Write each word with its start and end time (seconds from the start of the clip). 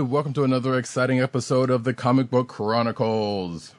And 0.00 0.10
welcome 0.10 0.32
to 0.32 0.42
another 0.42 0.76
exciting 0.76 1.20
episode 1.20 1.70
of 1.70 1.84
the 1.84 1.94
Comic 1.94 2.28
Book 2.28 2.48
Chronicles. 2.48 3.76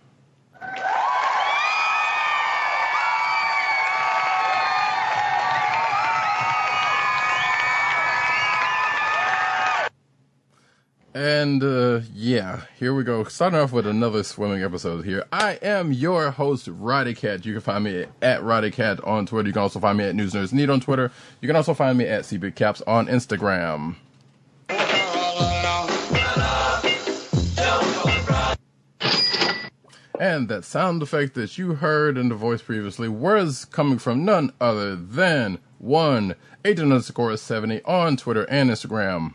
And 11.14 11.62
uh, 11.62 12.02
yeah, 12.14 12.62
here 12.80 12.94
we 12.94 13.04
go. 13.04 13.26
Starting 13.26 13.60
off 13.60 13.74
with 13.74 13.86
another 13.86 14.24
swimming 14.24 14.64
episode 14.64 15.04
here. 15.04 15.26
I 15.34 15.60
am 15.62 15.92
your 15.92 16.32
host, 16.32 16.70
Roddy 16.72 17.14
Cat. 17.14 17.46
You 17.46 17.54
can 17.54 17.62
find 17.62 17.84
me 17.84 18.06
at 18.22 18.42
Roddy 18.42 18.72
Cat 18.72 19.04
on 19.04 19.26
Twitter. 19.26 19.48
You 19.48 19.54
can 19.54 19.64
also 19.64 19.82
find 19.82 19.98
me 19.98 20.06
at 20.06 20.16
News 20.16 20.34
Nerds 20.34 20.54
Need 20.54 20.70
on 20.70 20.80
Twitter. 20.80 21.12
You 21.42 21.48
can 21.48 21.58
also 21.58 21.74
find 21.74 21.98
me 21.98 22.06
at 22.06 22.24
CB 22.24 22.56
Caps 22.56 22.82
on 22.84 23.08
Instagram. 23.08 23.98
And 30.20 30.48
that 30.50 30.64
sound 30.64 31.02
effect 31.02 31.34
that 31.36 31.58
you 31.58 31.76
heard 31.76 32.18
in 32.18 32.30
the 32.30 32.36
voice 32.36 32.62
previously 32.62 33.10
was 33.10 33.66
coming 33.66 33.98
from 33.98 34.24
none 34.24 34.54
other 34.62 34.96
than 34.96 35.60
one 35.78 36.36
agent 36.64 36.92
underscore 36.92 37.36
70 37.36 37.82
on 37.84 38.18
Twitter 38.18 38.44
and 38.44 38.70
Instagram. 38.70 39.34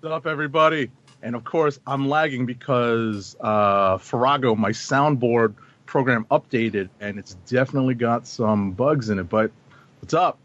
What's 0.00 0.12
up, 0.12 0.26
everybody? 0.26 0.90
And 1.22 1.34
of 1.34 1.44
course, 1.44 1.80
I'm 1.86 2.08
lagging 2.08 2.46
because 2.46 3.36
uh, 3.40 3.98
Farrago, 3.98 4.54
my 4.54 4.70
soundboard 4.70 5.54
program, 5.86 6.26
updated, 6.30 6.88
and 7.00 7.18
it's 7.18 7.34
definitely 7.46 7.94
got 7.94 8.26
some 8.26 8.72
bugs 8.72 9.10
in 9.10 9.18
it. 9.18 9.28
But 9.28 9.50
what's 10.00 10.14
up? 10.14 10.38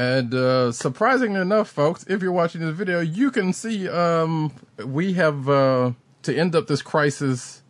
And 0.00 0.32
uh, 0.32 0.72
surprisingly 0.72 1.42
enough, 1.42 1.68
folks, 1.68 2.06
if 2.08 2.22
you're 2.22 2.32
watching 2.32 2.62
this 2.62 2.74
video, 2.74 3.00
you 3.00 3.30
can 3.30 3.52
see 3.52 3.86
um, 3.86 4.50
we 4.82 5.12
have, 5.12 5.46
uh, 5.46 5.92
to 6.22 6.34
end 6.34 6.56
up 6.56 6.68
this 6.68 6.80
crisis 6.80 7.62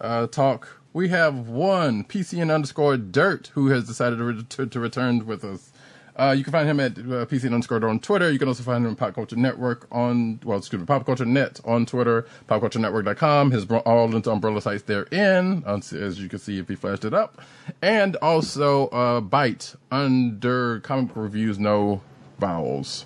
uh, 0.00 0.26
talk, 0.26 0.80
we 0.92 1.10
have 1.10 1.48
one 1.48 2.02
PCN 2.02 2.52
underscore 2.52 2.96
dirt 2.96 3.52
who 3.54 3.68
has 3.68 3.86
decided 3.86 4.16
to, 4.16 4.24
re- 4.24 4.42
to, 4.42 4.66
to 4.66 4.80
return 4.80 5.24
with 5.24 5.44
us. 5.44 5.70
Uh, 6.18 6.32
you 6.36 6.42
can 6.42 6.52
find 6.52 6.68
him 6.68 6.80
at 6.80 6.92
uh, 6.98 7.24
PCN 7.26 7.54
underscore 7.54 7.88
on 7.88 8.00
Twitter. 8.00 8.30
You 8.30 8.38
can 8.40 8.48
also 8.48 8.62
find 8.64 8.84
him 8.84 8.92
at 8.92 8.98
Pop 8.98 9.14
Culture 9.14 9.36
Network 9.36 9.86
on, 9.92 10.40
well, 10.44 10.58
excuse 10.58 10.80
me, 10.80 10.86
Pop 10.86 11.06
Culture 11.06 11.24
Net 11.24 11.60
on 11.64 11.86
Twitter, 11.86 12.26
popculturenetwork.com. 12.48 13.50
His 13.52 13.64
bro- 13.64 13.78
all 13.80 14.14
into 14.14 14.30
umbrella 14.32 14.60
sites 14.60 14.82
therein, 14.82 15.62
as 15.66 15.92
as 15.92 16.20
you 16.20 16.28
can 16.28 16.38
see 16.40 16.58
if 16.58 16.68
he 16.68 16.74
flashed 16.74 17.04
it 17.04 17.14
up. 17.14 17.40
And 17.82 18.16
also 18.16 18.88
uh, 18.88 19.20
Byte 19.20 19.76
under 19.92 20.80
comic 20.80 21.14
reviews, 21.14 21.58
no 21.58 22.00
vowels. 22.40 23.04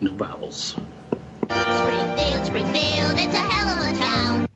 No 0.00 0.12
vowels. 0.12 0.76
Springfield, 1.50 2.46
Springfield, 2.46 3.12
it's 3.14 3.34
a 3.34 3.38
hell 3.38 3.78
of 3.78 3.94
a 3.94 3.98
town. 3.98 4.48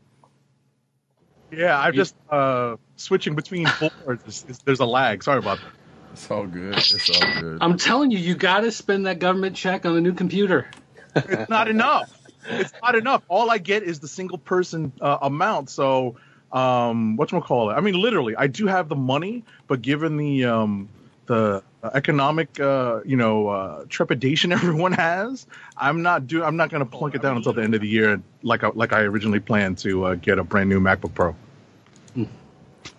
Yeah, 1.50 1.78
I'm 1.78 1.92
just 1.94 2.14
uh, 2.30 2.76
switching 2.96 3.34
between 3.34 3.66
boards. 3.80 4.22
It's- 4.22 4.42
it's- 4.44 4.62
there's 4.64 4.80
a 4.80 4.86
lag. 4.86 5.22
Sorry 5.22 5.38
about 5.38 5.58
that. 5.58 5.72
It's 6.18 6.30
all 6.32 6.46
good. 6.48 6.76
It's 6.76 7.10
all 7.10 7.40
good. 7.40 7.58
I'm 7.60 7.76
telling 7.78 8.10
you, 8.10 8.18
you 8.18 8.34
got 8.34 8.60
to 8.60 8.72
spend 8.72 9.06
that 9.06 9.20
government 9.20 9.54
check 9.54 9.86
on 9.86 9.96
a 9.96 10.00
new 10.00 10.14
computer. 10.14 10.68
It's 11.14 11.48
not 11.48 11.68
enough. 11.68 12.12
It's 12.44 12.72
not 12.82 12.96
enough. 12.96 13.22
All 13.28 13.48
I 13.50 13.58
get 13.58 13.84
is 13.84 14.00
the 14.00 14.08
single 14.08 14.38
person 14.38 14.92
uh, 15.00 15.18
amount. 15.22 15.70
So, 15.70 16.16
um, 16.50 17.16
what 17.16 17.30
call 17.30 17.70
it? 17.70 17.74
I 17.74 17.80
mean, 17.80 17.94
literally, 17.94 18.34
I 18.36 18.48
do 18.48 18.66
have 18.66 18.88
the 18.88 18.96
money, 18.96 19.44
but 19.68 19.80
given 19.80 20.16
the 20.16 20.46
um, 20.46 20.88
the 21.26 21.62
economic, 21.84 22.58
uh, 22.58 23.00
you 23.04 23.16
know, 23.16 23.48
uh, 23.48 23.84
trepidation 23.88 24.50
everyone 24.60 24.92
has, 24.92 25.46
I'm 25.76 26.02
not 26.02 26.26
do. 26.26 26.42
I'm 26.42 26.56
not 26.56 26.70
going 26.70 26.84
to 26.84 26.90
plunk 26.90 27.14
it 27.14 27.22
down 27.22 27.36
until 27.36 27.52
the 27.52 27.62
end 27.62 27.76
of 27.76 27.80
the 27.80 27.88
year, 27.88 28.20
like 28.42 28.64
I, 28.64 28.70
like 28.74 28.92
I 28.92 29.02
originally 29.02 29.40
planned 29.40 29.78
to 29.78 30.04
uh, 30.04 30.14
get 30.16 30.40
a 30.40 30.44
brand 30.44 30.68
new 30.68 30.80
MacBook 30.80 31.14
Pro. 31.14 31.36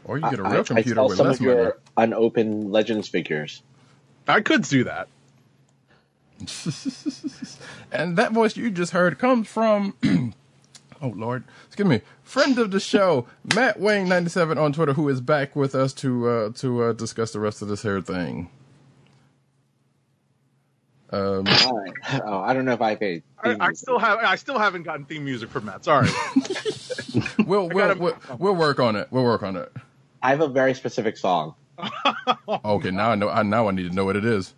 Or 0.09 0.17
you 0.17 0.27
get 0.27 0.39
a 0.39 0.43
I- 0.43 0.51
real 0.51 0.61
I 0.61 0.63
computer 0.63 0.95
sell 0.95 1.07
with 1.07 1.17
some 1.17 1.27
less 1.27 1.35
of 1.35 1.41
money. 1.45 1.55
your 1.57 1.77
unopened 1.95 2.71
Legends 2.71 3.07
figures. 3.07 3.61
I 4.27 4.41
could 4.41 4.63
do 4.63 4.83
that. 4.85 5.07
and 7.91 8.17
that 8.17 8.31
voice 8.31 8.57
you 8.57 8.71
just 8.71 8.91
heard 8.91 9.19
comes 9.19 9.47
from, 9.47 9.93
oh 11.01 11.13
Lord, 11.15 11.43
excuse 11.67 11.87
me, 11.87 12.01
friend 12.23 12.57
of 12.57 12.71
the 12.71 12.79
show, 12.79 13.27
Matt 13.53 13.79
Wayne 13.79 14.07
ninety 14.09 14.29
seven 14.29 14.57
on 14.57 14.73
Twitter, 14.73 14.93
who 14.93 15.07
is 15.09 15.21
back 15.21 15.55
with 15.55 15.75
us 15.75 15.93
to 15.95 16.27
uh, 16.27 16.49
to 16.55 16.83
uh, 16.85 16.93
discuss 16.93 17.31
the 17.33 17.39
rest 17.39 17.61
of 17.61 17.67
this 17.67 17.83
hair 17.83 18.01
thing. 18.01 18.49
Um, 21.11 21.45
All 21.65 21.77
right. 21.77 22.21
Oh, 22.23 22.39
I 22.39 22.53
don't 22.53 22.65
know 22.65 22.73
if 22.73 22.81
I 22.81 22.95
paid. 22.95 23.23
I, 23.43 23.57
I 23.59 23.73
still 23.73 23.99
have. 23.99 24.19
I 24.19 24.35
still 24.37 24.57
haven't 24.59 24.83
gotten 24.83 25.05
theme 25.05 25.25
music 25.25 25.49
from 25.49 25.65
Matt. 25.65 25.83
Sorry. 25.83 26.07
we'll 27.45 27.67
we'll, 27.67 27.69
gotta- 27.69 27.99
we'll 27.99 28.17
we'll 28.37 28.55
work 28.55 28.79
on 28.79 28.95
it. 28.95 29.07
We'll 29.11 29.23
work 29.23 29.43
on 29.43 29.55
it. 29.55 29.71
I 30.21 30.29
have 30.29 30.41
a 30.41 30.47
very 30.47 30.73
specific 30.73 31.17
song. 31.17 31.55
Okay, 32.65 32.91
now 32.91 33.11
I 33.11 33.15
know. 33.15 33.29
I 33.29 33.43
now 33.43 33.67
I 33.67 33.71
need 33.71 33.89
to 33.89 33.95
know 33.95 34.05
what 34.05 34.15
it 34.15 34.25
is. 34.25 34.53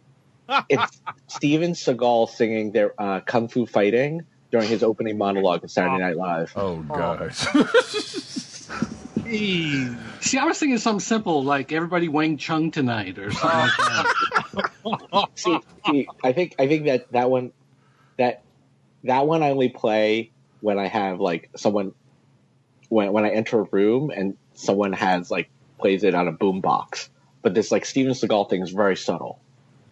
It's 0.69 1.01
Steven 1.27 1.73
Seagal 1.73 2.29
singing 2.29 2.71
their 2.71 2.99
uh, 2.99 3.19
kung 3.21 3.47
fu 3.47 3.65
fighting 3.65 4.25
during 4.51 4.67
his 4.67 4.81
opening 4.83 5.17
monologue 5.17 5.63
at 5.63 5.71
Saturday 5.71 5.99
Night 5.99 6.17
Live. 6.17 6.51
Oh 6.55 6.77
gosh. 6.77 7.35
See, 9.31 10.37
I 10.37 10.43
was 10.45 10.59
thinking 10.59 10.77
something 10.77 10.99
simple 10.99 11.43
like 11.43 11.71
everybody 11.71 12.09
Wang 12.09 12.37
Chung 12.37 12.71
tonight 12.71 13.17
or 13.17 13.31
something 13.31 13.59
like 13.59 13.77
that. 13.77 15.29
see, 15.35 15.59
see, 15.85 16.07
I 16.23 16.33
think 16.33 16.55
I 16.59 16.67
think 16.67 16.85
that 16.85 17.11
that 17.11 17.29
one, 17.29 17.53
that 18.17 18.43
that 19.05 19.25
one 19.25 19.41
I 19.41 19.51
only 19.51 19.69
play 19.69 20.31
when 20.59 20.79
I 20.79 20.87
have 20.87 21.21
like 21.21 21.49
someone 21.55 21.93
when 22.89 23.13
when 23.13 23.23
I 23.23 23.29
enter 23.29 23.61
a 23.61 23.63
room 23.63 24.11
and 24.13 24.35
someone 24.61 24.93
has 24.93 25.31
like 25.31 25.49
plays 25.79 26.03
it 26.03 26.15
on 26.15 26.27
a 26.27 26.33
boombox. 26.33 27.09
But 27.41 27.53
this 27.53 27.71
like 27.71 27.85
Steven 27.85 28.13
Seagal 28.13 28.49
thing 28.49 28.61
is 28.61 28.71
very 28.71 28.95
subtle. 28.95 29.39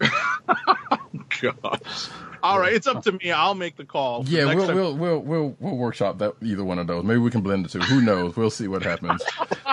Gosh. 1.40 2.08
All 2.42 2.58
right, 2.58 2.72
it's 2.72 2.86
up 2.86 3.02
to 3.04 3.12
me. 3.12 3.30
I'll 3.32 3.54
make 3.54 3.76
the 3.76 3.84
call. 3.84 4.24
Yeah, 4.26 4.44
Next 4.44 4.68
we'll, 4.68 4.74
we'll 4.74 4.96
we'll 4.96 5.18
we'll 5.20 5.56
we'll 5.60 5.76
workshop 5.76 6.18
that 6.18 6.34
either 6.42 6.64
one 6.64 6.78
of 6.78 6.86
those. 6.86 7.04
Maybe 7.04 7.18
we 7.18 7.30
can 7.30 7.42
blend 7.42 7.66
the 7.66 7.68
two. 7.68 7.80
Who 7.80 8.00
knows? 8.00 8.36
We'll 8.36 8.50
see 8.50 8.66
what 8.66 8.82
happens. 8.82 9.22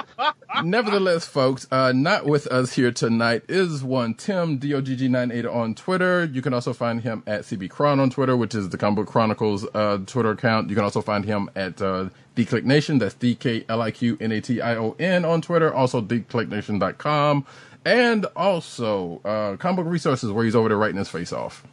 Nevertheless, 0.63 1.25
folks, 1.25 1.67
uh, 1.71 1.93
not 1.93 2.25
with 2.25 2.47
us 2.47 2.73
here 2.73 2.91
tonight 2.91 3.43
is 3.47 3.83
one 3.83 4.15
Tim 4.15 4.59
DOGG98 4.59 5.53
on 5.53 5.75
Twitter. 5.75 6.25
You 6.25 6.41
can 6.41 6.53
also 6.53 6.73
find 6.73 7.01
him 7.01 7.23
at 7.27 7.41
CB 7.41 7.69
Chron 7.69 7.99
on 7.99 8.09
Twitter, 8.09 8.35
which 8.35 8.55
is 8.55 8.69
the 8.69 8.77
Comic 8.77 8.97
Book 8.97 9.07
Chronicles 9.07 9.65
uh, 9.73 9.99
Twitter 10.05 10.31
account. 10.31 10.69
You 10.69 10.75
can 10.75 10.83
also 10.83 11.01
find 11.01 11.23
him 11.23 11.49
at 11.55 11.81
uh, 11.81 12.09
DKLIQ 12.37 12.63
Nation. 12.63 12.99
That's 12.99 13.15
D 13.15 13.35
K 13.35 13.65
L 13.67 13.81
I 13.81 13.91
Q 13.91 14.17
N 14.21 14.31
A 14.31 14.39
T 14.39 14.61
I 14.61 14.75
O 14.77 14.95
N 14.99 15.25
on 15.25 15.41
Twitter. 15.41 15.73
Also 15.73 16.01
DKLIQNation.com. 16.01 17.45
And 17.85 18.25
also 18.35 19.21
uh, 19.23 19.55
Comic 19.57 19.85
Book 19.85 19.91
Resources, 19.91 20.31
where 20.31 20.43
he's 20.45 20.55
over 20.55 20.69
there 20.69 20.77
writing 20.77 20.97
his 20.97 21.09
face 21.09 21.31
off. 21.33 21.65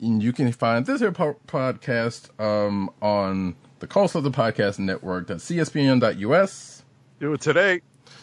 And 0.00 0.22
you 0.22 0.32
can 0.32 0.50
find 0.52 0.84
this 0.86 1.00
here 1.00 1.12
po- 1.12 1.36
podcast 1.46 2.28
um, 2.40 2.90
on 3.00 3.56
the 3.78 3.86
Cold 3.86 4.10
Slither 4.10 4.30
Podcast 4.30 4.78
Network. 4.78 5.28
That's 5.28 5.48
cspn.us. 5.48 6.82
do 7.20 7.32
it 7.32 7.40
today. 7.40 7.82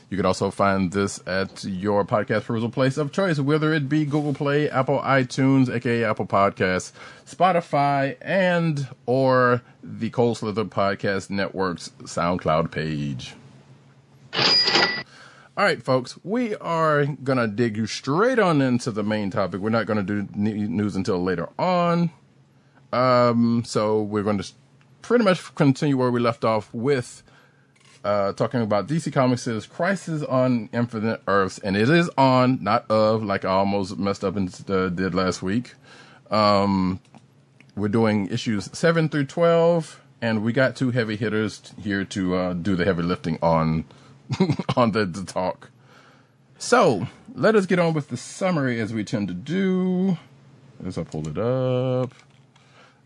You 0.09 0.17
can 0.17 0.25
also 0.25 0.50
find 0.50 0.91
this 0.91 1.19
at 1.27 1.63
your 1.63 2.03
podcast 2.03 2.45
perusal 2.45 2.69
place 2.69 2.97
of 2.97 3.11
choice, 3.11 3.39
whether 3.39 3.73
it 3.73 3.88
be 3.88 4.06
Google 4.06 4.33
Play, 4.33 4.69
Apple 4.69 5.00
iTunes, 5.00 5.69
aka 5.69 6.03
Apple 6.03 6.25
Podcasts, 6.25 6.91
Spotify, 7.27 8.17
and 8.21 8.88
or 9.06 9.61
the 9.83 10.09
Cold 10.09 10.38
Slither 10.38 10.65
Podcast 10.65 11.29
Network's 11.29 11.89
SoundCloud 12.01 12.71
page. 12.71 13.35
All 15.56 15.65
right, 15.65 15.83
folks, 15.83 16.17
we 16.23 16.55
are 16.55 17.05
gonna 17.05 17.47
dig 17.47 17.77
you 17.77 17.85
straight 17.85 18.39
on 18.39 18.62
into 18.62 18.89
the 18.91 19.03
main 19.03 19.29
topic. 19.29 19.62
We're 19.62 19.69
not 19.69 19.85
gonna 19.85 20.03
do 20.03 20.27
news 20.33 20.95
until 20.95 21.21
later 21.21 21.50
on. 21.59 22.12
Um, 22.91 23.63
so 23.65 24.01
we're 24.01 24.23
going 24.23 24.39
to 24.39 24.51
pretty 25.01 25.23
much 25.23 25.53
continue 25.55 25.97
where 25.97 26.12
we 26.12 26.19
left 26.19 26.44
off 26.44 26.73
with 26.73 27.23
uh, 28.04 28.34
talking 28.34 28.62
about 28.62 28.88
DC 28.88 29.12
Comics' 29.12 29.66
Crisis 29.66 30.24
on 30.24 30.69
Infinite 30.74 31.22
Earths, 31.28 31.60
and 31.60 31.75
it 31.75 31.90
is 31.90 32.10
on, 32.18 32.63
not 32.63 32.90
of, 32.90 33.24
like 33.24 33.46
I 33.46 33.50
almost 33.50 33.98
messed 33.98 34.24
up 34.24 34.36
and 34.36 34.50
uh, 34.69 34.90
did 34.90 35.13
last 35.13 35.42
week. 35.42 35.74
Um, 36.31 37.00
we're 37.75 37.90
doing 37.90 38.28
issues 38.28 38.69
7 38.78 39.10
through 39.10 39.25
12, 39.25 40.01
and 40.22 40.44
we 40.44 40.54
got 40.54 40.75
two 40.75 40.92
heavy 40.92 41.16
hitters 41.16 41.74
here 41.81 42.06
to 42.06 42.36
uh, 42.36 42.54
do 42.54 42.75
the 42.75 42.86
heavy 42.86 43.04
lifting 43.04 43.40
on 43.42 43.86
on 44.75 44.92
the, 44.92 45.06
the 45.06 45.24
talk. 45.24 45.72
So, 46.57 47.07
let 47.34 47.56
us 47.56 47.66
get 47.66 47.80
on 47.80 47.94
with 47.94 48.10
the 48.10 48.18
summary 48.18 48.80
as 48.80 48.94
we 48.94 49.04
tend 49.04 49.28
to 49.30 49.34
do. 49.34 50.18
As 50.86 50.98
I 50.98 51.04
pull 51.04 51.28
it 51.28 51.38
up. 51.38 52.13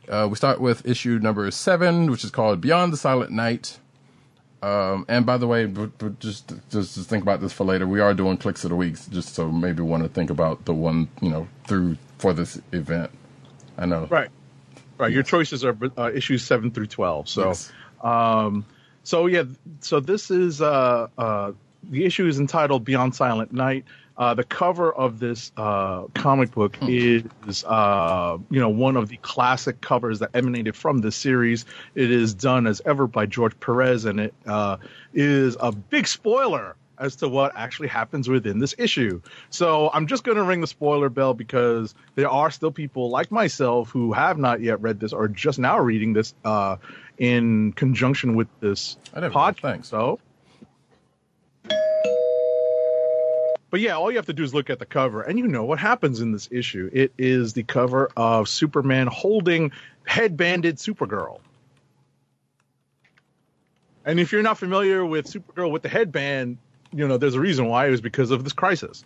Uh, 0.07 0.27
we 0.29 0.35
start 0.35 0.59
with 0.59 0.85
issue 0.85 1.17
number 1.21 1.49
seven, 1.49 2.11
which 2.11 2.23
is 2.23 2.31
called 2.31 2.59
Beyond 2.59 2.91
the 2.91 2.97
Silent 2.97 3.31
Night. 3.31 3.79
Um, 4.63 5.05
and 5.09 5.25
by 5.25 5.37
the 5.37 5.47
way, 5.47 5.65
but, 5.65 5.97
but 5.97 6.19
just, 6.19 6.53
just 6.71 6.95
just 6.95 7.09
think 7.09 7.21
about 7.21 7.41
this 7.41 7.51
for 7.51 7.65
later. 7.65 7.85
We 7.85 7.99
are 7.99 8.13
doing 8.13 8.37
clicks 8.37 8.63
of 8.63 8.69
the 8.69 8.77
weeks, 8.77 9.07
just 9.07 9.35
so 9.35 9.51
maybe 9.51 9.83
want 9.83 10.03
to 10.03 10.09
think 10.09 10.29
about 10.29 10.63
the 10.65 10.73
one 10.73 11.09
you 11.21 11.29
know 11.29 11.47
through 11.67 11.97
for 12.17 12.31
this 12.33 12.61
event. 12.71 13.11
I 13.77 13.85
know, 13.85 14.07
Right. 14.09 14.29
Right. 14.97 15.11
Your 15.11 15.23
choices 15.23 15.65
are 15.65 15.75
uh, 15.97 16.11
issues 16.13 16.45
seven 16.45 16.71
through 16.71 16.87
twelve. 16.87 17.27
So, 17.27 17.47
Yes. 17.49 17.71
um, 18.01 18.65
so 19.03 19.25
yeah. 19.25 19.43
So 19.81 19.99
this 19.99 20.31
is 20.31 20.61
uh, 20.61 21.07
uh, 21.17 21.51
the 21.83 22.05
issue 22.05 22.25
is 22.27 22.39
entitled 22.39 22.85
Beyond 22.85 23.15
Silent 23.15 23.51
Night. 23.51 23.83
Uh, 24.17 24.33
the 24.33 24.43
cover 24.43 24.93
of 24.93 25.19
this 25.19 25.51
uh, 25.57 26.03
comic 26.13 26.51
book 26.51 26.77
is, 26.83 27.63
uh, 27.65 28.37
you 28.49 28.59
know, 28.59 28.69
one 28.69 28.95
of 28.95 29.09
the 29.09 29.17
classic 29.17 29.81
covers 29.81 30.19
that 30.19 30.29
emanated 30.33 30.75
from 30.75 30.99
this 30.99 31.15
series. 31.15 31.65
It 31.95 32.11
is 32.11 32.33
done 32.33 32.67
as 32.67 32.81
ever 32.85 33.07
by 33.07 33.25
George 33.25 33.59
Perez, 33.59 34.05
and 34.05 34.19
it 34.19 34.33
uh, 34.45 34.77
is 35.13 35.57
a 35.59 35.71
big 35.71 36.07
spoiler 36.07 36.75
as 36.97 37.15
to 37.17 37.27
what 37.27 37.53
actually 37.55 37.87
happens 37.87 38.29
within 38.29 38.59
this 38.59 38.75
issue. 38.77 39.21
So 39.49 39.89
I'm 39.93 40.07
just 40.07 40.23
going 40.23 40.37
to 40.37 40.43
ring 40.43 40.61
the 40.61 40.67
spoiler 40.67 41.09
bell 41.09 41.33
because 41.33 41.95
there 42.15 42.29
are 42.29 42.51
still 42.51 42.71
people 42.71 43.09
like 43.09 43.31
myself 43.31 43.89
who 43.89 44.13
have 44.13 44.37
not 44.37 44.61
yet 44.61 44.81
read 44.81 44.99
this 44.99 45.11
or 45.11 45.27
just 45.27 45.59
now 45.59 45.79
reading 45.79 46.13
this 46.13 46.33
uh, 46.45 46.77
in 47.17 47.73
conjunction 47.73 48.35
with 48.35 48.47
this 48.59 48.97
podcast. 49.31 49.61
Thanks. 49.61 49.87
So, 49.89 50.19
but 53.73 53.81
yeah, 53.81 53.95
all 53.97 54.11
you 54.11 54.17
have 54.17 54.27
to 54.27 54.33
do 54.33 54.43
is 54.43 54.53
look 54.53 54.69
at 54.69 54.77
the 54.77 54.85
cover, 54.85 55.23
and 55.23 55.39
you 55.39 55.47
know 55.47 55.63
what 55.63 55.79
happens 55.79 56.21
in 56.21 56.31
this 56.31 56.47
issue. 56.51 56.91
It 56.93 57.11
is 57.17 57.53
the 57.53 57.63
cover 57.63 58.07
of 58.15 58.47
Superman 58.47 59.07
holding 59.07 59.71
headbanded 60.05 60.75
Supergirl. 60.77 61.39
And 64.05 64.19
if 64.19 64.31
you're 64.31 64.43
not 64.43 64.59
familiar 64.59 65.03
with 65.03 65.25
Supergirl 65.25 65.71
with 65.71 65.81
the 65.81 65.89
headband, 65.89 66.59
you 66.91 67.07
know 67.07 67.17
there's 67.17 67.33
a 67.33 67.39
reason 67.39 67.65
why. 67.65 67.87
It 67.87 67.89
was 67.89 67.99
because 67.99 68.29
of 68.29 68.43
this 68.43 68.53
crisis. 68.53 69.03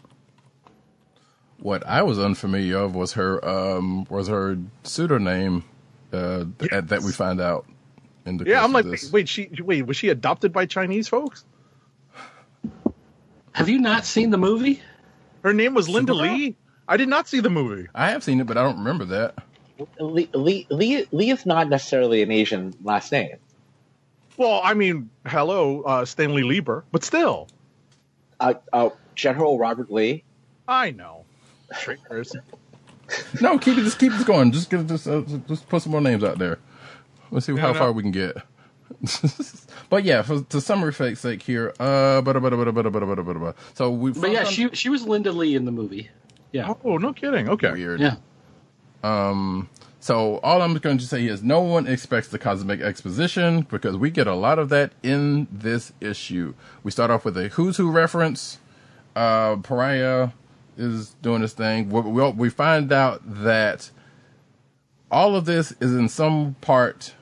What 1.60 1.88
I 1.88 2.04
was 2.04 2.20
unfamiliar 2.20 2.80
of 2.80 2.94
was 2.94 3.14
her 3.14 3.48
um, 3.48 4.04
was 4.10 4.28
her 4.28 4.58
pseudonym 4.84 5.64
uh, 6.12 6.44
Yes. 6.60 6.84
that 6.88 7.04
we 7.04 7.14
find 7.14 7.40
out 7.40 7.66
in 8.26 8.36
the 8.36 8.44
Yeah, 8.44 8.66
I'm 8.66 8.74
like, 8.74 8.84
this. 8.84 9.14
wait, 9.14 9.30
she 9.30 9.50
wait, 9.64 9.88
was 9.88 9.96
she 9.96 10.10
adopted 10.10 10.52
by 10.52 10.66
Chinese 10.66 11.08
folks? 11.08 11.46
Have 13.58 13.70
you 13.70 13.80
not 13.80 14.06
seen 14.06 14.30
the 14.30 14.38
movie? 14.38 14.80
Her 15.44 15.52
name 15.52 15.74
was 15.74 15.90
Linda 15.90 16.14
Supergirl? 16.14 16.38
Lee. 16.38 16.56
I 16.88 16.96
did 16.96 17.10
not 17.10 17.28
see 17.28 17.40
the 17.40 17.50
movie. 17.50 17.88
I 17.96 18.12
have 18.12 18.24
seen 18.24 18.40
it, 18.40 18.46
but 18.46 18.56
I 18.56 18.62
don't 18.62 18.78
remember 18.78 19.06
that. 19.06 19.34
Lee, 20.00 20.30
Lee, 20.32 20.68
Lee, 20.70 21.08
Lee 21.12 21.32
is 21.32 21.44
not 21.44 21.68
necessarily 21.68 22.22
an 22.22 22.30
Asian 22.30 22.76
last 22.84 23.12
name. 23.12 23.38
Well, 24.38 24.62
I 24.64 24.76
mean, 24.76 25.10
hello, 25.26 25.82
uh, 25.82 26.06
Stanley 26.06 26.44
Lieber, 26.44 26.86
but 26.92 27.04
still, 27.04 27.48
Uh, 28.40 28.54
uh, 28.72 28.90
General 29.16 29.58
Robert 29.58 29.92
Lee. 29.92 30.24
I 30.68 30.92
know. 30.92 31.26
Trickers. 31.80 32.36
No, 33.42 33.58
keep 33.58 33.78
it. 33.78 33.84
Just 33.84 34.00
keep 34.00 34.12
this 34.12 34.26
going. 34.26 34.52
Just 34.52 34.70
get 34.70 34.86
just 34.86 35.08
uh, 35.08 35.22
just 35.48 35.70
put 35.70 35.82
some 35.82 35.94
more 35.94 36.02
names 36.02 36.26
out 36.26 36.38
there. 36.40 36.60
Let's 37.32 37.46
see 37.46 37.56
how 37.56 37.72
no. 37.72 37.80
far 37.80 37.92
we 37.94 38.04
can 38.04 38.12
get 38.12 38.36
but 39.90 40.04
yeah, 40.04 40.22
for, 40.22 40.42
to 40.42 40.62
summary 40.62 40.92
fake's 40.92 41.20
sake 41.20 41.42
here, 41.42 41.74
uh, 41.80 42.22
but 42.22 42.36
so 43.74 43.92
we. 43.92 44.12
But 44.12 44.32
yeah, 44.32 44.40
on... 44.40 44.46
she 44.46 44.70
she 44.74 44.90
was 44.90 45.06
Linda 45.06 45.32
Lee 45.32 45.56
in 45.56 45.66
the 45.66 45.72
movie. 45.72 46.10
Yeah. 46.52 46.74
Oh 46.84 46.98
no, 46.98 47.14
kidding. 47.14 47.50
Okay. 47.50 47.72
Weird. 47.72 48.00
Yeah. 48.00 48.16
Um. 49.04 49.70
So 50.00 50.38
all 50.38 50.62
I'm 50.62 50.74
going 50.76 51.00
to 51.00 51.06
say 51.06 51.26
is 51.26 51.44
no 51.44 51.60
one 51.60 51.86
expects 51.86 52.30
the 52.30 52.40
cosmic 52.40 52.80
exposition 52.82 53.62
because 53.70 53.98
we 53.98 54.10
get 54.10 54.28
a 54.28 54.36
lot 54.36 54.58
of 54.58 54.70
that 54.70 54.94
in 55.04 55.48
this 55.52 55.92
issue. 56.00 56.54
We 56.84 56.92
start 56.92 57.12
off 57.12 57.26
with 57.26 57.38
a 57.38 57.50
who's 57.50 57.78
who 57.78 57.92
reference. 57.92 58.60
Uh, 59.16 59.58
Pariah 59.58 60.30
is 60.78 61.16
doing 61.22 61.42
this 61.42 61.54
thing. 61.54 61.90
We, 61.90 62.02
we, 62.02 62.30
we 62.32 62.50
find 62.50 62.92
out 62.94 63.22
that 63.26 63.90
all 65.12 65.36
of 65.36 65.46
this 65.46 65.74
is 65.82 65.94
in 65.94 66.08
some 66.08 66.56
part 66.62 67.14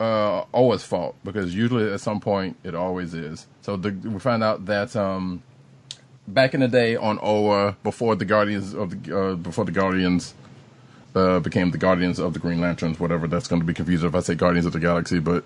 uh, 0.00 0.44
Oa's 0.52 0.84
fault 0.84 1.16
because 1.24 1.54
usually 1.54 1.92
at 1.92 2.00
some 2.00 2.20
point 2.20 2.56
it 2.64 2.74
always 2.74 3.14
is. 3.14 3.46
So 3.62 3.76
the, 3.76 3.90
we 3.90 4.18
find 4.18 4.42
out 4.42 4.66
that 4.66 4.94
um, 4.96 5.42
back 6.26 6.54
in 6.54 6.60
the 6.60 6.68
day 6.68 6.96
on 6.96 7.18
Oa, 7.22 7.76
before 7.82 8.16
the 8.16 8.24
Guardians 8.24 8.74
of 8.74 9.04
the 9.04 9.18
uh, 9.18 9.34
before 9.36 9.64
the 9.64 9.72
Guardians 9.72 10.34
uh, 11.14 11.40
became 11.40 11.70
the 11.70 11.78
Guardians 11.78 12.18
of 12.18 12.32
the 12.32 12.38
Green 12.38 12.60
Lanterns, 12.60 12.98
whatever 12.98 13.28
that's 13.28 13.46
going 13.46 13.60
to 13.60 13.66
be 13.66 13.74
confusing 13.74 14.08
if 14.08 14.14
I 14.14 14.20
say 14.20 14.34
Guardians 14.34 14.66
of 14.66 14.72
the 14.72 14.80
Galaxy. 14.80 15.20
But 15.20 15.44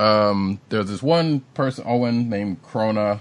um, 0.00 0.60
there's 0.68 0.88
this 0.88 1.02
one 1.02 1.40
person, 1.54 1.84
Oan, 1.86 2.28
named 2.28 2.62
Krona, 2.62 3.20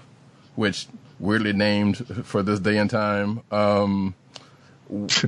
which 0.55 0.87
weirdly 1.19 1.53
named 1.53 1.97
for 2.25 2.41
this 2.43 2.59
day 2.59 2.77
and 2.77 2.89
time. 2.89 3.41
Um, 3.51 4.15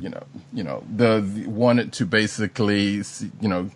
you 0.02 0.10
know, 0.10 0.24
you 0.52 0.64
know, 0.64 0.84
the, 0.94 1.22
the 1.22 1.48
wanted 1.48 1.94
to 1.94 2.06
basically, 2.06 3.02
you 3.40 3.48
know, 3.48 3.70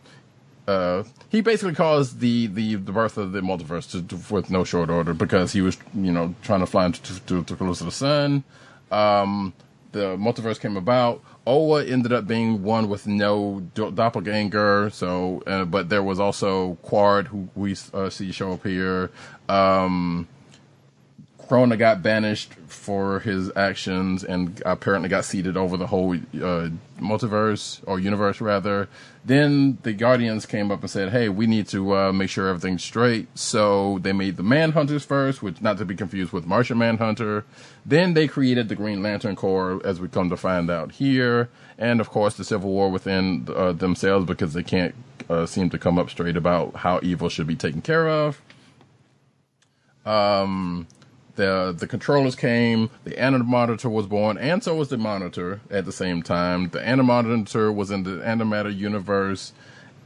uh, 0.68 1.04
he 1.30 1.42
basically 1.42 1.76
caused 1.76 2.20
the, 2.20 2.48
the, 2.48 2.76
the 2.76 2.92
birth 2.92 3.18
of 3.18 3.32
the 3.32 3.42
multiverse 3.42 3.90
to, 3.92 4.02
to, 4.02 4.34
with 4.34 4.50
no 4.50 4.64
short 4.64 4.90
order 4.90 5.14
because 5.14 5.54
he 5.54 5.62
was, 5.62 5.78
you 5.94 6.12
know, 6.12 6.36
trying 6.44 6.60
to 6.60 6.66
fly 6.66 6.86
into 6.86 7.02
to, 7.04 7.20
to, 7.22 7.44
to 7.44 7.56
close 7.56 7.80
to 7.80 7.86
the 7.86 7.92
sun. 7.92 8.44
Um, 8.92 9.54
the 9.94 10.18
multiverse 10.18 10.60
came 10.60 10.78
about. 10.78 11.24
Oa 11.46 11.86
ended 11.86 12.12
up 12.12 12.28
being 12.28 12.64
one 12.64 12.90
with 12.90 13.08
no 13.08 13.62
do- 13.74 13.92
doppelganger. 13.92 14.90
So, 14.90 15.42
uh, 15.48 15.64
but 15.66 15.88
there 15.90 16.04
was 16.04 16.20
also 16.20 16.78
Qward, 16.84 17.28
who 17.28 17.48
we 17.56 17.76
uh, 17.94 18.10
see 18.10 18.32
show 18.34 18.52
up 18.52 18.66
here. 18.66 19.10
Um, 19.48 20.28
Krona 21.48 21.78
got 21.78 22.04
banished 22.04 22.54
for 22.68 23.22
his 23.22 23.50
actions 23.56 24.24
and 24.26 24.62
apparently 24.66 25.08
got 25.08 25.24
seated 25.24 25.56
over 25.56 25.78
the 25.78 25.88
whole 25.88 26.14
uh, 26.14 26.70
multiverse 27.00 27.80
or 27.86 28.00
universe 28.00 28.42
rather. 28.42 28.90
Then 29.28 29.78
the 29.84 29.92
Guardians 29.92 30.46
came 30.46 30.72
up 30.72 30.80
and 30.80 30.90
said, 30.90 31.10
"Hey, 31.10 31.28
we 31.28 31.48
need 31.48 31.68
to 31.68 31.94
uh, 31.94 32.14
make 32.14 32.30
sure 32.30 32.48
everything's 32.48 32.82
straight." 32.82 33.28
So 33.38 34.00
they 34.02 34.14
made 34.14 34.38
the 34.38 34.44
Manhunters 34.44 35.06
first, 35.06 35.44
which 35.44 35.62
not 35.62 35.78
to 35.80 35.86
be 35.86 35.96
confused 35.96 36.32
with 36.32 36.46
Martian 36.46 36.78
Manhunter. 36.78 37.44
Then 37.86 38.14
they 38.14 38.30
created 38.30 38.70
the 38.70 38.76
Green 38.76 39.04
Lantern 39.04 39.36
Corps, 39.36 39.82
as 39.84 40.00
we 40.00 40.08
come 40.08 40.30
to 40.30 40.38
find 40.38 40.72
out 40.72 40.94
here, 40.94 41.50
and 41.78 42.00
of 42.00 42.10
course 42.10 42.36
the 42.36 42.46
Civil 42.46 42.70
War 42.70 42.90
within 42.90 43.46
uh, 43.54 43.74
themselves 43.74 44.26
because 44.26 44.54
they 44.54 44.64
can't 44.64 44.96
uh, 45.30 45.46
seem 45.46 45.70
to 45.72 45.78
come 45.78 46.00
up 46.00 46.10
straight 46.10 46.38
about 46.38 46.78
how 46.78 47.02
evil 47.04 47.28
should 47.28 47.48
be 47.48 47.58
taken 47.58 47.82
care 47.82 48.08
of 48.08 48.42
the 51.38 51.74
the 51.78 51.88
controllers 51.88 52.36
came, 52.36 52.90
the 53.06 53.18
Anti-Monitor 53.18 53.90
was 53.90 54.06
born, 54.06 54.38
and 54.38 54.62
so 54.62 54.76
was 54.76 54.90
the 54.90 54.98
Monitor 54.98 55.62
at 55.72 55.86
the 55.86 55.92
same 55.94 56.22
time. 56.22 56.70
The 56.70 56.82
Anti-Monitor 56.82 57.72
was 57.72 57.90
in 57.90 58.04
the 58.04 58.18
antimatter 58.26 58.76
universe, 58.76 59.54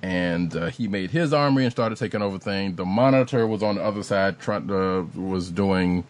and 0.03 0.55
uh, 0.55 0.67
he 0.67 0.87
made 0.87 1.09
his 1.09 1.33
army 1.33 1.63
and 1.63 1.71
started 1.71 1.97
taking 1.97 2.21
over 2.21 2.37
things. 2.37 2.75
The 2.75 2.85
Monitor 2.85 3.47
was 3.47 3.63
on 3.63 3.75
the 3.75 3.83
other 3.83 4.03
side, 4.03 4.39
trying 4.39 4.67
to 4.67 5.09
was 5.15 5.49
doing, 5.49 6.03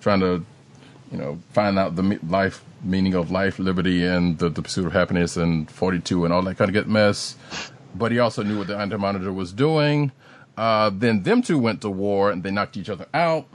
trying 0.00 0.20
to, 0.20 0.44
you 1.10 1.18
know, 1.18 1.38
find 1.52 1.78
out 1.78 1.96
the 1.96 2.20
life 2.28 2.64
meaning 2.82 3.14
of 3.14 3.30
life, 3.30 3.58
liberty, 3.58 4.04
and 4.04 4.38
the, 4.38 4.48
the 4.48 4.62
pursuit 4.62 4.86
of 4.86 4.92
happiness, 4.92 5.36
and 5.36 5.68
forty 5.70 5.98
two, 5.98 6.24
and 6.24 6.32
all 6.32 6.42
that 6.42 6.56
kind 6.56 6.68
of 6.68 6.74
good 6.74 6.86
mess. 6.88 7.36
But 7.94 8.12
he 8.12 8.18
also 8.18 8.42
knew 8.42 8.58
what 8.58 8.68
the 8.68 8.76
Anti-Monitor 8.76 9.32
was 9.32 9.52
doing. 9.52 10.12
Uh, 10.56 10.90
then 10.92 11.22
them 11.22 11.42
two 11.42 11.58
went 11.58 11.80
to 11.80 11.90
war, 11.90 12.30
and 12.30 12.42
they 12.42 12.50
knocked 12.50 12.76
each 12.76 12.90
other 12.90 13.06
out 13.12 13.46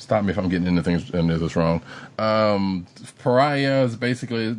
stop 0.00 0.24
me 0.24 0.32
if 0.32 0.38
I'm 0.38 0.48
getting 0.48 0.66
into 0.66 0.82
things 0.82 1.10
and 1.10 1.28
this 1.30 1.54
wrong. 1.54 1.82
Um, 2.18 2.86
Pariah 3.18 3.88
basically 3.88 4.56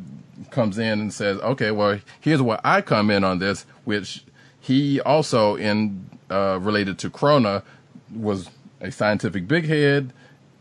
comes 0.51 0.77
in 0.77 0.99
and 0.99 1.13
says, 1.13 1.39
okay, 1.39 1.71
well, 1.71 1.99
here's 2.19 2.41
what 2.41 2.61
I 2.63 2.81
come 2.81 3.09
in 3.09 3.23
on 3.23 3.39
this, 3.39 3.65
which 3.83 4.23
he 4.59 5.01
also 5.01 5.55
in, 5.55 6.09
uh, 6.29 6.59
related 6.61 6.99
to 6.99 7.09
Krona 7.09 7.63
was 8.13 8.49
a 8.79 8.91
scientific 8.91 9.47
big 9.47 9.65
head 9.65 10.13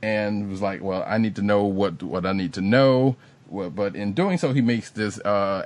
and 0.03 0.51
was 0.51 0.63
like, 0.63 0.83
well, 0.83 1.05
I 1.07 1.19
need 1.19 1.37
to 1.37 1.43
know 1.43 1.65
what, 1.65 2.03
what 2.03 2.25
I 2.25 2.33
need 2.33 2.55
to 2.55 2.61
know. 2.61 3.17
But 3.51 3.97
in 3.97 4.13
doing 4.13 4.39
so, 4.39 4.53
he 4.53 4.61
makes 4.61 4.91
this, 4.91 5.19
uh, 5.21 5.65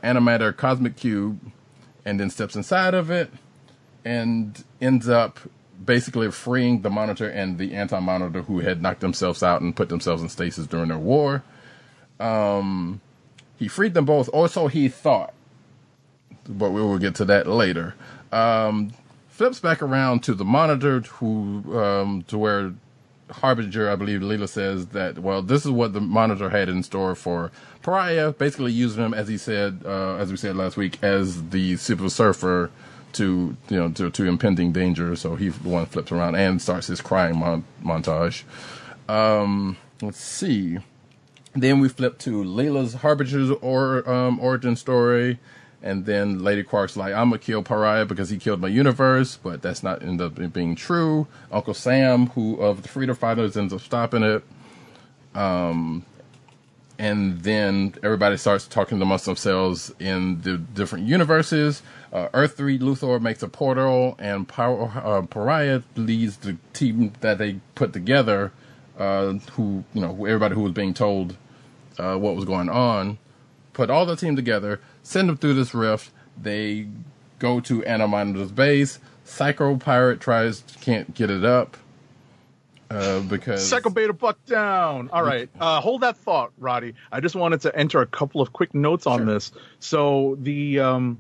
cosmic 0.57 0.97
cube 0.97 1.39
and 2.05 2.19
then 2.19 2.31
steps 2.31 2.57
inside 2.57 2.95
of 2.95 3.11
it 3.11 3.31
and 4.05 4.65
ends 4.81 5.09
up 5.09 5.39
basically 5.85 6.31
freeing 6.31 6.83
the 6.83 6.91
Monitor 6.91 7.29
and 7.29 7.59
the 7.59 7.75
Anti-Monitor 7.75 8.43
who 8.43 8.61
had 8.61 8.83
knocked 8.83 9.01
themselves 9.01 9.43
out 9.43 9.61
and 9.61 9.75
put 9.77 9.89
themselves 9.89 10.23
in 10.23 10.29
stasis 10.29 10.67
during 10.67 10.89
their 10.89 10.99
war. 10.99 11.43
Um, 12.21 13.01
he 13.59 13.69
freed 13.69 13.95
them 13.95 14.05
both, 14.05 14.29
or 14.33 14.49
so 14.49 14.69
he 14.69 14.89
thought. 14.89 15.33
But 16.49 16.71
we 16.71 16.81
will 16.83 16.99
get 16.99 17.15
to 17.17 17.25
that 17.27 17.47
later. 17.47 17.95
Um, 18.33 18.93
flips 19.29 19.61
back 19.61 19.83
around 19.83 20.23
to 20.25 20.35
the 20.35 20.45
Monitor, 20.45 21.01
who 21.01 21.79
um, 21.79 22.25
to 22.29 22.39
where 22.39 22.75
Harbinger, 23.31 23.91
I 23.91 23.97
believe 23.97 24.21
Leela 24.21 24.49
says 24.49 24.89
that, 24.89 25.19
well, 25.19 25.43
this 25.43 25.65
is 25.65 25.71
what 25.71 25.93
the 25.93 26.01
Monitor 26.01 26.51
had 26.51 26.69
in 26.69 26.83
store 26.83 27.15
for 27.15 27.51
Pariah, 27.83 28.33
basically 28.33 28.73
using 28.73 29.03
him, 29.03 29.15
as 29.15 29.29
he 29.29 29.39
said, 29.39 29.81
uh, 29.85 30.17
as 30.17 30.31
we 30.31 30.37
said 30.37 30.57
last 30.57 30.77
week, 30.77 31.03
as 31.03 31.49
the 31.49 31.77
Super 31.77 32.11
Surfer 32.11 32.71
to, 33.15 33.57
you 33.69 33.77
know, 33.77 33.91
to, 33.91 34.11
to 34.11 34.25
impending 34.25 34.73
danger. 34.73 35.17
So 35.17 35.37
he, 35.37 35.49
one 35.49 35.87
flips 35.87 36.13
around 36.13 36.37
and 36.37 36.61
starts 36.61 36.87
his 36.89 37.01
crying 37.01 37.39
mon- 37.39 37.65
montage. 37.83 38.45
Um, 39.09 39.77
let's 40.03 40.23
see. 40.23 40.79
Then 41.55 41.81
we 41.81 41.89
flip 41.89 42.19
to 42.21 42.43
Layla's 42.43 42.95
Harbinger's 42.95 43.51
or, 43.51 44.09
um, 44.11 44.41
origin 44.41 44.77
story. 44.77 45.39
And 45.83 46.07
then 46.07 46.43
Lady 46.43 46.63
Quark's 46.63 46.97
like, 46.97 47.13
I'm 47.13 47.29
gonna 47.29 47.39
kill 47.39 47.63
Pariah 47.63 48.07
because 48.07 48.31
he 48.31 48.39
killed 48.39 48.61
my 48.61 48.69
universe, 48.69 49.37
but 49.37 49.61
that's 49.61 49.83
not 49.83 50.03
end 50.03 50.21
up 50.21 50.53
being 50.53 50.75
true. 50.75 51.27
Uncle 51.53 51.75
Sam, 51.75 52.29
who 52.29 52.57
of 52.57 52.83
the 52.83 52.89
Freedom 52.89 53.15
Fighters, 53.15 53.55
ends 53.55 53.73
up 53.73 53.83
stopping 53.83 54.23
it. 54.23 54.43
Um, 55.35 56.07
and 56.99 57.43
then 57.43 57.95
everybody 58.03 58.37
starts 58.37 58.67
talking 58.67 59.01
amongst 59.03 59.25
themselves 59.25 59.93
in 59.99 60.41
the 60.43 60.59
different 60.59 61.07
universes. 61.07 61.83
Uh, 62.13 62.29
Earth 62.33 62.57
3 62.57 62.79
Luthor 62.79 63.21
makes 63.21 63.43
a 63.43 63.49
portal, 63.49 64.15
and 64.19 64.47
Power, 64.47 64.93
uh, 64.95 65.23
Pariah 65.23 65.83
leads 65.97 66.37
the 66.39 66.57
team 66.73 67.13
that 67.21 67.39
they 67.39 67.61
put 67.75 67.93
together, 67.93 68.53
uh, 68.99 69.33
who, 69.53 69.83
you 69.93 70.01
know, 70.01 70.25
everybody 70.25 70.55
who 70.55 70.63
was 70.63 70.73
being 70.73 70.95
told 70.95 71.37
uh, 71.99 72.17
what 72.17 72.37
was 72.37 72.45
going 72.45 72.69
on, 72.69 73.19
put 73.73 73.91
all 73.91 74.07
the 74.07 74.17
team 74.17 74.37
together, 74.37 74.81
send 75.03 75.29
them 75.29 75.37
through 75.37 75.55
this 75.55 75.75
rift. 75.75 76.11
They 76.41 76.89
go 77.41 77.61
to 77.61 77.85
Anti-Monitor's 77.85 78.53
base. 78.53 79.01
Psycho 79.25 79.77
Pirate 79.77 80.21
tries, 80.21 80.63
can't 80.81 81.15
get 81.15 81.31
it 81.31 81.45
up. 81.45 81.77
Uh, 82.91 83.21
because 83.21 83.69
Psycho 83.69 83.91
Beta 83.91 84.13
buck 84.13 84.45
down. 84.47 85.09
All 85.13 85.23
right, 85.23 85.49
uh, 85.59 85.81
hold 85.81 86.03
that 86.03 86.17
thought, 86.17 86.53
Roddy. 86.59 86.95
I 87.11 87.21
just 87.21 87.35
wanted 87.35 87.63
to 87.63 87.77
enter 87.77 88.01
a 88.01 88.07
couple 88.07 88.41
of 88.41 88.53
quick 88.53 88.75
notes 88.75 89.07
on 89.07 89.27
this. 89.27 89.53
So 89.81 90.37
the 90.41 90.81
um, 90.81 91.19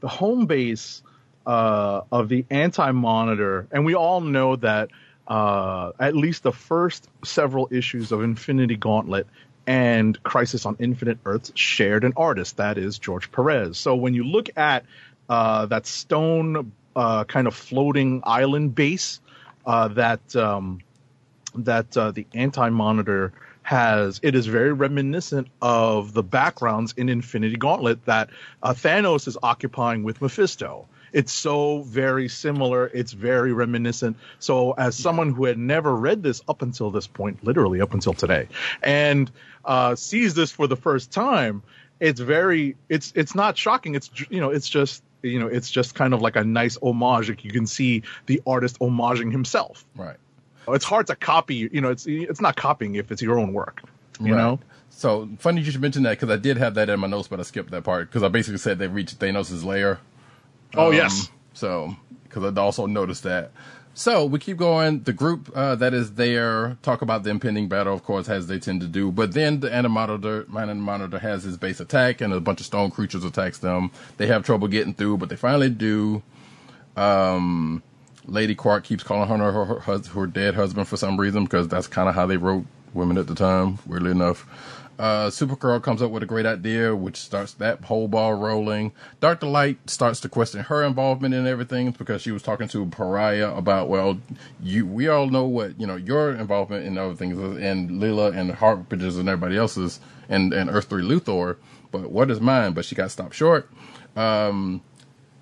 the 0.00 0.08
home 0.08 0.46
base 0.46 1.02
uh, 1.46 2.02
of 2.12 2.28
the 2.28 2.44
Anti 2.50 2.92
Monitor, 2.92 3.66
and 3.70 3.84
we 3.84 3.94
all 3.94 4.20
know 4.20 4.56
that 4.56 4.90
uh, 5.26 5.92
at 5.98 6.16
least 6.16 6.42
the 6.42 6.52
first 6.52 7.08
several 7.24 7.68
issues 7.70 8.12
of 8.12 8.22
Infinity 8.22 8.76
Gauntlet 8.76 9.26
and 9.66 10.20
Crisis 10.22 10.66
on 10.66 10.76
Infinite 10.80 11.18
Earths 11.24 11.52
shared 11.54 12.04
an 12.04 12.14
artist, 12.16 12.56
that 12.56 12.78
is 12.78 12.98
George 12.98 13.30
Perez. 13.30 13.78
So 13.78 13.94
when 13.94 14.14
you 14.14 14.24
look 14.24 14.48
at 14.56 14.84
uh, 15.28 15.66
that 15.66 15.86
stone 15.86 16.72
uh, 16.96 17.24
kind 17.24 17.46
of 17.46 17.54
floating 17.54 18.22
island 18.24 18.74
base 18.74 19.20
uh, 19.64 19.88
that 19.88 20.34
um, 20.34 20.80
that 21.54 21.96
uh, 21.96 22.10
the 22.10 22.26
anti-monitor 22.34 23.32
has, 23.62 24.20
it 24.22 24.34
is 24.34 24.46
very 24.46 24.72
reminiscent 24.72 25.48
of 25.60 26.12
the 26.12 26.22
backgrounds 26.22 26.94
in 26.96 27.08
Infinity 27.08 27.56
Gauntlet 27.56 28.04
that 28.06 28.30
uh, 28.62 28.72
Thanos 28.72 29.28
is 29.28 29.36
occupying 29.42 30.02
with 30.02 30.20
Mephisto. 30.20 30.86
It's 31.12 31.32
so 31.32 31.82
very 31.82 32.28
similar. 32.28 32.86
It's 32.86 33.12
very 33.12 33.52
reminiscent. 33.52 34.16
So, 34.38 34.72
as 34.72 34.96
someone 34.96 35.32
who 35.32 35.44
had 35.44 35.58
never 35.58 35.94
read 35.94 36.22
this 36.22 36.40
up 36.48 36.62
until 36.62 36.90
this 36.90 37.06
point, 37.06 37.44
literally 37.44 37.80
up 37.80 37.94
until 37.94 38.12
today, 38.12 38.48
and 38.82 39.30
uh, 39.64 39.96
sees 39.96 40.34
this 40.34 40.52
for 40.52 40.66
the 40.66 40.76
first 40.76 41.10
time, 41.10 41.62
it's 41.98 42.20
very 42.20 42.76
it's 42.88 43.12
it's 43.16 43.34
not 43.34 43.58
shocking. 43.58 43.94
It's 43.94 44.10
you 44.30 44.40
know 44.40 44.50
it's 44.50 44.68
just 44.68 45.02
you 45.22 45.38
know 45.38 45.48
it's 45.48 45.70
just 45.70 45.94
kind 45.94 46.14
of 46.14 46.22
like 46.22 46.36
a 46.36 46.44
nice 46.44 46.78
homage. 46.80 47.28
Like 47.28 47.44
you 47.44 47.50
can 47.50 47.66
see 47.66 48.02
the 48.26 48.40
artist 48.46 48.78
homaging 48.78 49.32
himself. 49.32 49.84
right. 49.96 50.16
It's 50.68 50.84
hard 50.84 51.06
to 51.08 51.16
copy. 51.16 51.68
You 51.72 51.80
know, 51.80 51.90
it's 51.90 52.06
it's 52.06 52.40
not 52.40 52.56
copying 52.56 52.94
if 52.96 53.10
it's 53.10 53.22
your 53.22 53.38
own 53.38 53.52
work. 53.52 53.82
You 54.20 54.34
Right. 54.34 54.40
know. 54.42 54.60
So 54.90 55.28
funny 55.38 55.62
you 55.62 55.70
should 55.70 55.80
mention 55.80 56.02
that 56.02 56.18
because 56.18 56.30
I 56.30 56.36
did 56.36 56.56
have 56.58 56.74
that 56.74 56.88
in 56.90 57.00
my 57.00 57.06
notes, 57.06 57.28
but 57.28 57.40
I 57.40 57.42
skipped 57.44 57.70
that 57.70 57.84
part 57.84 58.08
because 58.08 58.22
I 58.22 58.28
basically 58.28 58.58
said 58.58 58.78
they 58.78 58.88
reached 58.88 59.18
Thanos' 59.18 59.64
lair. 59.64 60.00
Oh 60.74 60.88
Um, 60.88 60.94
yes. 60.94 61.30
So 61.54 61.96
because 62.24 62.44
I'd 62.44 62.58
also 62.58 62.86
noticed 62.86 63.22
that. 63.24 63.52
So 63.92 64.24
we 64.24 64.38
keep 64.38 64.56
going. 64.56 65.02
The 65.02 65.12
group 65.12 65.50
uh, 65.54 65.74
that 65.76 65.92
is 65.94 66.12
there 66.14 66.76
talk 66.82 67.02
about 67.02 67.24
the 67.24 67.30
impending 67.30 67.68
battle, 67.68 67.92
of 67.92 68.04
course, 68.04 68.28
as 68.28 68.46
they 68.46 68.58
tend 68.58 68.80
to 68.82 68.86
do. 68.86 69.10
But 69.10 69.32
then 69.32 69.60
the 69.60 69.72
Anti-Monitor, 69.72 70.46
Monitor 70.48 71.18
has 71.18 71.42
his 71.42 71.56
base 71.56 71.80
attack, 71.80 72.20
and 72.20 72.32
a 72.32 72.40
bunch 72.40 72.60
of 72.60 72.66
stone 72.66 72.92
creatures 72.92 73.24
attacks 73.24 73.58
them. 73.58 73.90
They 74.16 74.28
have 74.28 74.44
trouble 74.44 74.68
getting 74.68 74.94
through, 74.94 75.18
but 75.18 75.28
they 75.28 75.36
finally 75.36 75.70
do. 75.70 76.22
Um, 76.96 77.82
Lady 78.30 78.54
Quark 78.54 78.84
keeps 78.84 79.02
calling 79.02 79.28
her 79.28 79.52
her, 79.52 79.80
her, 79.80 79.98
her 79.98 80.26
dead 80.26 80.54
husband 80.54 80.88
for 80.88 80.96
some 80.96 81.18
reason 81.18 81.44
because 81.44 81.68
that's 81.68 81.86
kind 81.86 82.08
of 82.08 82.14
how 82.14 82.26
they 82.26 82.36
wrote 82.36 82.64
women 82.94 83.18
at 83.18 83.26
the 83.26 83.34
time. 83.34 83.78
Weirdly 83.86 84.12
enough, 84.12 84.46
uh, 85.00 85.30
Supergirl 85.30 85.82
comes 85.82 86.02
up 86.02 86.10
with 86.10 86.22
a 86.22 86.26
great 86.26 86.44
idea, 86.44 86.94
which 86.94 87.16
starts 87.16 87.54
that 87.54 87.84
whole 87.84 88.06
ball 88.06 88.34
rolling. 88.34 88.92
Doctor 89.18 89.46
Light 89.46 89.78
starts 89.88 90.20
to 90.20 90.28
question 90.28 90.60
her 90.64 90.82
involvement 90.82 91.34
in 91.34 91.46
everything 91.46 91.90
because 91.92 92.20
she 92.20 92.30
was 92.30 92.42
talking 92.42 92.68
to 92.68 92.84
Pariah 92.86 93.54
about, 93.56 93.88
well, 93.88 94.20
you 94.62 94.86
we 94.86 95.08
all 95.08 95.26
know 95.28 95.44
what 95.44 95.80
you 95.80 95.86
know 95.86 95.96
your 95.96 96.34
involvement 96.34 96.84
in 96.84 96.98
other 96.98 97.14
things 97.14 97.38
is, 97.38 97.56
and 97.56 97.98
Lila 97.98 98.32
and 98.32 98.52
Harbinger's 98.52 99.16
and 99.16 99.28
everybody 99.28 99.56
else's, 99.56 100.00
and 100.28 100.52
and 100.52 100.68
Earth 100.68 100.90
Three 100.90 101.02
Luthor, 101.02 101.56
but 101.90 102.10
what 102.10 102.30
is 102.30 102.40
mine? 102.40 102.72
But 102.72 102.84
she 102.84 102.94
got 102.94 103.10
stopped 103.10 103.34
short. 103.34 103.70
Um, 104.16 104.82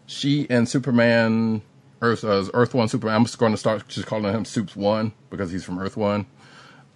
she 0.07 0.47
and 0.49 0.69
Superman, 0.69 1.63
Earth, 2.01 2.25
uh, 2.25 2.45
Earth 2.55 2.75
One 2.75 2.89
Superman. 2.89 3.17
I'm 3.17 3.25
just 3.25 3.39
going 3.39 3.53
to 3.53 3.59
start 3.59 3.87
just 3.89 4.07
calling 4.07 4.33
him 4.33 4.45
Soups 4.45 4.77
One 4.77 5.13
because 5.31 5.51
he's 5.51 5.65
from 5.65 5.79
Earth 5.79 5.97
One. 5.97 6.27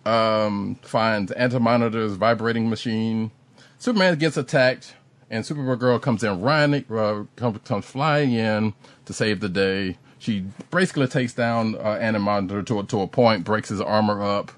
Um, 0.04 0.76
finds 0.82 1.30
Anti-Monitor's 1.32 2.14
vibrating 2.14 2.68
machine. 2.68 3.30
Superman 3.78 4.18
gets 4.18 4.37
attacked, 4.37 4.94
and 5.30 5.44
Supergirl 5.44 6.00
comes 6.00 6.23
in, 6.25 6.40
running, 6.40 6.85
uh, 6.90 7.25
comes, 7.37 7.85
flying 7.85 8.32
in 8.32 8.75
to 9.04 9.12
save 9.12 9.40
the 9.40 9.49
day. 9.49 9.99
She 10.18 10.47
basically 10.71 11.09
takes 11.09 11.35
down 11.35 11.76
uh, 11.76 11.99
Anti-Monitor 12.00 12.62
to 12.62 12.80
a, 12.80 12.85
to 12.85 13.00
a 13.00 13.09
point, 13.09 13.44
breaks 13.44 13.68
his 13.68 13.80
armor 13.80 14.23
up. 14.23 14.52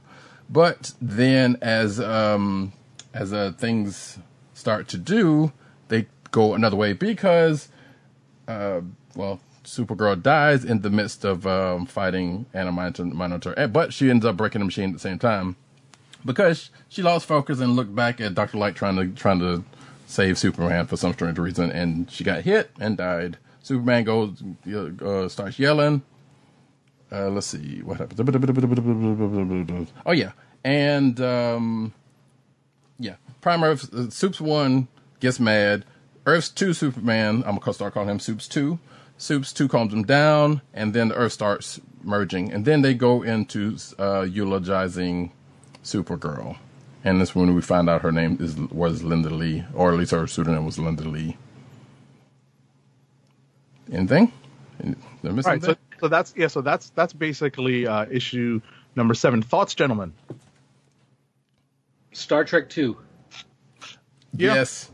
But 0.50 0.92
then, 1.00 1.56
as 1.62 1.98
um, 2.00 2.74
as 3.14 3.32
uh, 3.32 3.52
things 3.56 4.18
start 4.52 4.88
to 4.88 4.98
do, 4.98 5.52
they 5.88 6.06
go 6.30 6.54
another 6.54 6.76
way 6.76 6.92
because 6.92 7.68
uh, 8.46 8.80
well, 9.14 9.40
Supergirl 9.64 10.22
dies 10.22 10.64
in 10.64 10.82
the 10.82 10.90
midst 10.90 11.24
of 11.24 11.46
um, 11.46 11.86
fighting 11.86 12.46
Anti 12.54 13.02
Monitor, 13.04 13.54
Eh, 13.56 13.66
but 13.66 13.92
she 13.92 14.10
ends 14.10 14.24
up 14.24 14.36
breaking 14.36 14.60
the 14.60 14.64
machine 14.66 14.90
at 14.90 14.92
the 14.94 14.98
same 14.98 15.18
time 15.18 15.56
because 16.24 16.70
she 16.88 17.02
lost 17.02 17.26
focus 17.26 17.60
and 17.60 17.76
looked 17.76 17.94
back 17.94 18.20
at 18.20 18.34
Doctor 18.34 18.58
Light 18.58 18.74
trying 18.74 18.96
to 18.96 19.08
trying 19.08 19.40
to 19.40 19.64
save 20.06 20.38
Superman 20.38 20.86
for 20.86 20.96
some 20.96 21.12
strange 21.12 21.38
reason, 21.38 21.70
and 21.70 22.10
she 22.10 22.24
got 22.24 22.42
hit 22.42 22.70
and 22.78 22.96
died. 22.96 23.38
Superman 23.62 24.04
goes 24.04 24.42
uh, 25.02 25.28
starts 25.28 25.58
yelling. 25.58 26.02
Uh, 27.10 27.28
let's 27.28 27.46
see 27.46 27.80
what 27.82 27.98
happens. 27.98 28.20
Oh 30.06 30.12
yeah, 30.12 30.32
and 30.64 31.20
um, 31.20 31.92
yeah, 32.98 33.16
Prime 33.40 33.62
Earth 33.62 33.92
uh, 33.94 34.10
Soups 34.10 34.40
one 34.40 34.88
gets 35.20 35.38
mad. 35.40 35.84
Earth's 36.26 36.48
two 36.48 36.72
Superman. 36.72 37.42
I'm 37.46 37.58
gonna 37.58 37.74
start 37.74 37.94
calling 37.94 38.08
him 38.08 38.18
Soups 38.18 38.48
two. 38.48 38.78
Soups 39.16 39.52
two 39.52 39.68
calms 39.68 39.92
him 39.92 40.02
down, 40.04 40.60
and 40.72 40.92
then 40.92 41.08
the 41.08 41.14
Earth 41.14 41.32
starts 41.32 41.80
merging, 42.02 42.52
and 42.52 42.64
then 42.64 42.82
they 42.82 42.94
go 42.94 43.22
into 43.22 43.76
uh, 43.98 44.22
eulogizing 44.22 45.32
Supergirl, 45.84 46.56
and 47.04 47.20
this 47.20 47.34
when 47.34 47.54
we 47.54 47.62
find 47.62 47.88
out 47.88 48.02
her 48.02 48.12
name 48.12 48.38
is 48.40 48.56
was 48.56 49.02
Linda 49.02 49.30
Lee, 49.30 49.64
or 49.74 49.92
at 49.92 49.98
least 49.98 50.10
her 50.12 50.26
pseudonym 50.26 50.64
was 50.66 50.78
Linda 50.78 51.04
Lee. 51.08 51.36
Anything? 53.92 54.32
Did 54.82 54.96
I 55.24 55.28
miss 55.30 55.46
Right. 55.46 55.62
So, 55.62 55.68
something? 55.68 55.84
so 56.00 56.08
that's 56.08 56.34
yeah. 56.36 56.48
So 56.48 56.60
that's 56.60 56.90
that's 56.90 57.12
basically 57.12 57.86
uh, 57.86 58.06
issue 58.10 58.60
number 58.96 59.14
seven. 59.14 59.42
Thoughts, 59.42 59.74
gentlemen? 59.74 60.12
Star 62.12 62.44
Trek 62.44 62.68
Two. 62.68 62.96
Yeah. 64.32 64.54
Yes. 64.54 64.90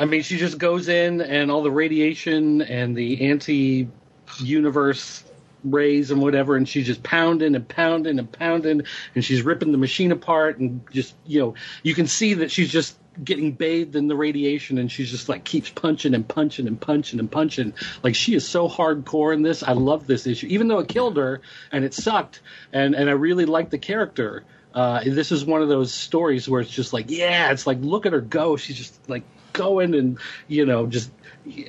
I 0.00 0.06
mean, 0.06 0.22
she 0.22 0.38
just 0.38 0.56
goes 0.56 0.88
in 0.88 1.20
and 1.20 1.50
all 1.50 1.62
the 1.62 1.70
radiation 1.70 2.62
and 2.62 2.96
the 2.96 3.28
anti-universe 3.28 5.24
rays 5.62 6.10
and 6.10 6.22
whatever, 6.22 6.56
and 6.56 6.66
she's 6.66 6.86
just 6.86 7.02
pounding 7.02 7.54
and 7.54 7.68
pounding 7.68 8.18
and 8.18 8.32
pounding, 8.32 8.84
and 9.14 9.22
she's 9.22 9.42
ripping 9.42 9.72
the 9.72 9.78
machine 9.78 10.10
apart, 10.10 10.58
and 10.58 10.80
just 10.90 11.14
you 11.26 11.40
know, 11.40 11.54
you 11.82 11.94
can 11.94 12.06
see 12.06 12.32
that 12.34 12.50
she's 12.50 12.70
just 12.70 12.96
getting 13.22 13.52
bathed 13.52 13.94
in 13.94 14.08
the 14.08 14.16
radiation, 14.16 14.78
and 14.78 14.90
she's 14.90 15.10
just 15.10 15.28
like 15.28 15.44
keeps 15.44 15.68
punching 15.68 16.14
and 16.14 16.26
punching 16.26 16.66
and 16.66 16.80
punching 16.80 17.20
and 17.20 17.30
punching. 17.30 17.74
Like 18.02 18.14
she 18.14 18.34
is 18.34 18.48
so 18.48 18.70
hardcore 18.70 19.34
in 19.34 19.42
this. 19.42 19.62
I 19.62 19.72
love 19.72 20.06
this 20.06 20.26
issue, 20.26 20.46
even 20.46 20.68
though 20.68 20.78
it 20.78 20.88
killed 20.88 21.18
her 21.18 21.42
and 21.72 21.84
it 21.84 21.92
sucked, 21.92 22.40
and 22.72 22.94
and 22.94 23.10
I 23.10 23.12
really 23.12 23.44
like 23.44 23.68
the 23.68 23.76
character. 23.78 24.44
Uh, 24.72 25.02
this 25.04 25.30
is 25.30 25.44
one 25.44 25.60
of 25.60 25.68
those 25.68 25.92
stories 25.92 26.48
where 26.48 26.62
it's 26.62 26.70
just 26.70 26.94
like, 26.94 27.10
yeah, 27.10 27.50
it's 27.50 27.66
like 27.66 27.78
look 27.82 28.06
at 28.06 28.14
her 28.14 28.22
go. 28.22 28.56
She's 28.56 28.78
just 28.78 29.10
like 29.10 29.24
going 29.52 29.94
and 29.94 30.18
you 30.48 30.66
know 30.66 30.86
just 30.86 31.10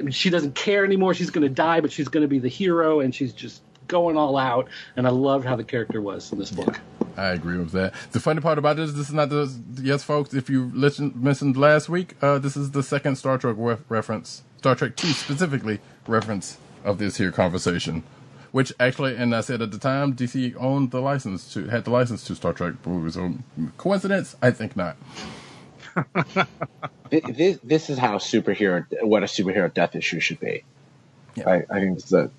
she 0.09 0.29
doesn't 0.29 0.55
care 0.55 0.85
anymore. 0.85 1.13
She's 1.13 1.29
going 1.29 1.47
to 1.47 1.53
die, 1.53 1.81
but 1.81 1.91
she's 1.91 2.07
going 2.07 2.21
to 2.23 2.27
be 2.27 2.39
the 2.39 2.49
hero, 2.49 2.99
and 2.99 3.13
she's 3.13 3.33
just 3.33 3.61
going 3.87 4.17
all 4.17 4.37
out. 4.37 4.69
And 4.95 5.07
I 5.07 5.11
loved 5.11 5.45
how 5.45 5.55
the 5.55 5.63
character 5.63 6.01
was 6.01 6.31
in 6.31 6.39
this 6.39 6.51
book. 6.51 6.79
I 7.17 7.29
agree 7.29 7.57
with 7.57 7.71
that. 7.71 7.93
The 8.11 8.19
funny 8.19 8.41
part 8.41 8.57
about 8.57 8.77
this, 8.77 8.93
this 8.93 9.09
is 9.09 9.13
not 9.13 9.29
the 9.29 9.51
yes, 9.81 10.03
folks. 10.03 10.33
If 10.33 10.49
you 10.49 10.71
listened 10.73 11.15
mentioned 11.15 11.57
last 11.57 11.89
week, 11.89 12.15
uh, 12.21 12.39
this 12.39 12.55
is 12.55 12.71
the 12.71 12.83
second 12.83 13.17
Star 13.17 13.37
Trek 13.37 13.55
ref- 13.57 13.83
reference, 13.89 14.43
Star 14.57 14.75
Trek 14.75 14.95
Two 14.95 15.07
specifically 15.07 15.79
reference 16.07 16.57
of 16.83 16.97
this 16.97 17.17
here 17.17 17.31
conversation. 17.31 18.03
Which 18.51 18.73
actually, 18.81 19.15
and 19.15 19.33
I 19.33 19.41
said 19.41 19.61
at 19.61 19.71
the 19.71 19.77
time, 19.77 20.13
DC 20.13 20.55
owned 20.57 20.91
the 20.91 20.99
license 20.99 21.53
to 21.53 21.67
had 21.67 21.85
the 21.85 21.91
license 21.91 22.23
to 22.25 22.35
Star 22.35 22.53
Trek 22.53 22.73
movies. 22.85 23.13
So 23.13 23.35
coincidence? 23.77 24.35
I 24.41 24.51
think 24.51 24.75
not. 24.75 24.97
Th- 27.11 27.23
this 27.27 27.59
this 27.63 27.89
is 27.89 27.97
how 27.97 28.17
superhero 28.17 28.85
what 29.01 29.23
a 29.23 29.27
superhero 29.27 29.73
death 29.73 29.95
issue 29.95 30.19
should 30.19 30.39
be. 30.39 30.65
Yeah. 31.35 31.49
I, 31.49 31.63
I 31.69 31.79
think 31.79 31.95
this 31.95 32.05
is 32.05 32.13
a. 32.13 32.31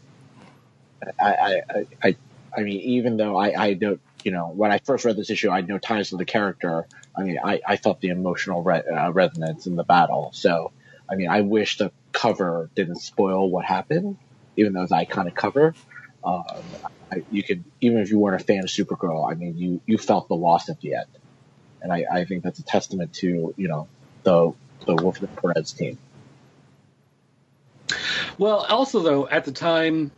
I, 1.21 1.32
I, 1.35 1.62
I- 1.71 1.87
I 2.09 2.16
I 2.56 2.61
mean, 2.62 2.80
even 2.82 3.16
though 3.16 3.37
I 3.37 3.54
I 3.61 3.75
don't 3.75 4.00
you 4.25 4.32
know 4.32 4.49
when 4.54 4.73
I 4.73 4.78
first 4.85 5.04
read 5.04 5.16
this 5.16 5.30
issue, 5.30 5.50
I 5.50 5.56
had 5.56 5.68
no 5.68 5.78
ties 5.78 6.11
to 6.11 6.16
the 6.16 6.25
character. 6.25 6.87
I 7.16 7.23
mean, 7.23 7.38
I, 7.44 7.61
I 7.66 7.76
felt 7.76 8.00
the 8.00 8.09
emotional 8.09 8.62
re- 8.62 8.82
uh, 8.82 9.12
resonance 9.12 9.66
in 9.66 9.76
the 9.76 9.85
battle. 9.85 10.30
So, 10.35 10.73
I 11.11 11.16
mean, 11.16 11.28
I 11.28 11.42
wish 11.42 11.76
the 11.76 11.92
cover 12.12 12.71
didn't 12.75 12.97
spoil 12.97 13.50
what 13.50 13.66
happened, 13.66 14.16
even 14.56 14.73
though 14.73 14.82
it's 14.82 14.92
an 14.92 15.04
iconic 15.04 15.35
cover. 15.35 15.76
Um, 16.25 16.76
I, 17.12 17.25
you 17.30 17.42
could 17.42 17.64
even 17.80 17.99
if 17.99 18.11
you 18.11 18.18
weren't 18.18 18.40
a 18.40 18.44
fan 18.44 18.61
of 18.61 18.66
Supergirl, 18.66 19.30
I 19.30 19.35
mean, 19.35 19.56
you 19.59 19.82
you 19.87 19.99
felt 19.99 20.28
the 20.28 20.37
loss 20.37 20.68
at 20.71 20.80
the 20.80 20.94
end, 20.94 21.06
and 21.83 21.93
I, 21.93 22.05
I 22.11 22.25
think 22.25 22.43
that's 22.43 22.59
a 22.59 22.65
testament 22.65 23.12
to 23.15 23.55
you 23.57 23.69
know 23.69 23.89
the 24.23 24.53
the 24.87 24.97
Wolf 24.97 25.21
of 25.21 25.35
the 25.35 25.41
Perez 25.41 25.73
team. 25.73 25.99
Well, 28.39 28.65
also 28.69 29.01
though, 29.01 29.29
at 29.29 29.45
the 29.45 29.53
time, 29.53 30.11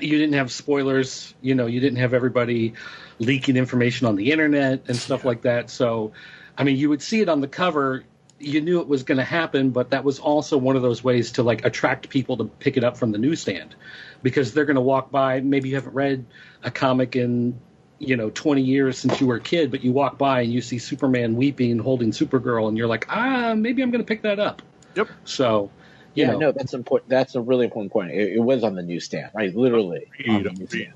you 0.00 0.18
didn't 0.18 0.34
have 0.34 0.50
spoilers. 0.50 1.34
You 1.40 1.54
know, 1.54 1.66
you 1.66 1.80
didn't 1.80 1.98
have 1.98 2.14
everybody 2.14 2.74
leaking 3.18 3.56
information 3.56 4.06
on 4.06 4.16
the 4.16 4.32
internet 4.32 4.88
and 4.88 4.96
stuff 4.96 5.24
like 5.24 5.42
that. 5.42 5.70
So, 5.70 6.12
I 6.56 6.64
mean, 6.64 6.76
you 6.76 6.88
would 6.88 7.02
see 7.02 7.20
it 7.20 7.28
on 7.28 7.40
the 7.40 7.48
cover. 7.48 8.04
You 8.38 8.60
knew 8.60 8.80
it 8.80 8.88
was 8.88 9.02
going 9.02 9.18
to 9.18 9.24
happen, 9.24 9.70
but 9.70 9.90
that 9.90 10.04
was 10.04 10.18
also 10.20 10.56
one 10.56 10.76
of 10.76 10.82
those 10.82 11.02
ways 11.02 11.32
to 11.32 11.42
like 11.42 11.64
attract 11.64 12.08
people 12.08 12.36
to 12.36 12.44
pick 12.44 12.76
it 12.76 12.84
up 12.84 12.96
from 12.96 13.10
the 13.10 13.18
newsstand 13.18 13.74
because 14.22 14.52
they're 14.52 14.64
going 14.64 14.76
to 14.76 14.80
walk 14.80 15.10
by. 15.10 15.40
Maybe 15.40 15.70
you 15.70 15.74
haven't 15.74 15.94
read 15.94 16.24
a 16.62 16.70
comic 16.70 17.16
in 17.16 17.58
you 17.98 18.16
know 18.16 18.30
20 18.30 18.62
years 18.62 18.98
since 18.98 19.20
you 19.20 19.26
were 19.28 19.36
a 19.36 19.42
kid, 19.42 19.70
but 19.70 19.84
you 19.84 19.92
walk 19.92 20.18
by 20.18 20.42
and 20.42 20.52
you 20.52 20.60
see 20.62 20.78
Superman 20.78 21.36
weeping, 21.36 21.78
holding 21.78 22.12
Supergirl, 22.12 22.68
and 22.68 22.78
you're 22.78 22.88
like, 22.88 23.06
ah, 23.10 23.54
maybe 23.56 23.82
I'm 23.82 23.90
going 23.90 24.02
to 24.04 24.08
pick 24.08 24.22
that 24.22 24.40
up. 24.40 24.62
Yep. 24.96 25.10
So, 25.24 25.72
you 26.14 26.26
Yeah, 26.26 26.28
know, 26.28 26.38
no, 26.38 26.52
that's 26.52 26.74
important. 26.74 27.10
That's 27.10 27.34
a 27.36 27.40
really 27.42 27.64
important 27.66 27.92
point. 27.92 28.12
It, 28.12 28.34
it 28.34 28.40
was 28.40 28.64
on 28.64 28.74
the 28.76 28.82
newsstand, 28.82 29.32
right? 29.34 29.54
Literally 29.54 30.12
on 30.28 30.42
Agreed, 30.42 30.44
the 30.44 30.50
newsstand. 30.52 30.94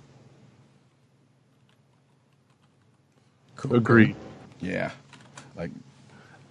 Cool. 3.56 3.76
Agreed. 3.76 4.16
Yeah. 4.60 4.92
Like, 5.56 5.72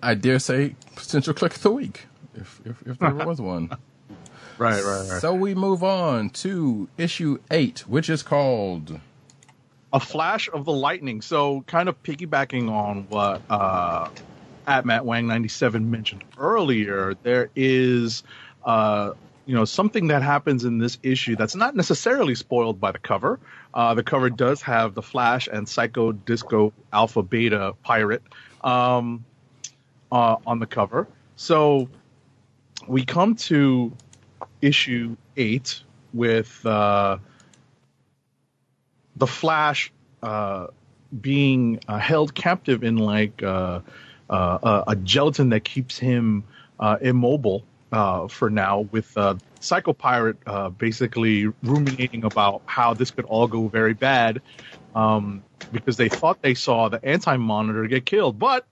I 0.04 0.16
dare 0.16 0.40
say 0.40 0.76
potential 0.96 1.34
click 1.34 1.56
of 1.56 1.64
the 1.64 1.72
week, 1.72 2.08
if 2.36 2.62
if, 2.66 2.82
if 2.88 3.00
there 3.00 3.16
was 3.16 3.42
one. 3.42 3.72
Right, 4.58 4.84
right, 4.84 5.08
right. 5.10 5.22
So 5.22 5.34
we 5.34 5.56
move 5.56 5.84
on 5.84 6.30
to 6.32 6.90
issue 6.98 7.40
eight, 7.52 7.82
which 7.88 8.10
is 8.10 8.24
called 8.24 9.00
a 9.94 10.00
flash 10.00 10.50
of 10.52 10.66
the 10.66 10.72
lightning. 10.72 11.22
So, 11.22 11.62
kind 11.62 11.90
of 11.90 12.02
piggybacking 12.04 12.70
on 12.70 13.08
what 13.10 13.42
uh, 13.50 14.10
at 14.68 14.86
Matt 14.86 15.06
Wang 15.06 15.28
ninety 15.28 15.50
seven 15.50 15.92
mentioned 15.92 16.24
earlier, 16.38 17.16
there 17.24 17.50
is 17.56 18.24
uh, 18.64 19.14
you 19.46 19.56
know 19.56 19.66
something 19.66 20.08
that 20.08 20.24
happens 20.24 20.64
in 20.64 20.78
this 20.78 20.98
issue 21.04 21.36
that's 21.36 21.56
not 21.56 21.76
necessarily 21.76 22.36
spoiled 22.36 22.80
by 22.80 22.92
the 22.92 23.00
cover. 23.00 23.40
Uh, 23.74 23.94
the 23.94 24.04
cover 24.04 24.30
does 24.30 24.62
have 24.62 24.94
the 24.94 25.02
Flash 25.02 25.48
and 25.52 25.68
Psycho 25.68 26.12
Disco 26.12 26.74
Alpha 26.92 27.24
Beta 27.24 27.74
Pirate 27.84 28.24
um, 28.64 29.26
uh, 30.12 30.38
on 30.46 30.60
the 30.60 30.68
cover. 30.68 31.08
So 31.36 31.90
we 32.88 33.06
come 33.06 33.36
to 33.36 33.92
issue 34.62 35.16
eight 35.36 35.82
with. 36.14 36.66
Uh, 36.66 37.18
the 39.22 39.28
Flash 39.28 39.94
uh, 40.24 40.66
being 41.22 41.80
uh, 41.88 42.00
held 42.00 42.34
captive 42.34 42.84
in 42.84 42.98
like 42.98 43.44
uh, 43.44 43.82
uh, 44.28 44.84
a, 44.88 44.96
gelatin 44.96 45.50
that 45.50 45.64
keeps 45.64 46.00
him 46.00 46.44
uh, 46.80 46.98
immobile 47.00 47.64
uh, 47.92 48.28
for 48.28 48.50
now, 48.50 48.80
with 48.80 49.16
Psycho 49.60 49.94
Pirate 49.94 50.38
basically 50.80 51.46
ruminating 51.62 52.24
about 52.24 52.64
how 52.66 52.96
this 52.96 53.12
could 53.12 53.26
all 53.26 53.48
go 53.48 53.68
very 53.68 53.94
bad 53.94 54.42
um, 54.96 55.44
because 55.72 55.98
they 55.98 56.10
thought 56.10 56.42
they 56.42 56.56
saw 56.56 56.90
the 56.90 57.06
Anti 57.06 57.38
Monitor 57.38 57.86
get 57.88 58.06
killed, 58.06 58.40
but. 58.40 58.66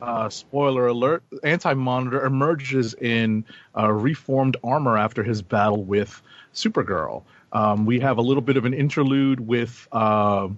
Uh, 0.00 0.28
spoiler 0.28 0.86
alert: 0.86 1.24
Anti 1.42 1.74
Monitor 1.74 2.24
emerges 2.24 2.94
in 2.94 3.44
uh, 3.76 3.90
reformed 3.90 4.56
armor 4.62 4.96
after 4.96 5.24
his 5.24 5.42
battle 5.42 5.82
with 5.82 6.22
Supergirl. 6.54 7.24
Um, 7.54 7.86
we 7.86 8.00
have 8.00 8.18
a 8.18 8.22
little 8.22 8.42
bit 8.42 8.56
of 8.56 8.64
an 8.64 8.74
interlude 8.74 9.38
with 9.38 9.86
uh, 9.92 10.48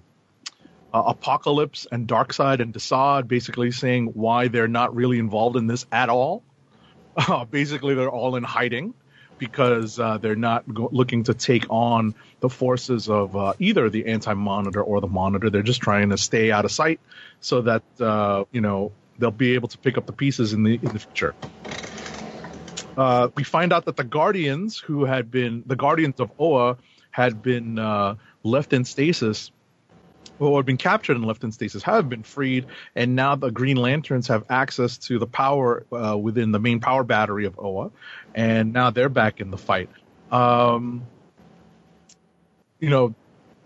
uh, 0.93 1.13
Apokolips 1.13 1.85
and 1.91 2.07
Darkseid 2.07 2.59
and 2.59 2.73
Desaad 2.73 3.27
basically 3.27 3.71
saying 3.71 4.07
why 4.07 4.47
they're 4.47 4.67
not 4.67 4.95
really 4.95 5.19
involved 5.19 5.55
in 5.55 5.67
this 5.67 5.85
at 5.91 6.09
all. 6.09 6.43
Uh, 7.17 7.45
basically, 7.45 7.95
they're 7.95 8.11
all 8.11 8.35
in 8.35 8.43
hiding 8.43 8.93
because 9.39 9.99
uh, 9.99 10.19
they're 10.19 10.35
not 10.35 10.71
go- 10.71 10.89
looking 10.91 11.23
to 11.23 11.33
take 11.33 11.65
on 11.67 12.13
the 12.41 12.49
forces 12.49 13.09
of 13.09 13.35
uh, 13.35 13.53
either 13.57 13.89
the 13.89 14.05
Anti 14.05 14.35
Monitor 14.35 14.83
or 14.83 15.01
the 15.01 15.07
Monitor. 15.07 15.49
They're 15.49 15.63
just 15.63 15.81
trying 15.81 16.11
to 16.11 16.17
stay 16.19 16.51
out 16.51 16.63
of 16.63 16.71
sight 16.71 16.99
so 17.41 17.61
that 17.61 17.81
uh, 17.99 18.43
you 18.51 18.61
know 18.61 18.91
they'll 19.17 19.31
be 19.31 19.55
able 19.55 19.67
to 19.69 19.79
pick 19.79 19.97
up 19.97 20.05
the 20.05 20.13
pieces 20.13 20.53
in 20.53 20.61
the 20.61 20.75
in 20.75 20.91
the 20.93 20.99
future 20.99 21.33
uh, 22.97 23.29
we 23.35 23.43
find 23.43 23.71
out 23.71 23.85
that 23.85 23.95
the 23.95 24.03
Guardians, 24.03 24.77
who 24.77 25.05
had 25.05 25.29
been 25.29 25.63
the 25.65 25.75
Guardians 25.75 26.19
of 26.19 26.31
Oa, 26.39 26.77
had 27.11 27.41
been 27.41 27.77
uh, 27.77 28.15
left 28.43 28.73
in 28.73 28.85
stasis, 28.85 29.51
or 30.39 30.59
had 30.59 30.65
been 30.65 30.77
captured 30.77 31.15
and 31.15 31.25
left 31.25 31.43
in 31.43 31.51
stasis, 31.51 31.83
have 31.83 32.09
been 32.09 32.23
freed, 32.23 32.65
and 32.95 33.15
now 33.15 33.35
the 33.35 33.51
Green 33.51 33.77
Lanterns 33.77 34.27
have 34.27 34.45
access 34.49 34.97
to 34.97 35.19
the 35.19 35.27
power 35.27 35.85
uh, 35.91 36.17
within 36.17 36.51
the 36.51 36.59
main 36.59 36.79
power 36.79 37.03
battery 37.03 37.45
of 37.45 37.59
Oa, 37.59 37.91
and 38.33 38.73
now 38.73 38.89
they're 38.89 39.09
back 39.09 39.39
in 39.41 39.51
the 39.51 39.57
fight. 39.57 39.89
Um, 40.31 41.05
you 42.79 42.89
know, 42.89 43.15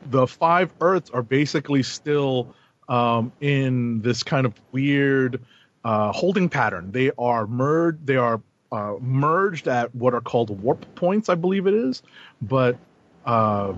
the 0.10 0.28
five 0.28 0.72
Earths 0.82 1.10
are 1.10 1.24
basically 1.24 1.84
still 1.84 2.54
um, 2.89 3.32
in 3.39 4.02
this 4.02 4.24
kind 4.24 4.46
of 4.46 4.54
weird 4.72 5.41
uh, 5.84 6.12
holding 6.12 6.50
pattern. 6.50 6.91
They 6.91 7.12
are 7.17 7.48
merged. 7.48 8.06
They 8.06 8.17
are 8.17 8.41
uh, 8.71 8.95
merged 8.99 9.67
at 9.67 9.93
what 9.93 10.13
are 10.13 10.21
called 10.21 10.62
warp 10.62 10.95
points, 10.95 11.29
I 11.29 11.36
believe 11.36 11.67
it 11.67 11.73
is, 11.73 12.01
but 12.41 12.77
uh, 13.25 13.73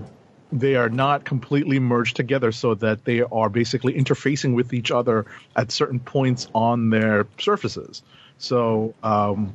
they 0.52 0.76
are 0.76 0.88
not 0.88 1.24
completely 1.24 1.78
merged 1.80 2.16
together 2.16 2.52
so 2.52 2.74
that 2.76 3.04
they 3.04 3.20
are 3.22 3.48
basically 3.48 3.94
interfacing 3.94 4.54
with 4.54 4.72
each 4.72 4.90
other 4.90 5.26
at 5.56 5.72
certain 5.72 5.98
points 5.98 6.48
on 6.54 6.90
their 6.90 7.26
surfaces. 7.38 8.02
So 8.38 8.94
um, 9.02 9.54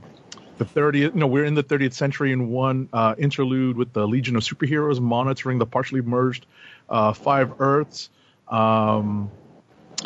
the 0.58 0.66
30th, 0.66 0.94
you 0.94 1.12
know, 1.12 1.28
we're 1.28 1.46
in 1.46 1.56
the 1.56 1.64
30th 1.64 1.94
century 1.94 2.34
in 2.34 2.50
one 2.50 2.90
uh, 2.92 3.16
interlude 3.18 3.78
with 3.78 3.94
the 3.94 4.06
Legion 4.08 4.36
of 4.36 4.44
Superheroes 4.44 5.00
monitoring 5.00 5.58
the 5.58 5.66
partially 5.66 6.02
merged 6.02 6.46
uh, 6.90 7.14
five 7.14 7.62
Earths. 7.62 8.10
Um, 8.50 9.32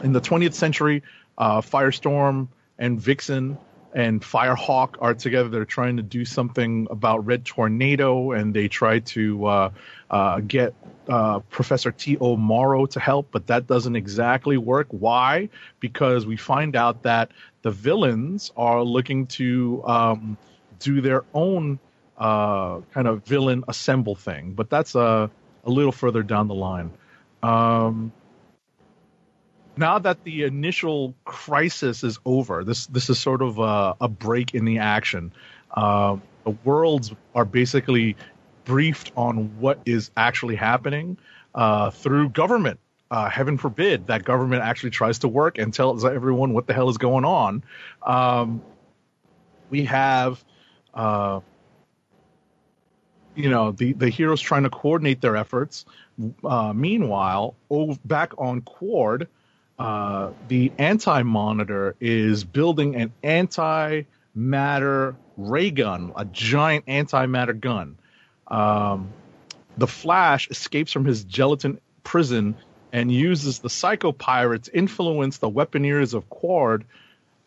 in 0.03 0.11
the 0.11 0.21
20th 0.21 0.53
century, 0.53 1.01
uh, 1.37 1.61
Firestorm 1.61 2.49
and 2.77 2.99
Vixen 2.99 3.57
and 3.93 4.21
Firehawk 4.21 4.95
are 4.99 5.13
together. 5.13 5.49
They're 5.49 5.65
trying 5.65 5.97
to 5.97 6.03
do 6.03 6.25
something 6.25 6.87
about 6.89 7.25
Red 7.25 7.45
Tornado, 7.45 8.31
and 8.31 8.53
they 8.53 8.67
try 8.67 8.99
to 8.99 9.45
uh, 9.45 9.69
uh, 10.09 10.39
get 10.39 10.73
uh, 11.07 11.39
Professor 11.39 11.91
T.O. 11.91 12.37
Morrow 12.37 12.85
to 12.87 12.99
help, 12.99 13.29
but 13.31 13.47
that 13.47 13.67
doesn't 13.67 13.95
exactly 13.95 14.57
work. 14.57 14.87
Why? 14.89 15.49
Because 15.79 16.25
we 16.25 16.37
find 16.37 16.75
out 16.75 17.03
that 17.03 17.31
the 17.61 17.71
villains 17.71 18.51
are 18.57 18.83
looking 18.83 19.27
to 19.27 19.83
um, 19.85 20.37
do 20.79 21.01
their 21.01 21.23
own 21.33 21.79
uh, 22.17 22.81
kind 22.93 23.07
of 23.07 23.23
villain 23.25 23.63
assemble 23.67 24.15
thing, 24.15 24.53
but 24.53 24.69
that's 24.69 24.95
a 24.95 25.29
a 25.65 25.69
little 25.69 25.91
further 25.91 26.23
down 26.23 26.47
the 26.47 26.55
line. 26.55 26.91
Um, 27.41 28.11
now 29.77 29.99
that 29.99 30.23
the 30.23 30.43
initial 30.43 31.13
crisis 31.25 32.03
is 32.03 32.19
over, 32.25 32.63
this 32.63 32.85
this 32.87 33.09
is 33.09 33.19
sort 33.19 33.41
of 33.41 33.59
a, 33.59 33.95
a 34.01 34.07
break 34.07 34.53
in 34.53 34.65
the 34.65 34.79
action. 34.79 35.31
Uh, 35.71 36.17
the 36.43 36.51
worlds 36.63 37.11
are 37.33 37.45
basically 37.45 38.15
briefed 38.65 39.11
on 39.15 39.59
what 39.59 39.79
is 39.85 40.11
actually 40.15 40.55
happening 40.55 41.17
uh, 41.55 41.89
through 41.89 42.29
government. 42.29 42.79
Uh, 43.09 43.29
heaven 43.29 43.57
forbid 43.57 44.07
that 44.07 44.23
government 44.23 44.63
actually 44.63 44.89
tries 44.89 45.19
to 45.19 45.27
work 45.27 45.57
and 45.57 45.73
tells 45.73 46.03
everyone 46.03 46.53
what 46.53 46.65
the 46.65 46.73
hell 46.73 46.89
is 46.89 46.97
going 46.97 47.25
on. 47.25 47.63
Um, 48.01 48.61
we 49.69 49.85
have, 49.85 50.43
uh, 50.93 51.41
you 53.35 53.49
know, 53.49 53.71
the, 53.71 53.93
the 53.93 54.09
heroes 54.09 54.41
trying 54.41 54.63
to 54.63 54.69
coordinate 54.69 55.21
their 55.21 55.35
efforts. 55.35 55.85
Uh, 56.43 56.73
meanwhile, 56.73 57.55
oh, 57.69 57.95
back 58.03 58.33
on 58.39 58.61
Qward, 58.61 59.27
uh, 59.79 60.31
the 60.47 60.71
anti 60.77 61.23
monitor 61.23 61.95
is 61.99 62.43
building 62.43 62.95
an 62.95 63.13
anti 63.23 64.03
matter 64.35 65.15
ray 65.37 65.71
gun, 65.71 66.13
a 66.15 66.25
giant 66.25 66.85
anti 66.87 67.25
matter 67.25 67.53
gun. 67.53 67.97
Um, 68.47 69.09
the 69.77 69.87
Flash 69.87 70.49
escapes 70.49 70.91
from 70.91 71.05
his 71.05 71.23
gelatin 71.23 71.79
prison 72.03 72.55
and 72.91 73.11
uses 73.11 73.59
the 73.59 73.69
Psycho 73.69 74.11
Pirate 74.11 74.69
influence 74.71 75.39
the 75.39 75.49
weaponeers 75.49 76.13
of 76.13 76.29
Qward 76.29 76.83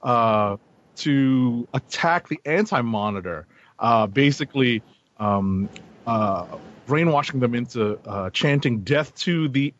uh, 0.03 0.57
to 0.97 1.69
attack 1.73 2.29
the 2.29 2.41
Anti 2.45 2.81
Monitor, 2.81 3.47
uh, 3.79 4.09
basically 4.09 4.83
um, 5.19 5.69
uh, 6.07 6.47
brainwashing 6.87 7.40
them 7.40 7.55
into 7.55 7.99
uh, 8.07 8.31
chanting 8.31 8.81
"death 8.81 9.14
to 9.16 9.49
the 9.49 9.75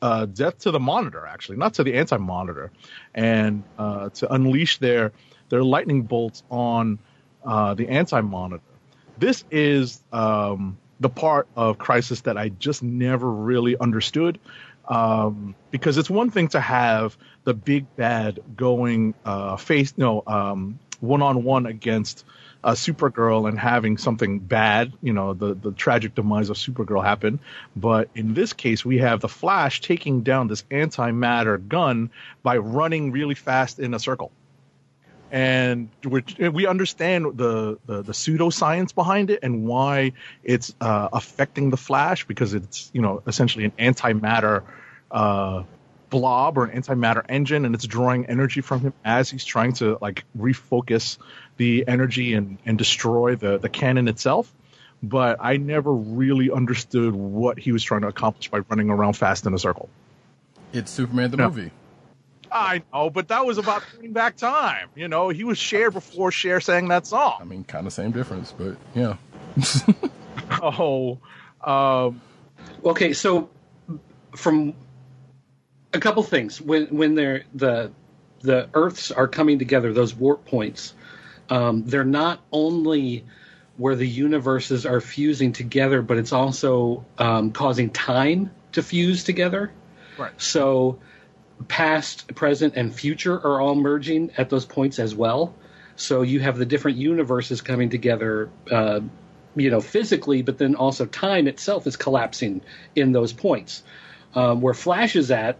uh, 0.00 0.26
death 0.26 0.58
to 0.58 0.70
the 0.70 0.80
Monitor," 0.80 1.26
actually, 1.26 1.58
not 1.58 1.74
to 1.74 1.84
the 1.84 1.94
Anti 1.94 2.16
Monitor, 2.16 2.70
and 3.14 3.62
uh, 3.78 4.08
to 4.10 4.32
unleash 4.32 4.78
their 4.78 5.12
their 5.48 5.62
lightning 5.62 6.02
bolts 6.02 6.42
on 6.50 6.98
the 7.44 7.86
Anti 7.88 8.20
Monitor. 8.20 8.62
This 9.18 9.44
is 9.50 10.02
um, 10.12 10.78
the 11.00 11.10
part 11.10 11.48
of 11.56 11.78
Crisis 11.78 12.22
that 12.22 12.38
I 12.38 12.48
just 12.48 12.82
never 12.82 13.30
really 13.30 13.76
understood. 13.76 14.38
Um, 14.88 15.54
because 15.70 15.96
it's 15.96 16.10
one 16.10 16.30
thing 16.30 16.48
to 16.48 16.60
have 16.60 17.16
the 17.44 17.54
big 17.54 17.86
bad 17.94 18.40
going 18.56 19.14
uh, 19.24 19.56
face 19.56 19.94
no 19.96 20.24
one 21.02 21.20
on 21.20 21.44
one 21.44 21.66
against 21.66 22.24
uh, 22.64 22.72
Supergirl 22.72 23.48
and 23.48 23.58
having 23.58 23.98
something 23.98 24.38
bad, 24.38 24.92
you 25.02 25.12
know, 25.12 25.34
the 25.34 25.54
the 25.54 25.72
tragic 25.72 26.14
demise 26.14 26.50
of 26.50 26.56
Supergirl 26.56 27.04
happen. 27.04 27.40
But 27.74 28.08
in 28.14 28.34
this 28.34 28.52
case, 28.52 28.84
we 28.84 28.98
have 28.98 29.20
the 29.20 29.28
Flash 29.28 29.80
taking 29.80 30.22
down 30.22 30.48
this 30.48 30.62
antimatter 30.70 31.66
gun 31.68 32.10
by 32.42 32.58
running 32.58 33.12
really 33.12 33.34
fast 33.34 33.78
in 33.78 33.94
a 33.94 33.98
circle 33.98 34.32
and 35.32 35.88
we 36.04 36.66
understand 36.66 37.38
the, 37.38 37.78
the, 37.86 38.02
the 38.02 38.12
pseudoscience 38.12 38.94
behind 38.94 39.30
it 39.30 39.38
and 39.42 39.64
why 39.64 40.12
it's 40.44 40.74
uh, 40.82 41.08
affecting 41.10 41.70
the 41.70 41.76
Flash 41.78 42.26
because 42.26 42.52
it's 42.52 42.90
you 42.92 43.00
know 43.00 43.22
essentially 43.26 43.64
an 43.64 43.72
antimatter 43.78 44.62
uh, 45.10 45.62
blob 46.12 46.58
or 46.58 46.66
an 46.66 46.80
antimatter 46.80 47.24
engine, 47.28 47.64
and 47.64 47.74
it's 47.74 47.86
drawing 47.86 48.26
energy 48.26 48.60
from 48.60 48.80
him 48.80 48.92
as 49.04 49.28
he's 49.30 49.44
trying 49.44 49.72
to 49.72 49.98
like 50.00 50.24
refocus 50.38 51.18
the 51.56 51.84
energy 51.88 52.34
and, 52.34 52.58
and 52.64 52.78
destroy 52.78 53.34
the 53.34 53.58
the 53.58 53.68
cannon 53.68 54.06
itself. 54.06 54.52
But 55.02 55.38
I 55.40 55.56
never 55.56 55.92
really 55.92 56.52
understood 56.52 57.12
what 57.16 57.58
he 57.58 57.72
was 57.72 57.82
trying 57.82 58.02
to 58.02 58.06
accomplish 58.08 58.48
by 58.48 58.58
running 58.68 58.88
around 58.90 59.14
fast 59.14 59.46
in 59.46 59.54
a 59.54 59.58
circle. 59.58 59.88
It's 60.72 60.92
Superman 60.92 61.32
the 61.32 61.38
No. 61.38 61.48
movie. 61.48 61.72
I 62.52 62.82
know, 62.92 63.08
but 63.08 63.28
that 63.28 63.46
was 63.46 63.56
about 63.56 63.82
turning 63.90 64.12
back 64.12 64.36
time. 64.36 64.90
You 64.94 65.08
know, 65.08 65.30
he 65.30 65.42
was 65.42 65.56
Cher 65.58 65.90
before 65.90 66.30
Cher 66.30 66.60
sang 66.60 66.88
that 66.88 67.06
song 67.06 67.38
I 67.40 67.44
mean, 67.44 67.64
kind 67.64 67.86
of 67.86 67.92
same 67.94 68.12
difference, 68.12 68.54
but 68.56 68.76
yeah. 68.94 69.16
Oh, 70.62 71.18
um, 71.64 72.20
Okay, 72.84 73.12
so 73.12 73.48
from 74.36 74.74
a 75.92 76.00
couple 76.00 76.22
things 76.22 76.60
when 76.60 76.86
when 76.86 77.14
they're 77.14 77.44
the 77.54 77.92
the 78.40 78.68
Earths 78.74 79.10
are 79.10 79.28
coming 79.28 79.58
together, 79.58 79.92
those 79.92 80.14
warp 80.14 80.44
points, 80.44 80.94
um, 81.48 81.84
they're 81.84 82.04
not 82.04 82.40
only 82.50 83.24
where 83.76 83.94
the 83.94 84.06
universes 84.06 84.84
are 84.84 85.00
fusing 85.00 85.52
together, 85.52 86.02
but 86.02 86.18
it's 86.18 86.32
also 86.32 87.04
um, 87.18 87.52
causing 87.52 87.90
time 87.90 88.50
to 88.72 88.82
fuse 88.82 89.24
together. 89.24 89.72
Right. 90.18 90.32
So 90.40 90.98
past, 91.68 92.34
present, 92.34 92.74
and 92.76 92.94
future 92.94 93.34
are 93.34 93.60
all 93.60 93.74
merging 93.74 94.32
at 94.36 94.50
those 94.50 94.66
points 94.66 94.98
as 94.98 95.14
well. 95.14 95.54
So 95.96 96.22
you 96.22 96.40
have 96.40 96.58
the 96.58 96.66
different 96.66 96.96
universes 96.96 97.60
coming 97.60 97.90
together, 97.90 98.50
uh, 98.70 99.00
you 99.54 99.70
know, 99.70 99.80
physically, 99.80 100.42
but 100.42 100.58
then 100.58 100.74
also 100.74 101.06
time 101.06 101.46
itself 101.46 101.86
is 101.86 101.96
collapsing 101.96 102.62
in 102.96 103.12
those 103.12 103.32
points. 103.32 103.82
Um, 104.34 104.62
where 104.62 104.74
Flash 104.74 105.14
is 105.14 105.30
at, 105.30 105.58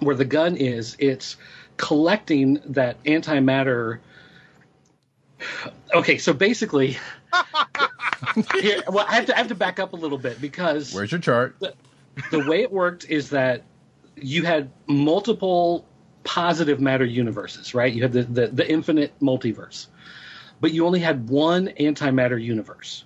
where 0.00 0.16
the 0.16 0.24
gun 0.24 0.56
is, 0.56 0.96
it's 0.98 1.36
collecting 1.76 2.60
that 2.66 3.02
antimatter. 3.04 3.98
Okay, 5.94 6.18
so 6.18 6.32
basically, 6.32 6.98
here, 8.60 8.82
well, 8.88 9.06
I 9.08 9.14
have 9.14 9.26
to 9.26 9.34
I 9.34 9.38
have 9.38 9.48
to 9.48 9.54
back 9.54 9.78
up 9.78 9.92
a 9.92 9.96
little 9.96 10.18
bit 10.18 10.40
because 10.40 10.94
Where's 10.94 11.12
your 11.12 11.20
chart? 11.20 11.56
the 12.30 12.46
way 12.46 12.62
it 12.62 12.70
worked 12.70 13.08
is 13.08 13.30
that 13.30 13.62
you 14.16 14.44
had 14.44 14.70
multiple 14.86 15.86
positive 16.24 16.80
matter 16.80 17.04
universes, 17.04 17.74
right? 17.74 17.92
You 17.92 18.02
had 18.02 18.12
the, 18.12 18.22
the, 18.24 18.46
the 18.48 18.70
infinite 18.70 19.18
multiverse, 19.20 19.86
but 20.60 20.72
you 20.72 20.86
only 20.86 21.00
had 21.00 21.28
one 21.28 21.68
antimatter 21.80 22.42
universe. 22.42 23.04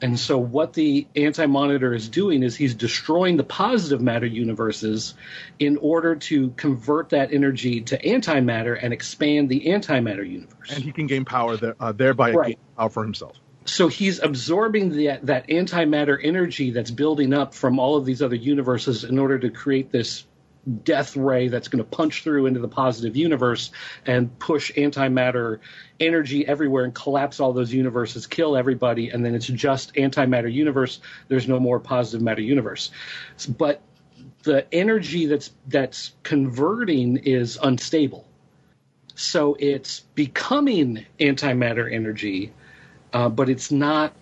And 0.00 0.18
so, 0.18 0.38
what 0.38 0.72
the 0.72 1.06
anti 1.14 1.46
monitor 1.46 1.94
is 1.94 2.08
doing 2.08 2.42
is 2.42 2.56
he's 2.56 2.74
destroying 2.74 3.36
the 3.36 3.44
positive 3.44 4.00
matter 4.00 4.26
universes 4.26 5.14
in 5.58 5.76
order 5.76 6.16
to 6.16 6.50
convert 6.50 7.10
that 7.10 7.32
energy 7.32 7.80
to 7.82 7.98
antimatter 7.98 8.78
and 8.80 8.92
expand 8.92 9.48
the 9.48 9.66
antimatter 9.66 10.28
universe. 10.28 10.70
and 10.70 10.82
he 10.82 10.92
can 10.92 11.06
gain 11.06 11.24
power 11.24 11.56
there, 11.56 11.76
uh, 11.80 11.92
thereby 11.92 12.32
Right. 12.32 12.48
gain 12.48 12.56
power 12.76 12.90
for 12.90 13.02
himself. 13.04 13.36
so 13.66 13.88
he's 13.88 14.18
absorbing 14.20 14.90
the, 14.90 15.18
that 15.22 15.48
antimatter 15.48 16.18
energy 16.22 16.70
that's 16.70 16.90
building 16.90 17.32
up 17.32 17.54
from 17.54 17.78
all 17.78 17.96
of 17.96 18.04
these 18.04 18.20
other 18.20 18.36
universes 18.36 19.04
in 19.04 19.18
order 19.18 19.38
to 19.38 19.48
create 19.48 19.90
this 19.90 20.26
death 20.82 21.16
ray 21.16 21.48
that's 21.48 21.68
going 21.68 21.82
to 21.82 21.96
punch 21.96 22.22
through 22.22 22.46
into 22.46 22.60
the 22.60 22.68
positive 22.68 23.16
universe 23.16 23.70
and 24.06 24.36
push 24.38 24.72
antimatter 24.72 25.58
energy 26.00 26.46
everywhere 26.46 26.84
and 26.84 26.94
collapse 26.94 27.40
all 27.40 27.52
those 27.52 27.72
universes, 27.72 28.26
kill 28.26 28.56
everybody, 28.56 29.10
and 29.10 29.24
then 29.24 29.34
it's 29.34 29.46
just 29.46 29.94
antimatter 29.94 30.52
universe. 30.52 31.00
There's 31.28 31.48
no 31.48 31.60
more 31.60 31.78
positive 31.78 32.22
matter 32.22 32.42
universe. 32.42 32.90
But 33.58 33.82
the 34.42 34.66
energy 34.72 35.26
that's 35.26 35.50
that's 35.68 36.12
converting 36.22 37.18
is 37.18 37.58
unstable. 37.62 38.26
So 39.14 39.56
it's 39.58 40.00
becoming 40.00 41.06
antimatter 41.20 41.92
energy, 41.92 42.52
uh, 43.12 43.28
but 43.28 43.48
it's 43.48 43.70
not. 43.70 44.14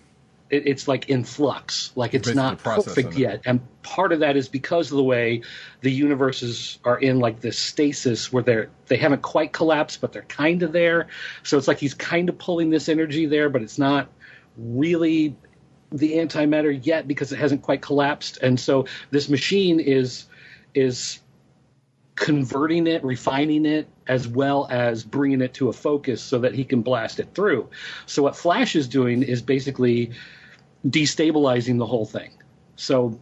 It, 0.53 0.67
it's 0.67 0.87
like 0.87 1.09
in 1.09 1.23
flux, 1.23 1.91
like 1.95 2.13
it's 2.13 2.33
not 2.33 2.59
perfect 2.59 3.13
it. 3.13 3.17
yet. 3.17 3.41
And 3.45 3.59
part 3.81 4.11
of 4.11 4.19
that 4.19 4.37
is 4.37 4.47
because 4.47 4.91
of 4.91 4.97
the 4.97 5.03
way 5.03 5.41
the 5.81 5.91
universes 5.91 6.77
are 6.83 6.97
in 6.97 7.19
like 7.19 7.41
this 7.41 7.57
stasis 7.57 8.31
where 8.31 8.43
they're 8.43 8.69
they 8.85 8.97
haven't 8.97 9.23
quite 9.23 9.51
collapsed, 9.51 9.99
but 9.99 10.13
they're 10.13 10.21
kind 10.21 10.61
of 10.61 10.71
there. 10.71 11.07
So 11.41 11.57
it's 11.57 11.67
like 11.67 11.79
he's 11.79 11.95
kind 11.95 12.29
of 12.29 12.37
pulling 12.37 12.69
this 12.69 12.87
energy 12.87 13.25
there, 13.25 13.49
but 13.49 13.63
it's 13.63 13.79
not 13.79 14.09
really 14.55 15.35
the 15.91 16.13
antimatter 16.13 16.79
yet 16.85 17.07
because 17.07 17.31
it 17.31 17.39
hasn't 17.39 17.63
quite 17.63 17.81
collapsed. 17.81 18.37
And 18.37 18.59
so 18.59 18.85
this 19.09 19.29
machine 19.29 19.79
is 19.79 20.25
is 20.75 21.19
converting 22.15 22.87
it, 22.87 23.03
refining 23.03 23.65
it, 23.65 23.87
as 24.07 24.27
well 24.27 24.67
as 24.69 25.03
bringing 25.03 25.41
it 25.41 25.53
to 25.55 25.69
a 25.69 25.73
focus 25.73 26.21
so 26.21 26.39
that 26.39 26.53
he 26.53 26.63
can 26.63 26.81
blast 26.81 27.19
it 27.19 27.33
through. 27.33 27.69
So 28.05 28.23
what 28.23 28.35
Flash 28.35 28.75
is 28.75 28.87
doing 28.87 29.23
is 29.23 29.41
basically 29.41 30.11
destabilizing 30.87 31.77
the 31.77 31.85
whole 31.85 32.05
thing. 32.05 32.31
So 32.75 33.19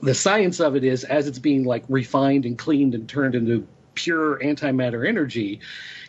the 0.00 0.14
science 0.14 0.60
of 0.60 0.76
it 0.76 0.84
is 0.84 1.04
as 1.04 1.28
it's 1.28 1.38
being 1.38 1.64
like 1.64 1.84
refined 1.88 2.46
and 2.46 2.58
cleaned 2.58 2.94
and 2.94 3.08
turned 3.08 3.34
into 3.34 3.66
pure 3.94 4.38
antimatter 4.38 5.06
energy, 5.06 5.60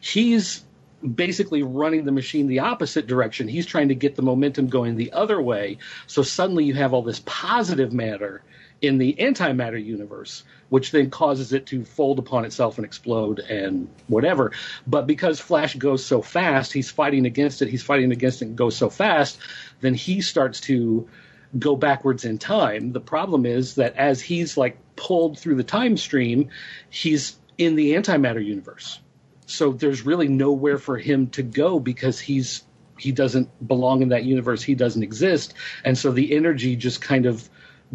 he's 0.01 0.63
basically 1.03 1.63
running 1.63 2.05
the 2.05 2.11
machine 2.11 2.47
the 2.47 2.59
opposite 2.59 3.07
direction. 3.07 3.47
He's 3.47 3.65
trying 3.65 3.89
to 3.89 3.95
get 3.95 4.15
the 4.15 4.21
momentum 4.21 4.67
going 4.67 4.95
the 4.95 5.11
other 5.11 5.41
way. 5.41 5.77
So 6.07 6.23
suddenly 6.23 6.63
you 6.63 6.73
have 6.75 6.93
all 6.93 7.01
this 7.01 7.21
positive 7.25 7.91
matter 7.91 8.41
in 8.83 8.97
the 8.97 9.15
antimatter 9.17 9.83
universe, 9.83 10.43
which 10.67 10.91
then 10.91 11.09
causes 11.09 11.53
it 11.53 11.65
to 11.67 11.85
fold 11.85 12.19
upon 12.19 12.43
itself 12.43 12.77
and 12.77 12.85
explode 12.85 13.39
and 13.39 13.87
whatever. 14.07 14.51
But 14.85 15.07
because 15.07 15.39
Flash 15.39 15.75
goes 15.75 16.05
so 16.05 16.21
fast, 16.21 16.73
he's 16.73 16.91
fighting 16.91 17.25
against 17.25 17.61
it, 17.61 17.69
he's 17.69 17.81
fighting 17.81 18.11
against 18.11 18.41
it 18.41 18.49
and 18.49 18.57
goes 18.57 18.75
so 18.75 18.89
fast, 18.89 19.39
then 19.79 19.93
he 19.93 20.19
starts 20.19 20.59
to 20.61 21.07
go 21.57 21.77
backwards 21.77 22.25
in 22.25 22.37
time. 22.37 22.91
The 22.91 22.99
problem 22.99 23.45
is 23.45 23.75
that 23.75 23.95
as 23.95 24.21
he's 24.21 24.57
like 24.57 24.77
pulled 24.97 25.39
through 25.39 25.55
the 25.55 25.63
time 25.63 25.95
stream, 25.95 26.49
he's 26.89 27.37
in 27.57 27.75
the 27.75 27.93
antimatter 27.93 28.43
universe. 28.43 28.99
So 29.45 29.71
there's 29.71 30.05
really 30.05 30.27
nowhere 30.27 30.77
for 30.77 30.97
him 30.97 31.27
to 31.31 31.43
go 31.43 31.79
because 31.79 32.19
he's 32.19 32.63
he 32.97 33.11
doesn't 33.11 33.49
belong 33.65 34.01
in 34.01 34.09
that 34.09 34.23
universe. 34.23 34.61
He 34.61 34.75
doesn't 34.75 35.03
exist, 35.03 35.53
and 35.85 35.97
so 35.97 36.11
the 36.11 36.35
energy 36.35 36.75
just 36.75 37.01
kind 37.01 37.25
of 37.25 37.49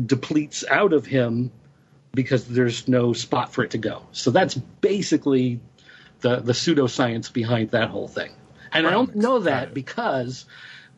depletes 0.07 0.65
out 0.71 0.93
of 0.93 1.07
him 1.07 1.51
because 2.15 2.47
there's 2.49 2.89
no 2.89 3.13
spot 3.13 3.53
for 3.53 3.65
it 3.65 3.71
to 3.73 3.79
go. 3.79 4.03
So 4.13 4.31
that's 4.31 4.55
basically 4.55 5.61
the 6.21 6.37
the 6.37 6.53
pseudoscience 6.53 7.33
behind 7.33 7.71
that 7.71 7.91
whole 7.91 8.09
thing. 8.09 8.33
And 8.73 8.87
I 8.87 8.91
don't 8.91 9.17
know 9.17 9.41
that 9.41 9.73
because 9.73 10.45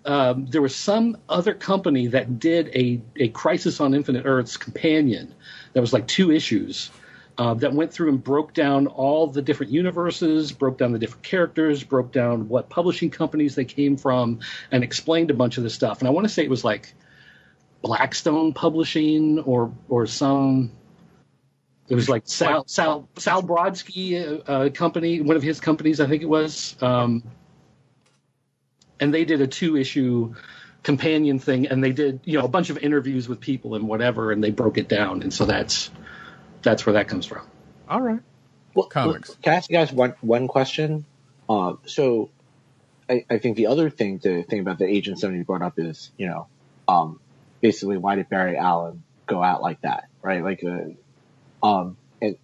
um, 0.04 0.46
there 0.46 0.62
was 0.62 0.74
some 0.74 1.18
other 1.28 1.54
company 1.54 2.08
that 2.08 2.38
did 2.38 2.68
a, 2.74 3.00
a 3.16 3.28
Crisis 3.28 3.80
on 3.80 3.94
Infinite 3.94 4.24
Earths 4.26 4.56
companion 4.56 5.34
that 5.72 5.80
was 5.80 5.92
like 5.92 6.06
two 6.06 6.32
issues 6.32 6.90
uh, 7.38 7.54
that 7.54 7.72
went 7.72 7.92
through 7.92 8.08
and 8.08 8.22
broke 8.22 8.52
down 8.52 8.86
all 8.86 9.26
the 9.26 9.42
different 9.42 9.72
universes, 9.72 10.52
broke 10.52 10.78
down 10.78 10.92
the 10.92 10.98
different 10.98 11.22
characters, 11.22 11.84
broke 11.84 12.12
down 12.12 12.48
what 12.48 12.68
publishing 12.68 13.10
companies 13.10 13.54
they 13.54 13.64
came 13.64 13.96
from, 13.96 14.40
and 14.70 14.82
explained 14.82 15.30
a 15.30 15.34
bunch 15.34 15.58
of 15.58 15.62
this 15.62 15.74
stuff. 15.74 16.00
And 16.00 16.08
I 16.08 16.10
want 16.10 16.26
to 16.26 16.32
say 16.32 16.42
it 16.42 16.50
was 16.50 16.64
like 16.64 16.92
Blackstone 17.82 18.52
Publishing 18.52 19.40
or 19.40 19.72
or 19.88 20.06
some. 20.06 20.72
It 21.88 21.94
was 21.94 22.08
like 22.08 22.22
Sal 22.26 22.64
Sal 22.66 23.08
Sal 23.16 23.42
Brodsky 23.42 24.40
uh, 24.48 24.52
uh, 24.52 24.70
company, 24.70 25.20
one 25.20 25.36
of 25.36 25.42
his 25.42 25.60
companies, 25.60 26.00
I 26.00 26.06
think 26.06 26.22
it 26.22 26.28
was. 26.28 26.76
Um, 26.80 27.24
and 29.00 29.12
they 29.12 29.24
did 29.24 29.40
a 29.40 29.46
two 29.46 29.76
issue 29.76 30.34
companion 30.82 31.38
thing 31.38 31.66
and 31.66 31.84
they 31.84 31.92
did 31.92 32.20
you 32.24 32.38
know 32.38 32.44
a 32.46 32.48
bunch 32.48 32.70
of 32.70 32.78
interviews 32.78 33.28
with 33.28 33.38
people 33.38 33.74
and 33.74 33.86
whatever 33.86 34.32
and 34.32 34.42
they 34.42 34.50
broke 34.50 34.78
it 34.78 34.88
down 34.88 35.20
and 35.22 35.30
so 35.30 35.44
that's 35.44 35.90
that's 36.62 36.86
where 36.86 36.94
that 36.94 37.06
comes 37.06 37.26
from 37.26 37.46
All 37.86 38.00
right. 38.00 38.20
Well, 38.74 38.86
Comics. 38.86 39.36
Can 39.42 39.52
I 39.52 39.56
ask 39.56 39.68
you 39.68 39.76
guys 39.76 39.92
one 39.92 40.14
one 40.20 40.46
question? 40.46 41.04
Um, 41.48 41.80
so, 41.86 42.30
I, 43.08 43.24
I 43.28 43.38
think 43.38 43.56
the 43.56 43.66
other 43.66 43.90
thing 43.90 44.20
to 44.20 44.44
think 44.44 44.62
about 44.62 44.78
the 44.78 44.86
Agent 44.86 45.18
Seventy 45.18 45.42
brought 45.42 45.62
up 45.62 45.78
is, 45.78 46.12
you 46.16 46.28
know, 46.28 46.46
um, 46.86 47.20
basically 47.62 47.98
why 47.98 48.16
did 48.16 48.28
Barry 48.30 48.56
Allen 48.58 49.04
go 49.28 49.42
out 49.42 49.62
like 49.62 49.80
that, 49.82 50.04
right? 50.24 50.44
Like, 50.44 50.62
uh, 50.64 51.06
um, 51.66 51.98
and 52.20 52.36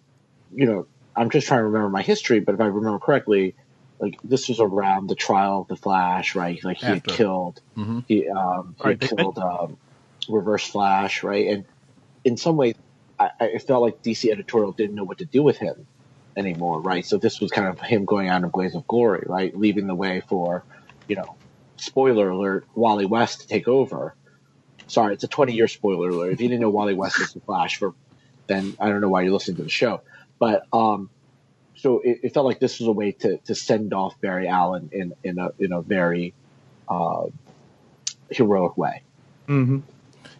you 0.51 0.67
know, 0.67 0.89
I'm 1.17 1.31
just 1.31 1.49
trying 1.49 1.61
to 1.61 1.65
remember 1.67 1.91
my 1.91 2.03
history, 2.03 2.41
but 2.41 2.55
if 2.57 2.61
I 2.63 2.67
remember 2.67 3.01
correctly, 3.01 3.57
like 4.01 4.19
this 4.25 4.49
was 4.49 4.61
around 4.61 5.09
the 5.09 5.17
trial 5.17 5.63
of 5.63 5.69
the 5.69 5.77
Flash, 5.77 6.35
right? 6.37 6.59
Like 6.65 6.79
he 6.79 6.93
had 6.93 6.99
After. 6.99 7.13
killed, 7.13 7.61
Mhm. 7.79 8.05
he, 8.07 8.29
um, 8.29 8.77
he 8.83 8.91
had 8.91 9.01
killed 9.01 9.39
um, 9.39 9.79
Reverse 10.29 10.67
Flash, 10.69 11.23
right? 11.25 11.49
And 11.49 11.67
in 12.25 12.39
some 12.39 12.57
ways, 12.59 12.77
I, 13.21 13.31
I 13.41 13.59
felt 13.59 13.83
like 13.83 13.97
DC 14.07 14.33
editorial 14.33 14.73
didn't 14.75 14.97
know 14.97 15.05
what 15.05 15.21
to 15.21 15.27
do 15.27 15.45
with 15.45 15.59
him 15.59 15.89
anymore, 16.39 16.83
right? 16.83 17.07
So 17.07 17.19
this 17.19 17.41
was 17.41 17.53
kind 17.53 17.69
of 17.69 17.81
him 17.81 18.07
going 18.07 18.29
out 18.31 18.39
in 18.39 18.45
a 18.47 18.51
blaze 18.51 18.77
of 18.77 18.87
glory, 18.89 19.25
right? 19.29 19.57
Leaving 19.57 19.89
the 19.89 19.97
way 19.97 20.23
for, 20.29 20.67
you 21.09 21.17
know, 21.17 21.39
spoiler 21.79 22.31
alert, 22.31 22.69
Wally 22.75 23.07
West 23.07 23.43
to 23.43 23.49
take 23.49 23.69
over. 23.69 24.17
Sorry, 24.89 25.15
it's 25.15 25.25
a 25.25 25.29
20 25.29 25.53
year 25.53 25.69
spoiler 25.69 26.11
alert. 26.11 26.33
If 26.33 26.41
you 26.41 26.49
didn't 26.49 26.61
know 26.61 26.71
Wally 26.71 26.95
West 26.95 27.19
was 27.19 27.33
the 27.33 27.41
Flash, 27.41 27.77
for 27.77 27.95
then 28.47 28.77
I 28.79 28.89
don't 28.89 29.01
know 29.01 29.09
why 29.09 29.23
you're 29.23 29.33
listening 29.33 29.57
to 29.57 29.65
the 29.65 29.69
show. 29.69 30.03
But 30.39 30.67
um, 30.73 31.11
so 31.77 32.01
it, 32.01 32.21
it 32.25 32.35
felt 32.35 32.47
like 32.47 32.61
this 32.61 32.79
was 32.79 32.89
a 32.89 32.93
way 32.93 33.13
to 33.13 33.39
to 33.39 33.55
send 33.55 33.93
off 33.93 34.21
Barry 34.21 34.49
Allen 34.49 34.91
in 34.93 35.15
in 35.25 35.39
a 35.39 35.51
in 35.59 35.73
a 35.73 35.83
very 35.83 36.35
uh, 36.89 37.27
heroic 38.31 38.77
way. 38.77 39.03
Mm-hmm. 39.49 39.81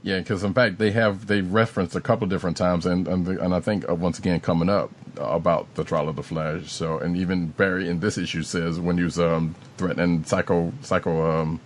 Yeah, 0.03 0.19
because 0.19 0.45
in 0.45 0.55
fact 0.55 0.79
they 0.79 0.93
have 0.93 1.27
they 1.27 1.41
referenced 1.41 1.97
a 1.97 2.01
couple 2.01 2.27
different 2.27 2.57
times, 2.57 2.87
and 2.87 3.09
and, 3.09 3.27
the, 3.27 3.43
and 3.43 3.55
I 3.55 3.61
think 3.61 3.89
uh, 3.89 3.95
once 3.95 4.19
again 4.19 4.41
coming 4.41 4.69
up 4.69 4.91
about 5.17 5.75
the 5.75 5.85
trial 5.85 6.09
of 6.09 6.17
the 6.17 6.23
Flash. 6.23 6.71
So 6.71 6.99
and 6.99 7.17
even 7.17 7.49
Barry 7.49 7.89
in 7.89 8.01
this 8.01 8.19
issue 8.19 8.43
says 8.43 8.79
when 8.79 8.99
he 8.99 9.05
was 9.05 9.19
um, 9.19 9.55
threatening 9.77 10.25
Psycho 10.25 10.73
Psycho 10.83 11.41
um, 11.41 11.61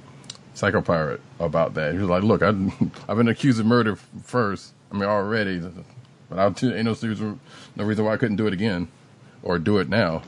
Psycho 0.60 0.82
Pirate 0.82 1.22
about 1.38 1.72
that, 1.74 1.94
he 1.94 1.98
was 1.98 2.08
like, 2.10 2.22
"Look, 2.22 2.42
I, 2.42 2.48
I've 3.08 3.16
been 3.16 3.28
accused 3.28 3.58
of 3.58 3.64
murder 3.66 3.96
first. 3.96 4.74
I 4.92 4.94
mean 4.94 5.04
already, 5.04 5.58
but 6.28 6.38
I 6.38 6.46
ain't 6.46 6.84
no 6.84 6.90
reason 6.92 7.40
no 7.76 7.84
reason 7.84 8.04
why 8.04 8.12
I 8.12 8.16
couldn't 8.18 8.36
do 8.36 8.46
it 8.46 8.52
again 8.52 8.88
or 9.42 9.58
do 9.58 9.78
it 9.78 9.88
now." 9.88 10.22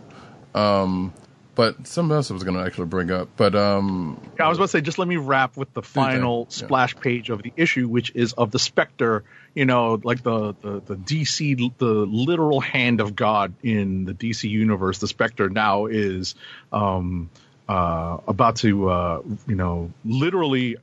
Um, 0.55 1.13
but 1.55 1.87
something 1.87 2.15
else 2.17 2.31
I 2.31 2.35
was 2.35 2.45
going 2.45 2.57
to 2.57 2.63
actually 2.65 2.87
bring 2.87 3.11
up, 3.11 3.29
but 3.37 3.55
um, 3.55 4.19
Yeah, 4.39 4.47
I 4.47 4.49
was 4.49 4.57
about 4.57 4.65
to 4.67 4.69
say, 4.69 4.81
just 4.81 4.99
let 4.99 5.07
me 5.07 5.17
wrap 5.17 5.59
with 5.59 5.73
the 5.75 5.83
final 5.83 6.49
Yeah. 6.51 6.57
splash 6.57 6.97
page 6.97 7.29
of 7.29 7.43
the 7.43 7.53
issue, 7.57 7.87
which 7.89 8.11
is 8.15 8.33
of 8.33 8.51
the 8.53 8.59
Spectre. 8.59 9.25
You 9.55 9.67
know, 9.67 10.01
like 10.03 10.23
the, 10.23 10.55
the 10.63 10.81
the 10.87 10.97
DC, 10.97 11.77
the 11.77 11.85
literal 11.85 12.61
hand 12.61 13.03
of 13.03 13.15
God 13.15 13.53
in 13.63 14.07
the 14.07 14.15
DC 14.15 14.49
universe. 14.49 14.99
The 14.99 15.09
Spectre 15.09 15.51
now 15.51 15.85
is 15.87 16.35
um, 16.73 17.29
uh, 17.73 18.19
about 18.29 18.57
to, 18.57 18.91
uh, 18.91 19.23
you 19.47 19.55
know, 19.55 19.91
literally 20.05 20.77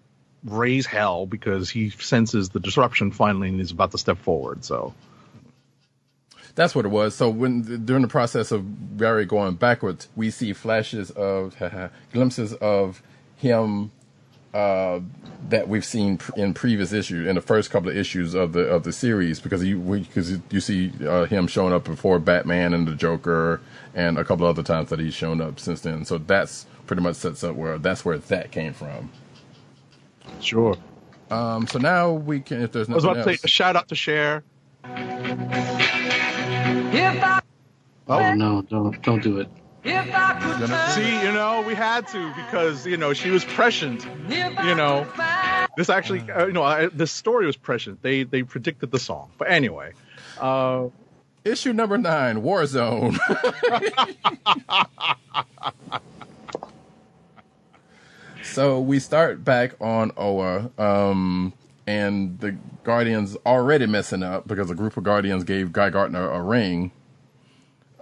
raise 0.44 0.88
hell 0.88 1.28
because 1.28 1.70
he 1.70 1.92
senses 1.92 2.50
the 2.50 2.60
disruption 2.60 3.12
finally 3.12 3.50
and 3.50 3.62
is 3.62 3.70
about 3.72 3.92
to 3.92 3.98
step 4.00 4.18
forward. 4.18 4.66
So, 4.66 4.96
That's 6.56 6.74
what 6.74 6.86
it 6.86 6.90
was. 6.90 7.14
So 7.14 7.30
when 7.30 7.86
during 7.86 8.02
the 8.02 8.08
process 8.08 8.52
of 8.52 8.98
Barry 8.98 9.26
going 9.26 9.56
backwards, 9.56 10.08
we 10.16 10.32
see 10.32 10.54
flashes 10.54 11.12
of 11.12 11.56
glimpses 12.14 12.54
of 12.54 13.04
him 13.38 13.92
uh, 14.54 15.00
that 15.50 15.68
we've 15.68 15.86
seen 15.86 16.18
pr- 16.18 16.32
in 16.36 16.54
previous 16.54 16.92
issues, 16.94 17.28
in 17.28 17.36
the 17.36 17.42
first 17.42 17.70
couple 17.70 17.90
of 17.90 17.98
issues 17.98 18.34
of 18.34 18.54
the 18.54 18.62
of 18.62 18.84
the 18.84 18.92
series, 18.92 19.40
because 19.40 19.64
you 19.64 19.80
because 19.80 20.40
you 20.50 20.60
see 20.60 20.92
uh, 21.08 21.26
him 21.26 21.48
showing 21.48 21.74
up 21.74 21.84
before 21.84 22.20
Batman 22.20 22.74
and 22.74 22.88
the 22.88 22.96
Joker, 22.96 23.62
and 23.94 24.18
a 24.18 24.24
couple 24.24 24.46
other 24.46 24.64
times 24.64 24.90
that 24.90 25.00
he's 25.00 25.14
shown 25.14 25.42
up 25.42 25.60
since 25.60 25.82
then. 25.82 26.06
So 26.06 26.18
that's 26.18 26.66
pretty 26.88 27.02
much 27.02 27.16
sets 27.16 27.44
up 27.44 27.56
where 27.56 27.78
that's 27.78 28.04
where 28.04 28.18
that 28.18 28.52
came 28.52 28.74
from. 28.74 29.12
sure. 30.42 30.76
Um, 31.30 31.68
so 31.68 31.78
now 31.78 32.12
we 32.12 32.40
can, 32.40 32.64
if 32.64 32.72
there's 32.72 32.90
I 32.90 32.96
was 32.96 33.04
nothing 33.04 33.22
about 33.22 33.32
to 33.32 33.38
say 33.38 33.42
a 33.44 33.48
shout 33.48 33.76
out 33.76 33.88
to 33.90 33.96
Cher. 33.96 34.44
oh 38.08 38.34
no 38.34 38.64
don't 38.64 39.02
don't 39.04 39.22
do 39.22 39.40
it 39.40 39.48
See, 39.84 41.24
you 41.24 41.32
know, 41.32 41.64
we 41.66 41.74
had 41.74 42.08
to 42.10 42.34
because 42.36 42.86
you 42.86 42.98
know 42.98 43.14
she 43.14 43.30
was 43.30 43.46
prescient. 43.46 44.06
You 44.28 44.76
know, 44.76 45.08
this 45.78 45.90
actually, 45.90 46.30
uh, 46.30 46.48
you 46.48 46.54
know, 46.54 46.64
I, 46.64 46.88
this 46.88 47.12
story 47.12 47.46
was 47.46 47.56
prescient. 47.56 48.02
They 48.02 48.24
they 48.24 48.44
predicted 48.44 48.92
the 48.92 49.00
song, 49.00 49.32
but 49.38 49.50
anyway, 49.50 49.94
uh, 50.40 50.88
issue 51.46 51.72
number 51.72 51.98
nine, 51.98 52.42
Warzone. 52.42 53.18
so 58.44 58.82
we 58.82 59.00
start 59.00 59.46
back 59.46 59.76
on 59.80 60.12
Oa, 60.18 60.70
um, 60.78 61.54
and 61.88 62.38
the 62.40 62.58
Guardians 62.84 63.38
already 63.46 63.86
messing 63.86 64.24
up 64.24 64.46
because 64.46 64.70
a 64.70 64.76
group 64.76 64.98
of 64.98 65.04
Guardians 65.04 65.46
gave 65.46 65.72
Guy 65.72 65.90
Gardner 65.90 66.30
a 66.30 66.42
ring. 66.42 66.92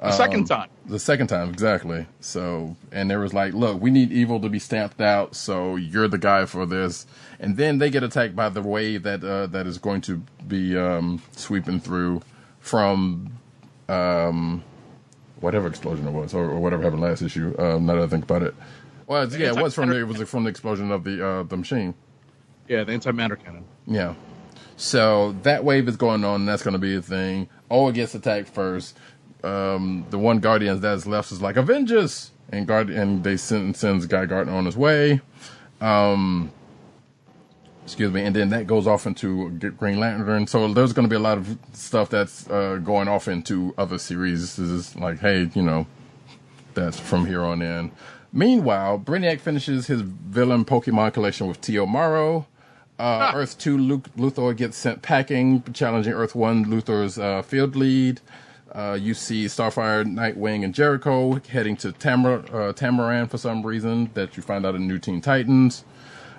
The 0.02 0.12
second 0.12 0.46
time. 0.46 0.70
The 0.86 1.00
second 1.00 1.28
time, 1.28 1.50
exactly. 1.50 2.06
So, 2.20 2.76
and 2.92 3.10
there 3.10 3.20
was 3.20 3.34
like, 3.34 3.54
look, 3.54 3.82
we 3.82 3.90
need 3.90 4.12
evil 4.12 4.40
to 4.42 4.50
be 4.50 4.60
stamped 4.60 5.02
out, 5.02 5.36
so 5.36 5.76
you're 5.76 6.08
the 6.08 6.18
guy 6.18 6.46
for 6.46 6.66
this. 6.66 7.08
And 7.40 7.58
then 7.58 7.80
they 7.80 7.90
get 7.90 8.04
attacked 8.04 8.36
by 8.36 8.50
the 8.50 8.62
wave 8.62 9.04
that 9.04 9.24
uh, 9.24 9.48
that 9.48 9.66
is 9.66 9.78
going 9.78 10.02
to 10.02 10.22
be 10.48 10.78
um, 10.78 11.22
sweeping 11.32 11.80
through 11.80 12.22
from 12.60 13.32
um, 13.90 14.64
whatever 15.40 15.68
explosion 15.68 16.08
it 16.08 16.12
was, 16.12 16.34
or, 16.34 16.46
or 16.46 16.60
whatever 16.60 16.84
happened 16.84 17.02
last 17.02 17.22
issue. 17.22 17.56
Um, 17.58 17.86
now 17.86 17.96
that 17.96 18.04
I 18.04 18.08
think 18.08 18.26
about 18.26 18.44
it, 18.44 18.56
well, 19.08 19.28
yeah, 19.34 19.48
it 19.48 19.62
was 19.62 19.74
from 19.74 19.90
the, 19.90 20.00
it 20.00 20.08
was 20.08 20.22
from 20.30 20.44
the 20.44 20.50
explosion 20.50 20.92
of 20.92 21.04
the 21.04 21.26
uh, 21.26 21.44
the 21.44 21.58
machine. 21.58 21.94
Yeah, 22.68 22.84
the 22.84 22.92
antimatter 22.92 23.42
cannon. 23.42 23.66
Yeah. 23.86 24.14
So 24.76 25.36
that 25.42 25.64
wave 25.64 25.88
is 25.88 25.96
going 25.96 26.24
on, 26.24 26.42
and 26.42 26.48
that's 26.48 26.62
going 26.62 26.74
to 26.74 26.80
be 26.80 26.96
a 26.96 27.02
thing. 27.02 27.50
Oa 27.72 27.92
gets 27.92 28.14
attacked 28.14 28.50
first. 28.50 28.96
Um, 29.48 30.06
the 30.10 30.18
one 30.18 30.40
Guardian 30.40 30.80
that's 30.82 31.06
left 31.06 31.32
is 31.32 31.42
like 31.42 31.56
Avengers, 31.56 32.32
and 32.50 32.68
guard 32.68 32.90
and 32.90 33.24
they 33.24 33.38
send 33.38 33.78
sends 33.78 34.06
Guy 34.06 34.26
Gardner 34.26 34.54
on 34.54 34.66
his 34.66 34.76
way. 34.76 35.22
Um, 35.80 36.52
excuse 37.84 38.12
me, 38.12 38.24
and 38.24 38.36
then 38.36 38.50
that 38.50 38.68
goes 38.68 38.88
off 38.88 39.06
into 39.06 39.50
Green 39.52 40.00
Lantern. 40.00 40.48
So 40.48 40.74
there's 40.74 40.92
going 40.92 41.08
to 41.08 41.10
be 41.10 41.16
a 41.16 41.20
lot 41.20 41.38
of 41.38 41.58
stuff 41.74 42.10
that's 42.10 42.50
uh, 42.50 42.82
going 42.84 43.08
off 43.08 43.28
into 43.28 43.74
other 43.78 43.98
series. 43.98 44.58
This 44.58 44.60
is 44.60 44.96
like, 44.96 45.20
hey, 45.20 45.50
you 45.54 45.62
know, 45.62 45.88
that's 46.74 47.00
from 47.00 47.26
here 47.26 47.44
on 47.44 47.62
in. 47.62 47.92
Meanwhile, 48.34 49.00
Brainiac 49.00 49.40
finishes 49.40 49.88
his 49.88 50.02
villain 50.02 50.66
Pokemon 50.66 51.14
collection 51.14 51.48
with 51.48 51.62
T.O. 51.62 51.86
Morrow. 51.86 52.48
Uh, 53.00 53.32
Earth 53.36 53.58
2 53.60 53.78
Luke, 53.78 54.10
Luthor 54.18 54.58
gets 54.58 54.76
sent 54.76 55.02
packing, 55.02 55.64
challenging 55.72 56.14
Earth 56.14 56.36
1 56.36 56.66
Luthor's 56.66 57.18
uh, 57.18 57.42
field 57.42 57.76
lead. 57.76 58.20
Uh, 58.74 58.98
you 59.00 59.14
see 59.14 59.46
Starfire, 59.46 60.06
Nightwing, 60.06 60.64
and 60.64 60.74
Jericho 60.74 61.40
heading 61.50 61.78
to 61.78 61.92
Tamar- 61.94 62.46
uh, 62.48 62.74
Tamaran 62.74 63.30
for 63.30 63.38
some 63.38 63.66
reason 63.66 64.12
that 64.14 64.38
you 64.38 64.44
find 64.44 64.66
out 64.66 64.76
in 64.76 64.88
New 64.88 65.00
Teen 65.00 65.22
Titans, 65.22 65.86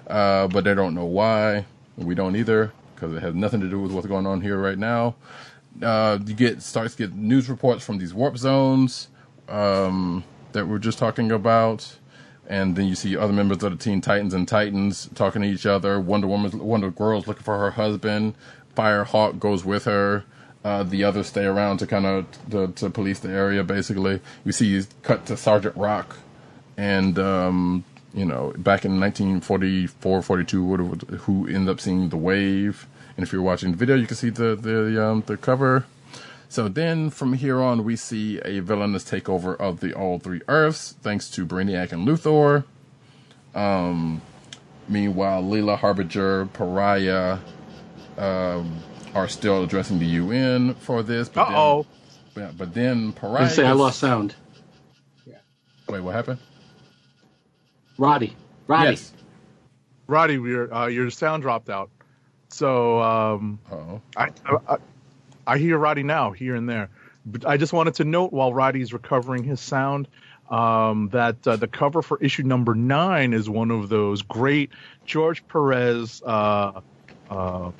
uh, 0.06 0.46
but 0.48 0.64
they 0.64 0.74
don't 0.74 0.94
know 0.94 1.06
why. 1.06 1.64
We 1.96 2.14
don't 2.14 2.36
either 2.36 2.72
because 2.94 3.14
it 3.14 3.22
has 3.22 3.34
nothing 3.34 3.60
to 3.60 3.68
do 3.68 3.80
with 3.80 3.92
what's 3.92 4.06
going 4.06 4.26
on 4.26 4.40
here 4.40 4.58
right 4.58 4.78
now. 4.78 5.14
Uh, 5.82 6.18
you 6.26 6.34
get 6.34 6.62
starts 6.62 6.96
to 6.96 7.06
get 7.06 7.16
news 7.16 7.48
reports 7.48 7.84
from 7.84 7.98
these 7.98 8.12
warp 8.12 8.36
zones 8.36 9.08
um, 9.48 10.24
that 10.52 10.66
we're 10.66 10.78
just 10.78 10.98
talking 10.98 11.30
about, 11.30 11.96
and 12.48 12.74
then 12.76 12.86
you 12.86 12.94
see 12.94 13.16
other 13.16 13.32
members 13.32 13.62
of 13.62 13.70
the 13.70 13.82
Teen 13.82 14.00
Titans 14.00 14.34
and 14.34 14.48
Titans 14.48 15.08
talking 15.14 15.42
to 15.42 15.48
each 15.48 15.66
other. 15.66 16.00
Wonder 16.00 16.26
Woman, 16.26 16.58
Wonder 16.58 16.90
Girl's 16.90 17.26
looking 17.26 17.44
for 17.44 17.58
her 17.58 17.70
husband. 17.70 18.34
Firehawk 18.76 19.38
goes 19.38 19.64
with 19.64 19.84
her. 19.84 20.24
Uh, 20.68 20.82
the 20.82 21.02
others 21.02 21.26
stay 21.26 21.46
around 21.46 21.78
to 21.78 21.86
kind 21.86 22.04
of 22.04 22.26
to, 22.50 22.68
to 22.68 22.90
police 22.90 23.20
the 23.20 23.30
area. 23.30 23.64
Basically, 23.64 24.20
we 24.44 24.52
see 24.52 24.74
he's 24.74 24.86
cut 25.02 25.24
to 25.24 25.34
Sergeant 25.34 25.74
Rock, 25.76 26.18
and 26.76 27.18
um, 27.18 27.84
you 28.12 28.26
know 28.26 28.52
back 28.58 28.84
in 28.84 29.00
1944, 29.00 30.20
42, 30.20 30.76
who 30.76 31.46
ended 31.46 31.70
up 31.70 31.80
seeing 31.80 32.10
the 32.10 32.18
wave. 32.18 32.86
And 33.16 33.24
if 33.24 33.32
you're 33.32 33.40
watching 33.40 33.70
the 33.70 33.78
video, 33.78 33.96
you 33.96 34.06
can 34.06 34.18
see 34.18 34.28
the 34.28 34.54
the 34.54 35.02
um, 35.02 35.22
the 35.24 35.38
cover. 35.38 35.86
So 36.50 36.68
then 36.68 37.08
from 37.08 37.32
here 37.32 37.62
on, 37.62 37.82
we 37.82 37.96
see 37.96 38.38
a 38.44 38.60
villainous 38.60 39.10
takeover 39.10 39.56
of 39.58 39.80
the 39.80 39.94
all 39.94 40.18
three 40.18 40.42
Earths, 40.48 40.96
thanks 41.00 41.30
to 41.30 41.46
Brainiac 41.46 41.92
and 41.92 42.06
Luthor. 42.06 42.64
Um, 43.54 44.20
meanwhile, 44.86 45.42
Leela 45.42 45.78
Harbinger, 45.78 46.44
Pariah, 46.52 47.38
um, 48.18 48.82
are 49.14 49.28
still 49.28 49.64
addressing 49.64 49.98
the 49.98 50.06
UN 50.06 50.74
for 50.74 51.02
this. 51.02 51.28
But 51.28 51.48
Uh-oh. 51.48 51.86
Then, 52.34 52.54
but 52.56 52.74
then 52.74 53.12
Pariah. 53.12 53.44
I 53.44 53.48
say 53.48 53.66
I 53.66 53.72
lost 53.72 53.98
sound. 53.98 54.34
Yeah. 55.26 55.36
Wait, 55.88 56.00
what 56.00 56.14
happened? 56.14 56.38
Roddy. 57.96 58.36
Roddy. 58.66 58.90
Yes. 58.90 59.12
Roddy, 60.06 60.34
your 60.34 60.72
uh, 60.72 60.86
your 60.86 61.10
sound 61.10 61.42
dropped 61.42 61.68
out. 61.68 61.90
So 62.48 63.00
um, 63.02 63.58
Uh-oh. 63.70 64.00
I, 64.16 64.30
I 64.46 64.76
I 65.46 65.58
hear 65.58 65.78
Roddy 65.78 66.02
now 66.02 66.30
here 66.32 66.54
and 66.54 66.68
there. 66.68 66.90
But 67.26 67.46
I 67.46 67.56
just 67.56 67.72
wanted 67.72 67.94
to 67.94 68.04
note 68.04 68.32
while 68.32 68.52
Roddy's 68.52 68.92
recovering 68.92 69.44
his 69.44 69.60
sound 69.60 70.08
um, 70.50 71.08
that 71.12 71.46
uh, 71.46 71.56
the 71.56 71.66
cover 71.66 72.02
for 72.02 72.18
issue 72.22 72.42
number 72.42 72.74
nine 72.74 73.32
is 73.32 73.48
one 73.48 73.70
of 73.70 73.88
those 73.88 74.22
great 74.22 74.70
George 75.04 75.46
Perez, 75.48 76.22
uh, 76.24 76.80
uh, 77.30 77.70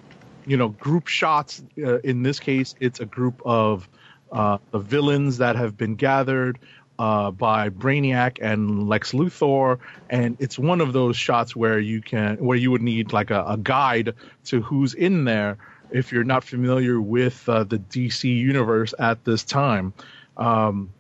you 0.48 0.56
know, 0.56 0.70
group 0.70 1.06
shots. 1.06 1.62
Uh, 1.76 1.98
in 1.98 2.22
this 2.22 2.40
case, 2.40 2.74
it's 2.80 3.00
a 3.00 3.06
group 3.06 3.40
of 3.44 3.88
uh, 4.32 4.58
the 4.70 4.78
villains 4.78 5.38
that 5.38 5.56
have 5.56 5.76
been 5.76 5.94
gathered 5.94 6.58
uh, 6.98 7.30
by 7.30 7.68
Brainiac 7.68 8.38
and 8.40 8.88
Lex 8.88 9.12
Luthor, 9.12 9.78
and 10.11 10.37
it's 10.40 10.58
one 10.58 10.80
of 10.80 10.92
those 10.92 11.16
shots 11.16 11.54
where 11.54 11.78
you 11.78 12.00
can 12.00 12.37
where 12.38 12.56
you 12.56 12.70
would 12.70 12.82
need 12.82 13.12
like 13.12 13.30
a, 13.30 13.44
a 13.44 13.56
guide 13.56 14.14
to 14.46 14.61
who's 14.62 14.94
in 14.94 15.24
there 15.24 15.58
if 15.90 16.12
you're 16.12 16.24
not 16.24 16.44
familiar 16.44 17.00
with 17.00 17.48
uh, 17.48 17.64
the 17.64 17.78
DC 17.78 18.24
universe 18.24 18.94
at 18.98 19.24
this 19.24 19.44
time. 19.44 19.92
Um, 20.37 20.90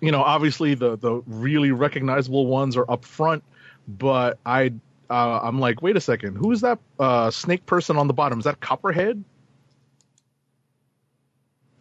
you 0.00 0.12
know, 0.12 0.22
obviously 0.22 0.74
the 0.74 0.96
the 0.96 1.22
really 1.26 1.70
recognizable 1.70 2.46
ones 2.46 2.76
are 2.76 2.90
up 2.90 3.04
front, 3.04 3.42
but 3.86 4.38
I 4.44 4.72
uh, 5.10 5.40
I'm 5.42 5.58
like, 5.58 5.82
wait 5.82 5.96
a 5.96 6.00
second, 6.00 6.36
who 6.36 6.52
is 6.52 6.60
that 6.60 6.78
uh, 6.98 7.30
snake 7.30 7.66
person 7.66 7.96
on 7.96 8.06
the 8.06 8.14
bottom? 8.14 8.38
Is 8.38 8.44
that 8.44 8.60
Copperhead? 8.60 9.22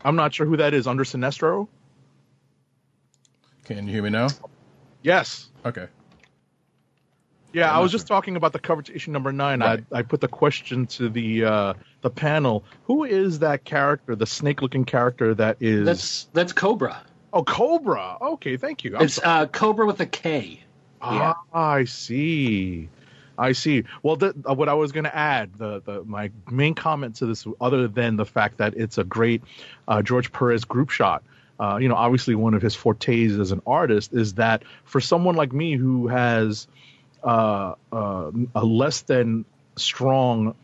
I'm 0.03 0.15
not 0.15 0.33
sure 0.33 0.45
who 0.45 0.57
that 0.57 0.73
is. 0.73 0.87
Under 0.87 1.03
Sinestro? 1.03 1.67
Can 3.65 3.87
you 3.87 3.93
hear 3.93 4.03
me 4.03 4.09
now? 4.09 4.27
Yes. 5.01 5.49
Okay. 5.65 5.87
Yeah, 7.53 7.65
I'm 7.65 7.69
I 7.69 7.73
not 7.75 7.81
was 7.83 7.91
just 7.91 8.07
talking 8.07 8.35
about 8.35 8.53
the 8.53 8.59
cover 8.59 8.81
to 8.81 8.95
issue 8.95 9.11
number 9.11 9.31
nine. 9.31 9.59
Right. 9.61 9.83
I, 9.91 9.99
I 9.99 10.01
put 10.03 10.21
the 10.21 10.27
question 10.27 10.85
to 10.87 11.09
the 11.09 11.45
uh, 11.45 11.73
the 12.01 12.09
panel: 12.09 12.63
Who 12.83 13.03
is 13.03 13.39
that 13.39 13.63
character, 13.63 14.15
the 14.15 14.25
snake-looking 14.25 14.85
character 14.85 15.33
that 15.33 15.57
is? 15.59 15.85
That's 15.85 16.27
that's 16.33 16.53
Kobra. 16.53 16.97
oh, 17.33 17.43
Kobra. 17.43 18.21
Okay, 18.21 18.57
thank 18.57 18.83
you. 18.83 18.95
I'm 18.95 19.03
It's 19.03 19.19
uh, 19.23 19.47
Kobra 19.47 19.87
with 19.87 19.99
a 20.01 20.05
K. 20.05 20.61
Ah, 21.01 21.35
I 21.53 21.85
see. 21.85 22.89
I 23.37 23.51
see. 23.51 23.83
Well, 24.01 24.17
uh, 24.21 24.53
what 24.53 24.69
I 24.69 24.73
was 24.73 24.91
going 24.91 25.03
to 25.03 25.15
add, 25.15 25.51
the, 25.57 25.81
the 25.81 26.03
my 26.03 26.31
main 26.49 26.73
comment 26.73 27.17
to 27.17 27.25
this, 27.25 27.45
other 27.61 27.87
than 27.87 28.15
the 28.15 28.25
fact 28.25 28.57
that 28.57 28.73
it's 28.75 28.97
a 28.97 29.03
great 29.03 29.43
uh, 29.87 30.01
George 30.01 30.31
Perez 30.31 30.65
group 30.65 30.89
shot, 30.89 31.23
uh, 31.59 31.77
you 31.81 31.89
know, 31.89 31.95
obviously 31.95 32.35
one 32.35 32.53
of 32.53 32.61
his 32.61 32.75
fortes 32.75 33.33
as 33.33 33.51
an 33.51 33.61
artist 33.65 34.13
is 34.13 34.35
that 34.35 34.63
for 34.85 35.01
someone 35.01 35.35
like 35.35 35.51
me 35.51 35.75
who 35.75 36.07
has 36.07 36.67
uh, 37.23 37.73
uh, 37.91 38.31
a 38.55 38.65
less 38.65 39.01
than 39.01 39.45
strong 39.75 40.55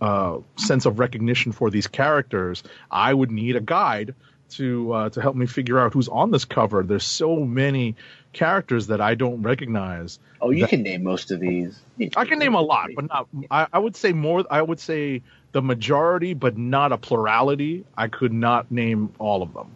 uh, 0.00 0.38
sense 0.56 0.86
of 0.86 0.98
recognition 0.98 1.52
for 1.52 1.70
these 1.70 1.86
characters, 1.86 2.62
I 2.90 3.12
would 3.12 3.30
need 3.30 3.56
a 3.56 3.60
guide 3.60 4.14
to 4.48 4.92
uh, 4.92 5.10
to 5.10 5.20
help 5.20 5.34
me 5.34 5.46
figure 5.46 5.78
out 5.78 5.92
who's 5.92 6.08
on 6.08 6.30
this 6.30 6.44
cover. 6.44 6.84
There's 6.84 7.04
so 7.04 7.36
many 7.36 7.96
characters 8.36 8.86
that 8.88 9.00
I 9.00 9.14
don't 9.14 9.42
recognize. 9.42 10.18
Oh, 10.40 10.50
you 10.50 10.66
can 10.66 10.82
name 10.82 11.02
most 11.02 11.30
of 11.30 11.40
these. 11.40 11.80
I 12.16 12.24
can 12.24 12.38
name 12.38 12.54
a 12.54 12.60
lot, 12.60 12.90
but 12.94 13.08
not. 13.08 13.26
I, 13.50 13.66
I 13.72 13.78
would 13.78 13.96
say 13.96 14.12
more. 14.12 14.44
I 14.50 14.60
would 14.62 14.78
say 14.78 15.22
the 15.52 15.62
majority, 15.62 16.34
but 16.34 16.56
not 16.56 16.92
a 16.92 16.98
plurality. 16.98 17.84
I 17.96 18.08
could 18.08 18.32
not 18.32 18.70
name 18.70 19.10
all 19.18 19.42
of 19.42 19.52
them. 19.54 19.70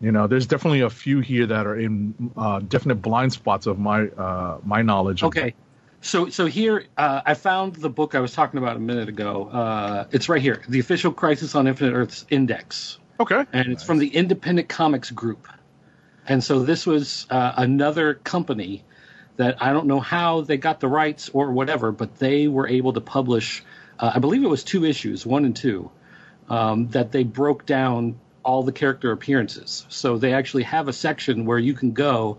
You 0.00 0.12
know, 0.12 0.26
there's 0.26 0.46
definitely 0.46 0.80
a 0.82 0.90
few 0.90 1.20
here 1.20 1.46
that 1.46 1.66
are 1.66 1.76
in 1.76 2.30
uh, 2.36 2.60
definite 2.60 2.96
blind 2.96 3.32
spots 3.32 3.66
of 3.66 3.78
my 3.78 4.06
uh, 4.08 4.58
my 4.64 4.82
knowledge. 4.82 5.22
of- 5.22 5.28
Okay. 5.28 5.54
So 6.00 6.28
so 6.28 6.46
here 6.46 6.84
uh, 6.96 7.22
I 7.26 7.34
found 7.34 7.74
the 7.76 7.90
book 7.90 8.14
I 8.14 8.20
was 8.20 8.32
talking 8.32 8.58
about 8.58 8.76
a 8.76 8.80
minute 8.80 9.08
ago. 9.08 9.48
Uh, 9.48 10.04
it's 10.12 10.28
right 10.28 10.40
here, 10.42 10.62
the 10.68 10.78
official 10.78 11.12
Crisis 11.12 11.54
on 11.56 11.66
Infinite 11.66 11.94
Earths 11.94 12.24
Index, 12.30 12.98
Okay. 13.18 13.44
and 13.52 13.72
it's 13.72 13.82
from 13.82 13.98
the 13.98 14.06
Independent 14.08 14.68
Comics 14.68 15.10
Group. 15.10 15.48
And 16.28 16.44
so 16.44 16.62
this 16.62 16.86
was 16.86 17.26
uh, 17.30 17.54
another 17.56 18.14
company 18.14 18.84
that 19.36 19.62
I 19.62 19.72
don't 19.72 19.86
know 19.86 20.00
how 20.00 20.42
they 20.42 20.58
got 20.58 20.80
the 20.80 20.88
rights 20.88 21.30
or 21.32 21.50
whatever, 21.50 21.90
but 21.90 22.18
they 22.18 22.48
were 22.48 22.68
able 22.68 22.92
to 22.92 23.00
publish. 23.00 23.64
Uh, 23.98 24.12
I 24.14 24.18
believe 24.18 24.44
it 24.44 24.48
was 24.48 24.62
two 24.62 24.84
issues, 24.84 25.24
one 25.24 25.44
and 25.44 25.56
two, 25.56 25.90
um, 26.48 26.88
that 26.88 27.12
they 27.12 27.24
broke 27.24 27.64
down 27.64 28.20
all 28.44 28.62
the 28.62 28.72
character 28.72 29.10
appearances. 29.12 29.86
So 29.88 30.18
they 30.18 30.34
actually 30.34 30.64
have 30.64 30.88
a 30.88 30.92
section 30.92 31.46
where 31.46 31.58
you 31.58 31.72
can 31.72 31.92
go 31.92 32.38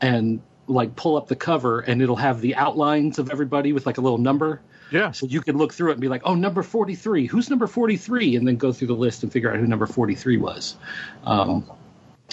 and 0.00 0.40
like 0.66 0.96
pull 0.96 1.16
up 1.16 1.28
the 1.28 1.36
cover 1.36 1.80
and 1.80 2.02
it'll 2.02 2.16
have 2.16 2.40
the 2.40 2.56
outlines 2.56 3.18
of 3.18 3.30
everybody 3.30 3.72
with 3.72 3.86
like 3.86 3.98
a 3.98 4.00
little 4.00 4.18
number. 4.18 4.60
Yeah. 4.90 5.10
So 5.10 5.26
you 5.26 5.40
can 5.40 5.58
look 5.58 5.74
through 5.74 5.90
it 5.90 5.92
and 5.92 6.00
be 6.00 6.08
like, 6.08 6.22
oh, 6.24 6.34
number 6.34 6.62
43. 6.62 7.26
Who's 7.26 7.50
number 7.50 7.66
43? 7.66 8.36
And 8.36 8.46
then 8.46 8.56
go 8.56 8.72
through 8.72 8.88
the 8.88 8.94
list 8.94 9.24
and 9.24 9.32
figure 9.32 9.50
out 9.50 9.58
who 9.58 9.66
number 9.66 9.86
43 9.86 10.36
was. 10.36 10.76
Um, 11.24 11.68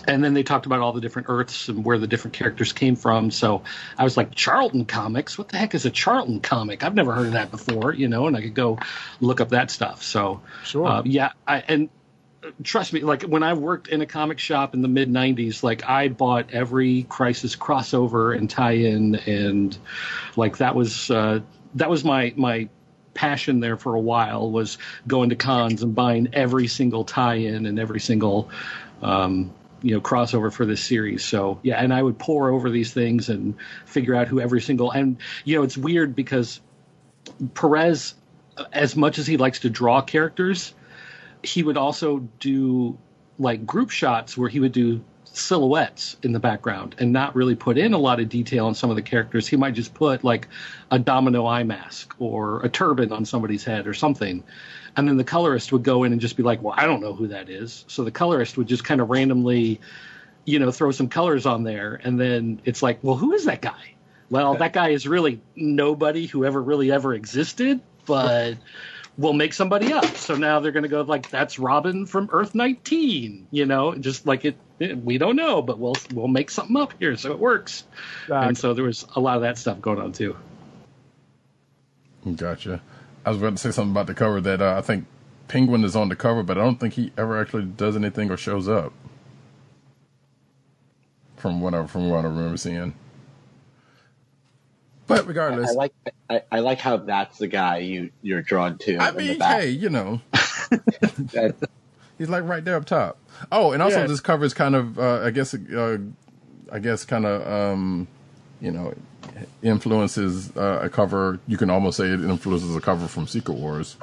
and 0.08 0.24
then 0.24 0.34
they 0.34 0.44
talked 0.44 0.66
about 0.66 0.80
all 0.80 0.92
the 0.92 1.02
different 1.02 1.30
Earths 1.30 1.70
and 1.70 1.86
where 1.86 1.98
the 1.98 2.08
different 2.08 2.34
characters 2.34 2.74
came 2.74 2.96
from. 2.96 3.32
So 3.32 3.64
I 3.98 4.04
was 4.04 4.18
like, 4.18 4.36
Charlton 4.36 4.86
Comics? 4.86 5.38
What 5.38 5.50
the 5.50 5.58
heck 5.58 5.76
is 5.76 5.86
a 5.86 5.92
Charlton 5.92 6.42
comic? 6.42 6.84
I've 6.84 6.96
never 6.96 7.14
heard 7.14 7.28
of 7.28 7.34
that 7.34 7.52
before, 7.52 7.94
you 7.94 8.08
know, 8.08 8.28
and 8.28 8.36
I 8.36 8.42
could 8.42 8.56
go 8.56 8.80
look 9.22 9.40
up 9.40 9.50
that 9.50 9.72
stuff. 9.72 10.04
So, 10.04 10.42
Sure. 10.64 10.86
uh, 10.86 11.02
yeah. 11.06 11.32
I, 11.48 11.64
and 11.68 11.90
trust 12.64 12.92
me, 12.92 13.02
like 13.02 13.24
when 13.24 13.44
I 13.44 13.54
worked 13.54 13.88
in 13.88 14.02
a 14.02 14.06
comic 14.06 14.40
shop 14.40 14.74
in 14.74 14.82
the 14.82 14.88
mid 14.88 15.10
90s, 15.10 15.64
like 15.64 15.88
I 15.88 16.10
bought 16.10 16.52
every 16.52 17.04
Crisis 17.04 17.56
crossover 17.56 18.36
and 18.36 18.50
tie 18.50 18.72
in. 18.72 19.16
And 19.16 19.78
like 20.36 20.58
that 20.58 20.76
was, 20.76 21.10
uh, 21.12 21.42
that 21.76 21.90
was 21.90 22.04
my, 22.04 22.34
my, 22.36 22.70
passion 23.14 23.60
there 23.60 23.78
for 23.78 23.94
a 23.94 24.00
while 24.00 24.50
was 24.50 24.80
going 25.08 25.30
to 25.30 25.36
cons 25.36 25.84
and 25.84 25.94
buying 25.94 26.30
every 26.34 26.66
single 26.66 27.04
tie-in 27.04 27.68
and 27.68 27.78
every 27.78 28.00
single 28.00 28.50
um, 29.04 29.54
you 29.84 29.94
know 29.94 30.02
crossover 30.02 30.52
for 30.52 30.66
this 30.66 30.84
series. 30.84 31.24
So 31.24 31.60
yeah, 31.62 31.76
and 31.76 31.94
I 31.94 32.02
would 32.02 32.18
pour 32.18 32.50
over 32.50 32.72
these 32.72 32.92
things 32.94 33.30
and 33.30 33.56
figure 33.86 34.16
out 34.16 34.28
who 34.28 34.40
every 34.40 34.62
single 34.62 34.90
and 34.90 35.18
you 35.46 35.58
know 35.58 35.64
it's 35.64 35.78
weird 35.78 36.16
because 36.16 36.62
Perez, 37.54 38.16
as 38.72 38.96
much 38.96 39.20
as 39.20 39.28
he 39.28 39.38
likes 39.38 39.60
to 39.60 39.70
draw 39.70 40.02
characters, 40.02 40.74
he 41.44 41.62
would 41.62 41.78
also 41.78 42.20
do 42.40 42.98
like 43.38 43.66
group 43.66 43.90
shots 43.90 44.38
where 44.38 44.50
he 44.50 44.60
would 44.60 44.72
do 44.72 45.04
silhouettes 45.26 46.16
in 46.22 46.32
the 46.32 46.40
background 46.40 46.96
and 47.00 47.12
not 47.12 47.36
really 47.36 47.56
put 47.56 47.78
in 47.78 47.94
a 47.94 47.98
lot 47.98 48.20
of 48.20 48.30
detail 48.30 48.68
on 48.68 48.76
some 48.76 48.90
of 48.90 48.96
the 48.96 49.02
characters. 49.02 49.48
He 49.48 49.56
might 49.56 49.74
just 49.74 49.94
put 49.94 50.24
like 50.24 50.48
a 50.92 51.00
domino 51.00 51.48
eye 51.48 51.64
mask 51.64 52.16
or 52.20 52.64
a 52.64 52.70
turban 52.70 53.12
on 53.12 53.26
somebody's 53.26 53.64
head 53.64 53.88
or 53.88 53.94
something. 53.94 54.44
And 54.96 55.08
then 55.08 55.18
the 55.18 55.24
colorist 55.24 55.72
would 55.72 55.84
go 55.84 56.04
in 56.04 56.12
and 56.12 56.22
just 56.22 56.38
be 56.38 56.44
like, 56.44 56.62
well, 56.62 56.76
I 56.78 56.86
don't 56.86 57.02
know 57.02 57.14
who 57.14 57.28
that 57.30 57.50
is. 57.50 57.84
So 57.88 58.04
the 58.04 58.12
colorist 58.12 58.58
would 58.58 58.68
just 58.68 58.84
kind 58.84 59.02
of 59.02 59.10
randomly, 59.10 59.82
you 60.46 60.60
know, 60.60 60.72
throw 60.72 60.92
some 60.92 61.10
colors 61.10 61.46
on 61.46 61.64
there. 61.64 62.00
And 62.04 62.20
then 62.20 62.62
it's 62.66 62.84
like, 62.84 63.00
well, 63.02 63.16
who 63.16 63.34
is 63.34 63.46
that 63.46 63.62
guy? 63.62 63.96
Well, 64.30 64.56
that 64.56 64.74
guy 64.74 64.90
is 64.90 65.08
really 65.08 65.42
nobody 65.56 66.26
who 66.28 66.46
ever 66.46 66.62
really 66.62 66.92
ever 66.92 67.14
existed, 67.14 67.82
but 68.06 68.56
we'll 69.18 69.34
make 69.34 69.54
somebody 69.54 69.94
up. 69.94 70.06
So 70.18 70.36
now 70.36 70.60
they're 70.60 70.72
going 70.72 70.84
to 70.84 70.90
go 70.90 71.02
like, 71.02 71.30
that's 71.30 71.60
Robin 71.60 72.06
from 72.06 72.30
Earth 72.32 72.54
19, 72.56 73.48
you 73.52 73.66
know, 73.66 73.96
just 73.96 74.26
like 74.28 74.46
it, 74.46 74.56
it- 74.80 74.98
we 74.98 75.18
don't 75.18 75.36
know, 75.36 75.62
but 75.62 75.78
we'll, 75.80 75.96
we'll 76.14 76.28
make 76.28 76.50
something 76.52 76.76
up 76.78 76.94
here. 77.00 77.16
So 77.18 77.32
it 77.32 77.40
works. 77.40 77.84
And 78.48 78.58
so 78.58 78.74
there 78.74 78.84
was 78.86 79.06
a 79.16 79.20
lot 79.20 79.36
of 79.38 79.42
that 79.44 79.58
stuff 79.58 79.82
going 79.82 80.00
on 80.00 80.14
too. 80.14 80.36
Gotcha. 82.36 82.82
I 83.26 83.30
was 83.30 83.38
about 83.40 83.52
to 83.52 83.58
say 83.58 83.72
something 83.72 83.92
about 83.92 84.08
the 84.08 84.14
cover 84.14 84.42
that 84.42 84.62
uh, 84.62 84.76
I 84.78 84.82
think 84.82 85.06
Penguin 85.48 85.84
is 85.84 85.96
on 85.96 86.10
the 86.10 86.16
cover, 86.16 86.44
but 86.44 86.58
I 86.58 86.62
don't 86.62 86.80
think 86.80 86.96
he 86.96 87.12
ever 87.18 87.40
actually 87.40 87.64
does 87.66 87.96
anything 87.96 88.30
or 88.32 88.38
shows 88.38 88.68
up. 88.68 88.94
From 91.38 91.62
what 91.62 91.74
I 91.74 91.86
from 91.88 92.10
what 92.10 92.26
I 92.26 92.28
remember 92.30 92.58
seeing. 92.58 92.96
But 95.08 95.28
regardless, 95.28 95.70
I 95.70 95.74
like 95.74 95.94
I, 96.30 96.42
I 96.52 96.60
like 96.60 96.80
how 96.80 96.98
that's 96.98 97.38
the 97.38 97.48
guy 97.48 97.80
you 97.80 98.12
you're 98.22 98.42
drawn 98.42 98.78
to. 98.80 98.98
I 98.98 99.12
mean, 99.12 99.40
hey, 99.40 99.70
you 99.70 99.90
know, 99.90 100.22
he's 102.18 102.30
like 102.30 102.46
right 102.46 102.64
there 102.64 102.78
up 102.78 102.86
top. 102.86 103.18
Oh, 103.52 103.72
and 103.74 103.82
also 103.82 104.00
Yeah. 104.00 104.08
this 104.08 104.22
cover 104.22 104.46
is 104.46 104.54
kind 104.54 104.76
of, 104.76 104.98
uh, 104.98 105.22
I 105.24 105.32
guess, 105.32 105.54
uh, 105.54 105.98
I 106.72 106.80
guess, 106.80 107.04
kind 107.04 107.26
of, 107.26 107.46
um, 107.46 108.08
you 108.62 108.72
know, 108.72 108.94
influences 109.62 110.56
uh, 110.56 110.80
a 110.84 110.90
cover. 110.90 111.40
You 111.48 111.58
can 111.58 111.70
almost 111.70 111.98
say 111.98 112.06
it 112.06 112.22
influences 112.22 112.76
a 112.76 112.82
cover 112.82 113.08
from 113.08 113.28
Secret 113.28 113.56
Wars. 113.56 113.98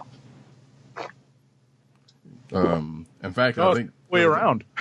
Um, 2.52 3.06
in 3.22 3.32
fact, 3.32 3.56
No, 3.58 3.70
I 3.70 3.74
think 3.74 3.88
the 3.88 4.12
way 4.12 4.22
around. 4.22 4.64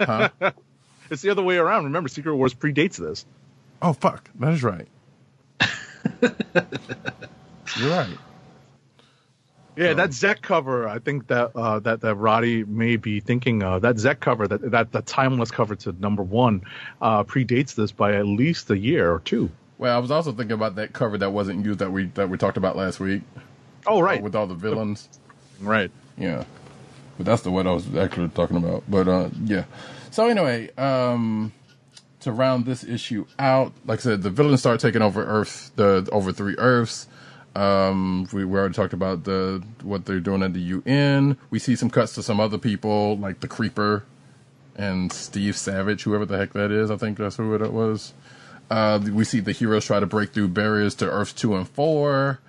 Huh? 0.00 0.28
It's 1.08 1.22
the 1.22 1.30
other 1.30 1.42
way 1.42 1.56
around. 1.56 1.84
Remember, 1.84 2.08
Secret 2.08 2.34
Wars 2.34 2.52
predates 2.52 2.96
this. 2.96 3.24
Oh 3.80 3.92
fuck, 3.92 4.28
that 4.40 4.52
is 4.52 4.64
right. 4.64 4.88
You're 6.20 7.90
right. 7.90 8.18
Yeah, 9.76 9.92
that 9.92 10.10
Zeck 10.10 10.40
cover, 10.40 10.88
I 10.88 10.98
think 10.98 11.26
that 11.28 11.54
uh, 11.54 11.78
that 11.80 12.00
that 12.00 12.14
Roddy 12.16 12.64
may 12.64 12.96
be 12.96 13.20
thinking 13.20 13.62
of 13.62 13.82
that 13.82 13.96
Zeck 13.96 14.20
cover, 14.20 14.48
that 14.48 14.70
that 14.70 14.90
the 14.90 15.02
timeless 15.02 15.50
cover 15.50 15.76
to 15.76 15.92
number 15.92 16.22
one, 16.22 16.62
uh, 17.00 17.22
predates 17.22 17.74
this 17.74 17.92
by 17.92 18.14
at 18.14 18.26
least 18.26 18.70
a 18.70 18.78
year 18.78 19.12
or 19.12 19.20
two. 19.20 19.50
Well, 19.78 19.94
I 19.94 19.98
was 19.98 20.10
also 20.10 20.32
thinking 20.32 20.52
about 20.52 20.76
that 20.76 20.92
cover 20.92 21.18
that 21.18 21.30
wasn't 21.30 21.64
used 21.64 21.78
that 21.80 21.92
we 21.92 22.06
that 22.14 22.28
we 22.30 22.38
talked 22.38 22.56
about 22.56 22.76
last 22.76 22.98
week. 23.00 23.22
Oh, 23.86 24.00
right, 24.00 24.20
uh, 24.20 24.22
with 24.22 24.34
all 24.34 24.46
the 24.46 24.54
villains. 24.54 25.08
right. 25.60 25.90
Yeah. 26.16 26.44
But 27.16 27.26
that's 27.26 27.42
the 27.42 27.50
one 27.50 27.66
I 27.66 27.72
was 27.72 27.94
actually 27.96 28.28
talking 28.28 28.56
about. 28.56 28.84
But 28.88 29.08
uh 29.08 29.30
yeah. 29.44 29.64
So 30.10 30.28
anyway, 30.28 30.70
um 30.76 31.52
to 32.20 32.32
round 32.32 32.64
this 32.64 32.82
issue 32.84 33.26
out, 33.38 33.72
like 33.84 34.00
I 34.00 34.02
said, 34.02 34.22
the 34.22 34.30
villains 34.30 34.60
start 34.60 34.80
taking 34.80 35.02
over 35.02 35.24
Earth, 35.24 35.70
the 35.76 36.08
over 36.12 36.32
three 36.32 36.54
Earths. 36.58 37.06
Um 37.54 38.26
we, 38.32 38.44
we 38.44 38.58
already 38.58 38.74
talked 38.74 38.92
about 38.92 39.24
the 39.24 39.62
what 39.82 40.04
they're 40.06 40.20
doing 40.20 40.42
at 40.42 40.52
the 40.54 40.60
UN. 40.60 41.36
We 41.50 41.58
see 41.58 41.76
some 41.76 41.90
cuts 41.90 42.14
to 42.14 42.22
some 42.22 42.40
other 42.40 42.58
people, 42.58 43.16
like 43.18 43.40
the 43.40 43.48
Creeper 43.48 44.04
and 44.74 45.10
Steve 45.12 45.56
Savage, 45.56 46.02
whoever 46.02 46.26
the 46.26 46.36
heck 46.36 46.52
that 46.52 46.70
is. 46.70 46.90
I 46.90 46.96
think 46.96 47.16
that's 47.18 47.36
who 47.36 47.54
it 47.54 47.72
was. 47.72 48.12
Uh, 48.70 49.00
we 49.12 49.24
see 49.24 49.40
the 49.40 49.52
heroes 49.52 49.84
try 49.84 50.00
to 50.00 50.06
break 50.06 50.32
through 50.32 50.48
barriers 50.48 50.94
to 50.96 51.08
Earth 51.08 51.36
two 51.36 51.54
and 51.56 51.68
four. 51.68 52.40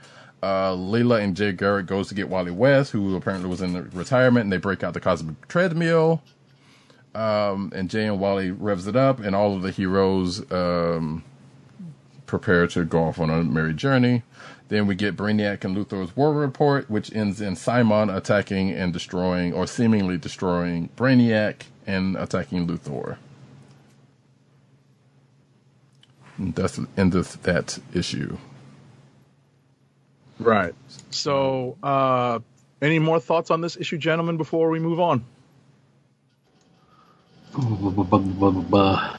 Uh, 0.41 0.71
Layla 0.71 1.21
and 1.21 1.35
Jay 1.35 1.51
Garrick 1.51 1.87
goes 1.87 2.09
to 2.09 2.15
get 2.15 2.29
Wally 2.29 2.51
West, 2.51 2.91
who 2.91 3.15
apparently 3.15 3.49
was 3.49 3.61
in 3.61 3.89
retirement, 3.91 4.43
and 4.43 4.53
they 4.53 4.57
break 4.57 4.83
out 4.83 4.93
the 4.93 4.99
cosmic 4.99 5.47
treadmill. 5.47 6.21
Um, 7.15 7.71
and 7.75 7.89
Jay 7.89 8.05
and 8.05 8.19
Wally 8.19 8.51
revs 8.51 8.85
it 8.85 8.95
up, 8.95 9.19
and 9.19 9.35
all 9.35 9.55
of 9.55 9.63
the 9.63 9.71
heroes 9.71 10.49
um, 10.51 11.23
prepare 12.27 12.67
to 12.67 12.85
go 12.85 13.05
off 13.05 13.19
on 13.19 13.29
a 13.31 13.43
merry 13.43 13.73
journey. 13.73 14.23
Then 14.69 14.85
we 14.85 14.95
get 14.95 15.15
Brainiac 15.15 15.63
and 15.63 15.75
Luthor's 15.75 16.15
war 16.15 16.33
report, 16.33 16.89
which 16.89 17.13
ends 17.15 17.41
in 17.41 17.55
Simon 17.55 18.09
attacking 18.09 18.71
and 18.71 18.93
destroying, 18.93 19.53
or 19.53 19.65
seemingly 19.65 20.17
destroying 20.17 20.89
Brainiac 20.95 21.63
and 21.87 22.15
attacking 22.17 22.67
Luthor. 22.67 23.17
And 26.25 26.26
that's 26.39 26.77
the 26.77 26.87
end 26.97 27.15
of 27.15 27.41
that 27.43 27.79
issue. 27.93 28.37
Right. 30.39 30.75
So, 31.09 31.77
uh, 31.81 32.39
any 32.81 32.99
more 32.99 33.19
thoughts 33.19 33.49
on 33.49 33.61
this 33.61 33.77
issue, 33.77 33.97
gentlemen, 33.97 34.37
before 34.37 34.69
we 34.69 34.79
move 34.79 34.99
on? 34.99 35.25
I'm 37.55 39.17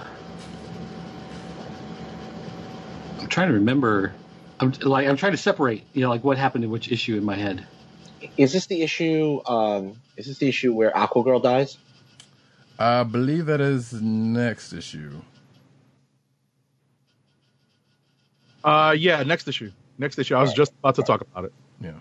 trying 3.29 3.49
to 3.49 3.55
remember. 3.55 4.13
I'm 4.61 4.73
like 4.83 5.09
I'm 5.09 5.17
trying 5.17 5.33
to 5.33 5.39
separate, 5.39 5.85
you 5.93 6.03
know, 6.03 6.09
like 6.09 6.23
what 6.23 6.39
happened 6.39 6.65
in 6.65 6.71
which 6.71 6.93
issue 6.93 7.17
in 7.17 7.25
my 7.25 7.37
head. 7.37 7.67
is 8.37 8.53
this 8.53 8.67
the 8.67 8.83
issue? 8.83 9.41
Um, 9.47 9.97
is 10.17 10.27
this 10.27 10.39
the 10.39 10.49
issue 10.49 10.73
where 10.73 10.93
Aquagirl 10.93 11.43
dies? 11.43 11.79
I 12.79 13.03
believe 13.03 13.47
that 13.47 13.61
is 13.61 13.93
next 13.93 14.73
issue. 14.73 15.21
Uh, 18.65 18.95
yeah, 18.99 19.23
next 19.23 19.49
issue. 19.49 19.73
Next 19.99 20.19
issue. 20.19 20.35
I 20.35 20.41
was 20.41 20.53
just 20.53 20.73
about 20.79 20.95
to 20.97 21.03
talk 21.03 21.21
about 21.21 21.45
it. 21.47 21.53
Yeah. 21.81 21.93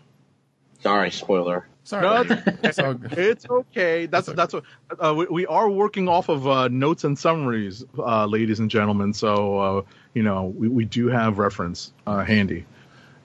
Sorry, 0.81 1.11
spoiler. 1.11 1.67
Sorry. 1.83 2.03
No, 2.03 2.41
It's 2.63 2.79
It's 3.17 3.49
okay. 3.49 4.05
That's 4.05 4.27
that's 4.27 4.53
what 4.53 4.63
uh, 4.99 5.13
we, 5.15 5.25
we 5.27 5.45
are 5.47 5.69
working 5.69 6.07
off 6.07 6.29
of 6.29 6.47
uh, 6.47 6.67
notes 6.67 7.03
and 7.03 7.17
summaries, 7.17 7.83
uh, 7.97 8.25
ladies 8.25 8.59
and 8.59 8.69
gentlemen. 8.69 9.13
So 9.13 9.57
uh, 9.59 9.81
you 10.13 10.21
know 10.23 10.45
we, 10.55 10.67
we 10.67 10.85
do 10.85 11.07
have 11.07 11.39
reference 11.39 11.93
uh, 12.05 12.23
handy. 12.23 12.65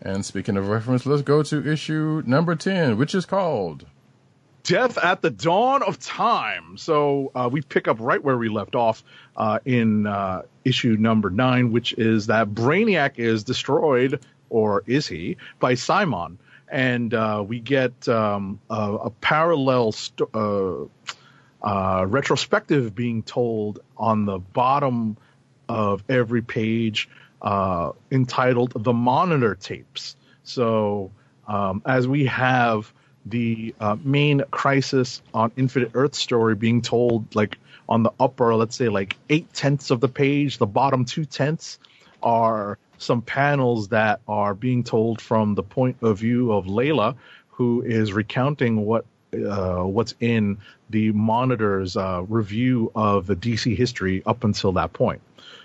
and 0.00 0.24
speaking 0.24 0.56
of 0.56 0.68
reference, 0.68 1.04
let's 1.06 1.22
go 1.22 1.42
to 1.42 1.70
issue 1.70 2.22
number 2.24 2.54
10, 2.56 2.96
which 2.98 3.14
is 3.14 3.26
called 3.26 3.84
Death 4.62 4.96
at 4.96 5.22
the 5.22 5.30
Dawn 5.30 5.82
of 5.82 5.98
Time. 5.98 6.76
So 6.78 7.32
uh, 7.34 7.48
we 7.52 7.62
pick 7.62 7.88
up 7.88 7.98
right 8.00 8.22
where 8.22 8.38
we 8.38 8.48
left 8.48 8.74
off 8.76 9.02
uh, 9.36 9.58
in 9.64 10.06
uh, 10.06 10.42
issue 10.64 10.96
number 10.98 11.30
nine, 11.30 11.72
which 11.72 11.92
is 11.94 12.26
that 12.26 12.48
Brainiac 12.48 13.18
is 13.18 13.44
destroyed, 13.44 14.20
or 14.50 14.82
is 14.86 15.06
he, 15.06 15.36
by 15.58 15.74
Simon. 15.74 16.38
And 16.68 17.12
uh, 17.12 17.44
we 17.46 17.60
get 17.60 18.08
um, 18.08 18.60
a, 18.70 18.94
a 18.94 19.10
parallel 19.10 19.92
sto- 19.92 20.88
uh, 21.62 21.66
uh, 21.66 22.06
retrospective 22.06 22.94
being 22.94 23.22
told 23.22 23.80
on 23.96 24.24
the 24.24 24.38
bottom 24.38 25.16
of 25.68 26.02
every 26.08 26.42
page 26.42 27.08
uh, 27.40 27.92
entitled 28.10 28.72
The 28.74 28.92
Monitor 28.92 29.54
Tapes. 29.54 30.16
So, 30.44 31.10
um, 31.46 31.82
as 31.86 32.08
we 32.08 32.26
have 32.26 32.92
the 33.26 33.74
main 34.02 34.42
crisis 34.50 35.22
on 35.32 35.52
Infinite 35.56 35.92
Earth 35.94 36.14
story 36.14 36.54
being 36.56 36.82
told, 36.82 37.34
like 37.34 37.58
on 37.88 38.02
the 38.02 38.12
upper, 38.20 38.54
let's 38.54 38.76
say, 38.76 38.88
like 38.88 39.16
eight 39.28 39.52
tenths 39.52 39.90
of 39.90 40.00
the 40.00 40.08
page, 40.08 40.58
the 40.58 40.66
bottom 40.66 41.04
two 41.04 41.24
tenths 41.24 41.78
are 42.22 42.78
some 42.98 43.22
panels 43.22 43.88
that 43.88 44.20
are 44.28 44.54
being 44.54 44.84
told 44.84 45.20
from 45.20 45.54
the 45.54 45.62
point 45.62 45.96
of 46.02 46.18
view 46.18 46.52
of 46.52 46.66
Layla, 46.66 47.16
who 47.48 47.82
is 47.82 48.12
recounting 48.12 48.84
what 48.84 49.04
uh, 49.34 49.82
what's 49.82 50.14
in 50.20 50.58
the 50.90 51.10
monitor's 51.12 51.96
uh, 51.96 52.22
review 52.28 52.92
of 52.94 53.26
the 53.26 53.34
DC 53.34 53.74
history 53.76 54.22
up 54.26 54.44
until 54.44 54.72
that 54.72 54.92
point. 54.92 55.22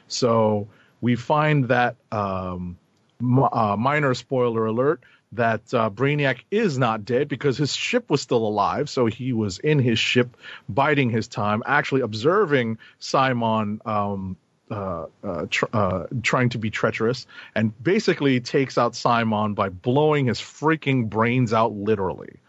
So 0.07 0.68
we 1.01 1.15
find 1.15 1.68
that 1.68 1.97
um, 2.11 2.78
m- 3.20 3.43
uh, 3.43 3.76
minor 3.78 4.13
spoiler 4.13 4.65
alert 4.65 5.01
that 5.34 5.74
uh, 5.74 5.90
Brainiac 5.90 6.40
is 6.52 6.78
not 6.78 7.06
dead 7.06 7.28
because 7.28 7.58
his 7.58 7.76
ship 7.76 8.10
was 8.10 8.22
still 8.22 8.46
alive. 8.46 8.90
So 8.90 9.06
he 9.06 9.34
was 9.34 9.60
in 9.60 9.80
his 9.80 10.00
ship, 10.00 10.38
biding 10.70 11.10
his 11.10 11.28
time, 11.28 11.64
actually 11.66 12.02
observing 12.02 12.78
Simon. 13.00 13.82
Um, 13.86 14.38
uh, 14.70 15.06
uh, 15.24 15.46
tr- 15.50 15.66
uh, 15.72 16.04
trying 16.24 16.50
to 16.50 16.58
be 16.58 16.70
treacherous 16.70 17.26
and 17.56 17.72
basically 17.82 18.42
takes 18.42 18.78
out 18.78 18.94
Simon 18.96 19.54
by 19.54 19.70
blowing 19.70 20.26
his 20.26 20.42
freaking 20.42 21.10
brains 21.10 21.54
out 21.54 21.72
literally. 21.72 22.42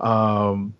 Um, 0.00 0.74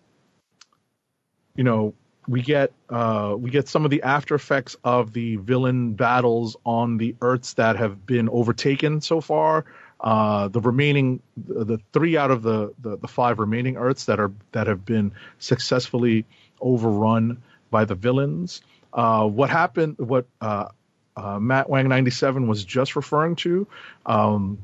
you 1.55 1.63
know, 1.63 1.95
we 2.27 2.43
get 2.43 2.73
uh, 2.89 3.35
we 3.39 3.51
get 3.51 3.69
some 3.69 3.85
of 3.85 3.91
the 3.91 4.03
after 4.03 4.35
effects 4.35 4.77
of 4.83 5.13
the 5.13 5.37
villain 5.37 5.95
battles 5.95 6.57
on 6.65 6.97
the 6.97 7.15
Earths 7.21 7.55
that 7.55 7.77
have 7.77 8.05
been 8.07 8.29
overtaken 8.29 9.01
so 9.01 9.21
far. 9.21 9.65
Uh, 10.03 10.49
the 10.49 10.61
remaining, 10.61 11.21
the, 11.37 11.79
three 11.93 12.17
out 12.17 12.31
of 12.31 12.43
the, 12.43 12.73
the 12.81 12.97
the 12.97 13.09
five 13.09 13.39
remaining 13.39 13.77
Earths 13.77 14.07
that 14.07 14.19
are 14.19 14.33
that 14.53 14.67
have 14.67 14.85
been 14.85 15.13
successfully 15.39 16.25
overrun 16.61 17.43
by 17.71 17.85
the 17.85 17.95
villains. 17.95 18.63
Uh, 18.93 19.27
what 19.27 19.51
happened? 19.51 19.99
What 19.99 20.27
uh, 20.41 20.69
uh, 21.17 21.39
Matt 21.39 21.69
Wang 21.69 21.89
ninety 21.89 22.11
seven 22.11 22.49
was 22.49 22.65
just 22.65 22.97
referring 22.97 23.37
to. 23.37 23.67
Um, 24.07 24.59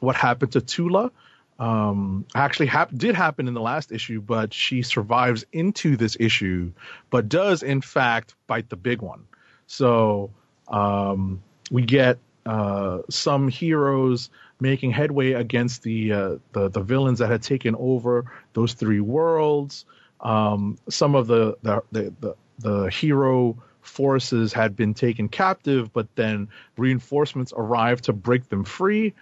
what 0.00 0.16
happened 0.16 0.52
to 0.52 0.60
Tula? 0.60 1.10
um, 1.58 2.26
actually 2.34 2.66
hap- 2.66 2.94
did 2.94 3.14
happen 3.14 3.48
in 3.48 3.54
the 3.54 3.60
last 3.60 3.92
issue, 3.92 4.20
but 4.20 4.52
she 4.52 4.82
survives 4.82 5.44
into 5.52 5.96
this 5.96 6.16
issue, 6.18 6.72
but 7.10 7.28
does 7.28 7.62
in 7.62 7.80
fact 7.80 8.34
bite 8.46 8.68
the 8.68 8.76
big 8.76 9.00
one. 9.00 9.24
So 9.66 10.30
um, 10.68 11.42
we 11.70 11.82
get 11.82 12.18
uh, 12.44 13.02
some 13.08 13.48
heroes 13.48 14.30
making 14.64 14.90
headway 14.90 15.32
against 15.32 15.82
the, 15.82 16.12
uh, 16.12 16.36
the 16.52 16.70
the 16.70 16.80
villains 16.80 17.18
that 17.18 17.30
had 17.30 17.42
taken 17.42 17.76
over 17.76 18.24
those 18.54 18.72
three 18.72 19.00
worlds. 19.00 19.84
Um, 20.20 20.78
some 20.88 21.14
of 21.14 21.26
the 21.26 21.56
the, 21.62 21.82
the 21.92 22.14
the 22.20 22.34
the 22.58 22.90
hero 22.90 23.62
forces 23.82 24.54
had 24.54 24.74
been 24.74 24.94
taken 24.94 25.28
captive, 25.28 25.92
but 25.92 26.08
then 26.16 26.48
reinforcements 26.78 27.52
arrived 27.54 28.04
to 28.04 28.14
break 28.14 28.48
them 28.48 28.64
free. 28.64 29.12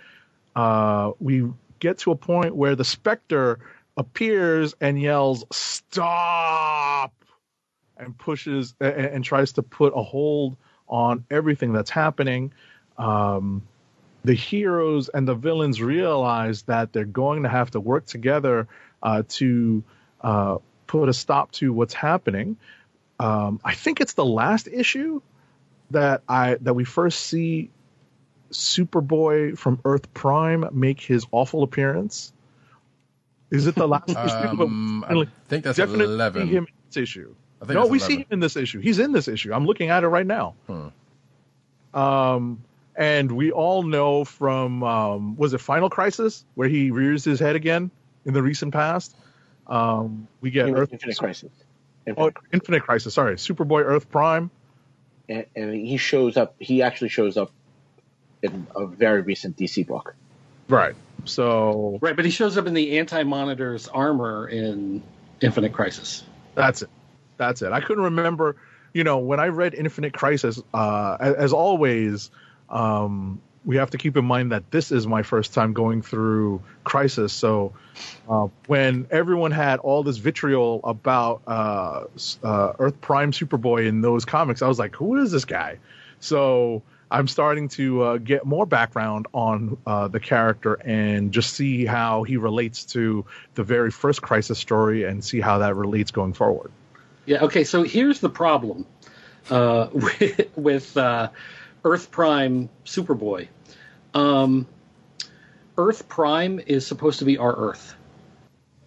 Uh, 0.55 1.11
we 1.19 1.51
get 1.81 1.99
to 1.99 2.13
a 2.13 2.17
point 2.17 2.55
where 2.55 2.77
the 2.77 2.85
Spectre 2.85 3.59
appears 3.97 4.75
and 4.81 5.01
yells, 5.03 5.45
"Stop!" 5.51 7.13
and 7.97 8.17
pushes 8.17 8.75
and, 8.81 9.07
and 9.15 9.25
tries 9.25 9.53
to 9.55 9.63
put 9.63 9.93
a 9.97 10.03
hold 10.03 10.57
on 10.87 11.25
everything 11.31 11.73
that's 11.73 11.91
happening. 11.91 12.53
Um, 12.97 13.67
the 14.25 14.35
heroes 14.35 15.09
and 15.09 15.27
the 15.27 15.35
villains 15.35 15.83
realize 15.83 16.63
that 16.63 16.93
they're 16.93 17.05
going 17.05 17.43
to 17.43 17.49
have 17.49 17.71
to 17.73 17.81
work 17.81 18.07
together 18.07 18.69
uh, 19.03 19.23
to 19.29 19.83
uh, 20.21 20.59
put 20.87 21.09
a 21.09 21.13
stop 21.13 21.53
to 21.53 21.73
what's 21.73 21.95
happening. 21.95 22.57
Um, 23.19 23.61
I 23.65 23.75
think 23.75 24.01
it's 24.01 24.15
the 24.15 24.25
last 24.25 24.69
issue 24.69 25.21
that 25.91 26.23
I 26.29 26.57
that 26.63 26.75
we 26.75 26.85
first 26.85 27.21
see 27.21 27.71
Superboy 28.51 29.57
from 29.57 29.81
Earth 29.85 30.13
Prime 30.15 30.69
make 30.73 31.01
his 31.01 31.27
awful 31.31 31.63
appearance. 31.63 32.33
Is 33.51 33.67
it 33.67 33.75
the 33.75 33.89
last 33.89 34.09
issue? 34.11 34.63
Um, 34.63 35.05
I 35.07 35.27
think 35.49 35.65
that's 35.65 35.77
definitely 35.77 36.07
11. 36.07 36.47
see 36.49 36.55
him 36.55 36.65
in 36.65 36.73
this 36.89 36.97
issue. 36.97 37.35
No, 37.69 37.87
we 37.87 37.99
11. 37.99 38.01
see 38.01 38.17
him 38.19 38.27
in 38.31 38.41
this 38.41 38.57
issue. 38.57 38.81
He's 38.81 38.99
in 38.99 39.13
this 39.13 39.29
issue. 39.29 39.53
I'm 39.53 39.67
looking 39.67 39.91
at 39.91 40.05
it 40.05 40.09
right 40.09 40.27
now. 40.27 40.55
Hmm. 40.67 40.89
Um, 41.99 42.65
and 42.97 43.33
we 43.33 43.53
all 43.53 43.83
know 43.83 44.25
from 44.25 44.83
um, 44.83 45.37
was 45.37 45.55
it 45.55 45.59
Final 45.59 45.91
Crisis 45.91 46.45
where 46.55 46.69
he 46.69 46.91
rears 46.91 47.25
his 47.25 47.41
head 47.41 47.57
again 47.57 47.91
in 48.25 48.35
the 48.35 48.43
recent 48.43 48.73
past. 48.73 49.17
Um, 49.67 50.29
we 50.41 50.51
get 50.51 50.67
Infinite, 50.69 50.81
Earth 50.81 50.93
Infinite 50.93 51.19
Crisis. 51.19 51.51
Oh, 52.07 52.27
Infinite, 52.27 52.35
Infinite 52.53 52.83
Crisis. 52.83 53.15
Sorry, 53.15 53.37
Superboy 53.37 53.85
Earth 53.85 54.11
Prime. 54.11 54.51
and, 55.29 55.47
and 55.55 55.75
he 55.75 55.97
shows 55.97 56.37
up. 56.37 56.55
He 56.59 56.83
actually 56.83 57.09
shows 57.09 57.37
up 57.37 57.53
in 58.43 58.67
a 58.75 58.87
very 58.87 59.23
recent 59.23 59.57
DC 59.57 59.87
book. 59.87 60.15
Right. 60.69 60.95
So 61.25 61.99
Right, 62.01 62.17
but 62.17 62.25
he 62.25 62.31
shows 62.31 62.59
up 62.59 62.67
in 62.67 62.75
the 62.75 62.99
anti-monitor's 62.99 63.89
armor 63.89 64.49
in 64.49 65.03
Infinite 65.41 65.73
Crisis. 65.73 66.25
That's 66.55 66.83
it. 66.83 66.91
That's 67.37 67.63
it. 67.63 67.73
I 67.73 67.81
couldn't 67.81 68.05
remember. 68.05 68.57
You 68.93 69.05
know, 69.05 69.19
when 69.19 69.41
I 69.41 69.47
read 69.47 69.75
Infinite 69.75 70.13
Crisis, 70.13 70.61
uh, 70.75 71.17
as, 71.19 71.35
as 71.35 71.53
always, 71.53 72.31
um, 72.73 73.41
we 73.65 73.77
have 73.77 73.91
to 73.91 73.99
keep 73.99 74.17
in 74.17 74.25
mind 74.25 74.53
that 74.53 74.71
this 74.71 74.91
is 74.91 75.07
my 75.07 75.23
first 75.23 75.55
time 75.55 75.73
going 75.73 76.03
through 76.03 76.63
Crisis. 76.85 77.33
So 77.33 77.73
uh, 78.29 78.49
when 78.67 79.07
everyone 79.11 79.53
had 79.53 79.79
all 79.79 80.03
this 80.03 80.17
vitriol 80.17 80.81
about 80.83 81.43
uh, 81.47 82.05
uh, 82.43 82.73
Earth 82.79 83.01
Prime 83.01 83.31
Superboy 83.31 83.87
in 83.87 84.01
those 84.01 84.25
comics, 84.25 84.63
I 84.63 84.69
was 84.69 84.79
like, 84.79 84.97
who 84.97 85.23
is 85.23 85.31
this 85.31 85.45
guy? 85.45 85.79
So 86.19 86.83
I'm 87.11 87.29
starting 87.29 87.69
to 87.69 88.03
uh, 88.03 88.17
get 88.17 88.45
more 88.45 88.67
background 88.67 89.27
on 89.33 89.77
uh, 89.87 90.09
the 90.09 90.19
character 90.19 90.75
and 90.75 91.31
just 91.31 91.55
see 91.55 91.85
how 91.85 92.25
he 92.25 92.39
relates 92.39 92.85
to 92.87 93.25
the 93.55 93.63
very 93.63 93.91
first 93.91 94.23
Crisis 94.23 94.59
story 94.59 95.05
and 95.05 95.25
see 95.25 95.41
how 95.41 95.59
that 95.59 95.77
relates 95.77 96.11
going 96.11 96.33
forward. 96.33 96.73
Yeah. 97.27 97.45
Okay. 97.45 97.63
So 97.63 97.85
here's 97.85 98.19
the 98.19 98.31
problem 98.31 98.87
uh, 99.51 99.89
with, 99.93 100.57
with 100.57 100.97
Earth 101.85 102.11
Prime 102.11 102.69
Superboy. 102.85 103.49
Um, 104.15 104.67
Earth 105.77 106.09
Prime 106.09 106.61
is 106.61 106.87
supposed 106.87 107.21
to 107.21 107.25
be 107.25 107.39
our 107.39 107.55
Earth. 107.55 107.95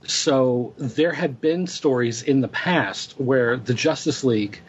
So 0.05 0.73
there 0.77 1.11
had 1.11 1.41
been 1.41 1.67
stories 1.67 2.21
in 2.21 2.41
the 2.41 2.47
past 2.47 3.19
where 3.19 3.57
the 3.57 3.73
Justice 3.73 4.23
League 4.23 4.61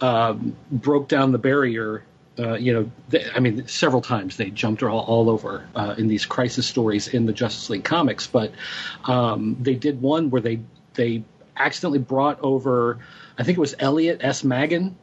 um, 0.00 0.56
broke 0.70 1.08
down 1.08 1.32
the 1.32 1.38
barrier. 1.38 2.04
Uh, 2.38 2.54
you 2.54 2.74
know, 2.74 2.90
th- 3.10 3.28
I 3.34 3.40
mean, 3.40 3.66
several 3.68 4.02
times 4.02 4.36
they 4.36 4.50
jumped 4.50 4.82
all, 4.82 5.00
all 5.00 5.30
over 5.30 5.66
uh, 5.74 5.94
in 5.96 6.08
these 6.08 6.26
crisis 6.26 6.66
stories 6.66 7.08
in 7.08 7.26
the 7.26 7.32
Justice 7.32 7.70
League 7.70 7.84
comics, 7.84 8.26
but 8.26 8.52
um, 9.04 9.56
they 9.60 9.74
did 9.74 10.02
one 10.02 10.30
where 10.30 10.42
they 10.42 10.60
they 10.94 11.24
accidentally 11.56 12.00
brought 12.00 12.40
over, 12.40 12.98
I 13.38 13.44
think 13.44 13.58
it 13.58 13.60
was 13.60 13.74
Elliot 13.78 14.18
S. 14.20 14.44
Maggin, 14.44 14.96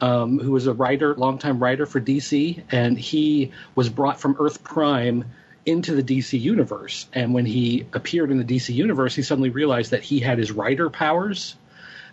um, 0.00 0.38
who 0.38 0.52
was 0.52 0.66
a 0.66 0.72
writer, 0.72 1.14
longtime 1.14 1.62
writer 1.62 1.86
for 1.86 2.00
DC, 2.00 2.62
and 2.70 2.98
he 2.98 3.52
was 3.74 3.88
brought 3.88 4.20
from 4.20 4.36
Earth 4.38 4.62
Prime 4.62 5.24
into 5.66 5.94
the 5.94 6.02
DC 6.02 6.40
universe. 6.40 7.06
And 7.12 7.34
when 7.34 7.44
he 7.44 7.86
appeared 7.92 8.30
in 8.30 8.38
the 8.38 8.44
DC 8.44 8.74
universe, 8.74 9.14
he 9.14 9.22
suddenly 9.22 9.50
realized 9.50 9.90
that 9.90 10.02
he 10.02 10.20
had 10.20 10.38
his 10.38 10.52
writer 10.52 10.88
powers, 10.90 11.56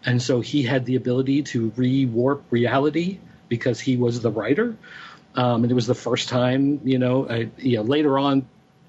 and 0.06 0.22
so 0.22 0.42
he 0.42 0.64
had 0.64 0.86
the 0.86 0.96
ability 0.96 1.44
to 1.44 1.72
re-warp 1.76 2.44
reality 2.50 3.20
because 3.48 3.80
he 3.80 3.98
was 3.98 4.22
the 4.22 4.32
writer. 4.32 4.76
Um, 5.36 5.64
and 5.64 5.72
it 5.72 5.76
was 5.76 5.88
the 5.88 5.96
first 5.96 6.30
time, 6.30 6.82
you 6.84 6.98
know, 6.98 7.28
I, 7.28 7.50
you 7.58 7.78
know, 7.78 7.84
later 7.84 8.18
on 8.18 8.48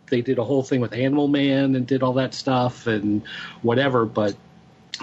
they 0.08 0.20
did 0.20 0.38
a 0.38 0.44
whole 0.44 0.62
thing 0.62 0.80
with 0.80 0.92
Animal 0.92 1.28
Man 1.28 1.74
and 1.74 1.86
did 1.86 2.02
all 2.02 2.14
that 2.14 2.34
stuff 2.34 2.86
and 2.86 3.22
whatever, 3.62 4.04
but 4.04 4.36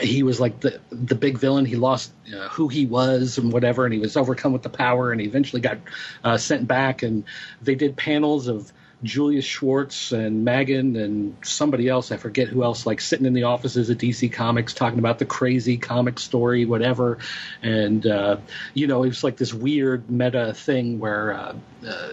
he 0.02 0.24
was 0.24 0.40
like 0.40 0.60
the 0.60 0.80
the 0.92 1.16
big 1.16 1.38
villain. 1.38 1.66
He 1.66 1.76
lost 1.76 2.12
uh, 2.34 2.50
who 2.50 2.68
he 2.68 2.86
was 2.86 3.38
and 3.38 3.52
whatever, 3.52 3.86
and 3.86 3.94
he 3.94 4.00
was 4.00 4.18
overcome 4.18 4.54
with 4.54 4.64
the 4.64 4.70
power, 4.70 5.12
and 5.12 5.22
he 5.22 5.28
eventually 5.28 5.62
got 5.62 5.78
uh, 6.24 6.38
sent 6.38 6.68
back. 6.68 7.04
And 7.04 7.24
they 7.62 7.76
did 7.76 7.96
panels 7.96 8.48
of 8.48 8.72
Julius 9.04 9.46
Schwartz 9.46 10.12
and 10.12 10.46
Maggin 10.46 10.96
and 10.96 11.36
somebody 11.44 11.88
else. 11.88 12.12
I 12.12 12.18
forget 12.18 12.48
who 12.48 12.64
else, 12.64 12.86
like 12.86 13.02
sitting 13.02 13.26
in 13.26 13.34
the 13.34 13.44
offices 13.44 13.90
at 13.90 13.98
DC 13.98 14.32
Comics 14.32 14.74
talking 14.74 15.00
about 15.00 15.20
the 15.20 15.26
crazy 15.26 15.78
comic 15.78 16.20
story, 16.20 16.66
whatever. 16.66 17.20
And 17.62 18.06
uh, 18.08 18.38
you 18.74 18.88
know, 18.88 19.04
it 19.04 19.10
was 19.10 19.24
like 19.24 19.38
this 19.38 19.54
weird 19.54 20.10
meta 20.10 20.54
thing 20.54 21.00
where. 21.00 21.34
Uh, 21.34 21.56
uh, 21.88 22.10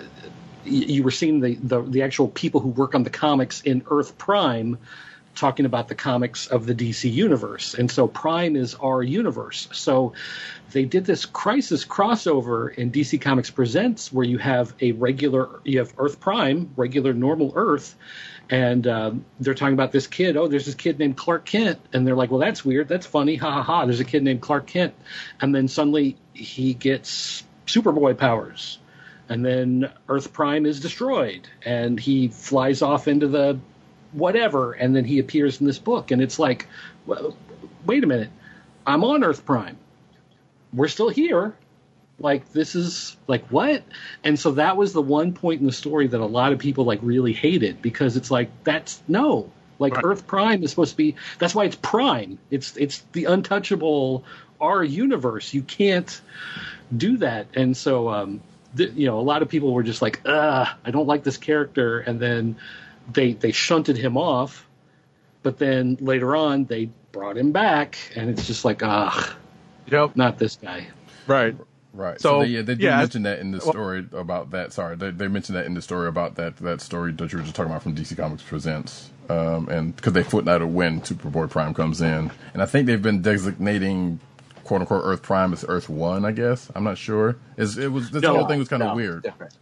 you 0.62 1.03
were 1.03 1.11
seeing 1.11 1.41
the, 1.41 1.55
the 1.55 1.81
the 1.81 2.03
actual 2.03 2.28
people 2.28 2.61
who 2.61 2.68
work 2.68 2.95
on 2.95 3.03
the 3.03 3.09
comics 3.09 3.62
in 3.62 3.83
Earth 3.91 4.18
Prime 4.18 4.76
talking 5.35 5.66
about 5.66 5.89
the 5.89 5.95
comics 5.95 6.47
of 6.47 6.66
the 6.66 6.74
DC 6.74 7.11
universe. 7.11 7.74
And 7.74 7.91
so 7.91 8.07
Prime 8.07 8.57
is 8.57 8.74
our 8.74 9.03
universe. 9.03 9.68
So 9.72 10.12
they 10.72 10.85
did 10.85 11.05
this 11.05 11.24
crisis 11.24 11.85
crossover 11.85 12.74
in 12.74 12.91
DC 12.91 13.20
Comics 13.20 13.51
Presents 13.51 14.12
where 14.12 14.26
you 14.26 14.39
have 14.39 14.74
a 14.81 14.93
regular, 14.93 15.61
you 15.64 15.78
have 15.78 15.95
Earth 15.99 16.20
Prime, 16.20 16.70
regular 16.76 17.14
normal 17.14 17.53
Earth. 17.55 17.97
And 18.51 18.87
um, 18.87 19.24
they're 19.39 19.55
talking 19.55 19.74
about 19.74 19.93
this 19.93 20.09
kid. 20.09 20.37
Oh, 20.37 20.49
there's 20.49 20.66
this 20.66 20.74
kid 20.74 20.99
named 20.99 21.16
Clark 21.16 21.47
Kent. 21.47 21.78
And 21.93 22.07
they're 22.07 22.16
like, 22.16 22.31
well, 22.31 22.41
that's 22.41 22.64
weird. 22.64 22.89
That's 22.89 23.07
funny. 23.07 23.37
Ha 23.37 23.51
ha 23.51 23.62
ha. 23.62 23.85
There's 23.87 24.01
a 24.01 24.05
kid 24.05 24.24
named 24.24 24.41
Clark 24.41 24.66
Kent. 24.66 24.95
And 25.41 25.55
then 25.55 25.68
suddenly 25.68 26.16
he 26.35 26.74
gets 26.74 27.45
Superboy 27.66 28.18
powers 28.18 28.78
and 29.31 29.47
then 29.47 29.91
Earth 30.09 30.33
Prime 30.33 30.66
is 30.66 30.81
destroyed, 30.81 31.47
and 31.64 32.01
he 32.01 32.26
flies 32.26 32.83
off 32.83 33.07
into 33.07 33.28
the 33.28 33.61
whatever, 34.12 34.72
and 34.72 34.94
then 34.94 35.04
he 35.04 35.18
appears 35.18 35.61
in 35.61 35.66
this 35.66 35.78
book, 35.78 36.11
and 36.11 36.20
it's 36.22 36.38
like, 36.38 36.66
well, 37.06 37.36
wait 37.86 38.04
a 38.04 38.06
minute, 38.06 38.30
I'm 38.86 39.04
on 39.04 39.24
Earth 39.24 39.44
Prime, 39.44 39.76
we're 40.72 40.88
still 40.88 41.08
here, 41.08 41.54
like 42.18 42.52
this 42.52 42.74
is 42.74 43.16
like 43.26 43.46
what, 43.48 43.82
and 44.22 44.38
so 44.38 44.52
that 44.52 44.76
was 44.76 44.92
the 44.92 45.02
one 45.02 45.32
point 45.32 45.61
in 45.61 45.66
the 45.66 45.72
story 45.72 46.06
that 46.06 46.20
a 46.20 46.26
lot 46.26 46.52
of 46.52 46.58
people 46.58 46.84
like 46.84 47.00
really 47.02 47.32
hated 47.32 47.80
because 47.80 48.16
it's 48.16 48.30
like 48.30 48.50
that's 48.64 49.02
no. 49.08 49.50
Like 49.78 49.96
Right. 49.96 50.04
Earth 50.04 50.26
Prime 50.26 50.62
is 50.62 50.70
supposed 50.70 50.90
to 50.90 50.96
be. 50.98 51.16
That's 51.38 51.54
why 51.54 51.64
it's 51.64 51.76
Prime. 51.76 52.38
It's 52.50 52.76
it's 52.76 53.02
the 53.12 53.24
untouchable 53.24 54.24
our 54.61 54.84
universe. 54.84 55.54
You 55.54 55.62
can't 55.62 56.20
do 56.94 57.16
that. 57.16 57.46
And 57.54 57.74
so, 57.74 58.11
um, 58.11 58.42
th- 58.76 58.92
you 58.94 59.06
know, 59.06 59.18
a 59.18 59.22
lot 59.22 59.40
of 59.40 59.48
people 59.48 59.72
were 59.72 59.82
just 59.82 60.02
like, 60.02 60.20
"Ugh, 60.26 60.68
I 60.84 60.90
don't 60.90 61.06
like 61.06 61.24
this 61.24 61.38
character," 61.38 62.00
and 62.00 62.20
then 62.20 62.56
they 63.12 63.32
they 63.34 63.53
shunted 63.53 63.96
him 63.96 64.16
off. 64.16 64.66
But 65.42 65.59
then 65.59 65.96
later 66.01 66.36
on, 66.36 66.64
they 66.66 66.90
brought 67.12 67.36
him 67.38 67.51
back, 67.53 67.96
and 68.14 68.28
it's 68.28 68.46
just 68.46 68.64
like, 68.64 68.82
ah, 68.82 69.34
Yep. 69.90 70.14
not 70.16 70.38
this 70.38 70.57
guy. 70.57 70.86
Right. 71.26 71.57
Right. 71.94 72.20
So, 72.20 72.28
So, 72.28 72.40
they, 72.42 72.46
yeah, 72.48 72.59
they 72.62 72.74
did 72.74 72.80
yeah, 72.82 72.98
mention 72.98 73.22
that 73.22 73.38
in 73.40 73.51
the 73.51 73.59
well- 73.59 73.72
story 73.72 74.07
about 74.12 74.51
that. 74.53 74.72
Sorry, 74.72 74.96
they, 74.96 75.11
they 75.11 75.26
mentioned 75.28 75.57
that 75.57 75.66
in 75.66 75.74
the 75.74 75.82
story 75.82 76.09
about 76.09 76.36
that 76.36 76.57
that 76.59 76.80
story 76.80 77.11
that 77.12 77.32
you 77.32 77.38
were 77.38 77.42
just 77.44 77.57
talking 77.57 77.70
about 77.72 77.82
from 77.82 77.96
DC 77.96 78.16
Comics 78.16 78.42
Presents, 78.44 79.11
um, 79.28 79.68
and 79.68 79.96
because 79.96 80.12
they 80.12 80.22
footnoted 80.22 80.70
when 80.70 81.01
Superboy 81.01 81.51
Prime 81.51 81.74
comes 81.74 82.01
in, 82.01 82.30
and 82.55 82.62
I 82.62 82.66
think 82.66 82.86
they've 82.86 83.03
been 83.03 83.22
designating 83.22 84.20
quote 84.62 84.82
unquote 84.82 85.03
Earth 85.05 85.22
Prime 85.22 85.53
as 85.53 85.64
Earth 85.66 85.88
One. 85.88 86.24
I 86.24 86.30
guess 86.32 86.70
I'm 86.76 86.84
not 86.84 86.96
sure. 86.98 87.36
Is 87.57 87.76
it 87.76 87.90
was 87.90 88.11
this 88.12 88.22
No. 88.22 88.36
whole 88.36 88.46
thing 88.46 88.59
was 88.61 88.68
kind 88.68 88.82
of 88.84 88.90
No, 88.90 88.94
weird. 88.94 89.22
Different. 89.24 89.55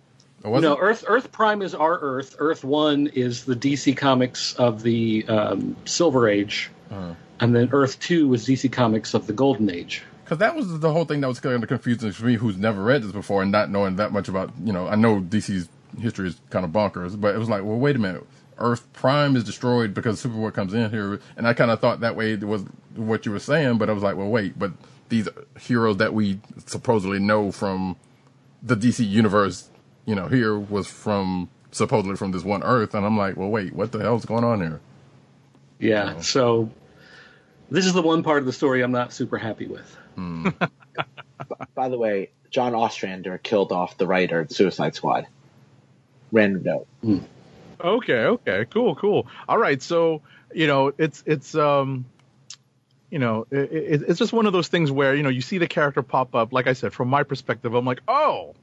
Was 0.44 0.62
no. 0.62 0.76
Earth 0.78 1.04
Earth 1.06 1.32
Prime 1.32 1.62
is 1.62 1.74
our 1.74 1.98
Earth. 1.98 2.36
Earth 2.38 2.62
One 2.64 3.08
is 3.08 3.44
the 3.44 3.56
DC 3.56 3.96
Comics 3.96 4.54
of 4.54 4.82
the 4.82 5.24
um, 5.28 5.76
Silver 5.84 6.28
Age, 6.28 6.70
Uh-huh. 6.90 7.14
and 7.40 7.54
then 7.54 7.68
Earth 7.72 7.98
Two 8.00 8.28
was 8.28 8.46
DC 8.46 8.70
Comics 8.70 9.14
of 9.14 9.26
the 9.26 9.32
Golden 9.32 9.68
Age. 9.70 10.02
Because 10.24 10.38
that 10.38 10.54
was 10.54 10.80
the 10.80 10.92
whole 10.92 11.06
thing 11.06 11.22
that 11.22 11.28
was 11.28 11.40
kind 11.40 11.62
of 11.62 11.68
confusing 11.68 12.12
for 12.12 12.26
me, 12.26 12.34
who's 12.34 12.56
never 12.58 12.82
read 12.82 13.02
this 13.02 13.12
before 13.12 13.42
and 13.42 13.50
not 13.50 13.70
knowing 13.70 13.96
that 13.96 14.12
much 14.12 14.28
about, 14.28 14.50
you 14.62 14.72
know, 14.74 14.86
I 14.86 14.94
know 14.94 15.20
DC's 15.20 15.68
history 15.98 16.28
is 16.28 16.38
kind 16.50 16.66
of 16.66 16.70
bonkers, 16.70 17.18
but 17.18 17.34
it 17.34 17.38
was 17.38 17.48
like, 17.48 17.64
well, 17.64 17.78
wait 17.78 17.96
a 17.96 17.98
minute. 17.98 18.26
Earth 18.58 18.92
Prime 18.92 19.36
is 19.36 19.44
destroyed 19.44 19.94
because 19.94 20.22
Superboy 20.22 20.52
comes 20.52 20.74
in 20.74 20.90
here. 20.90 21.20
And 21.38 21.48
I 21.48 21.54
kind 21.54 21.70
of 21.70 21.80
thought 21.80 22.00
that 22.00 22.14
way 22.14 22.36
was 22.36 22.62
what 22.94 23.24
you 23.24 23.32
were 23.32 23.38
saying, 23.38 23.78
but 23.78 23.88
I 23.88 23.92
was 23.94 24.02
like, 24.02 24.16
well, 24.16 24.28
wait, 24.28 24.58
but 24.58 24.72
these 25.08 25.28
heroes 25.58 25.96
that 25.96 26.12
we 26.12 26.40
supposedly 26.66 27.18
know 27.20 27.50
from 27.50 27.96
the 28.62 28.76
DC 28.76 29.08
universe, 29.08 29.70
you 30.08 30.14
know, 30.14 30.26
here 30.26 30.58
was 30.58 30.86
from 30.86 31.50
supposedly 31.70 32.16
from 32.16 32.32
this 32.32 32.42
one 32.42 32.62
Earth, 32.62 32.94
and 32.94 33.04
I'm 33.04 33.18
like, 33.18 33.36
well, 33.36 33.50
wait, 33.50 33.74
what 33.74 33.92
the 33.92 33.98
hell's 33.98 34.24
going 34.24 34.42
on 34.42 34.62
here? 34.62 34.80
Yeah. 35.78 36.20
So 36.20 36.70
this 37.70 37.84
is 37.84 37.92
the 37.92 38.00
one 38.00 38.22
part 38.22 38.38
of 38.38 38.46
the 38.46 38.52
story 38.54 38.80
I'm 38.80 38.90
not 38.90 39.12
super 39.12 39.36
happy 39.36 39.66
with. 39.66 39.96
By 41.74 41.90
the 41.90 41.98
way, 41.98 42.30
John 42.50 42.74
Ostrander 42.74 43.36
killed 43.36 43.70
off 43.70 43.98
the 43.98 44.06
writer 44.06 44.40
of 44.40 44.50
Suicide 44.50 44.94
Squad. 44.94 45.26
Random 46.32 46.62
note. 46.62 47.22
Okay, 47.78 48.24
okay, 48.24 48.64
cool, 48.70 48.94
cool. 48.94 49.26
All 49.46 49.58
right, 49.58 49.82
so 49.82 50.22
you 50.54 50.66
know, 50.66 50.90
it's 50.96 51.22
it's 51.26 51.54
um, 51.54 52.06
you 53.10 53.18
know, 53.18 53.46
it, 53.50 53.72
it, 53.72 54.02
it's 54.08 54.18
just 54.18 54.32
one 54.32 54.46
of 54.46 54.54
those 54.54 54.68
things 54.68 54.90
where 54.90 55.14
you 55.14 55.22
know 55.22 55.28
you 55.28 55.42
see 55.42 55.58
the 55.58 55.68
character 55.68 56.02
pop 56.02 56.34
up. 56.34 56.54
Like 56.54 56.66
I 56.66 56.72
said, 56.72 56.94
from 56.94 57.08
my 57.08 57.24
perspective, 57.24 57.74
I'm 57.74 57.84
like, 57.84 58.00
oh, 58.08 58.54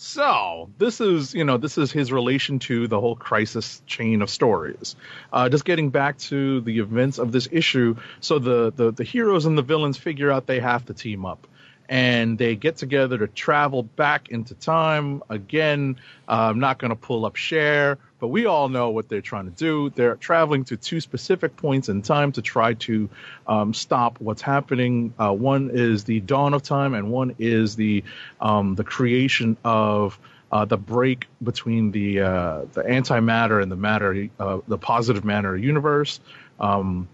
so 0.00 0.70
this 0.78 1.00
is 1.00 1.34
you 1.34 1.42
know 1.42 1.56
this 1.56 1.76
is 1.76 1.90
his 1.90 2.12
relation 2.12 2.60
to 2.60 2.86
the 2.86 3.00
whole 3.00 3.16
crisis 3.16 3.82
chain 3.84 4.22
of 4.22 4.30
stories. 4.30 4.94
Uh, 5.32 5.48
just 5.48 5.64
getting 5.64 5.90
back 5.90 6.16
to 6.18 6.60
the 6.60 6.78
events 6.78 7.18
of 7.18 7.32
this 7.32 7.48
issue, 7.50 7.96
so 8.20 8.38
the 8.38 8.72
the 8.74 8.92
the 8.92 9.02
heroes 9.02 9.44
and 9.44 9.58
the 9.58 9.62
villains 9.62 9.96
figure 9.96 10.30
out 10.30 10.46
they 10.46 10.60
have 10.60 10.86
to 10.86 10.94
team 10.94 11.26
up 11.26 11.48
and 11.88 12.38
they 12.38 12.54
get 12.54 12.76
together 12.76 13.18
to 13.18 13.26
travel 13.26 13.82
back 13.82 14.28
into 14.28 14.54
time. 14.54 15.22
Again, 15.28 15.96
uh, 16.28 16.32
I'm 16.50 16.60
not 16.60 16.78
going 16.78 16.90
to 16.90 16.96
pull 16.96 17.24
up 17.24 17.36
share, 17.36 17.98
but 18.18 18.28
we 18.28 18.46
all 18.46 18.68
know 18.68 18.90
what 18.90 19.08
they're 19.08 19.20
trying 19.20 19.44
to 19.44 19.56
do. 19.56 19.90
They're 19.90 20.16
traveling 20.16 20.64
to 20.64 20.76
two 20.76 21.00
specific 21.00 21.56
points 21.56 21.88
in 21.88 22.02
time 22.02 22.32
to 22.32 22.42
try 22.42 22.74
to 22.74 23.08
um, 23.46 23.72
stop 23.72 24.20
what's 24.20 24.42
happening. 24.42 25.14
Uh, 25.18 25.32
one 25.32 25.70
is 25.72 26.04
the 26.04 26.20
dawn 26.20 26.54
of 26.54 26.62
time, 26.62 26.94
and 26.94 27.10
one 27.10 27.34
is 27.38 27.76
the 27.76 28.04
um, 28.40 28.74
the 28.74 28.84
creation 28.84 29.56
of. 29.64 30.18
Uh, 30.50 30.64
the 30.64 30.78
break 30.78 31.26
between 31.42 31.90
the 31.90 32.20
uh, 32.20 32.62
the 32.72 32.82
antimatter 32.82 33.62
and 33.62 33.70
the 33.70 33.76
matter, 33.76 34.30
uh, 34.40 34.60
the 34.66 34.78
positive 34.78 35.22
matter 35.22 35.54
universe 35.54 36.20
um, 36.58 37.06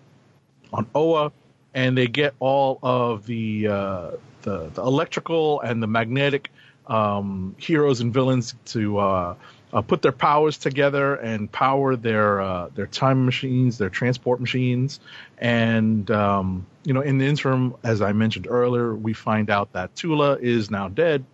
on 0.72 0.86
Oa, 0.94 1.32
and 1.74 1.98
they 1.98 2.06
get 2.06 2.34
all 2.38 2.78
of 2.80 3.26
the 3.26 3.66
uh, 3.66 4.10
the, 4.42 4.70
the 4.74 4.82
electrical 4.82 5.60
and 5.62 5.82
the 5.82 5.88
magnetic 5.88 6.48
um, 6.86 7.56
heroes 7.58 8.00
and 8.00 8.14
villains 8.14 8.54
to 8.66 9.00
uh, 9.74 9.82
put 9.82 10.00
their 10.00 10.12
powers 10.12 10.56
together 10.56 11.16
and 11.16 11.50
power 11.50 11.96
their 11.96 12.40
uh, 12.40 12.68
their 12.74 12.86
time 12.86 13.24
machines, 13.24 13.76
their 13.76 13.90
transport 13.90 14.40
machines, 14.40 15.00
and 15.38 16.10
um, 16.10 16.64
you 16.84 16.94
know, 16.94 17.00
in 17.00 17.18
the 17.18 17.26
interim, 17.26 17.74
as 17.82 18.00
I 18.00 18.12
mentioned 18.12 18.46
earlier, 18.48 18.94
we 18.94 19.12
find 19.12 19.50
out 19.50 19.72
that 19.72 19.94
Tula 19.96 20.38
is 20.40 20.70
now 20.70 20.88
dead, 20.88 21.24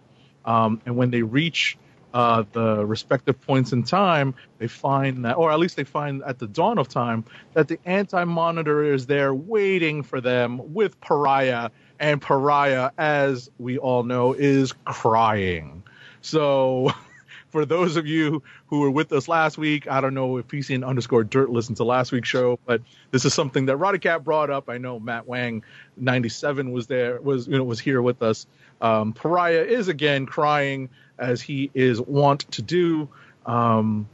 um, 0.47 0.81
and 0.87 0.97
when 0.97 1.11
they 1.11 1.23
reach 1.23 1.77
uh, 2.13 2.45
the 2.53 2.85
respective 2.85 3.41
points 3.43 3.73
in 3.73 3.83
time, 3.83 4.35
they 4.59 4.67
find 4.67 5.25
that, 5.25 5.37
or 5.37 5.53
at 5.53 5.59
least 5.59 5.77
they 5.77 5.85
find 5.85 6.23
at 6.25 6.39
the 6.39 6.47
dawn 6.47 6.79
of 6.79 6.89
time, 6.89 7.25
that 7.55 7.69
the 7.69 7.79
anti 7.85 8.25
monitor 8.25 8.83
is 8.83 9.07
there 9.07 9.35
waiting 9.35 10.03
for 10.03 10.21
them 10.21 10.75
with 10.75 11.01
Pariah. 11.01 11.71
And 11.99 12.21
Pariah, 12.21 12.91
as 12.97 13.51
we 13.59 13.77
all 13.79 14.03
know, 14.03 14.33
is 14.33 14.73
crying. 14.85 15.83
So, 16.23 16.93
for 17.51 17.65
those 17.65 17.97
of 17.97 18.07
you 18.07 18.43
who 18.67 18.81
were 18.81 18.91
with 18.91 19.13
us 19.13 19.29
last 19.29 19.59
week, 19.59 19.89
I 19.89 20.01
don't 20.01 20.15
know 20.15 20.37
if 20.39 20.49
PC 20.49 20.75
and 20.75 20.85
underscore 20.85 21.25
dirt 21.25 21.51
listened 21.51 21.77
to 21.79 21.85
last 21.85 22.13
week's 22.13 22.29
show, 22.29 22.59
but 22.67 22.83
this 23.11 23.25
is 23.25 23.35
something 23.35 23.67
that 23.67 23.77
Roddy 23.77 23.99
Cat 23.99 24.25
brought 24.25 24.51
up. 24.51 24.69
I 24.69 24.79
know 24.79 24.99
Matt 24.99 25.27
Wang, 25.27 25.65
97, 25.97 26.73
was 26.73 26.87
there, 26.87 27.21
was, 27.21 27.47
you 27.47 27.59
know, 27.59 27.65
was 27.65 27.81
here 27.81 28.01
with 28.01 28.23
us. 28.23 28.47
Um, 28.81 29.13
Pariah 29.13 29.63
is 29.63 29.89
again 29.89 30.27
crying 30.27 30.89
as 31.19 31.43
he 31.43 31.71
is 31.75 32.01
wont 32.01 32.51
to 32.53 32.63
do. 32.63 33.09
Um, 33.47 34.09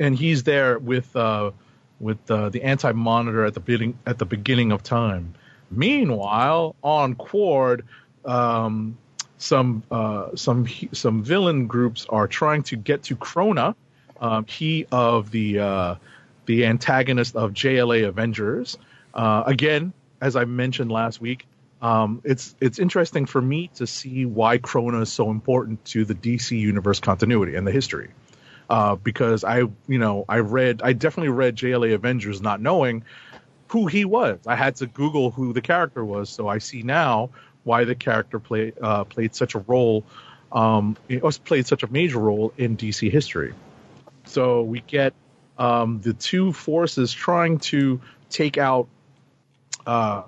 and 0.00 0.16
he's 0.16 0.42
there 0.44 0.78
with 0.78 1.14
uh, 1.16 1.50
with 2.00 2.30
uh, 2.30 2.48
the 2.50 2.62
anti 2.62 2.92
monitor 2.92 3.44
at 3.44 3.54
the 3.54 3.60
beginning 3.60 3.98
at 4.06 4.18
the 4.18 4.26
beginning 4.26 4.72
of 4.72 4.82
time. 4.82 5.34
Meanwhile, 5.70 6.76
on 6.82 7.14
Qward, 7.14 7.82
um, 8.24 8.96
some 9.38 9.82
uh, 9.90 10.34
some 10.34 10.66
some 10.92 11.22
villain 11.22 11.66
groups 11.66 12.06
are 12.08 12.26
trying 12.26 12.64
to 12.64 12.76
get 12.76 13.04
to 13.04 13.16
Krona, 13.16 13.74
um, 14.20 14.44
he 14.46 14.86
of 14.92 15.30
the 15.30 15.60
uh, 15.60 15.94
the 16.46 16.66
antagonist 16.66 17.36
of 17.36 17.52
JLA 17.52 18.06
Avengers. 18.06 18.76
Uh, 19.14 19.44
again, 19.46 19.92
as 20.20 20.36
I 20.36 20.44
mentioned 20.44 20.90
last 20.90 21.20
week, 21.20 21.46
um, 21.80 22.20
it's 22.24 22.56
it's 22.60 22.78
interesting 22.78 23.26
for 23.26 23.40
me 23.40 23.70
to 23.76 23.86
see 23.86 24.26
why 24.26 24.58
Krona 24.58 25.02
is 25.02 25.12
so 25.12 25.30
important 25.30 25.84
to 25.86 26.04
the 26.04 26.14
DC 26.14 26.58
universe 26.58 27.00
continuity 27.00 27.54
and 27.54 27.66
the 27.66 27.72
history. 27.72 28.10
Uh, 28.68 28.96
because 28.96 29.44
I, 29.44 29.60
you 29.60 29.98
know, 29.98 30.26
I 30.28 30.40
read, 30.40 30.82
I 30.84 30.92
definitely 30.92 31.30
read 31.30 31.56
JLA 31.56 31.94
Avengers 31.94 32.42
not 32.42 32.60
knowing 32.60 33.02
who 33.68 33.86
he 33.86 34.04
was. 34.04 34.40
I 34.46 34.56
had 34.56 34.76
to 34.76 34.86
Google 34.86 35.30
who 35.30 35.54
the 35.54 35.62
character 35.62 36.04
was, 36.04 36.28
so 36.28 36.48
I 36.48 36.58
see 36.58 36.82
now 36.82 37.30
why 37.68 37.84
the 37.84 37.94
character 37.94 38.40
play, 38.40 38.72
uh, 38.80 39.04
played 39.04 39.34
such 39.34 39.54
a 39.54 39.58
role, 39.58 40.02
um, 40.50 40.96
played 41.44 41.66
such 41.66 41.82
a 41.82 41.92
major 41.92 42.18
role 42.18 42.50
in 42.56 42.78
DC 42.78 43.10
history. 43.10 43.52
So 44.24 44.62
we 44.62 44.80
get 44.80 45.12
um, 45.58 46.00
the 46.00 46.14
two 46.14 46.54
forces 46.54 47.12
trying 47.12 47.58
to 47.72 48.00
take 48.30 48.56
out, 48.56 48.88
uh, 49.86 50.22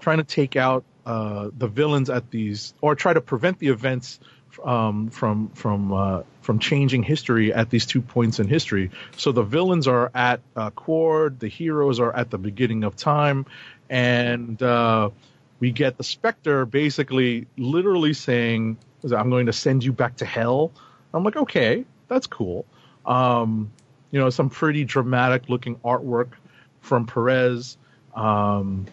trying 0.00 0.16
to 0.16 0.24
take 0.24 0.56
out 0.56 0.84
uh, 1.04 1.50
the 1.56 1.68
villains 1.68 2.08
at 2.08 2.30
these, 2.30 2.72
or 2.80 2.94
try 2.94 3.12
to 3.12 3.20
prevent 3.20 3.58
the 3.58 3.68
events 3.68 4.18
um, 4.64 5.10
from 5.10 5.50
from 5.50 5.92
uh, 5.92 6.22
from 6.40 6.58
changing 6.58 7.02
history 7.02 7.52
at 7.52 7.68
these 7.68 7.84
two 7.84 8.00
points 8.00 8.40
in 8.40 8.48
history. 8.48 8.90
So 9.18 9.32
the 9.32 9.42
villains 9.42 9.86
are 9.88 10.10
at 10.14 10.40
uh, 10.56 10.70
the 10.76 11.50
heroes 11.52 12.00
are 12.00 12.16
at 12.16 12.30
the 12.30 12.38
beginning 12.38 12.84
of 12.84 12.96
time, 12.96 13.44
and 13.90 14.62
uh, 14.62 15.10
we 15.60 15.70
get 15.70 15.96
the 15.96 16.04
Spectre 16.04 16.64
basically 16.66 17.46
literally 17.56 18.14
saying, 18.14 18.78
"I'm 19.04 19.30
going 19.30 19.46
to 19.46 19.52
send 19.52 19.84
you 19.84 19.92
back 19.92 20.16
to 20.16 20.24
hell." 20.24 20.72
I'm 21.12 21.24
like, 21.24 21.36
okay, 21.36 21.84
that's 22.08 22.26
cool. 22.26 22.66
Um, 23.06 23.70
you 24.10 24.20
know, 24.20 24.30
some 24.30 24.50
pretty 24.50 24.84
dramatic 24.84 25.48
looking 25.48 25.76
artwork 25.76 26.30
from 26.80 27.06
Perez. 27.06 27.76
Um, 28.14 28.86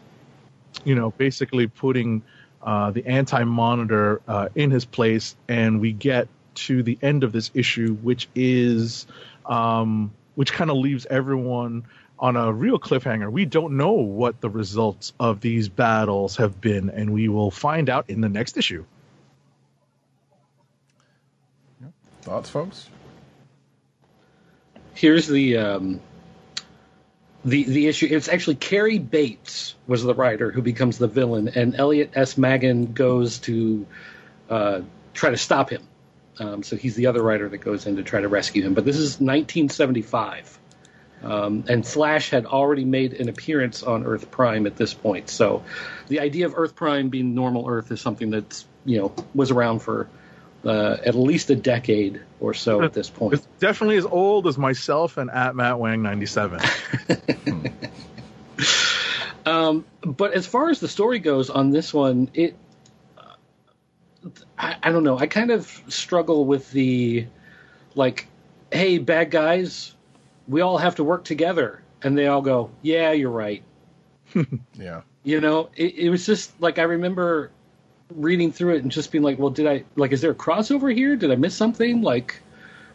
you 0.84 0.96
know, 0.96 1.12
basically 1.12 1.68
putting 1.68 2.22
uh, 2.62 2.92
the 2.92 3.06
anti-monitor 3.06 4.22
uh, 4.28 4.50
in 4.56 4.72
his 4.72 4.86
place, 4.86 5.36
and 5.48 5.80
we 5.80 5.92
get 5.94 6.28
to 6.56 6.84
the 6.84 6.98
end 7.02 7.24
of 7.24 7.32
this 7.32 7.52
issue, 7.54 7.94
which 7.96 8.28
is 8.36 9.08
um, 9.46 10.12
which 10.36 10.52
kind 10.52 10.70
of 10.70 10.78
leaves 10.78 11.06
everyone 11.10 11.86
on 12.18 12.36
a 12.36 12.52
real 12.52 12.80
cliffhanger. 12.80 13.32
We 13.32 13.46
don't 13.46 13.78
know 13.78 13.92
what 13.92 14.42
the 14.42 14.50
results 14.50 15.14
of 15.20 15.42
these 15.42 15.70
battles 15.70 16.38
have 16.38 16.62
been, 16.62 16.90
and 16.90 17.12
we 17.14 17.28
will 17.28 17.52
find 17.52 17.90
out 17.90 18.10
in 18.10 18.22
the 18.22 18.30
next 18.30 18.58
issue. 18.58 18.86
Thoughts, 22.22 22.50
folks? 22.50 22.90
Here's 24.96 25.28
the 25.28 25.58
um, 25.58 26.00
the 27.44 27.64
the 27.66 27.88
issue. 27.88 28.08
It's 28.10 28.30
actually 28.30 28.56
Cary 28.56 28.98
Bates 28.98 29.76
was 29.86 30.04
the 30.04 30.16
writer 30.16 30.52
who 30.52 30.62
becomes 30.62 30.98
the 30.98 31.08
villain, 31.08 31.50
and 31.50 31.76
Elliot 31.76 32.12
S. 32.16 32.38
Maggin 32.38 32.94
goes 32.94 33.40
to 33.40 33.86
uh, 34.50 34.82
try 35.14 35.30
to 35.30 35.38
stop 35.38 35.70
him. 35.70 35.84
Um, 36.40 36.64
so 36.64 36.76
he's 36.76 36.96
the 36.96 37.08
other 37.08 37.22
writer 37.22 37.48
that 37.48 37.60
goes 37.60 37.86
in 37.86 37.98
to 37.98 38.04
try 38.04 38.22
to 38.22 38.28
rescue 38.28 38.64
him. 38.64 38.74
But 38.74 38.86
this 38.86 38.98
is 38.98 39.20
1975. 39.20 40.60
Um, 41.26 41.66
and 41.68 41.86
Flash 41.86 42.30
had 42.30 42.46
already 42.46 42.86
made 42.86 43.14
an 43.14 43.30
appearance 43.30 43.84
on 43.84 44.06
Earth 44.06 44.30
Prime 44.32 44.68
at 44.68 44.76
this 44.76 44.94
point. 44.94 45.30
So 45.30 45.64
the 46.08 46.20
idea 46.20 46.46
of 46.46 46.54
Earth 46.56 46.76
Prime 46.76 47.10
being 47.10 47.34
normal 47.34 47.68
Earth 47.68 47.92
is 47.92 48.00
something 48.00 48.30
that's, 48.30 48.66
you 48.86 49.00
know, 49.00 49.14
was 49.34 49.52
around 49.52 49.80
for 49.80 50.08
uh, 50.64 50.98
at 51.04 51.16
least 51.16 51.50
a 51.50 51.56
decade 51.56 52.22
or 52.40 52.54
so 52.54 52.82
at 52.84 52.94
this 52.94 53.10
point. 53.10 53.34
It's 53.34 53.48
definitely 53.60 53.98
as 53.98 54.06
old 54.06 54.48
as 54.48 54.58
myself 54.58 55.18
and 55.18 55.32
at 55.32 55.56
Matt 55.56 55.80
Wang 55.80 56.02
97. 56.02 56.62
Um, 59.46 59.86
but 60.02 60.34
as 60.34 60.48
far 60.48 60.70
as 60.70 60.80
the 60.80 60.88
story 60.88 61.20
goes 61.20 61.50
on 61.50 61.70
this 61.70 61.94
one, 61.94 62.30
it 62.34 62.56
I, 64.58 64.78
I 64.82 64.92
don't 64.92 65.04
know. 65.04 65.18
I 65.18 65.28
kind 65.28 65.52
of 65.52 65.68
struggle 65.88 66.46
with 66.46 66.72
the 66.72 67.28
like, 67.94 68.28
hey, 68.72 68.98
bad 68.98 69.30
guys, 69.30 69.94
we 70.48 70.62
all 70.62 70.78
have 70.78 70.96
to 70.96 71.04
work 71.04 71.24
together, 71.24 71.82
and 72.02 72.18
they 72.18 72.28
all 72.28 72.42
go, 72.42 72.72
yeah, 72.82 73.12
you're 73.12 73.32
right. 73.32 73.64
Yeah. 74.74 75.02
You 75.24 75.42
know, 75.42 75.70
it, 75.76 75.96
it 75.96 76.10
was 76.10 76.26
just 76.26 76.62
like 76.62 76.78
I 76.78 76.84
remember 76.84 77.52
reading 78.14 78.52
through 78.52 78.76
it 78.76 78.84
and 78.84 78.92
just 78.92 79.12
being 79.12 79.24
like, 79.24 79.40
well, 79.40 79.50
did 79.50 79.66
I 79.66 79.84
like? 79.96 80.12
Is 80.12 80.22
there 80.22 80.32
a 80.32 80.36
crossover 80.36 80.94
here? 80.94 81.16
Did 81.16 81.32
I 81.32 81.36
miss 81.36 81.56
something? 81.56 82.02
Like, 82.02 82.42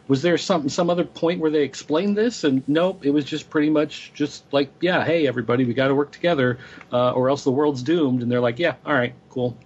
was 0.07 0.21
there 0.21 0.37
some 0.37 0.69
some 0.69 0.89
other 0.89 1.03
point 1.03 1.41
where 1.41 1.51
they 1.51 1.63
explained 1.63 2.15
this? 2.17 2.43
And 2.43 2.63
nope, 2.67 3.05
it 3.05 3.11
was 3.11 3.25
just 3.25 3.49
pretty 3.49 3.69
much 3.69 4.11
just 4.13 4.43
like, 4.53 4.71
yeah, 4.79 5.03
hey, 5.03 5.27
everybody, 5.27 5.65
we 5.65 5.73
got 5.73 5.89
to 5.89 5.95
work 5.95 6.11
together, 6.11 6.59
uh, 6.93 7.11
or 7.11 7.29
else 7.29 7.43
the 7.43 7.51
world's 7.51 7.83
doomed. 7.83 8.21
And 8.21 8.31
they're 8.31 8.39
like, 8.39 8.59
yeah, 8.59 8.75
all 8.85 8.93
right, 8.93 9.13
cool. 9.29 9.57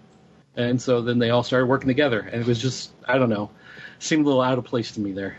And 0.56 0.82
so 0.82 1.02
then 1.02 1.20
they 1.20 1.30
all 1.30 1.44
started 1.44 1.68
working 1.68 1.88
together, 1.88 2.20
and 2.20 2.42
it 2.42 2.48
was 2.48 2.60
just 2.60 2.92
I 3.08 3.18
don't 3.20 3.30
know, 3.30 3.52
seemed 4.00 4.24
a 4.26 4.28
little 4.28 4.42
out 4.42 4.58
of 4.58 4.66
place 4.66 4.94
to 4.94 5.00
me 5.00 5.12
there. 5.12 5.38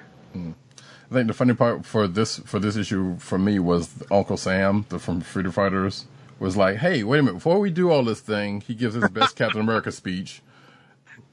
I 1.10 1.14
think 1.14 1.28
the 1.28 1.34
funny 1.34 1.54
part 1.54 1.84
for 1.86 2.08
this 2.08 2.38
for 2.38 2.58
this 2.58 2.76
issue 2.76 3.16
for 3.18 3.38
me 3.38 3.58
was 3.58 3.90
Uncle 4.10 4.36
Sam, 4.36 4.86
the 4.88 4.98
from 4.98 5.20
Freedom 5.20 5.52
Fighters, 5.52 6.06
was 6.40 6.56
like, 6.56 6.76
"Hey, 6.78 7.02
wait 7.04 7.18
a 7.20 7.22
minute! 7.22 7.34
Before 7.34 7.60
we 7.60 7.70
do 7.70 7.90
all 7.90 8.02
this 8.04 8.20
thing, 8.20 8.60
he 8.60 8.74
gives 8.74 8.94
his 8.94 9.08
best 9.10 9.36
Captain 9.40 9.60
America 9.60 9.92
speech." 9.92 10.42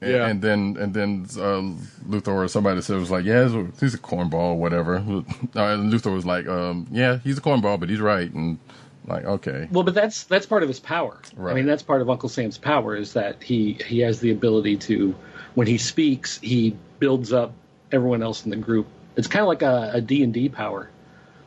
And, 0.00 0.10
Yeah. 0.12 0.26
and 0.28 0.42
then 0.42 0.76
and 0.78 0.94
then 0.94 1.26
uh, 1.36 1.62
Luthor 2.08 2.28
or 2.44 2.48
somebody 2.48 2.80
said 2.82 2.98
was 2.98 3.10
like, 3.10 3.24
yeah, 3.24 3.44
he's 3.44 3.54
a, 3.54 3.66
he's 3.80 3.94
a 3.94 3.98
cornball, 3.98 4.34
or 4.54 4.58
whatever. 4.58 4.96
Uh, 5.56 5.60
and 5.74 5.92
Luthor 5.92 6.12
was 6.12 6.26
like, 6.26 6.46
um, 6.48 6.86
yeah, 6.90 7.18
he's 7.18 7.38
a 7.38 7.40
cornball, 7.40 7.78
but 7.78 7.88
he's 7.88 8.00
right, 8.00 8.32
and 8.32 8.58
like, 9.06 9.24
okay, 9.24 9.68
Well, 9.70 9.84
but 9.84 9.94
that's 9.94 10.24
that's 10.24 10.46
part 10.46 10.62
of 10.62 10.68
his 10.68 10.80
power. 10.80 11.20
Right. 11.36 11.52
I 11.52 11.54
mean, 11.54 11.66
that's 11.66 11.82
part 11.82 12.00
of 12.00 12.10
Uncle 12.10 12.28
Sam's 12.28 12.58
power 12.58 12.96
is 12.96 13.12
that 13.12 13.42
he 13.42 13.74
he 13.86 14.00
has 14.00 14.20
the 14.20 14.30
ability 14.30 14.76
to, 14.78 15.14
when 15.54 15.66
he 15.66 15.78
speaks, 15.78 16.38
he 16.40 16.76
builds 16.98 17.32
up 17.32 17.52
everyone 17.92 18.22
else 18.22 18.44
in 18.44 18.50
the 18.50 18.56
group. 18.56 18.86
It's 19.16 19.28
kind 19.28 19.42
of 19.42 19.48
like 19.48 19.62
a, 19.62 19.92
a 19.94 20.00
D 20.00 20.22
and 20.22 20.32
D 20.34 20.48
power. 20.48 20.90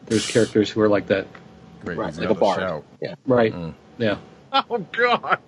There's 0.05 0.26
characters 0.26 0.70
who 0.70 0.82
are 0.82 0.88
like 0.89 1.07
that, 1.07 1.28
great, 1.84 1.97
Right, 1.97 2.15
like 2.15 2.30
a 2.30 2.34
bard. 2.34 2.59
shout. 2.59 2.84
Yeah. 3.01 3.15
right? 3.26 3.53
Mm. 3.53 3.74
Yeah. 3.97 4.18
Oh 4.70 4.78
God. 4.78 5.39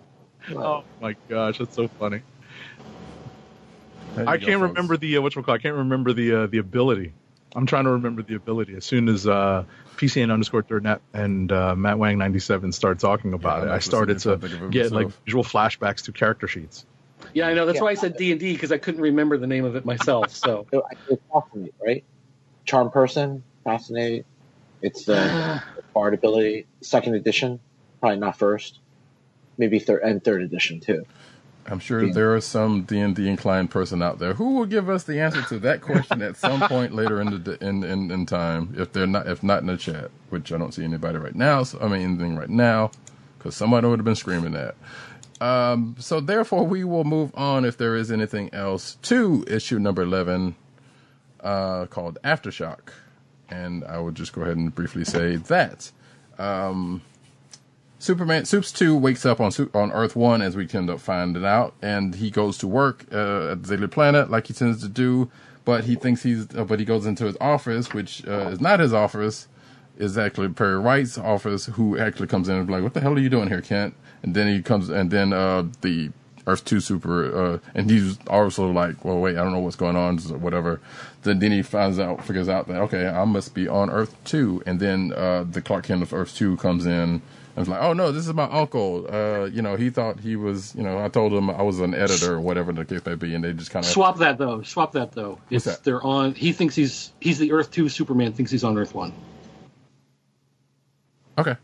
Oh 0.54 0.84
my 1.02 1.16
gosh, 1.30 1.58
that's 1.60 1.74
so 1.76 1.88
funny. 1.88 2.22
I 4.18 4.38
can't 4.38 4.60
folks. 4.60 4.70
remember 4.70 4.98
the 4.98 5.18
uh, 5.18 5.22
what 5.22 5.38
I 5.50 5.58
can't 5.58 5.76
remember 5.76 6.12
the 6.14 6.34
uh, 6.34 6.48
the 6.48 6.58
ability. 6.58 7.14
I'm 7.56 7.66
trying 7.66 7.86
to 7.86 7.92
remember 7.92 8.22
the 8.22 8.36
ability. 8.36 8.76
As 8.76 8.86
soon 8.86 9.08
as 9.10 9.26
uh, 9.26 9.64
PCN 9.98 10.32
underscore 10.32 10.62
third 10.64 10.84
net 10.84 11.02
and 11.14 11.52
uh, 11.52 11.76
Matt 11.76 11.98
Wang 11.98 12.18
97 12.18 12.72
started 12.74 13.00
talking 13.00 13.34
about 13.34 13.62
I'm 13.62 13.70
it, 13.70 13.72
I 13.72 13.80
started 13.80 14.20
to 14.20 14.30
here 14.30 14.38
trying 14.38 14.42
to 14.42 14.48
think 14.50 14.62
of 14.64 14.68
it 14.70 14.72
get 14.72 14.92
like 14.92 15.10
visual 15.26 15.44
flashbacks 15.44 16.04
to 16.06 16.12
character 16.12 16.48
sheets. 16.48 16.86
Yeah, 17.34 17.48
I 17.48 17.54
know. 17.56 17.66
That's 17.68 17.78
Yeah. 17.78 17.82
why 17.82 17.92
I 17.92 17.96
said 17.96 18.16
D 18.18 18.32
and 18.32 18.40
D 18.40 18.54
because 18.54 18.72
I 18.72 18.78
couldn't 18.80 19.02
remember 19.02 19.38
the 19.38 19.48
name 19.48 19.66
of 19.66 19.76
it 19.76 19.86
myself. 19.86 20.34
So 20.34 20.68
So, 20.74 20.84
It's 21.08 21.24
fascinate, 21.34 21.76
right? 21.86 22.06
Charm 22.68 22.92
person, 22.92 23.46
fascinate. 23.66 24.26
It's 24.82 25.06
the 25.06 25.38
bard 25.96 26.14
ability, 26.16 26.68
second 26.84 27.16
edition, 27.16 27.62
probably 28.02 28.20
not 28.20 28.38
first, 28.40 28.82
maybe 29.58 29.80
third 29.80 30.04
and 30.04 30.24
third 30.24 30.44
edition 30.44 30.82
too. 30.82 31.06
I'm 31.68 31.80
sure 31.80 32.08
Yeah. 32.08 32.14
there 32.14 32.36
is 32.36 32.46
some 32.46 32.84
D 32.84 33.00
and 33.00 33.16
D 33.16 33.28
inclined 33.30 33.72
person 33.72 34.02
out 34.04 34.20
there 34.20 34.36
who 34.36 34.56
will 34.56 34.66
give 34.66 34.90
us 34.90 35.04
the 35.06 35.20
answer 35.22 35.44
to 35.44 35.60
that 35.60 35.82
question 35.82 36.22
at 36.22 36.38
some 36.38 36.64
point 36.64 36.94
later 36.96 37.22
in 37.22 37.30
the 37.44 37.58
in, 37.66 37.84
in 37.84 38.12
in 38.12 38.26
time. 38.26 38.76
If 38.78 38.94
they're 38.94 39.08
not, 39.08 39.28
if 39.28 39.44
not 39.44 39.62
in 39.62 39.68
the 39.68 39.78
chat, 39.78 40.12
which 40.30 40.52
I 40.52 40.58
don't 40.58 40.74
see 40.74 40.84
anybody 40.84 41.20
right 41.20 41.36
now. 41.36 41.64
So, 41.64 41.80
I 41.82 41.88
mean, 41.88 42.02
anything 42.04 42.36
right 42.38 42.50
now, 42.50 42.92
because 43.38 43.56
somebody 43.56 43.88
would 43.88 44.00
have 44.00 44.06
been 44.06 44.16
screaming 44.16 44.54
that. 44.54 44.76
Um, 45.42 45.96
so 46.00 46.20
therefore, 46.20 46.66
we 46.66 46.84
will 46.84 47.04
move 47.04 47.32
on 47.36 47.66
if 47.66 47.78
there 47.78 47.96
is 47.96 48.12
anything 48.12 48.54
else 48.54 48.96
to 49.04 49.46
issue 49.48 49.80
number 49.80 50.02
eleven, 50.02 50.56
uh, 51.42 51.86
called 51.86 52.18
Aftershock, 52.24 52.92
and 53.50 53.84
I 53.86 54.00
will 54.00 54.12
just 54.12 54.34
go 54.34 54.42
ahead 54.42 54.58
and 54.58 54.74
briefly 54.74 55.06
say 55.06 55.38
that. 55.38 55.92
Um, 56.38 57.02
Superman 58.00 58.46
Supes 58.46 58.72
two 58.72 58.96
wakes 58.96 59.26
up 59.26 59.40
on 59.40 59.52
on 59.74 59.92
Earth 59.92 60.16
one 60.16 60.42
as 60.42 60.56
we 60.56 60.68
end 60.74 60.90
up 60.90 61.00
finding 61.00 61.46
out, 61.46 61.74
and 61.82 62.16
he 62.16 62.32
goes 62.32 62.58
to 62.60 62.68
work 62.68 63.06
uh, 63.12 63.52
at 63.52 63.64
the 63.64 63.76
Daily 63.76 63.88
Planet 63.88 64.30
like 64.30 64.48
he 64.48 64.54
tends 64.54 64.82
to 64.82 64.90
do. 64.90 65.30
But 65.66 65.84
he 65.84 65.96
thinks 65.96 66.24
he's, 66.24 66.48
uh, 66.56 66.64
but 66.64 66.80
he 66.80 66.86
goes 66.86 67.06
into 67.06 67.26
his 67.26 67.38
office, 67.40 67.94
which 67.94 68.26
uh, 68.26 68.48
is 68.48 68.60
not 68.60 68.80
his 68.80 68.94
office, 68.94 69.48
is 69.98 70.18
actually 70.18 70.50
Perry 70.50 70.80
White's 70.80 71.18
office, 71.18 71.68
who 71.68 71.98
actually 71.98 72.28
comes 72.28 72.50
in 72.50 72.56
and 72.56 72.64
is 72.68 72.72
like, 72.72 72.82
"What 72.82 72.94
the 72.94 73.02
hell 73.02 73.14
are 73.14 73.20
you 73.20 73.30
doing 73.30 73.50
here, 73.50 73.62
Kent?" 73.62 73.94
And 74.24 74.36
then 74.36 74.48
he 74.48 74.62
comes, 74.62 74.90
and 74.90 75.12
then 75.12 75.34
uh, 75.34 75.64
the 75.82 76.12
Earth 76.48 76.66
two 76.66 76.80
super, 76.80 77.54
uh, 77.54 77.60
and 77.76 77.90
he's 77.90 78.18
also 78.28 78.70
like, 78.72 79.06
"Well, 79.06 79.20
wait, 79.20 79.38
I 79.38 79.44
don't 79.44 79.54
know 79.54 79.60
what's 79.60 79.76
going 79.76 79.96
on, 79.96 80.20
so 80.20 80.36
whatever." 80.36 80.82
Then 81.24 81.40
then 81.40 81.52
he 81.52 81.62
finds 81.62 82.00
out, 82.00 82.24
figures 82.26 82.50
out 82.50 82.68
that 82.68 82.82
okay, 82.82 83.08
I 83.08 83.24
must 83.26 83.54
be 83.54 83.68
on 83.68 83.90
Earth 83.90 84.16
two, 84.24 84.62
and 84.66 84.80
then 84.80 85.14
uh, 85.14 85.46
the 85.50 85.62
Clark 85.62 85.86
Kent 85.86 86.02
of 86.02 86.14
Earth 86.14 86.36
two 86.36 86.58
comes 86.58 86.86
in. 86.86 87.22
I 87.56 87.60
was 87.60 87.68
like, 87.68 87.82
oh 87.82 87.92
no, 87.94 88.12
this 88.14 88.26
is 88.26 88.34
my 88.34 88.46
uncle. 88.46 89.06
Uh, 89.12 89.46
you 89.46 89.62
know, 89.62 89.76
he 89.76 89.90
thought 89.90 90.20
he 90.22 90.38
was, 90.38 90.74
you 90.76 90.84
know, 90.84 91.04
I 91.04 91.10
told 91.10 91.34
him 91.34 91.50
I 91.50 91.62
was 91.62 91.80
an 91.82 91.94
editor 91.94 92.36
or 92.36 92.42
whatever 92.42 92.72
the 92.72 92.86
case 92.86 93.06
may 93.06 93.16
be, 93.16 93.36
and 93.36 93.44
they 93.44 93.52
just 93.52 93.70
kind 93.72 93.86
of 93.86 93.92
swap 93.92 94.18
that 94.20 94.38
though. 94.38 94.62
Swap 94.62 94.94
that 94.94 95.12
though. 95.12 95.40
It's 95.50 95.66
that? 95.66 95.84
they're 95.84 96.02
on. 96.02 96.36
He 96.36 96.54
thinks 96.54 96.74
he's 96.76 97.12
he's 97.20 97.38
the 97.38 97.52
Earth 97.52 97.70
two 97.72 97.90
Superman. 97.90 98.32
Thinks 98.34 98.50
he's 98.50 98.64
on 98.64 98.78
Earth 98.78 98.96
one. 98.96 99.14
okay. 101.38 101.58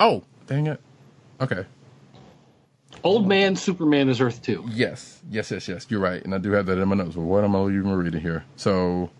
Oh, 0.00 0.24
dang 0.46 0.66
it. 0.66 0.80
Okay. 1.40 1.64
Old 3.04 3.28
man 3.28 3.56
Superman 3.56 4.08
is 4.08 4.20
Earth 4.20 4.42
two. 4.42 4.64
Yes, 4.68 5.20
yes, 5.30 5.50
yes, 5.50 5.68
yes. 5.68 5.86
You're 5.88 6.00
right, 6.00 6.22
and 6.24 6.34
I 6.34 6.38
do 6.38 6.50
have 6.52 6.66
that 6.66 6.78
in 6.78 6.88
my 6.88 6.96
notes. 6.96 7.14
But 7.14 7.22
what 7.22 7.44
am 7.44 7.54
I 7.56 7.62
even 7.64 7.92
reading 7.92 8.20
here? 8.20 8.44
So, 8.56 9.10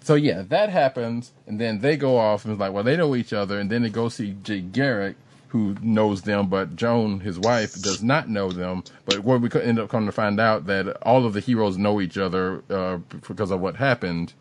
so 0.00 0.14
yeah, 0.14 0.42
that 0.48 0.70
happens, 0.70 1.32
and 1.46 1.60
then 1.60 1.80
they 1.80 1.96
go 1.96 2.16
off 2.18 2.44
and 2.44 2.52
it's 2.52 2.60
like, 2.60 2.72
well, 2.72 2.84
they 2.84 2.96
know 2.96 3.16
each 3.16 3.32
other, 3.32 3.58
and 3.58 3.70
then 3.70 3.82
they 3.82 3.90
go 3.90 4.08
see 4.08 4.36
Jay 4.42 4.60
Garrick, 4.60 5.16
who 5.48 5.76
knows 5.82 6.22
them, 6.22 6.48
but 6.48 6.76
Joan, 6.76 7.20
his 7.20 7.38
wife, 7.38 7.74
does 7.82 8.02
not 8.02 8.28
know 8.28 8.50
them. 8.50 8.84
But 9.04 9.20
what 9.20 9.40
we 9.40 9.48
could 9.48 9.62
end 9.62 9.78
up 9.80 9.90
coming 9.90 10.06
to 10.06 10.12
find 10.12 10.40
out 10.40 10.66
that 10.66 10.96
all 11.02 11.26
of 11.26 11.34
the 11.34 11.40
heroes 11.40 11.76
know 11.76 12.00
each 12.00 12.18
other 12.18 12.62
uh, 12.70 12.98
because 13.26 13.50
of 13.50 13.60
what 13.60 13.76
happened, 13.76 14.32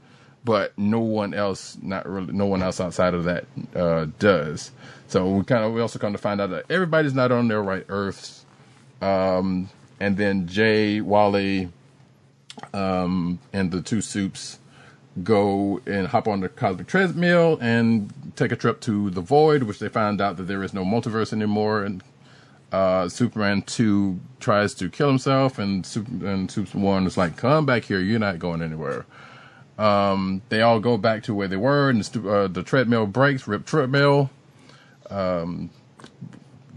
but 0.46 0.78
no 0.78 1.00
one 1.00 1.34
else, 1.34 1.78
not 1.82 2.08
really, 2.08 2.32
no 2.34 2.46
one 2.46 2.62
else 2.64 2.80
outside 2.80 3.14
of 3.14 3.26
that 3.26 3.46
uh, 3.76 4.06
does. 4.20 4.72
So 5.12 5.30
we 5.30 5.44
kind 5.44 5.66
of 5.66 5.74
we 5.74 5.82
also 5.82 6.00
come 6.00 6.14
to 6.14 6.18
find 6.18 6.40
out 6.40 6.52
that 6.52 6.66
everybody's 6.70 7.14
not 7.14 7.34
on 7.34 7.50
their 7.50 7.62
right 7.62 7.86
Earths 7.90 8.46
um, 9.02 9.70
and 10.00 10.16
then 10.16 10.48
Jay, 10.48 11.02
Wally, 11.02 11.70
um, 12.74 13.40
and 13.52 13.72
the 13.72 13.82
two 13.82 14.00
soups 14.00 14.60
go 15.22 15.82
and 15.86 16.08
hop 16.08 16.30
on 16.30 16.40
the 16.40 16.48
cosmic 16.48 16.88
treadmill 16.88 17.58
and 17.60 18.14
take 18.38 18.54
a 18.54 18.56
trip 18.56 18.80
to 18.82 19.10
the 19.10 19.20
void, 19.20 19.64
which 19.64 19.80
they 19.80 19.90
find 19.90 20.22
out 20.22 20.38
that 20.38 20.44
there 20.44 20.64
is 20.64 20.74
no 20.74 20.86
multiverse 20.86 21.34
anymore. 21.34 21.84
And 21.84 22.02
uh, 22.72 23.10
Superman 23.10 23.64
two 23.64 24.18
tries 24.40 24.74
to 24.76 24.90
kill 24.90 25.10
himself, 25.10 25.60
and 25.60 25.86
Super, 25.86 26.26
and 26.26 26.50
Soups 26.50 26.74
one 26.74 27.06
is 27.06 27.18
like, 27.18 27.36
"Come 27.36 27.66
back 27.66 27.84
here, 27.84 28.00
you're 28.00 28.18
not 28.18 28.40
going 28.40 28.62
anywhere." 28.62 29.06
Um, 29.78 30.42
they 30.48 30.62
all 30.62 30.80
go 30.80 30.98
back 30.98 31.24
to 31.24 31.34
where 31.34 31.50
they 31.50 31.58
were, 31.58 31.90
and 31.90 32.02
the, 32.02 32.30
uh, 32.30 32.48
the 32.48 32.64
treadmill 32.64 33.08
breaks. 33.08 33.46
Rip 33.46 33.66
treadmill. 33.66 34.30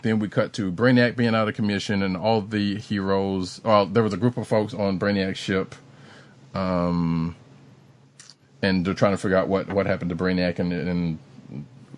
Then 0.03 0.19
we 0.19 0.29
cut 0.29 0.53
to 0.55 0.73
Brainiac 0.73 1.17
being 1.17 1.35
out 1.35 1.49
of 1.49 1.55
commission 1.55 2.03
and 2.03 2.17
all 2.17 2.43
the 2.43 2.77
heroes. 2.77 3.61
Well, 3.65 3.87
there 3.87 4.03
was 4.03 4.13
a 4.13 4.19
group 4.19 4.37
of 4.37 4.49
folks 4.49 4.75
on 4.75 4.99
Brainiac's 4.99 5.39
ship, 5.39 5.75
um, 6.55 7.37
and 8.63 8.85
they're 8.87 8.95
trying 8.95 9.13
to 9.13 9.19
figure 9.19 9.37
out 9.39 9.49
what, 9.49 9.69
what 9.73 9.87
happened 9.87 10.11
to 10.11 10.17
Brainiac 10.17 10.59
and, 10.59 10.73
and 10.73 11.19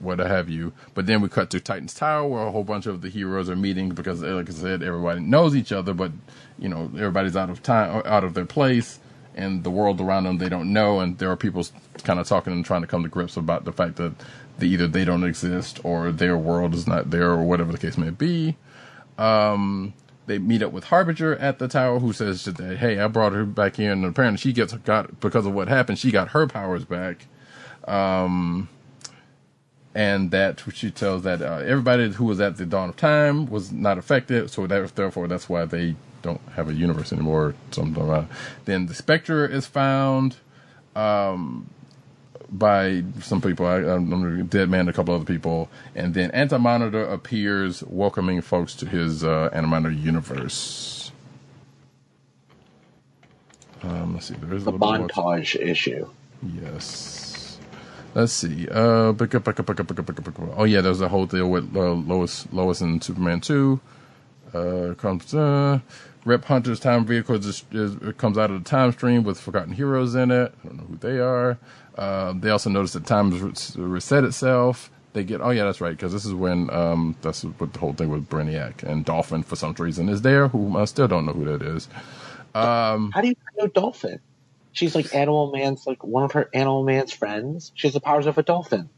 what 0.01 0.21
have 0.21 0.49
you. 0.51 0.73
But 0.95 1.07
then 1.07 1.21
we 1.21 1.29
cut 1.29 1.51
to 1.51 1.61
Titan's 1.61 1.95
Tower, 1.95 2.29
where 2.29 2.47
a 2.47 2.53
whole 2.53 2.65
bunch 2.65 2.87
of 2.87 3.03
the 3.03 3.09
heroes 3.09 3.51
are 3.51 3.57
meeting 3.57 3.91
because, 3.91 4.23
like 4.23 4.51
I 4.51 4.53
said, 4.53 4.83
everybody 4.83 5.21
knows 5.21 5.57
each 5.57 5.73
other, 5.73 5.95
but 5.95 6.13
you 6.59 6.69
know 6.69 6.91
everybody's 6.97 7.37
out 7.37 7.51
of 7.51 7.63
time, 7.63 8.03
out 8.05 8.25
of 8.25 8.35
their 8.35 8.47
place, 8.47 9.01
and 9.35 9.65
the 9.65 9.71
world 9.71 10.01
around 10.01 10.25
them 10.25 10.39
they 10.39 10.49
don't 10.49 10.73
know, 10.73 11.01
and 11.01 11.19
there 11.19 11.31
are 11.31 11.37
people 11.37 11.67
kind 12.05 12.21
of 12.21 12.29
talking 12.29 12.53
and 12.53 12.65
trying 12.65 12.83
to 12.83 12.87
come 12.87 13.03
to 13.03 13.09
grips 13.09 13.37
about 13.37 13.65
the 13.65 13.73
fact 13.73 13.97
that 13.97 14.15
either 14.61 14.87
they 14.87 15.05
don't 15.05 15.25
exist 15.25 15.81
or 15.85 16.11
their 16.11 16.37
world 16.37 16.75
is 16.75 16.87
not 16.87 17.11
there 17.11 17.31
or 17.31 17.45
whatever 17.45 17.73
the 17.73 17.79
case 17.79 17.99
may 17.99 18.11
be. 18.11 18.57
Um, 19.19 19.95
they 20.27 20.39
meet 20.39 20.63
up 20.63 20.73
with 20.73 20.85
Harbinger 20.85 21.37
at 21.37 21.59
the 21.59 21.69
tower, 21.69 22.01
who 22.01 22.13
says 22.13 22.45
that 22.45 22.79
hey, 22.79 22.99
I 22.99 23.09
brought 23.09 23.33
her 23.33 23.45
back 23.45 23.79
in, 23.79 23.91
and 23.91 24.05
apparently 24.05 24.39
she 24.39 24.53
gets 24.53 24.73
got 24.73 25.21
because 25.21 25.47
of 25.47 25.55
what 25.55 25.69
happened, 25.69 25.99
she 25.99 26.11
got 26.11 26.29
her 26.29 26.47
powers 26.47 26.85
back. 26.85 27.27
Um, 27.87 28.69
and 29.95 30.31
that 30.31 30.63
she 30.75 30.91
tells 30.91 31.23
that 31.23 31.41
uh, 31.41 31.63
everybody 31.65 32.13
who 32.13 32.27
was 32.27 32.39
at 32.39 32.57
the 32.57 32.67
dawn 32.67 32.91
of 32.91 32.97
time 32.97 33.47
was 33.47 33.73
not 33.73 33.97
affected, 33.97 34.51
so 34.51 34.67
that 34.67 34.95
therefore 34.95 35.27
that's 35.29 35.49
why 35.49 35.65
they 35.65 35.97
don't 36.23 36.41
have 36.55 36.69
a 36.69 36.75
universe 36.75 37.13
anymore. 37.13 37.55
Something. 37.71 38.29
Then 38.67 38.87
the 38.87 38.95
Spectre 38.95 39.47
is 39.47 39.67
found 39.67 40.37
um, 40.95 41.71
by 42.51 43.03
some 43.21 43.41
people, 43.41 43.67
I, 43.67 43.77
I'm 43.79 44.47
Dead 44.47 44.69
Man, 44.69 44.89
a 44.89 44.93
couple 44.93 45.15
other 45.15 45.25
people, 45.25 45.69
and 45.95 46.15
then 46.15 46.31
Anti 46.31 46.57
Monitor 46.59 47.05
appears, 47.05 47.83
welcoming 47.85 48.41
folks 48.41 48.75
to 48.77 48.87
his 48.87 49.25
uh, 49.25 49.51
Anti 49.53 49.69
Monitor 49.69 49.95
universe. 49.95 51.11
Um, 53.83 54.15
let's 54.15 54.27
see, 54.27 54.35
there 54.35 54.55
is 54.55 54.63
a 54.63 54.67
The 54.67 54.71
little 54.73 54.93
bit 54.93 54.99
more- 54.99 55.09
montage 55.09 55.57
issue. 55.61 56.09
Yes. 56.43 57.59
Let's 58.15 58.33
see. 58.33 58.67
Uh, 58.71 59.13
pick 59.13 59.35
up, 59.35 59.45
pick 59.45 59.61
up, 59.61 59.67
pick 59.67 59.81
up, 59.81 59.89
pick 59.89 59.99
up, 59.99 60.07
pick 60.07 60.19
up, 60.19 60.25
pick 60.25 60.39
up. 60.39 60.55
Oh 60.57 60.65
yeah, 60.65 60.81
there's 60.81 61.01
a 61.03 61.09
whole 61.09 61.27
deal 61.27 61.51
with 61.51 61.77
uh, 61.77 61.93
Lois, 61.93 62.47
Lois 62.53 62.81
and 62.81 63.03
Superman 63.03 63.41
two. 63.41 63.81
Uh, 64.55 64.95
comes 64.97 65.35
uh, 65.35 65.81
Rip 66.25 66.45
Hunter's 66.47 66.81
time 66.81 67.05
vehicle 67.05 67.35
is, 67.37 67.63
comes 68.17 68.39
out 68.39 68.51
of 68.51 68.63
the 68.65 68.69
time 68.69 68.93
stream 68.93 69.23
with 69.23 69.39
Forgotten 69.39 69.73
Heroes 69.75 70.15
in 70.15 70.31
it. 70.31 70.55
I 70.65 70.67
don't 70.69 70.77
know 70.79 70.85
who 70.85 70.97
they 70.97 71.19
are. 71.19 71.59
Uh, 71.97 72.35
they 72.37 72.51
also 72.51 72.71
notice 72.71 72.93
that 72.95 73.07
time 73.07 73.33
has 73.33 73.77
reset 73.77 74.25
itself. 74.25 74.91
They 75.15 75.25
get 75.25 75.41
oh 75.41 75.51
yeah, 75.51 75.65
that's 75.65 75.81
right 75.81 75.93
because 75.97 76.13
this 76.13 76.27
is 76.27 76.35
when 76.35 76.71
um 76.71 77.17
that's 77.23 77.45
what 77.45 77.73
the 77.73 77.79
whole 77.79 77.95
thing 77.95 78.11
with 78.11 78.29
Brainiac 78.29 78.83
and 78.83 79.05
Dolphin 79.05 79.43
for 79.43 79.57
some 79.57 79.75
reason 79.79 80.09
is 80.09 80.23
there. 80.23 80.49
Who 80.49 80.77
I 80.77 80.85
still 80.87 81.09
don't 81.09 81.27
know 81.27 81.33
who 81.33 81.45
that 81.47 81.63
is. 81.63 81.89
Um, 82.55 83.11
How 83.13 83.23
do 83.23 83.29
you 83.29 83.35
know 83.59 83.69
Dolphin? 83.69 84.21
she's 84.77 84.95
like 84.95 85.15
Animal 85.15 85.51
Man's 85.53 85.87
like 85.87 86.05
one 86.05 86.23
of 86.23 86.33
her 86.33 86.49
Animal 86.55 86.85
Man's 86.85 87.13
friends. 87.13 87.73
She 87.75 87.87
has 87.89 87.95
the 87.95 88.01
powers 88.01 88.27
of 88.27 88.39
a 88.39 88.43
dolphin. 88.43 88.91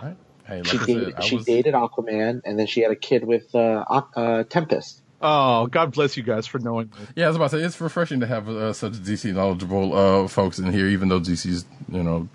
Right? 0.00 0.16
Hey, 0.46 0.62
like 0.62 0.66
She 0.66 0.78
dated 0.78 1.14
said, 1.14 1.24
she 1.24 1.36
was, 1.36 1.44
dated 1.44 1.74
Aquaman, 1.74 2.42
and 2.44 2.58
then 2.58 2.66
she 2.66 2.80
had 2.80 2.92
a 2.92 2.96
kid 2.96 3.24
with 3.24 3.54
uh, 3.54 3.84
uh, 4.16 4.44
Tempest. 4.44 5.02
Oh, 5.20 5.66
God 5.66 5.92
bless 5.92 6.16
you 6.16 6.22
guys 6.22 6.46
for 6.46 6.58
knowing 6.60 6.92
this. 6.96 7.08
yeah, 7.16 7.24
I 7.24 7.28
was 7.28 7.36
about 7.36 7.50
to 7.50 7.58
say 7.58 7.64
it's 7.64 7.80
refreshing 7.80 8.20
to 8.20 8.26
have 8.26 8.48
uh, 8.48 8.72
such 8.72 8.92
DC 8.92 9.34
knowledgeable 9.34 9.94
uh, 9.94 10.28
folks 10.28 10.58
in 10.58 10.72
here, 10.72 10.86
even 10.86 11.08
though 11.08 11.20
DC's 11.20 11.64
you 11.88 12.02
know 12.02 12.28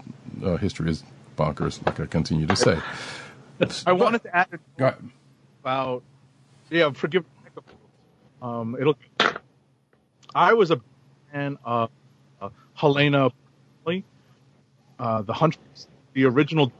uh, 0.43 0.57
history 0.57 0.89
is 0.89 1.03
bonkers, 1.37 1.85
like 1.85 1.99
I 1.99 2.05
continue 2.05 2.45
to 2.47 2.55
say. 2.55 2.79
I 3.85 3.93
wanted 3.93 4.23
to 4.23 4.35
add 4.35 4.47
about 5.61 6.03
yeah, 6.69 6.91
forgive 6.91 7.23
um 8.41 8.75
it'll 8.79 8.97
I 10.35 10.53
was 10.53 10.71
a 10.71 10.81
fan 11.31 11.57
of 11.63 11.89
uh, 12.41 12.49
Helena 12.73 13.29
uh 14.99 15.21
the 15.21 15.33
Huntress, 15.33 15.87
the 16.13 16.25
original 16.25 16.71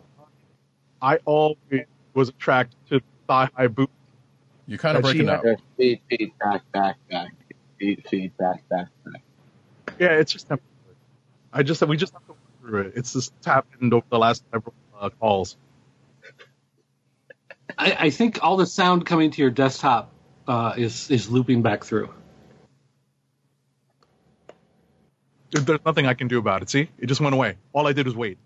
I 1.02 1.18
always 1.26 1.86
was 2.14 2.30
attracted 2.30 2.78
to 2.90 3.02
thigh 3.28 3.50
high 3.56 3.68
boots. 3.68 3.92
You're 4.68 4.78
kind 4.78 4.98
of 4.98 5.04
But 5.04 5.12
she 5.12 5.24
breaking 5.24 5.30
up. 5.30 5.60
Feed, 5.78 6.02
feed, 6.10 6.32
back, 6.40 6.62
back, 6.72 6.98
back. 7.10 7.36
Feed, 7.80 8.04
feed, 8.10 8.38
back, 8.38 8.68
back, 8.70 8.88
back. 9.06 9.22
Yeah, 10.00 10.14
it's 10.14 10.32
just 10.32 10.48
temporary. 10.48 10.70
I 11.52 11.64
just 11.64 11.82
we 11.86 11.98
just 11.98 12.14
have 12.14 12.26
to 12.26 12.32
work 12.32 12.40
through 12.62 12.82
it. 12.82 12.94
It's 12.96 13.14
just 13.14 13.34
happened 13.46 13.94
over 13.94 14.06
the 14.10 14.18
last 14.18 14.44
several 14.52 14.74
uh, 15.00 15.10
calls. 15.10 15.58
I, 17.78 17.98
I 18.00 18.10
think 18.10 18.40
all 18.42 18.58
the 18.58 18.66
sound 18.66 19.06
coming 19.06 19.32
to 19.32 19.42
your 19.42 19.52
desktop 19.52 20.12
uh, 20.48 20.74
is 20.78 21.12
is 21.12 21.30
looping 21.30 21.62
back 21.62 21.84
through. 21.84 22.14
There's 25.52 25.80
nothing 25.86 26.08
I 26.08 26.16
can 26.16 26.28
do 26.28 26.40
about 26.40 26.64
it. 26.64 26.70
See, 26.70 26.90
it 26.98 27.06
just 27.06 27.22
went 27.22 27.36
away. 27.36 27.58
All 27.74 27.88
I 27.88 27.94
did 27.94 28.08
was 28.08 28.16
wait. 28.16 28.40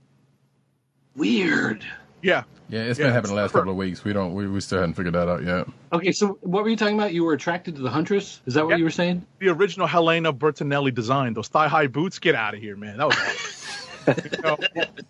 Weird. 1.16 1.86
Yeah, 2.28 2.44
Yeah, 2.68 2.82
it's 2.82 3.00
Yeah, 3.00 3.06
been 3.06 3.14
happening 3.14 3.36
the 3.38 3.42
last 3.42 3.54
couple 3.54 3.72
of 3.72 3.78
weeks. 3.78 4.04
We 4.04 4.12
don't, 4.12 4.34
we, 4.34 4.48
we 4.50 4.60
still 4.60 4.80
haven't 4.80 4.96
figured 4.96 5.16
that 5.16 5.30
out 5.30 5.44
yet. 5.46 5.66
Okay, 5.94 6.12
so 6.12 6.38
what 6.42 6.64
were 6.64 6.70
you 6.70 6.76
talking 6.76 6.96
about? 7.00 7.14
You 7.14 7.24
were 7.24 7.32
attracted 7.32 7.78
to 7.78 7.82
the 7.82 7.90
Huntress? 7.90 8.42
Is 8.46 8.56
that 8.56 8.66
what 8.66 8.72
Yeah. 8.72 8.78
you 8.80 8.84
were 8.84 8.90
saying? 8.90 9.26
the 9.40 9.48
original 9.48 9.88
Helena 9.88 10.34
Bertinelli 10.34 10.94
design, 10.94 11.34
those 11.34 11.48
thigh 11.48 11.70
high 11.70 11.88
boots. 11.88 12.20
Get 12.20 12.36
out 12.36 12.54
of 12.54 12.60
here, 12.60 12.76
man. 12.76 12.98
That 12.98 13.08
was 13.08 13.16
awesome. 13.18 13.64
You 14.08 14.42
know, 14.42 14.58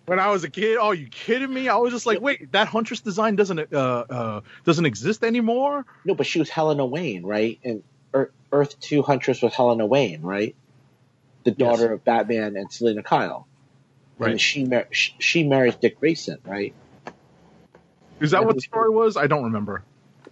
when 0.06 0.18
I 0.18 0.30
was 0.30 0.42
a 0.42 0.50
kid. 0.50 0.76
Oh, 0.80 0.90
you 0.90 1.06
kidding 1.06 1.52
me? 1.54 1.68
I 1.68 1.76
was 1.76 1.92
just 1.92 2.04
like, 2.04 2.20
wait, 2.20 2.50
that 2.50 2.66
Huntress 2.66 3.00
design 3.00 3.36
doesn't 3.36 3.72
uh, 3.72 3.76
uh 4.10 4.40
doesn't 4.64 4.86
exist 4.86 5.22
anymore. 5.22 5.86
No, 6.04 6.16
but 6.16 6.26
she 6.26 6.40
was 6.40 6.50
Helena 6.50 6.84
Wayne, 6.84 7.24
right? 7.24 7.60
And 7.62 7.84
Earth, 8.12 8.30
Earth 8.50 8.80
Two 8.80 9.02
Huntress 9.02 9.40
was 9.40 9.54
Helena 9.54 9.86
Wayne, 9.86 10.22
right? 10.22 10.56
The 11.44 11.52
daughter 11.52 11.92
of 11.92 12.04
Batman 12.04 12.56
and 12.56 12.72
Selina 12.72 13.04
Kyle. 13.04 13.46
Right. 14.18 14.32
And 14.32 14.40
she 14.40 14.64
mar- 14.64 14.88
she, 14.90 15.14
she 15.20 15.44
marries 15.44 15.76
Dick 15.76 16.00
Grayson, 16.00 16.38
right? 16.44 16.74
Is 18.20 18.32
that 18.32 18.44
what 18.44 18.54
the 18.56 18.60
story 18.60 18.90
was? 18.90 19.16
I 19.16 19.26
don't 19.26 19.44
remember. 19.44 19.82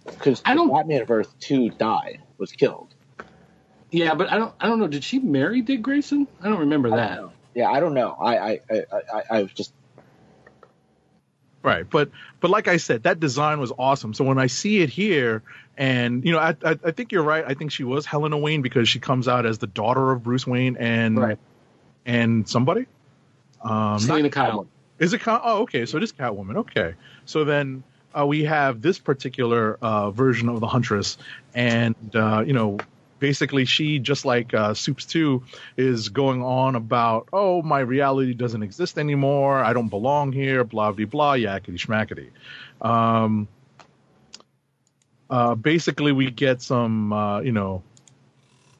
Because 0.05 0.41
I 0.45 0.55
don't- 0.55 0.71
Batman 0.71 1.01
of 1.01 1.11
Earth 1.11 1.33
Two 1.39 1.69
died, 1.69 2.21
was 2.37 2.51
killed. 2.51 2.93
Yeah, 3.91 4.15
but 4.15 4.31
I 4.31 4.37
don't 4.37 4.53
I 4.59 4.67
don't 4.67 4.79
know. 4.79 4.87
Did 4.87 5.03
she 5.03 5.19
marry 5.19 5.61
Dick 5.61 5.81
Grayson? 5.81 6.27
I 6.41 6.49
don't 6.49 6.59
remember 6.59 6.93
I 6.93 6.97
that. 6.97 7.15
don't. 7.17 7.31
Yeah, 7.55 7.69
I 7.71 7.79
don't 7.79 7.93
know. 7.93 8.15
I 8.19 8.37
I 8.37 8.59
I 8.69 8.83
I, 8.91 9.23
I 9.31 9.41
was 9.43 9.51
just 9.53 9.73
Right, 11.63 11.89
but 11.89 12.11
but 12.39 12.49
like 12.49 12.67
I 12.67 12.77
said, 12.77 13.03
that 13.03 13.19
design 13.19 13.59
was 13.59 13.73
awesome. 13.77 14.13
So 14.13 14.23
when 14.23 14.37
I 14.37 14.47
see 14.47 14.79
it 14.81 14.89
here, 14.89 15.41
and 15.77 16.23
you 16.23 16.31
know, 16.31 16.39
I 16.39 16.55
I, 16.63 16.79
I 16.85 16.91
think 16.91 17.11
you're 17.11 17.23
right. 17.23 17.43
I 17.45 17.55
think 17.55 17.71
she 17.71 17.83
was 17.83 18.05
Helena 18.05 18.37
Wayne 18.37 18.61
because 18.61 18.87
she 18.87 18.99
comes 18.99 19.27
out 19.27 19.45
as 19.45 19.57
the 19.57 19.67
daughter 19.67 20.11
of 20.11 20.23
Bruce 20.23 20.47
Wayne 20.47 20.77
and 20.77 21.17
Right. 21.19 21.37
and 22.05 22.47
somebody. 22.47 22.85
Um, 23.61 23.99
Selina 23.99 24.29
Kyle. 24.29 24.67
Is 24.99 25.13
it? 25.13 25.21
Cat- 25.21 25.41
Oh, 25.43 25.61
okay. 25.63 25.85
So 25.85 25.97
it 25.97 26.03
is 26.03 26.11
Catwoman. 26.11 26.57
Okay. 26.57 26.95
So 27.25 27.43
then 27.43 27.83
uh, 28.17 28.25
we 28.25 28.43
have 28.45 28.81
this 28.81 28.99
particular 28.99 29.77
uh, 29.81 30.11
version 30.11 30.49
of 30.49 30.59
the 30.59 30.67
Huntress, 30.67 31.17
and 31.53 31.95
uh, 32.15 32.43
you 32.45 32.53
know, 32.53 32.77
basically 33.19 33.65
she 33.65 33.99
just 33.99 34.25
like 34.25 34.53
uh, 34.53 34.73
Soups 34.73 35.05
Two 35.05 35.43
is 35.75 36.09
going 36.09 36.41
on 36.43 36.75
about, 36.75 37.29
oh, 37.33 37.61
my 37.61 37.79
reality 37.79 38.33
doesn't 38.33 38.63
exist 38.63 38.97
anymore. 38.97 39.63
I 39.63 39.73
don't 39.73 39.89
belong 39.89 40.31
here. 40.31 40.63
Blah 40.63 40.91
blah 40.93 41.05
blah. 41.05 41.33
Yakety 41.33 41.77
schmackety. 41.77 42.29
Um, 42.81 43.47
uh, 45.29 45.55
basically, 45.55 46.11
we 46.11 46.31
get 46.31 46.61
some, 46.61 47.11
uh, 47.11 47.41
you 47.41 47.51
know, 47.51 47.83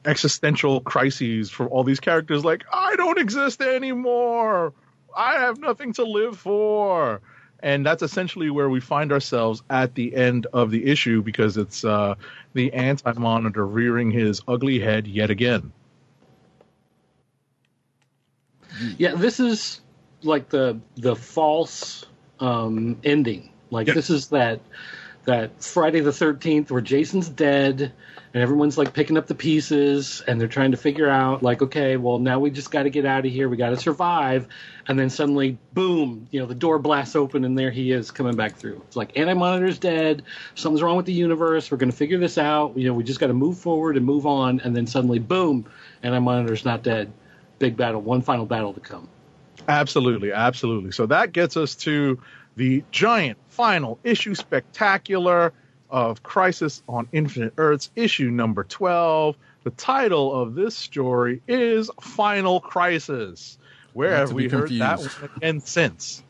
existential 0.04 0.80
crises 0.80 1.50
for 1.50 1.66
all 1.68 1.84
these 1.84 2.00
characters. 2.00 2.44
Like, 2.44 2.64
I 2.72 2.96
don't 2.96 3.18
exist 3.18 3.60
anymore. 3.60 4.72
I 5.18 5.34
have 5.40 5.58
nothing 5.58 5.92
to 5.94 6.04
live 6.04 6.38
for. 6.38 7.20
And 7.60 7.84
that's 7.84 8.04
essentially 8.04 8.50
where 8.50 8.70
we 8.70 8.80
find 8.80 9.10
ourselves 9.12 9.64
at 9.68 9.96
the 9.96 10.14
end 10.14 10.46
of 10.52 10.70
the 10.70 10.86
issue 10.86 11.22
because 11.22 11.56
it's 11.56 11.84
uh, 11.84 12.14
the 12.54 12.72
anti 12.72 13.12
monitor 13.14 13.66
rearing 13.66 14.12
his 14.12 14.40
ugly 14.46 14.78
head 14.78 15.08
yet 15.08 15.30
again. 15.30 15.72
Yeah, 18.96 19.16
this 19.16 19.40
is 19.40 19.80
like 20.22 20.50
the 20.50 20.78
the 20.96 21.16
false 21.16 22.06
um, 22.38 22.98
ending. 23.02 23.50
Like 23.70 23.88
Yeah. 23.88 23.94
this 23.94 24.10
is 24.10 24.28
that 24.28 24.60
that 25.24 25.62
Friday 25.62 26.00
the 26.00 26.12
Thirteenth 26.12 26.70
where 26.70 26.80
Jason's 26.80 27.28
dead 27.28 27.92
and 28.38 28.44
everyone's 28.44 28.78
like 28.78 28.94
picking 28.94 29.16
up 29.16 29.26
the 29.26 29.34
pieces 29.34 30.22
and 30.28 30.40
they're 30.40 30.46
trying 30.46 30.70
to 30.70 30.76
figure 30.76 31.08
out 31.08 31.42
like, 31.42 31.60
okay, 31.60 31.96
well 31.96 32.20
now 32.20 32.38
we 32.38 32.50
just 32.52 32.70
got 32.70 32.84
to 32.84 32.90
get 32.90 33.04
out 33.04 33.26
of 33.26 33.32
here. 33.32 33.48
We 33.48 33.56
got 33.56 33.70
to 33.70 33.76
survive. 33.76 34.46
And 34.86 34.96
then 34.96 35.10
suddenly, 35.10 35.58
boom! 35.72 36.28
You 36.30 36.38
know, 36.38 36.46
the 36.46 36.54
door 36.54 36.78
blasts 36.78 37.16
open 37.16 37.44
and 37.44 37.58
there 37.58 37.72
he 37.72 37.90
is 37.90 38.12
coming 38.12 38.36
back 38.36 38.54
through. 38.54 38.80
It's 38.86 38.94
like 38.94 39.18
anti 39.18 39.34
monitor's 39.34 39.80
dead. 39.80 40.22
Something's 40.54 40.82
wrong 40.82 40.96
with 40.96 41.06
the 41.06 41.12
universe. 41.12 41.68
We're 41.68 41.78
going 41.78 41.90
to 41.90 41.96
figure 41.96 42.16
this 42.16 42.38
out. 42.38 42.78
You 42.78 42.86
know, 42.86 42.94
we 42.94 43.02
just 43.02 43.18
got 43.18 43.26
to 43.26 43.34
move 43.34 43.58
forward 43.58 43.96
and 43.96 44.06
move 44.06 44.24
on. 44.24 44.60
And 44.60 44.76
then 44.76 44.86
suddenly, 44.86 45.18
boom! 45.18 45.66
Anti 46.04 46.20
monitor's 46.20 46.64
not 46.64 46.84
dead. 46.84 47.12
Big 47.58 47.76
battle. 47.76 48.00
One 48.00 48.22
final 48.22 48.46
battle 48.46 48.72
to 48.72 48.80
come. 48.80 49.08
Absolutely, 49.66 50.30
absolutely. 50.30 50.92
So 50.92 51.06
that 51.06 51.32
gets 51.32 51.56
us 51.56 51.74
to 51.74 52.20
the 52.54 52.84
giant 52.92 53.38
final 53.48 53.98
issue 54.04 54.36
spectacular 54.36 55.52
of 55.90 56.22
Crisis 56.22 56.82
on 56.88 57.08
Infinite 57.12 57.54
Earths, 57.56 57.90
issue 57.96 58.30
number 58.30 58.64
12. 58.64 59.36
The 59.64 59.70
title 59.70 60.34
of 60.34 60.54
this 60.54 60.76
story 60.76 61.42
is 61.48 61.90
Final 62.00 62.60
Crisis. 62.60 63.58
Where 63.92 64.16
have 64.16 64.32
we 64.32 64.48
heard 64.48 64.70
that 64.78 65.00
one 65.00 65.30
again 65.36 65.60
since? 65.60 66.22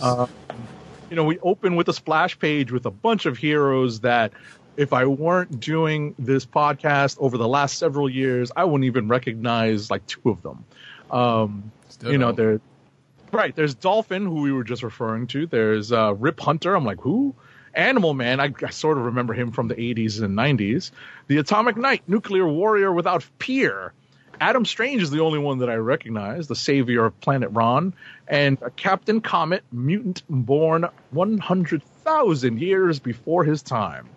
Uh, 0.00 0.26
you 1.10 1.16
know, 1.16 1.24
we 1.24 1.38
open 1.38 1.76
with 1.76 1.88
a 1.88 1.92
splash 1.92 2.38
page 2.38 2.72
with 2.72 2.86
a 2.86 2.90
bunch 2.90 3.26
of 3.26 3.36
heroes 3.36 4.00
that 4.00 4.32
if 4.76 4.92
I 4.92 5.04
weren't 5.04 5.60
doing 5.60 6.14
this 6.18 6.46
podcast 6.46 7.18
over 7.20 7.36
the 7.36 7.46
last 7.46 7.78
several 7.78 8.08
years, 8.08 8.50
I 8.56 8.64
wouldn't 8.64 8.84
even 8.84 9.08
recognize 9.08 9.90
like 9.90 10.06
two 10.06 10.30
of 10.30 10.42
them. 10.42 10.64
Um, 11.10 11.70
you 12.02 12.18
know, 12.18 12.32
there, 12.32 12.60
right. 13.30 13.54
There's 13.54 13.74
Dolphin, 13.74 14.24
who 14.24 14.40
we 14.42 14.52
were 14.52 14.64
just 14.64 14.82
referring 14.82 15.26
to. 15.28 15.46
There's 15.46 15.92
uh, 15.92 16.14
Rip 16.14 16.40
Hunter. 16.40 16.74
I'm 16.74 16.84
like, 16.84 17.00
who? 17.00 17.34
Animal 17.74 18.14
Man. 18.14 18.40
I, 18.40 18.52
I 18.62 18.70
sort 18.70 18.98
of 18.98 19.04
remember 19.04 19.34
him 19.34 19.50
from 19.52 19.68
the 19.68 19.74
80s 19.74 20.22
and 20.22 20.36
90s. 20.36 20.90
The 21.28 21.38
Atomic 21.38 21.76
Knight, 21.76 22.02
Nuclear 22.06 22.46
Warrior 22.46 22.92
without 22.92 23.24
peer. 23.38 23.92
Adam 24.40 24.64
Strange 24.64 25.02
is 25.02 25.10
the 25.10 25.20
only 25.20 25.38
one 25.38 25.58
that 25.58 25.70
I 25.70 25.76
recognize, 25.76 26.48
the 26.48 26.56
savior 26.56 27.04
of 27.04 27.20
Planet 27.20 27.50
Rann, 27.52 27.94
and 28.26 28.60
uh, 28.62 28.70
Captain 28.74 29.20
Comet, 29.20 29.62
mutant 29.70 30.22
born 30.28 30.86
100,000 31.10 32.60
years 32.60 32.98
before 32.98 33.44
his 33.44 33.62
time. 33.62 34.08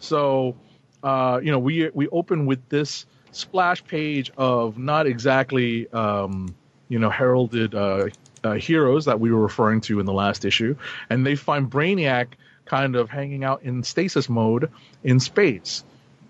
So, 0.00 0.56
uh, 1.02 1.40
you 1.42 1.52
know, 1.52 1.58
we 1.58 1.90
we 1.94 2.08
open 2.08 2.46
with 2.46 2.68
this 2.68 3.06
splash 3.30 3.84
page 3.84 4.32
of 4.36 4.78
not 4.78 5.06
exactly, 5.06 5.88
um, 5.92 6.54
you 6.88 6.98
know, 6.98 7.10
heralded 7.10 7.74
uh, 7.74 8.08
uh, 8.42 8.54
heroes 8.54 9.04
that 9.04 9.20
we 9.20 9.30
were 9.30 9.42
referring 9.42 9.80
to 9.82 10.00
in 10.00 10.06
the 10.06 10.12
last 10.12 10.44
issue, 10.44 10.76
and 11.10 11.24
they 11.24 11.36
find 11.36 11.70
Brainiac 11.70 12.28
kind 12.68 12.96
of 12.96 13.10
hanging 13.10 13.44
out 13.44 13.62
in 13.62 13.82
stasis 13.82 14.28
mode 14.28 14.70
in 15.02 15.20
space. 15.20 15.84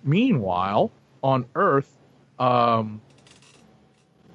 Meanwhile, 0.05 0.91
on 1.23 1.47
Earth, 1.55 1.91
um, 2.39 3.01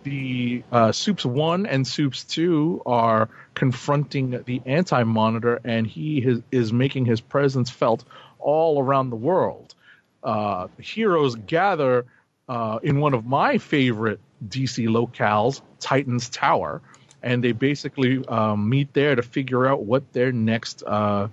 the 0.03 0.63
uh, 0.71 0.91
Soups 0.91 1.25
One 1.25 1.65
and 1.65 1.87
Soups 1.87 2.23
Two 2.25 2.81
are 2.85 3.29
confronting 3.55 4.43
the 4.45 4.61
Anti 4.65 5.03
Monitor, 5.03 5.59
and 5.63 5.87
he 5.87 6.19
is, 6.19 6.41
is 6.51 6.73
making 6.73 7.05
his 7.05 7.21
presence 7.21 7.69
felt 7.69 8.03
all 8.39 8.81
around 8.81 9.09
the 9.09 9.15
world. 9.15 9.73
Uh, 10.21 10.67
heroes 10.79 11.35
gather 11.35 12.05
uh, 12.47 12.79
in 12.83 12.99
one 12.99 13.13
of 13.13 13.25
my 13.25 13.57
favorite 13.57 14.19
DC 14.47 14.87
locales, 14.87 15.61
Titan's 15.79 16.29
Tower, 16.29 16.81
and 17.21 17.43
they 17.43 17.53
basically 17.53 18.25
um, 18.27 18.69
meet 18.69 18.93
there 18.93 19.15
to 19.15 19.21
figure 19.21 19.65
out 19.65 19.83
what 19.83 20.11
their 20.13 20.31
next, 20.31 20.83
uh, 20.85 21.29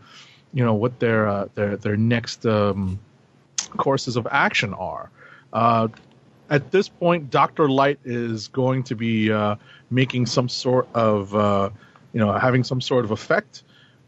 you 0.52 0.64
know, 0.64 0.74
what 0.74 0.98
their 0.98 1.28
uh, 1.28 1.48
their 1.54 1.76
their 1.76 1.96
next 1.96 2.46
um, 2.46 2.98
courses 3.76 4.16
of 4.16 4.26
action 4.30 4.74
are. 4.74 5.10
Uh, 5.52 5.88
at 6.48 6.72
this 6.72 6.88
point, 6.88 7.30
Doctor 7.30 7.68
Light 7.68 8.00
is 8.04 8.48
going 8.48 8.82
to 8.84 8.96
be 8.96 9.30
uh, 9.30 9.54
making 9.90 10.26
some 10.26 10.48
sort 10.48 10.88
of, 10.94 11.34
uh, 11.34 11.70
you 12.12 12.18
know, 12.18 12.32
having 12.32 12.64
some 12.64 12.80
sort 12.80 13.04
of 13.04 13.12
effect. 13.12 13.62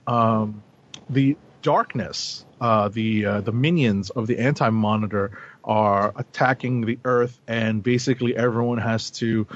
Um, 0.09 0.63
the 1.09 1.37
darkness, 1.63 2.45
uh, 2.61 2.89
the 2.89 3.25
uh, 3.25 3.41
the 3.43 3.53
minions 3.53 4.11
of 4.11 4.27
the 4.27 4.39
Anti 4.39 4.69
Monitor 4.71 5.39
are 5.65 6.13
attacking 6.17 6.81
the 6.81 6.99
Earth, 7.05 7.39
and 7.47 7.83
basically 7.83 8.37
everyone 8.37 8.79
has 8.79 9.11
to 9.11 9.47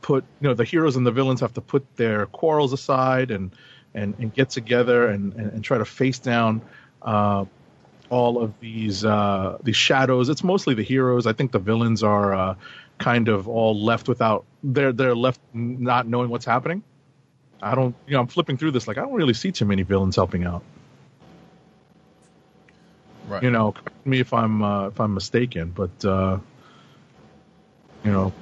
put, 0.00 0.24
you 0.40 0.48
know, 0.48 0.54
the 0.54 0.64
heroes 0.64 0.96
and 0.96 1.06
the 1.06 1.10
villains 1.10 1.40
have 1.40 1.54
to 1.54 1.60
put 1.60 1.84
their 1.96 2.26
quarrels 2.26 2.72
aside 2.72 3.30
and 3.30 3.50
and, 3.94 4.14
and 4.18 4.32
get 4.32 4.50
together 4.50 5.08
and, 5.08 5.32
and, 5.34 5.52
and 5.52 5.64
try 5.64 5.78
to 5.78 5.84
face 5.84 6.18
down. 6.18 6.62
Uh, 7.02 7.44
all 8.10 8.42
of 8.42 8.58
these 8.60 9.04
uh, 9.04 9.56
these 9.62 9.76
shadows. 9.76 10.28
It's 10.28 10.44
mostly 10.44 10.74
the 10.74 10.82
heroes. 10.82 11.26
I 11.26 11.32
think 11.32 11.52
the 11.52 11.58
villains 11.58 12.02
are 12.02 12.34
uh, 12.34 12.54
kind 12.98 13.28
of 13.28 13.48
all 13.48 13.80
left 13.80 14.08
without. 14.08 14.44
They're 14.62 14.92
they're 14.92 15.14
left 15.14 15.40
not 15.54 16.06
knowing 16.06 16.28
what's 16.28 16.44
happening. 16.44 16.82
I 17.62 17.74
don't. 17.74 17.94
You 18.06 18.14
know, 18.14 18.20
I'm 18.20 18.26
flipping 18.26 18.58
through 18.58 18.72
this 18.72 18.86
like 18.86 18.98
I 18.98 19.02
don't 19.02 19.14
really 19.14 19.34
see 19.34 19.52
too 19.52 19.64
many 19.64 19.82
villains 19.82 20.16
helping 20.16 20.44
out. 20.44 20.62
Right. 23.28 23.42
You 23.44 23.50
know, 23.50 23.74
me 24.04 24.18
if 24.20 24.34
I'm 24.34 24.62
uh, 24.62 24.88
if 24.88 25.00
I'm 25.00 25.14
mistaken, 25.14 25.70
but 25.70 26.04
uh, 26.04 26.38
you 28.04 28.10
know, 28.10 28.32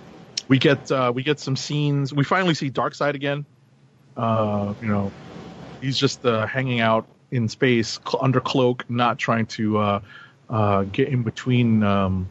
we 0.48 0.58
get 0.58 0.90
uh, 0.90 1.12
we 1.14 1.22
get 1.22 1.38
some 1.40 1.56
scenes. 1.56 2.12
We 2.12 2.24
finally 2.24 2.54
see 2.54 2.70
Darkseid 2.70 3.14
again. 3.14 3.44
Uh, 4.16 4.72
you 4.80 4.88
know, 4.88 5.12
he's 5.80 5.98
just 5.98 6.24
uh, 6.24 6.46
hanging 6.46 6.80
out 6.80 7.06
in 7.30 7.48
space 7.48 7.98
cl- 8.06 8.22
under 8.22 8.40
cloak, 8.40 8.84
not 8.88 9.18
trying 9.18 9.46
to 9.46 9.78
uh, 9.78 10.00
uh, 10.48 10.82
get 10.84 11.08
in 11.08 11.22
between 11.22 11.82
um, 11.82 12.28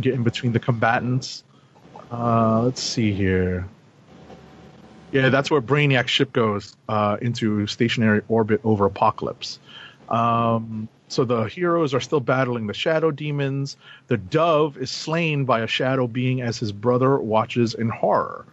get 0.00 0.14
in 0.14 0.22
between 0.22 0.52
the 0.52 0.60
combatants. 0.60 1.44
Uh, 2.10 2.62
let's 2.62 2.82
see 2.82 3.12
here. 3.12 3.66
Yeah, 5.12 5.28
that's 5.28 5.50
where 5.50 5.60
Brainiac's 5.60 6.10
ship 6.10 6.32
goes 6.32 6.76
uh, 6.88 7.18
into 7.22 7.66
stationary 7.68 8.22
orbit 8.28 8.60
over 8.64 8.88
Apokolips. 8.90 9.58
Um, 10.08 10.88
so 11.08 11.24
the 11.24 11.44
heroes 11.44 11.94
are 11.94 12.00
still 12.00 12.20
battling 12.20 12.66
the 12.66 12.74
shadow 12.74 13.12
demons. 13.12 13.76
The 14.08 14.16
dove 14.16 14.76
is 14.76 14.90
slain 14.90 15.44
by 15.44 15.60
a 15.60 15.66
shadow 15.68 16.08
being 16.08 16.42
as 16.42 16.58
his 16.58 16.72
brother 16.72 17.16
watches 17.18 17.74
in 17.74 17.88
horror. 17.88 18.44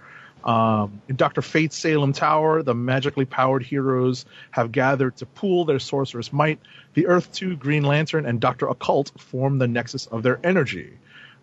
Um, 0.44 1.02
in 1.08 1.16
Dr. 1.16 1.42
Fate's 1.42 1.78
Salem 1.78 2.14
Tower, 2.14 2.64
the 2.64 2.74
magically 2.74 3.26
powered 3.26 3.64
heroes 3.64 4.26
have 4.52 4.72
gathered 4.72 5.18
to 5.18 5.26
pool 5.26 5.66
their 5.66 5.80
sorcerous 5.80 6.34
might. 6.34 6.60
The 6.94 7.08
Earth 7.08 7.32
2, 7.34 7.58
Green 7.58 7.84
Lantern, 7.84 8.26
and 8.26 8.39
Dr. 8.39 8.68
Occult 8.68 9.12
form 9.20 9.60
the 9.60 9.68
nexus 9.68 10.08
of 10.08 10.24
their 10.24 10.39
energy. 10.44 10.94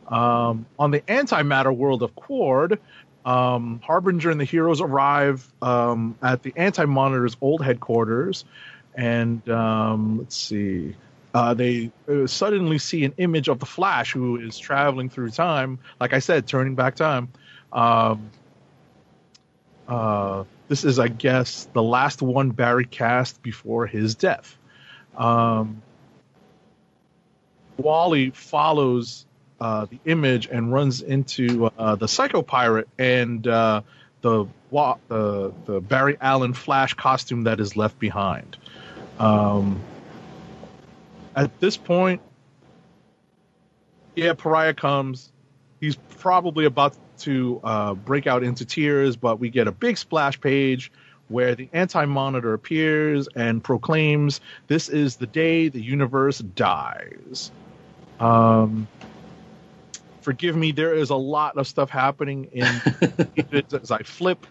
Um, 0.09 0.67
on 0.79 0.91
the 0.91 1.01
antimatter 1.01 1.75
world 1.75 2.03
of 2.03 2.15
Qward, 2.15 2.79
um, 3.25 3.81
Harbinger 3.85 4.31
and 4.31 4.41
the 4.41 4.45
heroes 4.45 4.81
arrive 4.81 5.47
um, 5.61 6.17
at 6.23 6.43
the 6.43 6.53
Anti 6.57 6.87
Monitor's 6.87 7.37
old 7.41 7.63
headquarters, 7.63 8.45
and 8.95 9.49
um, 9.51 10.19
let's 10.19 10.37
see. 10.37 10.97
Uh, 11.35 11.53
they 11.53 11.91
uh, 12.09 12.27
suddenly 12.27 12.79
see 12.79 13.05
an 13.05 13.13
image 13.19 13.49
of 13.49 13.59
the 13.59 13.67
Flash, 13.67 14.13
who 14.13 14.39
is 14.39 14.59
traveling 14.59 15.11
through 15.11 15.31
time. 15.31 15.79
Like 16.01 16.15
I 16.15 16.21
said, 16.21 16.47
turning 16.47 16.75
back 16.75 16.97
time. 16.97 17.29
Um, 17.71 18.31
uh, 19.89 20.45
this 20.69 20.85
is, 20.85 20.99
I 20.99 21.09
guess, 21.09 21.67
the 21.73 21.83
last 21.83 22.21
one 22.21 22.51
Barry 22.51 22.85
cast 22.85 23.43
before 23.43 23.87
his 23.87 24.15
death. 24.15 24.57
Um, 25.17 25.83
Wally 27.79 28.31
follows 28.31 29.25
uh, 29.61 29.87
the 29.87 29.99
image 30.05 30.47
and 30.47 30.73
runs 30.73 31.01
into 31.01 31.71
uh, 31.79 31.97
the 31.97 32.07
Psycho 32.07 32.43
Pirate 32.43 32.89
and 32.99 33.47
uh, 33.47 33.81
the, 34.21 34.47
wa- 34.71 34.99
the 35.09 35.53
the 35.65 35.81
Barry 35.81 36.17
Allen 36.21 36.53
Flash 36.53 36.95
costume 36.95 37.45
that 37.45 37.59
is 37.61 37.77
left 37.77 37.99
behind. 37.99 38.57
Um, 39.19 39.81
at 41.35 41.59
this 41.61 41.77
point, 41.77 42.21
yeah, 44.15 44.35
Pariah 44.35 44.75
comes. 44.75 45.33
He's 45.81 45.97
probably 46.19 46.65
about 46.65 46.97
to 47.21 47.61
uh, 47.65 47.95
break 47.95 48.27
out 48.27 48.43
into 48.43 48.65
tears, 48.65 49.17
but 49.17 49.39
we 49.39 49.51
get 49.51 49.69
a 49.69 49.73
big 49.73 49.99
splash 49.99 50.41
page 50.41 50.93
where 51.29 51.55
the 51.55 51.69
Anti 51.73 52.05
Monitor 52.07 52.55
appears 52.55 53.29
and 53.35 53.63
proclaims, 53.63 54.41
"This 54.67 54.89
is 54.89 55.17
the 55.17 55.27
day 55.27 55.69
the 55.69 55.81
universe 55.81 56.39
dies." 56.39 57.51
Um, 58.19 58.89
forgive 60.21 60.57
me, 60.57 60.73
there 60.73 60.95
is 60.95 61.11
a 61.11 61.17
lot 61.17 61.57
of 61.57 61.67
stuff 61.67 61.91
happening 61.91 62.49
in 62.53 62.67
as 63.73 63.91
I 63.91 64.03
flip. 64.03 64.47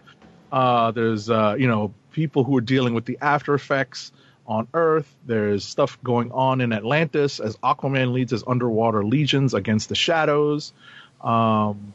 Uh, 0.50 0.90
there's 0.92 1.28
uh, 1.28 1.56
you 1.58 1.68
know 1.68 1.92
people 2.12 2.44
who 2.44 2.56
are 2.56 2.62
dealing 2.62 2.94
with 2.94 3.04
the 3.04 3.18
after 3.20 3.54
effects 3.54 4.12
on 4.46 4.66
Earth. 4.72 5.14
There's 5.26 5.64
stuff 5.64 5.98
going 6.02 6.32
on 6.32 6.60
in 6.60 6.72
Atlantis 6.72 7.38
as 7.38 7.56
Aquaman 7.58 8.12
leads 8.12 8.32
his 8.32 8.42
underwater 8.46 9.04
legions 9.04 9.52
against 9.54 9.88
the 9.88 9.94
shadows. 9.94 10.72
Um, 11.20 11.94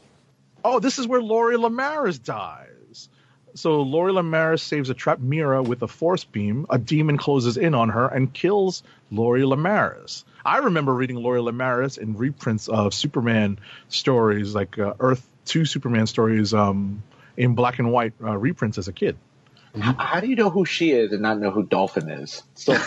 oh, 0.64 0.80
this 0.80 0.98
is 0.98 1.06
where 1.06 1.22
Lori 1.22 1.56
Lemaris 1.56 2.22
dies. 2.22 3.08
So 3.54 3.82
Lori 3.82 4.12
Lemaris 4.12 4.60
saves 4.60 4.90
a 4.90 4.94
trapped 4.94 5.20
Mira 5.20 5.62
with 5.62 5.82
a 5.82 5.88
force 5.88 6.24
beam. 6.24 6.66
A 6.70 6.78
demon 6.78 7.16
closes 7.16 7.56
in 7.56 7.74
on 7.74 7.90
her 7.90 8.06
and 8.08 8.32
kills 8.32 8.82
Lori 9.12 9.42
Lemaris. 9.42 10.24
I 10.44 10.58
remember 10.58 10.92
reading 10.92 11.16
Lori 11.16 11.40
Lemaris 11.40 11.96
in 11.96 12.16
reprints 12.16 12.68
of 12.68 12.92
Superman 12.92 13.58
stories, 13.88 14.54
like 14.54 14.78
uh, 14.78 14.94
Earth 14.98 15.24
Two 15.44 15.64
Superman 15.64 16.06
stories, 16.06 16.52
um, 16.52 17.02
in 17.36 17.54
black 17.54 17.78
and 17.78 17.92
white 17.92 18.12
uh, 18.22 18.36
reprints 18.36 18.76
as 18.76 18.88
a 18.88 18.92
kid. 18.92 19.16
How, 19.78 19.94
how 19.94 20.20
do 20.20 20.28
you 20.28 20.36
know 20.36 20.50
who 20.50 20.64
she 20.64 20.92
is 20.92 21.12
and 21.12 21.22
not 21.22 21.38
know 21.38 21.50
who 21.50 21.64
Dolphin 21.64 22.08
is? 22.08 22.42
Still, 22.54 22.78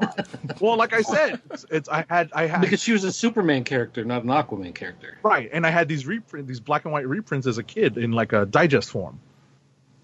Well, 0.60 0.76
like 0.76 0.92
I 0.92 1.02
said, 1.02 1.40
it's, 1.50 1.66
it's 1.70 1.88
I 1.88 2.04
had 2.08 2.30
I 2.32 2.46
had 2.46 2.60
Because 2.60 2.82
she 2.82 2.92
was 2.92 3.04
a 3.04 3.12
Superman 3.12 3.64
character, 3.64 4.04
not 4.04 4.24
an 4.24 4.30
Aquaman 4.30 4.74
character. 4.74 5.18
Right, 5.22 5.50
and 5.52 5.66
I 5.66 5.70
had 5.70 5.88
these 5.88 6.06
reprint, 6.06 6.46
these 6.46 6.60
black 6.60 6.84
and 6.84 6.92
white 6.92 7.06
reprints 7.06 7.46
as 7.46 7.58
a 7.58 7.62
kid 7.62 7.98
in 7.98 8.12
like 8.12 8.32
a 8.32 8.46
digest 8.46 8.90
form. 8.90 9.18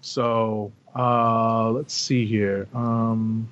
So 0.01 0.71
uh, 0.95 1.71
let's 1.71 1.93
see 1.93 2.25
here. 2.25 2.67
Um, 2.73 3.49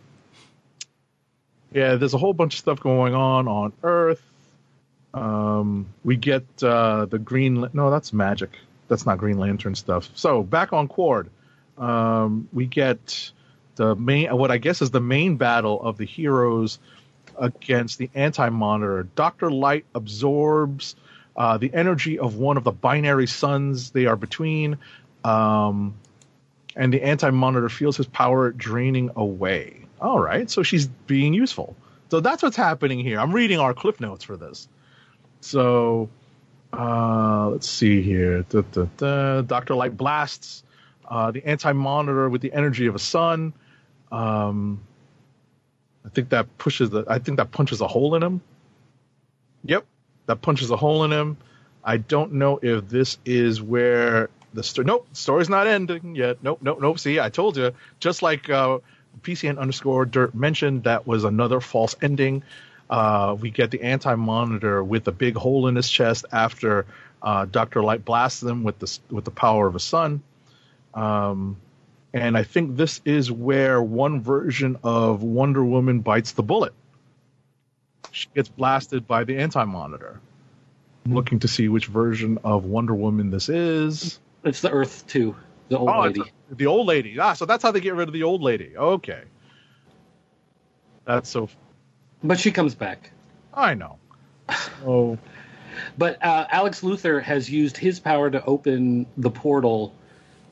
yeah, 1.72 1.96
there's 1.96 2.14
a 2.14 2.18
whole 2.18 2.34
bunch 2.34 2.56
of 2.56 2.60
stuff 2.60 2.80
going 2.80 3.14
on 3.14 3.48
on 3.48 3.74
Earth. 3.84 4.22
Um, 5.14 5.88
we 6.04 6.18
get 6.18 6.46
uh, 6.62 7.06
the 7.06 7.20
green. 7.20 7.68
No, 7.74 7.90
that's 7.90 8.14
magic. 8.14 8.52
That's 8.88 9.06
not 9.06 9.18
Green 9.18 9.40
Lantern 9.40 9.74
stuff. 9.76 10.10
So 10.14 10.44
back 10.44 10.72
on 10.72 10.88
Qward, 10.88 11.30
um, 11.78 12.48
we 12.54 12.66
get 12.66 13.32
the 13.76 13.96
main. 13.96 14.36
What 14.36 14.52
I 14.52 14.58
guess 14.58 14.82
is 14.82 14.92
the 14.92 15.02
main 15.02 15.38
battle 15.38 15.82
of 15.82 15.98
the 15.98 16.06
heroes 16.06 16.80
against 17.38 17.98
the 17.98 18.10
Anti 18.16 18.50
Monitor. 18.50 19.04
Doctor 19.16 19.52
Light 19.52 19.86
absorbs 19.94 20.96
uh, 21.36 21.58
the 21.58 21.74
energy 21.74 22.20
of 22.20 22.36
one 22.36 22.58
of 22.58 22.64
the 22.64 22.72
binary 22.72 23.28
suns 23.28 23.92
they 23.92 24.06
are 24.06 24.16
between, 24.16 24.78
um, 25.24 25.96
and 26.76 26.94
the 26.94 27.04
Anti 27.04 27.30
Monitor 27.32 27.70
feels 27.70 27.98
his 27.98 28.08
power 28.08 28.52
draining 28.52 29.12
away. 29.16 29.82
All 30.00 30.20
right, 30.20 30.50
so 30.50 30.64
she's 30.64 30.88
being 30.88 31.34
useful. 31.34 31.76
So 32.12 32.20
that's 32.20 32.44
what's 32.44 32.58
happening 32.58 33.00
here. 33.00 33.20
I'm 33.20 33.32
reading 33.32 33.60
our 33.60 33.74
cliff 33.74 34.00
notes 34.00 34.24
for 34.24 34.38
this. 34.38 34.68
So 35.42 36.10
uh, 36.72 37.50
let's 37.50 37.70
see 37.70 38.02
here. 38.02 38.44
Da, 38.44 38.62
da, 38.62 38.86
da. 38.98 39.42
Doctor 39.42 39.76
Light 39.76 39.96
blasts 39.98 40.64
uh, 41.08 41.32
the 41.32 41.46
Anti 41.46 41.74
Monitor 41.74 42.30
with 42.30 42.42
the 42.42 42.54
energy 42.54 42.88
of 42.88 42.96
a 42.96 43.00
sun. 43.00 43.54
Um, 44.12 44.82
I 46.06 46.10
think 46.10 46.30
that 46.30 46.58
pushes 46.58 46.90
the. 46.90 47.06
I 47.08 47.20
think 47.20 47.38
that 47.38 47.52
punches 47.52 47.82
a 47.82 47.88
hole 47.88 48.16
in 48.16 48.24
him. 48.24 48.42
Yep, 49.64 49.86
that 50.28 50.42
punches 50.42 50.70
a 50.70 50.78
hole 50.78 51.04
in 51.04 51.12
him. 51.12 51.38
I 51.84 51.98
don't 51.98 52.34
know 52.34 52.60
if 52.62 52.88
this 52.88 53.18
is 53.26 53.62
where 53.62 54.30
the 54.54 54.64
story. 54.64 54.86
Nope, 54.86 55.08
story's 55.14 55.50
not 55.50 55.68
ending 55.68 56.16
yet. 56.16 56.38
Nope, 56.44 56.60
nope, 56.62 56.80
nope. 56.82 57.00
See, 57.00 57.20
I 57.20 57.30
told 57.30 57.58
you. 57.58 57.72
Just 58.00 58.22
like 58.22 58.50
uh, 58.50 58.80
PCN 59.22 59.58
underscore 59.58 60.06
dirt 60.06 60.36
mentioned, 60.36 60.84
that 60.84 61.08
was 61.08 61.24
another 61.24 61.60
false 61.60 61.96
ending. 62.02 62.44
Uh, 62.90 63.36
we 63.40 63.50
get 63.50 63.72
the 63.72 63.82
anti 63.82 64.14
monitor 64.16 64.84
with 64.84 65.08
a 65.08 65.12
big 65.12 65.36
hole 65.36 65.68
in 65.68 65.76
his 65.76 65.90
chest 65.90 66.26
after 66.32 66.86
uh, 67.22 67.46
Doctor 67.46 67.82
Light 67.82 68.06
blasts 68.06 68.44
him 68.44 68.64
with 68.64 68.78
the 68.80 69.00
with 69.10 69.26
the 69.26 69.32
power 69.32 69.68
of 69.68 69.76
a 69.76 69.80
sun. 69.80 70.22
Um, 70.96 71.58
and 72.14 72.38
I 72.38 72.44
think 72.44 72.78
this 72.78 73.02
is 73.06 73.32
where 73.32 73.82
one 73.82 74.22
version 74.22 74.78
of 74.84 75.22
Wonder 75.22 75.64
Woman 75.64 76.00
bites 76.00 76.32
the 76.32 76.44
bullet. 76.44 76.74
She 78.12 78.28
gets 78.34 78.48
blasted 78.48 79.06
by 79.06 79.26
the 79.26 79.38
anti 79.38 79.64
monitor. 79.66 80.22
I'm 81.06 81.14
looking 81.14 81.40
to 81.40 81.48
see 81.48 81.68
which 81.68 81.88
version 81.88 82.40
of 82.44 82.64
Wonder 82.66 82.96
Woman 82.96 83.30
this 83.30 83.50
is. 83.50 84.20
It's 84.44 84.62
the 84.62 84.72
Earth 84.72 85.06
Two, 85.08 85.36
the 85.70 85.78
old 85.78 85.90
Oh, 85.90 86.02
lady. 86.04 86.22
the 86.50 86.66
old 86.68 86.88
lady. 86.88 87.20
Ah, 87.20 87.34
so 87.34 87.46
that's 87.46 87.62
how 87.62 87.72
they 87.72 87.82
get 87.82 87.94
rid 87.96 88.08
of 88.08 88.14
the 88.14 88.24
old 88.24 88.42
lady. 88.42 88.76
Okay. 88.78 89.24
That's 91.04 91.30
so. 91.30 91.50
But 92.24 92.40
she 92.40 92.52
comes 92.52 92.74
back. 92.74 93.12
I 93.54 93.74
know. 93.74 93.98
So 94.82 95.18
But 95.98 96.24
uh, 96.24 96.48
Alex 96.50 96.82
Luthor 96.82 97.22
has 97.22 97.50
used 97.50 97.76
his 97.76 98.00
power 98.00 98.30
to 98.30 98.44
open 98.46 99.06
the 99.18 99.30
portal 99.30 99.94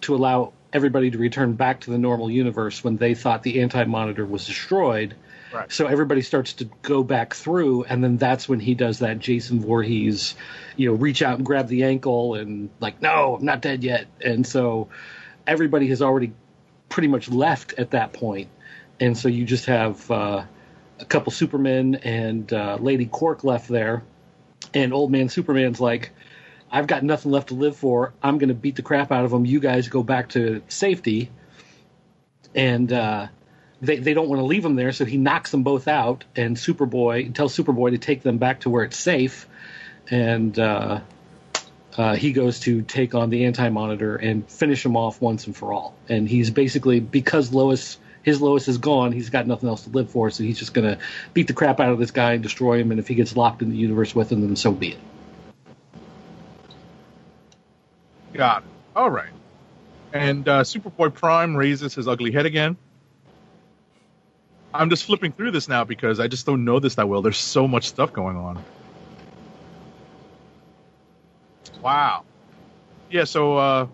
to 0.04 0.16
allow 0.16 0.54
everybody 0.72 1.12
to 1.12 1.18
return 1.18 1.54
back 1.54 1.82
to 1.82 1.92
the 1.92 1.98
normal 1.98 2.30
universe 2.30 2.84
when 2.84 2.98
they 2.98 3.14
thought 3.14 3.44
the 3.44 3.62
anti 3.62 3.84
monitor 3.86 4.26
was 4.26 4.46
destroyed. 4.46 5.16
Right. 5.54 5.72
So 5.72 5.86
everybody 5.86 6.22
starts 6.22 6.54
to 6.54 6.66
go 6.82 7.04
back 7.04 7.36
through, 7.36 7.84
and 7.84 8.04
then 8.04 8.18
that's 8.18 8.50
when 8.50 8.60
he 8.60 8.74
does 8.74 9.00
that 9.00 9.20
Jason 9.20 9.62
Voorhees, 9.62 10.36
you 10.76 10.90
know, 10.90 10.96
reach 10.96 11.22
out 11.22 11.38
and 11.38 11.46
grab 11.46 11.68
the 11.68 11.84
ankle 11.84 12.34
and 12.34 12.72
like, 12.80 13.02
no, 13.02 13.36
I'm 13.36 13.46
not 13.46 13.62
dead 13.62 13.84
yet. 13.84 14.08
And 14.20 14.48
so 14.48 14.90
everybody 15.46 15.88
has 15.90 16.02
already 16.02 16.34
pretty 16.90 17.08
much 17.08 17.30
left 17.30 17.74
at 17.78 17.92
that 17.92 18.14
point, 18.14 18.50
and 19.00 19.16
so 19.16 19.30
you 19.30 19.46
just 19.46 19.66
have 19.68 20.10
uh, 20.10 20.44
a 21.00 21.06
couple 21.06 21.32
Supermen 21.32 21.96
and 21.96 22.52
uh, 22.52 22.78
Lady 22.80 23.06
Quark 23.06 23.44
left 23.44 23.68
there, 23.68 24.04
and 24.74 24.92
Old 24.92 25.12
Man 25.12 25.30
Superman's 25.30 25.80
like, 25.80 26.12
I've 26.74 26.88
got 26.88 27.04
nothing 27.04 27.32
left 27.32 27.50
to 27.50 27.54
live 27.54 27.78
for. 27.78 28.14
I'm 28.24 28.40
going 28.40 28.50
to 28.50 28.56
beat 28.56 28.76
the 28.76 28.82
crap 28.82 29.12
out 29.12 29.26
of 29.26 29.32
them. 29.32 29.46
You 29.46 29.60
guys 29.60 29.90
go 29.90 30.02
back 30.02 30.30
to 30.30 30.64
safety. 30.70 31.30
And 32.56 32.92
uh, 32.92 33.28
they, 33.80 33.98
they 33.98 34.16
don't 34.16 34.28
want 34.28 34.40
to 34.40 34.46
leave 34.46 34.66
him 34.66 34.76
there, 34.76 34.92
so 34.92 35.06
he 35.06 35.18
knocks 35.18 35.52
them 35.52 35.62
both 35.62 35.88
out. 35.88 36.24
And 36.36 36.58
Superboy 36.58 37.32
tells 37.36 37.56
Superboy 37.56 37.92
to 37.92 38.00
take 38.00 38.24
them 38.24 38.40
back 38.40 38.62
to 38.62 38.72
where 38.72 38.84
it's 38.84 38.98
safe. 38.98 39.48
And 40.10 40.58
uh, 40.58 41.02
uh, 41.96 42.16
he 42.16 42.32
goes 42.32 42.62
to 42.62 42.82
take 42.82 43.14
on 43.14 43.30
the 43.30 43.46
Anti 43.46 43.70
Monitor 43.70 44.16
and 44.16 44.50
finish 44.50 44.84
him 44.84 44.98
off 44.98 45.22
once 45.22 45.46
and 45.46 45.56
for 45.56 45.74
all. 45.74 45.94
And 46.10 46.28
he's 46.28 46.50
basically, 46.50 47.00
because 47.00 47.54
Lois. 47.54 48.00
His 48.24 48.42
Lois 48.42 48.70
is 48.70 48.78
gone. 48.78 49.12
He's 49.12 49.30
got 49.30 49.48
nothing 49.48 49.68
else 49.68 49.84
to 49.84 49.90
live 49.90 50.10
for, 50.10 50.30
so 50.30 50.44
he's 50.44 50.58
just 50.58 50.74
going 50.74 50.88
to 50.88 50.98
beat 51.34 51.48
the 51.48 51.54
crap 51.54 51.82
out 51.82 51.90
of 51.90 52.00
this 52.00 52.12
guy 52.12 52.32
and 52.32 52.42
destroy 52.42 52.80
him. 52.80 52.92
And 52.92 53.00
if 53.02 53.10
he 53.10 53.16
gets 53.16 53.36
locked 53.36 53.62
in 53.62 53.70
the 53.70 53.76
universe 53.76 54.16
with 54.16 54.32
him, 54.32 54.40
then 54.40 54.56
so 54.56 54.72
be 54.72 54.94
it. 54.94 54.98
Got 58.34 58.64
it. 58.64 58.70
All 58.96 59.10
right. 59.10 59.32
And 60.12 60.48
uh, 60.48 60.62
Superboy 60.62 61.14
Prime 61.14 61.56
raises 61.56 61.96
his 61.96 62.08
ugly 62.08 62.32
head 62.32 62.46
again. 62.46 62.78
I'm 64.74 64.90
just 64.90 65.06
flipping 65.06 65.32
through 65.32 65.52
this 65.52 65.68
now 65.68 65.84
because 65.84 66.20
I 66.20 66.28
just 66.28 66.46
don't 66.46 66.66
know 66.66 66.80
this 66.80 66.96
that 66.96 67.08
well. 67.08 67.22
There's 67.22 67.38
so 67.38 67.68
much 67.68 67.88
stuff 67.88 68.12
going 68.12 68.38
on. 68.38 68.64
Wow. 71.82 72.24
Yeah. 73.12 73.26
So 73.26 73.58
uh, 73.58 73.88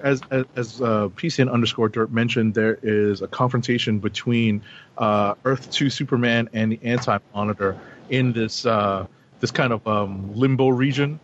as 0.00 0.22
as, 0.30 0.44
as 0.56 0.80
uh, 0.80 1.08
PCN 1.08 1.50
underscore 1.50 1.88
dirt 1.88 2.10
mentioned, 2.10 2.54
there 2.54 2.78
is 2.82 3.20
a 3.20 3.28
confrontation 3.28 3.98
between 3.98 4.62
uh, 4.96 5.34
Earth 5.44 5.70
Two 5.70 5.90
Superman 5.90 6.48
and 6.52 6.72
the 6.72 6.80
Anti 6.82 7.18
Monitor 7.34 7.78
in 8.08 8.32
this 8.32 8.64
uh, 8.64 9.06
this 9.40 9.50
kind 9.50 9.72
of 9.72 9.86
um, 9.86 10.34
limbo 10.34 10.68
region 10.68 11.20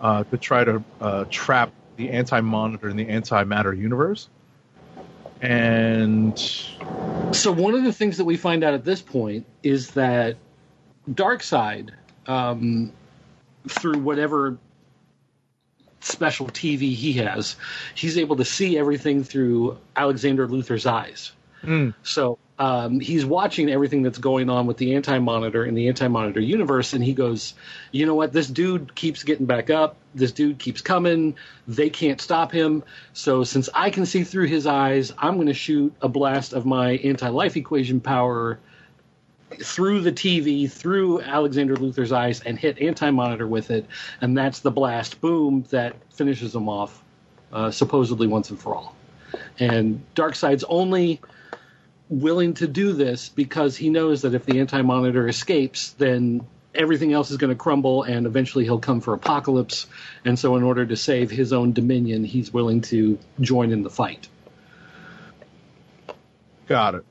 uh, 0.00 0.24
to 0.24 0.38
try 0.38 0.64
to 0.64 0.82
uh, 1.00 1.24
trap 1.30 1.72
the 1.96 2.10
Anti 2.10 2.40
Monitor 2.40 2.88
in 2.88 2.96
the 2.96 3.06
antimatter 3.06 3.76
universe. 3.76 4.28
And 5.40 6.38
So 7.32 7.52
one 7.52 7.74
of 7.74 7.84
the 7.84 7.92
things 7.92 8.16
that 8.18 8.24
we 8.24 8.36
find 8.36 8.64
out 8.64 8.74
at 8.74 8.84
this 8.84 9.02
point 9.02 9.44
is 9.62 9.90
that 9.92 10.36
Darkseid, 11.10 11.90
um, 12.26 12.92
through 13.68 13.98
whatever 13.98 14.56
special 16.00 16.46
TV 16.46 16.94
he 16.94 17.14
has, 17.14 17.56
he's 17.94 18.16
able 18.16 18.36
to 18.36 18.44
see 18.44 18.78
everything 18.78 19.24
through 19.24 19.78
Alexander 19.94 20.46
Luthor's 20.48 20.86
eyes. 20.86 21.32
So 22.02 22.38
um, 22.58 23.00
he's 23.00 23.24
watching 23.24 23.68
everything 23.68 24.02
that's 24.02 24.18
going 24.18 24.48
on 24.48 24.66
with 24.66 24.78
the 24.78 24.94
Anti 24.94 25.18
Monitor 25.18 25.64
in 25.64 25.74
the 25.74 25.88
Anti 25.88 26.08
Monitor 26.08 26.40
universe, 26.40 26.94
and 26.94 27.04
he 27.04 27.12
goes, 27.12 27.54
"You 27.92 28.06
know 28.06 28.14
what? 28.14 28.32
This 28.32 28.46
dude 28.46 28.94
keeps 28.94 29.24
getting 29.24 29.46
back 29.46 29.68
up. 29.68 29.96
This 30.14 30.32
dude 30.32 30.58
keeps 30.58 30.80
coming. 30.80 31.36
They 31.68 31.90
can't 31.90 32.20
stop 32.20 32.52
him. 32.52 32.82
So 33.12 33.44
since 33.44 33.68
I 33.74 33.90
can 33.90 34.06
see 34.06 34.24
through 34.24 34.46
his 34.46 34.66
eyes, 34.66 35.12
I'm 35.18 35.34
going 35.34 35.48
to 35.48 35.54
shoot 35.54 35.94
a 36.00 36.08
blast 36.08 36.54
of 36.54 36.64
my 36.64 36.92
anti-life 36.92 37.56
equation 37.56 38.00
power." 38.00 38.58
Through 39.62 40.00
the 40.00 40.10
TV, 40.10 40.68
through 40.68 41.20
Alexander 41.20 41.76
Luthor's 41.76 42.10
eyes, 42.10 42.40
and 42.40 42.58
hit 42.58 42.80
Anti 42.80 43.10
Monitor 43.10 43.46
with 43.46 43.70
it, 43.70 43.86
and 44.20 44.36
that's 44.36 44.58
the 44.58 44.72
blast 44.72 45.20
boom 45.20 45.64
that 45.70 45.94
finishes 46.12 46.52
him 46.52 46.68
off, 46.68 47.00
uh, 47.52 47.70
supposedly 47.70 48.26
once 48.26 48.50
and 48.50 48.58
for 48.58 48.74
all. 48.74 48.96
And 49.60 50.02
Darkseid's 50.16 50.64
only 50.64 51.20
willing 52.08 52.54
to 52.54 52.66
do 52.66 52.92
this 52.92 53.28
because 53.28 53.76
he 53.76 53.90
knows 53.90 54.22
that 54.22 54.34
if 54.34 54.44
the 54.44 54.60
anti 54.60 54.82
monitor 54.82 55.28
escapes, 55.28 55.90
then 55.92 56.46
everything 56.74 57.12
else 57.12 57.30
is 57.30 57.36
going 57.36 57.50
to 57.50 57.56
crumble 57.56 58.02
and 58.02 58.26
eventually 58.26 58.64
he'll 58.64 58.78
come 58.78 59.00
for 59.00 59.16
Apokolips. 59.16 59.86
And 60.24 60.38
so, 60.38 60.56
in 60.56 60.62
order 60.62 60.84
to 60.86 60.96
save 60.96 61.30
his 61.30 61.52
own 61.52 61.72
dominion, 61.72 62.24
he's 62.24 62.52
willing 62.52 62.82
to 62.82 63.18
join 63.40 63.72
in 63.72 63.82
the 63.82 63.90
fight. 63.90 64.28
got 66.68 66.94
it. 66.96 67.04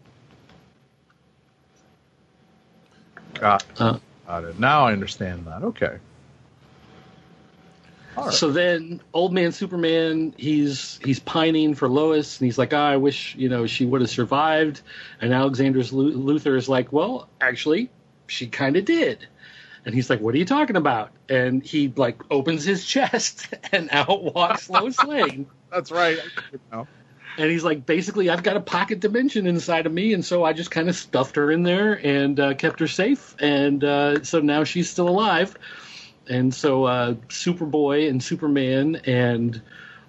Got 3.34 3.64
it. 3.64 3.82
Uh, 3.82 3.98
Got 4.28 4.44
it. 4.46 4.60
Now 4.60 4.88
I 4.88 4.94
understand 4.94 5.46
that. 5.46 5.64
Okay. 5.64 5.98
Right. 8.18 8.34
So 8.34 8.52
then, 8.52 9.02
old 9.14 9.34
man 9.34 9.52
Superman, 9.52 10.34
he's 10.38 11.00
he's 11.04 11.20
pining 11.20 11.76
for 11.76 11.90
Lois, 11.90 12.40
and 12.40 12.46
he's 12.46 12.58
like, 12.58 12.74
"Ah, 12.74 12.90
I 12.90 12.98
wish 12.98 13.36
you 13.36 13.50
know 13.50 13.68
she 13.68 13.86
would 13.86 14.02
have 14.02 14.10
survived." 14.10 14.82
And 15.22 15.34
Alexander's 15.34 15.92
Luthor 15.92 16.58
is 16.58 16.70
like, 16.70 16.94
"Well, 16.94 17.28
actually, 17.42 17.90
she 18.28 18.48
kind 18.48 18.78
of 18.78 18.86
did." 18.86 19.28
And 19.86 19.94
he's 19.94 20.10
like, 20.10 20.22
"What 20.22 20.34
are 20.34 20.38
you 20.38 20.46
talking 20.46 20.78
about?" 20.78 21.12
And 21.30 21.64
he 21.64 21.92
like 21.96 22.22
opens 22.32 22.64
his 22.64 22.86
chest, 22.88 23.54
and 23.72 23.90
out 23.92 24.24
walks 24.24 24.70
Lois 24.70 25.02
Lane. 25.04 25.48
That's 25.72 25.92
right. 25.92 26.20
And 27.38 27.52
he's 27.52 27.66
like, 27.66 27.86
basically, 27.86 28.30
I've 28.30 28.44
got 28.44 28.56
a 28.56 28.62
pocket 28.62 29.02
dimension 29.02 29.46
inside 29.46 29.86
of 29.86 29.92
me, 29.92 30.14
and 30.14 30.24
so 30.24 30.46
I 30.46 30.54
just 30.54 30.72
kind 30.72 30.88
of 30.88 30.96
stuffed 30.96 31.36
her 31.36 31.52
in 31.52 31.64
there 31.64 31.94
and 31.94 32.40
uh, 32.40 32.54
kept 32.54 32.80
her 32.80 32.88
safe, 32.88 33.36
and 33.40 33.84
uh, 33.84 34.24
so 34.24 34.40
now 34.40 34.64
she's 34.64 34.90
still 34.90 35.10
alive. 35.10 35.58
And 36.30 36.54
so 36.54 36.86
uh, 36.86 37.14
Superboy 37.30 38.10
and 38.10 38.24
Superman 38.24 39.02
and 39.06 39.62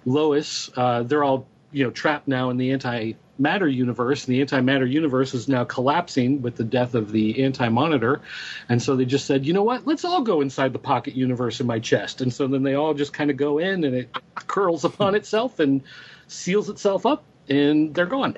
Lois, 0.05 0.69
uh, 0.75 1.03
they're 1.03 1.23
all 1.23 1.47
you 1.71 1.83
know 1.83 1.91
trapped 1.91 2.27
now 2.27 2.49
in 2.49 2.57
the 2.57 2.71
anti-matter 2.71 3.67
universe, 3.67 4.25
and 4.25 4.35
the 4.35 4.41
anti-matter 4.41 4.85
universe 4.85 5.33
is 5.33 5.47
now 5.47 5.65
collapsing 5.65 6.41
with 6.41 6.55
the 6.55 6.63
death 6.63 6.95
of 6.95 7.11
the 7.11 7.43
anti-monitor. 7.43 8.21
And 8.69 8.81
so 8.81 8.95
they 8.95 9.05
just 9.05 9.25
said, 9.25 9.45
you 9.45 9.53
know 9.53 9.63
what? 9.63 9.85
Let's 9.85 10.05
all 10.05 10.21
go 10.21 10.41
inside 10.41 10.73
the 10.73 10.79
pocket 10.79 11.15
universe 11.15 11.59
in 11.59 11.67
my 11.67 11.79
chest. 11.79 12.21
And 12.21 12.33
so 12.33 12.47
then 12.47 12.63
they 12.63 12.75
all 12.75 12.93
just 12.93 13.13
kind 13.13 13.29
of 13.29 13.37
go 13.37 13.57
in, 13.59 13.83
and 13.83 13.95
it 13.95 14.15
curls 14.33 14.85
upon 14.85 15.15
itself 15.15 15.59
and 15.59 15.83
seals 16.27 16.69
itself 16.69 17.05
up, 17.05 17.23
and 17.49 17.93
they're 17.93 18.05
gone. 18.05 18.37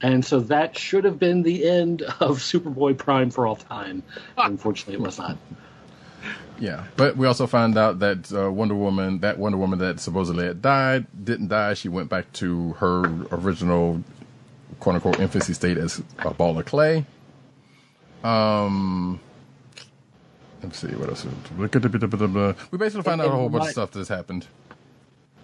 And 0.00 0.24
so 0.24 0.40
that 0.40 0.76
should 0.78 1.04
have 1.04 1.18
been 1.18 1.42
the 1.42 1.66
end 1.66 2.02
of 2.02 2.38
Superboy 2.38 2.98
Prime 2.98 3.30
for 3.30 3.46
all 3.46 3.56
time. 3.56 4.02
Unfortunately, 4.36 4.94
it 4.94 5.00
was 5.00 5.18
not. 5.18 5.38
Yeah, 6.58 6.84
but 6.96 7.16
we 7.16 7.26
also 7.26 7.46
find 7.46 7.76
out 7.76 7.98
that 7.98 8.32
uh, 8.32 8.50
Wonder 8.50 8.74
Woman, 8.74 9.18
that 9.20 9.38
Wonder 9.38 9.58
Woman 9.58 9.78
that 9.80 9.98
supposedly 10.00 10.46
had 10.46 10.62
died, 10.62 11.06
didn't 11.24 11.48
die. 11.48 11.74
She 11.74 11.88
went 11.88 12.08
back 12.08 12.32
to 12.34 12.72
her 12.74 13.02
original 13.32 14.02
"quote 14.78 14.94
unquote" 14.96 15.20
infancy 15.20 15.52
state 15.52 15.78
as 15.78 16.02
a 16.18 16.32
ball 16.32 16.58
of 16.58 16.64
clay. 16.66 17.04
Um, 18.22 19.20
let's 20.62 20.78
see 20.78 20.88
what 20.88 21.08
else. 21.08 21.26
We 21.58 21.68
basically 22.78 23.02
find 23.02 23.20
out 23.20 23.26
a 23.26 23.30
whole 23.30 23.48
bunch 23.48 23.64
of 23.66 23.70
stuff 23.72 23.90
that's 23.90 24.08
happened. 24.08 24.46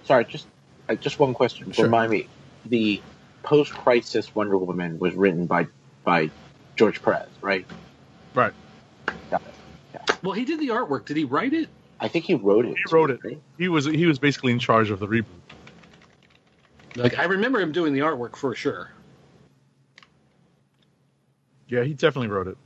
Sorry, 0.04 0.24
just 0.24 0.46
uh, 0.88 0.94
just 0.94 1.18
one 1.18 1.34
question. 1.34 1.70
Sure. 1.72 1.84
Remind 1.84 2.10
me, 2.10 2.28
the 2.66 3.02
post-crisis 3.42 4.34
Wonder 4.34 4.56
Woman 4.58 4.98
was 4.98 5.14
written 5.14 5.46
by 5.46 5.66
by 6.04 6.30
George 6.76 7.02
Perez, 7.02 7.28
right? 7.42 7.66
Right. 8.34 8.52
Got 9.30 9.42
it. 9.42 9.54
Yeah. 10.22 10.28
Well, 10.28 10.32
he 10.32 10.44
did 10.44 10.60
the 10.60 10.68
artwork. 10.68 11.06
Did 11.06 11.16
he 11.16 11.24
write 11.24 11.52
it? 11.52 11.68
I 12.00 12.08
think 12.08 12.24
he 12.24 12.34
wrote 12.34 12.64
it. 12.64 12.76
He 12.76 12.84
wrote 12.94 13.10
it. 13.10 13.20
right? 13.24 13.40
He 13.58 13.68
was 13.68 13.84
he 13.84 14.06
was 14.06 14.18
basically 14.18 14.52
in 14.52 14.58
charge 14.58 14.90
of 14.90 15.00
the 15.00 15.06
reboot. 15.06 15.24
Like 16.96 17.18
I 17.18 17.24
remember 17.24 17.60
him 17.60 17.72
doing 17.72 17.92
the 17.92 18.00
artwork 18.00 18.36
for 18.36 18.54
sure. 18.54 18.90
Yeah, 21.68 21.84
he 21.84 21.94
definitely 21.94 22.28
wrote 22.28 22.48
it. 22.48 22.56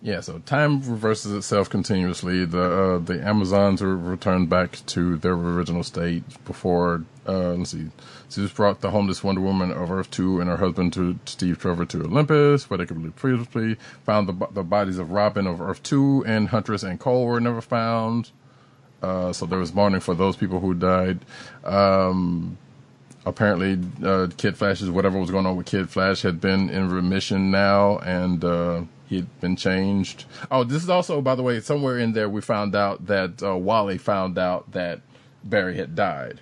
Yeah, 0.00 0.20
so 0.20 0.38
time 0.38 0.80
reverses 0.80 1.32
itself 1.32 1.68
continuously. 1.68 2.44
The 2.44 2.62
uh, 2.62 2.98
the 2.98 3.20
Amazons 3.20 3.82
are 3.82 3.96
returned 3.96 4.48
back 4.48 4.78
to 4.86 5.16
their 5.16 5.32
original 5.34 5.82
state 5.82 6.22
before 6.44 7.04
uh, 7.28 7.54
let's 7.54 7.70
see, 7.70 7.88
Zeus 8.30 8.52
brought 8.52 8.80
the 8.80 8.90
homeless 8.90 9.22
Wonder 9.22 9.40
Woman 9.42 9.70
of 9.70 9.90
Earth 9.90 10.10
two 10.10 10.40
and 10.40 10.48
her 10.48 10.56
husband 10.56 10.92
to 10.94 11.18
Steve 11.26 11.58
Trevor 11.58 11.84
to 11.86 12.02
Olympus, 12.04 12.70
where 12.70 12.78
they 12.78 12.86
could 12.86 13.02
live 13.02 13.16
previously. 13.16 13.76
Found 14.04 14.28
the 14.28 14.46
the 14.52 14.62
bodies 14.62 14.98
of 14.98 15.10
Robin 15.10 15.46
of 15.46 15.60
Earth 15.60 15.82
two 15.82 16.24
and 16.26 16.48
Huntress 16.48 16.84
and 16.84 16.98
Kole 16.98 17.26
were 17.26 17.40
never 17.40 17.60
found. 17.60 18.30
Uh, 19.02 19.32
so 19.32 19.46
there 19.46 19.58
was 19.58 19.74
mourning 19.74 20.00
for 20.00 20.14
those 20.14 20.36
people 20.36 20.60
who 20.60 20.74
died. 20.74 21.20
Um, 21.64 22.56
apparently, 23.26 23.78
uh, 24.02 24.28
Kid 24.36 24.56
Flash's 24.56 24.90
whatever 24.90 25.18
was 25.18 25.30
going 25.30 25.44
on 25.46 25.56
with 25.56 25.66
Kid 25.66 25.90
Flash 25.90 26.22
had 26.22 26.40
been 26.40 26.70
in 26.70 26.88
remission 26.88 27.50
now, 27.50 27.98
and 27.98 28.42
uh, 28.44 28.82
he'd 29.08 29.40
been 29.40 29.56
changed. 29.56 30.24
Oh, 30.50 30.64
this 30.64 30.82
is 30.82 30.90
also, 30.90 31.20
by 31.20 31.34
the 31.34 31.42
way, 31.42 31.60
somewhere 31.60 31.98
in 31.98 32.12
there 32.12 32.28
we 32.28 32.40
found 32.40 32.74
out 32.74 33.06
that 33.06 33.42
uh, 33.42 33.56
Wally 33.56 33.98
found 33.98 34.38
out 34.38 34.72
that 34.72 35.00
Barry 35.44 35.76
had 35.76 35.94
died 35.94 36.40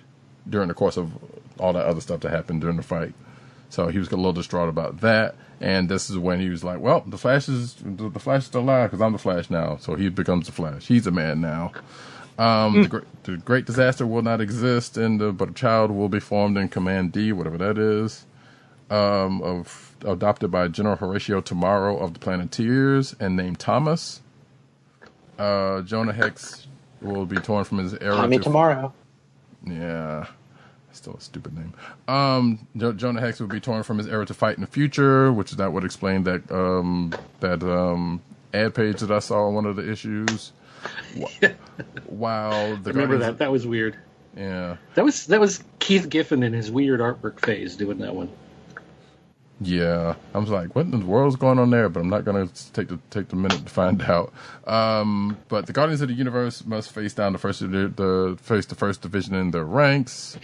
during 0.49 0.67
the 0.67 0.73
course 0.73 0.97
of 0.97 1.11
all 1.59 1.73
that 1.73 1.85
other 1.85 2.01
stuff 2.01 2.21
that 2.21 2.31
happened 2.31 2.61
during 2.61 2.77
the 2.77 2.83
fight. 2.83 3.13
So 3.69 3.87
he 3.87 3.99
was 3.99 4.09
a 4.09 4.15
little 4.15 4.33
distraught 4.33 4.69
about 4.69 5.01
that. 5.01 5.35
And 5.59 5.89
this 5.89 6.09
is 6.09 6.17
when 6.17 6.39
he 6.39 6.49
was 6.49 6.63
like, 6.63 6.79
"Well, 6.79 7.03
the 7.07 7.17
Flash 7.17 7.49
is 7.49 7.73
the 7.83 8.09
the 8.09 8.19
Flash 8.19 8.41
is 8.41 8.45
still 8.45 8.61
alive 8.61 8.91
because 8.91 9.01
I'm 9.01 9.13
the 9.13 9.17
Flash 9.17 9.49
now." 9.49 9.77
So 9.77 9.95
he 9.95 10.07
becomes 10.09 10.45
the 10.45 10.51
Flash. 10.51 10.85
He's 10.85 11.07
a 11.07 11.11
man 11.11 11.41
now. 11.41 11.71
Um, 12.37 12.83
the, 12.83 12.87
great, 12.87 13.23
the 13.23 13.37
great 13.37 13.65
disaster 13.65 14.05
will 14.05 14.21
not 14.21 14.39
exist, 14.39 14.95
and 14.97 15.19
the, 15.19 15.31
but 15.31 15.49
a 15.49 15.53
child 15.53 15.89
will 15.89 16.09
be 16.09 16.19
formed 16.19 16.57
in 16.57 16.69
Command 16.69 17.11
D, 17.11 17.31
whatever 17.31 17.57
that 17.57 17.79
is. 17.79 18.25
Um, 18.91 19.41
of 19.41 19.86
adopted 20.05 20.51
by 20.51 20.67
General 20.67 20.95
Horatio 20.95 21.41
Tomorrow 21.41 21.97
of 21.97 22.13
the 22.13 22.19
Planeteers 22.19 23.15
and 23.19 23.35
named 23.35 23.59
Thomas. 23.59 24.21
Uh, 25.37 25.81
Jonah 25.81 26.13
Hex 26.13 26.67
will 27.01 27.25
be 27.25 27.37
torn 27.37 27.63
from 27.63 27.77
his 27.79 27.93
era. 27.95 28.15
Tommy 28.15 28.37
to- 28.37 28.43
tomorrow. 28.43 28.93
yeah. 29.65 30.25
Still 30.93 31.13
a 31.15 31.21
stupid 31.21 31.55
name. 31.55 31.73
Um, 32.07 32.67
jo- 32.75 32.93
Jonah 32.93 33.21
Hex 33.21 33.39
will 33.39 33.47
be 33.47 33.59
torn 33.59 33.83
from 33.83 33.99
his 33.99 34.07
era 34.07 34.25
to 34.25 34.33
fight 34.33 34.55
in 34.55 34.61
the 34.61 34.67
future, 34.67 35.31
which 35.31 35.51
that 35.51 35.71
would 35.71 35.83
explain 35.83 36.23
that 36.23 36.51
um, 36.51 37.13
that 37.39 37.61
um, 37.61 38.19
ad 38.51 38.73
page 38.73 39.01
that 39.01 39.11
I 39.11 39.19
saw 39.19 39.45
on 39.47 39.53
one 39.53 39.65
of 39.67 39.75
the 39.75 39.87
issues. 39.91 40.53
While 42.07 42.77
the 42.77 42.91
remember 42.93 43.15
Guardians- 43.17 43.21
that. 43.25 43.37
That 43.39 43.51
was 43.51 43.67
weird. 43.67 43.95
Yeah, 44.35 44.77
That 44.95 45.03
was 45.03 45.25
that 45.27 45.39
was 45.39 45.63
Keith 45.79 46.09
Giffen 46.09 46.43
in 46.43 46.53
his 46.53 46.69
weird 46.71 46.99
artwork 46.99 47.39
phase 47.39 47.75
doing 47.75 47.97
that 47.99 48.13
one. 48.15 48.29
Yeah. 49.59 50.15
I 50.33 50.37
was 50.37 50.49
like, 50.49 50.75
what 50.75 50.85
in 50.85 50.91
the 50.91 51.05
world's 51.05 51.35
going 51.35 51.57
on 51.57 51.71
there? 51.71 51.89
But 51.89 52.01
I'm 52.01 52.09
not 52.09 52.25
gonna 52.25 52.47
take 52.73 52.89
the 52.89 52.99
take 53.09 53.29
the 53.29 53.35
minute 53.35 53.65
to 53.65 53.71
find 53.71 54.01
out. 54.03 54.31
Um, 54.65 55.37
but 55.47 55.65
the 55.65 55.73
Guardians 55.73 56.01
of 56.01 56.09
the 56.09 56.13
Universe 56.13 56.65
must 56.65 56.91
face 56.91 57.13
down 57.13 57.33
the 57.33 57.39
first 57.39 57.61
the, 57.61 57.67
the 57.67 58.37
face 58.41 58.65
the 58.65 58.75
first 58.75 59.01
division 59.01 59.33
in 59.35 59.51
their 59.51 59.65
ranks. 59.65 60.37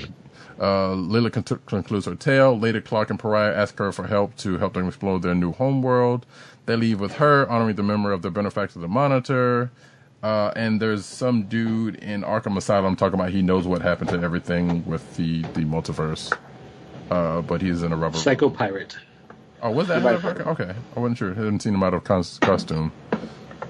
Uh, 0.60 0.94
Lyla 0.94 1.32
con- 1.32 1.60
concludes 1.66 2.06
her 2.06 2.16
tale. 2.16 2.58
Later, 2.58 2.82
Clark 2.82 3.10
and 3.10 3.20
Pariah 3.20 3.54
ask 3.54 3.78
her 3.80 3.92
for 3.92 4.08
help 4.08 4.36
to 4.38 4.58
help 4.58 4.74
them 4.74 4.88
explore 4.88 5.20
their 5.20 5.36
new 5.36 5.52
homeworld. 5.52 6.26
They 6.66 6.76
leave 6.76 7.00
with 7.00 7.14
her, 7.14 7.50
honoring 7.50 7.76
the 7.76 7.84
memory 7.84 8.14
of 8.14 8.22
their 8.22 8.32
benefactor, 8.32 8.80
the 8.80 8.88
Monitor. 8.88 9.72
Uh, 10.22 10.54
and 10.56 10.82
there's 10.82 11.06
some 11.06 11.44
dude 11.44 11.96
in 11.96 12.22
Arkham 12.22 12.56
Asylum 12.56 12.96
talking 12.96 13.20
about 13.20 13.32
he 13.32 13.42
knows 13.42 13.68
what 13.68 13.82
happened 13.82 14.10
to 14.12 14.22
everything 14.22 14.86
with 14.86 15.18
the, 15.18 15.42
the 15.42 15.62
multiverse. 15.66 16.32
Uh, 17.14 17.42
but 17.42 17.62
he's 17.62 17.84
in 17.84 17.92
a 17.94 17.96
rubber. 17.96 18.18
Psycho 18.18 18.50
Pirate. 18.50 18.98
oh, 19.62 19.72
was 19.72 19.88
that? 19.88 20.02
Right. 20.04 20.24
Okay, 20.24 20.74
I 20.96 21.00
wasn't 21.00 21.18
sure. 21.20 21.32
I 21.32 21.36
hadn't 21.36 21.62
seen 21.62 21.74
him 21.76 21.84
out 21.84 21.94
of 21.94 22.04
cos- 22.04 22.40
costume. 22.40 22.92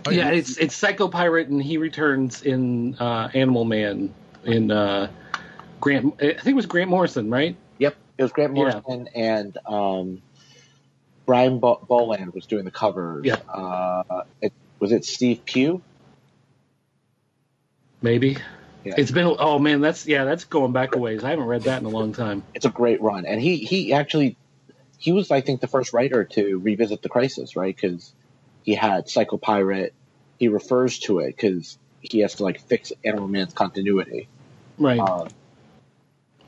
Oh, 0.06 0.12
yeah, 0.12 0.30
it's 0.32 0.58
it's 0.58 0.76
Psycho 0.76 1.08
Pirate, 1.10 1.48
and 1.50 1.62
he 1.62 1.78
returns 1.78 2.42
in 2.42 2.96
uh, 2.96 3.30
Animal 3.34 3.66
Man 3.66 4.14
in 4.46 4.72
uh, 4.72 5.10
Grant. 5.82 6.16
I 6.22 6.34
think 6.34 6.48
it 6.48 6.56
was 6.56 6.66
Grant 6.66 6.90
Morrison, 6.90 7.30
right? 7.30 7.56
Yep, 7.80 7.96
it 8.18 8.24
was 8.24 8.32
Grant 8.32 8.56
Yeah. 8.56 8.64
Morrison 8.64 9.08
and 9.16 9.58
um, 9.66 10.22
Brian 11.26 11.60
Bo- 11.60 11.86
Bolland 11.88 12.34
was 12.34 12.46
doing 12.46 12.66
the 12.66 12.72
covers. 12.72 13.26
Yeah. 13.26 13.36
Uh, 13.48 14.24
it, 14.42 14.54
was 14.80 14.92
it 14.92 15.06
Steve 15.06 15.44
Pugh? 15.46 15.82
Maybe. 18.02 18.38
Yeah. 18.84 18.96
It's 18.98 19.12
been 19.12 19.36
oh 19.40 19.60
man, 19.60 19.82
that's 19.82 20.06
yeah, 20.06 20.26
that's 20.26 20.44
going 20.44 20.74
back 20.74 20.96
a 20.96 20.98
ways. 20.98 21.24
I 21.24 21.30
haven't 21.30 21.46
read 21.46 21.64
that 21.64 21.80
in 21.80 21.86
a 21.86 21.90
long 21.90 22.14
time. 22.14 22.44
It's 22.54 22.66
a 22.66 22.70
great 22.70 23.02
run, 23.02 23.26
and 23.26 23.42
he 23.42 23.58
he 23.58 23.94
actually 23.94 24.36
he 24.98 25.12
was 25.12 25.32
I 25.32 25.42
think 25.42 25.62
the 25.62 25.68
first 25.68 25.94
writer 25.94 26.26
to 26.26 26.60
revisit 26.60 27.02
the 27.02 27.10
crisis, 27.10 27.56
right? 27.56 27.74
Because 27.74 28.14
he 28.64 28.76
had 28.76 29.08
Psycho 29.08 29.38
Pirate. 29.38 29.94
He 30.38 30.50
refers 30.50 31.00
to 31.00 31.20
it 31.20 31.36
because 31.36 31.78
he 32.02 32.20
has 32.20 32.36
to 32.36 32.44
like 32.44 32.60
fix 32.60 32.92
Animal 33.06 33.30
Man's 33.30 33.54
continuity. 33.54 34.28
Right. 34.78 35.00
Um, 35.00 35.30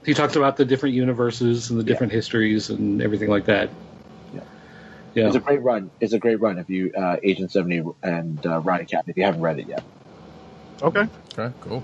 he 0.05 0.13
talked 0.13 0.35
about 0.35 0.57
the 0.57 0.65
different 0.65 0.95
universes 0.95 1.69
and 1.69 1.79
the 1.79 1.83
different 1.83 2.11
histories 2.13 2.69
and 2.69 3.01
everything 3.01 3.29
like 3.29 3.45
that. 3.45 3.69
Yeah. 4.33 4.41
Yeah. 5.13 5.27
It's 5.27 5.35
a 5.35 5.39
great 5.39 5.61
run. 5.61 5.89
It's 5.99 6.13
a 6.13 6.19
great 6.19 6.39
run 6.41 6.59
if 6.59 6.69
you 6.69 6.91
uh, 6.93 7.17
Agent 7.23 7.51
Seventy 7.51 7.81
and 8.03 8.45
uh, 8.45 8.59
Riot 8.59 8.89
Cat 8.89 9.05
if 9.07 9.15
you 9.15 9.23
haven't 9.23 9.41
read 9.41 9.59
it 9.59 9.67
yet. 9.67 9.83
Okay. 10.81 11.07
Okay, 11.37 11.53
cool. 11.61 11.83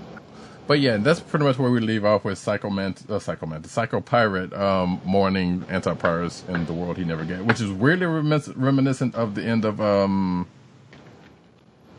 But 0.66 0.80
yeah, 0.80 0.96
that's 0.96 1.20
pretty 1.20 1.44
much 1.44 1.58
where 1.58 1.70
we 1.70 1.80
leave 1.80 2.04
off 2.04 2.24
with 2.24 2.38
Psycho 2.38 2.70
Man, 2.70 2.94
uh, 3.08 3.18
Psycho 3.18 3.46
Man, 3.46 3.62
the 3.62 3.68
Psycho 3.68 4.00
Pirate, 4.00 4.52
um, 4.54 5.00
mourning 5.04 5.64
anti-pirates 5.68 6.44
in 6.48 6.66
the 6.66 6.72
world 6.72 6.96
he 6.96 7.04
never 7.04 7.24
get, 7.24 7.44
which 7.44 7.60
is 7.60 7.70
weirdly 7.70 8.06
remis- 8.06 8.48
reminiscent 8.56 9.14
of 9.14 9.34
the 9.34 9.42
end 9.42 9.64
of 9.64 9.80
um, 9.80 10.46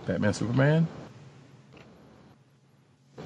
Batman 0.05 0.33
Superman, 0.33 0.87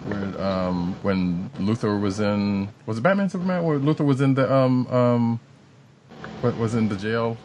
where 0.05 0.41
um, 0.41 0.95
when 1.03 1.49
Luthor 1.59 2.01
was 2.01 2.19
in 2.19 2.69
was 2.85 2.97
it 2.97 3.01
Batman 3.01 3.29
Superman 3.29 3.63
where 3.63 3.79
Luthor 3.79 4.05
was 4.05 4.21
in 4.21 4.33
the 4.33 4.51
um 4.51 4.87
um, 4.87 5.39
what 6.41 6.57
was 6.57 6.73
in 6.73 6.89
the 6.89 6.95
jail? 6.95 7.37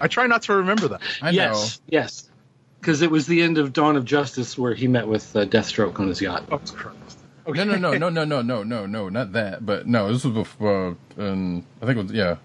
I 0.00 0.08
try 0.08 0.26
not 0.26 0.42
to 0.42 0.54
remember 0.56 0.88
that. 0.88 1.02
I 1.22 1.30
yes, 1.30 1.80
yes. 1.88 2.30
Because 2.80 3.02
it 3.02 3.10
was 3.10 3.26
the 3.26 3.42
end 3.42 3.58
of 3.58 3.72
Dawn 3.72 3.96
of 3.96 4.04
Justice 4.04 4.56
where 4.56 4.74
he 4.74 4.86
met 4.86 5.08
with 5.08 5.34
uh, 5.34 5.44
Deathstroke 5.44 5.98
on 5.98 6.08
his 6.08 6.20
yacht. 6.20 6.44
Oh 6.50 6.58
Christ. 6.58 7.18
know. 7.46 7.64
No, 7.64 7.76
no, 7.76 7.96
no, 7.96 8.08
no, 8.08 8.24
no, 8.24 8.24
no, 8.24 8.42
no, 8.42 8.62
no, 8.62 8.86
no, 8.86 9.08
not 9.08 9.32
that. 9.32 9.64
But 9.64 9.86
no, 9.86 10.12
this 10.12 10.24
was 10.24 10.34
before. 10.34 10.96
Um, 11.18 11.64
I 11.80 11.86
think 11.86 11.98
it 11.98 12.02
was 12.02 12.12
yeah. 12.12 12.36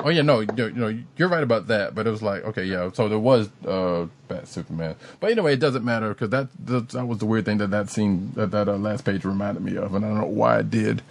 Oh 0.00 0.08
yeah, 0.08 0.22
no, 0.22 0.40
you 0.40 0.70
know, 0.72 0.98
you're 1.16 1.28
right 1.28 1.42
about 1.42 1.68
that. 1.68 1.94
But 1.94 2.06
it 2.06 2.10
was 2.10 2.22
like, 2.22 2.44
okay, 2.44 2.64
yeah. 2.64 2.90
So 2.92 3.08
there 3.08 3.18
was 3.18 3.48
uh, 3.66 4.06
Bat 4.28 4.48
Superman. 4.48 4.96
But 5.20 5.30
anyway, 5.30 5.54
it 5.54 5.60
doesn't 5.60 5.84
matter 5.84 6.08
because 6.08 6.30
that, 6.30 6.48
that 6.66 6.88
that 6.90 7.06
was 7.06 7.18
the 7.18 7.26
weird 7.26 7.44
thing 7.44 7.58
that 7.58 7.70
that 7.70 7.90
scene 7.90 8.32
that 8.34 8.50
that 8.50 8.68
uh, 8.68 8.76
last 8.76 9.04
page 9.04 9.24
reminded 9.24 9.62
me 9.62 9.76
of, 9.76 9.94
and 9.94 10.04
I 10.04 10.08
don't 10.08 10.18
know 10.18 10.26
why 10.26 10.58
it 10.60 10.70
did. 10.70 11.02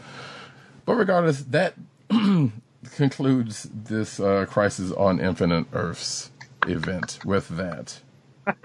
But 0.85 0.95
regardless, 0.95 1.43
that 1.43 1.75
concludes 2.95 3.69
this 3.73 4.19
uh, 4.19 4.45
Crisis 4.49 4.91
on 4.91 5.19
Infinite 5.19 5.67
Earths 5.73 6.30
event 6.68 7.19
with 7.26 7.48
that. 7.49 7.99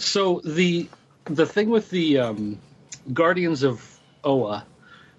So 0.00 0.40
the 0.44 0.88
the 1.24 1.46
thing 1.46 1.68
with 1.68 1.90
the 1.90 2.18
um, 2.18 2.58
Guardians 3.12 3.62
of 3.62 3.98
Oa, 4.24 4.64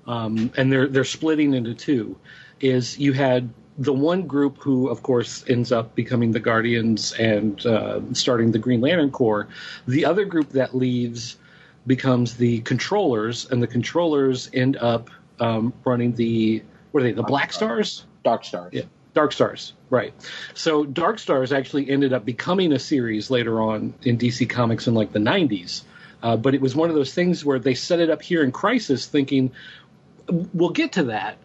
um, 0.08 0.52
and 0.58 0.72
they're 0.72 0.88
they're 0.88 1.04
splitting 1.04 1.54
into 1.54 1.76
two, 1.76 2.18
is 2.60 2.98
you 2.98 3.14
had 3.14 3.54
the 3.78 3.94
one 3.94 4.24
group 4.28 4.58
who, 4.58 4.90
of 4.90 5.04
course, 5.04 5.46
ends 5.48 5.72
up 5.72 5.96
becoming 5.96 6.32
the 6.32 6.40
Guardians 6.40 7.14
and 7.14 7.64
uh, 7.66 8.02
starting 8.14 8.52
the 8.52 8.60
Green 8.60 8.82
Lantern 8.82 9.12
Corps. 9.12 9.48
The 9.88 10.06
other 10.06 10.26
group 10.26 10.50
that 10.50 10.76
leaves 10.76 11.38
becomes 11.86 12.36
the 12.38 12.62
Controllers, 12.62 13.50
and 13.50 13.62
the 13.62 13.68
Controllers 13.68 14.50
end 14.54 14.78
up 14.78 15.10
um, 15.40 15.74
running 15.86 16.14
the 16.16 16.64
what 16.92 17.02
are 17.02 17.04
they? 17.04 17.14
The 17.14 17.24
Black 17.24 17.54
Stars. 17.54 18.06
Dark 18.24 18.46
Stars. 18.46 18.74
Yeah, 18.74 18.84
Dark 19.14 19.34
Stars, 19.34 19.74
right. 19.90 20.14
So 20.54 20.86
Dark 20.86 21.20
Stars 21.20 21.52
actually 21.52 21.90
ended 21.90 22.14
up 22.14 22.24
becoming 22.24 22.72
a 22.72 22.80
series 22.80 23.30
later 23.30 23.62
on 23.62 23.94
in 24.04 24.18
DC 24.18 24.50
Comics 24.50 24.88
in 24.88 24.94
like 24.94 25.12
the 25.12 25.20
90s. 25.20 25.84
Uh, 26.24 26.38
but 26.38 26.54
it 26.54 26.62
was 26.62 26.76
one 26.76 26.90
of 26.90 26.96
those 26.96 27.14
things 27.14 27.44
where 27.44 27.60
they 27.60 27.74
set 27.74 28.00
it 28.00 28.10
up 28.10 28.22
here 28.22 28.44
in 28.44 28.52
Crisis 28.52 29.08
thinking, 29.08 29.52
we'll 30.54 30.70
get 30.70 30.94
to 30.94 31.06
that. 31.06 31.38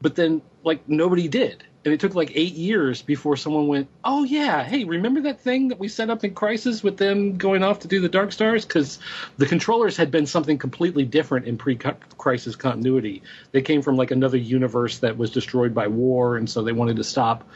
But 0.00 0.14
then, 0.14 0.42
like, 0.62 0.88
nobody 0.88 1.28
did. 1.28 1.64
And 1.86 1.94
it 1.94 2.00
took 2.00 2.16
like 2.16 2.32
eight 2.34 2.54
years 2.54 3.00
before 3.00 3.36
someone 3.36 3.68
went, 3.68 3.86
oh, 4.02 4.24
yeah, 4.24 4.64
hey, 4.64 4.82
remember 4.82 5.20
that 5.20 5.40
thing 5.40 5.68
that 5.68 5.78
we 5.78 5.86
set 5.86 6.10
up 6.10 6.24
in 6.24 6.34
Crisis 6.34 6.82
with 6.82 6.96
them 6.96 7.38
going 7.38 7.62
off 7.62 7.78
to 7.78 7.88
do 7.88 8.00
the 8.00 8.08
Dark 8.08 8.32
Stars? 8.32 8.64
Because 8.64 8.98
the 9.38 9.46
controllers 9.46 9.96
had 9.96 10.10
been 10.10 10.26
something 10.26 10.58
completely 10.58 11.04
different 11.04 11.46
in 11.46 11.56
pre 11.56 11.76
Crisis 11.76 12.56
continuity. 12.56 13.22
They 13.52 13.62
came 13.62 13.82
from 13.82 13.94
like 13.96 14.10
another 14.10 14.36
universe 14.36 14.98
that 14.98 15.16
was 15.16 15.30
destroyed 15.30 15.74
by 15.74 15.86
war, 15.86 16.36
and 16.36 16.50
so 16.50 16.64
they 16.64 16.72
wanted 16.72 16.96
to 16.96 17.04
stop 17.04 17.48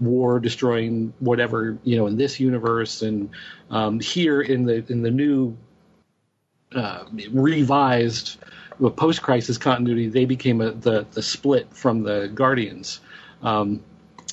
war 0.00 0.40
destroying 0.40 1.12
whatever 1.20 1.78
you 1.84 1.96
know 1.96 2.06
in 2.06 2.16
this 2.16 2.40
universe 2.40 3.02
and 3.02 3.30
um, 3.70 4.00
here 4.00 4.40
in 4.40 4.64
the 4.64 4.84
in 4.90 5.02
the 5.02 5.10
new 5.10 5.56
uh, 6.74 7.04
revised 7.30 8.38
post 8.96 9.22
crisis 9.22 9.56
continuity 9.56 10.08
they 10.08 10.24
became 10.24 10.60
a, 10.60 10.72
the 10.72 11.06
the 11.12 11.22
split 11.22 11.72
from 11.72 12.02
the 12.02 12.26
guardians 12.34 13.00
um, 13.44 13.82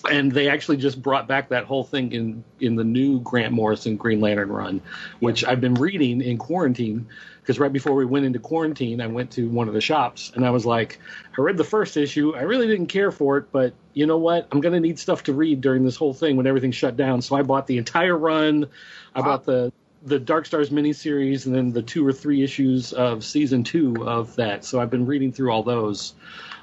and 0.09 0.31
they 0.31 0.49
actually 0.49 0.77
just 0.77 0.99
brought 1.01 1.27
back 1.27 1.49
that 1.49 1.65
whole 1.65 1.83
thing 1.83 2.11
in 2.11 2.43
in 2.59 2.75
the 2.75 2.83
new 2.83 3.19
Grant 3.19 3.53
Morrison 3.53 3.97
Green 3.97 4.19
Lantern 4.19 4.49
run, 4.49 4.81
which 5.19 5.45
I've 5.45 5.61
been 5.61 5.75
reading 5.75 6.21
in 6.21 6.37
quarantine. 6.37 7.07
Because 7.41 7.59
right 7.59 7.73
before 7.73 7.95
we 7.95 8.05
went 8.05 8.25
into 8.25 8.37
quarantine, 8.37 9.01
I 9.01 9.07
went 9.07 9.31
to 9.31 9.49
one 9.49 9.67
of 9.67 9.73
the 9.73 9.81
shops 9.81 10.31
and 10.35 10.45
I 10.45 10.51
was 10.51 10.63
like, 10.63 10.99
I 11.37 11.41
read 11.41 11.57
the 11.57 11.63
first 11.63 11.97
issue. 11.97 12.35
I 12.35 12.41
really 12.41 12.67
didn't 12.67 12.87
care 12.87 13.11
for 13.11 13.37
it, 13.37 13.51
but 13.51 13.73
you 13.95 14.05
know 14.05 14.19
what? 14.19 14.47
I'm 14.51 14.61
going 14.61 14.73
to 14.73 14.79
need 14.79 14.99
stuff 14.99 15.23
to 15.23 15.33
read 15.33 15.59
during 15.59 15.83
this 15.83 15.95
whole 15.95 16.13
thing 16.13 16.37
when 16.37 16.45
everything 16.45 16.71
shut 16.71 16.97
down. 16.97 17.23
So 17.23 17.35
I 17.35 17.41
bought 17.41 17.65
the 17.65 17.79
entire 17.79 18.15
run. 18.15 18.67
I 19.15 19.21
bought 19.21 19.45
the 19.45 19.73
the 20.03 20.19
Dark 20.19 20.45
Stars 20.45 20.69
miniseries 20.69 21.45
and 21.45 21.55
then 21.55 21.71
the 21.71 21.81
two 21.81 22.05
or 22.05 22.13
three 22.13 22.43
issues 22.43 22.93
of 22.93 23.23
season 23.23 23.63
two 23.63 24.07
of 24.07 24.35
that. 24.35 24.65
So 24.65 24.79
I've 24.79 24.89
been 24.89 25.05
reading 25.05 25.31
through 25.31 25.51
all 25.51 25.63
those 25.63 26.13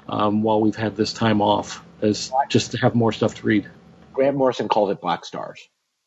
um, 0.09 0.43
while 0.43 0.59
we've 0.59 0.75
had 0.75 0.95
this 0.95 1.13
time 1.13 1.41
off, 1.41 1.83
as 2.01 2.29
just 2.49 2.71
to 2.71 2.77
have 2.77 2.95
more 2.95 3.11
stuff 3.11 3.35
to 3.35 3.47
read. 3.47 3.67
Grant 4.13 4.35
Morrison 4.35 4.67
called 4.67 4.91
it 4.91 5.01
Black 5.01 5.25
Stars, 5.25 5.61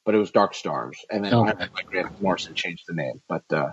but 0.04 0.14
it 0.14 0.18
was 0.18 0.30
Dark 0.30 0.54
Stars, 0.54 0.98
and 1.10 1.24
then 1.24 1.32
Okay. 1.32 1.52
like 1.58 1.86
Grant 1.90 2.08
Morrison 2.20 2.54
changed 2.54 2.84
the 2.88 2.94
name. 2.94 3.22
But 3.28 3.44
uh, 3.52 3.70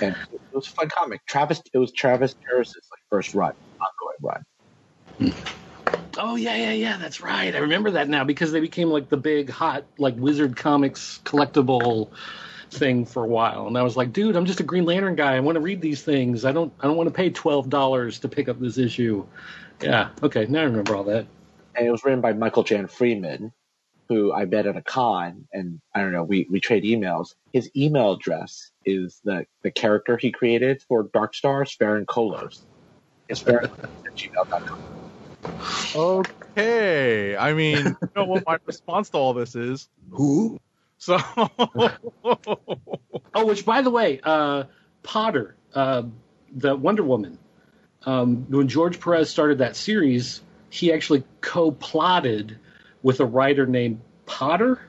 and 0.00 0.14
it 0.32 0.40
was 0.52 0.66
a 0.68 0.70
fun 0.70 0.88
comic. 0.88 1.20
Travis, 1.26 1.60
it 1.72 1.78
was 1.78 1.92
Travis 1.92 2.34
Charest's 2.48 2.88
like 2.90 3.00
first 3.10 3.34
run, 3.34 3.52
ongoing 3.80 4.16
run. 4.20 4.44
Oh 6.18 6.36
yeah, 6.36 6.56
yeah, 6.56 6.72
yeah. 6.72 6.96
That's 6.98 7.20
right. 7.22 7.54
I 7.54 7.58
remember 7.58 7.92
that 7.92 8.08
now 8.08 8.24
because 8.24 8.52
they 8.52 8.60
became 8.60 8.88
like 8.88 9.08
the 9.08 9.16
big 9.16 9.50
hot 9.50 9.84
like 9.98 10.14
Wizard 10.16 10.56
Comics 10.56 11.20
collectible 11.24 12.10
thing 12.70 13.06
for 13.06 13.24
a 13.24 13.28
while, 13.28 13.66
and 13.66 13.76
I 13.78 13.82
was 13.82 13.96
like, 13.96 14.12
dude, 14.12 14.36
I'm 14.36 14.46
just 14.46 14.60
a 14.60 14.64
Green 14.64 14.84
Lantern 14.84 15.16
guy. 15.16 15.36
I 15.36 15.40
want 15.40 15.56
to 15.56 15.60
read 15.60 15.80
these 15.80 16.02
things. 16.02 16.44
I 16.44 16.52
don't. 16.52 16.72
I 16.80 16.86
don't 16.86 16.96
want 16.96 17.08
to 17.08 17.14
pay 17.14 17.30
twelve 17.30 17.70
dollars 17.70 18.20
to 18.20 18.28
pick 18.28 18.48
up 18.48 18.60
this 18.60 18.78
issue. 18.78 19.26
Yeah. 19.82 20.10
Okay. 20.22 20.46
Now 20.46 20.60
I 20.60 20.64
remember 20.64 20.94
all 20.94 21.04
that. 21.04 21.26
And 21.74 21.86
it 21.86 21.90
was 21.90 22.04
written 22.04 22.20
by 22.20 22.32
Michael 22.32 22.64
Jan 22.64 22.86
Friedman, 22.86 23.52
who 24.08 24.32
I 24.32 24.44
met 24.44 24.66
at 24.66 24.76
a 24.76 24.82
con, 24.82 25.46
and 25.52 25.80
I 25.94 26.00
don't 26.00 26.12
know, 26.12 26.24
we, 26.24 26.46
we 26.50 26.60
trade 26.60 26.84
emails. 26.84 27.34
His 27.52 27.70
email 27.76 28.12
address 28.12 28.70
is 28.84 29.20
the, 29.24 29.46
the 29.62 29.70
character 29.70 30.16
he 30.16 30.32
created 30.32 30.82
for 30.82 31.04
Dark 31.04 31.34
Stars, 31.34 31.76
Ferin 31.76 32.04
Colos. 32.04 32.60
It's 33.28 33.42
Ferin 33.42 33.64
at 34.06 34.14
gmail.com. 34.14 34.82
Okay. 35.94 37.36
I 37.36 37.52
mean, 37.54 37.78
you 37.86 38.08
know 38.14 38.24
what 38.24 38.44
my 38.46 38.58
response 38.66 39.10
to 39.10 39.18
all 39.18 39.34
this 39.34 39.54
is? 39.54 39.88
Who? 40.10 40.60
So, 40.98 41.18
Oh, 43.34 43.46
which 43.46 43.64
by 43.64 43.82
the 43.82 43.90
way, 43.90 44.20
uh, 44.22 44.64
Potter, 45.02 45.56
uh, 45.74 46.02
the 46.54 46.76
Wonder 46.76 47.02
Woman, 47.02 47.38
um, 48.04 48.46
when 48.50 48.68
George 48.68 49.00
Perez 49.00 49.30
started 49.30 49.58
that 49.58 49.74
series, 49.74 50.42
he 50.72 50.90
actually 50.90 51.22
co-plotted 51.42 52.58
with 53.02 53.20
a 53.20 53.26
writer 53.26 53.66
named 53.66 54.00
Potter, 54.24 54.80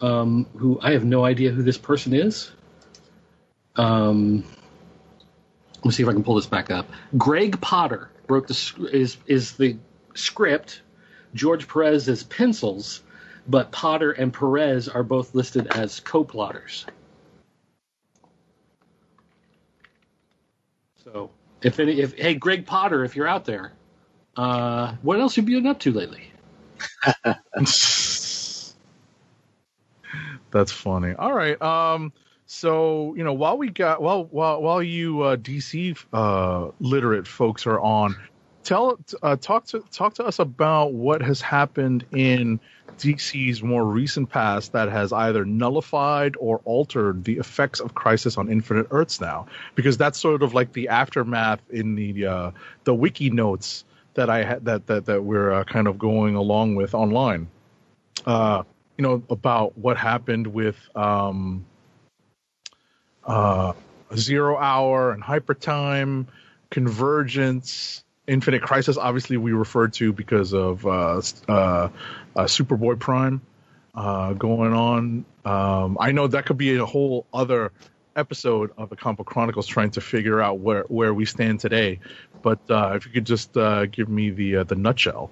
um, 0.00 0.46
who 0.54 0.78
I 0.82 0.92
have 0.92 1.02
no 1.02 1.24
idea 1.24 1.50
who 1.50 1.62
this 1.62 1.78
person 1.78 2.12
is. 2.12 2.52
Um, 3.74 4.44
let 5.76 5.84
me 5.86 5.90
see 5.92 6.02
if 6.02 6.08
I 6.10 6.12
can 6.12 6.22
pull 6.22 6.34
this 6.34 6.44
back 6.44 6.70
up. 6.70 6.90
Greg 7.16 7.58
Potter 7.58 8.10
wrote 8.28 8.48
the 8.48 8.90
is 8.92 9.16
is 9.26 9.52
the 9.52 9.78
script. 10.12 10.82
George 11.32 11.66
Perez 11.68 12.06
is 12.06 12.22
pencils, 12.22 13.02
but 13.48 13.72
Potter 13.72 14.12
and 14.12 14.30
Perez 14.30 14.90
are 14.90 15.02
both 15.02 15.34
listed 15.34 15.68
as 15.68 16.00
co-plotters. 16.00 16.84
So, 21.02 21.30
if 21.62 21.80
any, 21.80 21.98
if 22.02 22.14
hey 22.14 22.34
Greg 22.34 22.66
Potter, 22.66 23.04
if 23.04 23.16
you're 23.16 23.26
out 23.26 23.46
there, 23.46 23.72
uh, 24.36 24.94
what 25.02 25.20
else 25.20 25.36
have 25.36 25.48
you 25.48 25.58
been 25.58 25.66
up 25.66 25.80
to 25.80 25.92
lately? 25.92 26.30
That's 30.50 30.72
funny. 30.72 31.14
All 31.14 31.32
right. 31.32 31.60
Um. 31.60 32.12
So 32.46 33.14
you 33.14 33.24
know, 33.24 33.32
while 33.32 33.56
we 33.56 33.70
got 33.70 34.02
while 34.02 34.24
while 34.24 34.60
while 34.60 34.82
you 34.82 35.22
uh, 35.22 35.36
DC 35.36 35.96
uh, 36.12 36.70
literate 36.80 37.26
folks 37.26 37.66
are 37.66 37.80
on, 37.80 38.14
tell 38.62 38.98
uh, 39.22 39.36
talk 39.36 39.66
to 39.68 39.82
talk 39.90 40.14
to 40.14 40.24
us 40.24 40.38
about 40.38 40.92
what 40.92 41.22
has 41.22 41.40
happened 41.40 42.04
in 42.12 42.60
DC's 42.98 43.62
more 43.62 43.84
recent 43.84 44.28
past 44.28 44.72
that 44.72 44.90
has 44.90 45.12
either 45.12 45.46
nullified 45.46 46.36
or 46.38 46.60
altered 46.64 47.24
the 47.24 47.38
effects 47.38 47.80
of 47.80 47.94
Crisis 47.94 48.36
on 48.36 48.50
Infinite 48.50 48.86
Earths 48.90 49.20
now, 49.20 49.46
because 49.74 49.96
that's 49.96 50.18
sort 50.18 50.42
of 50.42 50.52
like 50.52 50.74
the 50.74 50.88
aftermath 50.88 51.60
in 51.70 51.94
the 51.94 52.26
uh, 52.26 52.50
the 52.84 52.94
wiki 52.94 53.30
notes 53.30 53.84
that 54.14 54.30
I 54.30 54.44
had 54.44 54.64
that 54.66 54.86
that 54.86 55.06
that 55.06 55.22
we're 55.22 55.52
uh, 55.52 55.64
kind 55.64 55.86
of 55.86 55.98
going 55.98 56.34
along 56.34 56.74
with 56.74 56.94
online. 56.94 57.48
Uh, 58.26 58.62
you 58.96 59.02
know 59.02 59.22
about 59.30 59.76
what 59.78 59.96
happened 59.96 60.46
with 60.46 60.76
um, 60.94 61.64
uh, 63.24 63.72
Zero 64.14 64.56
Hour 64.58 65.12
and 65.12 65.22
Hyper 65.22 65.54
Time, 65.54 66.28
Convergence, 66.70 68.04
Infinite 68.26 68.62
Crisis. 68.62 68.96
Obviously, 68.96 69.36
we 69.36 69.52
referred 69.52 69.94
to 69.94 70.12
because 70.12 70.52
of 70.52 70.86
uh, 70.86 71.20
uh, 71.48 71.52
uh, 71.52 71.88
Superboy 72.36 72.98
Prime 72.98 73.40
going 73.94 74.72
on. 74.72 75.24
Um, 75.44 75.96
I 75.98 76.12
know 76.12 76.28
that 76.28 76.46
could 76.46 76.58
be 76.58 76.76
a 76.76 76.86
whole 76.86 77.26
other 77.32 77.72
episode 78.16 78.70
of 78.76 78.90
the 78.90 78.96
Book 78.96 79.26
Chronicles 79.26 79.66
trying 79.66 79.90
to 79.92 80.00
figure 80.00 80.40
out 80.40 80.58
where, 80.58 80.84
where 80.88 81.12
we 81.14 81.24
stand 81.24 81.60
today. 81.60 82.00
But 82.42 82.60
uh, 82.70 82.92
if 82.96 83.06
you 83.06 83.12
could 83.12 83.26
just 83.26 83.56
uh, 83.56 83.86
give 83.86 84.08
me 84.08 84.30
the 84.30 84.58
uh, 84.58 84.64
the 84.64 84.76
nutshell. 84.76 85.30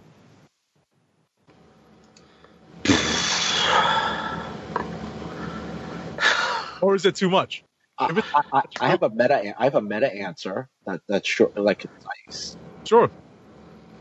Or 6.81 6.95
is 6.95 7.07
it 7.07 7.17
too 7.17 7.31
much? 7.31 7.65
I, 7.99 8.11
I, 8.53 8.63
I- 8.81 8.89
have 8.89 9.03
a 9.03 9.11
meta. 9.11 9.55
I 9.59 9.65
have 9.65 9.75
a 9.77 9.83
meta 9.83 10.13
answer 10.15 10.69
that 10.87 11.03
that's 11.09 11.29
short, 11.29 11.57
like 11.59 11.81
concise. 11.81 12.59
Sure. 12.85 13.11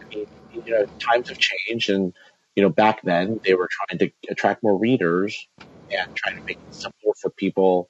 I 0.02 0.06
mean, 0.15 0.26
you 0.52 0.64
know, 0.73 0.86
times 1.11 1.30
have 1.30 1.38
changed, 1.40 1.90
and 1.90 2.14
you 2.56 2.64
know, 2.64 2.69
back 2.69 3.02
then 3.03 3.40
they 3.45 3.56
were 3.56 3.69
trying 3.72 3.99
to 3.99 4.11
attract 4.30 4.64
more 4.64 4.77
readers 4.77 5.48
and 5.91 6.07
trying 6.15 6.36
to 6.36 6.41
make 6.48 6.57
it 6.57 6.73
simpler 6.76 7.14
for 7.22 7.31
people 7.31 7.90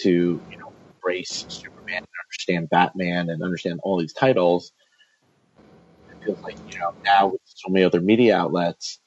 to, 0.00 0.10
you 0.10 0.58
know, 0.60 0.72
embrace 0.94 1.46
Superman 1.48 2.02
understand 2.36 2.70
Batman 2.70 3.30
and 3.30 3.42
understand 3.42 3.80
all 3.82 3.98
these 3.98 4.12
titles. 4.12 4.72
It 6.10 6.16
feels 6.24 6.38
like 6.44 6.56
you 6.66 6.78
know 6.80 6.90
now 7.20 7.28
with 7.28 7.40
so 7.44 7.70
many 7.70 7.84
other 7.84 8.00
media 8.00 8.36
outlets, 8.36 9.00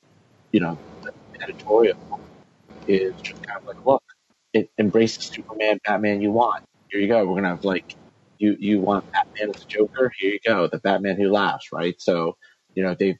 you 0.51 0.59
know, 0.61 0.79
the 1.03 1.11
editorial 1.43 1.95
is 2.87 3.15
just 3.23 3.41
kind 3.47 3.57
of 3.59 3.63
like, 3.67 3.77
look, 3.85 4.03
it 4.53 4.69
embrace 4.77 5.17
the 5.17 5.23
Superman, 5.23 5.79
Batman 5.85 6.21
you 6.21 6.31
want. 6.31 6.63
Here 6.89 7.01
you 7.01 7.07
go. 7.07 7.25
We're 7.27 7.35
gonna 7.35 7.49
have 7.49 7.63
like 7.63 7.85
you 8.39 8.55
you 8.59 8.81
want 8.81 9.05
Batman 9.13 9.51
as 9.51 9.63
a 9.63 9.67
Joker? 9.69 10.11
Here 10.19 10.33
you 10.33 10.39
go. 10.45 10.67
The 10.67 10.79
Batman 10.79 11.17
who 11.17 11.29
laughs, 11.31 11.67
right? 11.73 11.95
So, 12.01 12.37
you 12.75 12.83
know, 12.83 12.95
they've 12.99 13.17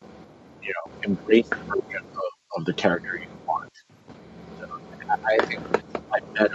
you 0.64 0.73
know 0.73 1.11
embraced 1.11 1.53
the 1.57 1.64
version 1.76 2.06
of, 2.15 2.60
of 2.61 2.65
the 2.65 2.73
character 2.76 3.18
you 3.22 3.27
want. 3.48 3.72
So, 4.60 4.65
I 5.11 5.36
I 5.36 5.40
think 5.49 5.61
it's 5.73 6.02
like 6.14 6.23
better. 6.38 6.49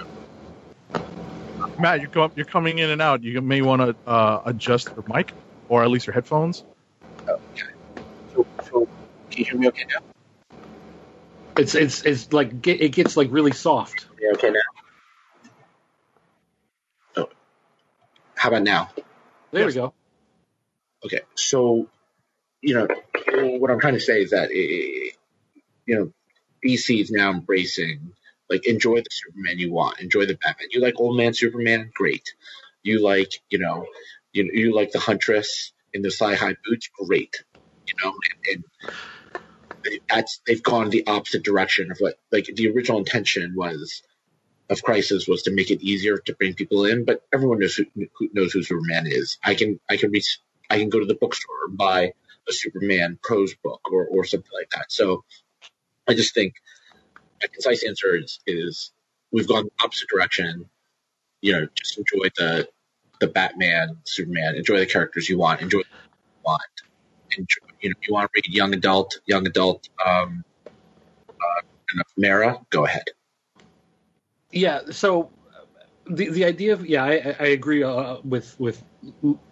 Matt, 1.79 2.01
you 2.01 2.09
come, 2.09 2.33
you're 2.37 2.47
coming 2.47 2.79
in 2.79 2.91
and 2.91 3.03
out. 3.03 3.23
You 3.23 3.41
may 3.43 3.63
want 3.63 3.83
to 3.83 3.97
uh, 4.07 4.43
adjust 4.47 4.93
your 4.97 5.05
mic 5.09 5.35
or 5.69 5.85
at 5.85 5.91
least 5.91 6.07
your 6.07 6.15
headphones. 6.15 6.65
Okay. 7.29 7.39
So, 8.35 8.47
so 8.61 8.89
can 9.31 9.41
you 9.41 9.45
hear 9.51 9.59
me 9.61 9.69
okay 9.69 9.85
now? 9.93 10.01
It's 11.57 11.75
it's 11.75 12.03
it's 12.05 12.33
like 12.33 12.61
get, 12.61 12.81
it 12.83 12.91
gets 12.91 13.17
like 13.17 13.31
really 13.31 13.53
soft. 13.53 14.07
Yeah, 14.21 14.33
okay 14.35 14.51
now. 14.51 14.61
Oh. 17.17 17.29
How 18.37 18.51
about 18.51 18.63
now? 18.65 18.91
There 19.53 19.65
Yes. 19.65 19.75
we 19.75 19.75
go. 19.75 19.95
Okay, 21.05 21.21
so 21.37 21.89
you 22.63 22.75
know 22.75 22.89
what 23.59 23.71
I'm 23.71 23.81
trying 23.81 23.95
to 23.95 24.01
say 24.01 24.23
is 24.23 24.31
that 24.31 24.51
eh, 24.51 25.11
you 25.87 25.97
know 25.97 26.13
DC 26.65 27.01
is 27.01 27.11
now 27.11 27.31
embracing 27.31 28.13
like 28.51 28.67
enjoy 28.67 28.97
the 28.97 29.11
Superman 29.11 29.59
you 29.59 29.73
want, 29.73 30.01
enjoy 30.01 30.27
the 30.27 30.39
Batman. 30.43 30.69
You 30.71 30.81
like 30.81 30.95
old 30.99 31.17
man 31.17 31.35
Superman, 31.35 31.91
great. 31.95 32.35
You 32.83 33.03
like 33.03 33.31
you 33.51 33.59
know 33.59 33.87
you 34.33 34.51
you 34.53 34.75
like 34.75 34.93
the 34.93 35.01
Huntress 35.01 35.73
in 35.93 36.03
the 36.03 36.11
thigh 36.11 36.35
high 36.35 36.57
boots, 36.67 36.89
great. 36.99 37.45
You 37.87 37.95
know, 38.03 38.15
and, 38.49 38.65
and 39.85 40.01
that's 40.11 40.41
they've 40.47 40.63
gone 40.63 40.91
the 40.91 41.07
opposite 41.07 41.45
direction 41.45 41.91
of 41.91 41.99
what 41.99 42.17
like 42.33 42.47
the 42.55 42.71
original 42.71 42.99
intention 42.99 43.55
was 43.57 44.03
of 44.71 44.83
Crisis 44.83 45.29
was 45.29 45.43
to 45.43 45.53
make 45.53 45.71
it 45.71 45.83
easier 45.83 46.19
to 46.19 46.35
bring 46.35 46.55
people 46.55 46.85
in, 46.87 47.05
but 47.05 47.21
everyone 47.33 47.59
knows 47.59 47.77
who, 47.77 47.87
knows 48.33 48.53
who 48.53 48.63
Superman 48.63 49.07
is. 49.07 49.39
I 49.43 49.55
can 49.55 49.81
I 49.89 49.97
can 49.97 50.11
reach 50.11 50.39
I 50.71 50.79
can 50.79 50.89
go 50.89 51.01
to 51.01 51.07
the 51.07 51.15
bookstore 51.15 51.67
and 51.69 51.77
buy 51.77 52.13
a 52.49 52.53
Superman 52.53 53.19
prose 53.23 53.55
book 53.63 53.81
or, 53.93 54.07
or 54.07 54.25
something 54.25 54.51
like 54.59 54.71
that. 54.71 54.91
So 54.91 55.25
I 56.09 56.15
just 56.15 56.35
think 56.35 56.55
a 57.45 57.49
concise 57.49 57.85
answer 57.85 58.17
is, 58.17 58.41
is 58.47 58.93
we've 59.33 59.49
gone 59.49 59.65
the 59.65 59.85
opposite 59.85 60.09
direction. 60.09 60.69
You 61.41 61.53
know, 61.53 61.69
just 61.75 61.99
enjoy 61.99 62.31
the 62.37 62.69
the 63.21 63.29
Batman, 63.29 63.99
Superman, 64.05 64.57
enjoy 64.57 64.79
the 64.79 64.87
characters 64.87 65.29
you 65.29 65.39
want, 65.39 65.61
enjoy 65.61 65.79
you 65.79 65.85
want. 66.45 66.63
Enjoy, 67.37 67.67
you 67.81 67.91
know, 67.91 67.95
you 68.07 68.15
want 68.15 68.25
to 68.25 68.31
read 68.35 68.55
young 68.55 68.75
adult, 68.75 69.21
young 69.27 69.47
adult, 69.47 69.89
um, 70.05 70.45
uh, 70.67 72.03
Mara, 72.17 72.61
go 72.71 72.85
ahead. 72.85 73.05
Yeah. 74.51 74.81
So 74.91 75.31
the 76.07 76.31
the 76.31 76.45
idea 76.45 76.73
of 76.73 76.87
yeah, 76.87 77.05
I, 77.05 77.13
I 77.13 77.37
I 77.41 77.47
agree 77.47 77.83
uh, 77.83 78.19
with 78.25 78.59
with 78.59 78.83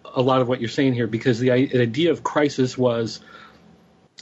a 0.05 0.21
lot 0.21 0.41
of 0.41 0.47
what 0.47 0.59
you're 0.59 0.69
saying 0.69 0.93
here 0.93 1.07
because 1.07 1.39
the, 1.39 1.49
the 1.49 1.81
idea 1.81 2.11
of 2.11 2.23
Crisis 2.23 2.77
was 2.77 3.21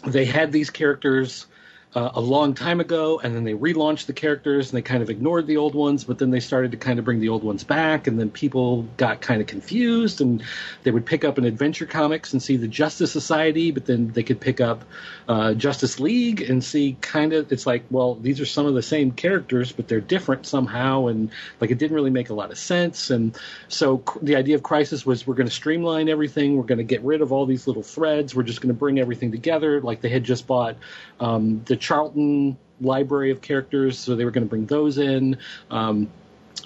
they 0.06 0.26
had 0.26 0.52
these 0.52 0.70
characters 0.70 1.46
uh, 1.94 2.12
a 2.14 2.22
long 2.22 2.54
time 2.54 2.80
ago, 2.80 3.20
and 3.22 3.36
then 3.36 3.44
they 3.44 3.54
relaunched 3.54 4.06
the 4.06 4.14
characters 4.14 4.70
and 4.70 4.78
they 4.78 4.82
kind 4.82 5.04
of 5.04 5.10
ignored 5.10 5.46
the 5.46 5.58
old 5.58 5.76
ones, 5.76 6.06
but 6.06 6.18
then 6.20 6.32
they 6.32 6.40
started 6.40 6.72
to 6.72 6.78
kind 6.78 7.00
of 7.00 7.06
bring 7.06 7.20
the 7.20 7.28
old 7.28 7.44
ones 7.44 7.66
back, 7.66 8.08
and 8.08 8.18
then 8.18 8.30
people 8.30 8.84
got 8.96 9.20
kind 9.20 9.42
of 9.42 9.48
confused, 9.48 10.22
and 10.22 10.42
they 10.84 10.92
would 10.92 11.06
pick 11.06 11.26
up 11.26 11.38
an 11.38 11.44
adventure 11.44 11.86
comics 11.86 12.32
and 12.32 12.42
see 12.42 12.56
the 12.56 12.68
Justice 12.68 13.12
Society, 13.12 13.72
but 13.72 13.86
then 13.86 14.08
they 14.14 14.24
could 14.24 14.40
pick 14.40 14.62
up 14.62 14.86
uh, 15.28 15.54
Justice 15.54 16.00
League 16.00 16.42
and 16.42 16.64
see 16.64 16.98
kind 17.02 17.34
of 17.34 17.52
it's 17.52 17.66
like, 17.66 17.84
well, 17.92 18.16
these 18.16 18.40
are 18.40 18.46
some 18.46 18.66
of 18.66 18.74
the 18.74 18.82
same 18.82 19.12
characters, 19.12 19.74
but 19.74 19.90
they're 19.90 20.00
different 20.00 20.46
somehow, 20.46 21.08
and 21.08 21.30
like 21.60 21.72
it 21.72 21.78
didn't 21.78 21.96
really 21.96 22.10
make 22.10 22.30
a 22.30 22.34
lot 22.34 22.52
of 22.52 22.58
sense, 22.58 23.10
and 23.10 23.38
so 23.68 24.02
the 24.22 24.38
idea 24.38 24.56
of 24.56 24.64
Crisis 24.64 25.06
was 25.06 25.28
we're 25.28 25.36
going 25.36 25.50
to 25.50 25.54
streamline 25.54 26.08
everything, 26.08 26.56
we're 26.56 26.64
going 26.64 26.78
to 26.78 26.86
get 26.86 27.02
rid 27.02 27.22
of 27.22 27.34
all 27.34 27.46
these 27.46 27.68
little 27.68 27.84
threads, 27.84 28.34
we're 28.34 28.44
just 28.44 28.62
going 28.62 28.74
to 28.74 28.80
bring 28.80 28.98
everything 28.98 29.32
together, 29.32 29.82
like 29.82 30.00
they 30.00 30.10
had 30.10 30.24
just 30.24 30.48
bought 30.48 30.78
um, 31.20 31.62
the 31.66 31.81
Charlton 31.82 32.58
library 32.80 33.32
of 33.32 33.42
characters, 33.42 34.00
so 34.00 34.16
they 34.16 34.24
were 34.24 34.32
going 34.32 34.46
to 34.46 34.50
bring 34.50 34.66
those 34.66 34.98
in. 34.98 35.38
Um, 35.70 36.10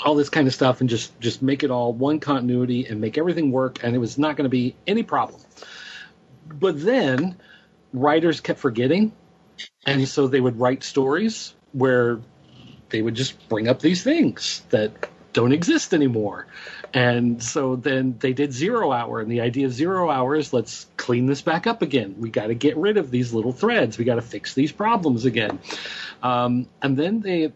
all 0.03 0.15
this 0.15 0.29
kind 0.29 0.47
of 0.47 0.53
stuff 0.53 0.81
and 0.81 0.89
just 0.89 1.17
just 1.19 1.41
make 1.41 1.63
it 1.63 1.71
all 1.71 1.93
one 1.93 2.19
continuity 2.19 2.85
and 2.85 2.99
make 2.99 3.17
everything 3.17 3.51
work 3.51 3.79
and 3.83 3.95
it 3.95 3.99
was 3.99 4.17
not 4.17 4.35
going 4.35 4.43
to 4.43 4.49
be 4.49 4.75
any 4.85 5.03
problem 5.03 5.39
but 6.59 6.81
then 6.81 7.37
writers 7.93 8.41
kept 8.41 8.59
forgetting 8.59 9.13
and 9.85 10.05
so 10.07 10.27
they 10.27 10.41
would 10.41 10.59
write 10.59 10.83
stories 10.83 11.53
where 11.71 12.19
they 12.89 13.01
would 13.01 13.15
just 13.15 13.47
bring 13.47 13.69
up 13.69 13.79
these 13.79 14.03
things 14.03 14.63
that 14.69 15.09
don't 15.31 15.53
exist 15.53 15.93
anymore 15.93 16.45
and 16.95 17.43
so 17.43 17.75
then 17.75 18.15
they 18.19 18.31
did 18.31 18.53
zero 18.53 18.93
hour 18.93 19.19
and 19.19 19.29
the 19.29 19.41
idea 19.41 19.65
of 19.65 19.73
zero 19.73 20.09
hour 20.09 20.33
is 20.33 20.53
let's 20.53 20.87
clean 20.95 21.25
this 21.25 21.41
back 21.41 21.67
up 21.67 21.81
again. 21.81 22.15
We 22.19 22.29
got 22.29 22.47
to 22.47 22.55
get 22.55 22.77
rid 22.77 22.95
of 22.95 23.11
these 23.11 23.33
little 23.33 23.51
threads. 23.51 23.97
We 23.97 24.05
got 24.05 24.15
to 24.15 24.21
fix 24.21 24.53
these 24.53 24.71
problems 24.71 25.25
again. 25.25 25.59
Um, 26.23 26.67
and 26.81 26.95
then 26.95 27.19
they 27.19 27.51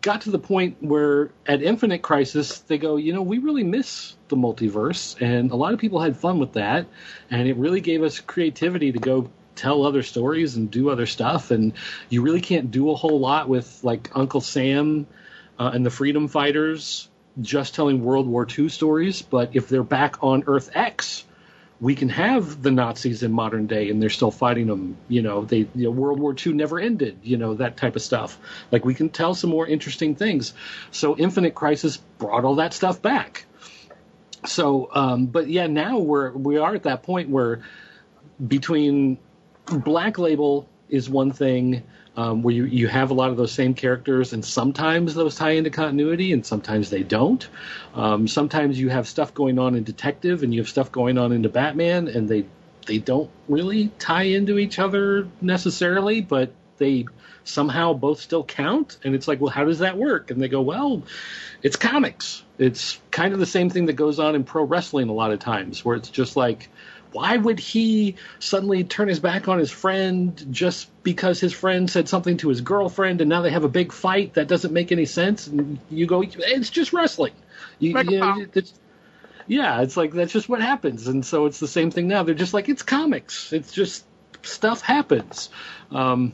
got 0.00 0.22
to 0.22 0.30
the 0.30 0.38
point 0.40 0.78
where 0.80 1.30
at 1.46 1.62
Infinite 1.62 2.02
Crisis 2.02 2.58
they 2.58 2.76
go, 2.76 2.96
you 2.96 3.12
know, 3.12 3.22
we 3.22 3.38
really 3.38 3.62
miss 3.62 4.16
the 4.26 4.36
multiverse, 4.36 5.20
and 5.22 5.52
a 5.52 5.56
lot 5.56 5.74
of 5.74 5.78
people 5.78 6.00
had 6.00 6.16
fun 6.16 6.40
with 6.40 6.54
that, 6.54 6.86
and 7.30 7.46
it 7.46 7.56
really 7.56 7.80
gave 7.80 8.02
us 8.02 8.18
creativity 8.18 8.90
to 8.90 8.98
go 8.98 9.30
tell 9.54 9.86
other 9.86 10.02
stories 10.02 10.56
and 10.56 10.72
do 10.72 10.90
other 10.90 11.06
stuff, 11.06 11.52
and 11.52 11.74
you 12.08 12.22
really 12.22 12.40
can't 12.40 12.72
do 12.72 12.90
a 12.90 12.96
whole 12.96 13.20
lot 13.20 13.48
with 13.48 13.78
like 13.84 14.10
Uncle 14.12 14.40
Sam 14.40 15.06
uh, 15.56 15.70
and 15.72 15.86
the 15.86 15.90
Freedom 15.90 16.26
Fighters 16.26 17.08
just 17.40 17.74
telling 17.74 18.04
World 18.04 18.26
War 18.26 18.46
II 18.46 18.68
stories, 18.68 19.22
but 19.22 19.50
if 19.54 19.68
they're 19.68 19.82
back 19.82 20.22
on 20.22 20.44
Earth 20.46 20.70
X, 20.74 21.24
we 21.80 21.96
can 21.96 22.08
have 22.10 22.62
the 22.62 22.70
Nazis 22.70 23.24
in 23.24 23.32
modern 23.32 23.66
day 23.66 23.90
and 23.90 24.00
they're 24.00 24.08
still 24.08 24.30
fighting 24.30 24.68
them. 24.68 24.96
You 25.08 25.22
know, 25.22 25.44
they 25.44 25.66
you 25.74 25.84
know, 25.84 25.90
World 25.90 26.20
War 26.20 26.34
II 26.34 26.52
never 26.52 26.78
ended. 26.78 27.18
You 27.24 27.36
know 27.38 27.54
that 27.54 27.76
type 27.76 27.96
of 27.96 28.02
stuff. 28.02 28.38
Like 28.70 28.84
we 28.84 28.94
can 28.94 29.08
tell 29.08 29.34
some 29.34 29.50
more 29.50 29.66
interesting 29.66 30.14
things. 30.14 30.54
So 30.92 31.16
Infinite 31.16 31.56
Crisis 31.56 31.96
brought 32.18 32.44
all 32.44 32.56
that 32.56 32.72
stuff 32.72 33.02
back. 33.02 33.46
So, 34.46 34.90
um, 34.94 35.26
but 35.26 35.48
yeah, 35.48 35.66
now 35.66 35.98
we're 35.98 36.30
we 36.30 36.58
are 36.58 36.74
at 36.74 36.84
that 36.84 37.02
point 37.02 37.30
where 37.30 37.62
between 38.46 39.18
Black 39.66 40.18
Label 40.18 40.68
is 40.88 41.10
one 41.10 41.32
thing. 41.32 41.82
Um, 42.14 42.42
where 42.42 42.54
you, 42.54 42.64
you 42.66 42.88
have 42.88 43.10
a 43.10 43.14
lot 43.14 43.30
of 43.30 43.38
those 43.38 43.52
same 43.52 43.72
characters, 43.72 44.34
and 44.34 44.44
sometimes 44.44 45.14
those 45.14 45.34
tie 45.34 45.52
into 45.52 45.70
continuity, 45.70 46.34
and 46.34 46.44
sometimes 46.44 46.90
they 46.90 47.02
don't. 47.02 47.48
Um, 47.94 48.28
sometimes 48.28 48.78
you 48.78 48.90
have 48.90 49.08
stuff 49.08 49.32
going 49.32 49.58
on 49.58 49.74
in 49.76 49.82
Detective, 49.82 50.42
and 50.42 50.52
you 50.52 50.60
have 50.60 50.68
stuff 50.68 50.92
going 50.92 51.16
on 51.16 51.32
into 51.32 51.48
Batman, 51.48 52.08
and 52.08 52.28
they 52.28 52.44
they 52.86 52.98
don't 52.98 53.30
really 53.48 53.88
tie 53.98 54.24
into 54.24 54.58
each 54.58 54.78
other 54.78 55.26
necessarily, 55.40 56.20
but 56.20 56.52
they 56.76 57.06
somehow 57.44 57.92
both 57.92 58.20
still 58.20 58.44
count. 58.44 58.98
And 59.04 59.14
it's 59.14 59.26
like, 59.26 59.40
well, 59.40 59.50
how 59.50 59.64
does 59.64 59.78
that 59.78 59.96
work? 59.96 60.30
And 60.30 60.40
they 60.40 60.48
go, 60.48 60.60
well, 60.60 61.02
it's 61.62 61.76
comics. 61.76 62.42
It's 62.58 63.00
kind 63.10 63.32
of 63.32 63.40
the 63.40 63.46
same 63.46 63.70
thing 63.70 63.86
that 63.86 63.94
goes 63.94 64.18
on 64.18 64.34
in 64.34 64.44
pro 64.44 64.64
wrestling 64.64 65.08
a 65.08 65.12
lot 65.12 65.32
of 65.32 65.38
times, 65.38 65.84
where 65.84 65.96
it's 65.96 66.10
just 66.10 66.36
like, 66.36 66.68
why 67.12 67.36
would 67.36 67.58
he 67.58 68.16
suddenly 68.38 68.84
turn 68.84 69.08
his 69.08 69.20
back 69.20 69.48
on 69.48 69.58
his 69.58 69.70
friend 69.70 70.46
just 70.50 70.88
because 71.02 71.40
his 71.40 71.52
friend 71.52 71.90
said 71.90 72.08
something 72.08 72.36
to 72.38 72.48
his 72.48 72.60
girlfriend 72.60 73.20
and 73.20 73.28
now 73.28 73.42
they 73.42 73.50
have 73.50 73.64
a 73.64 73.68
big 73.68 73.92
fight? 73.92 74.34
That 74.34 74.48
doesn't 74.48 74.72
make 74.72 74.92
any 74.92 75.04
sense. 75.04 75.46
And 75.46 75.78
you 75.90 76.06
go 76.06 76.22
it's 76.22 76.70
just 76.70 76.92
wrestling. 76.92 77.32
You, 77.78 77.98
you 77.98 78.18
know, 78.18 78.46
it's, 78.54 78.72
yeah 79.46 79.82
it's 79.82 79.96
like 79.96 80.12
that's 80.12 80.32
just 80.32 80.48
what 80.48 80.60
happens. 80.60 81.06
And 81.06 81.24
so 81.24 81.46
it's 81.46 81.60
the 81.60 81.68
same 81.68 81.90
thing 81.90 82.08
now. 82.08 82.22
They're 82.22 82.34
just 82.34 82.54
like 82.54 82.68
it's 82.68 82.82
comics. 82.82 83.52
It's 83.52 83.72
just 83.72 84.04
stuff 84.42 84.80
happens. 84.80 85.50
Um, 85.90 86.32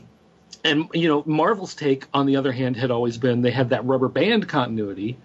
and 0.63 0.89
you 0.93 1.07
know 1.07 1.23
marvel's 1.25 1.73
take 1.73 2.05
on 2.13 2.25
the 2.25 2.35
other 2.35 2.51
hand 2.51 2.75
had 2.75 2.91
always 2.91 3.17
been 3.17 3.41
they 3.41 3.51
had 3.51 3.69
that 3.69 3.85
rubber 3.85 4.09
band 4.09 4.47
continuity 4.47 5.17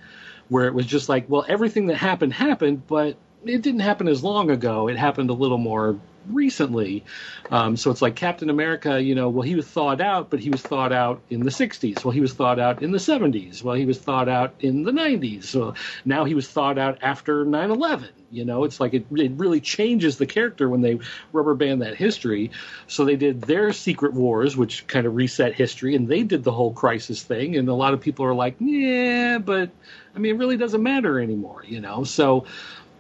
where 0.49 0.67
it 0.67 0.75
was 0.75 0.87
just 0.87 1.09
like 1.09 1.29
well 1.29 1.45
everything 1.49 1.87
that 1.87 1.97
happened 1.97 2.33
happened 2.33 2.87
but 2.87 3.17
it 3.47 3.63
didn't 3.63 3.81
happen 3.81 4.09
as 4.09 4.23
long 4.23 4.51
ago. 4.51 4.89
It 4.89 4.97
happened 4.97 5.31
a 5.31 5.35
little 5.35 5.59
more 5.59 5.99
recently. 6.29 7.05
Um, 7.51 7.77
so 7.77 7.91
it's 7.91 8.01
like 8.01 8.17
captain 8.17 8.49
america 8.49 9.01
you 9.03 9.15
know 9.15 9.29
well 9.29 9.43
he 9.43 9.55
was 9.55 9.67
thawed 9.67 10.01
out 10.01 10.31
but 10.31 10.41
he 10.41 10.49
was 10.49 10.63
thawed 10.63 10.93
out 10.93 11.21
in 11.29 11.41
the 11.41 11.51
60s 11.51 12.03
well 12.03 12.13
he 12.13 12.23
was 12.23 12.33
thawed 12.33 12.59
out 12.59 12.83
in 12.83 12.91
the 12.91 12.99
70s 12.99 13.63
well 13.63 13.75
he 13.75 13.85
was 13.85 13.99
thawed 13.99 14.31
out 14.31 14.55
in 14.61 14.83
the 14.83 14.91
90s 14.91 15.45
so 15.45 15.75
now 16.07 16.25
he 16.25 16.35
was 16.35 16.49
thawed 16.49 16.79
out 16.79 16.99
after 17.03 17.45
9-11 17.45 18.09
you 18.31 18.45
know 18.45 18.65
it's 18.65 18.81
like 18.81 18.95
it, 18.95 19.07
it 19.13 19.33
really 19.33 19.61
changes 19.61 20.19
the 20.19 20.27
character 20.27 20.69
when 20.69 20.81
they 20.81 20.99
rubber 21.33 21.55
band 21.55 21.83
that 21.83 21.97
history. 21.97 22.51
So 22.87 23.05
they 23.05 23.17
did 23.17 23.43
their 23.43 23.73
secret 23.73 24.13
wars 24.13 24.57
which 24.57 24.87
kind 24.87 25.07
of 25.07 25.15
reset 25.15 25.55
history 25.55 25.95
and 25.95 26.09
they 26.09 26.23
did 26.23 26.43
the 26.43 26.53
whole 26.53 26.73
crisis 26.73 27.23
thing. 27.23 27.57
And 27.57 27.69
a 27.69 27.75
lot 27.75 27.95
of 27.95 28.01
people 28.01 28.25
are 28.25 28.35
like 28.35 28.57
yeah 28.59 29.39
but 29.39 29.71
i 30.15 30.19
mean 30.19 30.35
it 30.35 30.39
really 30.39 30.57
doesn't 30.57 30.83
matter 30.83 31.21
anymore 31.21 31.63
you 31.67 31.81
know? 31.81 32.05
So 32.05 32.47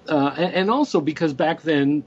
uh, 0.08 0.34
and, 0.36 0.54
and 0.54 0.70
also 0.70 1.00
because 1.00 1.32
back 1.32 1.62
then 1.62 2.04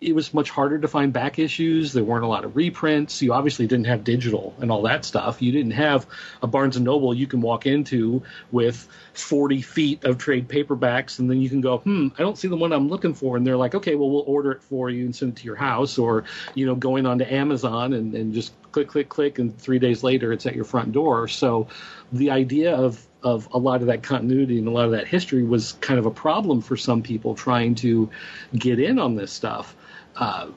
it 0.00 0.14
was 0.14 0.32
much 0.32 0.50
harder 0.50 0.78
to 0.78 0.86
find 0.86 1.12
back 1.12 1.40
issues. 1.40 1.92
There 1.92 2.04
weren't 2.04 2.24
a 2.24 2.28
lot 2.28 2.44
of 2.44 2.54
reprints. 2.54 3.20
You 3.20 3.32
obviously 3.32 3.66
didn't 3.66 3.86
have 3.86 4.04
digital 4.04 4.54
and 4.60 4.70
all 4.70 4.82
that 4.82 5.04
stuff. 5.04 5.42
You 5.42 5.50
didn't 5.50 5.72
have 5.72 6.06
a 6.40 6.46
Barnes 6.46 6.76
and 6.76 6.84
Noble 6.84 7.12
you 7.12 7.26
can 7.26 7.40
walk 7.40 7.66
into 7.66 8.22
with 8.52 8.88
40 9.14 9.60
feet 9.62 10.04
of 10.04 10.16
trade 10.18 10.48
paperbacks, 10.48 11.18
and 11.18 11.28
then 11.28 11.40
you 11.40 11.48
can 11.48 11.60
go, 11.60 11.78
hmm, 11.78 12.08
I 12.16 12.22
don't 12.22 12.38
see 12.38 12.46
the 12.46 12.56
one 12.56 12.72
I'm 12.72 12.88
looking 12.88 13.12
for. 13.12 13.36
And 13.36 13.44
they're 13.44 13.56
like, 13.56 13.74
okay, 13.74 13.96
well, 13.96 14.08
we'll 14.08 14.24
order 14.26 14.52
it 14.52 14.62
for 14.62 14.88
you 14.88 15.04
and 15.04 15.16
send 15.16 15.32
it 15.32 15.40
to 15.40 15.44
your 15.44 15.56
house, 15.56 15.98
or 15.98 16.24
you 16.54 16.64
know, 16.64 16.76
going 16.76 17.04
onto 17.04 17.24
Amazon 17.24 17.92
and, 17.92 18.14
and 18.14 18.32
just 18.32 18.52
click, 18.70 18.86
click, 18.86 19.08
click, 19.08 19.40
and 19.40 19.56
three 19.58 19.80
days 19.80 20.04
later 20.04 20.32
it's 20.32 20.46
at 20.46 20.54
your 20.54 20.64
front 20.64 20.92
door. 20.92 21.26
So 21.26 21.66
the 22.12 22.30
idea 22.30 22.76
of 22.76 23.04
of 23.22 23.48
a 23.52 23.58
lot 23.58 23.80
of 23.80 23.88
that 23.88 24.02
continuity 24.02 24.58
and 24.58 24.68
a 24.68 24.70
lot 24.70 24.84
of 24.86 24.92
that 24.92 25.08
history 25.08 25.42
was 25.42 25.72
kind 25.80 25.98
of 25.98 26.06
a 26.06 26.10
problem 26.10 26.60
for 26.60 26.76
some 26.76 27.02
people 27.02 27.34
trying 27.34 27.74
to 27.74 28.10
get 28.56 28.78
in 28.78 28.98
on 28.98 29.16
this 29.16 29.32
stuff. 29.32 29.74
Uh, 30.16 30.48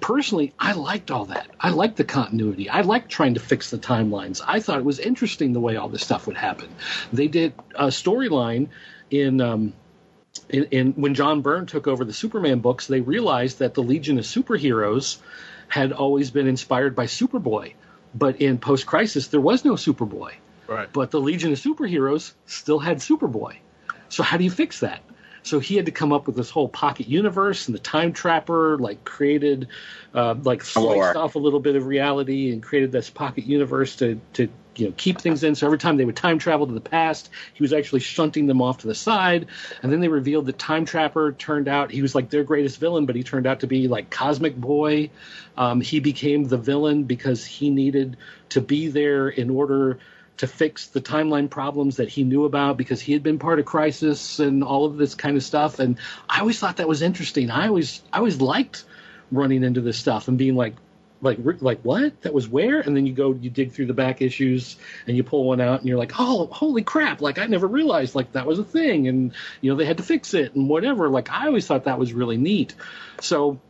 personally, 0.00 0.54
I 0.58 0.72
liked 0.72 1.10
all 1.10 1.26
that. 1.26 1.48
I 1.60 1.70
liked 1.70 1.96
the 1.96 2.04
continuity. 2.04 2.70
I 2.70 2.82
liked 2.82 3.10
trying 3.10 3.34
to 3.34 3.40
fix 3.40 3.70
the 3.70 3.78
timelines. 3.78 4.40
I 4.46 4.60
thought 4.60 4.78
it 4.78 4.84
was 4.84 4.98
interesting 4.98 5.52
the 5.52 5.60
way 5.60 5.76
all 5.76 5.88
this 5.88 6.02
stuff 6.02 6.26
would 6.26 6.36
happen. 6.36 6.68
They 7.12 7.28
did 7.28 7.54
a 7.74 7.86
storyline 7.86 8.68
in. 9.10 9.40
Um, 9.40 9.72
in, 10.50 10.64
in 10.64 10.92
when 10.92 11.14
John 11.14 11.40
Byrne 11.40 11.64
took 11.64 11.88
over 11.88 12.04
the 12.04 12.12
Superman 12.12 12.60
books, 12.60 12.86
they 12.86 13.00
realized 13.00 13.60
that 13.60 13.72
the 13.72 13.82
Legion 13.82 14.18
of 14.18 14.26
Superheroes 14.26 15.16
had 15.66 15.92
always 15.92 16.30
been 16.30 16.46
inspired 16.46 16.94
by 16.94 17.06
Superboy, 17.06 17.72
but 18.14 18.40
in 18.40 18.58
post 18.58 18.86
Crisis 18.86 19.28
there 19.28 19.40
was 19.40 19.64
no 19.64 19.72
Superboy. 19.72 20.34
Right. 20.66 20.92
But 20.92 21.10
the 21.10 21.20
Legion 21.20 21.52
of 21.52 21.58
Superheroes 21.58 22.32
still 22.46 22.78
had 22.78 22.98
Superboy. 22.98 23.56
So 24.08 24.22
how 24.22 24.36
do 24.36 24.44
you 24.44 24.50
fix 24.50 24.80
that? 24.80 25.02
So 25.46 25.60
he 25.60 25.76
had 25.76 25.86
to 25.86 25.92
come 25.92 26.12
up 26.12 26.26
with 26.26 26.34
this 26.34 26.50
whole 26.50 26.68
pocket 26.68 27.06
universe, 27.06 27.68
and 27.68 27.74
the 27.74 27.80
time 27.80 28.12
trapper 28.12 28.78
like 28.78 29.04
created, 29.04 29.68
uh, 30.12 30.34
like 30.42 30.64
sliced 30.64 30.96
Lore. 30.96 31.16
off 31.16 31.36
a 31.36 31.38
little 31.38 31.60
bit 31.60 31.76
of 31.76 31.86
reality 31.86 32.50
and 32.50 32.60
created 32.60 32.90
this 32.90 33.10
pocket 33.10 33.44
universe 33.44 33.94
to 33.96 34.20
to 34.32 34.48
you 34.74 34.86
know 34.88 34.94
keep 34.96 35.20
things 35.20 35.44
in. 35.44 35.54
So 35.54 35.66
every 35.66 35.78
time 35.78 35.98
they 35.98 36.04
would 36.04 36.16
time 36.16 36.40
travel 36.40 36.66
to 36.66 36.72
the 36.72 36.80
past, 36.80 37.30
he 37.54 37.62
was 37.62 37.72
actually 37.72 38.00
shunting 38.00 38.46
them 38.46 38.60
off 38.60 38.78
to 38.78 38.88
the 38.88 38.94
side. 38.94 39.46
And 39.84 39.92
then 39.92 40.00
they 40.00 40.08
revealed 40.08 40.46
that 40.46 40.58
Time 40.58 40.84
Trapper 40.84 41.30
turned 41.30 41.68
out 41.68 41.92
he 41.92 42.02
was 42.02 42.16
like 42.16 42.28
their 42.28 42.42
greatest 42.42 42.80
villain, 42.80 43.06
but 43.06 43.14
he 43.14 43.22
turned 43.22 43.46
out 43.46 43.60
to 43.60 43.68
be 43.68 43.86
like 43.86 44.10
Cosmic 44.10 44.56
Boy. 44.56 45.10
Um, 45.56 45.80
he 45.80 46.00
became 46.00 46.42
the 46.42 46.58
villain 46.58 47.04
because 47.04 47.44
he 47.44 47.70
needed 47.70 48.16
to 48.48 48.60
be 48.60 48.88
there 48.88 49.28
in 49.28 49.50
order 49.50 50.00
to 50.38 50.46
fix 50.46 50.88
the 50.88 51.00
timeline 51.00 51.48
problems 51.48 51.96
that 51.96 52.08
he 52.08 52.24
knew 52.24 52.44
about 52.44 52.76
because 52.76 53.00
he 53.00 53.12
had 53.12 53.22
been 53.22 53.38
part 53.38 53.58
of 53.58 53.64
Crisis 53.64 54.38
and 54.38 54.62
all 54.62 54.84
of 54.84 54.96
this 54.96 55.14
kind 55.14 55.36
of 55.36 55.42
stuff. 55.42 55.78
And 55.78 55.98
I 56.28 56.40
always 56.40 56.58
thought 56.58 56.76
that 56.76 56.88
was 56.88 57.02
interesting. 57.02 57.50
I 57.50 57.68
always 57.68 58.02
I 58.12 58.18
always 58.18 58.40
liked 58.40 58.84
running 59.32 59.64
into 59.64 59.80
this 59.80 59.98
stuff 59.98 60.28
and 60.28 60.36
being 60.38 60.54
like 60.54 60.74
like 61.22 61.38
like 61.42 61.80
what? 61.80 62.20
That 62.22 62.34
was 62.34 62.48
where? 62.48 62.80
And 62.80 62.94
then 62.94 63.06
you 63.06 63.14
go 63.14 63.32
you 63.32 63.48
dig 63.48 63.72
through 63.72 63.86
the 63.86 63.94
back 63.94 64.20
issues 64.20 64.76
and 65.06 65.16
you 65.16 65.24
pull 65.24 65.44
one 65.44 65.60
out 65.60 65.80
and 65.80 65.88
you're 65.88 65.98
like 65.98 66.12
oh 66.18 66.46
holy 66.46 66.82
crap. 66.82 67.20
Like 67.22 67.38
i 67.38 67.46
never 67.46 67.66
realized 67.66 68.14
like 68.14 68.32
that 68.32 68.46
was 68.46 68.58
a 68.58 68.64
thing 68.64 69.08
and 69.08 69.32
you 69.60 69.70
know 69.70 69.76
they 69.76 69.86
had 69.86 69.96
to 69.96 70.02
fix 70.02 70.34
it 70.34 70.54
and 70.54 70.68
whatever. 70.68 71.08
Like 71.08 71.30
i 71.30 71.46
always 71.46 71.66
thought 71.66 71.84
that 71.84 71.98
was 71.98 72.12
really 72.12 72.36
neat. 72.36 72.74
So 73.20 73.60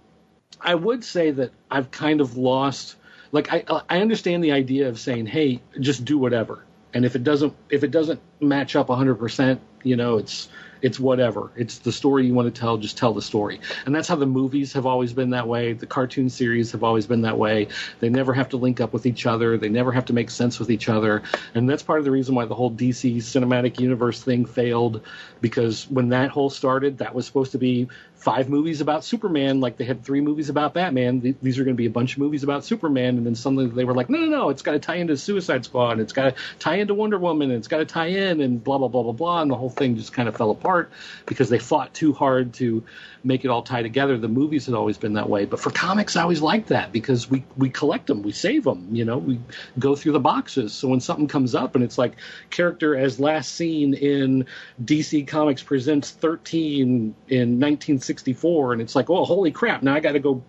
i 0.60 0.74
would 0.74 1.04
say 1.04 1.30
that 1.30 1.52
i've 1.70 1.90
kind 1.90 2.22
of 2.22 2.38
lost 2.38 2.96
like 3.36 3.52
I 3.52 3.82
I 3.88 4.00
understand 4.00 4.42
the 4.42 4.52
idea 4.52 4.88
of 4.88 4.98
saying, 4.98 5.26
hey, 5.26 5.60
just 5.78 6.04
do 6.06 6.16
whatever, 6.16 6.64
and 6.94 7.04
if 7.04 7.14
it 7.14 7.22
doesn't 7.22 7.54
if 7.68 7.84
it 7.84 7.90
doesn't 7.90 8.18
match 8.40 8.74
up 8.74 8.88
100, 8.88 9.16
percent 9.16 9.60
you 9.82 9.94
know, 9.94 10.16
it's 10.16 10.48
it's 10.82 11.00
whatever. 11.00 11.50
It's 11.56 11.78
the 11.78 11.92
story 11.92 12.26
you 12.26 12.34
want 12.34 12.52
to 12.54 12.60
tell, 12.60 12.76
just 12.76 12.98
tell 12.98 13.12
the 13.12 13.22
story. 13.22 13.60
And 13.86 13.94
that's 13.94 14.08
how 14.08 14.16
the 14.16 14.26
movies 14.26 14.72
have 14.74 14.86
always 14.86 15.12
been 15.12 15.30
that 15.30 15.48
way. 15.48 15.72
The 15.72 15.86
cartoon 15.86 16.28
series 16.28 16.72
have 16.72 16.84
always 16.84 17.06
been 17.06 17.22
that 17.22 17.38
way. 17.38 17.68
They 18.00 18.08
never 18.08 18.32
have 18.34 18.50
to 18.50 18.56
link 18.56 18.80
up 18.80 18.92
with 18.92 19.06
each 19.06 19.26
other. 19.26 19.56
They 19.56 19.68
never 19.68 19.90
have 19.92 20.04
to 20.06 20.12
make 20.12 20.30
sense 20.30 20.58
with 20.58 20.70
each 20.70 20.88
other. 20.88 21.22
And 21.54 21.68
that's 21.68 21.82
part 21.82 21.98
of 21.98 22.04
the 22.04 22.10
reason 22.10 22.34
why 22.34 22.44
the 22.44 22.54
whole 22.54 22.70
DC 22.70 23.16
cinematic 23.16 23.80
universe 23.80 24.22
thing 24.22 24.44
failed 24.44 25.02
because 25.40 25.88
when 25.88 26.10
that 26.10 26.30
whole 26.30 26.50
started, 26.50 26.98
that 26.98 27.14
was 27.14 27.26
supposed 27.26 27.52
to 27.52 27.58
be 27.58 27.88
five 28.26 28.48
movies 28.48 28.80
about 28.80 29.04
Superman, 29.04 29.60
like 29.60 29.76
they 29.76 29.84
had 29.84 30.02
three 30.04 30.20
movies 30.20 30.48
about 30.48 30.74
Batman. 30.74 31.20
Th- 31.20 31.36
These 31.40 31.60
are 31.60 31.64
going 31.64 31.76
to 31.76 31.80
be 31.80 31.86
a 31.86 31.90
bunch 31.90 32.14
of 32.14 32.18
movies 32.18 32.42
about 32.42 32.64
Superman, 32.64 33.18
and 33.18 33.24
then 33.24 33.36
suddenly 33.36 33.68
they 33.68 33.84
were 33.84 33.94
like, 33.94 34.10
no, 34.10 34.18
no, 34.18 34.26
no, 34.26 34.48
it's 34.48 34.62
got 34.62 34.72
to 34.72 34.80
tie 34.80 34.96
into 34.96 35.16
Suicide 35.16 35.64
Squad, 35.64 35.92
and 35.92 36.00
it's 36.00 36.12
got 36.12 36.34
to 36.34 36.42
tie 36.58 36.74
into 36.78 36.92
Wonder 36.92 37.20
Woman, 37.20 37.52
and 37.52 37.58
it's 37.58 37.68
got 37.68 37.78
to 37.78 37.84
tie 37.84 38.08
in, 38.08 38.40
and 38.40 38.64
blah 38.64 38.78
blah 38.78 38.88
blah 38.88 39.04
blah 39.04 39.12
blah, 39.12 39.42
and 39.42 39.50
the 39.50 39.54
whole 39.54 39.70
thing 39.70 39.94
just 39.94 40.12
kind 40.12 40.28
of 40.28 40.36
fell 40.36 40.50
apart 40.50 40.90
because 41.24 41.48
they 41.50 41.60
fought 41.60 41.94
too 41.94 42.14
hard 42.14 42.54
to 42.54 42.82
make 43.26 43.44
it 43.44 43.48
all 43.48 43.62
tie 43.62 43.82
together. 43.82 44.16
The 44.16 44.28
movies 44.28 44.66
had 44.66 44.74
always 44.74 44.96
been 44.96 45.14
that 45.14 45.28
way, 45.28 45.44
but 45.44 45.60
for 45.60 45.70
comics, 45.70 46.16
I 46.16 46.22
always 46.22 46.40
liked 46.40 46.68
that 46.68 46.92
because 46.92 47.28
we 47.28 47.44
we 47.56 47.68
collect 47.68 48.06
them, 48.06 48.22
we 48.22 48.32
save 48.32 48.64
them, 48.64 48.88
you 48.92 49.04
know, 49.04 49.18
we 49.18 49.40
go 49.78 49.96
through 49.96 50.12
the 50.12 50.20
boxes. 50.20 50.72
So 50.72 50.88
when 50.88 51.00
something 51.00 51.26
comes 51.26 51.54
up 51.54 51.74
and 51.74 51.82
it's 51.82 51.98
like 51.98 52.12
character 52.50 52.96
as 52.96 53.18
last 53.18 53.54
seen 53.54 53.94
in 53.94 54.46
DC 54.82 55.26
Comics 55.26 55.62
Presents 55.62 56.10
13 56.12 57.14
in 57.28 57.38
1964, 57.38 58.72
and 58.72 58.82
it's 58.82 58.94
like, 58.94 59.10
oh, 59.10 59.24
holy 59.24 59.50
crap! 59.50 59.82
Now 59.82 59.94
I 59.94 60.00
got 60.00 60.12
to 60.12 60.20
go 60.20 60.42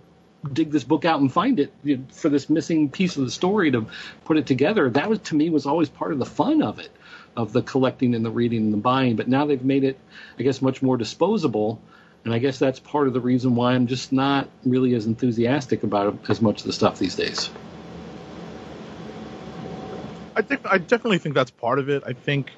dig 0.54 0.72
this 0.72 0.84
book 0.84 1.04
out 1.04 1.20
and 1.20 1.32
find 1.32 1.60
it 1.60 1.74
you 1.84 1.98
know, 1.98 2.04
for 2.12 2.30
this 2.30 2.50
missing 2.50 2.90
piece 2.90 3.18
of 3.18 3.26
the 3.26 3.32
story 3.32 3.72
to 3.72 3.88
put 4.26 4.38
it 4.38 4.46
together. 4.46 4.90
That 4.90 5.10
was 5.10 5.20
to 5.20 5.36
me 5.36 5.50
was 5.50 5.66
always 5.66 5.90
part 5.90 6.12
of 6.14 6.20
the 6.20 6.26
fun 6.26 6.62
of 6.62 6.80
it, 6.80 6.92
of 7.36 7.54
the 7.54 7.62
collecting 7.62 8.16
and 8.16 8.24
the 8.24 8.32
reading 8.32 8.66
and 8.66 8.74
the 8.74 8.78
buying. 8.78 9.16
But 9.16 9.28
now 9.28 9.46
they've 9.46 9.64
made 9.64 9.84
it, 9.84 10.00
I 10.38 10.44
guess, 10.44 10.62
much 10.62 10.82
more 10.82 10.98
disposable. 10.98 11.82
And 12.28 12.36
I 12.36 12.40
guess 12.40 12.60
that's 12.60 12.82
part 12.82 13.08
of 13.08 13.14
the 13.14 13.22
reason 13.22 13.56
why 13.56 13.72
I'm 13.72 13.88
just 13.88 14.12
not 14.12 14.50
really 14.66 14.94
as 14.96 15.06
enthusiastic 15.06 15.84
about 15.84 16.18
as 16.28 16.42
much 16.42 16.60
of 16.60 16.68
the 16.68 16.74
stuff 16.74 17.00
these 17.00 17.16
days. 17.16 17.50
I 20.36 20.42
think 20.42 20.60
I 20.66 20.78
definitely 20.78 21.20
think 21.20 21.36
that's 21.36 21.52
part 21.52 21.80
of 21.80 21.88
it. 21.88 22.04
I 22.06 22.12
think 22.12 22.52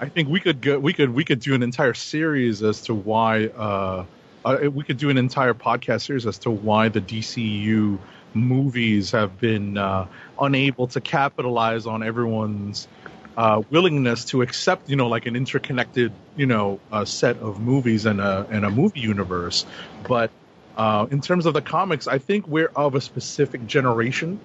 I 0.00 0.08
think 0.08 0.28
we 0.28 0.40
could 0.40 0.60
go, 0.60 0.80
we 0.80 0.92
could 0.92 1.14
we 1.14 1.22
could 1.22 1.38
do 1.38 1.54
an 1.54 1.62
entire 1.62 1.94
series 1.94 2.64
as 2.64 2.82
to 2.86 2.94
why 2.94 3.44
uh, 3.46 4.06
uh, 4.44 4.70
we 4.72 4.82
could 4.82 4.98
do 4.98 5.08
an 5.08 5.18
entire 5.18 5.54
podcast 5.54 6.06
series 6.06 6.26
as 6.26 6.38
to 6.38 6.50
why 6.50 6.88
the 6.88 7.00
DCU 7.00 8.00
movies 8.34 9.12
have 9.12 9.38
been 9.38 9.78
uh, 9.78 10.08
unable 10.40 10.88
to 10.88 11.00
capitalize 11.00 11.86
on 11.86 12.02
everyone's 12.02 12.88
uh, 13.36 13.62
willingness 13.70 14.24
to 14.26 14.42
accept, 14.42 14.88
you 14.88 14.96
know, 14.96 15.08
like 15.08 15.26
an 15.26 15.36
interconnected, 15.36 16.12
you 16.36 16.46
know, 16.46 16.80
uh, 16.90 17.04
set 17.04 17.36
of 17.38 17.60
movies 17.60 18.06
and 18.06 18.20
a 18.20 18.46
and 18.50 18.64
a 18.64 18.70
movie 18.70 19.00
universe. 19.00 19.66
But 20.08 20.30
uh, 20.76 21.06
in 21.10 21.20
terms 21.20 21.46
of 21.46 21.54
the 21.54 21.62
comics, 21.62 22.06
I 22.06 22.18
think 22.18 22.46
we're 22.46 22.70
of 22.74 22.94
a 22.94 23.00
specific 23.00 23.66
generation 23.66 24.40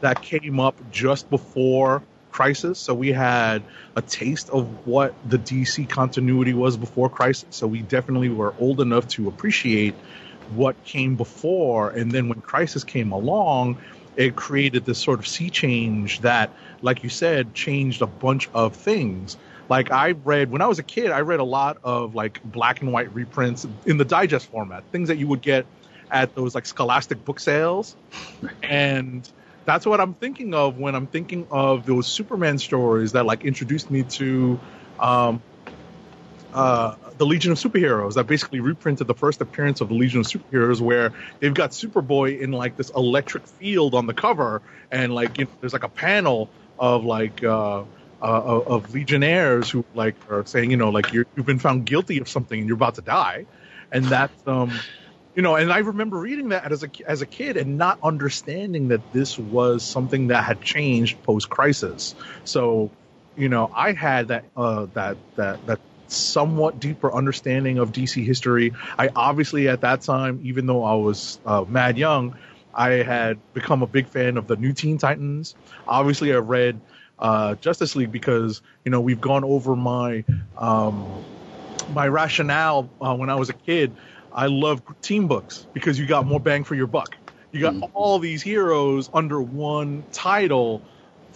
that 0.00 0.20
came 0.22 0.60
up 0.60 0.76
just 0.90 1.28
before 1.30 2.02
Crisis. 2.30 2.78
So 2.78 2.92
we 2.92 3.12
had 3.12 3.62
a 3.94 4.02
taste 4.02 4.50
of 4.50 4.86
what 4.86 5.14
the 5.26 5.38
DC 5.38 5.88
continuity 5.88 6.52
was 6.52 6.76
before 6.76 7.08
Crisis. 7.08 7.48
So 7.50 7.66
we 7.66 7.80
definitely 7.80 8.28
were 8.28 8.54
old 8.58 8.82
enough 8.82 9.08
to 9.08 9.28
appreciate 9.28 9.94
what 10.54 10.82
came 10.84 11.16
before. 11.16 11.90
And 11.90 12.12
then 12.12 12.28
when 12.28 12.42
Crisis 12.42 12.84
came 12.84 13.12
along, 13.12 13.78
it 14.16 14.36
created 14.36 14.84
this 14.84 14.98
sort 14.98 15.18
of 15.18 15.26
sea 15.26 15.50
change 15.50 16.20
that, 16.20 16.52
like 16.82 17.02
you 17.02 17.08
said, 17.08 17.54
changed 17.54 18.02
a 18.02 18.06
bunch 18.06 18.48
of 18.54 18.74
things. 18.74 19.36
Like 19.68 19.90
I 19.90 20.12
read 20.12 20.50
when 20.50 20.62
I 20.62 20.66
was 20.66 20.78
a 20.78 20.82
kid, 20.82 21.10
I 21.10 21.20
read 21.20 21.40
a 21.40 21.44
lot 21.44 21.76
of 21.82 22.14
like 22.14 22.40
black 22.44 22.80
and 22.80 22.92
white 22.92 23.12
reprints 23.12 23.66
in 23.84 23.98
the 23.98 24.04
digest 24.04 24.46
format, 24.46 24.84
things 24.90 25.08
that 25.08 25.18
you 25.18 25.28
would 25.28 25.42
get 25.42 25.66
at 26.10 26.34
those 26.34 26.54
like 26.54 26.66
scholastic 26.66 27.24
book 27.24 27.40
sales. 27.40 27.96
And 28.62 29.30
that's 29.66 29.84
what 29.84 30.00
I'm 30.00 30.14
thinking 30.14 30.54
of 30.54 30.76
when 30.78 30.94
I'm 30.94 31.08
thinking 31.08 31.46
of 31.50 31.84
those 31.84 32.06
Superman 32.06 32.58
stories 32.58 33.12
that 33.12 33.26
like 33.26 33.44
introduced 33.44 33.90
me 33.90 34.04
to 34.04 34.60
um, 35.00 35.42
uh, 36.52 36.94
the 37.18 37.26
Legion 37.26 37.52
of 37.52 37.58
Superheroes 37.58 38.14
that 38.14 38.26
basically 38.26 38.60
reprinted 38.60 39.06
the 39.06 39.14
first 39.14 39.40
appearance 39.40 39.80
of 39.80 39.88
the 39.88 39.94
Legion 39.94 40.20
of 40.20 40.26
Superheroes 40.26 40.80
where 40.80 41.12
they've 41.40 41.54
got 41.54 41.70
Superboy 41.70 42.40
in 42.40 42.52
like 42.52 42.76
this 42.76 42.90
electric 42.90 43.46
field 43.46 43.94
on 43.94 44.06
the 44.06 44.14
cover 44.14 44.62
and 44.90 45.14
like 45.14 45.38
you 45.38 45.44
know, 45.44 45.50
there's 45.60 45.72
like 45.72 45.84
a 45.84 45.88
panel 45.88 46.50
of 46.78 47.04
like 47.04 47.42
uh, 47.42 47.84
uh, 48.20 48.60
of 48.66 48.92
Legionnaires 48.92 49.70
who 49.70 49.84
like 49.94 50.16
are 50.30 50.44
saying 50.46 50.70
you 50.70 50.76
know 50.76 50.90
like 50.90 51.12
you're, 51.12 51.26
you've 51.36 51.46
been 51.46 51.58
found 51.58 51.86
guilty 51.86 52.18
of 52.18 52.28
something 52.28 52.58
and 52.58 52.68
you're 52.68 52.76
about 52.76 52.94
to 52.96 53.02
die, 53.02 53.46
and 53.92 54.04
that's 54.04 54.42
um 54.46 54.70
you 55.34 55.42
know 55.42 55.56
and 55.56 55.72
I 55.72 55.78
remember 55.78 56.18
reading 56.18 56.50
that 56.50 56.70
as 56.70 56.82
a 56.82 56.90
as 57.06 57.22
a 57.22 57.26
kid 57.26 57.56
and 57.56 57.78
not 57.78 57.98
understanding 58.02 58.88
that 58.88 59.12
this 59.12 59.38
was 59.38 59.84
something 59.84 60.28
that 60.28 60.44
had 60.44 60.60
changed 60.60 61.22
post 61.22 61.48
crisis. 61.48 62.14
So 62.44 62.90
you 63.36 63.48
know 63.48 63.70
I 63.74 63.92
had 63.92 64.28
that 64.28 64.44
uh 64.56 64.86
that 64.94 65.18
that 65.36 65.64
that 65.66 65.80
somewhat 66.08 66.80
deeper 66.80 67.12
understanding 67.12 67.78
of 67.78 67.92
DC 67.92 68.24
history. 68.24 68.72
I 68.98 69.10
obviously 69.14 69.68
at 69.68 69.80
that 69.82 70.02
time, 70.02 70.40
even 70.42 70.66
though 70.66 70.84
I 70.84 70.94
was 70.94 71.38
uh, 71.46 71.64
mad 71.68 71.98
young, 71.98 72.36
I 72.74 72.90
had 72.90 73.38
become 73.54 73.82
a 73.82 73.86
big 73.86 74.06
fan 74.06 74.36
of 74.36 74.46
the 74.46 74.56
New 74.56 74.72
Teen 74.72 74.98
Titans. 74.98 75.54
Obviously, 75.88 76.32
I 76.32 76.38
read 76.38 76.80
uh, 77.18 77.54
Justice 77.56 77.96
League 77.96 78.12
because 78.12 78.60
you 78.84 78.90
know 78.90 79.00
we've 79.00 79.20
gone 79.20 79.44
over 79.44 79.74
my 79.74 80.24
um, 80.58 81.24
my 81.94 82.06
rationale 82.06 82.90
uh, 83.00 83.14
when 83.16 83.30
I 83.30 83.34
was 83.36 83.48
a 83.48 83.54
kid. 83.54 83.92
I 84.32 84.46
love 84.46 84.82
team 85.00 85.28
books 85.28 85.66
because 85.72 85.98
you 85.98 86.06
got 86.06 86.26
more 86.26 86.40
bang 86.40 86.64
for 86.64 86.74
your 86.74 86.86
buck. 86.86 87.16
You 87.52 87.62
got 87.62 87.90
all 87.94 88.18
these 88.18 88.42
heroes 88.42 89.08
under 89.14 89.40
one 89.40 90.04
title 90.12 90.82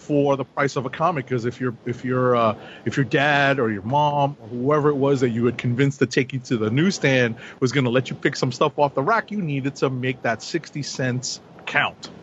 for 0.01 0.35
the 0.35 0.43
price 0.43 0.75
of 0.75 0.85
a 0.85 0.89
comic 0.89 1.25
because 1.25 1.45
if 1.45 1.61
your 1.61 1.75
if 1.85 2.03
your 2.03 2.35
uh, 2.35 2.55
if 2.85 2.97
your 2.97 3.03
dad 3.03 3.59
or 3.59 3.71
your 3.71 3.83
mom 3.83 4.35
or 4.41 4.47
whoever 4.47 4.89
it 4.89 4.95
was 4.95 5.21
that 5.21 5.29
you 5.29 5.45
had 5.45 5.57
convinced 5.57 5.99
to 5.99 6.07
take 6.07 6.33
you 6.33 6.39
to 6.39 6.57
the 6.57 6.71
newsstand 6.71 7.35
was 7.59 7.71
going 7.71 7.83
to 7.83 7.91
let 7.91 8.09
you 8.09 8.15
pick 8.15 8.35
some 8.35 8.51
stuff 8.51 8.77
off 8.79 8.95
the 8.95 9.03
rack, 9.03 9.31
you 9.31 9.41
needed 9.41 9.75
to 9.75 9.89
make 9.89 10.21
that 10.23 10.41
sixty 10.41 10.83
cents 10.83 11.39
count. 11.65 12.09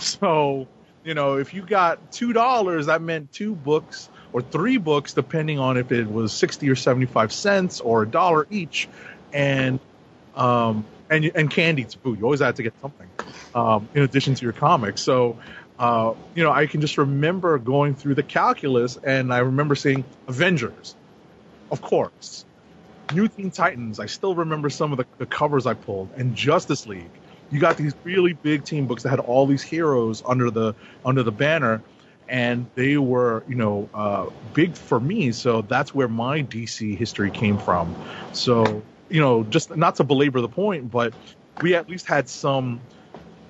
So 0.00 0.66
you 1.04 1.14
know 1.14 1.38
if 1.38 1.54
you 1.54 1.62
got 1.62 2.12
two 2.12 2.32
dollars, 2.32 2.86
that 2.86 3.02
meant 3.02 3.32
two 3.32 3.54
books 3.54 4.08
or 4.32 4.42
three 4.42 4.76
books, 4.76 5.14
depending 5.14 5.58
on 5.58 5.76
if 5.76 5.92
it 5.92 6.10
was 6.10 6.32
sixty 6.32 6.68
or 6.68 6.76
seventy 6.76 7.06
five 7.06 7.32
cents 7.32 7.80
or 7.80 8.02
a 8.02 8.06
dollar 8.06 8.46
each, 8.50 8.88
and 9.32 9.80
um, 10.34 10.84
and 11.10 11.30
and 11.34 11.50
candy 11.50 11.84
to 11.84 11.98
boot. 11.98 12.18
You 12.18 12.24
always 12.24 12.40
had 12.40 12.56
to 12.56 12.62
get 12.62 12.74
something 12.80 13.08
um, 13.54 13.88
in 13.94 14.02
addition 14.02 14.34
to 14.34 14.44
your 14.44 14.52
comics. 14.52 15.02
So 15.02 15.38
uh, 15.78 16.14
you 16.34 16.42
know, 16.42 16.50
I 16.50 16.66
can 16.66 16.80
just 16.80 16.98
remember 16.98 17.58
going 17.58 17.94
through 17.94 18.16
the 18.16 18.22
calculus, 18.22 18.96
and 18.96 19.32
I 19.32 19.38
remember 19.38 19.74
seeing 19.74 20.04
Avengers, 20.26 20.96
of 21.70 21.80
course, 21.80 22.44
New 23.12 23.28
Teen 23.28 23.50
Titans. 23.50 24.00
I 24.00 24.06
still 24.06 24.34
remember 24.34 24.70
some 24.70 24.92
of 24.92 24.98
the, 24.98 25.06
the 25.18 25.26
covers 25.26 25.66
I 25.66 25.74
pulled, 25.74 26.08
and 26.16 26.34
Justice 26.34 26.86
League. 26.86 27.10
You 27.50 27.60
got 27.60 27.76
these 27.76 27.94
really 28.04 28.32
big 28.32 28.64
team 28.64 28.86
books 28.86 29.04
that 29.04 29.10
had 29.10 29.20
all 29.20 29.46
these 29.46 29.62
heroes 29.62 30.22
under 30.26 30.50
the 30.50 30.74
under 31.04 31.22
the 31.22 31.32
banner, 31.32 31.80
and 32.28 32.66
they 32.74 32.98
were 32.98 33.44
you 33.48 33.54
know 33.54 33.88
uh, 33.94 34.26
big 34.54 34.74
for 34.74 34.98
me. 34.98 35.32
So 35.32 35.62
that's 35.62 35.94
where 35.94 36.08
my 36.08 36.42
DC 36.42 36.96
history 36.96 37.30
came 37.30 37.56
from. 37.56 37.94
So 38.32 38.82
you 39.08 39.20
know, 39.20 39.44
just 39.44 39.74
not 39.76 39.94
to 39.96 40.04
belabor 40.04 40.40
the 40.40 40.48
point, 40.48 40.90
but 40.90 41.14
we 41.62 41.74
at 41.74 41.88
least 41.88 42.06
had 42.06 42.28
some 42.28 42.80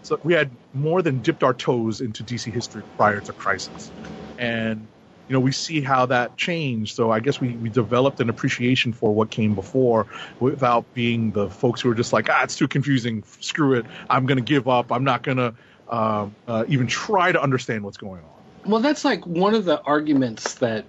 so 0.08 0.18
we 0.22 0.32
had 0.32 0.50
more 0.72 1.02
than 1.02 1.20
dipped 1.20 1.42
our 1.42 1.52
toes 1.52 2.00
into 2.00 2.24
DC 2.24 2.50
history 2.50 2.82
prior 2.96 3.20
to 3.20 3.32
Crisis, 3.34 3.92
and 4.38 4.88
you 5.28 5.34
know 5.34 5.40
we 5.40 5.52
see 5.52 5.82
how 5.82 6.06
that 6.06 6.38
changed. 6.38 6.96
So 6.96 7.10
I 7.10 7.20
guess 7.20 7.38
we 7.42 7.50
we 7.56 7.68
developed 7.68 8.18
an 8.20 8.30
appreciation 8.30 8.94
for 8.94 9.12
what 9.12 9.30
came 9.30 9.54
before 9.54 10.06
without 10.40 10.94
being 10.94 11.32
the 11.32 11.50
folks 11.50 11.82
who 11.82 11.90
are 11.90 11.94
just 11.94 12.14
like 12.14 12.30
ah 12.30 12.42
it's 12.42 12.56
too 12.56 12.68
confusing, 12.68 13.22
screw 13.40 13.74
it, 13.74 13.84
I'm 14.08 14.24
gonna 14.24 14.40
give 14.40 14.66
up, 14.66 14.90
I'm 14.90 15.04
not 15.04 15.22
gonna 15.22 15.52
uh, 15.88 16.28
uh, 16.46 16.64
even 16.68 16.86
try 16.86 17.30
to 17.30 17.42
understand 17.42 17.84
what's 17.84 17.98
going 17.98 18.22
on. 18.22 18.70
Well, 18.70 18.80
that's 18.80 19.04
like 19.04 19.26
one 19.26 19.54
of 19.54 19.66
the 19.66 19.78
arguments 19.82 20.54
that 20.54 20.86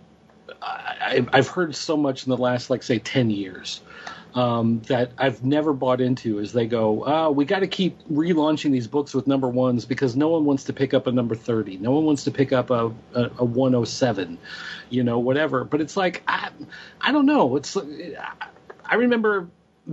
I, 0.62 1.26
I've 1.34 1.48
heard 1.48 1.76
so 1.76 1.98
much 1.98 2.26
in 2.26 2.30
the 2.30 2.38
last, 2.38 2.70
like, 2.70 2.84
say, 2.84 3.00
10 3.00 3.30
years 3.30 3.82
um, 4.34 4.82
that 4.88 5.12
I've 5.18 5.44
never 5.44 5.74
bought 5.74 6.02
into 6.02 6.40
is 6.40 6.54
they 6.54 6.68
go, 6.68 7.04
oh, 7.06 7.32
we 7.32 7.46
got 7.46 7.60
to 7.60 7.68
keep 7.68 8.00
relaunching 8.08 8.72
these 8.72 8.88
books 8.88 9.14
with 9.14 9.28
number 9.28 9.48
ones 9.48 9.86
because 9.86 10.16
no 10.16 10.30
one 10.30 10.46
wants 10.46 10.66
to 10.66 10.74
pick 10.74 10.94
up 10.94 11.08
a 11.08 11.12
number 11.12 11.36
30. 11.36 11.78
No 11.78 11.92
one 11.92 12.06
wants 12.06 12.26
to 12.26 12.32
pick 12.32 12.54
up 12.54 12.70
a, 12.70 12.92
a, 13.14 13.32
a 13.40 13.46
107, 13.46 14.38
you 14.90 15.04
know, 15.04 15.20
whatever. 15.20 15.64
But 15.64 15.82
it's 15.82 15.98
like, 15.98 16.22
I, 16.28 16.50
I 17.02 17.12
don't 17.12 17.26
know. 17.26 17.56
It's, 17.56 17.76
I 18.86 18.96
remember 18.96 19.48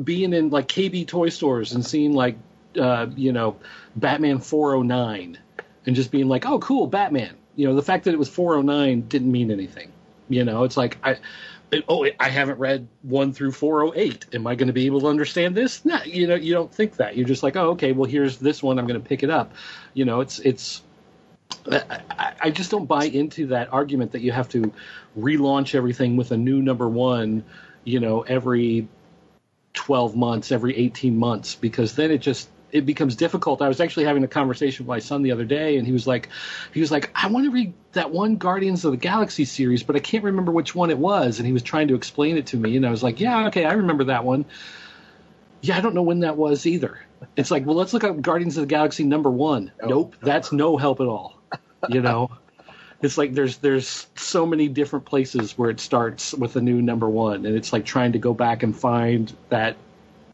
being 0.04 0.32
in 0.32 0.50
like 0.50 0.68
KB 0.68 1.06
toy 1.06 1.30
stores 1.30 1.72
and 1.72 1.84
seeing 1.84 2.12
like, 2.12 2.36
uh, 2.78 3.06
you 3.16 3.32
know, 3.32 3.56
Batman 3.94 4.40
409 4.40 5.38
and 5.86 5.96
just 5.96 6.10
being 6.10 6.28
like, 6.28 6.46
"Oh, 6.46 6.58
cool, 6.58 6.86
Batman." 6.86 7.36
You 7.54 7.68
know, 7.68 7.74
the 7.74 7.82
fact 7.82 8.04
that 8.04 8.12
it 8.12 8.18
was 8.18 8.28
409 8.28 9.02
didn't 9.08 9.30
mean 9.30 9.50
anything. 9.50 9.92
You 10.28 10.44
know, 10.44 10.64
it's 10.64 10.76
like 10.76 10.98
I. 11.02 11.16
oh, 11.88 12.06
I 12.18 12.28
haven't 12.28 12.58
read 12.58 12.88
one 13.02 13.32
through 13.32 13.52
408. 13.52 14.26
Am 14.34 14.46
I 14.46 14.54
going 14.54 14.68
to 14.68 14.72
be 14.72 14.86
able 14.86 15.00
to 15.02 15.08
understand 15.08 15.54
this? 15.54 15.84
No, 15.84 15.98
you 16.04 16.26
know, 16.26 16.34
you 16.34 16.54
don't 16.54 16.72
think 16.72 16.96
that. 16.96 17.16
You're 17.16 17.26
just 17.26 17.42
like, 17.42 17.56
oh, 17.56 17.70
okay, 17.70 17.92
well, 17.92 18.08
here's 18.08 18.38
this 18.38 18.62
one. 18.62 18.78
I'm 18.78 18.86
going 18.86 19.00
to 19.00 19.06
pick 19.06 19.22
it 19.22 19.30
up. 19.30 19.52
You 19.94 20.04
know, 20.04 20.20
it's 20.20 20.38
it's. 20.38 20.82
I- 21.70 22.02
I 22.38 22.50
just 22.50 22.70
don't 22.70 22.86
buy 22.86 23.04
into 23.04 23.48
that 23.48 23.72
argument 23.72 24.12
that 24.12 24.20
you 24.20 24.30
have 24.30 24.48
to 24.50 24.72
relaunch 25.18 25.74
everything 25.74 26.16
with 26.16 26.30
a 26.30 26.36
new 26.36 26.60
number 26.62 26.86
one. 26.88 27.44
You 27.82 28.00
know, 28.00 28.20
every 28.20 28.88
12 29.72 30.16
months, 30.16 30.52
every 30.52 30.76
18 30.76 31.16
months, 31.16 31.54
because 31.54 31.94
then 31.94 32.10
it 32.10 32.18
just 32.18 32.48
it 32.76 32.84
becomes 32.84 33.16
difficult. 33.16 33.62
I 33.62 33.68
was 33.68 33.80
actually 33.80 34.04
having 34.04 34.22
a 34.22 34.28
conversation 34.28 34.84
with 34.84 34.88
my 34.90 34.98
son 34.98 35.22
the 35.22 35.32
other 35.32 35.46
day, 35.46 35.78
and 35.78 35.86
he 35.86 35.92
was 35.92 36.06
like, 36.06 36.28
he 36.74 36.80
was 36.80 36.90
like, 36.90 37.10
I 37.14 37.28
want 37.28 37.46
to 37.46 37.50
read 37.50 37.72
that 37.92 38.10
one 38.10 38.36
Guardians 38.36 38.84
of 38.84 38.90
the 38.90 38.98
Galaxy 38.98 39.46
series, 39.46 39.82
but 39.82 39.96
I 39.96 39.98
can't 39.98 40.24
remember 40.24 40.52
which 40.52 40.74
one 40.74 40.90
it 40.90 40.98
was. 40.98 41.38
And 41.38 41.46
he 41.46 41.54
was 41.54 41.62
trying 41.62 41.88
to 41.88 41.94
explain 41.94 42.36
it 42.36 42.48
to 42.48 42.56
me, 42.58 42.76
and 42.76 42.86
I 42.86 42.90
was 42.90 43.02
like, 43.02 43.18
yeah, 43.18 43.46
okay, 43.46 43.64
I 43.64 43.72
remember 43.72 44.04
that 44.04 44.24
one. 44.24 44.44
Yeah, 45.62 45.78
I 45.78 45.80
don't 45.80 45.94
know 45.94 46.02
when 46.02 46.20
that 46.20 46.36
was 46.36 46.66
either. 46.66 47.00
It's 47.34 47.50
like, 47.50 47.64
well, 47.64 47.76
let's 47.76 47.94
look 47.94 48.04
up 48.04 48.20
Guardians 48.20 48.58
of 48.58 48.62
the 48.62 48.68
Galaxy 48.68 49.04
number 49.04 49.30
one. 49.30 49.72
Nope, 49.82 50.16
that's 50.20 50.52
no 50.52 50.76
help 50.76 51.00
at 51.00 51.06
all. 51.06 51.40
You 51.88 52.02
know. 52.02 52.30
It's 53.02 53.18
like 53.18 53.34
there's 53.34 53.58
there's 53.58 54.06
so 54.14 54.46
many 54.46 54.68
different 54.68 55.04
places 55.04 55.56
where 55.58 55.68
it 55.68 55.80
starts 55.80 56.32
with 56.32 56.56
a 56.56 56.62
new 56.62 56.80
number 56.80 57.06
one, 57.06 57.44
and 57.44 57.54
it's 57.54 57.70
like 57.70 57.84
trying 57.84 58.12
to 58.12 58.18
go 58.18 58.32
back 58.32 58.62
and 58.62 58.74
find 58.74 59.30
that 59.50 59.76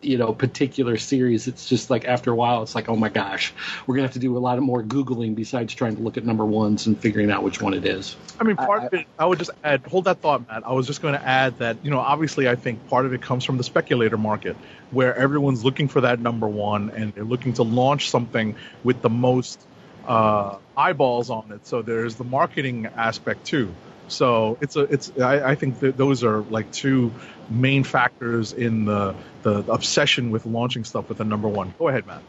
you 0.03 0.19
know 0.19 0.33
particular 0.33 0.97
series. 0.97 1.49
It's 1.49 1.69
just 1.69 1.91
like 1.91 2.05
after 2.05 2.31
a 2.31 2.35
while, 2.35 2.63
it's 2.63 2.75
like 2.75 2.89
oh 2.89 2.97
my 2.97 3.09
gosh, 3.09 3.53
we're 3.87 3.95
gonna 3.97 4.07
have 4.07 4.15
to 4.15 4.19
do 4.19 4.37
a 4.37 4.41
lot 4.41 4.59
of 4.59 4.65
more 4.65 4.83
googling 4.83 5.35
besides 5.35 5.75
trying 5.75 5.97
to 5.97 6.03
look 6.03 6.17
at 6.17 6.25
number 6.25 6.45
ones 6.45 6.87
and 6.87 6.99
figuring 6.99 7.31
out 7.31 7.43
which 7.43 7.61
one 7.61 7.75
it 7.75 7.87
is. 7.87 8.17
I 8.43 8.45
mean, 8.45 8.57
part 8.57 8.85
of 8.85 8.95
it, 8.95 9.07
I 9.19 9.27
would 9.27 9.39
just 9.39 9.51
add, 9.63 9.83
hold 9.87 10.05
that 10.05 10.19
thought, 10.19 10.49
Matt. 10.49 10.67
I 10.67 10.73
was 10.73 10.87
just 10.87 11.01
going 11.01 11.15
to 11.15 11.25
add 11.25 11.59
that, 11.59 11.77
you 11.85 11.91
know, 11.91 12.01
obviously, 12.01 12.49
I 12.49 12.57
think 12.57 12.89
part 12.89 13.07
of 13.07 13.13
it 13.13 13.23
comes 13.23 13.45
from 13.45 13.57
the 13.57 13.65
speculator 13.65 14.17
market, 14.17 14.57
where 14.91 15.15
everyone's 15.15 15.65
looking 15.65 15.89
for 15.89 16.01
that 16.01 16.19
number 16.19 16.49
one 16.49 16.91
and 16.91 17.15
they're 17.15 17.25
looking 17.25 17.53
to 17.55 17.63
launch 17.63 18.11
something 18.11 18.57
with 18.83 19.01
the 19.01 19.11
most 19.11 19.61
uh, 20.07 20.57
eyeballs 20.77 21.31
on 21.31 21.53
it. 21.53 21.67
So 21.67 21.83
there's 21.83 22.17
the 22.17 22.25
marketing 22.25 22.87
aspect 22.97 23.47
too. 23.47 23.73
So 24.09 24.59
it's 24.61 24.77
a, 24.77 24.81
it's, 24.81 25.13
I, 25.19 25.51
I 25.51 25.55
think 25.55 25.81
that 25.81 25.97
those 25.97 26.25
are 26.25 26.41
like 26.43 26.71
two 26.73 27.13
main 27.53 27.85
factors 27.85 28.53
in 28.53 28.85
the, 28.85 29.15
the 29.43 29.59
obsession 29.71 30.31
with 30.31 30.47
launching 30.47 30.85
stuff 30.85 31.09
with 31.09 31.21
a 31.21 31.25
number 31.25 31.49
one. 31.49 31.75
Go 31.79 31.89
ahead, 31.89 32.07
Matt. 32.07 32.23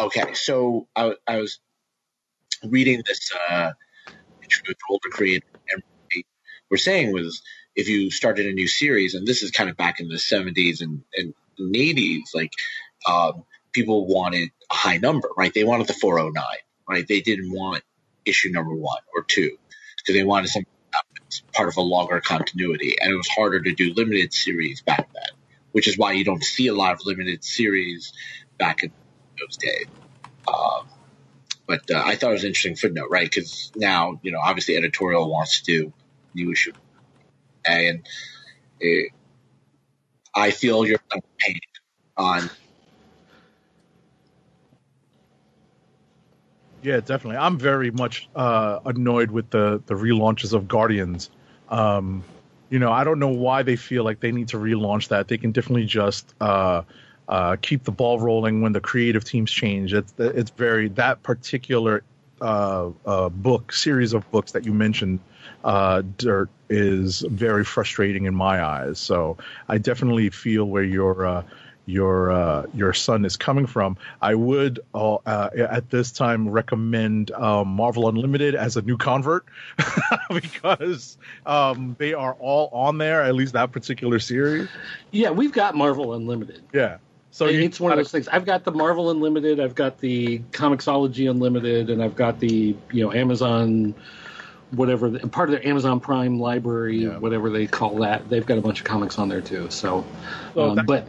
Okay, 0.00 0.34
so 0.34 0.86
I, 0.94 1.14
I 1.26 1.38
was 1.38 1.58
reading 2.64 3.02
this 3.06 3.30
uh, 3.50 3.72
older 4.90 5.08
creator, 5.10 5.46
and 5.72 5.82
were 6.70 6.76
saying 6.76 7.12
was 7.12 7.42
if 7.74 7.88
you 7.88 8.10
started 8.10 8.46
a 8.46 8.52
new 8.52 8.66
series, 8.66 9.14
and 9.14 9.26
this 9.26 9.42
is 9.42 9.50
kind 9.50 9.70
of 9.70 9.76
back 9.76 10.00
in 10.00 10.08
the 10.08 10.16
70s 10.16 10.80
and, 10.80 11.02
and 11.16 11.34
80s, 11.58 12.34
like 12.34 12.52
um, 13.08 13.44
people 13.72 14.06
wanted 14.06 14.50
a 14.70 14.74
high 14.74 14.96
number, 14.98 15.28
right? 15.36 15.52
They 15.52 15.64
wanted 15.64 15.86
the 15.86 15.94
409, 15.94 16.44
right? 16.88 17.06
They 17.06 17.20
didn't 17.20 17.52
want 17.52 17.82
issue 18.24 18.50
number 18.50 18.74
one 18.74 19.00
or 19.14 19.22
two 19.22 19.56
because 19.96 20.14
they 20.14 20.24
wanted 20.24 20.48
something 20.48 20.72
part 21.52 21.68
of 21.68 21.76
a 21.76 21.80
longer 21.80 22.20
continuity, 22.20 22.96
and 23.00 23.12
it 23.12 23.16
was 23.16 23.28
harder 23.28 23.60
to 23.60 23.72
do 23.74 23.92
limited 23.94 24.32
series 24.32 24.80
back 24.82 25.08
then, 25.12 25.38
which 25.72 25.88
is 25.88 25.98
why 25.98 26.12
you 26.12 26.24
don't 26.24 26.42
see 26.42 26.68
a 26.68 26.74
lot 26.74 26.92
of 26.92 27.04
limited 27.04 27.44
series 27.44 28.12
back 28.58 28.82
in 28.82 28.92
those 29.38 29.56
days. 29.56 29.86
Um, 30.46 30.88
but 31.66 31.90
uh, 31.90 32.02
I 32.04 32.16
thought 32.16 32.30
it 32.30 32.34
was 32.34 32.42
an 32.44 32.48
interesting 32.48 32.76
footnote, 32.76 33.08
right? 33.10 33.28
Because 33.28 33.70
now, 33.76 34.20
you 34.22 34.32
know, 34.32 34.40
obviously 34.40 34.76
editorial 34.76 35.30
wants 35.30 35.60
to 35.60 35.64
do 35.64 35.92
new 36.34 36.52
issue, 36.52 36.72
and 37.66 38.06
it, 38.80 39.12
I 40.34 40.50
feel 40.50 40.86
your 40.86 40.98
pain 41.38 41.60
on. 42.16 42.50
Yeah, 46.82 47.00
definitely. 47.00 47.36
I'm 47.38 47.58
very 47.58 47.90
much 47.90 48.28
uh, 48.34 48.78
annoyed 48.84 49.30
with 49.30 49.50
the 49.50 49.82
the 49.86 49.94
relaunches 49.94 50.52
of 50.52 50.68
Guardians. 50.68 51.30
Um, 51.68 52.24
you 52.70 52.78
know, 52.78 52.92
I 52.92 53.04
don't 53.04 53.18
know 53.18 53.28
why 53.28 53.62
they 53.62 53.76
feel 53.76 54.04
like 54.04 54.20
they 54.20 54.30
need 54.32 54.48
to 54.48 54.58
relaunch 54.58 55.08
that. 55.08 55.28
They 55.28 55.38
can 55.38 55.52
definitely 55.52 55.86
just 55.86 56.34
uh, 56.40 56.82
uh, 57.26 57.56
keep 57.60 57.84
the 57.84 57.90
ball 57.90 58.20
rolling 58.20 58.62
when 58.62 58.72
the 58.72 58.80
creative 58.80 59.24
teams 59.24 59.50
change. 59.50 59.92
It's 59.92 60.12
it's 60.18 60.50
very 60.50 60.88
that 60.90 61.22
particular 61.22 62.04
uh, 62.40 62.90
uh, 63.06 63.28
book 63.28 63.72
series 63.72 64.12
of 64.12 64.30
books 64.30 64.52
that 64.52 64.64
you 64.64 64.72
mentioned. 64.72 65.18
Uh, 65.64 66.02
Dirt 66.18 66.48
is 66.70 67.20
very 67.30 67.64
frustrating 67.64 68.26
in 68.26 68.34
my 68.34 68.62
eyes. 68.62 69.00
So 69.00 69.36
I 69.68 69.78
definitely 69.78 70.30
feel 70.30 70.64
where 70.66 70.84
your 70.84 71.26
uh, 71.26 71.42
your 71.88 72.30
uh, 72.30 72.66
your 72.74 72.92
son 72.92 73.24
is 73.24 73.36
coming 73.36 73.66
from. 73.66 73.96
I 74.20 74.34
would 74.34 74.80
uh, 74.94 75.14
uh, 75.14 75.50
at 75.56 75.88
this 75.90 76.12
time 76.12 76.48
recommend 76.48 77.30
um, 77.30 77.68
Marvel 77.68 78.08
Unlimited 78.08 78.54
as 78.54 78.76
a 78.76 78.82
new 78.82 78.98
convert 78.98 79.46
because 80.30 81.16
um, 81.46 81.96
they 81.98 82.12
are 82.12 82.34
all 82.34 82.68
on 82.72 82.98
there. 82.98 83.22
At 83.22 83.34
least 83.34 83.54
that 83.54 83.72
particular 83.72 84.18
series. 84.18 84.68
Yeah, 85.10 85.30
we've 85.30 85.52
got 85.52 85.74
Marvel 85.74 86.12
Unlimited. 86.12 86.62
Yeah. 86.74 86.98
So 87.30 87.46
So 87.46 87.52
you 87.52 87.62
it's 87.62 87.80
one 87.80 87.92
of 87.92 87.98
those 87.98 88.12
things. 88.12 88.28
I've 88.28 88.44
got 88.44 88.64
the 88.64 88.72
Marvel 88.72 89.10
Unlimited, 89.10 89.58
I've 89.58 89.74
got 89.74 89.98
the 89.98 90.40
Comixology 90.50 91.30
Unlimited, 91.30 91.88
and 91.88 92.02
I've 92.02 92.16
got 92.16 92.38
the 92.38 92.76
you 92.92 93.02
know 93.02 93.12
Amazon, 93.12 93.94
whatever 94.72 95.18
part 95.28 95.48
of 95.48 95.52
their 95.54 95.66
Amazon 95.66 96.00
Prime 96.00 96.38
library, 96.38 97.06
whatever 97.06 97.48
they 97.48 97.66
call 97.66 97.96
that. 98.00 98.28
They've 98.28 98.44
got 98.44 98.58
a 98.58 98.62
bunch 98.62 98.80
of 98.80 98.86
comics 98.86 99.18
on 99.18 99.28
there 99.30 99.40
too. 99.40 99.70
So, 99.70 100.04
Well, 100.54 100.78
um, 100.78 100.86
but 100.86 101.08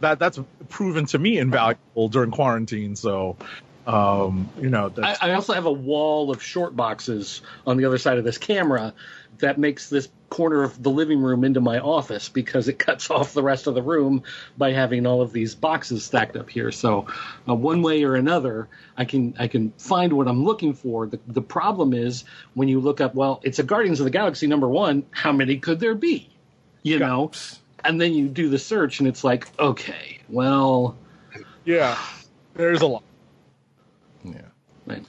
that 0.00 0.18
that's 0.18 0.38
proven 0.68 1.06
to 1.06 1.18
me 1.18 1.38
invaluable 1.38 2.08
during 2.08 2.30
quarantine. 2.30 2.96
So, 2.96 3.36
um, 3.86 4.48
you 4.60 4.68
know, 4.68 4.86
I, 4.86 4.88
that's, 4.88 5.22
I 5.22 5.32
also 5.32 5.52
have 5.52 5.66
a 5.66 5.72
wall 5.72 6.30
of 6.30 6.42
short 6.42 6.76
boxes 6.76 7.42
on 7.66 7.76
the 7.76 7.84
other 7.84 7.98
side 7.98 8.18
of 8.18 8.24
this 8.24 8.38
camera 8.38 8.94
that 9.38 9.58
makes 9.58 9.88
this 9.88 10.08
corner 10.28 10.62
of 10.62 10.80
the 10.80 10.90
living 10.90 11.20
room 11.20 11.44
into 11.44 11.60
my 11.60 11.78
office 11.78 12.28
because 12.28 12.68
it 12.68 12.78
cuts 12.78 13.10
off 13.10 13.32
the 13.32 13.42
rest 13.42 13.66
of 13.66 13.74
the 13.74 13.82
room 13.82 14.22
by 14.56 14.72
having 14.72 15.06
all 15.06 15.22
of 15.22 15.32
these 15.32 15.54
boxes 15.54 16.04
stacked 16.04 16.36
up 16.36 16.48
here. 16.48 16.70
So, 16.70 17.06
uh, 17.48 17.54
one 17.54 17.82
way 17.82 18.04
or 18.04 18.14
another, 18.14 18.68
I 18.96 19.04
can 19.04 19.34
I 19.38 19.48
can 19.48 19.72
find 19.72 20.12
what 20.12 20.28
I'm 20.28 20.44
looking 20.44 20.74
for. 20.74 21.06
The 21.06 21.18
the 21.26 21.42
problem 21.42 21.92
is 21.92 22.24
when 22.54 22.68
you 22.68 22.80
look 22.80 23.00
up, 23.00 23.14
well, 23.14 23.40
it's 23.42 23.58
a 23.58 23.64
Guardians 23.64 24.00
of 24.00 24.04
the 24.04 24.10
Galaxy 24.10 24.46
number 24.46 24.68
one. 24.68 25.04
How 25.10 25.32
many 25.32 25.58
could 25.58 25.80
there 25.80 25.94
be? 25.94 26.30
You 26.82 26.98
know, 26.98 27.30
and 27.84 28.00
then 28.00 28.12
you 28.12 28.28
do 28.28 28.48
the 28.48 28.58
search, 28.58 29.00
and 29.00 29.08
it's 29.08 29.24
like, 29.24 29.48
okay, 29.58 30.18
well, 30.28 30.96
yeah, 31.64 31.98
there's 32.54 32.80
a 32.80 32.86
lot. 32.86 33.04
Yeah. 34.24 34.42
Right. 34.86 35.04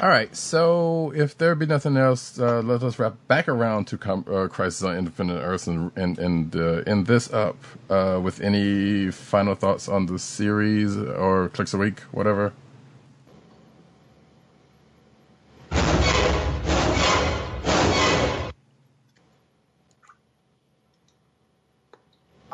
All 0.00 0.08
right. 0.08 0.34
So 0.34 1.12
if 1.14 1.36
there 1.36 1.54
be 1.54 1.66
nothing 1.66 1.96
else, 1.96 2.38
uh, 2.38 2.62
let 2.62 2.82
us 2.82 2.98
wrap 2.98 3.16
back 3.28 3.48
around 3.48 3.86
to 3.88 3.98
com- 3.98 4.24
uh, 4.30 4.48
Crisis 4.48 4.82
on 4.82 4.96
Infinite 4.96 5.40
Earths 5.40 5.66
and 5.66 5.92
and 5.94 6.18
and 6.18 6.56
uh, 6.56 6.82
end 6.86 7.06
this 7.06 7.30
up 7.32 7.56
uh, 7.90 8.18
with 8.22 8.40
any 8.40 9.10
final 9.10 9.54
thoughts 9.54 9.88
on 9.88 10.06
the 10.06 10.18
series 10.18 10.96
or 10.96 11.50
clicks 11.50 11.74
a 11.74 11.78
week, 11.78 12.00
whatever. 12.12 12.52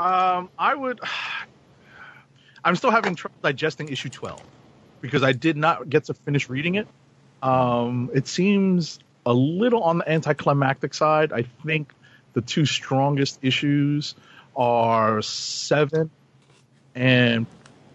Um, 0.07 0.51
I 0.59 0.74
would. 0.74 1.01
I'm 2.65 2.74
still 2.74 2.91
having 2.91 3.15
trouble 3.15 3.37
digesting 3.43 3.89
issue 3.91 4.09
12 4.09 4.41
because 5.01 5.23
I 5.23 5.33
did 5.33 5.57
not 5.57 5.89
get 5.89 6.05
to 6.05 6.15
finish 6.15 6.49
reading 6.49 6.74
it. 6.74 6.89
Um, 7.41 8.11
it 8.12 8.27
seems 8.27 8.99
a 9.24 9.33
little 9.33 9.85
on 9.85 9.99
the 9.99 10.11
anticlimactic 10.11 10.93
side. 10.93 11.33
I 11.33 11.43
think 11.65 11.93
the 12.33 12.41
two 12.41 12.66
strongest 12.66 13.39
issues 13.43 14.16
are 14.57 15.23
seven 15.23 16.11
and 16.97 17.47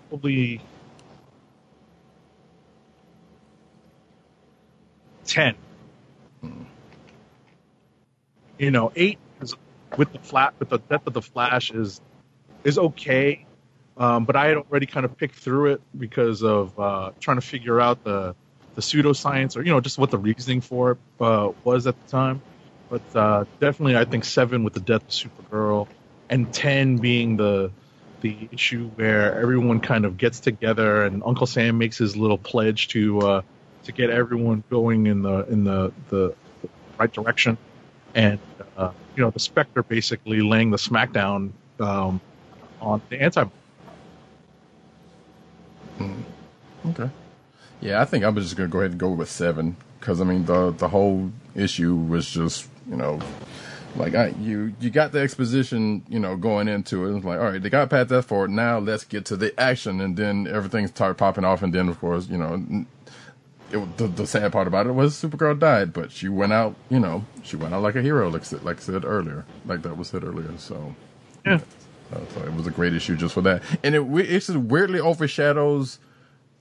probably 0.08 0.62
10. 5.26 5.56
You 8.58 8.72
know, 8.72 8.94
eight 8.96 9.18
with 9.98 10.12
the 10.12 10.20
flat 10.20 10.54
with 10.60 10.70
the 10.70 10.78
depth 10.78 11.08
of 11.08 11.14
the 11.14 11.22
flash 11.22 11.72
is 11.72 12.02
is 12.64 12.78
okay. 12.78 13.46
Um, 13.98 14.24
but 14.26 14.36
i 14.36 14.48
had 14.48 14.58
already 14.58 14.86
kind 14.86 15.06
of 15.06 15.18
picked 15.18 15.36
through 15.36 15.74
it 15.74 15.82
because 15.98 16.44
of 16.44 16.80
uh, 16.80 17.12
trying 17.20 17.38
to 17.38 17.46
figure 17.46 17.80
out 17.80 18.04
the 18.04 18.36
the 18.76 18.82
pseudoscience 18.82 19.58
or 19.58 19.64
you 19.64 19.72
know 19.72 19.82
just 19.82 19.98
what 19.98 20.12
the 20.12 20.18
reasoning 20.18 20.62
for 20.62 20.92
it 20.92 20.98
uh, 21.20 21.52
was 21.64 21.88
at 21.88 22.02
the 22.02 22.12
time. 22.12 22.42
But 22.90 23.16
uh, 23.16 23.46
definitely 23.60 23.98
i 23.98 24.06
think 24.06 24.26
seven 24.26 24.64
with 24.64 24.74
the 24.74 24.80
death 24.80 25.04
of 25.04 25.10
supergirl 25.10 25.88
and 26.30 26.54
10 26.54 26.98
being 26.98 27.38
the 27.38 27.72
the 28.22 28.50
issue 28.52 28.90
where 28.96 29.40
everyone 29.40 29.80
kind 29.80 30.06
of 30.06 30.18
gets 30.18 30.42
together 30.42 31.06
and 31.06 31.24
uncle 31.26 31.48
sam 31.48 31.78
makes 31.78 31.98
his 31.98 32.16
little 32.16 32.38
pledge 32.38 32.90
to 32.90 33.20
uh, 33.20 33.42
to 33.84 33.92
get 33.92 34.10
everyone 34.10 34.64
going 34.70 35.08
in 35.08 35.22
the 35.22 35.46
in 35.48 35.64
the, 35.64 35.92
the 36.10 36.36
right 37.00 37.12
direction, 37.12 37.58
and 38.16 38.40
uh, 38.78 38.92
you 39.16 39.24
know 39.24 39.30
the 39.30 39.40
Spectre 39.40 39.84
basically 39.84 40.42
laying 40.42 40.72
the 40.72 40.78
smackdown 40.78 41.52
um, 41.80 42.22
on 42.80 43.02
the 43.10 43.22
anti. 43.22 43.46
Okay. 46.88 47.10
Yeah, 47.82 48.02
I 48.02 48.06
think 48.06 48.24
I'm 48.24 48.36
just 48.36 48.56
gonna 48.56 48.70
go 48.70 48.80
ahead 48.80 48.92
and 48.92 49.00
go 49.00 49.10
with 49.10 49.30
seven 49.30 49.76
because 50.00 50.22
I 50.22 50.24
mean 50.24 50.46
the 50.46 50.72
the 50.72 50.90
whole 50.90 51.32
issue 51.56 51.96
was 51.96 52.30
just 52.30 52.68
you 52.90 52.96
know 52.96 53.20
like 53.96 54.16
I 54.16 54.30
you 54.40 54.74
you 54.80 54.90
got 54.90 55.12
the 55.12 55.20
exposition 55.20 56.04
you 56.08 56.20
know 56.20 56.36
going 56.36 56.68
into 56.68 57.06
it. 57.06 57.16
It's 57.16 57.26
like 57.26 57.40
all 57.40 57.46
right, 57.52 57.62
they 57.62 57.70
got 57.70 57.90
past 57.90 58.10
that 58.10 58.24
for 58.24 58.46
it. 58.46 58.50
Now 58.50 58.80
let's 58.80 59.04
get 59.04 59.26
to 59.26 59.36
the 59.36 59.58
action, 59.60 60.02
and 60.02 60.16
then 60.16 60.48
everything 60.48 60.88
started 60.88 61.16
popping 61.16 61.46
off, 61.46 61.62
and 61.62 61.74
then 61.74 61.90
of 61.90 62.00
course 62.00 62.28
you 62.30 62.38
know. 62.38 62.86
It, 63.74 63.98
the, 63.98 64.08
the 64.08 64.28
sad 64.28 64.52
part 64.52 64.68
about 64.68 64.88
it 64.88 64.92
was 64.94 65.14
Supergirl 65.16 65.58
died, 65.60 65.94
but 65.94 66.12
she 66.12 66.28
went 66.28 66.52
out, 66.54 66.76
you 66.90 67.00
know, 67.00 67.26
she 67.44 67.56
went 67.56 67.74
out 67.74 67.82
like 67.82 67.96
a 67.96 68.02
hero, 68.02 68.30
like, 68.30 68.44
said- 68.46 68.64
like 68.64 68.78
I 68.78 68.82
said 68.82 69.06
earlier, 69.06 69.46
like 69.66 69.82
that 69.84 69.98
was 69.98 70.10
said 70.10 70.24
earlier. 70.24 70.50
So, 70.58 70.96
Yeah. 71.46 71.60
uh, 72.14 72.20
so 72.34 72.42
it 72.44 72.54
was 72.54 72.68
a 72.68 72.72
great 72.72 72.94
issue 72.94 73.16
just 73.16 73.34
for 73.34 73.42
that, 73.44 73.64
and 73.84 73.96
it 73.96 74.02
it 74.02 74.40
just 74.42 74.56
weirdly 74.56 75.00
overshadows 75.00 76.00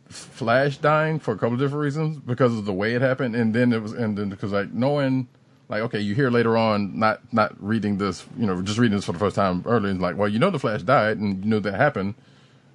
Flash 0.09 0.77
dying 0.79 1.21
for 1.21 1.33
a 1.33 1.37
couple 1.37 1.55
of 1.55 1.61
different 1.61 1.83
reasons 1.85 2.19
because 2.19 2.57
of 2.59 2.65
the 2.65 2.73
way 2.73 2.95
it 2.95 3.01
happened, 3.03 3.37
and 3.37 3.55
then 3.55 3.73
it 3.73 3.81
was, 3.81 3.93
and 3.93 4.19
then 4.19 4.29
because 4.29 4.51
like 4.51 4.73
knowing, 4.73 5.29
like 5.69 5.83
okay, 5.83 6.01
you 6.01 6.17
hear 6.17 6.31
later 6.31 6.57
on, 6.57 6.99
not 6.99 7.21
not 7.33 7.55
reading 7.63 7.99
this, 7.99 8.27
you 8.37 8.45
know, 8.47 8.61
just 8.61 8.79
reading 8.79 8.97
this 8.97 9.05
for 9.05 9.13
the 9.13 9.21
first 9.21 9.37
time 9.37 9.63
earlier, 9.67 9.91
and 9.91 10.01
like, 10.01 10.17
well, 10.17 10.29
you 10.29 10.41
know, 10.41 10.51
the 10.51 10.59
Flash 10.59 10.83
died, 10.83 11.19
and 11.19 11.45
you 11.45 11.51
know 11.51 11.61
that 11.61 11.75
happened. 11.75 12.15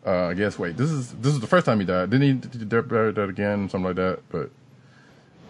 Uh, 0.06 0.28
I 0.28 0.34
guess 0.36 0.60
wait, 0.60 0.78
this 0.78 0.92
is 0.92 1.12
this 1.14 1.34
is 1.34 1.40
the 1.40 1.48
first 1.48 1.66
time 1.66 1.80
he 1.80 1.86
died. 1.86 2.12
Didn't 2.12 2.28
he 2.28 2.34
did 2.34 2.62
he 2.62 2.82
bury 2.82 3.12
that 3.12 3.30
again, 3.30 3.70
something 3.70 3.86
like 3.88 3.96
that? 3.96 4.20
But 4.30 4.52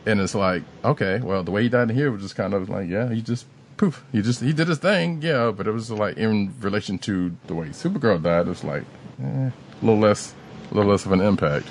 and 0.05 0.21
it's 0.21 0.35
like 0.35 0.63
okay, 0.83 1.19
well, 1.19 1.43
the 1.43 1.51
way 1.51 1.63
he 1.63 1.69
died 1.69 1.89
in 1.89 1.95
here 1.95 2.11
was 2.11 2.21
just 2.21 2.35
kind 2.35 2.53
of 2.53 2.69
like 2.69 2.89
yeah, 2.89 3.11
he 3.13 3.21
just 3.21 3.45
poof, 3.77 4.03
he 4.11 4.21
just 4.21 4.41
he 4.41 4.53
did 4.53 4.67
his 4.67 4.77
thing, 4.77 5.21
yeah, 5.21 5.51
but 5.51 5.67
it 5.67 5.71
was 5.71 5.91
like 5.91 6.17
in 6.17 6.53
relation 6.61 6.97
to 6.99 7.35
the 7.47 7.55
way 7.55 7.67
Supergirl 7.67 8.21
died, 8.21 8.47
it's 8.47 8.63
like 8.63 8.83
eh, 9.21 9.25
a 9.25 9.53
little 9.81 9.99
less, 9.99 10.33
a 10.71 10.73
little 10.73 10.91
less 10.91 11.05
of 11.05 11.11
an 11.11 11.21
impact. 11.21 11.67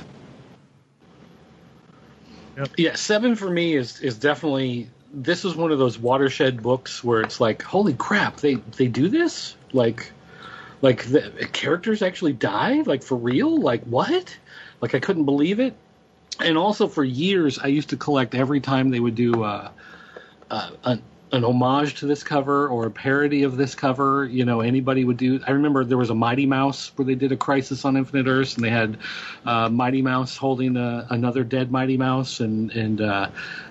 Yeah, 2.77 2.95
seven 2.95 3.35
for 3.35 3.51
me 3.51 3.75
is 3.75 4.01
is 4.01 4.19
definitely 4.19 4.89
this 5.13 5.45
is 5.45 5.55
one 5.55 5.73
of 5.73 5.79
those 5.79 5.99
watershed 5.99 6.63
books 6.63 7.03
where 7.03 7.21
it's 7.21 7.41
like, 7.41 7.63
holy 7.63 7.95
crap, 7.95 8.37
they 8.37 8.57
they 8.77 8.89
do 8.89 9.09
this 9.09 9.57
like 9.73 10.13
like 10.85 11.03
the 11.07 11.49
characters 11.53 12.03
actually 12.03 12.35
die 12.35 12.83
like 12.83 13.03
for 13.03 13.17
real 13.17 13.59
like 13.59 13.83
what 13.85 14.37
like 14.83 14.95
I 14.95 15.01
couldn't 15.01 15.25
believe 15.25 15.59
it 15.59 15.75
and 16.41 16.59
also 16.59 16.89
for 16.89 17.03
years 17.03 17.59
I 17.59 17.69
used 17.69 17.89
to 17.89 17.97
collect 17.97 18.35
every 18.35 18.61
time 18.61 18.91
they 18.91 19.01
would 19.01 19.15
do 19.15 19.45
uh, 19.45 19.71
uh, 20.51 20.71
an, 20.85 21.03
an 21.33 21.43
homage 21.43 21.95
to 21.97 22.07
this 22.07 22.23
cover 22.23 22.69
or 22.69 22.87
a 22.87 22.91
parody 22.91 23.45
of 23.45 23.57
this 23.57 23.75
cover. 23.75 24.27
You 24.27 24.45
know, 24.45 24.61
anybody 24.61 25.05
would 25.05 25.17
do. 25.17 25.41
I 25.47 25.53
remember 25.53 25.85
there 25.85 25.99
was 25.99 26.11
a 26.11 26.15
Mighty 26.15 26.47
Mouse 26.47 26.93
where 26.97 27.07
they 27.07 27.15
did 27.15 27.33
a 27.33 27.37
Crisis 27.37 27.85
on 27.85 27.97
Infinite 27.97 28.29
Earths, 28.29 28.55
and 28.55 28.65
they 28.65 28.71
had 28.71 28.99
uh, 29.45 29.69
Mighty 29.69 30.03
Mouse 30.03 30.37
holding 30.37 30.77
a, 30.77 31.07
another 31.11 31.43
dead 31.43 31.73
Mighty 31.73 31.97
Mouse, 31.97 32.41
and 32.41 32.71
and 32.73 33.01
uh, 33.01 33.31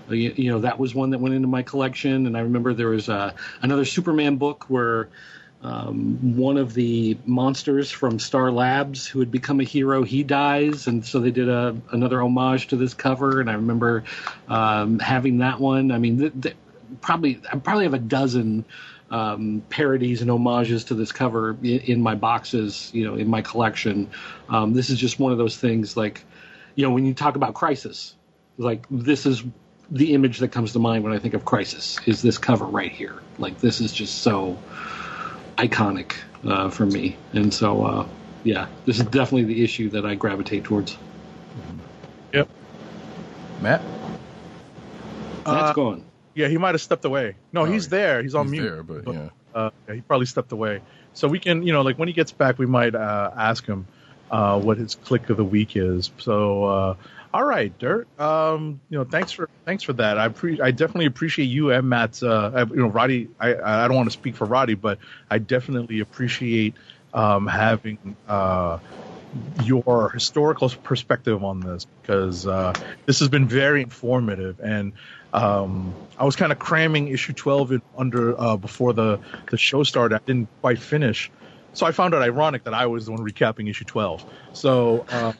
you, 0.10 0.34
you 0.35 0.52
know 0.52 0.60
that 0.60 0.77
was 0.77 0.94
one 0.94 1.11
that 1.11 1.19
went 1.19 1.35
into 1.35 1.48
my 1.48 1.61
collection. 1.61 2.27
And 2.27 2.35
I 2.35 2.41
remember 2.41 2.73
there 2.73 2.90
was 2.90 3.07
uh, 3.07 3.31
another 3.61 3.85
Superman 3.85 4.35
book 4.35 4.65
where 4.68 5.07
um, 5.64 6.35
one 6.35 6.57
of 6.57 6.73
the 6.73 7.18
monsters 7.26 7.90
from 7.90 8.19
Star 8.19 8.52
Labs 8.52 9.07
who 9.07 9.19
had 9.19 9.31
become 9.31 9.61
a 9.61 9.64
hero, 9.64 10.03
he 10.03 10.23
dies, 10.23 10.88
and 10.88 11.06
so 11.06 11.19
they 11.19 11.31
did 11.31 11.48
a 11.48 11.76
another 11.91 12.22
homage 12.22 12.68
to 12.68 12.76
this 12.76 12.94
cover. 12.94 13.40
And 13.40 13.49
I 13.49 13.53
remember 13.53 14.03
um, 14.49 14.99
having 14.99 15.38
that 15.38 15.61
one. 15.61 15.91
I 15.91 15.99
mean, 15.99 16.19
th- 16.19 16.34
th- 16.41 16.56
probably 16.99 17.40
I 17.52 17.57
probably 17.57 17.85
have 17.85 17.94
a 17.94 17.99
dozen 17.99 18.65
um, 19.10 19.64
parodies 19.69 20.22
and 20.22 20.30
homages 20.30 20.85
to 20.85 20.95
this 20.95 21.14
cover 21.14 21.52
in, 21.61 21.80
in 21.80 22.02
my 22.02 22.15
boxes, 22.15 22.91
you 22.94 23.06
know, 23.06 23.15
in 23.15 23.30
my 23.30 23.41
collection. 23.41 24.10
Um, 24.49 24.73
this 24.73 24.90
is 24.90 24.99
just 24.99 25.18
one 25.18 25.31
of 25.31 25.38
those 25.38 25.56
things, 25.56 25.95
like, 25.95 26.26
you 26.76 26.85
know, 26.85 26.91
when 26.91 27.06
you 27.06 27.14
talk 27.14 27.38
about 27.38 27.53
Crisis, 27.53 28.15
like 28.57 28.85
this 28.90 29.26
is 29.26 29.44
the 29.90 30.14
image 30.14 30.40
that 30.40 30.49
comes 30.49 30.73
to 30.73 30.80
mind 30.80 31.03
when 31.03 31.14
I 31.14 31.19
think 31.19 31.35
of 31.35 31.45
Crisis 31.45 31.99
is 32.06 32.22
this 32.22 32.38
cover 32.38 32.65
right 32.65 32.91
here. 32.91 33.22
Like 33.38 33.60
this 33.60 33.80
is 33.80 33.94
just 33.94 34.23
so 34.23 34.57
iconic 35.57 36.13
uh, 36.45 36.69
for 36.69 36.85
me, 36.85 37.15
and 37.34 37.53
so 37.53 37.84
uh, 37.84 38.07
yeah, 38.43 38.67
this 38.85 38.97
is 38.99 39.05
definitely 39.05 39.45
the 39.45 39.63
issue 39.63 39.89
that 39.91 40.05
I 40.05 40.15
gravitate 40.15 40.63
towards. 40.63 40.97
Yep. 42.34 42.47
Matt, 43.61 43.81
That's 45.45 45.69
Uh, 45.69 45.73
gone. 45.73 46.03
Yeah, 46.35 46.47
he 46.47 46.57
might 46.57 46.73
have 46.73 46.81
stepped 46.81 47.05
away. 47.05 47.35
No, 47.51 47.61
Oh, 47.61 47.65
he's 47.65 47.89
there. 47.89 48.23
He's 48.23 48.34
on 48.34 48.45
he's 48.45 48.51
mute. 48.51 48.63
there, 48.63 48.84
but 48.84 49.07
yeah. 49.13 49.30
uh, 49.53 49.69
yeah, 49.88 49.95
he 49.95 50.01
probably 50.01 50.25
stepped 50.25 50.51
away. 50.51 50.81
So 51.13 51.27
we 51.27 51.38
can, 51.39 51.61
you 51.63 51.71
know, 51.71 51.81
like 51.84 51.99
when 51.99 52.07
he 52.07 52.13
gets 52.13 52.31
back, 52.31 52.57
we 52.57 52.65
might 52.65 52.95
uh, 52.95 53.31
ask 53.38 53.65
him 53.65 53.85
uh, 54.31 54.59
what 54.59 54.77
his 54.77 54.95
click 54.95 55.30
of 55.30 55.38
the 55.38 55.43
week 55.43 55.75
is. 55.75 56.09
So, 56.17 56.63
uh, 56.65 56.95
all 57.34 57.43
right, 57.43 57.77
Dirt. 57.80 58.07
Um, 58.19 58.80
you 58.89 58.97
know, 58.97 59.03
thanks 59.03 59.31
for 59.31 59.49
thanks 59.65 59.84
for 59.84 59.93
that. 59.93 60.18
I 60.18 60.30
pre- 60.30 60.61
I 60.61 60.72
definitely 60.72 61.07
appreciate 61.07 61.45
you 61.45 61.72
and 61.72 61.89
Matt's. 61.89 62.22
Uh, 62.22 62.65
you 62.69 62.77
know, 62.77 62.88
Roddy. 62.88 63.30
I 63.39 63.55
I 63.55 63.88
don't 63.88 63.97
want 63.97 64.07
to 64.07 64.14
speak 64.14 64.35
for 64.35 64.45
Roddy, 64.45 64.76
but 64.76 64.99
I 65.30 65.39
definitely 65.39 65.99
appreciate 65.99 66.76
um, 67.14 67.47
having. 67.47 68.15
Uh, 68.27 68.80
your 69.64 70.11
historical 70.11 70.69
perspective 70.69 71.43
on 71.43 71.60
this 71.60 71.88
because 72.01 72.45
uh, 72.45 72.72
this 73.07 73.18
has 73.18 73.30
been 73.30 73.47
very 73.47 73.81
informative 73.81 74.60
and 74.60 74.93
um, 75.34 75.93
I 76.19 76.26
was 76.26 76.35
kind 76.35 76.51
of 76.51 76.60
cramming 76.60 77.07
issue 77.07 77.34
12 77.34 77.72
in 77.72 77.81
under 77.97 78.39
uh, 78.39 78.57
before 78.57 78.93
the 78.93 79.19
the 79.49 79.57
show 79.57 79.81
started. 79.84 80.15
I 80.15 80.19
didn't 80.26 80.49
quite 80.61 80.77
finish, 80.77 81.31
so 81.73 81.88
I 81.88 81.91
found 81.91 82.14
it 82.14 82.18
ironic 82.18 82.65
that 82.65 82.76
I 82.76 82.85
was 82.85 83.07
the 83.07 83.11
one 83.14 83.22
recapping 83.22 83.68
issue 83.68 83.85
12. 83.85 84.23
So 84.53 85.05
uh, 85.10 85.34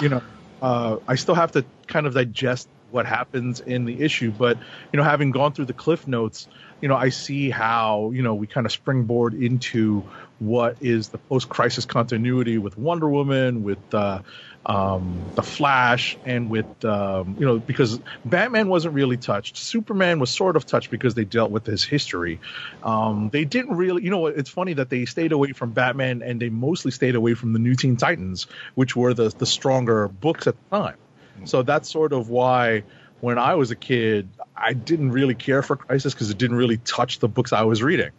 you 0.00 0.08
know, 0.08 0.22
uh, 0.62 0.98
I 1.06 1.14
still 1.16 1.34
have 1.34 1.52
to 1.52 1.64
kind 1.86 2.06
of 2.06 2.14
digest 2.14 2.68
what 2.90 3.06
happens 3.06 3.60
in 3.60 3.84
the 3.84 4.00
issue, 4.02 4.30
but 4.30 4.58
you 4.92 4.96
know, 4.96 5.02
having 5.04 5.30
gone 5.30 5.52
through 5.52 5.66
the 5.66 5.74
cliff 5.74 6.06
notes, 6.06 6.48
you 6.80 6.88
know, 6.88 6.96
I 6.96 7.10
see 7.10 7.50
how 7.50 8.10
you 8.12 8.22
know 8.22 8.34
we 8.34 8.46
kind 8.46 8.66
of 8.66 8.72
springboard 8.72 9.34
into 9.34 10.04
what 10.38 10.76
is 10.80 11.08
the 11.08 11.18
post-crisis 11.18 11.84
continuity 11.84 12.58
with 12.58 12.78
Wonder 12.78 13.08
Woman, 13.08 13.62
with 13.64 13.78
uh, 13.92 14.20
um, 14.66 15.22
the 15.34 15.42
Flash, 15.42 16.18
and 16.24 16.50
with 16.50 16.84
um, 16.84 17.36
you 17.38 17.46
know 17.46 17.58
because 17.58 18.00
Batman 18.24 18.68
wasn't 18.68 18.94
really 18.94 19.16
touched. 19.16 19.56
Superman 19.56 20.20
was 20.20 20.30
sort 20.30 20.56
of 20.56 20.66
touched 20.66 20.90
because 20.90 21.14
they 21.14 21.24
dealt 21.24 21.50
with 21.50 21.64
his 21.64 21.84
history. 21.84 22.40
Um, 22.82 23.30
they 23.32 23.44
didn't 23.44 23.76
really, 23.76 24.04
you 24.04 24.10
know, 24.10 24.26
it's 24.26 24.50
funny 24.50 24.74
that 24.74 24.90
they 24.90 25.04
stayed 25.06 25.32
away 25.32 25.52
from 25.52 25.70
Batman 25.70 26.22
and 26.22 26.40
they 26.40 26.50
mostly 26.50 26.90
stayed 26.90 27.14
away 27.14 27.34
from 27.34 27.52
the 27.52 27.58
New 27.58 27.74
Teen 27.74 27.96
Titans, 27.96 28.46
which 28.74 28.94
were 28.94 29.14
the 29.14 29.28
the 29.36 29.46
stronger 29.46 30.08
books 30.08 30.46
at 30.46 30.54
the 30.70 30.76
time. 30.76 30.96
So 31.44 31.62
that's 31.62 31.88
sort 31.88 32.12
of 32.12 32.28
why 32.28 32.82
when 33.20 33.38
I 33.38 33.54
was 33.54 33.70
a 33.70 33.76
kid, 33.76 34.28
I 34.56 34.72
didn't 34.72 35.12
really 35.12 35.34
care 35.34 35.62
for 35.62 35.76
Crisis 35.76 36.14
because 36.14 36.30
it 36.30 36.38
didn't 36.38 36.56
really 36.56 36.78
touch 36.78 37.20
the 37.20 37.28
books 37.28 37.52
I 37.52 37.62
was 37.62 37.82
reading. 37.82 38.10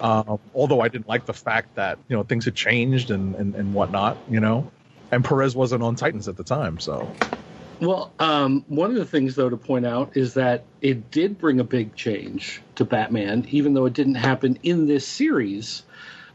Um, 0.00 0.38
although 0.54 0.80
I 0.80 0.88
didn't 0.88 1.08
like 1.08 1.24
the 1.24 1.32
fact 1.32 1.76
that 1.76 1.98
you 2.08 2.16
know 2.16 2.24
things 2.24 2.44
had 2.44 2.54
changed 2.54 3.10
and, 3.10 3.34
and, 3.34 3.54
and 3.54 3.74
whatnot, 3.74 4.18
you 4.28 4.40
know, 4.40 4.70
and 5.14 5.24
Perez 5.24 5.54
wasn't 5.54 5.82
on 5.82 5.94
Titans 5.94 6.28
at 6.28 6.36
the 6.36 6.44
time, 6.44 6.78
so 6.80 7.10
Well, 7.80 8.12
um, 8.18 8.64
one 8.68 8.90
of 8.90 8.96
the 8.96 9.04
things, 9.04 9.34
though, 9.34 9.48
to 9.50 9.56
point 9.56 9.86
out 9.86 10.16
is 10.16 10.34
that 10.34 10.64
it 10.80 11.10
did 11.10 11.38
bring 11.38 11.60
a 11.60 11.64
big 11.64 11.94
change 11.94 12.60
to 12.76 12.84
Batman, 12.84 13.46
even 13.50 13.74
though 13.74 13.86
it 13.86 13.92
didn't 13.92 14.16
happen 14.16 14.58
in 14.62 14.86
this 14.86 15.06
series. 15.06 15.82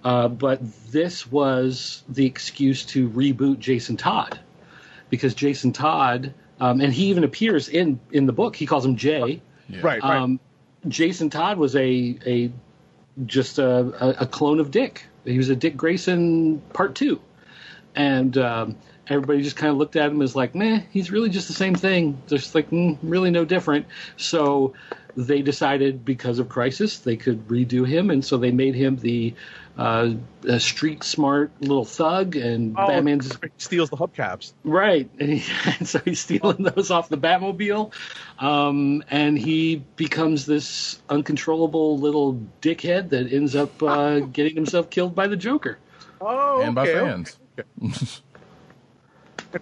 Uh, 0.03 0.29
but 0.29 0.61
this 0.91 1.29
was 1.29 2.03
the 2.07 2.25
excuse 2.25 2.85
to 2.85 3.09
reboot 3.09 3.59
Jason 3.59 3.97
Todd, 3.97 4.39
because 5.09 5.33
Jason 5.33 5.73
Todd, 5.73 6.33
um, 6.61 6.79
and 6.79 6.93
he 6.93 7.07
even 7.07 7.25
appears 7.25 7.67
in 7.67 7.99
in 8.11 8.25
the 8.25 8.31
book. 8.31 8.55
He 8.55 8.65
calls 8.65 8.85
him 8.85 8.95
Jay. 8.95 9.41
Yeah. 9.67 9.79
right, 9.81 10.01
right. 10.01 10.21
Um, 10.21 10.39
Jason 10.87 11.29
Todd 11.29 11.57
was 11.57 11.75
a 11.75 12.17
a 12.25 12.51
just 13.25 13.59
a, 13.59 13.67
a, 13.67 14.09
a 14.21 14.25
clone 14.25 14.61
of 14.61 14.71
Dick. 14.71 15.03
He 15.25 15.37
was 15.37 15.49
a 15.49 15.55
Dick 15.55 15.75
Grayson 15.75 16.61
part 16.73 16.95
two, 16.95 17.19
and 17.95 18.37
um, 18.37 18.75
everybody 19.07 19.41
just 19.41 19.55
kind 19.55 19.71
of 19.71 19.77
looked 19.77 19.95
at 19.95 20.11
him 20.11 20.21
as 20.21 20.35
like, 20.35 20.55
meh, 20.55 20.81
he's 20.91 21.11
really 21.11 21.29
just 21.29 21.47
the 21.47 21.53
same 21.53 21.75
thing, 21.75 22.21
just 22.27 22.55
like 22.55 22.69
mm, 22.69 22.97
really 23.01 23.31
no 23.31 23.45
different. 23.45 23.87
So 24.17 24.73
they 25.15 25.41
decided 25.41 26.05
because 26.05 26.39
of 26.39 26.49
Crisis 26.49 26.99
they 26.99 27.17
could 27.17 27.47
redo 27.47 27.85
him, 27.85 28.09
and 28.09 28.23
so 28.23 28.37
they 28.37 28.51
made 28.51 28.75
him 28.75 28.97
the 28.97 29.33
uh, 29.77 30.13
a 30.43 30.59
street 30.59 31.03
smart 31.03 31.51
little 31.61 31.85
thug, 31.85 32.35
and 32.35 32.75
Oh, 32.77 32.87
Batman's 32.87 33.37
he 33.41 33.49
steals 33.57 33.89
the 33.89 33.97
hubcaps. 33.97 34.53
Right, 34.63 35.09
and, 35.19 35.29
he, 35.39 35.51
and 35.79 35.87
so 35.87 35.99
he's 35.99 36.19
stealing 36.19 36.63
those 36.63 36.91
off 36.91 37.09
the 37.09 37.17
Batmobile, 37.17 37.93
um, 38.39 39.03
and 39.09 39.37
he 39.37 39.83
becomes 39.95 40.45
this 40.45 41.01
uncontrollable 41.09 41.97
little 41.97 42.39
dickhead 42.61 43.09
that 43.09 43.31
ends 43.31 43.55
up 43.55 43.81
uh, 43.81 44.19
getting 44.33 44.55
himself 44.55 44.89
killed 44.89 45.15
by 45.15 45.27
the 45.27 45.37
Joker. 45.37 45.79
Oh, 46.21 46.61
and 46.61 46.75
by 46.75 46.85
fans. 46.85 47.29
okay. 47.29 47.48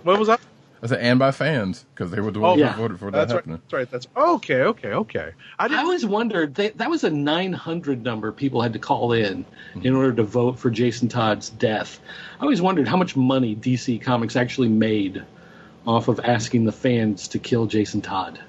What 0.03 0.19
was 0.19 0.27
that? 0.27 0.41
I 0.83 0.87
said, 0.87 0.99
and 0.99 1.17
by 1.17 1.31
fans 1.31 1.85
because 1.95 2.11
they 2.11 2.19
were 2.19 2.29
the 2.29 2.39
Oh, 2.39 2.49
ones 2.49 2.59
yeah. 2.59 2.73
who 2.73 2.81
voted 2.83 2.99
for 2.99 3.09
that 3.09 3.17
That's 3.17 3.31
right. 3.31 3.37
happening. 3.37 3.61
That's 3.63 3.73
right. 3.73 3.89
That's 3.91 4.07
okay. 4.15 4.61
Okay. 4.63 4.89
Okay. 4.89 5.31
I 5.57 5.65
I 5.65 5.67
didn't. 5.69 5.79
always 5.79 6.05
wondered 6.05 6.53
they, 6.55 6.69
that 6.71 6.89
was 6.89 7.03
a 7.03 7.09
900 7.09 8.03
number 8.03 8.31
people 8.31 8.61
had 8.61 8.73
to 8.73 8.79
call 8.79 9.13
in 9.13 9.43
Mm-hmm. 9.73 9.87
in 9.87 9.95
order 9.95 10.13
to 10.13 10.23
vote 10.23 10.59
for 10.59 10.69
Jason 10.69 11.07
Todd's 11.07 11.49
death. 11.51 11.99
I 12.39 12.43
always 12.43 12.61
wondered 12.61 12.87
how 12.87 12.97
much 12.97 13.15
money 13.15 13.55
DC 13.55 14.01
Comics 14.01 14.35
actually 14.35 14.67
made 14.69 15.23
off 15.87 16.09
of 16.09 16.19
asking 16.19 16.65
the 16.65 16.71
fans 16.73 17.27
to 17.29 17.39
kill 17.39 17.65
Jason 17.65 18.01
Todd. 18.01 18.39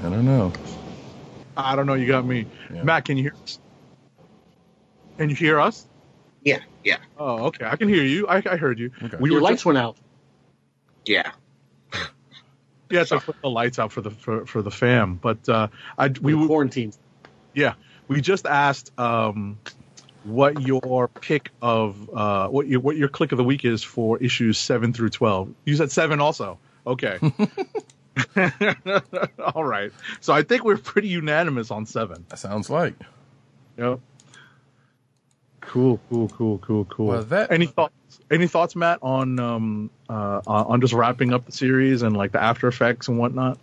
I 0.00 0.10
don't 0.10 0.26
know. 0.26 0.52
I 1.56 1.74
don't 1.74 1.86
know. 1.86 1.94
You 1.94 2.06
got 2.06 2.26
me. 2.26 2.46
Yeah. 2.74 2.82
Matt, 2.82 3.04
can 3.06 3.16
you 3.16 3.22
hear 3.22 3.34
us? 3.42 3.58
Can 5.16 5.30
you 5.30 5.36
hear 5.36 5.58
us? 5.58 5.86
Yeah, 6.46 6.60
yeah, 6.84 6.98
Oh, 7.18 7.46
okay. 7.46 7.64
I 7.66 7.74
can 7.74 7.88
hear 7.88 8.04
you. 8.04 8.28
I, 8.28 8.36
I 8.36 8.56
heard 8.56 8.78
you. 8.78 8.92
Okay. 9.02 9.16
We 9.18 9.30
Your 9.30 9.40
were 9.40 9.42
lights 9.42 9.56
just, 9.58 9.66
went 9.66 9.78
out. 9.78 9.96
yeah. 11.04 11.32
yeah, 12.90 13.02
so 13.02 13.18
put 13.18 13.34
the 13.42 13.50
lights 13.50 13.80
out 13.80 13.90
for 13.90 14.00
the 14.00 14.10
for, 14.12 14.46
for 14.46 14.62
the 14.62 14.70
fam. 14.70 15.16
But 15.16 15.48
uh, 15.48 15.68
I 15.98 16.06
we 16.08 16.34
We 16.34 16.34
were 16.34 16.46
quarantined. 16.46 16.96
Yeah, 17.52 17.74
we 18.06 18.20
just 18.20 18.46
asked 18.46 18.96
um, 18.96 19.58
what 20.22 20.60
your 20.60 21.08
pick 21.08 21.50
of 21.60 22.08
uh, 22.14 22.46
what 22.48 22.68
your 22.68 22.78
what 22.78 22.96
your 22.96 23.08
click 23.08 23.32
of 23.32 23.38
the 23.38 23.44
week 23.44 23.64
is 23.64 23.82
for 23.82 24.16
issues 24.22 24.56
seven 24.56 24.92
through 24.92 25.10
twelve. 25.10 25.52
You 25.64 25.74
said 25.74 25.90
seven 25.90 26.20
also. 26.20 26.58
Okay. 26.86 27.18
All 29.54 29.64
right. 29.64 29.90
So 30.20 30.32
I 30.32 30.42
think 30.42 30.64
we're 30.64 30.78
pretty 30.78 31.08
unanimous 31.08 31.72
on 31.72 31.86
seven. 31.86 32.24
That 32.28 32.38
sounds 32.38 32.70
like. 32.70 32.94
Yep. 33.78 33.98
Cool, 35.68 36.00
cool, 36.08 36.28
cool, 36.28 36.58
cool, 36.58 36.84
cool. 36.86 37.06
Well, 37.06 37.22
that- 37.24 37.50
any 37.50 37.66
thoughts? 37.66 37.92
Any 38.30 38.46
thoughts, 38.48 38.74
Matt, 38.74 39.00
on 39.02 39.38
um 39.38 39.90
uh 40.08 40.40
on 40.46 40.80
just 40.80 40.92
wrapping 40.94 41.32
up 41.32 41.44
the 41.46 41.52
series 41.52 42.02
and 42.02 42.16
like 42.16 42.32
the 42.32 42.42
after 42.42 42.66
effects 42.68 43.08
and 43.08 43.18
whatnot? 43.18 43.58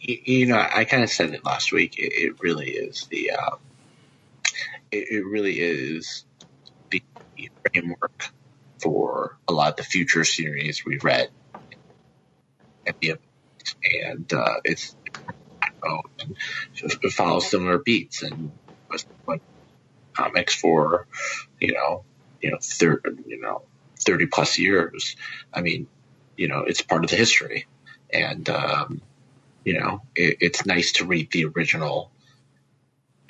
You, 0.00 0.18
you 0.24 0.46
know, 0.46 0.58
I 0.58 0.84
kind 0.84 1.02
of 1.02 1.10
said 1.10 1.30
it 1.30 1.44
last 1.44 1.72
week. 1.72 1.98
It, 1.98 2.12
it 2.12 2.34
really 2.40 2.70
is 2.70 3.06
the, 3.10 3.32
uh, 3.32 3.56
it, 4.92 5.08
it 5.10 5.24
really 5.26 5.58
is 5.58 6.24
the 6.90 7.02
framework 7.72 8.30
for 8.80 9.36
a 9.48 9.52
lot 9.52 9.70
of 9.70 9.76
the 9.76 9.82
future 9.84 10.24
series 10.24 10.84
we've 10.84 11.02
read. 11.04 11.30
And, 12.86 12.94
the- 13.00 13.18
and 14.04 14.32
uh, 14.32 14.54
it's 14.64 14.94
oh, 15.84 16.00
it 16.82 17.12
follows 17.12 17.50
similar 17.50 17.78
beats 17.78 18.22
and 18.22 18.52
was 18.90 19.04
what 19.24 19.40
comics 20.18 20.54
for, 20.54 21.06
you 21.60 21.72
know, 21.72 22.04
you 22.42 22.50
know, 22.50 22.58
thir- 22.60 23.02
you 23.26 23.40
know, 23.40 23.62
thirty 23.98 24.26
plus 24.26 24.58
years. 24.58 25.16
I 25.52 25.60
mean, 25.60 25.86
you 26.36 26.48
know, 26.48 26.60
it's 26.60 26.82
part 26.82 27.04
of 27.04 27.10
the 27.10 27.16
history, 27.16 27.66
and 28.12 28.48
um, 28.48 29.00
you 29.64 29.78
know, 29.78 30.02
it, 30.16 30.38
it's 30.40 30.66
nice 30.66 30.92
to 30.92 31.06
read 31.06 31.30
the 31.30 31.46
original 31.46 32.10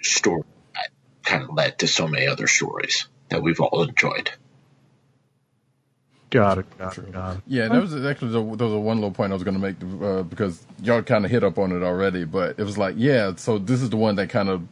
story 0.02 0.44
that 0.74 0.90
kind 1.22 1.42
of 1.42 1.54
led 1.54 1.78
to 1.78 1.86
so 1.86 2.06
many 2.08 2.26
other 2.26 2.46
stories 2.46 3.08
that 3.28 3.42
we've 3.42 3.60
all 3.60 3.82
enjoyed. 3.82 4.30
Got 6.30 6.58
it. 6.58 6.78
Got 6.78 6.98
it. 6.98 7.12
Got 7.12 7.36
it. 7.36 7.42
Yeah, 7.46 7.68
that 7.68 7.80
was 7.80 7.94
actually 8.04 8.32
the, 8.32 8.56
there 8.56 8.66
was 8.66 8.74
a 8.74 8.78
one 8.78 8.98
little 8.98 9.12
point 9.12 9.32
I 9.32 9.34
was 9.34 9.44
going 9.44 9.58
to 9.58 9.60
make 9.60 9.76
uh, 10.02 10.22
because 10.22 10.62
y'all 10.82 11.02
kind 11.02 11.24
of 11.24 11.30
hit 11.30 11.42
up 11.42 11.58
on 11.58 11.72
it 11.72 11.82
already, 11.82 12.24
but 12.24 12.58
it 12.58 12.64
was 12.64 12.76
like, 12.76 12.94
yeah, 12.98 13.32
so 13.36 13.58
this 13.58 13.80
is 13.80 13.88
the 13.88 13.96
one 13.96 14.16
that 14.16 14.28
kind 14.28 14.50
of, 14.50 14.62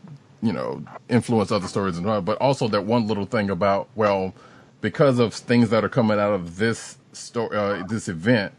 you 0.43 0.53
know, 0.53 0.85
influence 1.09 1.51
other 1.51 1.69
stories 1.69 1.99
and 1.99 2.25
but 2.25 2.39
also 2.39 2.69
that 2.69 2.85
one 2.85 3.07
little 3.07 3.27
thing 3.27 3.51
about 3.51 3.89
well, 3.95 4.35
because 4.81 5.19
of 5.19 5.35
things 5.35 5.71
that 5.71 5.85
are 5.85 5.89
coming 5.89 6.19
out 6.19 6.33
of 6.33 6.57
this 6.57 6.99
story, 7.13 7.57
uh, 7.57 7.83
this 7.87 8.09
event, 8.09 8.53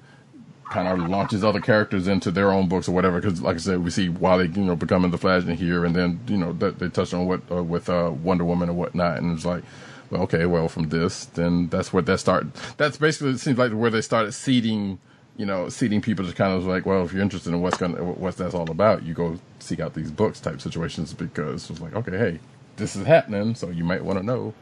kind 0.72 0.88
of 0.88 1.10
launches 1.10 1.44
other 1.44 1.62
characters 1.62 2.08
into 2.08 2.32
their 2.32 2.52
own 2.52 2.68
books 2.68 2.88
or 2.88 2.92
whatever. 2.92 3.22
Because, 3.22 3.42
like 3.42 3.56
I 3.56 3.60
said, 3.60 3.84
we 3.84 3.90
see 3.90 4.10
Wally, 4.10 4.48
you 4.48 4.64
know, 4.64 4.76
becoming 4.76 5.12
the 5.12 5.18
Flash 5.18 5.44
in 5.44 5.56
here, 5.56 5.86
and 5.86 5.96
then 5.96 6.20
you 6.28 6.38
know 6.38 6.54
that 6.54 6.80
they 6.80 6.90
touched 6.90 7.14
on 7.14 7.28
what 7.28 7.42
uh, 7.52 7.64
with 7.64 7.90
uh, 7.90 8.12
Wonder 8.24 8.46
Woman 8.46 8.70
and 8.70 8.78
whatnot, 8.78 9.18
and 9.18 9.36
it's 9.36 9.46
like, 9.46 9.64
well, 10.10 10.24
okay, 10.24 10.46
well, 10.46 10.68
from 10.68 10.90
this, 10.90 11.26
then 11.26 11.68
that's 11.68 11.94
what 11.94 12.06
that 12.08 12.20
start. 12.20 12.48
That's 12.78 12.98
basically 12.98 13.32
it 13.32 13.40
seems 13.40 13.58
like 13.58 13.72
where 13.72 13.90
they 13.90 14.02
started 14.02 14.34
seeding, 14.34 15.00
you 15.38 15.46
know, 15.46 15.70
seeding 15.70 16.02
people 16.02 16.26
to 16.26 16.34
kind 16.34 16.54
of 16.54 16.66
like, 16.66 16.86
well, 16.86 17.06
if 17.06 17.14
you're 17.14 17.22
interested 17.22 17.54
in 17.54 17.62
what's 17.62 17.78
gonna 17.78 18.04
what 18.04 18.36
that's 18.38 18.56
all 18.56 18.70
about, 18.70 19.04
you 19.04 19.14
go 19.14 19.40
seek 19.60 19.80
out 19.80 19.94
these 19.94 20.12
books 20.12 20.40
type 20.40 20.62
situations 20.62 21.14
because 21.14 21.70
it's 21.70 21.80
like, 21.80 21.96
okay, 21.96 22.18
hey, 22.18 22.40
this 22.78 22.96
is 22.96 23.06
happening, 23.06 23.56
so 23.56 23.70
you 23.70 23.84
might 23.84 24.04
want 24.04 24.20
to 24.20 24.26
know 24.26 24.54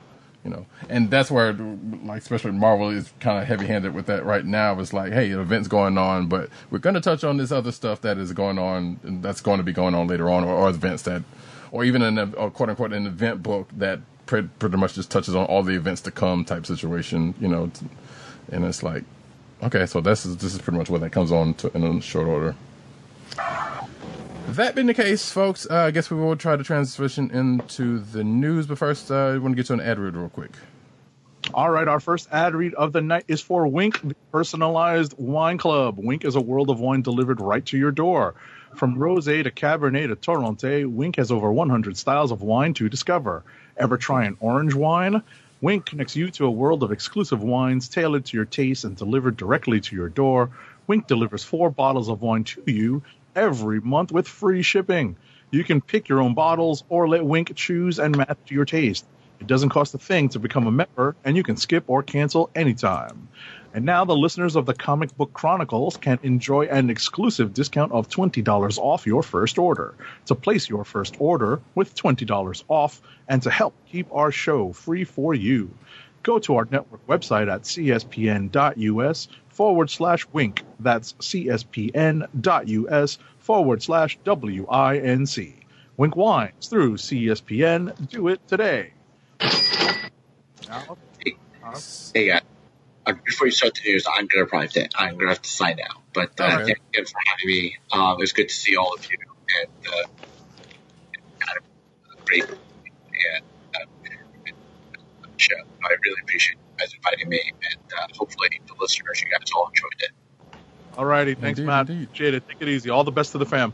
you 0.45 0.51
know. 0.51 0.65
And 0.87 1.09
that's 1.09 1.29
where 1.29 1.51
like 1.53 2.21
especially 2.21 2.51
marvel 2.51 2.89
is 2.89 3.11
kind 3.19 3.39
of 3.39 3.47
heavy 3.47 3.65
handed 3.65 3.93
with 3.93 4.05
that 4.05 4.23
right 4.23 4.45
now. 4.45 4.79
It's 4.79 4.93
like 4.93 5.11
hey 5.11 5.31
an 5.31 5.41
event's 5.41 5.67
going 5.67 5.97
on 5.97 6.27
but 6.27 6.49
we're 6.69 6.79
going 6.79 6.93
to 6.93 7.01
touch 7.01 7.23
on 7.25 7.37
this 7.37 7.51
other 7.51 7.71
stuff 7.71 8.01
that 8.01 8.17
is 8.17 8.31
going 8.31 8.59
on 8.59 8.99
and 9.03 9.23
that's 9.23 9.41
going 9.41 9.57
to 9.57 9.63
be 9.63 9.73
going 9.73 9.95
on 9.95 10.07
later 10.07 10.29
on 10.29 10.45
or, 10.45 10.53
or 10.53 10.69
events 10.69 11.03
that 11.03 11.23
or 11.71 11.83
even 11.83 12.01
an 12.01 12.33
or 12.35 12.51
quote 12.51 12.69
unquote 12.69 12.93
an 12.93 13.07
event 13.07 13.43
book 13.43 13.67
that 13.75 13.99
pre- 14.27 14.43
pretty 14.43 14.77
much 14.77 14.93
just 14.93 15.11
touches 15.11 15.35
on 15.35 15.45
all 15.45 15.63
the 15.63 15.73
events 15.73 16.01
to 16.01 16.11
come 16.11 16.45
type 16.45 16.65
situation 16.65 17.33
you 17.41 17.47
know. 17.47 17.71
And 18.51 18.63
it's 18.63 18.83
like 18.83 19.03
okay 19.63 19.85
so 19.85 20.01
this 20.01 20.25
is 20.25 20.37
this 20.37 20.53
is 20.53 20.61
pretty 20.61 20.77
much 20.77 20.89
what 20.89 21.01
that 21.01 21.11
comes 21.11 21.31
on 21.31 21.53
to 21.53 21.75
in 21.75 21.99
short 22.01 22.27
order 22.27 22.55
that 24.49 24.75
being 24.75 24.87
the 24.87 24.93
case, 24.93 25.31
folks, 25.31 25.67
uh, 25.69 25.75
I 25.75 25.91
guess 25.91 26.11
we 26.11 26.17
will 26.17 26.35
try 26.35 26.55
to 26.55 26.63
transition 26.63 27.31
into 27.31 27.99
the 27.99 28.23
news. 28.23 28.67
But 28.67 28.77
first, 28.77 29.09
uh, 29.09 29.15
I 29.15 29.37
want 29.39 29.53
to 29.53 29.55
get 29.55 29.65
to 29.67 29.73
an 29.73 29.81
ad 29.81 29.97
read 29.97 30.15
real 30.15 30.29
quick. 30.29 30.51
All 31.53 31.69
right, 31.69 31.87
our 31.87 31.99
first 31.99 32.27
ad 32.31 32.55
read 32.55 32.73
of 32.75 32.93
the 32.93 33.01
night 33.01 33.25
is 33.27 33.41
for 33.41 33.67
Winc, 33.67 34.01
the 34.01 34.15
personalized 34.31 35.13
wine 35.17 35.57
club. 35.57 35.97
Winc 35.97 36.25
is 36.25 36.35
a 36.35 36.41
world 36.41 36.69
of 36.69 36.79
wine 36.79 37.01
delivered 37.01 37.41
right 37.41 37.65
to 37.65 37.77
your 37.77 37.91
door. 37.91 38.35
From 38.75 38.95
rosé 38.97 39.43
to 39.43 39.51
cabernet 39.51 40.07
to 40.07 40.15
torronté, 40.15 40.85
Winc 40.85 41.15
has 41.17 41.31
over 41.31 41.51
100 41.51 41.97
styles 41.97 42.31
of 42.31 42.41
wine 42.41 42.73
to 42.75 42.87
discover. 42.87 43.43
Ever 43.77 43.97
try 43.97 44.25
an 44.25 44.37
orange 44.39 44.73
wine? 44.73 45.21
Winc 45.61 45.85
connects 45.85 46.17
you 46.17 46.29
to 46.31 46.45
a 46.45 46.51
world 46.51 46.83
of 46.83 46.91
exclusive 46.91 47.41
wines 47.41 47.87
tailored 47.87 48.25
to 48.25 48.37
your 48.37 48.45
taste 48.45 48.83
and 48.83 48.97
delivered 48.97 49.37
directly 49.37 49.79
to 49.79 49.95
your 49.95 50.09
door. 50.09 50.51
Winc 50.87 51.07
delivers 51.07 51.45
four 51.45 51.69
bottles 51.69 52.09
of 52.09 52.21
wine 52.21 52.43
to 52.43 52.63
you 52.67 53.03
every 53.35 53.79
month 53.79 54.11
with 54.11 54.27
free 54.27 54.61
shipping. 54.61 55.15
You 55.51 55.63
can 55.63 55.79
pick 55.79 56.09
your 56.09 56.21
own 56.21 56.33
bottles 56.33 56.83
or 56.89 57.07
let 57.07 57.25
Winc 57.25 57.55
choose 57.55 57.99
and 57.99 58.17
match 58.17 58.37
to 58.47 58.53
your 58.53 58.65
taste. 58.65 59.05
It 59.39 59.47
doesn't 59.47 59.69
cost 59.69 59.93
a 59.93 59.97
thing 59.97 60.29
to 60.29 60.39
become 60.39 60.67
a 60.67 60.71
member, 60.71 61.15
and 61.23 61.37
you 61.37 61.43
can 61.43 61.57
skip 61.57 61.85
or 61.87 62.03
cancel 62.03 62.49
anytime. 62.55 63.29
And 63.75 63.83
now 63.83 64.05
the 64.05 64.15
listeners 64.15 64.55
of 64.55 64.65
the 64.65 64.73
Comic 64.73 65.17
Book 65.17 65.33
Chronicles 65.33 65.97
can 65.97 66.17
enjoy 66.23 66.67
an 66.67 66.89
exclusive 66.89 67.53
discount 67.53 67.91
of 67.91 68.07
$20 68.07 68.77
off 68.77 69.05
your 69.05 69.21
first 69.21 69.57
order. 69.57 69.95
To 70.27 70.35
place 70.35 70.69
your 70.69 70.85
first 70.85 71.17
order 71.19 71.59
with 71.75 71.93
$20 71.93 72.63
off 72.69 73.01
and 73.27 73.43
to 73.43 73.49
help 73.49 73.73
keep 73.85 74.07
our 74.13 74.31
show 74.31 74.71
free 74.71 75.03
for 75.03 75.33
you, 75.33 75.71
go 76.23 76.39
to 76.39 76.55
our 76.55 76.65
network 76.71 77.05
website 77.05 77.53
at 77.53 77.63
cspn.us 77.63 79.27
forward 79.49 79.89
slash 79.89 80.25
winc. 80.31 80.63
That's 80.79 81.11
cspn.us 81.11 81.57
forward 83.39 83.83
slash 83.83 84.17
W-I-N-C. 84.23 85.55
Winc 85.97 86.15
Wines 86.15 86.67
through 86.69 86.95
CSPN. 86.95 88.09
Do 88.09 88.29
it 88.29 88.47
today. 88.47 88.93
Hey, 92.13 92.27
guys. 92.27 92.41
Uh, 93.05 93.13
before 93.25 93.47
you 93.47 93.51
start 93.51 93.73
the 93.75 93.89
news, 93.91 94.05
I'm 94.17 94.27
gonna 94.27 94.45
probably 94.47 94.67
th- 94.69 94.89
I'm 94.97 95.17
gonna 95.17 95.29
have 95.29 95.41
to 95.41 95.49
sign 95.49 95.79
out. 95.79 96.01
But 96.13 96.31
uh, 96.39 96.43
Okay. 96.45 96.65
thank 96.65 96.79
you 96.95 97.05
for 97.05 97.19
having 97.27 97.47
me. 97.47 97.75
Um, 97.91 98.13
it 98.13 98.19
was 98.19 98.33
good 98.33 98.49
to 98.49 98.55
see 98.55 98.75
all 98.75 98.93
of 98.93 99.01
you, 99.09 99.17
and 99.61 99.69
uh, 99.87 100.07
kind 101.39 101.57
of 101.57 101.63
great 102.25 102.45
and 102.47 103.45
uh, 103.75 103.85
show. 105.37 105.55
I 105.83 105.89
really 106.03 106.21
appreciate 106.23 106.55
you 106.55 106.79
guys 106.79 106.93
inviting 106.95 107.29
me, 107.29 107.41
and 107.71 107.79
uh, 107.99 108.07
hopefully 108.17 108.49
the 108.67 108.73
listeners, 108.79 109.21
you 109.21 109.29
guys 109.31 109.47
all 109.55 109.67
enjoyed 109.67 109.91
it. 109.99 110.11
Alrighty, 110.97 111.37
thanks, 111.37 111.59
Indeed, 111.59 111.65
Matt. 111.67 111.89
indeed. 111.89 112.03
Appreciate 112.05 112.33
it. 112.35 112.47
Take 112.47 112.61
it 112.61 112.67
easy. 112.69 112.89
All 112.89 113.03
the 113.03 113.11
best 113.11 113.33
to 113.33 113.37
the 113.37 113.45
fam. 113.45 113.73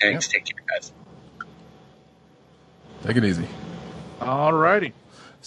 Thanks, 0.00 0.28
take 0.28 0.44
care, 0.44 0.56
guys. 0.68 0.92
Take 3.04 3.16
it 3.16 3.24
easy. 3.24 3.46
Alrighty. 4.20 4.92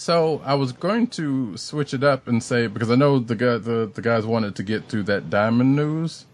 So 0.00 0.40
I 0.46 0.54
was 0.54 0.72
going 0.72 1.08
to 1.08 1.58
switch 1.58 1.92
it 1.92 2.02
up 2.02 2.26
and 2.26 2.42
say 2.42 2.68
because 2.68 2.90
I 2.90 2.94
know 2.94 3.18
the 3.18 3.34
guy, 3.34 3.58
the 3.58 3.84
the 3.92 4.00
guys 4.00 4.24
wanted 4.24 4.56
to 4.56 4.62
get 4.62 4.88
to 4.88 5.02
that 5.02 5.28
diamond 5.28 5.76
news, 5.76 6.24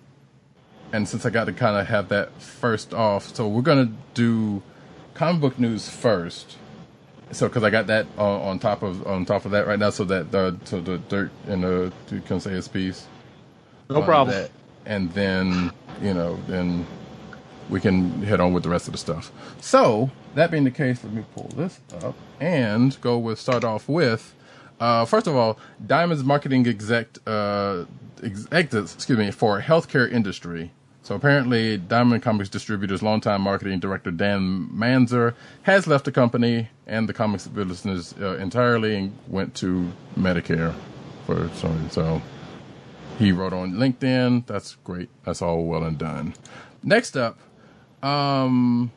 and 0.93 1.09
since 1.09 1.27
I 1.27 1.31
got 1.31 1.47
to 1.47 1.53
kind 1.53 1.77
of 1.77 1.89
have 1.89 2.09
that 2.11 2.41
first 2.41 2.95
off, 2.95 3.35
so 3.35 3.49
we're 3.49 3.63
gonna 3.63 3.93
do 4.15 4.63
comic 5.15 5.41
book 5.41 5.59
news 5.59 5.89
first. 5.89 6.59
So 7.33 7.49
because 7.49 7.65
I 7.65 7.71
got 7.71 7.89
that 7.89 8.07
on, 8.17 8.41
on 8.43 8.59
top 8.61 8.85
of 8.85 9.05
on 9.05 9.25
top 9.25 9.45
of 9.47 9.51
that 9.51 9.67
right 9.67 9.81
now, 9.81 9.91
so 9.91 10.05
that 10.05 10.31
the 10.31 10.57
so 10.63 10.81
the 10.81 10.99
dirt 10.99 11.33
and 11.49 11.65
the 11.65 11.93
can 12.25 12.39
say 12.39 12.51
his 12.51 12.69
piece. 12.69 13.09
No 13.91 14.01
problem. 14.01 14.37
that. 14.37 14.53
And 14.85 15.13
then 15.13 15.73
you 16.01 16.15
know 16.15 16.39
then 16.47 16.87
we 17.71 17.81
can 17.81 18.23
head 18.23 18.41
on 18.41 18.53
with 18.53 18.63
the 18.63 18.69
rest 18.71 18.87
of 18.89 18.93
the 18.93 18.99
stuff. 18.99 19.31
So 19.61 20.11
that 20.35 20.51
being 20.51 20.65
the 20.65 20.71
case, 20.71 21.03
let 21.05 21.13
me 21.13 21.25
pull 21.35 21.49
this 21.55 21.81
up 22.03 22.15
and 22.41 22.99
go 23.01 23.19
with 23.19 23.39
start 23.41 23.65
off 23.65 23.89
with 23.89 24.35
Uh, 24.79 25.05
first 25.07 25.27
of 25.27 25.35
all, 25.35 25.59
Diamond's 25.87 26.23
marketing 26.23 26.67
exec, 26.69 27.07
uh, 27.27 27.85
excuse 28.23 29.19
me, 29.19 29.31
for 29.31 29.61
healthcare 29.63 30.11
industry. 30.11 30.71
So 31.03 31.15
apparently, 31.15 31.79
Diamond 31.79 32.23
Comics 32.23 32.51
Distributors' 32.51 33.03
longtime 33.03 33.41
marketing 33.41 33.79
director 33.79 34.11
Dan 34.11 34.69
Manzer 34.75 35.35
has 35.63 35.87
left 35.87 36.05
the 36.05 36.13
company 36.13 36.69
and 36.87 37.09
the 37.09 37.15
comics 37.15 37.47
business 37.47 38.15
uh, 38.21 38.37
entirely 38.37 38.97
and 38.97 39.17
went 39.29 39.55
to 39.57 39.93
Medicare 40.19 40.75
for 41.25 41.49
Sony. 41.61 41.91
So 41.91 42.21
he 43.19 43.33
wrote 43.33 43.53
on 43.53 43.75
LinkedIn. 43.75 44.47
That's 44.47 44.77
great. 44.85 45.09
That's 45.25 45.41
all 45.41 45.65
well 45.65 45.85
and 45.85 45.97
done. 45.97 46.35
Next 46.83 47.17
up, 47.17 47.39
um, 48.07 48.91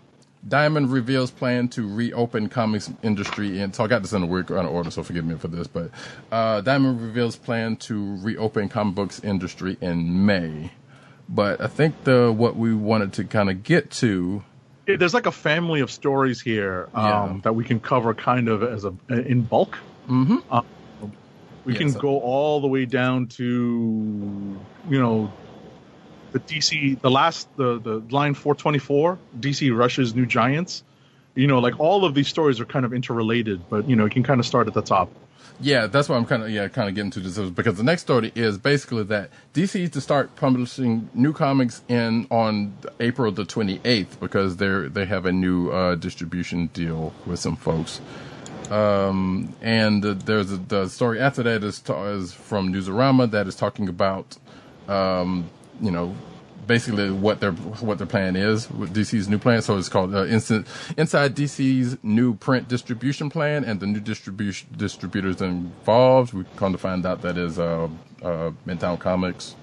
Diamond 0.48 0.92
reveals 0.92 1.32
plan 1.32 1.68
to 1.70 1.88
reopen 1.88 2.48
comics 2.50 2.90
industry 3.04 3.60
in. 3.60 3.74
So 3.74 3.84
I 3.84 3.88
got 3.88 4.02
this 4.02 4.14
in 4.14 4.24
a 4.24 4.26
weird 4.26 4.48
kind 4.48 4.66
of 4.66 4.72
order, 4.74 4.90
so 4.92 5.04
forgive 5.04 5.26
me 5.26 5.36
for 5.36 5.48
this. 5.50 5.68
But 5.68 5.92
uh, 6.32 6.62
Diamond 6.62 7.02
reveals 7.02 7.36
plan 7.36 7.76
to 7.78 8.16
reopen 8.22 8.70
comic 8.70 8.96
books 8.96 9.20
industry 9.24 9.78
in 9.82 10.26
May. 10.26 10.72
But 11.28 11.62
I 11.62 11.68
think 11.68 12.04
the 12.06 12.32
what 12.32 12.56
we 12.56 12.74
wanted 12.74 13.14
to 13.14 13.24
kind 13.26 13.50
of 13.50 13.64
get 13.64 13.92
to. 13.92 14.44
Yeah, 14.88 14.96
There's 14.96 15.14
like 15.14 15.26
a 15.28 15.32
family 15.32 15.82
of 15.82 15.92
stories 15.92 16.42
here 16.42 16.88
um, 16.96 17.06
Yeah. 17.06 17.40
that 17.44 17.54
we 17.54 17.64
can 17.64 17.80
cover 17.80 18.14
kind 18.14 18.48
of 18.48 18.64
as 18.64 18.86
a 18.86 18.94
in 19.10 19.42
bulk. 19.42 19.78
Mm-hmm. 20.10 20.38
Uh, 20.50 20.62
we 21.66 21.74
Yeah, 21.74 21.80
can 21.80 21.92
so- 21.92 22.00
go 22.00 22.20
all 22.22 22.62
the 22.62 22.68
way 22.68 22.86
down 22.86 23.28
to 23.28 24.58
you 24.90 25.00
know 25.00 25.32
the 26.32 26.40
DC 26.40 27.00
the 27.02 27.12
last 27.12 27.48
the 27.58 27.80
the 27.80 28.04
line 28.10 28.34
424 28.34 29.18
DC 29.40 29.76
Russia's 29.76 30.16
New 30.16 30.26
Giants. 30.26 30.84
You 31.36 31.48
know, 31.48 31.60
like 31.60 31.80
all 31.80 32.06
of 32.06 32.16
these 32.16 32.28
stories 32.28 32.60
are 32.60 32.66
kind 32.66 32.86
of 32.86 32.94
interrelated, 32.94 33.62
but 33.70 33.88
you 33.90 33.96
know, 33.96 34.04
you 34.06 34.10
can 34.10 34.24
kind 34.24 34.40
of 34.40 34.46
start 34.46 34.68
at 34.68 34.74
the 34.74 34.82
top. 34.82 35.10
Yeah, 35.62 35.88
that's 35.88 36.08
what 36.08 36.16
I'm 36.16 36.26
kind 36.26 36.44
of 36.44 36.50
yeah 36.50 36.68
kind 36.70 36.88
of 36.88 36.96
getting 36.96 37.12
to 37.12 37.20
this 37.20 37.38
is 37.38 37.52
because 37.52 37.76
the 37.76 37.84
next 37.84 38.04
story 38.04 38.32
is 38.34 38.58
basically 38.58 39.04
that 39.04 39.30
DC 39.54 39.76
is 39.76 39.90
to 39.92 40.02
start 40.02 40.36
publishing 40.36 41.10
new 41.14 41.34
comics 41.34 41.82
in 41.88 42.28
on 42.32 42.78
April 43.00 43.32
the 43.32 43.44
28th 43.44 44.20
because 44.20 44.58
they're 44.58 44.88
they 44.90 45.06
have 45.06 45.26
a 45.26 45.32
new 45.32 45.70
uh, 45.70 45.96
distribution 45.96 46.68
deal 46.68 47.14
with 47.26 47.40
some 47.40 47.56
folks. 47.56 48.00
Um, 48.70 49.56
and 49.62 50.06
uh, 50.06 50.14
there's 50.14 50.52
a, 50.52 50.58
the 50.58 50.88
story 50.88 51.20
after 51.20 51.44
that 51.44 51.64
is, 51.64 51.80
ta- 51.80 52.06
is 52.06 52.34
from 52.34 52.72
Newsarama 52.72 53.32
that 53.32 53.48
is 53.48 53.56
talking 53.56 53.90
about, 53.90 54.38
um, 54.88 55.50
you 55.82 55.92
know, 55.92 56.16
basically 56.70 57.10
what 57.10 57.40
their 57.40 57.52
what 57.52 57.98
their 57.98 58.08
plan 58.08 58.36
is 58.36 58.70
with 58.70 58.94
DC's 58.94 59.28
new 59.28 59.40
plan. 59.40 59.62
So 59.62 59.78
it's 59.78 59.90
called 59.90 60.14
uh, 60.14 60.26
instant, 60.26 60.68
inside 60.98 61.36
DC's 61.36 61.98
new 62.04 62.36
print 62.36 62.68
distribution 62.68 63.30
plan 63.30 63.66
and 63.66 63.80
the 63.80 63.88
new 63.88 64.00
distribution 64.00 64.70
distributors 64.78 65.42
involved. 65.42 66.34
We 66.34 66.46
come 66.56 66.72
to 66.72 66.78
find 66.78 67.06
out 67.06 67.24
that 67.24 67.38
is 67.38 67.58
uh, 67.60 67.90
uh, 68.22 68.52
Midtown 68.68 69.00
Comics 69.00 69.56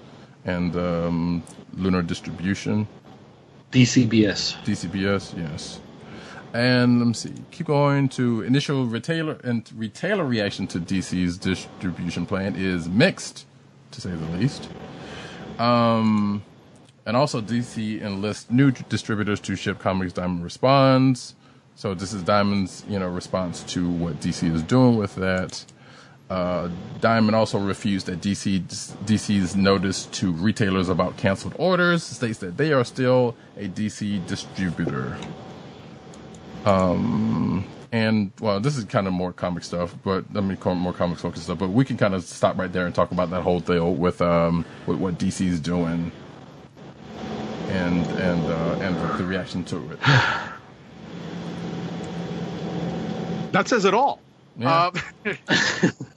and 0.45 0.75
um, 0.75 1.43
Lunar 1.73 2.01
Distribution. 2.01 2.87
DCBS. 3.71 4.63
DCBS, 4.63 5.37
yes. 5.37 5.79
And 6.53 6.99
let 6.99 7.07
me 7.07 7.13
see. 7.13 7.33
Keep 7.51 7.67
going 7.67 8.09
to 8.09 8.41
initial 8.41 8.85
retailer 8.85 9.39
and 9.43 9.69
retailer 9.75 10.25
reaction 10.25 10.67
to 10.67 10.79
DC's 10.79 11.37
distribution 11.37 12.25
plan 12.25 12.55
is 12.55 12.87
mixed, 12.87 13.45
to 13.91 14.01
say 14.01 14.09
the 14.11 14.37
least. 14.37 14.69
Um, 15.59 16.43
and 17.05 17.15
also 17.15 17.41
DC 17.41 18.01
enlists 18.01 18.51
new 18.51 18.71
distributors 18.71 19.39
to 19.41 19.55
ship 19.55 19.79
comics. 19.79 20.13
Diamond 20.13 20.43
responds. 20.43 21.35
So 21.75 21.93
this 21.93 22.11
is 22.11 22.23
Diamond's, 22.23 22.83
you 22.89 22.99
know, 22.99 23.07
response 23.07 23.63
to 23.73 23.89
what 23.89 24.19
DC 24.19 24.53
is 24.53 24.63
doing 24.63 24.97
with 24.97 25.15
that. 25.15 25.63
Uh, 26.29 26.69
Diamond 26.99 27.35
also 27.35 27.57
refused 27.57 28.07
that 28.07 28.19
DC 28.19 28.61
DC's 29.05 29.55
notice 29.55 30.07
to 30.07 30.31
retailers 30.33 30.89
about 30.89 31.15
canceled 31.15 31.55
orders. 31.57 32.03
States 32.03 32.39
that 32.39 32.57
they 32.57 32.73
are 32.73 32.83
still 32.83 33.35
a 33.55 33.69
DC 33.69 34.25
distributor. 34.27 35.17
Um, 36.65 37.65
and 37.91 38.31
well, 38.39 38.59
this 38.59 38.77
is 38.77 38.83
kind 38.85 39.07
of 39.07 39.13
more 39.13 39.31
comic 39.31 39.63
stuff, 39.63 39.95
but 40.03 40.25
I 40.35 40.41
mean 40.41 40.57
more 40.77 40.93
comics 40.93 41.21
focused 41.21 41.45
stuff. 41.45 41.59
But 41.59 41.69
we 41.69 41.85
can 41.85 41.97
kind 41.97 42.13
of 42.13 42.23
stop 42.23 42.57
right 42.57 42.71
there 42.71 42.85
and 42.85 42.93
talk 42.93 43.11
about 43.11 43.29
that 43.31 43.41
whole 43.41 43.59
deal 43.59 43.93
with 43.93 44.21
um 44.21 44.65
with 44.85 44.97
what 44.97 45.17
DC's 45.17 45.59
doing 45.59 46.11
and 47.69 48.05
and 48.05 48.45
uh, 48.45 48.77
and 48.81 49.19
the, 49.19 49.23
reaction 49.25 49.63
to 49.65 49.91
it. 49.91 49.99
That 53.53 53.69
says 53.69 53.85
it 53.85 53.93
all. 53.93 54.19
Yeah. 54.57 54.91
Um, 55.25 55.37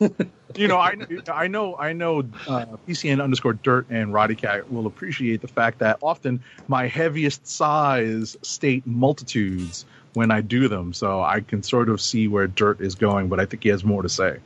you 0.57 0.67
know, 0.67 0.79
I 0.79 0.97
I 1.29 1.47
know 1.47 1.77
I 1.77 1.93
know 1.93 2.21
uh, 2.49 2.67
PCN 2.89 3.23
underscore 3.23 3.55
dirt 3.55 3.87
and 3.89 4.13
Roddy 4.13 4.35
Cat 4.35 4.71
will 4.71 4.87
appreciate 4.87 5.41
the 5.41 5.49
fact 5.49 5.79
that 5.79 5.99
often 6.03 6.43
my 6.69 6.87
heaviest 6.89 7.47
sighs 7.47 8.37
state 8.43 8.87
multitudes 8.87 9.87
when 10.15 10.31
I 10.31 10.41
do 10.41 10.69
them, 10.69 10.93
so 10.93 11.21
I 11.23 11.41
can 11.41 11.63
sort 11.63 11.89
of 11.89 12.01
see 12.01 12.29
where 12.29 12.47
dirt 12.47 12.81
is 12.81 12.95
going. 12.95 13.29
But 13.29 13.41
I 13.41 13.47
think 13.47 13.63
he 13.63 13.69
has 13.69 13.85
more 13.85 14.03
to 14.03 14.09
say. 14.09 14.39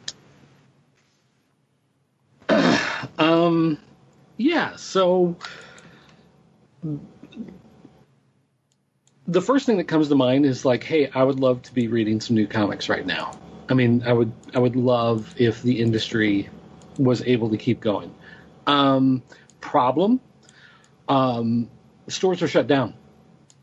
Um, 3.19 3.78
yeah. 4.36 4.77
So 4.77 5.36
the 9.27 9.41
first 9.41 9.66
thing 9.66 9.78
that 9.78 9.85
comes 9.85 10.09
to 10.09 10.15
mind 10.15 10.47
is 10.47 10.65
like, 10.65 10.85
hey, 10.85 11.11
I 11.15 11.23
would 11.23 11.41
love 11.41 11.62
to 11.62 11.74
be 11.74 11.89
reading 11.89 12.20
some 12.20 12.36
new 12.36 12.47
comics 12.47 12.89
right 12.89 13.05
now. 13.05 13.39
I 13.69 13.74
mean, 13.74 14.03
I 14.05 14.12
would, 14.12 14.32
I 14.55 14.59
would 14.59 14.77
love 14.77 15.35
if 15.39 15.62
the 15.62 15.81
industry 15.81 16.49
was 16.99 17.23
able 17.23 17.51
to 17.51 17.57
keep 17.57 17.81
going. 17.81 18.15
Um, 18.66 19.23
problem, 19.61 20.20
um, 21.09 21.70
stores 22.09 22.43
are 22.43 22.49
shut 22.49 22.66
down. 22.66 22.95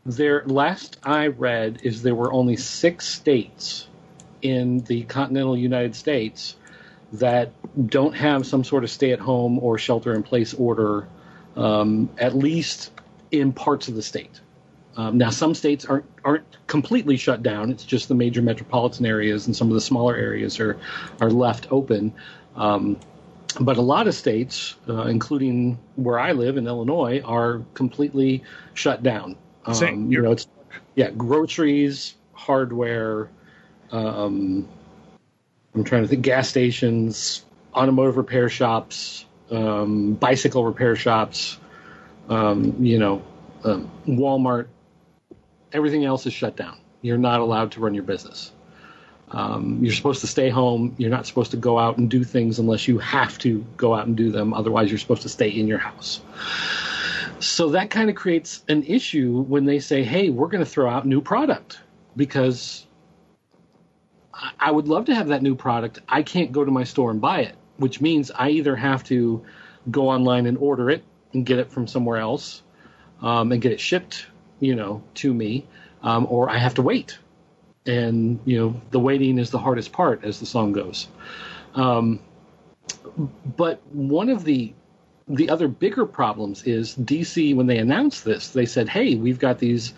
There, 0.04 0.42
last 0.46 0.98
I 1.04 1.28
read 1.28 1.80
is 1.84 2.02
there 2.02 2.14
were 2.14 2.32
only 2.32 2.56
six 2.56 3.06
states 3.06 3.86
in 4.40 4.80
the 4.80 5.04
continental 5.04 5.56
United 5.56 5.94
States 5.94 6.56
that 7.12 7.52
don't 7.88 8.14
have 8.14 8.44
some 8.44 8.64
sort 8.64 8.82
of 8.82 8.90
stay-at-home 8.90 9.60
or 9.60 9.78
shelter-in-place 9.78 10.54
order, 10.54 11.06
um, 11.56 12.10
at 12.18 12.34
least 12.34 12.90
in 13.30 13.52
parts 13.52 13.86
of 13.86 13.94
the 13.94 14.02
state. 14.02 14.40
Um, 14.96 15.18
now, 15.18 15.30
some 15.30 15.54
states 15.54 15.84
aren't 15.86 16.04
aren't 16.24 16.44
completely 16.66 17.16
shut 17.16 17.42
down. 17.42 17.70
It's 17.70 17.84
just 17.84 18.08
the 18.08 18.14
major 18.14 18.42
metropolitan 18.42 19.06
areas 19.06 19.46
and 19.46 19.56
some 19.56 19.68
of 19.68 19.74
the 19.74 19.80
smaller 19.80 20.16
areas 20.16 20.60
are 20.60 20.78
are 21.20 21.30
left 21.30 21.68
open. 21.70 22.12
Um, 22.56 22.98
but 23.60 23.76
a 23.76 23.82
lot 23.82 24.06
of 24.08 24.14
states, 24.14 24.74
uh, 24.88 25.02
including 25.02 25.78
where 25.96 26.18
I 26.18 26.32
live 26.32 26.56
in 26.56 26.66
Illinois, 26.66 27.20
are 27.24 27.62
completely 27.74 28.42
shut 28.74 29.02
down. 29.02 29.36
Um, 29.64 29.74
Same 29.74 30.12
you 30.12 30.22
know, 30.22 30.32
it's 30.32 30.46
yeah, 30.94 31.10
groceries, 31.10 32.14
hardware. 32.32 33.28
Um, 33.90 34.68
I'm 35.74 35.84
trying 35.84 36.02
to 36.02 36.08
think. 36.08 36.22
Gas 36.22 36.48
stations, 36.48 37.44
automotive 37.74 38.16
repair 38.16 38.48
shops, 38.48 39.24
um, 39.50 40.14
bicycle 40.14 40.64
repair 40.64 40.96
shops. 40.96 41.58
Um, 42.28 42.76
you 42.84 42.98
know, 42.98 43.22
um, 43.64 43.90
Walmart. 44.06 44.68
Everything 45.72 46.04
else 46.04 46.26
is 46.26 46.34
shut 46.34 46.56
down. 46.56 46.76
You're 47.00 47.18
not 47.18 47.40
allowed 47.40 47.72
to 47.72 47.80
run 47.80 47.94
your 47.94 48.04
business. 48.04 48.52
Um, 49.30 49.78
you're 49.82 49.94
supposed 49.94 50.20
to 50.20 50.26
stay 50.26 50.50
home. 50.50 50.94
You're 50.98 51.10
not 51.10 51.26
supposed 51.26 51.52
to 51.52 51.56
go 51.56 51.78
out 51.78 51.96
and 51.96 52.10
do 52.10 52.22
things 52.22 52.58
unless 52.58 52.86
you 52.86 52.98
have 52.98 53.38
to 53.38 53.64
go 53.78 53.94
out 53.94 54.06
and 54.06 54.14
do 54.14 54.30
them. 54.30 54.52
Otherwise, 54.52 54.90
you're 54.90 54.98
supposed 54.98 55.22
to 55.22 55.30
stay 55.30 55.48
in 55.48 55.66
your 55.66 55.78
house. 55.78 56.20
So 57.42 57.70
that 57.70 57.90
kind 57.90 58.08
of 58.08 58.14
creates 58.14 58.62
an 58.68 58.84
issue 58.84 59.42
when 59.42 59.64
they 59.64 59.80
say, 59.80 60.04
"Hey, 60.04 60.30
we're 60.30 60.46
going 60.46 60.64
to 60.64 60.70
throw 60.70 60.88
out 60.88 61.06
new 61.06 61.20
product," 61.20 61.80
because 62.16 62.86
I- 64.60 64.70
would 64.70 64.86
love 64.86 65.06
to 65.06 65.14
have 65.14 65.28
that 65.28 65.42
new 65.42 65.56
product. 65.56 66.00
I 66.08 66.22
can't 66.22 66.52
go 66.52 66.64
to 66.64 66.70
my 66.70 66.84
store 66.84 67.10
and 67.10 67.20
buy 67.20 67.40
it, 67.40 67.56
which 67.78 68.00
means 68.00 68.30
I 68.30 68.50
either 68.50 68.76
have 68.76 69.02
to 69.04 69.42
go 69.90 70.08
online 70.08 70.46
and 70.46 70.56
order 70.56 70.88
it 70.88 71.02
and 71.32 71.44
get 71.44 71.58
it 71.58 71.72
from 71.72 71.88
somewhere 71.88 72.18
else, 72.18 72.62
um, 73.20 73.50
and 73.50 73.60
get 73.60 73.72
it 73.72 73.80
shipped, 73.80 74.26
you 74.60 74.76
know, 74.76 75.02
to 75.14 75.34
me, 75.34 75.66
um, 76.04 76.28
or 76.30 76.48
I 76.48 76.58
have 76.58 76.74
to 76.74 76.82
wait. 76.82 77.18
And 77.86 78.38
you 78.44 78.58
know, 78.58 78.80
the 78.92 79.00
waiting 79.00 79.38
is 79.38 79.50
the 79.50 79.58
hardest 79.58 79.90
part, 79.92 80.22
as 80.22 80.38
the 80.38 80.46
song 80.46 80.70
goes. 80.72 81.08
Um, 81.74 82.20
but 83.56 83.84
one 83.92 84.28
of 84.28 84.44
the 84.44 84.72
the 85.28 85.50
other 85.50 85.68
bigger 85.68 86.06
problems 86.06 86.64
is 86.64 86.96
DC 86.96 87.54
when 87.54 87.66
they 87.66 87.78
announced 87.78 88.24
this, 88.24 88.50
they 88.50 88.66
said, 88.66 88.88
"Hey, 88.88 89.14
we've 89.14 89.38
got 89.38 89.58
these 89.58 89.94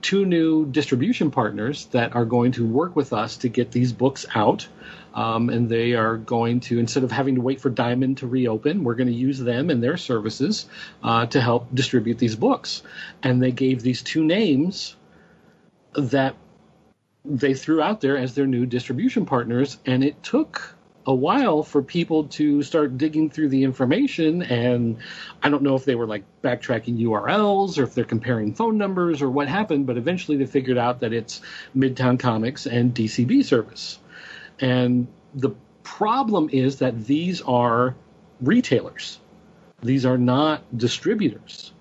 two 0.00 0.24
new 0.24 0.66
distribution 0.66 1.30
partners 1.30 1.86
that 1.86 2.14
are 2.14 2.24
going 2.24 2.52
to 2.52 2.66
work 2.66 2.94
with 2.94 3.12
us 3.12 3.36
to 3.38 3.48
get 3.48 3.72
these 3.72 3.92
books 3.92 4.26
out." 4.34 4.66
Um, 5.14 5.48
and 5.50 5.68
they 5.68 5.94
are 5.94 6.16
going 6.16 6.60
to 6.60 6.78
instead 6.78 7.02
of 7.02 7.10
having 7.10 7.34
to 7.36 7.40
wait 7.40 7.60
for 7.60 7.70
Diamond 7.70 8.18
to 8.18 8.26
reopen, 8.26 8.84
we're 8.84 8.94
going 8.94 9.08
to 9.08 9.12
use 9.14 9.38
them 9.38 9.70
and 9.70 9.82
their 9.82 9.96
services 9.96 10.66
uh, 11.02 11.26
to 11.26 11.40
help 11.40 11.74
distribute 11.74 12.18
these 12.18 12.36
books. 12.36 12.82
And 13.22 13.42
they 13.42 13.50
gave 13.50 13.82
these 13.82 14.02
two 14.02 14.24
names 14.24 14.96
that 15.94 16.36
they 17.24 17.54
threw 17.54 17.82
out 17.82 18.00
there 18.00 18.16
as 18.16 18.34
their 18.34 18.46
new 18.46 18.66
distribution 18.66 19.26
partners, 19.26 19.78
and 19.84 20.02
it 20.04 20.22
took 20.22 20.76
a 21.08 21.14
while 21.14 21.62
for 21.62 21.82
people 21.82 22.24
to 22.24 22.62
start 22.62 22.98
digging 22.98 23.30
through 23.30 23.48
the 23.48 23.64
information. 23.64 24.42
And 24.42 24.98
I 25.42 25.48
don't 25.48 25.62
know 25.62 25.74
if 25.74 25.86
they 25.86 25.94
were 25.94 26.06
like 26.06 26.22
backtracking 26.44 27.00
URLs 27.00 27.78
or 27.78 27.84
if 27.84 27.94
they're 27.94 28.04
comparing 28.04 28.52
phone 28.52 28.76
numbers 28.76 29.22
or 29.22 29.30
what 29.30 29.48
happened, 29.48 29.86
but 29.86 29.96
eventually 29.96 30.36
they 30.36 30.44
figured 30.44 30.76
out 30.76 31.00
that 31.00 31.14
it's 31.14 31.40
Midtown 31.74 32.20
Comics 32.20 32.66
and 32.66 32.94
DCB 32.94 33.42
service. 33.42 33.98
And 34.60 35.08
the 35.34 35.54
problem 35.82 36.50
is 36.52 36.80
that 36.80 37.06
these 37.06 37.40
are 37.40 37.96
retailers, 38.42 39.18
these 39.82 40.04
are 40.04 40.18
not 40.18 40.62
distributors. 40.76 41.72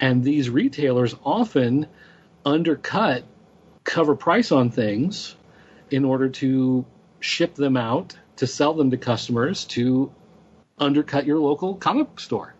And 0.00 0.24
these 0.24 0.50
retailers 0.50 1.14
often 1.24 1.86
undercut 2.44 3.22
cover 3.84 4.16
price 4.16 4.50
on 4.50 4.70
things 4.70 5.36
in 5.92 6.04
order 6.04 6.28
to 6.30 6.84
ship 7.20 7.54
them 7.54 7.76
out, 7.76 8.16
to 8.36 8.46
sell 8.46 8.74
them 8.74 8.90
to 8.90 8.96
customers, 8.96 9.64
to 9.64 10.12
undercut 10.78 11.24
your 11.24 11.38
local 11.38 11.74
comic 11.74 12.18
store. 12.18 12.54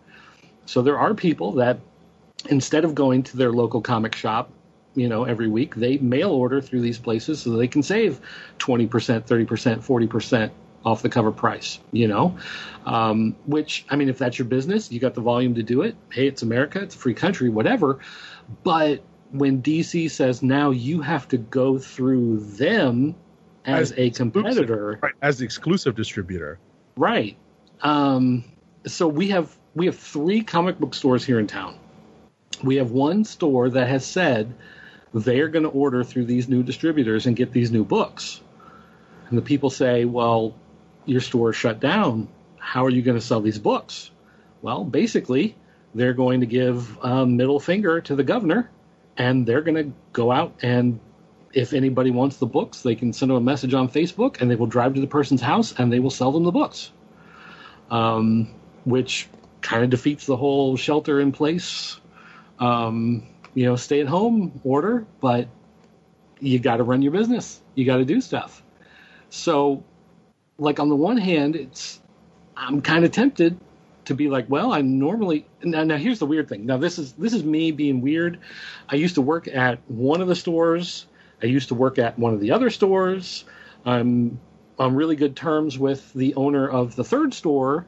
So 0.65 0.81
there 0.81 0.97
are 0.97 1.13
people 1.13 1.53
that 1.53 1.79
instead 2.49 2.85
of 2.85 2.95
going 2.95 3.23
to 3.23 3.37
their 3.37 3.51
local 3.51 3.81
comic 3.81 4.15
shop, 4.15 4.49
you 4.95 5.09
know, 5.09 5.25
every 5.25 5.47
week, 5.47 5.75
they 5.75 5.97
mail 5.97 6.31
order 6.31 6.61
through 6.61 6.81
these 6.81 6.97
places 6.97 7.41
so 7.41 7.51
they 7.51 7.67
can 7.67 7.83
save 7.83 8.21
20%, 8.59 8.89
30%, 8.89 9.27
40% 9.27 10.51
off 10.85 11.01
the 11.01 11.09
cover 11.09 11.31
price, 11.31 11.79
you 11.91 12.07
know? 12.07 12.37
Um, 12.85 13.35
which, 13.45 13.85
I 13.89 13.95
mean, 13.95 14.07
if 14.07 14.17
that's 14.17 14.37
your 14.37 14.47
business, 14.47 14.91
you 14.91 14.99
got 14.99 15.15
the 15.15 15.21
volume 15.21 15.55
to 15.55 15.63
do 15.63 15.81
it. 15.81 15.95
Hey, 16.11 16.27
it's 16.27 16.43
America, 16.43 16.81
it's 16.81 16.95
a 16.95 16.97
free 16.97 17.13
country, 17.13 17.49
whatever. 17.49 17.99
But 18.63 19.01
when 19.31 19.61
DC 19.61 20.11
says 20.11 20.41
now 20.41 20.69
you 20.69 21.01
have 21.01 21.27
to 21.29 21.37
go 21.37 21.77
through 21.77 22.39
them 22.39 23.15
as, 23.65 23.93
a 23.97 24.09
competitor, 24.11 24.99
right, 25.01 25.13
as 25.21 25.39
the 25.39 25.45
exclusive 25.45 25.95
distributor. 25.95 26.59
Right. 26.95 27.37
Um, 27.81 28.43
so 28.85 29.07
we 29.07 29.29
have 29.29 29.55
we 29.75 29.87
have 29.87 29.97
three 29.97 30.41
comic 30.41 30.79
book 30.79 30.93
stores 30.93 31.25
here 31.25 31.39
in 31.39 31.47
town. 31.47 31.77
We 32.63 32.77
have 32.77 32.91
one 32.91 33.25
store 33.25 33.69
that 33.69 33.87
has 33.87 34.05
said 34.05 34.53
they're 35.13 35.47
going 35.47 35.63
to 35.63 35.69
order 35.69 36.03
through 36.03 36.25
these 36.25 36.47
new 36.47 36.63
distributors 36.63 37.25
and 37.25 37.35
get 37.35 37.51
these 37.51 37.71
new 37.71 37.83
books. 37.83 38.41
And 39.29 39.37
the 39.37 39.41
people 39.41 39.69
say, 39.69 40.05
"Well, 40.05 40.55
your 41.05 41.21
store 41.21 41.49
is 41.49 41.55
shut 41.55 41.79
down. 41.79 42.27
How 42.57 42.85
are 42.85 42.89
you 42.89 43.01
going 43.01 43.17
to 43.17 43.25
sell 43.25 43.41
these 43.41 43.59
books?" 43.59 44.11
Well, 44.61 44.83
basically, 44.83 45.55
they're 45.93 46.13
going 46.13 46.39
to 46.41 46.45
give 46.45 46.97
a 47.01 47.25
middle 47.25 47.59
finger 47.59 48.01
to 48.01 48.15
the 48.15 48.23
governor, 48.23 48.69
and 49.17 49.45
they're 49.45 49.61
going 49.61 49.91
to 49.91 49.93
go 50.13 50.31
out 50.31 50.53
and 50.61 50.99
if 51.55 51.71
anybody 51.71 52.11
wants 52.11 52.37
the 52.37 52.45
books, 52.45 52.81
they 52.81 52.95
can 52.95 53.13
send 53.13 53.31
them 53.31 53.37
a 53.37 53.41
message 53.41 53.73
on 53.73 53.87
Facebook, 53.87 54.41
and 54.41 54.51
they 54.51 54.55
will 54.55 54.67
drive 54.67 54.93
to 54.93 55.01
the 55.01 55.07
person's 55.07 55.41
house 55.41 55.73
and 55.77 55.91
they 55.91 55.99
will 55.99 56.11
sell 56.11 56.31
them 56.31 56.43
the 56.43 56.51
books. 56.51 56.91
Um, 57.89 58.53
which 58.83 59.27
kind 59.61 59.83
of 59.83 59.89
defeats 59.89 60.25
the 60.25 60.35
whole 60.35 60.75
shelter 60.75 61.19
in 61.19 61.31
place, 61.31 61.99
um, 62.59 63.25
you 63.53 63.65
know, 63.65 63.75
stay 63.75 64.01
at 64.01 64.07
home 64.07 64.59
order. 64.63 65.07
But 65.21 65.47
you 66.41 66.59
got 66.59 66.77
to 66.77 66.83
run 66.83 67.01
your 67.01 67.13
business. 67.13 67.61
You 67.73 67.85
got 67.85 67.97
to 67.97 68.05
do 68.05 68.19
stuff. 68.19 68.61
So, 69.29 69.83
like 70.57 70.79
on 70.79 70.89
the 70.89 70.95
one 70.95 71.17
hand, 71.17 71.55
it's 71.55 72.01
I'm 72.57 72.81
kind 72.81 73.05
of 73.05 73.11
tempted 73.11 73.57
to 74.05 74.13
be 74.13 74.27
like, 74.29 74.49
well, 74.49 74.73
I 74.73 74.81
normally 74.81 75.45
now, 75.63 75.83
now 75.83 75.97
here's 75.97 76.19
the 76.19 76.25
weird 76.25 76.49
thing. 76.49 76.65
Now 76.65 76.77
this 76.77 76.99
is 76.99 77.13
this 77.13 77.33
is 77.33 77.45
me 77.45 77.71
being 77.71 78.01
weird. 78.01 78.39
I 78.89 78.95
used 78.95 79.15
to 79.15 79.21
work 79.21 79.47
at 79.47 79.79
one 79.89 80.21
of 80.21 80.27
the 80.27 80.35
stores. 80.35 81.05
I 81.41 81.47
used 81.47 81.69
to 81.69 81.75
work 81.75 81.99
at 81.99 82.17
one 82.17 82.33
of 82.33 82.39
the 82.39 82.51
other 82.51 82.69
stores. 82.69 83.45
I'm 83.85 84.39
on 84.79 84.95
really 84.95 85.15
good 85.15 85.35
terms 85.35 85.77
with 85.77 86.11
the 86.13 86.35
owner 86.35 86.67
of 86.67 86.95
the 86.95 87.03
third 87.03 87.33
store, 87.33 87.85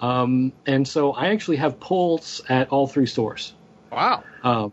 um, 0.00 0.52
and 0.66 0.86
so 0.86 1.12
I 1.12 1.28
actually 1.28 1.56
have 1.58 1.80
pulls 1.80 2.42
at 2.48 2.68
all 2.70 2.86
three 2.86 3.06
stores. 3.06 3.54
Wow. 3.90 4.24
Um, 4.42 4.72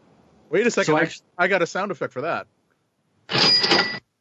Wait 0.49 0.65
a 0.67 0.71
second. 0.71 0.93
so 0.93 0.97
I, 0.97 1.43
I- 1.45 1.47
got 1.47 1.61
a 1.61 1.67
sound 1.67 1.91
effect 1.91 2.11
for 2.13 2.21
that. 2.21 2.47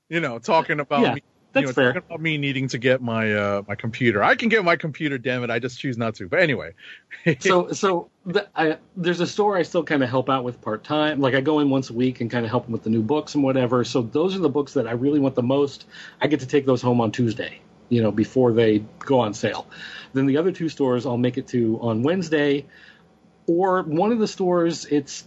You 0.08 0.20
know, 0.20 0.38
talking 0.38 0.78
about 0.80 1.00
Yeah, 1.02 1.14
me, 1.14 1.22
that's 1.52 1.62
you 1.62 1.66
know, 1.68 1.72
fair. 1.72 1.92
talking 1.92 2.06
about 2.08 2.20
me 2.20 2.38
needing 2.38 2.68
to 2.68 2.78
get 2.78 3.02
my 3.02 3.32
uh, 3.32 3.62
my 3.68 3.74
computer. 3.74 4.22
I 4.22 4.34
can 4.34 4.48
get 4.48 4.64
my 4.64 4.76
computer, 4.76 5.18
damn 5.18 5.44
it. 5.44 5.50
I 5.50 5.58
just 5.58 5.78
choose 5.78 5.98
not 5.98 6.14
to. 6.16 6.28
But 6.28 6.40
anyway, 6.40 6.72
so 7.40 7.72
so 7.72 8.10
the, 8.24 8.48
I, 8.56 8.78
there's 8.96 9.20
a 9.20 9.26
store 9.26 9.56
I 9.56 9.62
still 9.62 9.84
kind 9.84 10.02
of 10.02 10.08
help 10.08 10.30
out 10.30 10.44
with 10.44 10.60
part 10.60 10.82
time. 10.84 11.20
Like 11.20 11.34
I 11.34 11.40
go 11.40 11.60
in 11.60 11.68
once 11.68 11.90
a 11.90 11.92
week 11.92 12.20
and 12.20 12.30
kind 12.30 12.44
of 12.44 12.50
help 12.50 12.64
them 12.64 12.72
with 12.72 12.82
the 12.82 12.90
new 12.90 13.02
books 13.02 13.34
and 13.34 13.44
whatever. 13.44 13.84
So 13.84 14.02
those 14.02 14.34
are 14.34 14.38
the 14.38 14.48
books 14.48 14.72
that 14.74 14.86
I 14.86 14.92
really 14.92 15.20
want 15.20 15.34
the 15.34 15.42
most. 15.42 15.86
I 16.20 16.26
get 16.26 16.40
to 16.40 16.46
take 16.46 16.64
those 16.64 16.80
home 16.80 17.00
on 17.00 17.12
Tuesday, 17.12 17.60
you 17.90 18.02
know, 18.02 18.10
before 18.10 18.52
they 18.52 18.78
go 19.00 19.20
on 19.20 19.34
sale. 19.34 19.66
Then 20.14 20.26
the 20.26 20.38
other 20.38 20.52
two 20.52 20.68
stores 20.68 21.04
I'll 21.04 21.18
make 21.18 21.36
it 21.36 21.48
to 21.48 21.78
on 21.82 22.02
Wednesday, 22.02 22.66
or 23.46 23.82
one 23.82 24.12
of 24.12 24.18
the 24.18 24.28
stores 24.28 24.86
it's. 24.86 25.26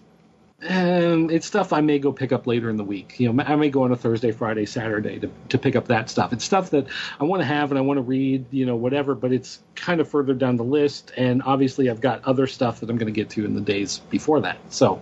Um, 0.67 1.29
it's 1.29 1.45
stuff 1.45 1.73
I 1.73 1.81
may 1.81 1.99
go 1.99 2.11
pick 2.11 2.31
up 2.31 2.47
later 2.47 2.69
in 2.69 2.77
the 2.77 2.83
week. 2.83 3.19
You 3.19 3.31
know, 3.31 3.43
I 3.43 3.55
may 3.55 3.69
go 3.69 3.83
on 3.83 3.91
a 3.91 3.95
Thursday, 3.95 4.31
Friday, 4.31 4.65
Saturday 4.65 5.19
to, 5.19 5.31
to 5.49 5.57
pick 5.57 5.75
up 5.75 5.87
that 5.87 6.09
stuff. 6.09 6.33
It's 6.33 6.43
stuff 6.43 6.71
that 6.71 6.87
I 7.19 7.25
want 7.25 7.41
to 7.41 7.45
have 7.45 7.71
and 7.71 7.77
I 7.77 7.81
want 7.81 7.97
to 7.97 8.01
read, 8.01 8.45
you 8.51 8.65
know, 8.65 8.75
whatever, 8.75 9.13
but 9.13 9.31
it's 9.31 9.59
kind 9.75 10.01
of 10.01 10.09
further 10.09 10.33
down 10.33 10.55
the 10.55 10.63
list. 10.63 11.11
And 11.15 11.43
obviously, 11.43 11.89
I've 11.89 12.01
got 12.01 12.25
other 12.25 12.47
stuff 12.47 12.79
that 12.79 12.89
I'm 12.89 12.97
going 12.97 13.13
to 13.13 13.19
get 13.19 13.31
to 13.31 13.45
in 13.45 13.53
the 13.53 13.61
days 13.61 13.99
before 14.09 14.41
that. 14.41 14.57
So, 14.69 15.01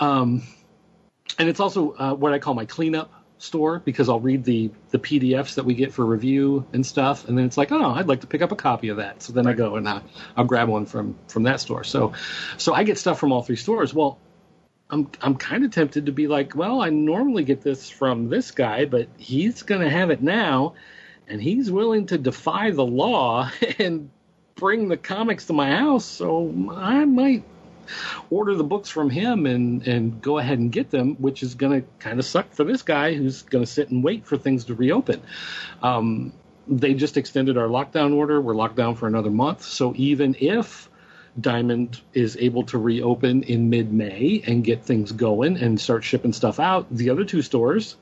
um, 0.00 0.42
and 1.38 1.48
it's 1.48 1.60
also 1.60 1.92
uh, 1.92 2.14
what 2.14 2.32
I 2.32 2.38
call 2.38 2.54
my 2.54 2.64
cleanup 2.64 3.12
store 3.38 3.80
because 3.80 4.08
I'll 4.08 4.20
read 4.20 4.44
the 4.44 4.70
the 4.90 4.98
PDFs 4.98 5.56
that 5.56 5.64
we 5.64 5.74
get 5.74 5.92
for 5.92 6.04
review 6.04 6.64
and 6.72 6.86
stuff, 6.86 7.28
and 7.28 7.36
then 7.36 7.44
it's 7.44 7.58
like, 7.58 7.72
oh, 7.72 7.90
I'd 7.90 8.08
like 8.08 8.20
to 8.20 8.26
pick 8.26 8.40
up 8.40 8.52
a 8.52 8.56
copy 8.56 8.88
of 8.88 8.98
that. 8.98 9.22
So 9.22 9.32
then 9.32 9.46
I 9.46 9.52
go 9.52 9.76
and 9.76 9.88
I, 9.88 10.00
I'll 10.36 10.44
grab 10.44 10.68
one 10.68 10.86
from 10.86 11.18
from 11.28 11.42
that 11.42 11.60
store. 11.60 11.84
So, 11.84 12.14
so 12.56 12.72
I 12.72 12.84
get 12.84 12.98
stuff 12.98 13.18
from 13.18 13.32
all 13.32 13.42
three 13.42 13.56
stores. 13.56 13.92
Well, 13.92 14.18
I'm 14.92 15.10
I'm 15.22 15.36
kind 15.36 15.64
of 15.64 15.70
tempted 15.70 16.06
to 16.06 16.12
be 16.12 16.28
like, 16.28 16.54
well, 16.54 16.82
I 16.82 16.90
normally 16.90 17.44
get 17.44 17.62
this 17.62 17.88
from 17.88 18.28
this 18.28 18.50
guy, 18.50 18.84
but 18.84 19.08
he's 19.16 19.62
going 19.62 19.80
to 19.80 19.88
have 19.88 20.10
it 20.10 20.22
now, 20.22 20.74
and 21.26 21.42
he's 21.42 21.70
willing 21.70 22.06
to 22.06 22.18
defy 22.18 22.70
the 22.70 22.84
law 22.84 23.50
and 23.78 24.10
bring 24.54 24.88
the 24.88 24.98
comics 24.98 25.46
to 25.46 25.54
my 25.54 25.74
house, 25.74 26.04
so 26.04 26.54
I 26.76 27.06
might 27.06 27.42
order 28.30 28.54
the 28.54 28.64
books 28.64 28.90
from 28.90 29.08
him 29.08 29.46
and 29.46 29.88
and 29.88 30.20
go 30.20 30.38
ahead 30.38 30.58
and 30.58 30.70
get 30.70 30.90
them, 30.90 31.14
which 31.14 31.42
is 31.42 31.54
going 31.54 31.80
to 31.80 31.88
kind 31.98 32.18
of 32.18 32.26
suck 32.26 32.52
for 32.52 32.64
this 32.64 32.82
guy 32.82 33.14
who's 33.14 33.42
going 33.42 33.64
to 33.64 33.70
sit 33.70 33.88
and 33.88 34.04
wait 34.04 34.26
for 34.26 34.36
things 34.36 34.66
to 34.66 34.74
reopen. 34.74 35.22
Um, 35.82 36.34
they 36.68 36.92
just 36.92 37.16
extended 37.16 37.56
our 37.56 37.66
lockdown 37.66 38.14
order. 38.14 38.40
We're 38.42 38.54
locked 38.54 38.76
down 38.76 38.94
for 38.96 39.06
another 39.06 39.30
month, 39.30 39.64
so 39.64 39.94
even 39.96 40.36
if 40.38 40.90
Diamond 41.40 42.00
is 42.12 42.36
able 42.38 42.64
to 42.64 42.78
reopen 42.78 43.42
in 43.44 43.70
mid 43.70 43.92
May 43.92 44.42
and 44.46 44.62
get 44.62 44.84
things 44.84 45.12
going 45.12 45.56
and 45.56 45.80
start 45.80 46.04
shipping 46.04 46.32
stuff 46.32 46.60
out. 46.60 46.86
The 46.90 47.10
other 47.10 47.24
two 47.24 47.42
stores, 47.42 47.96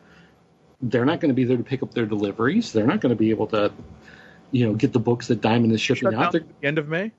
they're 0.82 1.04
not 1.04 1.20
going 1.20 1.28
to 1.28 1.34
be 1.34 1.44
there 1.44 1.56
to 1.56 1.62
pick 1.62 1.82
up 1.82 1.94
their 1.94 2.06
deliveries. 2.06 2.72
They're 2.72 2.86
not 2.86 3.00
going 3.00 3.10
to 3.10 3.16
be 3.16 3.30
able 3.30 3.46
to, 3.48 3.72
you 4.50 4.66
know, 4.66 4.74
get 4.74 4.92
the 4.92 4.98
books 4.98 5.28
that 5.28 5.40
Diamond 5.40 5.72
is 5.72 5.80
shipping 5.80 6.12
out. 6.14 6.32
the 6.32 6.44
end 6.62 6.78
of 6.78 6.88
May. 6.88 7.12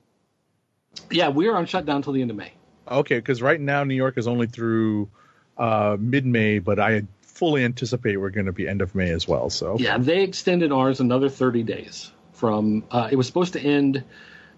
yeah, 1.10 1.28
we're 1.28 1.54
on 1.56 1.64
shutdown 1.66 2.02
till 2.02 2.12
the 2.12 2.20
end 2.20 2.30
of 2.30 2.36
May. 2.36 2.52
Okay, 2.86 3.16
because 3.16 3.40
right 3.40 3.60
now 3.60 3.84
New 3.84 3.94
York 3.94 4.18
is 4.18 4.26
only 4.26 4.46
through 4.46 5.08
uh, 5.56 5.96
mid 5.98 6.26
May, 6.26 6.58
but 6.58 6.78
I 6.78 7.04
fully 7.22 7.64
anticipate 7.64 8.18
we're 8.18 8.30
going 8.30 8.46
to 8.46 8.52
be 8.52 8.68
end 8.68 8.82
of 8.82 8.94
May 8.94 9.10
as 9.10 9.26
well. 9.26 9.48
So 9.48 9.78
Yeah, 9.78 9.96
they 9.96 10.22
extended 10.22 10.72
ours 10.72 11.00
another 11.00 11.30
30 11.30 11.62
days 11.62 12.12
from, 12.32 12.84
uh, 12.90 13.08
it 13.10 13.16
was 13.16 13.26
supposed 13.26 13.54
to 13.54 13.60
end 13.60 14.04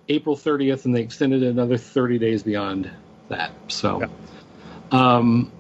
April 0.09 0.37
30th 0.37 0.85
and 0.85 0.95
they 0.95 1.01
extended 1.01 1.43
it 1.43 1.49
another 1.49 1.77
30 1.77 2.19
days 2.19 2.43
beyond 2.43 2.91
that. 3.29 3.53
So, 3.69 4.09
um, 4.93 5.51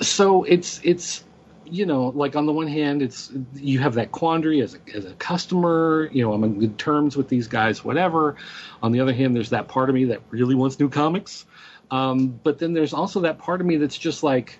so 0.00 0.44
it's, 0.44 0.80
it's, 0.84 1.24
you 1.64 1.86
know, 1.86 2.08
like 2.08 2.36
on 2.36 2.46
the 2.46 2.52
one 2.52 2.66
hand, 2.66 3.00
it's, 3.00 3.32
you 3.54 3.78
have 3.78 3.94
that 3.94 4.12
quandary 4.12 4.60
as 4.60 4.74
a, 4.74 4.96
as 4.96 5.06
a 5.06 5.14
customer, 5.14 6.10
you 6.12 6.22
know, 6.22 6.32
I'm 6.34 6.44
on 6.44 6.58
good 6.58 6.78
terms 6.78 7.16
with 7.16 7.28
these 7.28 7.48
guys, 7.48 7.82
whatever. 7.82 8.36
On 8.82 8.92
the 8.92 9.00
other 9.00 9.14
hand, 9.14 9.34
there's 9.34 9.50
that 9.50 9.66
part 9.68 9.88
of 9.88 9.94
me 9.94 10.04
that 10.06 10.20
really 10.30 10.54
wants 10.54 10.78
new 10.78 10.90
comics. 10.90 11.46
Um, 11.90 12.38
but 12.42 12.58
then 12.58 12.74
there's 12.74 12.92
also 12.92 13.20
that 13.20 13.38
part 13.38 13.60
of 13.60 13.66
me 13.66 13.76
that's 13.76 13.96
just 13.96 14.22
like, 14.22 14.58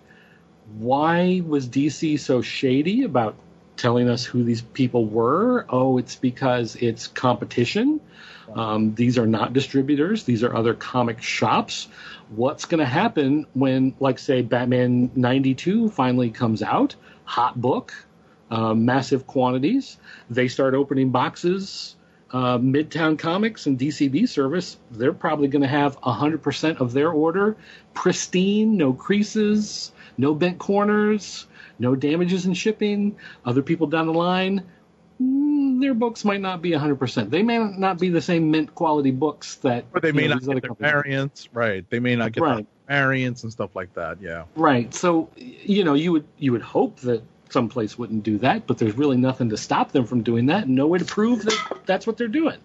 why 0.79 1.43
was 1.47 1.69
DC 1.69 2.19
so 2.21 2.41
shady 2.41 3.05
about 3.05 3.35
telling 3.77 4.09
us 4.09 4.25
who 4.25 4.45
these 4.45 4.63
people 4.63 5.05
were? 5.07 5.67
Oh, 5.69 5.99
it's 5.99 6.17
because 6.17 6.77
it's 6.77 7.07
competition. 7.07 8.01
Um, 8.55 8.95
these 8.95 9.19
are 9.19 9.27
not 9.27 9.53
distributors. 9.53 10.25
These 10.25 10.45
are 10.45 10.55
other 10.55 10.75
comic 10.75 11.21
shops. 11.21 11.89
What's 12.31 12.65
going 12.65 12.79
to 12.79 12.87
happen 12.87 13.47
when, 13.55 13.95
like, 13.99 14.19
say, 14.19 14.43
Batman 14.43 15.11
92 15.17 15.91
finally 15.91 16.31
comes 16.31 16.63
out, 16.63 16.95
hot 17.25 17.61
book, 17.61 17.93
uh, 18.51 18.75
massive 18.75 19.27
quantities. 19.27 19.99
They 20.31 20.49
start 20.49 20.75
opening 20.75 21.11
boxes. 21.11 21.97
Uh, 22.31 22.59
Midtown 22.59 23.17
Comics 23.17 23.67
and 23.67 23.79
DCB 23.79 24.29
service, 24.29 24.77
they're 24.91 25.13
probably 25.13 25.47
going 25.47 25.63
to 25.63 25.69
have 25.69 26.01
100% 26.01 26.81
of 26.81 26.93
their 26.93 27.11
order 27.13 27.57
pristine, 27.93 28.77
no 28.77 28.93
creases, 28.93 29.93
no 30.19 30.35
bent 30.35 30.59
corners, 30.59 31.47
no 31.79 31.95
damages 31.95 32.47
in 32.47 32.55
shipping. 32.55 33.17
Other 33.45 33.63
people 33.63 33.87
down 33.87 34.07
the 34.07 34.13
line, 34.13 34.65
Mm, 35.55 35.81
their 35.81 35.95
books 35.95 36.25
might 36.25 36.41
not 36.41 36.63
be 36.63 36.71
100%. 36.73 37.31
They 37.31 37.43
may 37.43 37.59
not 37.59 37.99
be 37.99 38.09
the 38.09 38.23
same 38.23 38.51
mint 38.51 38.75
quality 38.75 39.11
books 39.11 39.57
that 39.57 39.85
Or 39.95 40.01
they 40.01 40.13
may 40.13 40.27
know, 40.27 40.35
not 40.35 40.45
get 40.45 40.63
their 40.63 40.75
variants, 40.75 41.49
right? 41.53 41.89
They 41.89 42.01
may 42.01 42.17
not 42.17 42.33
get 42.33 42.43
Right. 42.43 42.67
the 42.87 42.93
variants 42.93 43.43
and 43.43 43.53
stuff 43.53 43.75
like 43.75 43.95
that. 43.95 44.21
Yeah. 44.21 44.45
Right. 44.57 44.93
So, 44.95 45.31
you 45.37 45.85
know, 45.85 45.95
you 45.95 46.13
would 46.13 46.25
you 46.39 46.53
would 46.53 46.63
hope 46.63 47.01
that 47.01 47.23
someplace 47.51 47.97
wouldn't 47.97 48.25
do 48.25 48.39
that, 48.39 48.67
but 48.67 48.79
there's 48.79 48.97
really 48.97 49.17
nothing 49.17 49.51
to 49.51 49.57
stop 49.57 49.93
them 49.93 50.07
from 50.07 50.23
doing 50.23 50.47
that, 50.47 50.65
and 50.65 50.75
no 50.75 50.87
way 50.87 50.99
to 50.99 51.05
prove 51.05 51.45
that 51.45 51.83
that's 51.87 52.07
what 52.07 52.17
they're 52.17 52.27
doing. 52.29 52.59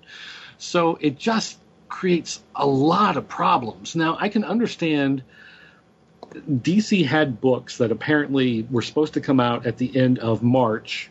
So 0.57 0.97
it 0.99 1.17
just 1.17 1.57
creates 1.89 2.41
a 2.55 2.65
lot 2.65 3.17
of 3.17 3.27
problems. 3.27 3.95
Now, 3.95 4.17
I 4.19 4.29
can 4.29 4.43
understand 4.43 5.23
DC 6.33 7.05
had 7.05 7.41
books 7.41 7.77
that 7.77 7.91
apparently 7.91 8.67
were 8.69 8.81
supposed 8.81 9.13
to 9.13 9.21
come 9.21 9.39
out 9.39 9.65
at 9.65 9.77
the 9.77 9.95
end 9.95 10.19
of 10.19 10.43
March 10.43 11.09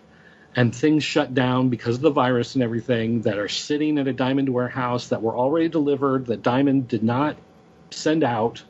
and 0.58 0.74
things 0.74 1.04
shut 1.04 1.34
down 1.34 1.68
because 1.68 1.94
of 1.94 2.00
the 2.00 2.10
virus 2.10 2.56
and 2.56 2.64
everything 2.64 3.22
that 3.22 3.38
are 3.38 3.46
sitting 3.46 3.96
at 3.96 4.08
a 4.08 4.12
Diamond 4.12 4.48
warehouse 4.48 5.06
that 5.10 5.22
were 5.22 5.36
already 5.36 5.68
delivered 5.68 6.26
that 6.26 6.42
Diamond 6.42 6.88
did 6.88 7.04
not 7.04 7.36
send 7.90 8.24
out 8.24 8.64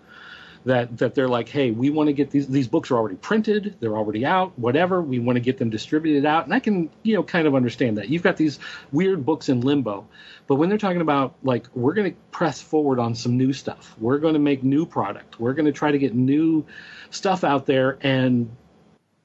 that 0.67 0.99
that 0.99 1.15
they're 1.15 1.29
like, 1.29 1.49
hey, 1.49 1.71
we 1.71 1.89
want 1.89 2.09
to 2.09 2.13
get 2.13 2.31
these 2.31 2.47
these 2.47 2.69
books 2.69 2.91
are 2.91 2.97
already 2.99 3.17
printed, 3.17 3.77
they're 3.81 3.97
already 3.97 4.27
out, 4.27 4.53
whatever. 4.59 5.01
We 5.01 5.19
want 5.19 5.37
to 5.37 5.41
get 5.41 5.57
them 5.57 5.71
distributed 5.71 6.27
out, 6.27 6.45
and 6.45 6.53
I 6.53 6.61
can 6.61 6.91
you 7.05 7.15
know 7.15 7.23
kind 7.23 7.47
of 7.47 7.55
understand 7.55 7.97
that. 7.97 8.11
You've 8.11 8.23
got 8.23 8.37
these 8.37 8.59
weird 8.93 9.25
books 9.25 9.49
in 9.49 9.63
limbo, 9.63 10.07
but 10.47 10.57
when 10.57 10.69
they're 10.69 10.77
talking 10.77 11.01
about 11.01 11.37
like 11.43 11.69
we're 11.75 11.95
going 11.95 12.13
to 12.13 12.19
press 12.33 12.61
forward 12.61 12.99
on 12.99 13.15
some 13.15 13.39
new 13.39 13.55
stuff, 13.55 13.95
we're 13.99 14.19
going 14.19 14.35
to 14.35 14.41
make 14.41 14.63
new 14.63 14.85
product, 14.85 15.41
we're 15.41 15.55
going 15.55 15.65
to 15.65 15.73
try 15.73 15.91
to 15.91 15.99
get 15.99 16.15
new 16.15 16.67
stuff 17.09 17.45
out 17.45 17.65
there, 17.65 17.97
and 18.03 18.51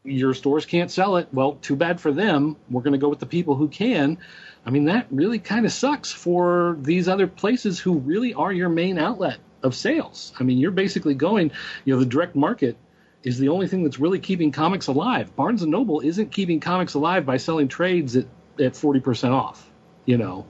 your 0.04 0.34
stores 0.34 0.66
can't 0.66 0.92
sell 0.92 1.18
it. 1.18 1.30
Well, 1.32 1.54
too 1.54 1.76
bad 1.76 2.02
for 2.02 2.12
them. 2.12 2.58
We're 2.70 2.82
going 2.82 2.94
to 2.94 3.00
go 3.00 3.10
with 3.10 3.20
the 3.20 3.26
people 3.26 3.56
who 3.56 3.68
can. 3.68 4.18
I 4.66 4.70
mean, 4.70 4.86
that 4.86 5.08
really 5.12 5.40
kind 5.40 5.66
of 5.66 5.72
sucks 5.72 6.12
for 6.12 6.78
these 6.80 7.08
other 7.08 7.28
places 7.28 7.80
who 7.80 8.00
really 8.00 8.34
are 8.34 8.52
your 8.52 8.70
main 8.70 8.98
outlet 8.98 9.38
of 9.62 9.76
sales. 9.76 10.34
I 10.40 10.44
mean, 10.44 10.58
you're 10.58 10.72
basically 10.72 11.16
going, 11.16 11.52
you 11.86 11.94
know, 11.94 12.00
the 12.00 12.06
direct 12.06 12.36
market 12.36 12.78
is 13.24 13.40
the 13.40 13.50
only 13.50 13.68
thing 13.68 13.84
that's 13.84 14.00
really 14.00 14.20
keeping 14.20 14.52
comics 14.52 14.88
alive. 14.88 15.34
Barnes 15.36 15.62
and 15.62 15.72
Noble 15.72 16.02
isn't 16.02 16.32
keeping 16.32 16.60
comics 16.60 16.94
alive 16.94 17.26
by 17.26 17.38
selling 17.38 17.70
trades 17.70 18.18
at, 18.18 18.26
at 18.60 18.74
40% 18.74 19.32
off. 19.32 19.70
You 20.06 20.18
know, 20.18 20.46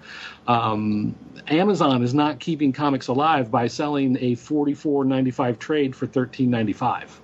um, 0.47 1.15
Amazon 1.45 2.01
is 2.01 2.15
not 2.15 2.39
keeping 2.39 2.73
comics 2.73 3.07
alive 3.07 3.51
by 3.51 3.67
selling 3.67 4.17
a 4.17 4.35
44.95 4.35 5.59
trade 5.59 5.95
for 5.95 6.07
13.95 6.07 7.19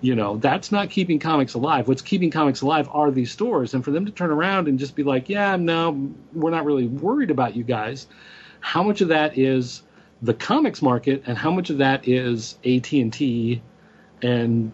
you 0.00 0.14
know 0.14 0.36
that's 0.36 0.70
not 0.70 0.90
keeping 0.90 1.18
comics 1.18 1.54
alive 1.54 1.88
what's 1.88 2.02
keeping 2.02 2.30
comics 2.30 2.60
alive 2.60 2.88
are 2.92 3.10
these 3.10 3.32
stores 3.32 3.74
and 3.74 3.84
for 3.84 3.90
them 3.90 4.06
to 4.06 4.12
turn 4.12 4.30
around 4.30 4.68
and 4.68 4.78
just 4.78 4.94
be 4.94 5.02
like 5.02 5.28
yeah 5.28 5.56
no 5.56 6.10
we're 6.32 6.50
not 6.50 6.64
really 6.64 6.86
worried 6.86 7.30
about 7.30 7.56
you 7.56 7.64
guys 7.64 8.06
how 8.60 8.82
much 8.82 9.00
of 9.00 9.08
that 9.08 9.38
is 9.38 9.82
the 10.22 10.34
comics 10.34 10.82
market 10.82 11.22
and 11.26 11.38
how 11.38 11.50
much 11.50 11.70
of 11.70 11.78
that 11.78 12.08
is 12.08 12.58
AT&T 12.64 13.62
and 14.22 14.72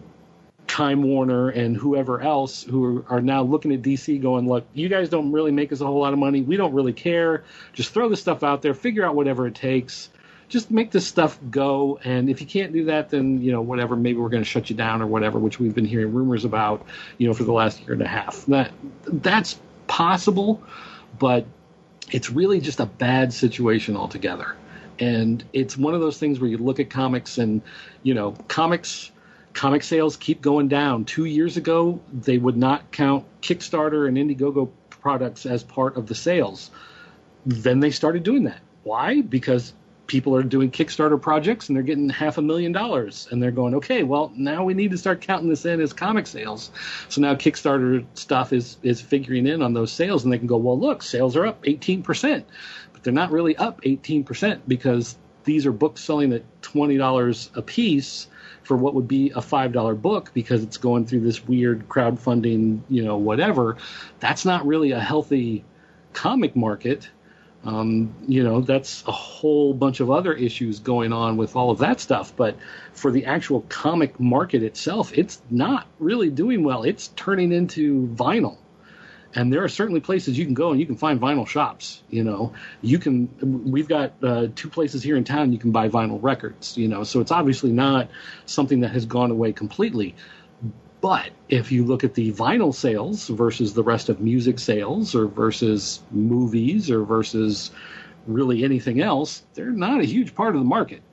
Time 0.67 1.03
Warner 1.03 1.49
and 1.49 1.77
whoever 1.77 2.21
else 2.21 2.63
who 2.63 3.05
are 3.07 3.21
now 3.21 3.43
looking 3.43 3.71
at 3.71 3.81
DC 3.81 4.21
going, 4.21 4.47
look, 4.47 4.65
you 4.73 4.89
guys 4.89 5.09
don't 5.09 5.31
really 5.31 5.51
make 5.51 5.71
us 5.71 5.81
a 5.81 5.85
whole 5.85 5.99
lot 5.99 6.13
of 6.13 6.19
money. 6.19 6.41
We 6.41 6.57
don't 6.57 6.73
really 6.73 6.93
care. 6.93 7.43
Just 7.73 7.93
throw 7.93 8.09
this 8.09 8.19
stuff 8.19 8.43
out 8.43 8.63
there, 8.63 8.73
figure 8.73 9.05
out 9.05 9.15
whatever 9.15 9.45
it 9.45 9.55
takes. 9.55 10.09
Just 10.55 10.71
make 10.71 10.89
this 10.89 11.05
stuff 11.05 11.37
go. 11.51 11.99
And 12.05 12.29
if 12.29 12.39
you 12.39 12.47
can't 12.47 12.71
do 12.71 12.85
that, 12.85 13.09
then, 13.09 13.41
you 13.41 13.51
know, 13.51 13.59
whatever, 13.59 13.97
maybe 13.97 14.19
we're 14.19 14.29
going 14.29 14.41
to 14.41 14.49
shut 14.49 14.69
you 14.69 14.75
down 14.77 15.01
or 15.01 15.07
whatever, 15.07 15.37
which 15.37 15.59
we've 15.59 15.75
been 15.75 15.83
hearing 15.83 16.13
rumors 16.13 16.45
about, 16.45 16.85
you 17.17 17.27
know, 17.27 17.33
for 17.33 17.43
the 17.43 17.51
last 17.51 17.81
year 17.81 17.91
and 17.91 18.01
a 18.01 18.07
half. 18.07 18.45
That 18.45 18.71
That's 19.05 19.59
possible, 19.87 20.63
but 21.19 21.45
it's 22.09 22.29
really 22.29 22.61
just 22.61 22.79
a 22.79 22.85
bad 22.85 23.33
situation 23.33 23.97
altogether. 23.97 24.55
And 24.97 25.43
it's 25.51 25.77
one 25.77 25.93
of 25.93 25.99
those 25.99 26.17
things 26.19 26.39
where 26.39 26.49
you 26.49 26.57
look 26.57 26.79
at 26.79 26.89
comics 26.89 27.37
and, 27.37 27.61
you 28.01 28.13
know, 28.13 28.31
comics 28.47 29.11
comic 29.51 29.83
sales 29.83 30.15
keep 30.15 30.41
going 30.41 30.69
down. 30.69 31.03
Two 31.03 31.25
years 31.25 31.57
ago, 31.57 31.99
they 32.13 32.37
would 32.37 32.55
not 32.55 32.93
count 32.93 33.25
Kickstarter 33.41 34.07
and 34.07 34.15
Indiegogo 34.15 34.69
products 34.89 35.45
as 35.45 35.65
part 35.65 35.97
of 35.97 36.07
the 36.07 36.15
sales. 36.15 36.71
Then 37.45 37.81
they 37.81 37.91
started 37.91 38.23
doing 38.23 38.45
that. 38.45 38.61
Why? 38.83 39.19
Because 39.19 39.73
people 40.07 40.35
are 40.35 40.43
doing 40.43 40.71
Kickstarter 40.71 41.21
projects 41.21 41.67
and 41.67 41.75
they're 41.75 41.83
getting 41.83 42.09
half 42.09 42.37
a 42.37 42.41
million 42.41 42.71
dollars 42.71 43.27
and 43.31 43.41
they're 43.41 43.51
going, 43.51 43.75
okay, 43.75 44.03
well, 44.03 44.31
now 44.35 44.63
we 44.63 44.73
need 44.73 44.91
to 44.91 44.97
start 44.97 45.21
counting 45.21 45.49
this 45.49 45.65
in 45.65 45.81
as 45.81 45.93
comic 45.93 46.27
sales. 46.27 46.71
So 47.09 47.21
now 47.21 47.35
Kickstarter 47.35 48.05
stuff 48.13 48.53
is 48.53 48.77
is 48.83 49.01
figuring 49.01 49.47
in 49.47 49.61
on 49.61 49.73
those 49.73 49.91
sales 49.91 50.23
and 50.23 50.31
they 50.31 50.37
can 50.37 50.47
go, 50.47 50.57
well, 50.57 50.79
look, 50.79 51.01
sales 51.01 51.35
are 51.35 51.45
up 51.45 51.63
18%, 51.63 52.43
but 52.93 53.03
they're 53.03 53.13
not 53.13 53.31
really 53.31 53.55
up 53.57 53.81
18% 53.81 54.61
because 54.67 55.17
these 55.43 55.65
are 55.65 55.71
books 55.71 56.01
selling 56.01 56.33
at 56.33 56.43
$20 56.61 57.57
a 57.57 57.61
piece 57.61 58.27
for 58.63 58.75
what 58.75 58.95
would 58.95 59.07
be 59.07 59.29
a 59.31 59.41
$5 59.41 60.01
book 60.01 60.31
because 60.33 60.63
it's 60.63 60.77
going 60.77 61.05
through 61.05 61.21
this 61.21 61.47
weird 61.47 61.87
crowdfunding, 61.87 62.81
you 62.89 63.03
know, 63.03 63.17
whatever. 63.17 63.77
That's 64.19 64.43
not 64.43 64.65
really 64.65 64.91
a 64.91 64.99
healthy 64.99 65.63
comic 66.13 66.55
market. 66.55 67.09
Um, 67.65 68.13
you 68.27 68.43
know, 68.43 68.61
that's 68.61 69.03
a 69.07 69.11
whole 69.11 69.73
bunch 69.73 69.99
of 69.99 70.11
other 70.11 70.33
issues 70.33 70.79
going 70.79 71.11
on 71.11 71.35
with 71.35 71.55
all 71.55 71.71
of 71.71 71.79
that 71.79 71.99
stuff. 71.99 72.35
But 72.35 72.57
for 72.93 73.11
the 73.11 73.25
actual 73.25 73.61
comic 73.61 74.19
market 74.19 74.61
itself, 74.61 75.11
it's 75.17 75.41
not 75.49 75.87
really 75.99 76.29
doing 76.29 76.63
well. 76.63 76.83
It's 76.83 77.07
turning 77.09 77.51
into 77.51 78.07
vinyl. 78.07 78.57
And 79.33 79.51
there 79.51 79.63
are 79.63 79.67
certainly 79.67 79.99
places 79.99 80.37
you 80.37 80.45
can 80.45 80.53
go 80.53 80.71
and 80.71 80.79
you 80.79 80.85
can 80.85 80.95
find 80.95 81.19
vinyl 81.19 81.45
shops. 81.45 82.01
You 82.09 82.23
know, 82.23 82.53
you 82.81 82.99
can. 82.99 83.69
We've 83.69 83.87
got 83.87 84.13
uh, 84.23 84.47
two 84.55 84.69
places 84.69 85.03
here 85.03 85.17
in 85.17 85.25
town 85.25 85.51
you 85.51 85.59
can 85.59 85.71
buy 85.71 85.89
vinyl 85.89 86.23
records. 86.23 86.77
You 86.77 86.87
know, 86.87 87.03
so 87.03 87.19
it's 87.19 87.31
obviously 87.31 87.71
not 87.71 88.09
something 88.45 88.81
that 88.81 88.91
has 88.91 89.05
gone 89.05 89.31
away 89.31 89.51
completely. 89.51 90.15
But 91.05 91.29
if 91.49 91.71
you 91.71 91.85
look 91.85 92.03
at 92.03 92.15
the 92.15 92.31
vinyl 92.33 92.73
sales 92.73 93.27
versus 93.27 93.75
the 93.75 93.83
rest 93.83 94.09
of 94.09 94.21
music 94.21 94.57
sales, 94.57 95.13
or 95.13 95.27
versus 95.27 96.01
movies, 96.09 96.89
or 96.89 97.03
versus 97.03 97.69
really 98.25 98.63
anything 98.63 99.01
else, 99.01 99.43
they're 99.53 99.69
not 99.69 100.01
a 100.01 100.03
huge 100.03 100.33
part 100.33 100.55
of 100.55 100.61
the 100.61 100.67
market. 100.67 101.03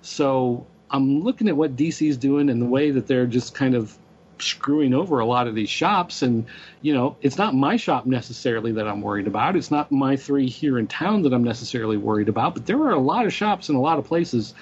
So 0.00 0.64
I'm 0.92 1.24
looking 1.24 1.48
at 1.48 1.56
what 1.56 1.74
DC's 1.74 2.18
doing 2.18 2.50
and 2.50 2.62
the 2.62 2.66
way 2.66 2.92
that 2.92 3.08
they're 3.08 3.26
just 3.26 3.52
kind 3.52 3.74
of 3.74 3.98
screwing 4.38 4.94
over 4.94 5.18
a 5.18 5.26
lot 5.26 5.48
of 5.48 5.56
these 5.56 5.70
shops. 5.70 6.22
And, 6.22 6.46
you 6.80 6.94
know, 6.94 7.16
it's 7.20 7.36
not 7.36 7.52
my 7.52 7.74
shop 7.74 8.06
necessarily 8.06 8.70
that 8.70 8.86
I'm 8.86 9.02
worried 9.02 9.26
about. 9.26 9.56
It's 9.56 9.72
not 9.72 9.90
my 9.90 10.14
three 10.14 10.48
here 10.48 10.78
in 10.78 10.86
town 10.86 11.22
that 11.22 11.34
I'm 11.34 11.42
necessarily 11.42 11.96
worried 11.96 12.28
about. 12.28 12.54
But 12.54 12.66
there 12.66 12.80
are 12.80 12.92
a 12.92 13.00
lot 13.00 13.26
of 13.26 13.32
shops 13.32 13.68
in 13.68 13.74
a 13.74 13.80
lot 13.80 13.98
of 13.98 14.04
places 14.04 14.54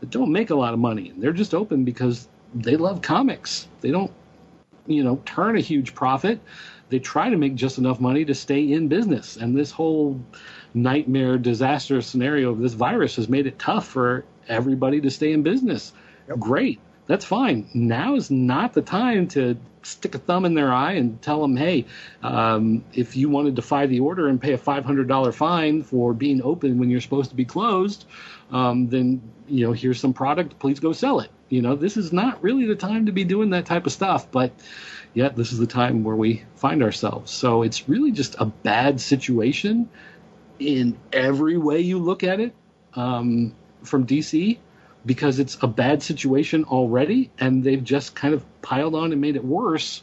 that 0.00 0.10
don't 0.10 0.32
make 0.32 0.50
a 0.50 0.56
lot 0.56 0.74
of 0.74 0.80
money. 0.80 1.10
And 1.10 1.22
they're 1.22 1.32
just 1.32 1.54
open 1.54 1.84
because 1.84 2.26
they 2.52 2.76
love 2.76 3.00
comics. 3.00 3.68
They 3.80 3.92
don't, 3.92 4.10
you 4.86 5.02
know, 5.02 5.20
turn 5.24 5.56
a 5.56 5.60
huge 5.60 5.94
profit. 5.94 6.40
They 6.88 6.98
try 6.98 7.30
to 7.30 7.36
make 7.36 7.54
just 7.54 7.78
enough 7.78 8.00
money 8.00 8.24
to 8.26 8.34
stay 8.34 8.72
in 8.72 8.88
business. 8.88 9.36
And 9.36 9.56
this 9.56 9.70
whole 9.70 10.20
nightmare 10.74 11.38
disaster 11.38 12.00
scenario 12.02 12.50
of 12.50 12.60
this 12.60 12.74
virus 12.74 13.16
has 13.16 13.28
made 13.28 13.46
it 13.46 13.58
tough 13.58 13.86
for 13.86 14.24
everybody 14.48 15.00
to 15.00 15.10
stay 15.10 15.32
in 15.32 15.42
business. 15.42 15.92
Great. 16.38 16.80
That's 17.06 17.24
fine. 17.24 17.68
Now 17.74 18.14
is 18.16 18.30
not 18.30 18.72
the 18.72 18.82
time 18.82 19.28
to 19.28 19.58
stick 19.82 20.14
a 20.14 20.18
thumb 20.18 20.46
in 20.46 20.54
their 20.54 20.72
eye 20.72 20.92
and 20.92 21.20
tell 21.20 21.42
them, 21.42 21.56
hey, 21.56 21.84
um, 22.22 22.84
if 22.94 23.16
you 23.16 23.28
want 23.28 23.46
to 23.46 23.52
defy 23.52 23.86
the 23.86 24.00
order 24.00 24.28
and 24.28 24.40
pay 24.40 24.54
a 24.54 24.58
$500 24.58 25.34
fine 25.34 25.82
for 25.82 26.14
being 26.14 26.42
open 26.42 26.78
when 26.78 26.90
you're 26.90 27.02
supposed 27.02 27.30
to 27.30 27.36
be 27.36 27.44
closed, 27.44 28.06
um, 28.50 28.88
then, 28.88 29.20
you 29.46 29.66
know, 29.66 29.72
here's 29.72 30.00
some 30.00 30.14
product. 30.14 30.58
Please 30.58 30.80
go 30.80 30.92
sell 30.92 31.20
it. 31.20 31.30
You 31.54 31.62
know, 31.62 31.76
this 31.76 31.96
is 31.96 32.12
not 32.12 32.42
really 32.42 32.66
the 32.66 32.74
time 32.74 33.06
to 33.06 33.12
be 33.12 33.22
doing 33.22 33.50
that 33.50 33.64
type 33.64 33.86
of 33.86 33.92
stuff, 33.92 34.28
but 34.32 34.50
yet 35.14 35.36
this 35.36 35.52
is 35.52 35.58
the 35.60 35.68
time 35.68 36.02
where 36.02 36.16
we 36.16 36.42
find 36.56 36.82
ourselves. 36.82 37.30
So 37.30 37.62
it's 37.62 37.88
really 37.88 38.10
just 38.10 38.34
a 38.40 38.46
bad 38.46 39.00
situation 39.00 39.88
in 40.58 40.98
every 41.12 41.56
way 41.56 41.78
you 41.78 42.00
look 42.00 42.24
at 42.24 42.40
it 42.40 42.56
um, 42.94 43.54
from 43.84 44.04
DC 44.04 44.58
because 45.06 45.38
it's 45.38 45.56
a 45.62 45.68
bad 45.68 46.02
situation 46.02 46.64
already 46.64 47.30
and 47.38 47.62
they've 47.62 47.84
just 47.84 48.16
kind 48.16 48.34
of 48.34 48.44
piled 48.60 48.96
on 48.96 49.12
and 49.12 49.20
made 49.20 49.36
it 49.36 49.44
worse 49.44 50.02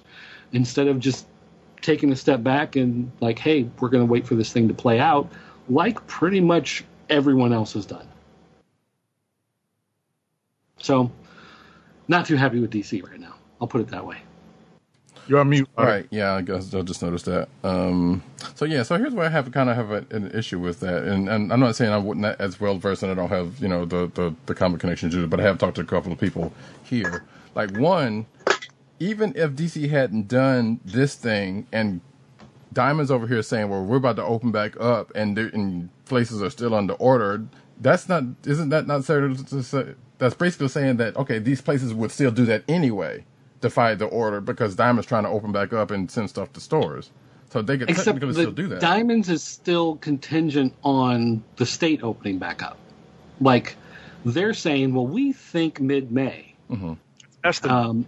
instead 0.54 0.88
of 0.88 1.02
just 1.02 1.28
taking 1.82 2.14
a 2.14 2.16
step 2.16 2.44
back 2.44 2.78
and 2.78 3.12
like 3.20 3.40
hey 3.40 3.68
we're 3.80 3.90
going 3.90 4.06
to 4.06 4.12
wait 4.12 4.26
for 4.26 4.36
this 4.36 4.54
thing 4.54 4.68
to 4.68 4.74
play 4.74 5.00
out 5.00 5.32
like 5.68 6.06
pretty 6.06 6.40
much 6.40 6.84
everyone 7.10 7.52
else 7.52 7.74
has 7.74 7.88
done 7.88 8.08
so 10.78 11.12
not 12.12 12.28
too 12.28 12.38
happy 12.38 12.62
with 12.62 12.72
dc 12.72 13.04
right 13.10 13.22
now 13.22 13.36
i'll 13.62 13.68
put 13.68 13.82
it 13.82 13.90
that 13.90 14.06
way 14.08 14.20
You're 15.28 15.40
on 15.40 15.50
mute. 15.50 15.70
All 15.78 15.86
right. 15.88 16.08
Yeah, 16.12 16.34
I 16.36 16.42
guess 16.44 16.74
I 16.76 16.84
just 16.84 17.02
noticed 17.04 17.26
that. 17.26 17.50
Um, 17.64 18.24
so 18.56 18.66
yeah, 18.66 18.84
so 18.84 18.98
here's 18.98 19.14
where 19.14 19.26
I 19.28 19.30
have 19.30 19.52
kind 19.52 19.70
of 19.70 19.76
have 19.78 19.92
a, 19.92 20.06
an 20.12 20.32
issue 20.34 20.60
with 20.60 20.82
that, 20.82 21.04
and, 21.04 21.30
and 21.30 21.52
I'm 21.54 21.60
not 21.62 21.76
saying 21.76 21.92
I 21.92 21.98
wouldn't 21.98 22.26
as 22.40 22.60
well 22.62 22.78
versed, 22.78 23.04
and 23.04 23.12
I 23.12 23.16
don't 23.16 23.30
have 23.30 23.60
you 23.62 23.70
know 23.70 23.86
the 23.86 24.12
the, 24.16 24.36
the 24.48 24.56
comic 24.56 24.82
connection 24.82 25.10
to 25.12 25.24
it, 25.26 25.32
but 25.32 25.40
I 25.40 25.44
have 25.44 25.58
talked 25.60 25.76
to 25.78 25.82
a 25.82 25.86
couple 25.86 26.12
of 26.14 26.20
people 26.20 26.54
here. 26.84 27.26
Like 27.56 27.72
one, 27.78 28.28
even 29.00 29.34
if 29.36 29.52
DC 29.54 29.90
hadn't 29.90 30.28
done 30.30 30.80
this 30.86 31.16
thing 31.16 31.68
and 31.74 32.02
Diamond's 32.74 33.12
over 33.12 33.28
here 33.28 33.44
saying, 33.44 33.70
"Well, 33.70 33.86
we're 33.86 33.98
about 33.98 34.18
to 34.18 34.24
open 34.26 34.52
back 34.52 34.80
up, 34.80 35.12
and, 35.16 35.38
and 35.38 35.90
places 36.06 36.42
are 36.44 36.52
still 36.52 36.76
under 36.76 36.94
order." 36.96 37.46
That's 37.82 38.10
not. 38.10 38.24
Isn't 38.46 38.70
that 38.70 38.88
not 38.88 39.06
fair 39.06 39.22
to 39.30 39.64
say? 39.64 39.96
That's 40.22 40.36
basically 40.36 40.68
saying 40.68 40.98
that 40.98 41.18
okay, 41.18 41.40
these 41.40 41.62
places 41.62 41.96
would 41.96 42.12
still 42.12 42.30
do 42.30 42.46
that 42.46 42.64
anyway, 42.68 43.26
defy 43.60 43.96
the 43.96 44.06
order 44.06 44.40
because 44.40 44.76
Diamond's 44.76 45.08
trying 45.08 45.24
to 45.24 45.30
open 45.30 45.52
back 45.52 45.74
up 45.74 45.90
and 45.90 46.12
send 46.12 46.30
stuff 46.30 46.54
to 46.54 46.60
stores, 46.60 47.10
so 47.50 47.64
they 47.64 47.76
could 47.76 47.90
Except 47.90 48.06
technically 48.06 48.28
the 48.36 48.42
still 48.42 48.52
do 48.52 48.68
that. 48.68 48.82
Diamonds 48.82 49.30
is 49.30 49.42
still 49.42 49.96
contingent 49.96 50.76
on 50.84 51.44
the 51.56 51.66
state 51.66 52.04
opening 52.04 52.38
back 52.38 52.62
up. 52.62 52.78
Like 53.40 53.76
they're 54.24 54.54
saying, 54.54 54.94
well, 54.94 55.08
we 55.08 55.34
think 55.34 55.82
mid-May. 55.82 56.54
Estimate. 57.44 57.76
Um, 57.76 58.08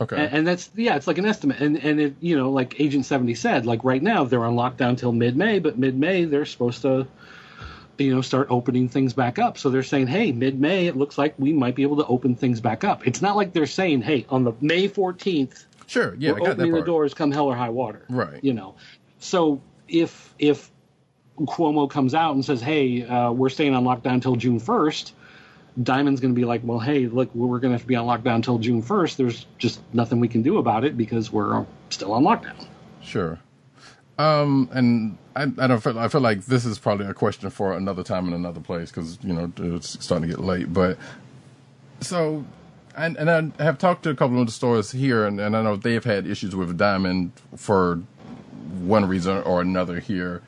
okay. 0.00 0.16
and, 0.16 0.34
and 0.34 0.46
that's 0.46 0.70
yeah, 0.74 0.96
it's 0.96 1.06
like 1.06 1.18
an 1.18 1.26
estimate. 1.26 1.60
And 1.60 1.76
and 1.84 2.00
it, 2.00 2.14
you 2.20 2.38
know, 2.38 2.50
like 2.50 2.80
Agent 2.80 3.04
Seventy 3.04 3.34
said, 3.34 3.66
like 3.66 3.84
right 3.84 4.02
now 4.02 4.24
they're 4.24 4.46
on 4.46 4.54
lockdown 4.54 4.96
till 4.96 5.12
mid-May, 5.12 5.58
but 5.58 5.76
mid-May 5.76 6.24
they're 6.24 6.46
supposed 6.46 6.80
to, 6.80 7.06
you 8.00 8.14
know, 8.14 8.22
start 8.22 8.48
opening 8.50 8.88
things 8.88 9.12
back 9.12 9.38
up. 9.38 9.58
So 9.58 9.70
they're 9.70 9.82
saying, 9.82 10.06
hey, 10.08 10.32
mid-May 10.32 10.86
it 10.86 10.96
looks 10.96 11.18
like 11.18 11.34
we 11.38 11.52
might 11.52 11.74
be 11.74 11.82
able 11.82 11.96
to 11.96 12.06
open 12.06 12.34
things 12.34 12.60
back 12.60 12.84
up. 12.84 13.06
It's 13.06 13.22
not 13.22 13.36
like 13.36 13.52
they're 13.52 13.66
saying, 13.66 14.02
hey, 14.02 14.26
on 14.28 14.44
the 14.44 14.52
May 14.60 14.88
fourteenth 14.88 15.66
sure. 15.86 16.14
yeah, 16.18 16.32
we're 16.32 16.38
got 16.38 16.44
that 16.44 16.52
opening 16.52 16.72
the 16.72 16.82
doors 16.82 17.14
come 17.14 17.30
hell 17.30 17.46
or 17.46 17.56
high 17.56 17.70
water. 17.70 18.04
Right. 18.08 18.42
You 18.42 18.54
know, 18.54 18.76
so 19.18 19.60
if 19.88 20.34
if 20.38 20.70
Cuomo 21.38 21.88
comes 21.88 22.14
out 22.14 22.34
and 22.34 22.44
says, 22.44 22.60
"Hey, 22.60 23.04
uh, 23.04 23.32
we're 23.32 23.48
staying 23.48 23.74
on 23.74 23.84
lockdown 23.84 24.14
until 24.14 24.36
June 24.36 24.60
1st," 24.60 25.12
Diamond's 25.82 26.20
going 26.20 26.34
to 26.34 26.38
be 26.38 26.44
like, 26.44 26.62
"Well, 26.64 26.78
hey, 26.78 27.06
look, 27.06 27.34
we're 27.34 27.58
going 27.58 27.70
to 27.70 27.74
have 27.74 27.82
to 27.82 27.86
be 27.86 27.96
on 27.96 28.06
lockdown 28.06 28.36
until 28.36 28.58
June 28.58 28.82
1st. 28.82 29.16
There's 29.16 29.46
just 29.58 29.80
nothing 29.92 30.20
we 30.20 30.28
can 30.28 30.42
do 30.42 30.58
about 30.58 30.84
it 30.84 30.96
because 30.96 31.32
we're 31.32 31.64
still 31.90 32.12
on 32.12 32.24
lockdown." 32.24 32.66
Sure. 33.02 33.38
Um, 34.20 34.68
and 34.72 35.16
I, 35.34 35.44
I 35.64 35.66
don't 35.66 35.82
feel, 35.82 35.98
I 35.98 36.08
feel 36.08 36.20
like 36.20 36.44
this 36.44 36.66
is 36.66 36.78
probably 36.78 37.06
a 37.06 37.14
question 37.14 37.48
for 37.48 37.72
another 37.72 38.02
time 38.02 38.28
in 38.28 38.34
another 38.34 38.60
place 38.60 38.90
because, 38.90 39.18
you 39.22 39.32
know, 39.32 39.50
it's 39.56 40.04
starting 40.04 40.28
to 40.28 40.36
get 40.36 40.44
late. 40.44 40.70
But 40.70 40.98
so, 42.02 42.44
and, 42.94 43.16
and 43.16 43.54
I 43.58 43.62
have 43.62 43.78
talked 43.78 44.02
to 44.02 44.10
a 44.10 44.14
couple 44.14 44.38
of 44.38 44.44
the 44.44 44.52
stores 44.52 44.92
here, 44.92 45.24
and, 45.24 45.40
and 45.40 45.56
I 45.56 45.62
know 45.62 45.76
they've 45.76 46.04
had 46.04 46.26
issues 46.26 46.54
with 46.54 46.76
Diamond 46.76 47.32
for 47.56 48.02
one 48.80 49.06
reason 49.06 49.38
or 49.38 49.62
another 49.62 50.00
here. 50.00 50.42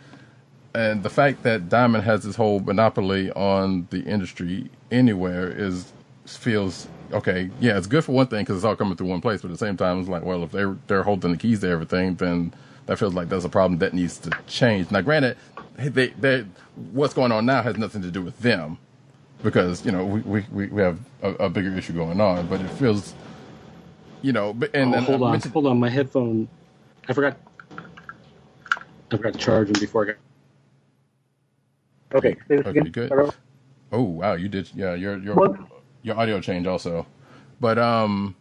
And 0.75 1.03
the 1.03 1.11
fact 1.11 1.43
that 1.45 1.71
Diamond 1.71 2.05
has 2.05 2.25
this 2.25 2.37
whole 2.37 2.61
monopoly 2.61 3.31
on 3.31 3.87
the 3.89 4.03
industry 4.03 4.71
anywhere 4.91 5.51
is 5.51 5.91
feels 6.27 6.89
okay. 7.13 7.51
Yeah, 7.59 7.79
it's 7.79 7.87
good 7.87 8.05
for 8.05 8.13
one 8.13 8.27
thing 8.27 8.41
because 8.41 8.57
it's 8.57 8.65
all 8.67 8.77
coming 8.77 8.97
through 8.97 9.09
one 9.09 9.23
place. 9.23 9.41
But 9.41 9.49
at 9.49 9.53
the 9.53 9.67
same 9.67 9.79
time, 9.79 10.01
it's 10.01 10.11
like, 10.11 10.25
well, 10.25 10.43
if 10.45 10.53
they're 10.53 10.77
they're 10.89 11.03
holding 11.03 11.33
the 11.33 11.39
keys 11.39 11.61
to 11.61 11.69
everything, 11.69 12.15
then 12.17 12.53
that 12.87 12.99
feels 12.99 13.15
like 13.15 13.29
that's 13.29 13.45
a 13.45 13.49
problem 13.49 13.79
that 13.79 13.95
needs 13.95 14.19
to 14.19 14.31
change. 14.47 14.91
Now, 14.91 15.01
granted, 15.01 15.37
they 15.77 16.09
they 16.09 16.45
what's 16.93 17.15
going 17.15 17.33
on 17.33 17.47
now 17.47 17.63
has 17.63 17.77
nothing 17.77 18.03
to 18.03 18.11
do 18.11 18.23
with 18.23 18.39
them 18.41 18.79
because 19.43 19.85
you 19.87 19.93
know 19.93 20.05
we 20.05 20.21
we, 20.21 20.47
we- 20.53 20.67
we 20.69 20.83
have 20.83 20.99
a, 21.23 21.31
a 21.35 21.51
bigger 21.51 21.77
issue 21.77 21.93
going 21.93 22.21
on. 22.21 22.47
But 22.49 22.61
it 22.61 22.71
feels, 22.71 23.15
you 24.23 24.33
know, 24.33 24.53
but 24.53 24.71
and, 24.75 24.95
oh, 24.95 24.99
and 24.99 25.07
hold 25.07 25.23
I 25.23 25.27
on, 25.27 25.33
mentioned- 25.33 25.53
hold 25.53 25.67
on, 25.67 25.79
my 25.81 25.89
headphone. 25.89 26.49
I 27.09 27.13
forgot. 27.13 27.37
I 29.11 29.17
forgot 29.17 29.33
to 29.35 29.39
charge 29.39 29.69
them 29.71 29.79
before 29.81 30.05
I 30.05 30.07
got. 30.09 30.17
Okay, 32.15 32.37
Okay, 32.51 32.81
good. 32.91 33.09
Hello? 33.11 33.31
Oh 33.91 34.03
wow, 34.03 34.35
you 34.35 34.49
did. 34.49 34.71
Yeah, 34.75 34.95
your 34.95 35.19
your 35.19 35.35
What? 35.35 35.57
your 36.03 36.19
audio 36.19 36.41
changed 36.41 36.67
also, 36.69 37.07
but 37.61 37.79
um, 37.79 38.35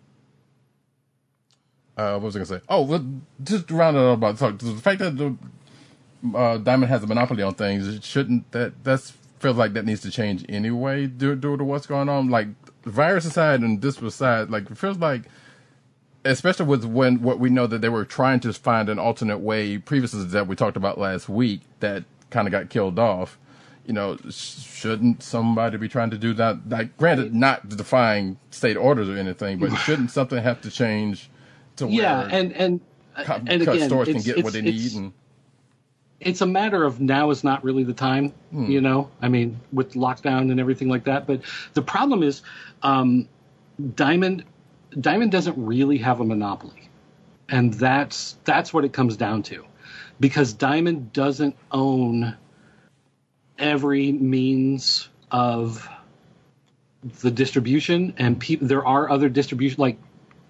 uh, 2.01 2.13
what 2.13 2.23
was 2.23 2.35
I 2.35 2.39
gonna 2.39 2.45
say? 2.45 2.61
Oh, 2.67 2.81
well, 2.81 3.05
just 3.43 3.67
to 3.67 3.75
round 3.75 3.95
it 3.97 4.03
up 4.03 4.17
about 4.17 4.37
talk. 4.37 4.57
The 4.57 4.73
fact 4.75 4.99
that 4.99 5.17
the 5.17 5.35
uh, 6.35 6.57
Diamond 6.57 6.89
has 6.89 7.03
a 7.03 7.07
monopoly 7.07 7.43
on 7.43 7.53
things 7.53 7.87
it 7.87 8.03
shouldn't 8.03 8.51
that 8.51 8.83
that's 8.83 9.11
feels 9.39 9.57
like 9.57 9.73
that 9.73 9.85
needs 9.85 10.01
to 10.01 10.11
change 10.11 10.45
anyway 10.47 11.07
due, 11.07 11.35
due 11.35 11.57
to 11.57 11.63
what's 11.63 11.85
going 11.85 12.09
on. 12.09 12.29
Like 12.29 12.47
virus 12.83 13.25
aside 13.25 13.61
and 13.61 13.81
this 13.81 14.01
aside, 14.01 14.49
like 14.49 14.69
it 14.69 14.77
feels 14.77 14.97
like 14.97 15.23
especially 16.25 16.65
with 16.65 16.85
when 16.85 17.21
what 17.21 17.39
we 17.39 17.49
know 17.49 17.67
that 17.67 17.81
they 17.81 17.89
were 17.89 18.05
trying 18.05 18.39
to 18.39 18.53
find 18.53 18.89
an 18.89 18.99
alternate 18.99 19.39
way 19.39 19.77
previously 19.77 20.23
that 20.25 20.47
we 20.47 20.55
talked 20.55 20.77
about 20.77 20.97
last 20.97 21.27
week 21.29 21.61
that 21.79 22.03
kind 22.29 22.47
of 22.47 22.51
got 22.51 22.69
killed 22.69 22.99
off. 22.99 23.37
You 23.85 23.93
know, 23.93 24.17
shouldn't 24.29 25.23
somebody 25.23 25.77
be 25.77 25.89
trying 25.89 26.11
to 26.11 26.17
do 26.17 26.33
that? 26.35 26.69
Like, 26.69 26.95
granted, 26.97 27.33
not 27.33 27.67
defying 27.67 28.37
state 28.51 28.77
orders 28.77 29.09
or 29.09 29.17
anything, 29.17 29.57
but 29.57 29.75
shouldn't 29.85 30.11
something 30.11 30.41
have 30.41 30.61
to 30.61 30.69
change 30.69 31.31
to 31.77 31.87
Yeah, 31.87 32.27
and 32.31 32.53
and 32.53 32.79
co- 33.23 33.41
and 33.47 33.61
again, 33.61 33.87
stores 33.89 34.07
can 34.07 34.21
get 34.21 34.43
what 34.43 34.53
they 34.53 34.61
need? 34.61 34.93
And 34.93 35.13
it's 36.19 36.41
a 36.41 36.45
matter 36.45 36.83
of 36.83 37.01
now 37.01 37.31
is 37.31 37.43
not 37.43 37.63
really 37.63 37.83
the 37.83 37.93
time, 37.93 38.33
Hmm. 38.51 38.69
you 38.69 38.81
know. 38.81 39.09
I 39.21 39.29
mean, 39.29 39.59
with 39.73 39.93
lockdown 39.93 40.51
and 40.51 40.59
everything 40.59 40.87
like 40.87 41.05
that. 41.05 41.25
But 41.25 41.41
the 41.73 41.81
problem 41.81 42.21
is, 42.23 42.41
um, 42.83 43.27
Diamond 43.95 44.43
Diamond 44.99 45.31
doesn't 45.31 45.57
really 45.57 45.97
have 45.99 46.19
a 46.19 46.25
monopoly, 46.25 46.89
and 47.49 47.73
that's 47.73 48.37
that's 48.43 48.73
what 48.73 48.85
it 48.85 48.93
comes 48.93 49.17
down 49.17 49.43
to, 49.43 49.65
because 50.19 50.53
Diamond 50.53 51.13
doesn't 51.13 51.55
own 51.71 52.35
every 53.57 54.11
means 54.11 55.09
of 55.31 55.87
the 57.21 57.31
distribution, 57.31 58.13
and 58.17 58.39
people 58.39 58.67
there 58.67 58.85
are 58.85 59.09
other 59.09 59.29
distribution 59.29 59.79
like 59.81 59.97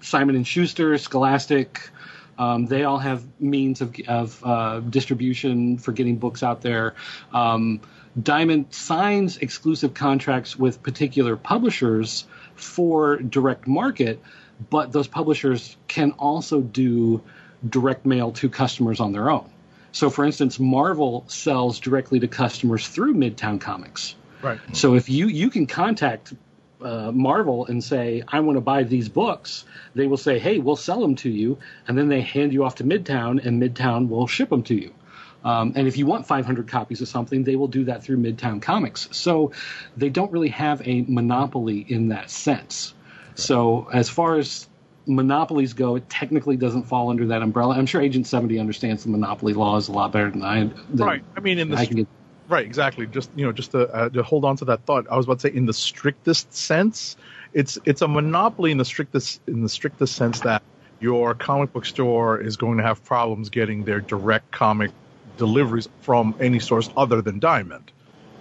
Simon 0.02 0.36
and 0.36 0.46
Schuster, 0.46 0.98
Scholastic. 0.98 1.90
Um, 2.38 2.66
they 2.66 2.84
all 2.84 2.98
have 2.98 3.24
means 3.40 3.82
of, 3.82 3.96
of 4.08 4.44
uh, 4.44 4.80
distribution 4.80 5.78
for 5.78 5.92
getting 5.92 6.18
books 6.18 6.44
out 6.44 6.62
there. 6.62 6.96
Um, 7.34 7.82
Diamond 8.22 8.74
signs 8.74 9.38
exclusive 9.38 9.94
contracts 9.94 10.58
with 10.58 10.84
particular 10.84 11.38
publishers 11.38 12.26
for 12.56 13.18
direct 13.18 13.68
market, 13.68 14.22
but 14.70 14.92
those 14.92 15.08
publishers 15.08 15.78
can 15.88 16.12
also 16.14 16.62
do 16.62 17.22
direct 17.68 18.06
mail 18.06 18.32
to 18.34 18.50
customers 18.50 19.00
on 19.00 19.14
their 19.14 19.30
own. 19.30 19.50
So, 19.94 20.10
for 20.10 20.26
instance, 20.26 20.60
Marvel 20.60 21.26
sells 21.28 21.80
directly 21.80 22.20
to 22.20 22.28
customers 22.28 22.88
through 22.88 23.14
Midtown 23.14 23.62
Comics. 23.62 24.16
Right. 24.42 24.60
So 24.74 24.96
if 24.96 25.10
you 25.10 25.28
you 25.28 25.50
can 25.50 25.68
contact 25.68 26.34
uh, 26.84 27.12
Marvel 27.12 27.66
and 27.66 27.84
say 27.84 28.24
I 28.28 28.40
want 28.40 28.58
to 28.58 28.62
buy 28.62 28.84
these 28.84 29.10
books, 29.10 29.66
they 29.96 30.08
will 30.08 30.18
say, 30.18 30.40
"Hey, 30.40 30.60
we'll 30.60 30.76
sell 30.76 31.00
them 31.02 31.16
to 31.18 31.30
you," 31.30 31.58
and 31.88 31.98
then 31.98 32.08
they 32.08 32.22
hand 32.22 32.54
you 32.54 32.64
off 32.64 32.76
to 32.76 32.84
Midtown, 32.84 33.44
and 33.46 33.62
Midtown 33.62 34.10
will 34.10 34.28
ship 34.28 34.50
them 34.50 34.64
to 34.64 34.76
you. 34.76 34.94
Um, 35.44 35.74
and 35.76 35.88
if 35.88 35.98
you 35.98 36.06
want 36.06 36.28
500 36.28 36.68
copies 36.68 37.02
of 37.02 37.08
something, 37.08 37.44
they 37.44 37.56
will 37.56 37.68
do 37.68 37.86
that 37.86 38.04
through 38.04 38.18
Midtown 38.18 38.62
Comics. 38.62 39.08
So 39.12 39.54
they 39.98 40.10
don't 40.10 40.32
really 40.32 40.50
have 40.50 40.88
a 40.88 41.02
monopoly 41.08 41.80
in 41.80 42.10
that 42.10 42.30
sense. 42.30 42.94
So 43.36 43.90
as 43.92 44.10
far 44.10 44.38
as 44.38 44.68
monopolies 45.08 45.74
go, 45.74 45.96
it 45.96 46.10
technically 46.10 46.58
doesn't 46.58 46.84
fall 46.84 47.10
under 47.10 47.28
that 47.28 47.42
umbrella. 47.42 47.76
I'm 47.76 47.86
sure 47.86 48.02
Agent 48.02 48.28
70 48.28 48.60
understands 48.60 49.04
the 49.04 49.10
monopoly 49.10 49.54
laws 49.54 49.88
a 49.88 49.92
lot 49.92 50.12
better 50.12 50.30
than 50.30 50.44
I. 50.44 50.70
Than 50.90 51.06
Right. 51.08 51.24
I 51.36 51.40
mean, 51.40 51.58
in 51.58 51.70
the 51.70 51.78
I 51.78 51.86
can 51.86 51.98
get. 51.98 52.08
Right, 52.52 52.66
exactly. 52.66 53.08
Just 53.08 53.30
you 53.34 53.46
know, 53.46 53.54
just 53.54 53.72
to, 53.72 53.88
uh, 53.96 54.10
to 54.10 54.24
hold 54.24 54.44
on 54.44 54.58
to 54.58 54.66
that 54.66 54.86
thought, 54.86 55.08
I 55.10 55.16
was 55.16 55.26
about 55.26 55.40
to 55.40 55.48
say, 55.48 55.56
in 55.56 55.68
the 55.68 55.74
strictest 55.74 56.54
sense, 56.54 57.16
it's 57.54 57.78
it's 57.86 58.02
a 58.02 58.10
monopoly 58.10 58.72
in 58.72 58.78
the 58.78 58.84
strictest 58.84 59.40
in 59.48 59.62
the 59.62 59.70
strictest 59.70 60.18
sense 60.18 60.42
that 60.42 60.62
your 61.00 61.34
comic 61.34 61.72
book 61.72 61.86
store 61.86 62.42
is 62.42 62.58
going 62.58 62.78
to 62.78 62.84
have 62.84 63.06
problems 63.06 63.50
getting 63.50 63.86
their 63.86 64.02
direct 64.02 64.52
comic 64.52 64.92
deliveries 65.38 65.88
from 66.02 66.36
any 66.42 66.60
source 66.60 66.90
other 66.98 67.22
than 67.22 67.40
Diamond. 67.40 67.90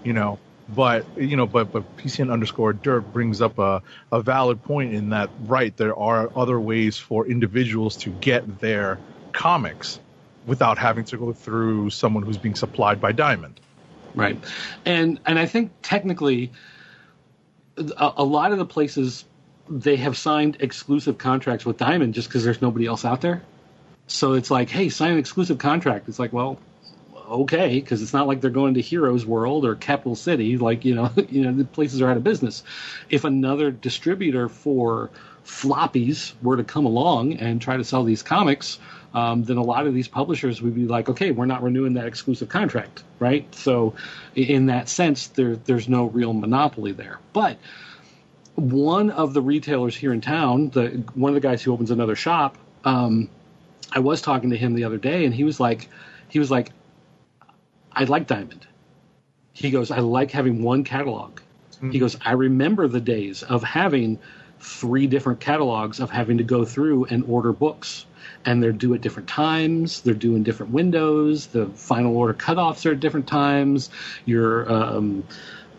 You 0.02 0.12
know, 0.12 0.40
but 0.68 1.06
you 1.16 1.36
know, 1.36 1.46
but 1.46 1.70
but 1.70 1.84
PCN 1.96 2.32
underscore 2.32 2.72
Dirt 2.72 3.12
brings 3.12 3.40
up 3.40 3.60
a 3.60 3.80
a 4.10 4.20
valid 4.20 4.60
point 4.64 4.92
in 4.92 5.10
that 5.10 5.30
right 5.44 5.76
there 5.76 5.94
are 5.94 6.32
other 6.34 6.58
ways 6.58 6.98
for 6.98 7.28
individuals 7.28 7.96
to 7.98 8.10
get 8.10 8.58
their 8.58 8.98
comics 9.32 10.00
without 10.46 10.78
having 10.78 11.04
to 11.04 11.16
go 11.16 11.32
through 11.32 11.90
someone 11.90 12.24
who's 12.24 12.38
being 12.38 12.56
supplied 12.56 13.00
by 13.00 13.12
Diamond. 13.12 13.60
Right, 14.14 14.38
and 14.84 15.20
and 15.26 15.38
I 15.38 15.46
think 15.46 15.72
technically, 15.82 16.52
a, 17.76 18.12
a 18.18 18.24
lot 18.24 18.52
of 18.52 18.58
the 18.58 18.66
places 18.66 19.24
they 19.68 19.96
have 19.96 20.16
signed 20.16 20.56
exclusive 20.60 21.16
contracts 21.16 21.64
with 21.64 21.76
Diamond 21.76 22.14
just 22.14 22.28
because 22.28 22.42
there's 22.42 22.60
nobody 22.60 22.86
else 22.86 23.04
out 23.04 23.20
there. 23.20 23.42
So 24.08 24.32
it's 24.32 24.50
like, 24.50 24.68
hey, 24.68 24.88
sign 24.88 25.12
an 25.12 25.18
exclusive 25.18 25.58
contract. 25.58 26.08
It's 26.08 26.18
like, 26.18 26.32
well, 26.32 26.58
okay, 27.30 27.78
because 27.78 28.02
it's 28.02 28.12
not 28.12 28.26
like 28.26 28.40
they're 28.40 28.50
going 28.50 28.74
to 28.74 28.80
Heroes 28.80 29.24
World 29.24 29.64
or 29.64 29.76
Capital 29.76 30.16
City. 30.16 30.58
Like 30.58 30.84
you 30.84 30.94
know, 30.94 31.10
you 31.28 31.42
know, 31.42 31.52
the 31.52 31.64
places 31.64 32.02
are 32.02 32.10
out 32.10 32.16
of 32.16 32.24
business. 32.24 32.62
If 33.08 33.24
another 33.24 33.70
distributor 33.70 34.48
for 34.48 35.10
floppies 35.44 36.32
were 36.42 36.56
to 36.56 36.64
come 36.64 36.86
along 36.86 37.34
and 37.34 37.60
try 37.62 37.76
to 37.76 37.84
sell 37.84 38.04
these 38.04 38.22
comics, 38.22 38.78
um, 39.14 39.44
then 39.44 39.56
a 39.56 39.62
lot 39.62 39.86
of 39.86 39.94
these 39.94 40.08
publishers 40.08 40.62
would 40.62 40.74
be 40.74 40.86
like, 40.86 41.08
okay, 41.08 41.30
we're 41.30 41.46
not 41.46 41.62
renewing 41.62 41.94
that 41.94 42.06
exclusive 42.06 42.48
contract, 42.48 43.02
right? 43.18 43.52
So, 43.54 43.94
in 44.34 44.66
that 44.66 44.88
sense, 44.88 45.28
there 45.28 45.56
there's 45.56 45.88
no 45.88 46.06
real 46.06 46.32
monopoly 46.32 46.92
there. 46.92 47.18
But 47.32 47.58
one 48.54 49.10
of 49.10 49.34
the 49.34 49.42
retailers 49.42 49.96
here 49.96 50.12
in 50.12 50.20
town, 50.20 50.70
the 50.70 51.02
one 51.14 51.30
of 51.30 51.34
the 51.34 51.40
guys 51.40 51.62
who 51.62 51.72
opens 51.72 51.90
another 51.90 52.16
shop, 52.16 52.56
um, 52.84 53.28
I 53.92 53.98
was 53.98 54.22
talking 54.22 54.50
to 54.50 54.56
him 54.56 54.74
the 54.74 54.84
other 54.84 54.98
day, 54.98 55.24
and 55.24 55.34
he 55.34 55.44
was 55.44 55.58
like, 55.58 55.88
he 56.28 56.38
was 56.38 56.50
like, 56.50 56.70
I 57.92 58.04
like 58.04 58.26
Diamond. 58.26 58.66
He 59.52 59.70
goes, 59.70 59.90
I 59.90 59.98
like 59.98 60.30
having 60.30 60.62
one 60.62 60.84
catalog. 60.84 61.40
He 61.90 61.98
goes, 61.98 62.16
I 62.20 62.32
remember 62.32 62.88
the 62.88 63.00
days 63.00 63.42
of 63.42 63.62
having 63.62 64.18
three 64.58 65.06
different 65.06 65.40
catalogs 65.40 65.98
of 65.98 66.10
having 66.10 66.38
to 66.38 66.44
go 66.44 66.64
through 66.64 67.06
and 67.06 67.24
order 67.26 67.52
books. 67.52 68.04
And 68.44 68.62
they're 68.62 68.72
due 68.72 68.94
at 68.94 69.00
different 69.00 69.28
times. 69.28 70.00
They're 70.02 70.14
due 70.14 70.34
in 70.34 70.42
different 70.42 70.72
windows. 70.72 71.48
The 71.48 71.66
final 71.66 72.16
order 72.16 72.34
cutoffs 72.34 72.86
are 72.86 72.92
at 72.92 73.00
different 73.00 73.26
times. 73.26 73.90
Your 74.24 74.70
um, 74.72 75.24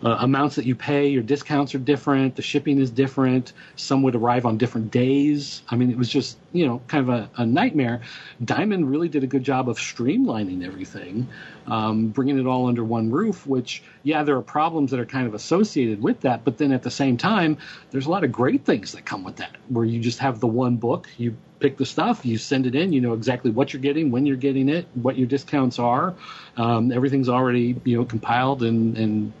uh, 0.04 0.16
amounts 0.20 0.56
that 0.56 0.66
you 0.66 0.74
pay, 0.74 1.08
your 1.08 1.22
discounts 1.22 1.74
are 1.74 1.78
different. 1.78 2.36
The 2.36 2.42
shipping 2.42 2.80
is 2.80 2.90
different. 2.90 3.52
Some 3.76 4.02
would 4.02 4.14
arrive 4.14 4.46
on 4.46 4.58
different 4.58 4.90
days. 4.90 5.62
I 5.68 5.76
mean, 5.76 5.90
it 5.90 5.98
was 5.98 6.08
just, 6.08 6.38
you 6.52 6.66
know, 6.66 6.82
kind 6.88 7.08
of 7.08 7.14
a, 7.14 7.30
a 7.36 7.46
nightmare. 7.46 8.02
Diamond 8.44 8.90
really 8.90 9.08
did 9.08 9.22
a 9.22 9.26
good 9.26 9.44
job 9.44 9.68
of 9.68 9.78
streamlining 9.78 10.64
everything, 10.64 11.28
um, 11.66 12.08
bringing 12.08 12.38
it 12.38 12.46
all 12.46 12.66
under 12.66 12.84
one 12.84 13.10
roof, 13.10 13.46
which, 13.46 13.82
yeah, 14.02 14.24
there 14.24 14.36
are 14.36 14.42
problems 14.42 14.90
that 14.90 15.00
are 15.00 15.06
kind 15.06 15.26
of 15.26 15.34
associated 15.34 16.02
with 16.02 16.20
that. 16.20 16.44
But 16.44 16.58
then 16.58 16.72
at 16.72 16.82
the 16.82 16.90
same 16.90 17.16
time, 17.16 17.58
there's 17.90 18.06
a 18.06 18.10
lot 18.10 18.24
of 18.24 18.32
great 18.32 18.64
things 18.64 18.92
that 18.92 19.04
come 19.04 19.22
with 19.22 19.36
that, 19.36 19.56
where 19.68 19.84
you 19.84 20.00
just 20.00 20.18
have 20.18 20.40
the 20.40 20.48
one 20.48 20.76
book, 20.76 21.08
you 21.16 21.36
pick 21.60 21.76
the 21.76 21.86
stuff, 21.86 22.26
you 22.26 22.38
send 22.38 22.66
it 22.66 22.74
in, 22.74 22.92
you 22.92 23.00
know 23.00 23.12
exactly 23.12 23.52
what 23.52 23.72
you're 23.72 23.80
getting, 23.80 24.10
when 24.10 24.26
you're 24.26 24.36
getting 24.36 24.68
it, 24.68 24.84
what 24.94 25.16
your 25.16 25.28
discounts 25.28 25.78
are. 25.78 26.12
Um, 26.56 26.90
everything's 26.90 27.28
already, 27.28 27.80
you 27.84 27.96
know, 27.96 28.04
compiled 28.04 28.64
and, 28.64 28.98
and 28.98 29.32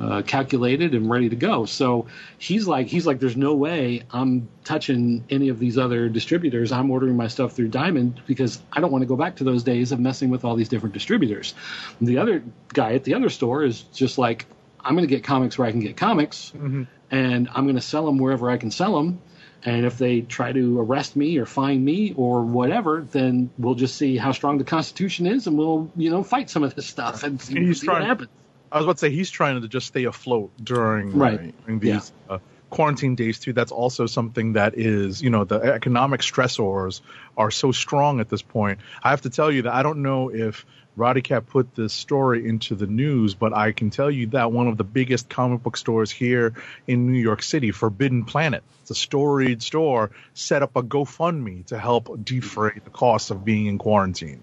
uh, 0.00 0.22
calculated 0.22 0.94
and 0.94 1.10
ready 1.10 1.28
to 1.28 1.36
go. 1.36 1.66
So 1.66 2.06
he's 2.38 2.66
like, 2.66 2.86
he's 2.86 3.06
like, 3.06 3.20
there's 3.20 3.36
no 3.36 3.54
way 3.54 4.02
I'm 4.10 4.48
touching 4.64 5.24
any 5.28 5.50
of 5.50 5.58
these 5.58 5.76
other 5.76 6.08
distributors. 6.08 6.72
I'm 6.72 6.90
ordering 6.90 7.16
my 7.16 7.28
stuff 7.28 7.52
through 7.52 7.68
Diamond 7.68 8.22
because 8.26 8.60
I 8.72 8.80
don't 8.80 8.90
want 8.90 9.02
to 9.02 9.06
go 9.06 9.16
back 9.16 9.36
to 9.36 9.44
those 9.44 9.62
days 9.62 9.92
of 9.92 10.00
messing 10.00 10.30
with 10.30 10.44
all 10.44 10.56
these 10.56 10.68
different 10.70 10.94
distributors. 10.94 11.54
The 12.00 12.18
other 12.18 12.42
guy 12.68 12.94
at 12.94 13.04
the 13.04 13.14
other 13.14 13.28
store 13.28 13.62
is 13.62 13.82
just 13.92 14.16
like, 14.16 14.46
I'm 14.82 14.94
going 14.94 15.06
to 15.06 15.14
get 15.14 15.22
comics 15.22 15.58
where 15.58 15.68
I 15.68 15.70
can 15.72 15.80
get 15.80 15.96
comics, 15.98 16.52
Mm-hmm. 16.56 16.84
and 17.10 17.48
I'm 17.54 17.64
going 17.64 17.76
to 17.76 17.82
sell 17.82 18.06
them 18.06 18.16
wherever 18.16 18.50
I 18.50 18.56
can 18.56 18.70
sell 18.70 18.96
them. 18.96 19.20
And 19.62 19.84
if 19.84 19.98
they 19.98 20.22
try 20.22 20.52
to 20.52 20.80
arrest 20.80 21.16
me 21.16 21.36
or 21.36 21.44
fine 21.44 21.84
me 21.84 22.14
or 22.16 22.40
whatever, 22.40 23.06
then 23.12 23.50
we'll 23.58 23.74
just 23.74 23.96
see 23.96 24.16
how 24.16 24.32
strong 24.32 24.56
the 24.56 24.64
Constitution 24.64 25.26
is, 25.26 25.46
and 25.46 25.58
we'll, 25.58 25.90
you 25.96 26.08
know, 26.08 26.22
fight 26.22 26.48
some 26.48 26.62
of 26.62 26.74
this 26.74 26.86
stuff 26.86 27.22
and 27.24 27.38
see, 27.42 27.66
he's 27.66 27.82
see 27.82 27.86
what 27.88 28.02
happens. 28.02 28.30
I 28.72 28.76
was 28.78 28.86
about 28.86 28.96
to 28.96 29.00
say 29.00 29.10
he's 29.10 29.30
trying 29.30 29.60
to 29.60 29.68
just 29.68 29.88
stay 29.88 30.04
afloat 30.04 30.52
during 30.62 31.16
Right. 31.16 31.54
during 31.66 31.80
these 31.80 32.12
uh, 32.28 32.38
quarantine 32.70 33.16
days 33.16 33.38
too. 33.40 33.52
That's 33.52 33.72
also 33.72 34.06
something 34.06 34.52
that 34.54 34.78
is, 34.78 35.20
you 35.22 35.30
know, 35.30 35.44
the 35.44 35.56
economic 35.60 36.20
stressors 36.20 37.00
are 37.36 37.50
so 37.50 37.72
strong 37.72 38.20
at 38.20 38.28
this 38.28 38.42
point. 38.42 38.78
I 39.02 39.10
have 39.10 39.22
to 39.22 39.30
tell 39.30 39.50
you 39.50 39.62
that 39.62 39.74
I 39.74 39.82
don't 39.82 40.02
know 40.02 40.30
if 40.30 40.64
Roddy 40.96 41.22
Cat 41.22 41.46
put 41.46 41.74
this 41.74 41.92
story 41.92 42.46
into 42.48 42.74
the 42.74 42.86
news, 42.86 43.34
but 43.34 43.52
I 43.52 43.72
can 43.72 43.90
tell 43.90 44.10
you 44.10 44.26
that 44.28 44.52
one 44.52 44.68
of 44.68 44.76
the 44.76 44.84
biggest 44.84 45.28
comic 45.28 45.62
book 45.62 45.76
stores 45.76 46.10
here 46.10 46.54
in 46.86 47.10
New 47.10 47.18
York 47.18 47.42
City, 47.42 47.70
Forbidden 47.70 48.24
Planet, 48.24 48.62
it's 48.82 48.90
a 48.90 48.94
storied 48.94 49.62
store, 49.62 50.10
set 50.34 50.62
up 50.62 50.76
a 50.76 50.82
GoFundMe 50.82 51.66
to 51.66 51.78
help 51.78 52.24
defray 52.24 52.72
the 52.82 52.90
cost 52.90 53.30
of 53.30 53.44
being 53.44 53.66
in 53.66 53.78
quarantine. 53.78 54.42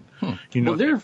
You 0.52 0.62
know, 0.62 0.72
Well, 0.72 0.78
they're 0.78 1.02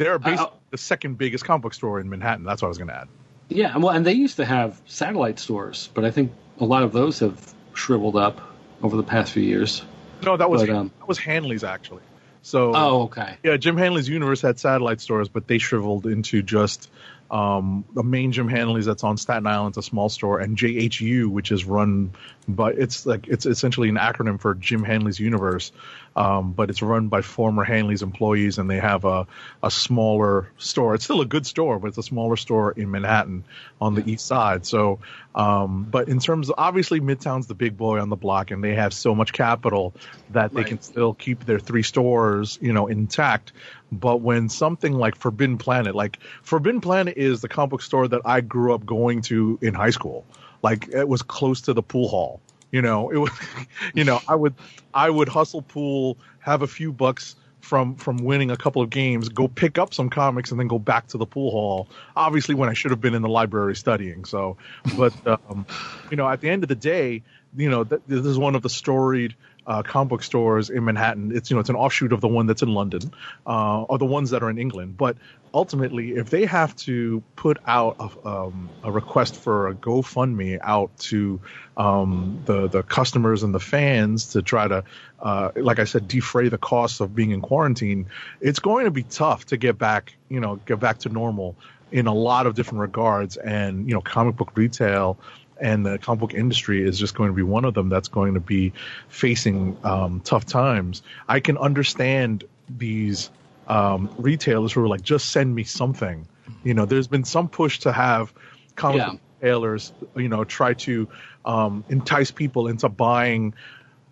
they're 0.00 0.18
basically 0.18 0.46
Uh, 0.46 0.58
the 0.70 0.78
second 0.78 1.18
biggest 1.18 1.44
comic 1.44 1.62
book 1.62 1.74
store 1.74 2.00
in 2.00 2.08
Manhattan. 2.08 2.44
That's 2.44 2.62
what 2.62 2.66
I 2.66 2.70
was 2.70 2.78
going 2.78 2.88
to 2.88 2.96
add. 2.96 3.08
Yeah, 3.48 3.76
well, 3.76 3.90
and 3.94 4.06
they 4.06 4.14
used 4.14 4.36
to 4.36 4.44
have 4.46 4.80
satellite 4.86 5.38
stores, 5.38 5.90
but 5.92 6.04
I 6.04 6.10
think 6.10 6.32
a 6.58 6.64
lot 6.64 6.84
of 6.84 6.92
those 6.92 7.18
have 7.18 7.54
shriveled 7.74 8.16
up 8.16 8.40
over 8.82 8.96
the 8.96 9.02
past 9.02 9.32
few 9.32 9.42
years. 9.42 9.82
No, 10.24 10.36
that 10.36 10.48
was 10.48 10.62
But, 10.62 10.70
um, 10.70 10.90
that 11.00 11.08
was 11.08 11.18
Hanley's 11.18 11.64
actually. 11.64 12.02
So 12.42 12.72
Oh, 12.74 13.02
okay. 13.02 13.36
yeah, 13.42 13.58
Jim 13.58 13.76
Hanley's 13.76 14.08
Universe 14.08 14.40
had 14.40 14.58
satellite 14.58 15.00
stores, 15.02 15.28
but 15.28 15.46
they 15.46 15.58
shriveled 15.58 16.06
into 16.06 16.42
just 16.42 16.90
um, 17.30 17.84
the 17.94 18.02
main 18.02 18.32
Jim 18.32 18.48
Hanley's 18.48 18.86
that's 18.86 19.04
on 19.04 19.16
Staten 19.16 19.46
Island, 19.46 19.76
it's 19.76 19.86
a 19.86 19.88
small 19.88 20.08
store, 20.08 20.40
and 20.40 20.56
JHU, 20.56 21.26
which 21.28 21.52
is 21.52 21.64
run 21.64 22.10
by 22.48 22.70
it's 22.72 23.06
like 23.06 23.28
it's 23.28 23.46
essentially 23.46 23.88
an 23.88 23.96
acronym 23.96 24.40
for 24.40 24.54
Jim 24.54 24.82
Hanley's 24.82 25.20
Universe, 25.20 25.70
um, 26.16 26.52
but 26.52 26.70
it's 26.70 26.82
run 26.82 27.08
by 27.08 27.22
former 27.22 27.64
Hanley's 27.64 28.02
employees, 28.02 28.58
and 28.58 28.68
they 28.68 28.78
have 28.78 29.04
a 29.04 29.26
a 29.62 29.70
smaller 29.70 30.50
store. 30.58 30.94
It's 30.94 31.04
still 31.04 31.20
a 31.20 31.26
good 31.26 31.46
store, 31.46 31.78
but 31.78 31.88
it's 31.88 31.98
a 31.98 32.02
smaller 32.02 32.36
store 32.36 32.72
in 32.72 32.90
Manhattan 32.90 33.44
on 33.80 33.94
the 33.94 34.10
east 34.10 34.26
side. 34.26 34.66
So, 34.66 34.98
um, 35.34 35.86
but 35.90 36.08
in 36.08 36.18
terms 36.18 36.48
of 36.48 36.56
obviously 36.58 37.00
Midtown's 37.00 37.46
the 37.46 37.54
big 37.54 37.76
boy 37.76 38.00
on 38.00 38.08
the 38.08 38.16
block, 38.16 38.50
and 38.50 38.62
they 38.62 38.74
have 38.74 38.92
so 38.92 39.14
much 39.14 39.32
capital 39.32 39.94
that 40.30 40.52
they 40.52 40.60
Right. 40.60 40.66
can 40.66 40.80
still 40.80 41.14
keep 41.14 41.44
their 41.44 41.58
three 41.58 41.82
stores, 41.82 42.58
you 42.60 42.72
know, 42.72 42.86
intact. 42.86 43.52
But 43.92 44.20
when 44.20 44.48
something 44.48 44.92
like 44.92 45.16
Forbidden 45.16 45.58
Planet, 45.58 45.94
like 45.94 46.18
Forbidden 46.42 46.80
Planet 46.80 47.16
is 47.16 47.40
the 47.40 47.48
comic 47.48 47.70
book 47.70 47.82
store 47.82 48.08
that 48.08 48.22
I 48.24 48.40
grew 48.40 48.74
up 48.74 48.84
going 48.84 49.22
to 49.22 49.58
in 49.62 49.74
high 49.74 49.90
school. 49.90 50.24
Like 50.62 50.88
it 50.88 51.08
was 51.08 51.22
close 51.22 51.62
to 51.62 51.72
the 51.72 51.82
pool 51.82 52.08
hall. 52.08 52.40
You 52.70 52.82
know, 52.82 53.10
it 53.10 53.18
was, 53.18 53.30
you 53.94 54.04
know, 54.04 54.20
I 54.26 54.34
would, 54.34 54.54
I 54.94 55.08
would 55.08 55.28
hustle 55.28 55.62
pool, 55.62 56.18
have 56.40 56.62
a 56.62 56.66
few 56.66 56.92
bucks 56.92 57.36
from 57.60 57.96
from 57.96 58.18
winning 58.18 58.50
a 58.50 58.56
couple 58.56 58.82
of 58.82 58.90
games, 58.90 59.28
go 59.28 59.46
pick 59.48 59.78
up 59.78 59.94
some 59.94 60.10
comics, 60.10 60.50
and 60.50 60.58
then 60.58 60.66
go 60.66 60.78
back 60.78 61.08
to 61.08 61.18
the 61.18 61.26
pool 61.26 61.50
hall. 61.50 61.88
Obviously, 62.16 62.54
when 62.54 62.68
I 62.68 62.72
should 62.72 62.90
have 62.90 63.00
been 63.00 63.14
in 63.14 63.22
the 63.22 63.28
library 63.28 63.76
studying. 63.76 64.24
So, 64.24 64.56
but 64.96 65.12
um, 65.26 65.66
you 66.10 66.16
know, 66.16 66.28
at 66.28 66.40
the 66.40 66.48
end 66.48 66.64
of 66.64 66.68
the 66.68 66.74
day, 66.74 67.22
you 67.56 67.70
know, 67.70 67.84
th- 67.84 68.02
this 68.06 68.24
is 68.24 68.38
one 68.38 68.54
of 68.54 68.62
the 68.62 68.70
storied 68.70 69.34
uh, 69.66 69.82
comic 69.82 70.10
book 70.10 70.22
stores 70.22 70.70
in 70.70 70.84
Manhattan. 70.84 71.34
It's 71.34 71.50
you 71.50 71.56
know, 71.56 71.60
it's 71.60 71.70
an 71.70 71.76
offshoot 71.76 72.12
of 72.12 72.20
the 72.20 72.28
one 72.28 72.46
that's 72.46 72.62
in 72.62 72.72
London, 72.72 73.12
uh, 73.46 73.82
or 73.82 73.98
the 73.98 74.06
ones 74.06 74.30
that 74.30 74.42
are 74.42 74.50
in 74.50 74.58
England. 74.58 74.96
But 74.96 75.16
ultimately, 75.52 76.12
if 76.12 76.30
they 76.30 76.46
have 76.46 76.74
to 76.76 77.22
put 77.36 77.58
out 77.66 77.96
a, 77.98 78.28
um, 78.28 78.70
a 78.82 78.90
request 78.90 79.36
for 79.36 79.68
a 79.68 79.74
GoFundMe 79.74 80.58
out 80.62 80.96
to 80.98 81.40
um, 81.76 82.42
the 82.46 82.68
the 82.68 82.82
customers 82.82 83.42
and 83.42 83.54
the 83.54 83.60
fans 83.60 84.32
to 84.32 84.42
try 84.42 84.68
to, 84.68 84.84
uh, 85.20 85.50
like 85.56 85.78
I 85.78 85.84
said, 85.84 86.08
defray 86.08 86.48
the 86.48 86.58
costs 86.58 87.00
of 87.00 87.14
being 87.14 87.30
in 87.30 87.40
quarantine, 87.40 88.06
it's 88.40 88.58
going 88.58 88.84
to 88.84 88.90
be 88.90 89.02
tough 89.02 89.46
to 89.46 89.56
get 89.56 89.78
back, 89.78 90.14
you 90.28 90.40
know, 90.40 90.56
get 90.56 90.80
back 90.80 90.98
to 91.00 91.08
normal 91.08 91.56
in 91.92 92.06
a 92.06 92.14
lot 92.14 92.46
of 92.46 92.54
different 92.54 92.80
regards. 92.80 93.36
And 93.36 93.88
you 93.88 93.94
know, 93.94 94.00
comic 94.00 94.36
book 94.36 94.52
retail 94.54 95.18
and 95.60 95.84
the 95.84 95.98
comic 95.98 96.20
book 96.20 96.34
industry 96.34 96.86
is 96.86 96.98
just 96.98 97.14
going 97.14 97.30
to 97.30 97.34
be 97.34 97.42
one 97.42 97.64
of 97.64 97.74
them 97.74 97.88
that's 97.88 98.08
going 98.08 98.34
to 98.34 98.40
be 98.40 98.72
facing 99.08 99.76
um, 99.84 100.20
tough 100.24 100.46
times. 100.46 101.02
I 101.28 101.40
can 101.40 101.58
understand 101.58 102.44
these 102.68 103.30
um, 103.66 104.10
retailers 104.18 104.72
who 104.72 104.82
are 104.82 104.88
like, 104.88 105.02
just 105.02 105.30
send 105.30 105.54
me 105.54 105.64
something. 105.64 106.26
You 106.64 106.74
know, 106.74 106.86
there's 106.86 107.08
been 107.08 107.24
some 107.24 107.48
push 107.48 107.80
to 107.80 107.92
have 107.92 108.32
comic 108.76 108.98
Yeah. 108.98 109.10
book 109.10 109.20
retailers, 109.40 109.92
you 110.16 110.28
know, 110.28 110.44
try 110.44 110.74
to 110.74 111.08
um, 111.44 111.84
entice 111.88 112.30
people 112.30 112.68
into 112.68 112.88
buying 112.88 113.54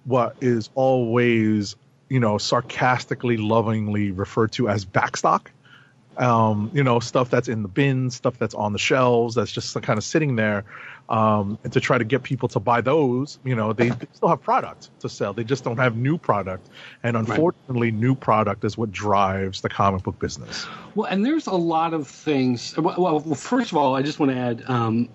what 0.04 0.36
is 0.40 0.70
always, 0.74 1.76
you 2.08 2.20
know, 2.20 2.38
sarcastically, 2.38 3.36
lovingly 3.36 4.10
referred 4.10 4.52
to 4.52 4.68
as 4.68 4.84
backstock 4.86 5.48
um, 6.18 6.70
you 6.74 6.82
know, 6.82 6.98
stuff 7.00 7.30
that's 7.30 7.48
in 7.48 7.62
the 7.62 7.68
bins, 7.68 8.16
stuff 8.16 8.38
that's 8.38 8.54
on 8.54 8.72
the 8.72 8.78
shelves, 8.78 9.36
that's 9.36 9.52
just 9.52 9.80
kind 9.82 9.98
of 9.98 10.04
sitting 10.04 10.36
there, 10.36 10.64
um, 11.08 11.58
and 11.64 11.72
to 11.72 11.80
try 11.80 11.98
to 11.98 12.04
get 12.04 12.22
people 12.22 12.48
to 12.50 12.60
buy 12.60 12.80
those, 12.80 13.38
you 13.44 13.54
know, 13.54 13.72
they, 13.72 13.88
they 13.88 14.06
still 14.12 14.28
have 14.28 14.42
product 14.42 14.90
to 15.00 15.08
sell. 15.08 15.32
They 15.32 15.44
just 15.44 15.64
don't 15.64 15.78
have 15.78 15.96
new 15.96 16.18
product, 16.18 16.68
and 17.02 17.16
unfortunately, 17.16 17.90
new 17.90 18.14
product 18.14 18.64
is 18.64 18.76
what 18.76 18.92
drives 18.92 19.60
the 19.60 19.68
comic 19.68 20.02
book 20.02 20.18
business. 20.18 20.66
Well, 20.94 21.10
and 21.10 21.24
there's 21.24 21.46
a 21.46 21.54
lot 21.54 21.94
of 21.94 22.06
things. 22.06 22.76
Well, 22.76 22.94
well 22.98 23.34
first 23.34 23.72
of 23.72 23.78
all, 23.78 23.96
I 23.96 24.02
just 24.02 24.18
want 24.18 24.32
to 24.32 24.38
add 24.38 24.64
um, 24.66 25.08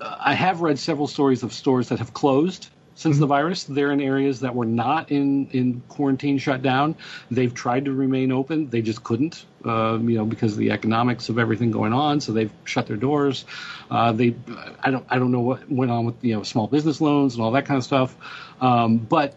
I 0.00 0.34
have 0.34 0.60
read 0.60 0.78
several 0.78 1.06
stories 1.06 1.42
of 1.42 1.52
stores 1.52 1.88
that 1.88 1.98
have 1.98 2.12
closed 2.12 2.70
since 2.94 3.18
the 3.18 3.26
virus. 3.26 3.64
They're 3.64 3.92
in 3.92 4.00
areas 4.00 4.40
that 4.40 4.54
were 4.54 4.66
not 4.66 5.10
in, 5.10 5.48
in 5.48 5.82
quarantine 5.88 6.38
shutdown. 6.38 6.94
They've 7.30 7.52
tried 7.52 7.86
to 7.86 7.92
remain 7.92 8.32
open. 8.32 8.68
They 8.68 8.82
just 8.82 9.02
couldn't, 9.02 9.44
um, 9.64 10.08
you 10.08 10.18
know, 10.18 10.24
because 10.24 10.52
of 10.52 10.58
the 10.58 10.70
economics 10.72 11.28
of 11.28 11.38
everything 11.38 11.70
going 11.70 11.92
on. 11.92 12.20
So 12.20 12.32
they've 12.32 12.52
shut 12.64 12.86
their 12.86 12.96
doors. 12.96 13.44
Uh, 13.90 14.12
they, 14.12 14.34
I 14.80 14.90
don't, 14.90 15.06
I 15.08 15.18
don't 15.18 15.32
know 15.32 15.40
what 15.40 15.70
went 15.70 15.90
on 15.90 16.04
with 16.04 16.24
you 16.24 16.34
know 16.34 16.42
small 16.42 16.66
business 16.66 17.00
loans 17.00 17.34
and 17.34 17.42
all 17.42 17.52
that 17.52 17.66
kind 17.66 17.78
of 17.78 17.84
stuff. 17.84 18.16
Um, 18.60 18.98
but 18.98 19.34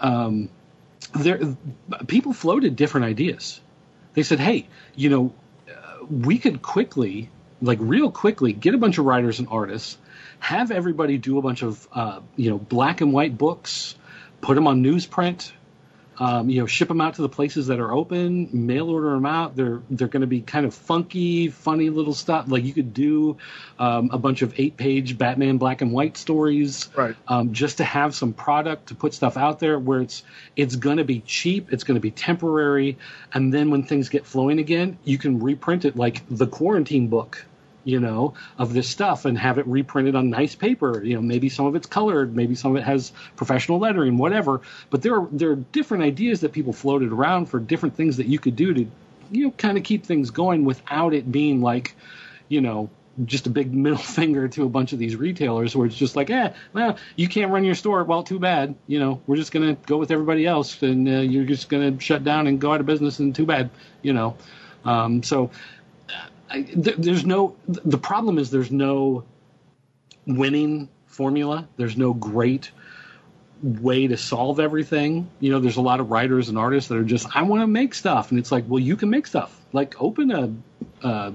um, 0.00 0.50
there, 1.14 1.40
people 2.06 2.32
floated 2.32 2.76
different 2.76 3.06
ideas. 3.06 3.60
They 4.14 4.22
said, 4.22 4.40
"Hey, 4.40 4.68
you 4.94 5.10
know, 5.10 5.34
uh, 5.68 6.04
we 6.10 6.38
could 6.38 6.62
quickly, 6.62 7.30
like 7.62 7.78
real 7.80 8.10
quickly, 8.10 8.52
get 8.52 8.74
a 8.74 8.78
bunch 8.78 8.98
of 8.98 9.04
writers 9.04 9.38
and 9.38 9.48
artists, 9.50 9.98
have 10.38 10.70
everybody 10.70 11.18
do 11.18 11.38
a 11.38 11.42
bunch 11.42 11.62
of, 11.62 11.88
uh, 11.92 12.20
you 12.36 12.50
know, 12.50 12.58
black 12.58 13.00
and 13.00 13.12
white 13.12 13.36
books, 13.36 13.96
put 14.40 14.54
them 14.54 14.66
on 14.66 14.82
newsprint, 14.82 15.52
Um, 16.20 16.50
you 16.50 16.58
know, 16.60 16.66
ship 16.66 16.88
them 16.88 17.00
out 17.00 17.14
to 17.14 17.22
the 17.22 17.28
places 17.28 17.68
that 17.68 17.78
are 17.78 17.92
open, 17.92 18.48
mail 18.52 18.90
order 18.90 19.10
them 19.10 19.24
out. 19.24 19.54
They're 19.54 19.80
they're 19.88 20.08
going 20.08 20.22
to 20.22 20.26
be 20.26 20.40
kind 20.40 20.66
of 20.66 20.74
funky, 20.74 21.46
funny 21.48 21.90
little 21.90 22.12
stuff. 22.12 22.46
Like 22.48 22.64
you 22.64 22.72
could 22.72 22.92
do 22.92 23.36
um, 23.78 24.10
a 24.12 24.18
bunch 24.18 24.42
of 24.42 24.52
eight 24.58 24.76
page 24.76 25.16
Batman 25.16 25.58
black 25.58 25.80
and 25.80 25.92
white 25.92 26.16
stories, 26.16 26.88
Right. 26.96 27.14
Um, 27.28 27.52
just 27.52 27.76
to 27.78 27.84
have 27.84 28.16
some 28.16 28.32
product 28.32 28.88
to 28.88 28.96
put 28.96 29.14
stuff 29.14 29.36
out 29.36 29.60
there 29.60 29.78
where 29.78 30.00
it's 30.00 30.24
it's 30.56 30.74
going 30.74 30.96
to 30.96 31.04
be 31.04 31.20
cheap, 31.20 31.72
it's 31.72 31.84
going 31.84 31.94
to 31.94 32.00
be 32.00 32.10
temporary, 32.10 32.98
and 33.32 33.54
then 33.54 33.70
when 33.70 33.84
things 33.84 34.08
get 34.08 34.26
flowing 34.26 34.58
again, 34.58 34.98
you 35.04 35.18
can 35.18 35.38
reprint 35.38 35.84
it 35.84 35.94
like 35.94 36.22
the 36.28 36.48
quarantine 36.48 37.06
book 37.06 37.46
you 37.84 38.00
know, 38.00 38.34
of 38.58 38.72
this 38.72 38.88
stuff 38.88 39.24
and 39.24 39.38
have 39.38 39.58
it 39.58 39.66
reprinted 39.66 40.14
on 40.14 40.30
nice 40.30 40.54
paper. 40.54 41.02
You 41.02 41.16
know, 41.16 41.22
maybe 41.22 41.48
some 41.48 41.66
of 41.66 41.74
it's 41.74 41.86
colored, 41.86 42.34
maybe 42.36 42.54
some 42.54 42.72
of 42.72 42.82
it 42.82 42.84
has 42.84 43.12
professional 43.36 43.78
lettering, 43.78 44.18
whatever. 44.18 44.60
But 44.90 45.02
there 45.02 45.16
are 45.16 45.28
there 45.32 45.50
are 45.50 45.56
different 45.56 46.04
ideas 46.04 46.40
that 46.40 46.52
people 46.52 46.72
floated 46.72 47.12
around 47.12 47.46
for 47.46 47.58
different 47.58 47.96
things 47.96 48.16
that 48.18 48.26
you 48.26 48.38
could 48.38 48.56
do 48.56 48.74
to, 48.74 48.86
you 49.30 49.46
know, 49.46 49.50
kind 49.52 49.78
of 49.78 49.84
keep 49.84 50.04
things 50.04 50.30
going 50.30 50.64
without 50.64 51.14
it 51.14 51.30
being 51.30 51.62
like, 51.62 51.94
you 52.48 52.60
know, 52.60 52.90
just 53.24 53.46
a 53.46 53.50
big 53.50 53.72
middle 53.84 53.98
finger 53.98 54.48
to 54.48 54.64
a 54.64 54.68
bunch 54.68 54.92
of 54.92 54.98
these 54.98 55.16
retailers 55.16 55.74
where 55.74 55.86
it's 55.86 55.96
just 55.96 56.16
like, 56.16 56.30
eh, 56.30 56.52
well, 56.72 56.96
you 57.16 57.28
can't 57.28 57.50
run 57.50 57.64
your 57.64 57.74
store. 57.74 58.04
Well, 58.04 58.22
too 58.22 58.38
bad. 58.38 58.74
You 58.86 59.00
know, 59.00 59.20
we're 59.26 59.36
just 59.36 59.52
going 59.52 59.76
to 59.76 59.82
go 59.86 59.96
with 59.96 60.10
everybody 60.10 60.46
else 60.46 60.82
and 60.82 61.08
uh, 61.08 61.20
you're 61.20 61.44
just 61.44 61.68
going 61.68 61.96
to 61.96 62.04
shut 62.04 62.24
down 62.24 62.46
and 62.46 62.60
go 62.60 62.72
out 62.72 62.80
of 62.80 62.86
business 62.86 63.18
and 63.18 63.34
too 63.34 63.46
bad, 63.46 63.70
you 64.02 64.12
know. 64.12 64.36
Um, 64.84 65.22
so 65.22 65.50
There's 66.74 67.26
no, 67.26 67.56
the 67.66 67.98
problem 67.98 68.38
is 68.38 68.50
there's 68.50 68.70
no 68.70 69.24
winning 70.26 70.88
formula. 71.06 71.68
There's 71.76 71.96
no 71.96 72.12
great 72.14 72.70
way 73.62 74.06
to 74.06 74.16
solve 74.16 74.60
everything. 74.60 75.28
You 75.40 75.50
know, 75.50 75.58
there's 75.60 75.76
a 75.76 75.82
lot 75.82 76.00
of 76.00 76.10
writers 76.10 76.48
and 76.48 76.56
artists 76.56 76.88
that 76.88 76.96
are 76.96 77.04
just, 77.04 77.34
I 77.34 77.42
want 77.42 77.62
to 77.62 77.66
make 77.66 77.94
stuff. 77.94 78.30
And 78.30 78.38
it's 78.38 78.52
like, 78.52 78.64
well, 78.68 78.78
you 78.78 78.96
can 78.96 79.10
make 79.10 79.26
stuff. 79.26 79.54
Like 79.72 80.00
open 80.00 80.30
a, 80.30 81.06
uh, 81.06 81.32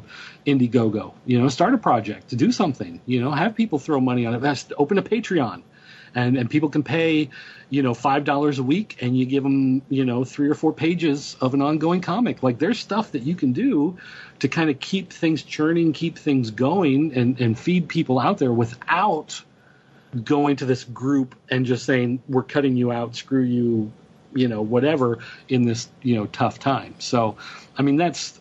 Indiegogo, 0.47 1.13
you 1.25 1.39
know, 1.39 1.49
start 1.49 1.73
a 1.73 1.77
project 1.77 2.29
to 2.29 2.35
do 2.35 2.51
something, 2.51 3.01
you 3.05 3.21
know, 3.21 3.31
have 3.31 3.55
people 3.55 3.77
throw 3.79 3.99
money 3.99 4.25
on 4.25 4.33
it. 4.33 4.41
That's- 4.41 4.65
Open 4.77 4.97
a 4.97 5.03
Patreon 5.03 5.63
and, 6.15 6.37
and 6.37 6.49
people 6.49 6.69
can 6.69 6.83
pay, 6.83 7.29
you 7.69 7.81
know, 7.81 7.93
$5 7.93 8.59
a 8.59 8.63
week 8.63 8.97
and 9.01 9.17
you 9.17 9.25
give 9.25 9.43
them, 9.43 9.81
you 9.89 10.05
know, 10.05 10.23
three 10.23 10.49
or 10.49 10.53
four 10.53 10.73
pages 10.73 11.35
of 11.41 11.53
an 11.53 11.61
ongoing 11.61 12.01
comic. 12.01 12.43
Like 12.43 12.59
there's 12.59 12.79
stuff 12.79 13.11
that 13.11 13.23
you 13.23 13.35
can 13.35 13.53
do 13.53 13.97
to 14.39 14.47
kind 14.47 14.69
of 14.69 14.79
keep 14.79 15.11
things 15.11 15.43
churning, 15.43 15.93
keep 15.93 16.17
things 16.17 16.51
going 16.51 17.15
and, 17.15 17.39
and 17.39 17.57
feed 17.57 17.87
people 17.87 18.19
out 18.19 18.37
there 18.37 18.53
without 18.53 19.41
going 20.23 20.57
to 20.57 20.65
this 20.65 20.83
group 20.83 21.35
and 21.49 21.65
just 21.65 21.85
saying 21.85 22.21
we're 22.27 22.43
cutting 22.43 22.75
you 22.75 22.91
out. 22.91 23.15
Screw 23.15 23.41
you 23.41 23.91
you 24.35 24.47
know 24.47 24.61
whatever 24.61 25.19
in 25.47 25.63
this 25.63 25.89
you 26.01 26.15
know 26.15 26.25
tough 26.27 26.59
time. 26.59 26.95
So 26.99 27.37
i 27.77 27.81
mean 27.81 27.97
that's 27.97 28.39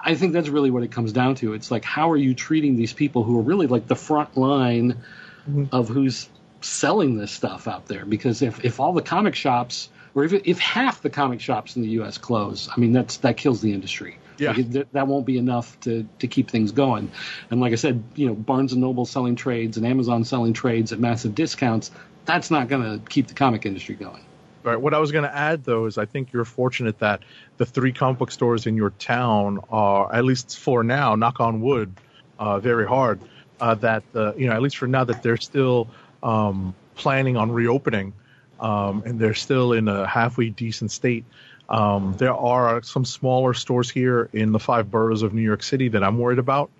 i 0.00 0.14
think 0.14 0.32
that's 0.32 0.48
really 0.48 0.70
what 0.70 0.82
it 0.82 0.90
comes 0.90 1.12
down 1.12 1.34
to. 1.36 1.54
It's 1.54 1.70
like 1.70 1.84
how 1.84 2.10
are 2.10 2.16
you 2.16 2.34
treating 2.34 2.76
these 2.76 2.92
people 2.92 3.22
who 3.22 3.38
are 3.38 3.42
really 3.42 3.66
like 3.66 3.86
the 3.86 3.96
front 3.96 4.36
line 4.36 5.02
mm-hmm. 5.48 5.64
of 5.72 5.88
who's 5.88 6.28
selling 6.66 7.16
this 7.16 7.30
stuff 7.30 7.68
out 7.68 7.86
there 7.86 8.04
because 8.04 8.42
if, 8.42 8.64
if 8.64 8.80
all 8.80 8.92
the 8.92 9.02
comic 9.02 9.34
shops 9.34 9.88
or 10.14 10.24
if, 10.24 10.32
if 10.32 10.58
half 10.58 11.02
the 11.02 11.10
comic 11.10 11.40
shops 11.40 11.76
in 11.76 11.82
the 11.82 11.88
us 11.88 12.18
close 12.18 12.68
i 12.74 12.80
mean 12.80 12.92
that's 12.92 13.18
that 13.18 13.36
kills 13.36 13.60
the 13.60 13.72
industry 13.72 14.18
Yeah. 14.38 14.50
Like, 14.50 14.58
it- 14.74 14.92
that 14.92 15.06
won't 15.06 15.24
be 15.26 15.38
enough 15.38 15.78
to 15.80 16.06
to 16.18 16.26
keep 16.26 16.50
things 16.50 16.72
going. 16.72 17.10
And 17.50 17.60
like 17.60 17.72
I 17.72 17.76
said, 17.76 18.02
you 18.16 18.26
know, 18.26 18.34
Barnes 18.34 18.72
and 18.72 18.82
Noble 18.82 19.06
selling 19.06 19.34
trades 19.36 19.78
and 19.78 19.86
Amazon 19.86 20.24
selling 20.24 20.52
trades 20.52 20.92
at 20.92 20.98
massive 20.98 21.34
discounts, 21.34 21.90
that's 22.26 22.50
not 22.50 22.68
going 22.68 22.82
to 22.82 23.08
keep 23.08 23.28
the 23.28 23.34
comic 23.34 23.64
industry 23.64 23.94
going. 23.94 24.22
Right. 24.62 24.78
What 24.78 24.92
I 24.92 24.98
was 24.98 25.10
going 25.10 25.24
to 25.24 25.34
add, 25.34 25.64
though, 25.64 25.86
is 25.86 25.96
I 25.96 26.04
think 26.06 26.32
you're 26.34 26.44
fortunate 26.44 26.98
that 26.98 27.22
the 27.56 27.64
three 27.64 27.92
comic 27.92 28.18
book 28.18 28.30
stores 28.30 28.66
in 28.66 28.76
your 28.76 28.90
town 28.90 29.60
are, 29.70 30.12
at 30.12 30.24
least 30.24 30.58
for 30.58 30.82
now, 30.84 31.14
knock 31.14 31.40
on 31.40 31.60
wood, 31.62 31.94
uh, 32.38 32.58
very 32.60 32.86
hard, 32.86 33.20
uh, 33.60 33.74
that, 33.76 34.02
uh, 34.14 34.34
you 34.34 34.48
know, 34.48 34.52
at 34.54 34.60
least 34.60 34.76
for 34.76 34.86
now, 34.88 35.04
that 35.04 35.22
they're 35.22 35.38
still 35.38 35.88
um, 36.26 36.74
planning 36.94 37.36
on 37.36 37.52
reopening 37.52 38.12
um, 38.58 39.02
and 39.06 39.18
they're 39.20 39.34
still 39.34 39.72
in 39.72 39.88
a 39.88 40.06
halfway 40.06 40.50
decent 40.50 40.90
state. 40.90 41.24
Um, 41.68 42.14
there 42.18 42.34
are 42.34 42.82
some 42.82 43.04
smaller 43.04 43.54
stores 43.54 43.90
here 43.90 44.28
in 44.32 44.52
the 44.52 44.58
five 44.58 44.90
boroughs 44.90 45.22
of 45.22 45.32
New 45.32 45.42
York 45.42 45.62
City 45.62 45.88
that 45.88 46.02
I'm 46.02 46.18
worried 46.18 46.38
about. 46.38 46.70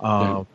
Um, 0.00 0.46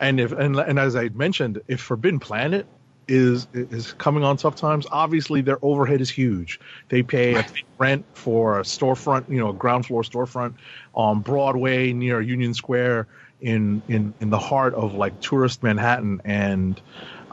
And 0.00 0.20
if 0.20 0.32
and, 0.32 0.56
and 0.56 0.78
as 0.78 0.96
I 0.96 1.08
mentioned, 1.10 1.60
if 1.68 1.80
Forbidden 1.80 2.20
Planet 2.20 2.66
is 3.06 3.46
is 3.52 3.92
coming 3.92 4.24
on 4.24 4.36
tough 4.36 4.56
times, 4.56 4.86
obviously 4.90 5.42
their 5.42 5.58
overhead 5.62 6.00
is 6.00 6.10
huge. 6.10 6.58
They 6.88 7.02
pay 7.02 7.44
rent 7.78 8.04
for 8.14 8.58
a 8.58 8.64
storefront, 8.64 9.28
you 9.28 9.38
know, 9.38 9.50
a 9.50 9.52
ground 9.52 9.86
floor 9.86 10.02
storefront 10.02 10.54
on 10.94 11.20
Broadway 11.20 11.92
near 11.92 12.20
Union 12.20 12.54
Square 12.54 13.06
in 13.40 13.82
in 13.88 14.12
in 14.20 14.30
the 14.30 14.38
heart 14.38 14.74
of 14.74 14.94
like 14.94 15.20
tourist 15.20 15.62
Manhattan, 15.62 16.20
and 16.24 16.80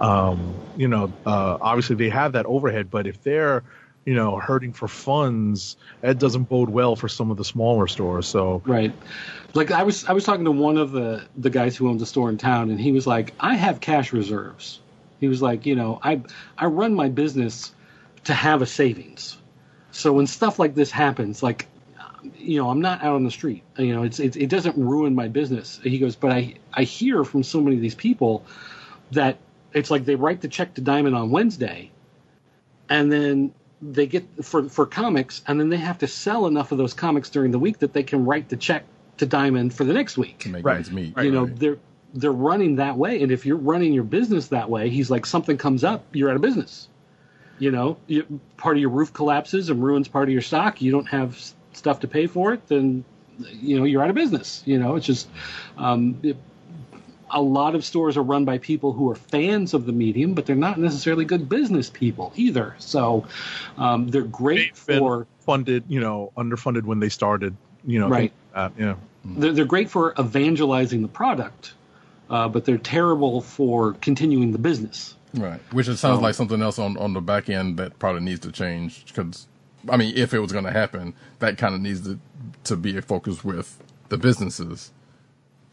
um, 0.01 0.59
you 0.75 0.87
know, 0.87 1.13
uh, 1.25 1.57
obviously 1.61 1.95
they 1.95 2.09
have 2.09 2.33
that 2.33 2.45
overhead. 2.45 2.89
But 2.89 3.07
if 3.07 3.21
they're 3.23 3.63
you 4.03 4.15
know 4.15 4.37
hurting 4.37 4.73
for 4.73 4.87
funds, 4.87 5.77
that 6.01 6.17
doesn't 6.17 6.45
bode 6.45 6.69
well 6.69 6.95
for 6.95 7.07
some 7.07 7.31
of 7.31 7.37
the 7.37 7.45
smaller 7.45 7.87
stores. 7.87 8.27
So 8.27 8.61
Right. 8.65 8.93
Like 9.53 9.71
I 9.71 9.83
was 9.83 10.05
I 10.05 10.13
was 10.13 10.23
talking 10.23 10.45
to 10.45 10.51
one 10.51 10.77
of 10.77 10.91
the 10.91 11.23
the 11.37 11.49
guys 11.49 11.77
who 11.77 11.89
owns 11.89 12.01
a 12.01 12.05
store 12.05 12.29
in 12.29 12.37
town 12.37 12.71
and 12.71 12.79
he 12.79 12.91
was 12.91 13.05
like, 13.05 13.33
"I 13.39 13.55
have 13.55 13.79
cash 13.79 14.11
reserves." 14.11 14.79
He 15.19 15.27
was 15.27 15.41
like, 15.41 15.65
"You 15.65 15.75
know, 15.75 15.99
I 16.01 16.21
I 16.57 16.65
run 16.65 16.95
my 16.95 17.09
business 17.09 17.71
to 18.23 18.33
have 18.33 18.61
a 18.61 18.65
savings. 18.65 19.37
So 19.91 20.13
when 20.13 20.25
stuff 20.25 20.57
like 20.57 20.73
this 20.73 20.89
happens, 20.89 21.43
like 21.43 21.67
you 22.37 22.57
know, 22.61 22.69
I'm 22.69 22.81
not 22.81 23.03
out 23.03 23.15
on 23.15 23.23
the 23.23 23.31
street. 23.31 23.63
You 23.77 23.93
know, 23.93 24.03
it's, 24.03 24.19
it's 24.19 24.37
it 24.37 24.47
doesn't 24.47 24.77
ruin 24.77 25.13
my 25.13 25.27
business." 25.27 25.79
He 25.83 25.99
goes, 25.99 26.15
"But 26.15 26.31
I 26.31 26.55
I 26.73 26.83
hear 26.83 27.23
from 27.23 27.43
so 27.43 27.61
many 27.61 27.75
of 27.75 27.81
these 27.81 27.95
people 27.95 28.45
that 29.11 29.37
it's 29.73 29.91
like 29.91 30.05
they 30.05 30.15
write 30.15 30.41
the 30.41 30.47
check 30.47 30.73
to 30.75 30.81
Diamond 30.81 31.15
on 31.15 31.31
Wednesday 31.31 31.91
and 32.89 33.11
then 33.11 33.53
they 33.81 34.05
get 34.05 34.25
for 34.43 34.69
for 34.69 34.85
comics 34.85 35.41
and 35.47 35.59
then 35.59 35.69
they 35.69 35.77
have 35.77 35.97
to 35.99 36.07
sell 36.07 36.45
enough 36.47 36.71
of 36.71 36.77
those 36.77 36.93
comics 36.93 37.29
during 37.29 37.51
the 37.51 37.59
week 37.59 37.79
that 37.79 37.93
they 37.93 38.03
can 38.03 38.25
write 38.25 38.49
the 38.49 38.57
check 38.57 38.83
to 39.17 39.25
Diamond 39.25 39.73
for 39.73 39.83
the 39.83 39.93
next 39.93 40.17
week. 40.17 40.39
to 40.39 40.49
make 40.49 40.65
Right. 40.65 40.77
ends 40.77 40.91
meet. 40.91 41.17
you 41.17 41.31
know, 41.31 41.45
Right. 41.45 41.59
they're 41.59 41.77
they're 42.13 42.31
running 42.31 42.75
that 42.75 42.97
way 42.97 43.21
and 43.23 43.31
if 43.31 43.45
you're 43.45 43.57
running 43.57 43.93
your 43.93 44.03
business 44.03 44.47
that 44.49 44.69
way, 44.69 44.89
he's 44.89 45.09
like 45.09 45.25
something 45.25 45.57
comes 45.57 45.83
up, 45.83 46.03
you're 46.13 46.29
out 46.29 46.35
of 46.35 46.41
business. 46.41 46.87
You 47.59 47.71
know, 47.71 47.97
you, 48.07 48.39
part 48.57 48.75
of 48.75 48.81
your 48.81 48.89
roof 48.89 49.13
collapses 49.13 49.69
and 49.69 49.83
ruins 49.83 50.07
part 50.07 50.27
of 50.27 50.33
your 50.33 50.41
stock, 50.41 50.81
you 50.81 50.91
don't 50.91 51.07
have 51.07 51.39
stuff 51.73 51.99
to 52.01 52.07
pay 52.07 52.27
for 52.27 52.53
it, 52.53 52.67
then 52.67 53.03
you 53.39 53.77
know, 53.79 53.85
you're 53.85 54.03
out 54.03 54.09
of 54.09 54.15
business. 54.15 54.61
You 54.65 54.79
know, 54.79 54.95
it's 54.95 55.05
just 55.05 55.29
um, 55.77 56.19
it, 56.23 56.37
a 57.33 57.41
lot 57.41 57.75
of 57.75 57.83
stores 57.85 58.17
are 58.17 58.23
run 58.23 58.45
by 58.45 58.57
people 58.57 58.93
who 58.93 59.09
are 59.09 59.15
fans 59.15 59.73
of 59.73 59.85
the 59.85 59.91
medium, 59.91 60.33
but 60.33 60.45
they're 60.45 60.55
not 60.55 60.77
necessarily 60.79 61.25
good 61.25 61.47
business 61.49 61.89
people 61.89 62.33
either. 62.35 62.75
So 62.79 63.25
um, 63.77 64.07
they're 64.09 64.21
great 64.23 64.75
They've 64.75 64.87
been 64.87 64.99
for 64.99 65.27
funded, 65.41 65.83
you 65.87 65.99
know, 65.99 66.31
underfunded 66.37 66.83
when 66.83 66.99
they 66.99 67.09
started, 67.09 67.55
you 67.85 67.99
know, 67.99 68.09
Right. 68.09 68.31
uh, 68.53 68.69
yeah. 68.77 68.95
they're, 69.25 69.51
they're 69.53 69.65
great 69.65 69.89
for 69.89 70.13
evangelizing 70.19 71.01
the 71.01 71.07
product, 71.07 71.73
uh, 72.29 72.47
but 72.47 72.65
they're 72.65 72.77
terrible 72.77 73.41
for 73.41 73.93
continuing 73.93 74.51
the 74.51 74.59
business. 74.59 75.15
Right. 75.33 75.59
Which 75.71 75.87
it 75.87 75.97
sounds 75.97 76.19
So- 76.19 76.23
like 76.23 76.35
something 76.35 76.61
else 76.61 76.77
on, 76.79 76.97
on 76.97 77.13
the 77.13 77.21
back 77.21 77.49
end 77.49 77.77
that 77.77 77.97
probably 77.99 78.21
needs 78.21 78.41
to 78.41 78.51
change 78.51 79.05
because, 79.07 79.47
I 79.89 79.97
mean, 79.97 80.13
if 80.17 80.33
it 80.33 80.39
was 80.39 80.51
going 80.51 80.65
to 80.65 80.71
happen, 80.71 81.13
that 81.39 81.57
kind 81.57 81.73
of 81.73 81.81
needs 81.81 82.01
to, 82.01 82.19
to 82.65 82.75
be 82.75 82.97
a 82.97 83.01
focus 83.01 83.43
with 83.43 83.81
the 84.09 84.17
businesses 84.17 84.91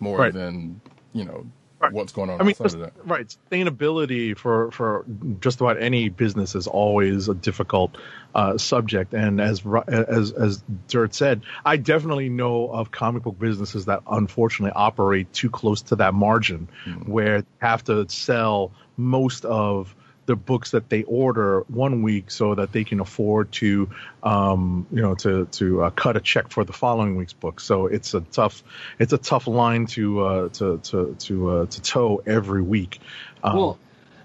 more 0.00 0.18
Right. 0.18 0.32
than, 0.32 0.80
you 1.12 1.24
know, 1.24 1.46
Right. 1.80 1.92
what's 1.92 2.10
going 2.12 2.28
on 2.28 2.40
I 2.40 2.42
mean, 2.42 2.56
outside 2.58 2.74
of 2.74 2.80
that. 2.80 2.92
right. 3.06 3.36
Sustainability 3.52 4.36
for, 4.36 4.72
for 4.72 5.04
just 5.38 5.60
about 5.60 5.80
any 5.80 6.08
business 6.08 6.56
is 6.56 6.66
always 6.66 7.28
a 7.28 7.34
difficult 7.34 7.96
uh, 8.34 8.58
subject. 8.58 9.14
And 9.14 9.40
as 9.40 9.62
as 9.86 10.32
as 10.32 10.64
Dirt 10.88 11.14
said, 11.14 11.42
I 11.64 11.76
definitely 11.76 12.30
know 12.30 12.66
of 12.68 12.90
comic 12.90 13.22
book 13.22 13.38
businesses 13.38 13.84
that 13.84 14.02
unfortunately 14.10 14.72
operate 14.74 15.32
too 15.32 15.50
close 15.50 15.82
to 15.82 15.96
that 15.96 16.14
margin, 16.14 16.68
where 17.06 17.42
they 17.42 17.48
have 17.60 17.84
to 17.84 18.08
sell 18.08 18.72
most 18.96 19.44
of 19.44 19.94
the 20.28 20.36
books 20.36 20.72
that 20.72 20.90
they 20.90 21.04
order 21.04 21.64
one 21.68 22.02
week 22.02 22.30
so 22.30 22.54
that 22.54 22.70
they 22.70 22.84
can 22.84 23.00
afford 23.00 23.50
to, 23.50 23.88
um, 24.22 24.86
you 24.92 25.00
know, 25.00 25.14
to 25.14 25.46
to 25.46 25.84
uh, 25.84 25.90
cut 25.90 26.18
a 26.18 26.20
check 26.20 26.50
for 26.50 26.64
the 26.64 26.72
following 26.74 27.16
week's 27.16 27.32
book. 27.32 27.60
So 27.60 27.86
it's 27.86 28.12
a 28.12 28.20
tough, 28.20 28.62
it's 28.98 29.14
a 29.14 29.18
tough 29.18 29.46
line 29.46 29.86
to 29.86 30.20
uh, 30.20 30.48
to 30.50 30.78
to 30.78 31.16
to 31.18 31.50
uh, 31.50 31.66
to 31.66 31.82
toe 31.82 32.22
every 32.26 32.60
week. 32.60 33.00
Um, 33.42 33.56
Well, 33.56 33.78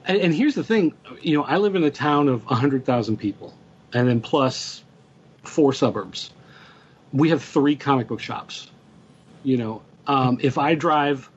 and, 0.05 0.17
and 0.17 0.33
here's 0.33 0.55
the 0.55 0.63
thing, 0.65 0.93
you 1.21 1.37
know, 1.37 1.43
I 1.43 1.57
live 1.57 1.75
in 1.75 1.83
a 1.85 1.91
town 1.91 2.27
of 2.27 2.45
100,000 2.45 3.15
people, 3.15 3.53
and 3.93 4.05
then 4.05 4.19
plus 4.19 4.83
four 5.43 5.71
suburbs. 5.71 6.31
We 7.13 7.29
have 7.29 7.41
three 7.41 7.77
comic 7.77 8.07
book 8.09 8.19
shops. 8.19 8.69
You 9.43 9.55
know, 9.55 9.81
um, 10.05 10.39
if 10.41 10.57
I 10.57 10.75
drive 10.75 11.29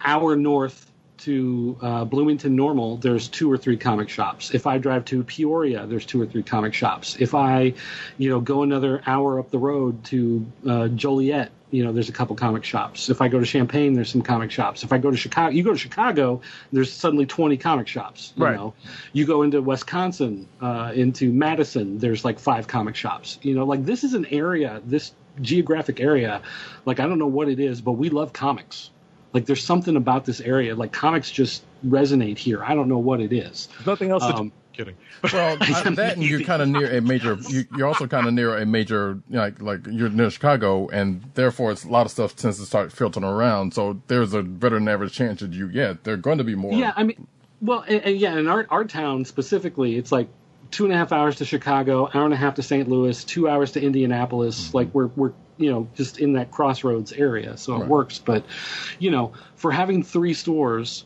hour 0.00 0.34
north 0.34 0.89
to 1.20 1.76
uh, 1.80 2.04
Bloomington 2.04 2.54
Normal, 2.56 2.96
there's 2.98 3.28
two 3.28 3.50
or 3.50 3.56
three 3.56 3.76
comic 3.76 4.08
shops. 4.08 4.52
If 4.54 4.66
I 4.66 4.78
drive 4.78 5.04
to 5.06 5.22
Peoria, 5.24 5.86
there's 5.86 6.04
two 6.06 6.20
or 6.20 6.26
three 6.26 6.42
comic 6.42 6.74
shops. 6.74 7.16
If 7.20 7.34
I, 7.34 7.74
you 8.18 8.28
know, 8.30 8.40
go 8.40 8.62
another 8.62 9.02
hour 9.06 9.38
up 9.38 9.50
the 9.50 9.58
road 9.58 10.02
to 10.06 10.46
uh, 10.68 10.88
Joliet, 10.88 11.50
you 11.70 11.84
know, 11.84 11.92
there's 11.92 12.08
a 12.08 12.12
couple 12.12 12.34
comic 12.34 12.64
shops. 12.64 13.08
If 13.10 13.20
I 13.20 13.28
go 13.28 13.38
to 13.38 13.46
Champaign, 13.46 13.92
there's 13.94 14.10
some 14.10 14.22
comic 14.22 14.50
shops. 14.50 14.82
If 14.82 14.92
I 14.92 14.98
go 14.98 15.10
to 15.10 15.16
Chicago, 15.16 15.50
you 15.54 15.62
go 15.62 15.70
to 15.72 15.78
Chicago, 15.78 16.40
there's 16.72 16.92
suddenly 16.92 17.26
20 17.26 17.56
comic 17.58 17.86
shops. 17.86 18.32
You 18.36 18.44
Right. 18.44 18.56
know, 18.56 18.74
you 19.12 19.24
go 19.24 19.42
into 19.42 19.62
Wisconsin, 19.62 20.48
uh, 20.60 20.90
into 20.94 21.32
Madison, 21.32 21.98
there's 21.98 22.24
like 22.24 22.38
five 22.40 22.66
comic 22.66 22.96
shops. 22.96 23.38
You 23.42 23.54
know, 23.54 23.64
like 23.64 23.84
this 23.84 24.02
is 24.02 24.14
an 24.14 24.26
area, 24.26 24.82
this 24.84 25.12
geographic 25.40 26.00
area. 26.00 26.42
Like 26.86 26.98
I 26.98 27.06
don't 27.06 27.18
know 27.20 27.28
what 27.28 27.48
it 27.48 27.60
is, 27.60 27.80
but 27.80 27.92
we 27.92 28.08
love 28.10 28.32
comics. 28.32 28.90
Like 29.32 29.46
there's 29.46 29.62
something 29.62 29.96
about 29.96 30.24
this 30.24 30.40
area. 30.40 30.74
Like 30.74 30.92
comics 30.92 31.30
just 31.30 31.62
resonate 31.86 32.38
here. 32.38 32.64
I 32.64 32.74
don't 32.74 32.88
know 32.88 32.98
what 32.98 33.20
it 33.20 33.32
is. 33.32 33.68
There's 33.72 33.86
nothing 33.86 34.10
else 34.10 34.26
to 34.26 34.34
Um. 34.34 34.52
Kidding. 34.72 34.96
Well, 35.32 35.58
I- 35.60 35.90
that 35.90 36.14
and 36.14 36.22
you're 36.22 36.42
kind 36.42 36.62
of 36.62 36.68
near 36.68 36.96
a 36.96 37.00
major. 37.00 37.36
You, 37.48 37.64
you're 37.76 37.88
also 37.88 38.06
kind 38.06 38.26
of 38.28 38.32
near 38.32 38.56
a 38.56 38.64
major, 38.64 39.20
like 39.28 39.60
like 39.60 39.80
you're 39.86 40.08
near 40.08 40.30
Chicago, 40.30 40.88
and 40.88 41.22
therefore 41.34 41.72
it's 41.72 41.84
a 41.84 41.88
lot 41.88 42.06
of 42.06 42.12
stuff 42.12 42.36
tends 42.36 42.58
to 42.60 42.64
start 42.64 42.92
filtering 42.92 43.24
around. 43.24 43.74
So 43.74 44.00
there's 44.06 44.32
a 44.32 44.42
better 44.42 44.76
than 44.76 44.88
average 44.88 45.12
chance 45.12 45.40
that 45.40 45.52
you 45.52 45.68
get. 45.68 46.04
They're 46.04 46.16
going 46.16 46.38
to 46.38 46.44
be 46.44 46.54
more. 46.54 46.72
Yeah, 46.72 46.92
I 46.96 47.02
mean, 47.02 47.26
well, 47.60 47.84
and, 47.86 48.00
and 48.02 48.16
yeah, 48.16 48.38
in 48.38 48.46
our 48.46 48.64
our 48.70 48.84
town 48.84 49.24
specifically, 49.24 49.96
it's 49.96 50.12
like 50.12 50.28
two 50.70 50.84
and 50.84 50.94
a 50.94 50.96
half 50.96 51.10
hours 51.12 51.36
to 51.36 51.44
Chicago, 51.44 52.08
hour 52.14 52.24
and 52.24 52.32
a 52.32 52.36
half 52.36 52.54
to 52.54 52.62
St. 52.62 52.88
Louis, 52.88 53.22
two 53.24 53.48
hours 53.48 53.72
to 53.72 53.82
Indianapolis. 53.82 54.72
Like 54.72 54.94
we're 54.94 55.08
we're 55.08 55.32
you 55.60 55.70
know 55.70 55.88
just 55.94 56.18
in 56.18 56.32
that 56.32 56.50
crossroads 56.50 57.12
area, 57.12 57.56
so 57.56 57.80
it 57.80 57.86
works. 57.86 58.18
But 58.18 58.44
you 58.98 59.10
know, 59.10 59.32
for 59.56 59.70
having 59.70 60.02
three 60.02 60.34
stores. 60.34 61.04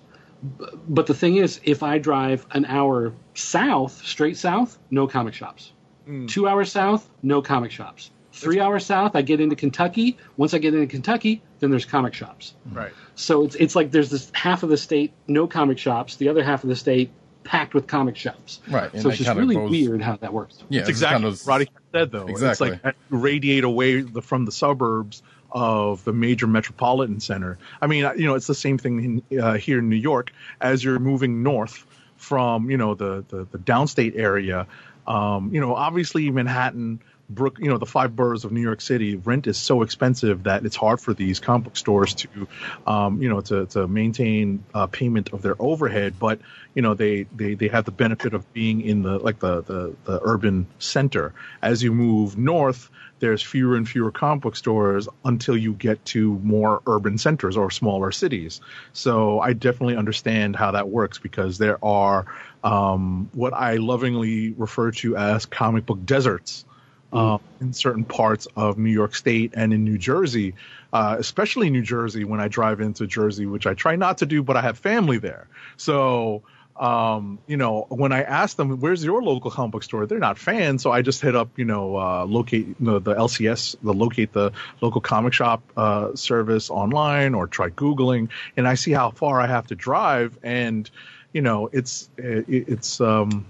But 0.89 1.07
the 1.07 1.15
thing 1.15 1.37
is, 1.37 1.59
if 1.65 1.83
I 1.83 1.97
drive 1.97 2.47
an 2.51 2.67
hour 2.67 3.15
south, 3.33 4.05
straight 4.05 4.37
south, 4.37 4.79
no 4.91 5.07
comic 5.07 5.33
shops. 5.33 5.73
Hmm. 6.05 6.27
Two 6.27 6.47
hours 6.47 6.71
south, 6.71 7.09
no 7.23 7.41
comic 7.41 7.71
shops. 7.71 8.11
Three 8.31 8.61
hours 8.61 8.85
south, 8.85 9.17
I 9.17 9.23
get 9.23 9.41
into 9.41 9.57
Kentucky. 9.57 10.19
Once 10.37 10.53
I 10.53 10.59
get 10.59 10.75
into 10.75 10.89
Kentucky, 10.89 11.41
then 11.61 11.71
there's 11.71 11.85
comic 11.85 12.15
shops. 12.15 12.55
Right. 12.71 12.93
So 13.15 13.45
it's 13.45 13.55
it's 13.55 13.77
like 13.77 13.91
there's 13.91 14.11
this 14.11 14.31
half 14.35 14.63
of 14.63 14.69
the 14.69 14.77
state 14.77 15.13
no 15.27 15.47
comic 15.47 15.79
shops, 15.79 16.17
the 16.17 16.29
other 16.29 16.43
half 16.43 16.63
of 16.63 16.69
the 16.69 16.77
state 16.77 17.11
packed 17.45 17.75
with 17.75 17.87
comic 17.87 18.17
shops. 18.17 18.61
Right, 18.69 18.93
and 18.93 19.03
So 19.03 19.09
it's 19.11 19.19
just 19.19 19.29
kinda 19.29 19.41
really 19.41 19.55
goes- 19.55 19.71
weird 19.71 20.03
how 20.03 20.17
that 20.17 20.33
works. 20.33 20.63
yeah. 20.69 20.81
It's 20.81 20.89
it's 20.89 20.99
exactly 20.99 21.15
kind 21.15 21.25
what 21.25 21.41
of- 21.41 21.47
Roddy 21.47 21.69
said, 21.93 22.11
though. 22.11 22.27
Exactly. 22.27 22.71
It's 22.71 22.85
like 22.85 22.95
you 23.11 23.19
radiate 23.19 23.65
away 23.65 24.01
the, 24.01 24.23
from 24.23 24.45
the 24.47 24.53
suburbs 24.53 25.23
of 25.53 26.03
the 26.05 26.13
major 26.13 26.47
metropolitan 26.49 27.21
center. 27.21 27.59
I 27.81 27.87
mean, 27.87 28.11
you 28.17 28.27
know, 28.27 28.35
it's 28.35 28.49
the 28.49 28.55
same 28.57 28.77
thing 28.79 29.23
in, 29.31 29.39
uh, 29.41 29.55
here 29.55 29.79
in 29.79 29.89
New 29.89 29.95
York 29.97 30.33
as 30.61 30.83
you're 30.83 30.99
moving 30.99 31.43
north 31.45 31.87
from, 32.17 32.71
you 32.71 32.77
know, 32.77 32.95
the, 32.95 33.25
the, 33.29 33.47
the 33.53 33.59
downstate 33.59 34.19
area. 34.19 34.67
Um, 35.07 35.51
you 35.55 35.61
know, 35.61 35.75
obviously 35.75 36.31
Manhattan, 36.31 36.99
Brook, 37.35 37.59
you 37.59 37.69
know, 37.69 37.79
the 37.79 37.87
five 37.87 38.15
boroughs 38.15 38.45
of 38.45 38.53
New 38.53 38.61
York 38.61 38.81
City, 38.81 39.17
rent 39.17 39.47
is 39.47 39.59
so 39.59 39.83
expensive 39.83 40.45
that 40.45 40.65
it's 40.65 40.77
hard 40.77 41.01
for 41.01 41.15
these 41.15 41.41
comic 41.41 41.65
book 41.65 41.77
stores 41.77 42.15
to, 42.15 42.49
um, 42.87 43.21
you 43.21 43.29
know, 43.29 43.41
to, 43.43 43.67
to 43.67 43.89
maintain 43.89 44.65
uh, 44.75 44.87
payment 44.87 45.33
of 45.33 45.43
their 45.43 45.57
overhead. 45.59 46.15
But, 46.19 46.41
you 46.75 46.83
know, 46.83 46.95
they, 46.95 47.25
they, 47.35 47.55
they 47.55 47.69
have 47.69 47.85
the 47.85 47.91
benefit 47.91 48.35
of 48.35 48.53
being 48.53 48.81
in 48.81 49.03
the, 49.03 49.19
like 49.19 49.39
the, 49.39 49.63
the, 49.63 49.97
the 50.05 50.21
urban 50.23 50.67
center. 50.79 51.35
As 51.61 51.83
you 51.83 51.93
move 51.93 52.39
north, 52.39 52.91
there's 53.21 53.43
fewer 53.43 53.77
and 53.77 53.89
fewer 53.89 54.11
comic 54.11 54.43
book 54.43 54.57
stores 54.57 55.09
until 55.25 55.57
you 55.57 55.73
get 55.73 56.05
to 56.07 56.39
more 56.43 56.83
urban 56.87 57.17
centers 57.17 57.57
or 57.57 57.71
smaller 57.71 58.13
cities. 58.13 58.61
So 58.93 59.41
I 59.41 59.53
definitely 59.53 59.97
understand 59.97 60.57
how 60.57 60.73
that 60.73 60.89
works 60.89 61.19
because 61.19 61.57
there 61.57 61.83
are 61.83 62.27
um, 62.63 63.31
what 63.33 63.55
I 63.55 63.77
lovingly 63.77 64.53
refer 64.53 64.91
to 64.91 65.17
as 65.17 65.47
comic 65.47 65.87
book 65.87 66.05
deserts. 66.05 66.65
Uh, 67.15 67.39
in 67.61 67.73
certain 67.73 68.05
parts 68.05 68.49
of 68.57 68.77
New 68.77 68.91
York 68.91 69.15
State 69.15 69.53
and 69.57 69.73
in 69.73 69.85
New 69.85 69.99
Jersey, 69.99 70.55
uh, 70.93 71.15
especially 71.19 71.71
New 71.71 71.83
Jersey, 71.83 72.25
when 72.25 72.41
I 72.41 72.49
drive 72.49 72.81
into 72.81 73.07
Jersey, 73.07 73.47
which 73.47 73.67
I 73.67 73.75
try 73.75 73.95
not 73.95 74.19
to 74.19 74.27
do, 74.27 74.43
but 74.43 74.57
I 74.57 74.63
have 74.63 74.79
family 74.79 75.19
there. 75.19 75.47
So, 75.77 76.43
um, 76.77 77.39
you 77.47 77.57
know, 77.57 77.87
when 77.89 78.13
I 78.13 78.23
ask 78.23 78.57
them, 78.57 78.81
where's 78.81 79.05
your 79.05 79.23
local 79.23 79.51
comic 79.51 79.73
book 79.73 79.83
store? 79.85 80.07
They're 80.07 80.19
not 80.19 80.39
fans. 80.39 80.83
So 80.83 80.91
I 80.91 81.03
just 81.03 81.21
hit 81.21 81.37
up, 81.37 81.51
you 81.57 81.65
know, 81.65 81.97
uh, 81.97 82.25
locate 82.25 82.67
you 82.67 82.77
know, 82.81 82.99
the 82.99 83.15
LCS, 83.15 83.77
the 83.83 83.93
locate 83.93 84.33
the 84.33 84.53
local 84.81 85.01
comic 85.01 85.33
shop 85.33 85.63
uh, 85.77 86.15
service 86.17 86.71
online 86.71 87.35
or 87.35 87.47
try 87.47 87.71
Googling 87.71 88.29
and 88.57 88.67
I 88.67 88.75
see 88.75 88.91
how 88.93 89.11
far 89.11 89.41
I 89.41 89.47
have 89.47 89.69
to 89.69 89.77
drive. 89.77 90.37
And, 90.43 90.91
you 91.33 91.43
know, 91.43 91.71
it's, 91.73 92.11
it, 92.17 92.47
it's 92.49 93.01
um, 93.01 93.47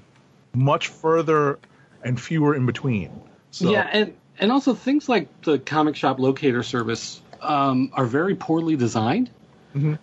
much 0.55 0.89
further 0.89 1.59
and 2.03 2.21
fewer 2.21 2.55
in 2.55 2.67
between. 2.67 3.11
So, 3.55 3.71
Yeah, 3.71 3.89
and 3.93 4.15
and 4.41 4.51
also 4.51 4.75
things 4.75 5.09
like 5.09 5.43
the 5.43 5.61
comic 5.61 5.95
shop 5.95 6.19
locator 6.19 6.65
service 6.65 7.23
um, 7.41 7.93
are 7.93 8.05
very 8.05 8.35
poorly 8.35 8.75
designed. 8.75 9.31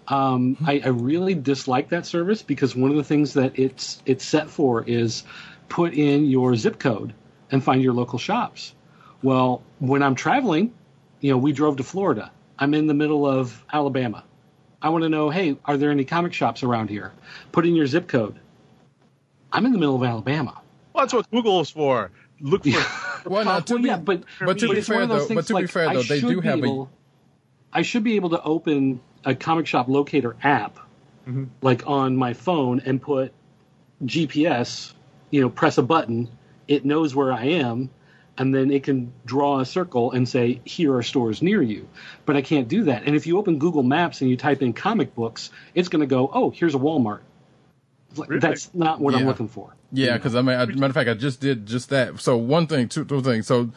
Um, 0.07 0.56
I, 0.65 0.82
I 0.86 0.88
really 0.88 1.36
dislike 1.36 1.90
that 1.90 2.06
service 2.06 2.41
because 2.41 2.78
one 2.78 2.91
of 2.91 2.95
the 2.98 3.03
things 3.03 3.34
that 3.34 3.60
it's 3.60 4.02
it's 4.06 4.23
set 4.23 4.49
for 4.49 4.86
is 4.86 5.23
put 5.68 5.94
in 5.94 6.28
your 6.28 6.56
zip 6.56 6.80
code 6.80 7.14
and 7.52 7.61
find 7.61 7.82
your 7.84 7.91
local 7.91 8.19
shops. 8.19 8.73
Well, 9.22 9.61
when 9.80 10.02
I'm 10.02 10.15
traveling, 10.15 10.73
you 11.19 11.32
know, 11.32 11.38
we 11.38 11.52
drove 11.52 11.76
to 11.76 11.84
Florida. 11.84 12.32
I'm 12.57 12.73
in 12.73 12.88
the 12.88 12.94
middle 12.94 13.26
of 13.26 13.65
Alabama. 13.72 14.23
I 14.82 14.90
want 14.90 15.03
to 15.03 15.10
know, 15.10 15.30
hey, 15.30 15.57
are 15.65 15.76
there 15.76 15.91
any 15.91 16.06
comic 16.06 16.32
shops 16.32 16.64
around 16.64 16.90
here? 16.90 17.11
Put 17.52 17.65
in 17.65 17.76
your 17.76 17.86
zip 17.86 18.07
code. 18.07 18.40
I'm 19.52 19.65
in 19.65 19.73
the 19.73 19.78
middle 19.78 19.98
of 19.98 20.03
Alabama. 20.03 20.61
well, 20.93 21.03
that's 21.03 21.14
what 21.14 21.30
Google 21.32 21.59
is 21.59 21.69
for. 21.69 22.11
Look 22.40 22.64
for. 22.64 23.10
Well, 23.25 23.45
now, 23.45 23.59
to 23.59 23.74
Well, 23.74 23.82
be, 23.83 23.88
yeah, 23.90 23.98
but 23.98 24.24
but 24.40 24.58
to 24.59 24.67
but 24.67 24.74
be 24.74 24.80
it's 24.80 24.88
one 24.90 24.95
fair 24.98 25.01
of 25.03 25.09
those 25.09 25.27
though, 25.27 25.35
but 25.35 25.45
things, 25.45 25.59
to 25.59 25.61
be 25.61 25.67
fair 25.67 25.93
though, 25.93 26.03
they 26.03 26.22
do 26.22 26.40
have 26.41 26.58
able- 26.59 26.90
I 27.74 27.82
should 27.83 28.03
be 28.03 28.16
able 28.17 28.32
to 28.32 28.41
open 28.43 29.00
a 29.24 29.35
comic 29.35 29.67
shop 29.67 29.88
locator 29.88 30.35
app, 30.43 30.77
Mm-hmm. 31.27 31.45
like 31.61 31.85
on 31.88 32.17
my 32.17 32.33
phone, 32.33 32.82
and 32.83 33.00
put 33.01 33.32
GPS. 34.03 34.93
You 35.30 35.41
know, 35.41 35.50
press 35.50 35.77
a 35.77 35.83
button, 35.83 36.27
it 36.67 36.83
knows 36.83 37.16
where 37.16 37.32
I 37.32 37.45
am, 37.45 37.90
and 38.38 38.53
then 38.53 38.69
it 38.72 38.83
can 38.83 39.14
draw 39.25 39.59
a 39.61 39.66
circle 39.66 40.11
and 40.11 40.27
say, 40.27 40.59
"Here 40.66 40.93
are 40.95 41.03
stores 41.03 41.41
near 41.41 41.61
you." 41.61 41.88
But 42.25 42.35
I 42.35 42.41
can't 42.41 42.67
do 42.67 42.85
that. 42.85 43.03
And 43.06 43.16
if 43.16 43.27
you 43.27 43.38
open 43.38 43.59
Google 43.59 43.83
Maps 43.83 44.19
and 44.22 44.30
you 44.30 44.35
type 44.35 44.61
in 44.61 44.74
comic 44.74 45.16
books, 45.16 45.50
it's 45.74 45.88
going 45.90 46.01
to 46.01 46.08
go, 46.08 46.30
"Oh, 46.33 46.50
here's 46.50 46.75
a 46.75 46.80
Walmart." 46.80 47.19
It's 48.11 48.19
Really? 48.27 48.40
That's 48.40 48.73
not 48.73 48.99
what 48.99 49.15
I'm 49.15 49.25
looking 49.25 49.48
for. 49.48 49.73
Yeah, 49.91 50.17
because 50.17 50.35
I 50.35 50.41
mean, 50.41 50.57
I, 50.57 50.65
matter 50.65 50.85
of 50.88 50.93
fact, 50.93 51.09
I 51.09 51.14
just 51.14 51.41
did 51.41 51.65
just 51.65 51.90
that. 51.90 52.19
So 52.19 52.38
one 52.38 52.67
thing, 52.67 52.88
two, 52.88 53.03
two 53.06 53.22
things. 53.22 53.48
So, 53.48 53.72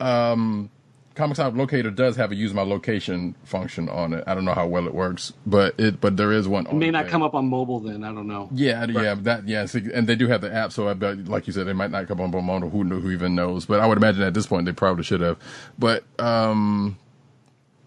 um, 0.00 0.70
Comic 1.14 1.36
Shop 1.36 1.54
Locator 1.54 1.90
does 1.90 2.16
have 2.16 2.32
a 2.32 2.34
use 2.34 2.54
my 2.54 2.62
location 2.62 3.34
function 3.44 3.90
on 3.90 4.14
it. 4.14 4.24
I 4.26 4.34
don't 4.34 4.46
know 4.46 4.54
how 4.54 4.66
well 4.66 4.86
it 4.86 4.94
works, 4.94 5.34
but 5.44 5.78
it 5.78 6.00
but 6.00 6.16
there 6.16 6.32
is 6.32 6.48
one. 6.48 6.66
It 6.66 6.74
may 6.74 6.90
not 6.90 7.08
come 7.08 7.22
up 7.22 7.34
on 7.34 7.46
mobile 7.48 7.80
then. 7.80 8.02
I 8.02 8.14
don't 8.14 8.26
know. 8.26 8.48
Yeah, 8.50 8.86
yeah, 8.86 9.14
that 9.20 9.46
yeah, 9.46 9.66
so- 9.66 9.80
and 9.92 10.06
they 10.06 10.16
do 10.16 10.26
have 10.28 10.40
the 10.40 10.52
app. 10.52 10.72
So 10.72 10.88
I 10.88 10.94
bet, 10.94 11.26
like 11.26 11.46
you 11.46 11.52
said, 11.52 11.66
they 11.66 11.74
might 11.74 11.90
not 11.90 12.08
come 12.08 12.18
up 12.20 12.34
on 12.34 12.44
mobile. 12.44 12.70
Who 12.70 12.84
knew? 12.84 13.00
Who 13.00 13.10
even 13.10 13.34
knows? 13.34 13.66
But 13.66 13.80
I 13.80 13.86
would 13.86 13.98
imagine 13.98 14.22
at 14.22 14.32
this 14.32 14.46
point 14.46 14.64
they 14.64 14.72
probably 14.72 15.04
should 15.04 15.20
have. 15.20 15.38
But 15.78 16.04
um, 16.18 16.96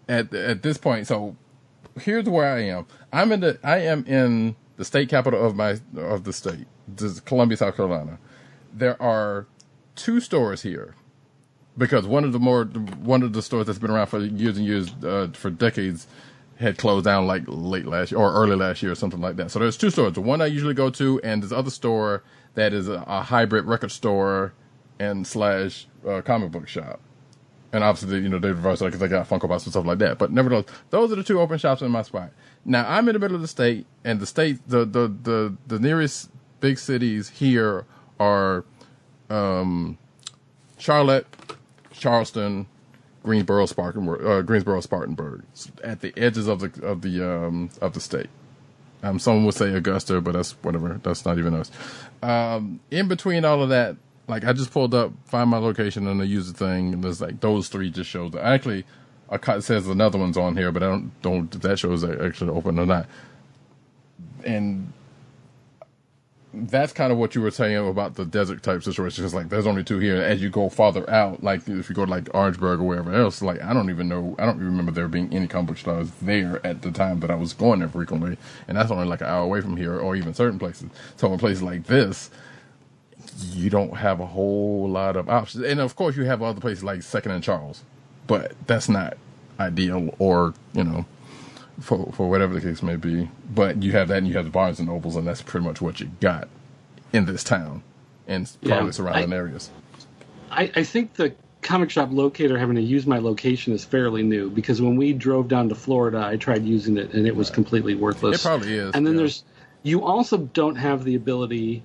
at 0.08 0.32
at 0.32 0.62
this 0.62 0.78
point, 0.78 1.08
so 1.08 1.34
here's 2.00 2.26
where 2.26 2.54
I 2.54 2.60
am. 2.60 2.86
I'm 3.12 3.32
in 3.32 3.40
the 3.40 3.58
I 3.64 3.78
am 3.78 4.04
in 4.06 4.54
the 4.76 4.84
state 4.84 5.08
capital 5.08 5.44
of 5.44 5.56
my 5.56 5.78
of 5.96 6.24
the 6.24 6.32
state, 6.32 6.66
Columbia, 7.24 7.56
South 7.56 7.76
Carolina. 7.76 8.18
There 8.72 9.00
are 9.00 9.46
two 9.94 10.20
stores 10.20 10.62
here 10.62 10.94
because 11.76 12.06
one 12.06 12.24
of 12.24 12.32
the 12.32 12.38
more 12.38 12.64
one 12.64 13.22
of 13.22 13.32
the 13.32 13.42
stores 13.42 13.66
that's 13.66 13.78
been 13.78 13.90
around 13.90 14.06
for 14.08 14.20
years 14.20 14.56
and 14.56 14.66
years 14.66 14.92
uh, 15.04 15.28
for 15.32 15.50
decades 15.50 16.06
had 16.58 16.78
closed 16.78 17.04
down 17.04 17.26
like 17.26 17.42
late 17.46 17.86
last 17.86 18.10
year 18.12 18.20
or 18.20 18.32
early 18.32 18.56
last 18.56 18.82
year 18.82 18.92
or 18.92 18.94
something 18.94 19.20
like 19.20 19.36
that. 19.36 19.50
So 19.50 19.58
there's 19.58 19.76
two 19.76 19.90
stores. 19.90 20.14
The 20.14 20.22
one 20.22 20.40
I 20.40 20.46
usually 20.46 20.72
go 20.74 20.88
to, 20.90 21.20
and 21.22 21.42
this 21.42 21.52
other 21.52 21.70
store 21.70 22.22
that 22.54 22.72
is 22.72 22.88
a, 22.88 23.04
a 23.06 23.22
hybrid 23.22 23.66
record 23.66 23.92
store 23.92 24.54
and 24.98 25.26
slash 25.26 25.86
uh, 26.08 26.22
comic 26.22 26.50
book 26.52 26.66
shop. 26.66 27.00
And 27.72 27.84
obviously, 27.84 28.20
you 28.20 28.30
know, 28.30 28.38
they 28.38 28.48
reverse 28.48 28.80
it 28.80 28.86
because 28.86 29.00
they 29.00 29.08
got 29.08 29.28
Funko 29.28 29.48
Pops 29.48 29.64
and 29.64 29.72
stuff 29.72 29.84
like 29.84 29.98
that. 29.98 30.16
But 30.16 30.32
nevertheless, 30.32 30.64
those 30.88 31.12
are 31.12 31.16
the 31.16 31.22
two 31.22 31.40
open 31.40 31.58
shops 31.58 31.82
in 31.82 31.90
my 31.90 32.02
spot. 32.02 32.30
Now 32.66 32.84
I'm 32.88 33.08
in 33.08 33.14
the 33.14 33.18
middle 33.20 33.36
of 33.36 33.42
the 33.42 33.48
state, 33.48 33.86
and 34.04 34.18
the 34.18 34.26
state, 34.26 34.58
the 34.68 34.84
the 34.84 35.08
the, 35.08 35.56
the 35.66 35.78
nearest 35.78 36.30
big 36.60 36.78
cities 36.78 37.28
here 37.28 37.86
are 38.18 38.64
um, 39.30 39.98
Charlotte, 40.76 41.26
Charleston, 41.92 42.66
Greensboro, 43.22 43.66
Spartanburg, 43.66 44.26
uh, 44.26 44.42
Greensboro, 44.42 44.80
Spartanburg, 44.80 45.44
at 45.84 46.00
the 46.00 46.12
edges 46.16 46.48
of 46.48 46.58
the 46.58 46.86
of 46.86 47.02
the 47.02 47.22
um, 47.22 47.70
of 47.80 47.92
the 47.92 48.00
state. 48.00 48.28
Um, 49.02 49.20
someone 49.20 49.44
would 49.44 49.54
say 49.54 49.72
Augusta, 49.72 50.20
but 50.20 50.32
that's 50.32 50.52
whatever. 50.62 51.00
That's 51.02 51.24
not 51.24 51.38
even 51.38 51.54
us. 51.54 51.70
Um, 52.22 52.80
in 52.90 53.06
between 53.06 53.44
all 53.44 53.62
of 53.62 53.68
that, 53.68 53.96
like 54.26 54.44
I 54.44 54.52
just 54.52 54.72
pulled 54.72 54.94
up, 54.94 55.12
find 55.26 55.48
my 55.48 55.58
location, 55.58 56.08
and 56.08 56.20
I 56.20 56.24
use 56.24 56.50
the 56.50 56.58
thing, 56.58 56.94
and 56.94 57.04
there's 57.04 57.20
like 57.20 57.40
those 57.40 57.68
three 57.68 57.90
just 57.90 58.10
shows. 58.10 58.34
Actually, 58.34 58.84
it 59.32 59.62
says 59.62 59.88
another 59.88 60.18
one's 60.18 60.36
on 60.36 60.56
here, 60.56 60.72
but 60.72 60.82
I 60.82 60.88
don't 60.88 61.22
don't 61.22 61.50
that 61.62 61.78
show 61.78 61.92
is 61.92 62.04
actually 62.04 62.50
open 62.50 62.78
or 62.78 62.86
not. 62.86 63.06
and 64.44 64.92
that's 66.54 66.92
kind 66.92 67.12
of 67.12 67.18
what 67.18 67.34
you 67.34 67.42
were 67.42 67.50
saying 67.50 67.76
about 67.76 68.14
the 68.16 68.24
desert 68.24 68.62
type 68.62 68.82
situation. 68.82 69.24
It's 69.24 69.34
like 69.34 69.50
there's 69.50 69.66
only 69.66 69.84
two 69.84 69.98
here. 69.98 70.16
As 70.22 70.42
you 70.42 70.50
go 70.50 70.68
farther 70.70 71.08
out, 71.10 71.42
like 71.44 71.68
if 71.68 71.88
you 71.90 71.94
go 71.94 72.06
to 72.06 72.10
like 72.10 72.28
Orangeburg 72.34 72.80
or 72.80 72.84
wherever 72.84 73.14
else, 73.14 73.42
like 73.42 73.62
I 73.62 73.74
don't 73.74 73.90
even 73.90 74.08
know, 74.08 74.36
I 74.38 74.46
don't 74.46 74.58
remember 74.58 74.92
there 74.92 75.08
being 75.08 75.32
any 75.34 75.48
comic 75.48 75.68
book 75.68 75.78
stores 75.78 76.10
there 76.22 76.64
at 76.66 76.82
the 76.82 76.90
time 76.92 77.20
that 77.20 77.30
I 77.30 77.36
was 77.36 77.52
going 77.52 77.80
there 77.80 77.88
frequently, 77.90 78.38
and 78.68 78.76
that's 78.78 78.90
only 78.90 79.06
like 79.06 79.20
an 79.20 79.28
hour 79.28 79.44
away 79.44 79.60
from 79.60 79.76
here, 79.76 79.98
or 79.98 80.16
even 80.16 80.34
certain 80.34 80.58
places. 80.58 80.90
So 81.16 81.32
in 81.32 81.38
places 81.38 81.62
like 81.62 81.84
this, 81.84 82.30
you 83.52 83.70
don't 83.70 83.96
have 83.96 84.20
a 84.20 84.26
whole 84.26 84.88
lot 84.88 85.16
of 85.16 85.28
options, 85.28 85.64
and 85.64 85.80
of 85.80 85.96
course 85.96 86.16
you 86.16 86.24
have 86.24 86.42
other 86.42 86.60
places 86.60 86.84
like 86.84 87.02
Second 87.02 87.32
and 87.32 87.44
Charles, 87.44 87.82
but 88.26 88.52
that's 88.66 88.88
not 88.88 89.16
ideal, 89.60 90.14
or 90.18 90.54
you 90.74 90.84
know 90.84 91.04
for 91.80 92.10
for 92.12 92.28
whatever 92.28 92.54
the 92.54 92.60
case 92.60 92.82
may 92.82 92.96
be. 92.96 93.28
But 93.54 93.82
you 93.82 93.92
have 93.92 94.08
that, 94.08 94.18
and 94.18 94.28
you 94.28 94.34
have 94.34 94.44
the 94.44 94.50
Barnes 94.50 94.78
and 94.78 94.88
Nobles, 94.88 95.16
and 95.16 95.26
that's 95.26 95.42
pretty 95.42 95.66
much 95.66 95.80
what 95.80 96.00
you 96.00 96.10
got 96.20 96.48
in 97.12 97.26
this 97.26 97.44
town 97.44 97.82
and 98.26 98.50
probably 98.64 98.86
Yeah, 98.86 98.90
surrounding 98.90 99.32
I- 99.32 99.36
areas. 99.36 99.70
I, 100.50 100.70
I 100.76 100.82
think 100.84 101.14
the 101.14 101.34
comic 101.62 101.90
shop 101.90 102.10
locator 102.12 102.56
having 102.58 102.76
to 102.76 102.82
use 102.82 103.06
my 103.06 103.18
location 103.18 103.72
is 103.72 103.84
fairly 103.84 104.22
new 104.22 104.48
because 104.50 104.80
when 104.80 104.96
we 104.96 105.12
drove 105.12 105.48
down 105.48 105.68
to 105.68 105.74
Florida, 105.74 106.24
I 106.24 106.36
tried 106.36 106.64
using 106.64 106.96
it 106.96 107.12
and 107.14 107.26
it 107.26 107.34
was 107.34 107.50
completely 107.50 107.94
worthless. 107.96 108.40
It 108.40 108.46
probably 108.46 108.74
is, 108.76 108.94
And 108.94 109.04
then 109.04 109.14
yeah. 109.14 109.18
there's, 109.18 109.44
you 109.82 110.04
also 110.04 110.36
don't 110.38 110.76
have 110.76 111.02
the 111.02 111.16
ability, 111.16 111.82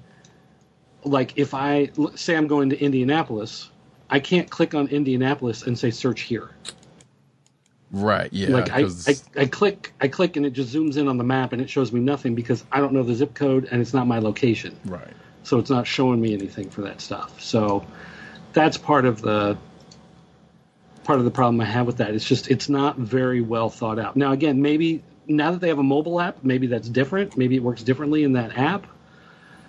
like 1.03 1.33
if 1.37 1.53
I 1.55 1.89
say 2.15 2.35
I'm 2.35 2.45
going 2.47 2.69
to 2.69 2.79
Indianapolis, 2.79 3.69
I 4.11 4.19
can't 4.19 4.49
click 4.49 4.75
on 4.75 4.89
Indianapolis 4.89 5.63
and 5.63 5.79
say 5.79 5.89
search 5.89 6.21
here. 6.21 6.51
Right? 7.91 8.31
Yeah. 8.31 8.49
like 8.49 8.69
I, 8.71 8.83
I, 9.07 9.15
I 9.35 9.45
click, 9.45 9.93
I 9.99 10.07
click 10.07 10.35
and 10.35 10.45
it 10.45 10.51
just 10.51 10.73
zooms 10.73 10.97
in 10.97 11.07
on 11.07 11.17
the 11.17 11.23
map 11.23 11.53
and 11.53 11.61
it 11.61 11.69
shows 11.69 11.91
me 11.91 11.99
nothing 11.99 12.35
because 12.35 12.63
I 12.71 12.79
don't 12.79 12.93
know 12.93 13.03
the 13.03 13.15
zip 13.15 13.33
code 13.33 13.67
and 13.71 13.81
it's 13.81 13.93
not 13.93 14.07
my 14.07 14.19
location. 14.19 14.77
right. 14.85 15.13
so 15.43 15.57
it's 15.57 15.69
not 15.69 15.87
showing 15.87 16.21
me 16.21 16.33
anything 16.33 16.69
for 16.69 16.81
that 16.81 17.01
stuff. 17.01 17.41
So 17.41 17.85
that's 18.53 18.77
part 18.77 19.05
of 19.05 19.21
the 19.21 19.57
part 21.03 21.19
of 21.19 21.25
the 21.25 21.31
problem 21.31 21.59
I 21.59 21.65
have 21.65 21.87
with 21.87 21.97
that. 21.97 22.13
It's 22.13 22.25
just 22.25 22.49
it's 22.49 22.69
not 22.69 22.97
very 22.97 23.41
well 23.41 23.69
thought 23.69 23.99
out. 23.99 24.15
Now 24.15 24.31
again, 24.31 24.61
maybe 24.61 25.03
now 25.27 25.51
that 25.51 25.61
they 25.61 25.69
have 25.69 25.79
a 25.79 25.83
mobile 25.83 26.19
app, 26.21 26.43
maybe 26.43 26.67
that's 26.67 26.87
different. 26.87 27.37
Maybe 27.37 27.55
it 27.55 27.63
works 27.63 27.83
differently 27.83 28.23
in 28.23 28.33
that 28.33 28.57
app. 28.57 28.87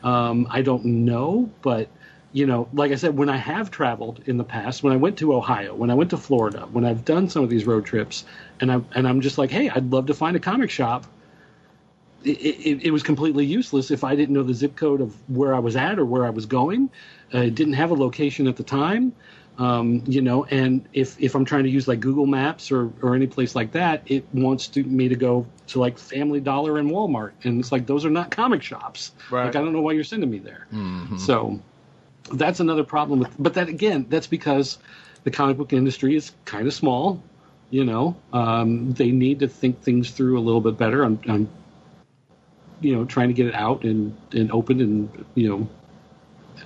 Um, 0.04 0.46
I 0.50 0.62
don't 0.62 0.84
know, 0.84 1.50
but 1.62 1.88
you 2.32 2.46
know, 2.46 2.68
like 2.72 2.92
I 2.92 2.96
said, 2.96 3.16
when 3.16 3.28
I 3.28 3.36
have 3.36 3.70
traveled 3.70 4.22
in 4.26 4.38
the 4.38 4.44
past, 4.44 4.82
when 4.82 4.92
I 4.92 4.96
went 4.96 5.18
to 5.18 5.34
Ohio, 5.34 5.74
when 5.74 5.90
I 5.90 5.94
went 5.94 6.10
to 6.10 6.16
Florida, 6.16 6.66
when 6.72 6.84
I've 6.84 7.04
done 7.04 7.28
some 7.28 7.44
of 7.44 7.50
these 7.50 7.66
road 7.66 7.84
trips, 7.84 8.24
and 8.60 8.72
I'm 8.72 8.86
and 8.94 9.06
I'm 9.06 9.20
just 9.20 9.38
like, 9.38 9.50
hey, 9.50 9.68
I'd 9.68 9.90
love 9.90 10.06
to 10.06 10.14
find 10.14 10.36
a 10.36 10.40
comic 10.40 10.70
shop 10.70 11.06
it, 12.24 12.30
it, 12.30 12.86
it 12.86 12.90
was 12.90 13.02
completely 13.02 13.44
useless 13.44 13.90
if 13.90 14.04
I 14.04 14.14
didn't 14.14 14.34
know 14.34 14.42
the 14.42 14.54
zip 14.54 14.76
code 14.76 15.00
of 15.00 15.16
where 15.28 15.54
I 15.54 15.58
was 15.58 15.76
at 15.76 15.98
or 15.98 16.04
where 16.04 16.24
I 16.24 16.30
was 16.30 16.46
going. 16.46 16.90
Uh, 17.34 17.38
it 17.38 17.54
didn't 17.54 17.74
have 17.74 17.90
a 17.90 17.94
location 17.94 18.46
at 18.46 18.56
the 18.56 18.62
time, 18.62 19.12
um, 19.58 20.02
you 20.06 20.20
know. 20.20 20.44
And 20.44 20.86
if 20.92 21.20
if 21.20 21.34
I'm 21.34 21.44
trying 21.44 21.64
to 21.64 21.70
use 21.70 21.88
like 21.88 22.00
Google 22.00 22.26
Maps 22.26 22.70
or 22.70 22.92
or 23.02 23.14
any 23.14 23.26
place 23.26 23.54
like 23.54 23.72
that, 23.72 24.02
it 24.06 24.26
wants 24.32 24.68
to, 24.68 24.84
me 24.84 25.08
to 25.08 25.16
go 25.16 25.46
to 25.68 25.80
like 25.80 25.98
Family 25.98 26.40
Dollar 26.40 26.78
and 26.78 26.90
Walmart, 26.90 27.32
and 27.44 27.60
it's 27.60 27.72
like 27.72 27.86
those 27.86 28.04
are 28.04 28.10
not 28.10 28.30
comic 28.30 28.62
shops. 28.62 29.12
Right. 29.30 29.46
Like 29.46 29.56
I 29.56 29.60
don't 29.60 29.72
know 29.72 29.82
why 29.82 29.92
you're 29.92 30.04
sending 30.04 30.30
me 30.30 30.38
there. 30.38 30.66
So 31.18 31.60
that's 32.30 32.60
another 32.60 32.84
problem 32.84 33.20
with. 33.20 33.34
But 33.38 33.54
that 33.54 33.68
again, 33.68 34.06
that's 34.08 34.26
because 34.26 34.78
the 35.24 35.30
comic 35.30 35.56
book 35.56 35.72
industry 35.72 36.16
is 36.16 36.32
kind 36.44 36.66
of 36.66 36.74
small. 36.74 37.22
You 37.70 37.84
know, 37.84 38.16
um, 38.32 38.92
they 38.92 39.12
need 39.12 39.40
to 39.40 39.48
think 39.48 39.80
things 39.80 40.10
through 40.10 40.38
a 40.38 40.42
little 40.42 40.60
bit 40.60 40.76
better. 40.76 41.02
I'm, 41.02 41.18
I'm 41.26 41.48
you 42.82 42.96
know 42.96 43.04
trying 43.04 43.28
to 43.28 43.34
get 43.34 43.46
it 43.46 43.54
out 43.54 43.84
and 43.84 44.16
and 44.32 44.50
open 44.52 44.80
and 44.80 45.24
you 45.34 45.48
know 45.48 45.68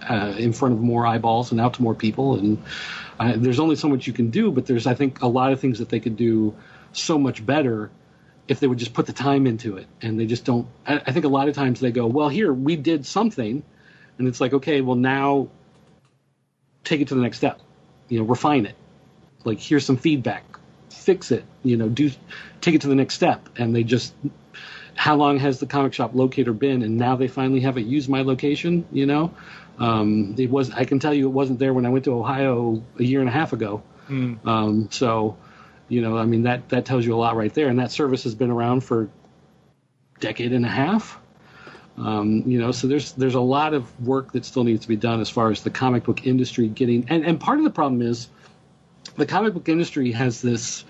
uh, 0.09 0.35
in 0.37 0.53
front 0.53 0.75
of 0.75 0.81
more 0.81 1.07
eyeballs 1.07 1.53
and 1.53 1.61
out 1.61 1.75
to 1.75 1.83
more 1.83 1.95
people 1.95 2.37
and 2.37 2.63
uh, 3.19 3.35
there's 3.37 3.61
only 3.61 3.77
so 3.77 3.89
much 3.89 4.07
you 4.07 4.13
can 4.13 4.31
do 4.31 4.51
but 4.51 4.67
there's 4.67 4.87
i 4.87 4.95
think 4.95 5.23
a 5.23 5.27
lot 5.27 5.53
of 5.53 5.61
things 5.61 5.79
that 5.79 5.89
they 5.89 6.01
could 6.01 6.17
do 6.17 6.55
so 6.93 7.19
much 7.19 7.45
better 7.45 7.91
if 8.49 8.61
they 8.61 8.67
would 8.67 8.79
just 8.79 8.95
put 8.95 9.07
the 9.07 9.13
time 9.13 9.47
into 9.47 9.77
it 9.77 9.87
and 10.03 10.19
they 10.19 10.27
just 10.27 10.45
don't 10.45 10.67
i, 10.87 10.97
I 10.97 11.13
think 11.13 11.25
a 11.25 11.29
lot 11.29 11.49
of 11.49 11.55
times 11.55 11.81
they 11.81 11.93
go 11.93 12.07
well 12.07 12.29
here 12.29 12.53
we 12.53 12.77
did 12.77 13.07
something 13.07 13.63
and 14.19 14.29
it's 14.29 14.41
like 14.41 14.53
okay 14.53 14.81
well 14.81 14.97
now 14.97 15.49
take 16.87 17.01
it 17.01 17.09
to 17.09 17.15
the 17.15 17.21
next 17.21 17.37
step. 17.37 17.61
You 18.09 18.21
know 18.21 18.25
refine 18.25 18.65
it. 18.65 18.77
Like 19.45 19.61
here's 19.61 19.85
some 19.85 19.99
feedback. 19.99 20.45
Fix 20.89 21.31
it. 21.31 21.45
You 21.63 21.77
know 21.77 21.89
do 21.89 22.11
take 22.61 22.75
it 22.75 22.83
to 22.83 22.89
the 22.89 22.95
next 22.95 23.15
step. 23.15 23.49
And 23.59 23.75
they 23.75 23.83
just 23.83 24.15
how 24.95 25.17
long 25.17 25.39
has 25.41 25.61
the 25.61 25.67
comic 25.67 25.93
shop 25.93 26.15
locator 26.15 26.55
been? 26.55 26.83
And 26.83 26.97
now 26.97 27.17
they 27.17 27.29
finally 27.29 27.61
have 27.61 27.77
it 27.77 27.85
use 27.85 28.09
my 28.09 28.23
location 28.23 28.87
you 28.91 29.05
know? 29.05 29.35
Um, 29.79 30.37
it 30.39 30.51
was 30.51 30.71
i 30.71 30.87
can 30.87 31.01
tell 31.01 31.13
you 31.13 31.27
it 31.27 31.33
wasn't 31.33 31.59
there 31.59 31.75
when 31.75 31.85
i 31.85 31.91
went 31.91 32.07
to 32.07 32.15
ohio 32.15 32.83
a 32.99 33.03
year 33.03 33.21
and 33.21 33.29
a 33.29 33.33
half 33.33 33.53
ago. 33.53 33.83
Um, 34.47 34.89
so 34.91 35.37
you 35.89 36.01
know 36.01 36.17
i 36.17 36.25
mean 36.25 36.45
that 36.45 36.69
that 36.71 36.85
tells 36.85 37.05
you 37.05 37.15
a 37.15 37.19
lot 37.19 37.37
right 37.37 37.53
there. 37.53 37.69
And 37.69 37.79
that 37.81 37.91
service 37.91 38.25
has 38.25 38.35
been 38.35 38.51
around 38.51 38.83
for 38.85 39.11
decade 40.21 40.53
and 40.53 40.65
a 40.65 40.71
half 40.71 41.21
um, 41.99 42.43
you 42.47 42.59
know 42.59 42.73
so 42.73 42.87
there's 42.87 43.13
there's 43.13 43.35
a 43.35 43.41
lot 43.41 43.75
of 43.75 44.07
work 44.07 44.33
that 44.33 44.45
still 44.45 44.65
needs 44.65 44.83
to 44.83 44.89
be 44.89 44.97
done 44.97 45.21
as 45.21 45.31
far 45.31 45.51
as 45.51 45.63
the 45.63 45.71
comic 45.71 46.05
book 46.05 46.27
industry 46.27 46.69
getting 46.69 47.07
and, 47.09 47.25
and 47.25 47.41
part 47.41 47.59
of 47.59 47.65
the 47.65 47.71
problem 47.71 48.03
is 48.03 48.29
the 49.17 49.27
comic 49.27 49.55
book 49.55 49.69
industry 49.69 50.13
has 50.13 50.43
this 50.43 50.85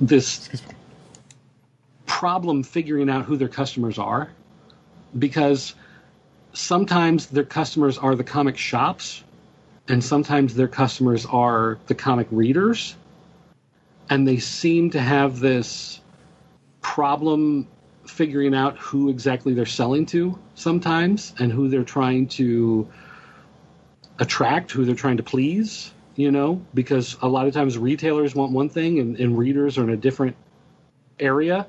this 0.00 0.48
problem 2.06 2.62
figuring 2.62 3.08
out 3.08 3.24
who 3.24 3.36
their 3.36 3.48
customers 3.48 3.98
are 3.98 4.28
because 5.16 5.74
sometimes 6.52 7.26
their 7.26 7.44
customers 7.44 7.96
are 7.98 8.16
the 8.16 8.24
comic 8.24 8.56
shops 8.56 9.22
and 9.86 10.02
sometimes 10.02 10.54
their 10.54 10.68
customers 10.68 11.26
are 11.26 11.78
the 11.86 11.94
comic 11.94 12.26
readers 12.30 12.96
and 14.10 14.26
they 14.26 14.38
seem 14.38 14.90
to 14.90 15.00
have 15.00 15.38
this 15.38 16.00
problem 16.80 17.68
figuring 18.10 18.54
out 18.54 18.78
who 18.78 19.10
exactly 19.10 19.54
they're 19.54 19.66
selling 19.66 20.06
to 20.06 20.38
sometimes 20.54 21.34
and 21.38 21.52
who 21.52 21.68
they're 21.68 21.84
trying 21.84 22.28
to 22.28 22.88
attract, 24.18 24.72
who 24.72 24.84
they're 24.84 24.94
trying 24.94 25.18
to 25.18 25.22
please, 25.22 25.92
you 26.16 26.30
know, 26.30 26.64
because 26.74 27.16
a 27.22 27.28
lot 27.28 27.46
of 27.46 27.54
times 27.54 27.78
retailers 27.78 28.34
want 28.34 28.52
one 28.52 28.68
thing 28.68 28.98
and, 28.98 29.18
and 29.20 29.38
readers 29.38 29.78
are 29.78 29.84
in 29.84 29.90
a 29.90 29.96
different 29.96 30.36
area. 31.20 31.66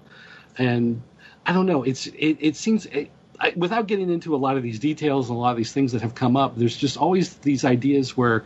And 0.58 1.02
I 1.46 1.54
don't 1.54 1.66
know, 1.66 1.84
it's 1.84 2.08
it, 2.08 2.38
it 2.40 2.56
seems 2.56 2.86
it, 2.88 3.12
I, 3.40 3.54
without 3.56 3.88
getting 3.88 4.10
into 4.10 4.36
a 4.36 4.38
lot 4.38 4.58
of 4.58 4.64
these 4.64 4.80
details 4.80 5.30
and 5.30 5.38
a 5.38 5.40
lot 5.40 5.52
of 5.52 5.58
these 5.58 5.72
things 5.72 5.92
that 5.94 6.02
have 6.02 6.16
come 6.16 6.36
up, 6.36 6.58
there's 6.58 6.76
just 6.76 6.98
always 6.98 7.36
these 7.36 7.64
ideas 7.64 8.18
where 8.18 8.44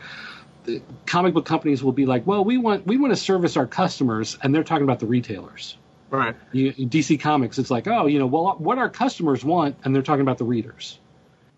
comic 1.05 1.33
book 1.33 1.45
companies 1.45 1.83
will 1.83 1.91
be 1.91 2.05
like, 2.05 2.25
well, 2.27 2.43
we 2.43 2.57
want 2.57 2.85
we 2.85 2.97
want 2.97 3.11
to 3.11 3.17
service 3.17 3.57
our 3.57 3.67
customers, 3.67 4.38
and 4.41 4.53
they're 4.53 4.63
talking 4.63 4.83
about 4.83 4.99
the 4.99 5.05
retailers. 5.05 5.77
Right. 6.14 6.35
You, 6.51 6.72
DC 6.74 7.19
Comics, 7.19 7.58
it's 7.58 7.72
like, 7.72 7.88
oh, 7.88 8.06
you 8.06 8.19
know, 8.19 8.27
well, 8.27 8.56
what 8.59 8.77
our 8.77 8.90
customers 8.90 9.43
want, 9.43 9.77
and 9.83 9.95
they're 9.95 10.03
talking 10.03 10.22
about 10.22 10.38
the 10.38 10.45
readers. 10.45 11.00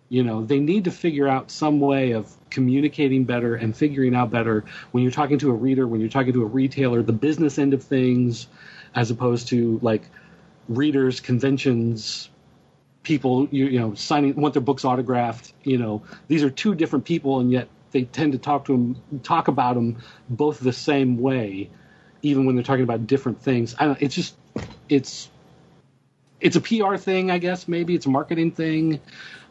You 0.08 0.24
know, 0.24 0.46
they 0.46 0.60
need 0.60 0.86
to 0.86 0.92
figure 0.92 1.28
out 1.28 1.52
some 1.52 1.82
way 1.82 2.12
of 2.12 2.34
communicating 2.50 3.26
better 3.26 3.56
and 3.56 3.76
figuring 3.76 4.16
out 4.16 4.32
better 4.32 4.64
when 4.92 5.04
you're 5.04 5.12
talking 5.12 5.40
to 5.40 5.50
a 5.50 5.54
reader, 5.54 5.86
when 5.86 6.00
you're 6.00 6.10
talking 6.10 6.32
to 6.32 6.42
a 6.44 6.46
retailer, 6.46 7.04
the 7.04 7.12
business 7.12 7.60
end 7.60 7.74
of 7.74 7.84
things, 7.84 8.48
as 8.96 9.12
opposed 9.12 9.50
to 9.50 9.78
like 9.82 10.04
readers, 10.70 11.20
conventions, 11.20 12.30
people, 13.04 13.50
you, 13.52 13.66
you 13.66 13.80
know, 13.80 13.94
signing 13.94 14.40
want 14.40 14.54
their 14.54 14.62
books 14.62 14.86
autographed. 14.86 15.52
You 15.66 15.80
know, 15.80 16.04
these 16.30 16.44
are 16.44 16.50
two 16.50 16.76
different 16.76 17.04
people, 17.04 17.42
and 17.42 17.52
yet 17.52 17.68
they 17.92 18.04
tend 18.04 18.32
to 18.32 18.38
talk 18.38 18.66
to 18.66 18.72
them, 18.72 19.22
talk 19.22 19.50
about 19.50 19.76
them 19.76 19.98
both 20.30 20.62
the 20.62 20.72
same 20.72 21.18
way, 21.18 21.72
even 22.22 22.46
when 22.46 22.56
they're 22.56 22.64
talking 22.64 22.84
about 22.84 23.06
different 23.06 23.42
things. 23.42 23.76
I 23.78 23.86
don't. 23.88 24.02
It's 24.02 24.16
just, 24.16 24.38
it's 24.90 25.30
it's 26.40 26.56
a 26.56 26.62
PR 26.62 26.98
thing, 26.98 27.32
I 27.32 27.38
guess. 27.38 27.68
Maybe 27.68 27.96
it's 27.96 28.06
a 28.06 28.10
marketing 28.10 28.52
thing 28.52 29.00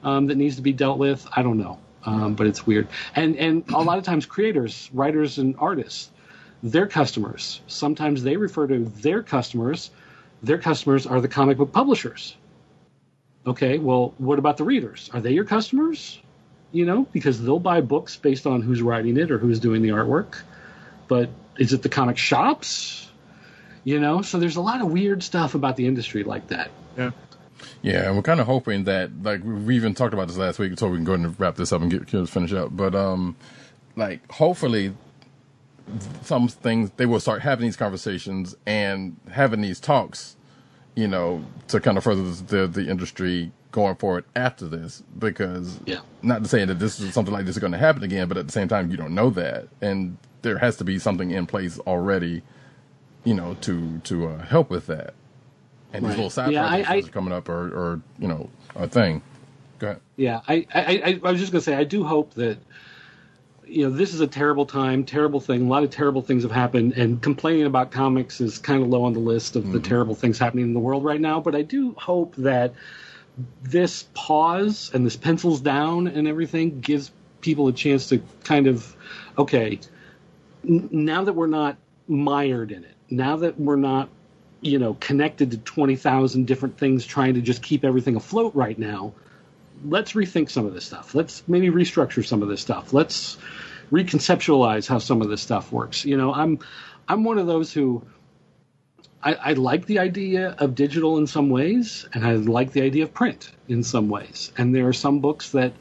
um, 0.03 0.27
that 0.27 0.37
needs 0.37 0.57
to 0.57 0.63
be 0.63 0.73
dealt 0.73 0.99
with. 0.99 1.27
I 1.35 1.43
don't 1.43 1.59
know, 1.59 1.79
um, 2.05 2.35
but 2.35 2.47
it's 2.47 2.67
weird. 2.67 2.89
And 3.15 3.37
and 3.37 3.65
a 3.71 3.83
lot 3.83 3.99
of 3.99 4.05
times, 4.05 4.27
creators, 4.27 4.91
writers, 4.93 5.39
and 5.39 5.57
artists, 5.59 6.11
their 6.63 6.87
customers. 6.87 7.61
Sometimes 7.67 8.23
they 8.23 8.37
refer 8.37 8.67
to 8.67 8.85
their 8.85 9.23
customers. 9.23 9.91
Their 10.43 10.59
customers 10.59 11.07
are 11.07 11.21
the 11.21 11.29
comic 11.29 11.57
book 11.57 11.73
publishers. 11.73 12.37
Okay, 13.47 13.79
well, 13.79 14.15
what 14.19 14.39
about 14.39 14.57
the 14.57 14.65
readers? 14.65 15.11
Are 15.13 15.21
they 15.21 15.33
your 15.33 15.45
customers? 15.45 16.21
You 16.73 16.87
know, 16.87 17.07
because 17.13 17.43
they'll 17.43 17.61
buy 17.61 17.81
books 17.83 18.17
based 18.17 18.47
on 18.47 18.63
who's 18.63 18.83
writing 18.83 19.17
it 19.17 19.31
or 19.31 19.39
who's 19.39 19.61
doing 19.61 19.83
the 19.83 19.91
artwork. 19.91 20.37
But 21.07 21.31
is 21.59 21.73
it 21.73 21.83
the 21.83 21.89
comic 21.89 22.17
shops? 22.17 23.04
You 23.85 24.01
know, 24.01 24.23
so 24.23 24.39
there's 24.39 24.57
a 24.57 24.61
lot 24.63 24.81
of 24.81 24.91
weird 24.91 25.23
stuff 25.23 25.55
about 25.55 25.77
the 25.77 25.87
industry 25.87 26.25
like 26.25 26.49
that. 26.49 26.71
Yeah. 26.97 27.11
Yeah, 27.83 28.11
we're 28.13 28.23
kind 28.23 28.41
of 28.41 28.47
hoping 28.47 28.85
that, 28.85 29.23
like, 29.23 29.43
we 29.45 29.77
even 29.77 29.95
talked 29.95 30.15
about 30.15 30.29
this 30.29 30.37
last 30.39 30.59
week, 30.59 30.79
so 30.79 30.89
we 30.89 30.97
can 30.97 31.05
go 31.05 31.13
ahead 31.13 31.27
and 31.27 31.39
wrap 31.41 31.57
this 31.57 31.73
up 31.73 31.83
and 31.83 31.91
get 31.91 32.07
get- 32.07 32.29
finish 32.29 32.53
up. 32.53 32.77
But, 32.77 32.95
um, 32.95 33.37
like, 33.97 34.31
hopefully, 34.33 34.95
some 36.23 36.49
things 36.49 36.91
they 36.97 37.07
will 37.07 37.21
start 37.21 37.43
having 37.43 37.67
these 37.67 37.77
conversations 37.77 38.57
and 38.67 39.17
having 39.31 39.61
these 39.61 39.81
talks 39.81 40.37
you 40.97 41.09
know, 41.09 41.45
to 41.67 41.81
kind 41.81 41.99
of 41.99 42.05
further 42.05 42.23
the 42.23 42.67
the 42.69 42.89
industry 42.89 43.51
going 43.73 43.97
forward 43.97 44.25
after 44.37 44.67
this. 44.67 45.03
Because 45.19 45.81
Yeah. 45.87 45.99
not 46.23 46.45
to 46.45 46.49
say 46.49 46.65
that 46.65 46.79
this 46.79 47.01
is 47.01 47.13
something 47.13 47.35
like 47.35 47.47
this 47.47 47.57
is 47.57 47.61
going 47.61 47.73
to 47.73 47.79
happen 47.79 48.05
again, 48.05 48.29
but 48.29 48.37
at 48.37 48.47
the 48.47 48.53
same 48.53 48.69
time, 48.69 48.91
you 48.93 48.97
don't 48.97 49.15
know 49.15 49.31
that, 49.31 49.67
and 49.83 50.17
there 50.43 50.59
has 50.59 50.77
to 50.77 50.85
be 50.85 50.99
something 51.01 51.33
in 51.33 51.47
place 51.47 51.81
already, 51.81 52.43
you 53.25 53.35
know, 53.35 53.57
to 53.63 53.99
to 54.05 54.29
uh, 54.29 54.39
help 54.45 54.71
with 54.71 54.87
that. 54.87 55.15
And 55.93 56.05
these 56.05 56.11
little 56.17 56.31
side 56.31 56.53
Yeah, 56.53 56.69
projects 56.69 56.91
I- 56.91 57.01
that 57.01 57.09
are 57.09 57.13
coming 57.13 57.33
up, 57.33 57.49
or 57.49 57.69
or 57.69 58.01
you 58.19 58.29
know, 58.29 58.51
a 58.75 58.89
thing. 58.89 59.23
Go 59.79 59.89
ahead. 59.89 60.01
Yeah, 60.17 60.41
I, 60.47 60.67
I, 60.73 60.81
I, 61.05 61.21
I 61.25 61.31
was 61.33 61.41
just 61.41 61.51
going 61.53 61.61
to 61.61 61.65
say, 61.65 61.75
I 61.75 61.83
do 61.83 62.05
hope 62.05 62.35
that, 62.35 62.59
you 63.67 63.83
know, 63.85 63.91
this 63.91 64.15
is 64.15 64.21
a 64.21 64.27
terrible 64.29 64.67
time, 64.67 65.05
terrible 65.05 65.41
thing. 65.41 65.67
A 65.67 65.69
lot 65.69 65.83
of 65.83 65.91
terrible 65.91 66.23
things 66.23 66.45
have 66.45 66.53
happened, 66.53 66.93
and 66.93 67.21
complaining 67.21 67.67
about 67.67 67.91
comics 67.91 68.41
is 68.41 68.59
kind 68.59 68.83
of 68.83 68.89
low 68.89 69.03
on 69.05 69.13
the 69.15 69.19
list 69.21 69.57
of 69.57 69.73
the 69.73 69.81
terrible 69.81 70.15
things 70.15 70.39
happening 70.39 70.67
in 70.67 70.75
the 70.75 70.81
world 70.81 71.03
right 71.05 71.21
now. 71.21 71.41
But 71.41 71.57
I 71.57 71.63
do 71.63 71.93
hope 71.99 72.37
that 72.37 72.75
this 73.63 74.05
pause 74.15 74.93
and 74.95 75.05
this 75.05 75.17
pencils 75.17 75.61
down 75.61 76.07
and 76.07 76.29
everything 76.29 76.81
gives 76.81 77.11
people 77.41 77.67
a 77.67 77.73
chance 77.73 78.09
to 78.11 78.23
kind 78.45 78.69
of, 78.69 78.95
okay, 79.37 79.81
n- 80.69 80.89
now 80.93 81.25
that 81.25 81.33
we're 81.33 81.49
not 81.49 81.77
mired 82.07 82.71
in 82.71 82.85
it, 82.85 82.94
now 83.11 83.37
that 83.37 83.59
we're 83.59 83.77
not, 83.77 84.09
you 84.61 84.79
know, 84.79 84.95
connected 84.95 85.51
to 85.53 85.59
20,000 85.59 86.47
different 86.47 86.79
things 86.79 87.05
trying 87.05 87.35
to 87.35 87.41
just 87.41 87.63
keep 87.63 87.85
everything 87.85 88.17
afloat 88.17 88.55
right 88.55 88.79
now, 88.79 89.13
let's 89.85 90.13
rethink 90.13 90.51
some 90.51 90.67
of 90.67 90.75
this 90.75 90.85
stuff. 90.85 91.15
Let's 91.15 91.43
maybe 91.47 91.69
restructure 91.69 92.25
some 92.25 92.43
of 92.43 92.49
this 92.49 92.61
stuff. 92.61 92.93
Let's 92.93 93.37
reconceptualize 93.91 94.89
how 94.89 94.99
some 94.99 95.23
of 95.23 95.29
this 95.29 95.43
stuff 95.43 95.71
works. 95.71 96.05
You 96.05 96.17
know, 96.17 96.33
I'm 96.33 96.59
I'm 97.07 97.25
one 97.25 97.39
of 97.39 97.47
those 97.47 97.73
who 97.73 98.03
I, 99.23 99.35
I 99.35 99.53
like 99.55 99.87
the 99.87 99.99
idea 99.99 100.51
of 100.59 100.75
digital 100.75 101.19
in 101.19 101.27
some 101.27 101.49
ways, 101.51 102.07
and 102.13 102.27
I 102.27 102.33
like 102.33 102.73
the 102.73 102.83
idea 102.83 103.05
of 103.05 103.15
print 103.15 103.51
in 103.69 103.83
some 103.83 104.09
ways. 104.09 104.53
And 104.57 104.75
there 104.75 104.87
are 104.89 104.93
some 104.93 105.21
books 105.21 105.51
that 105.51 105.73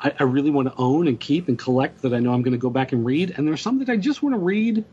I, 0.00 0.12
I 0.18 0.22
really 0.24 0.50
want 0.50 0.68
to 0.68 0.74
own 0.76 1.08
and 1.08 1.18
keep 1.18 1.48
and 1.48 1.58
collect 1.58 2.02
that 2.02 2.12
I 2.12 2.18
know 2.18 2.32
I'm 2.32 2.42
going 2.42 2.52
to 2.52 2.58
go 2.58 2.70
back 2.70 2.92
and 2.92 3.04
read. 3.04 3.34
And 3.36 3.46
there's 3.46 3.62
some 3.62 3.78
that 3.78 3.88
I 3.88 3.96
just 3.96 4.22
want 4.22 4.34
to 4.34 4.38
read, 4.38 4.84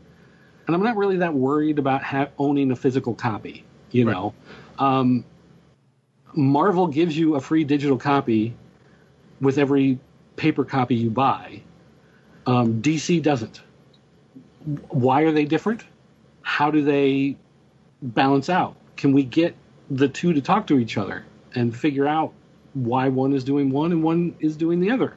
and 0.68 0.76
I'm 0.76 0.82
not 0.82 0.96
really 0.96 1.16
that 1.16 1.34
worried 1.34 1.78
about 1.78 2.04
ha- 2.04 2.28
owning 2.38 2.70
a 2.70 2.76
physical 2.76 3.14
copy. 3.14 3.64
You 3.90 4.04
know, 4.04 4.34
um, 4.78 5.24
Marvel 6.34 6.86
gives 6.86 7.16
you 7.16 7.36
a 7.36 7.40
free 7.40 7.64
digital 7.64 7.96
copy 7.96 8.54
with 9.40 9.56
every 9.56 9.98
paper 10.36 10.64
copy 10.64 10.94
you 10.94 11.08
buy. 11.08 11.62
Um, 12.46 12.82
DC 12.82 13.22
doesn't. 13.22 13.62
Why 14.90 15.22
are 15.22 15.32
they 15.32 15.46
different? 15.46 15.84
How 16.42 16.70
do 16.70 16.84
they 16.84 17.36
balance 18.02 18.50
out? 18.50 18.76
Can 18.96 19.12
we 19.12 19.22
get 19.22 19.56
the 19.90 20.08
two 20.08 20.34
to 20.34 20.42
talk 20.42 20.66
to 20.66 20.78
each 20.78 20.98
other 20.98 21.24
and 21.54 21.74
figure 21.74 22.06
out 22.06 22.34
why 22.74 23.08
one 23.08 23.32
is 23.32 23.42
doing 23.42 23.70
one 23.70 23.90
and 23.90 24.02
one 24.02 24.36
is 24.38 24.54
doing 24.54 24.80
the 24.80 24.90
other? 24.90 25.16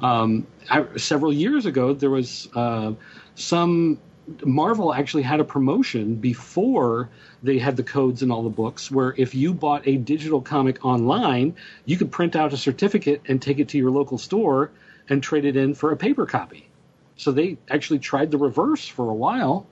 Um, 0.00 0.46
I, 0.70 0.86
several 0.96 1.34
years 1.34 1.66
ago, 1.66 1.92
there 1.92 2.10
was 2.10 2.48
uh, 2.54 2.92
some 3.34 3.98
Marvel 4.44 4.92
actually 4.92 5.22
had 5.22 5.40
a 5.40 5.44
promotion 5.44 6.16
before 6.16 7.08
they 7.42 7.58
had 7.58 7.76
the 7.76 7.82
codes 7.82 8.22
in 8.22 8.30
all 8.30 8.42
the 8.42 8.50
books 8.50 8.90
where 8.90 9.14
if 9.16 9.34
you 9.34 9.54
bought 9.54 9.86
a 9.86 9.96
digital 9.96 10.40
comic 10.40 10.84
online, 10.84 11.54
you 11.84 11.96
could 11.96 12.10
print 12.10 12.34
out 12.34 12.52
a 12.52 12.56
certificate 12.56 13.22
and 13.26 13.40
take 13.40 13.58
it 13.58 13.68
to 13.68 13.78
your 13.78 13.90
local 13.90 14.18
store 14.18 14.70
and 15.08 15.22
trade 15.22 15.44
it 15.44 15.56
in 15.56 15.74
for 15.74 15.92
a 15.92 15.96
paper 15.96 16.26
copy. 16.26 16.68
So 17.16 17.32
they 17.32 17.56
actually 17.70 18.00
tried 18.00 18.30
the 18.30 18.38
reverse 18.38 18.86
for 18.86 19.08
a 19.08 19.14
while, 19.14 19.66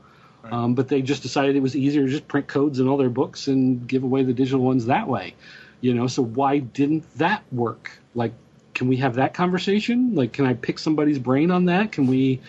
um, 0.44 0.74
but 0.74 0.88
they 0.88 1.02
just 1.02 1.22
decided 1.22 1.56
it 1.56 1.60
was 1.60 1.76
easier 1.76 2.04
to 2.04 2.10
just 2.10 2.28
print 2.28 2.46
codes 2.46 2.78
in 2.78 2.88
all 2.88 2.96
their 2.96 3.10
books 3.10 3.48
and 3.48 3.86
give 3.86 4.04
away 4.04 4.22
the 4.22 4.32
digital 4.32 4.60
ones 4.60 4.86
that 4.86 5.08
way. 5.08 5.34
You 5.80 5.94
know, 5.94 6.06
so 6.06 6.22
why 6.22 6.58
didn't 6.58 7.12
that 7.18 7.42
work? 7.52 7.90
Like, 8.14 8.32
can 8.74 8.88
we 8.88 8.96
have 8.98 9.16
that 9.16 9.34
conversation? 9.34 10.14
Like, 10.14 10.32
can 10.32 10.46
I 10.46 10.54
pick 10.54 10.78
somebody's 10.78 11.18
brain 11.18 11.50
on 11.50 11.66
that? 11.66 11.92
Can 11.92 12.06
we, 12.06 12.40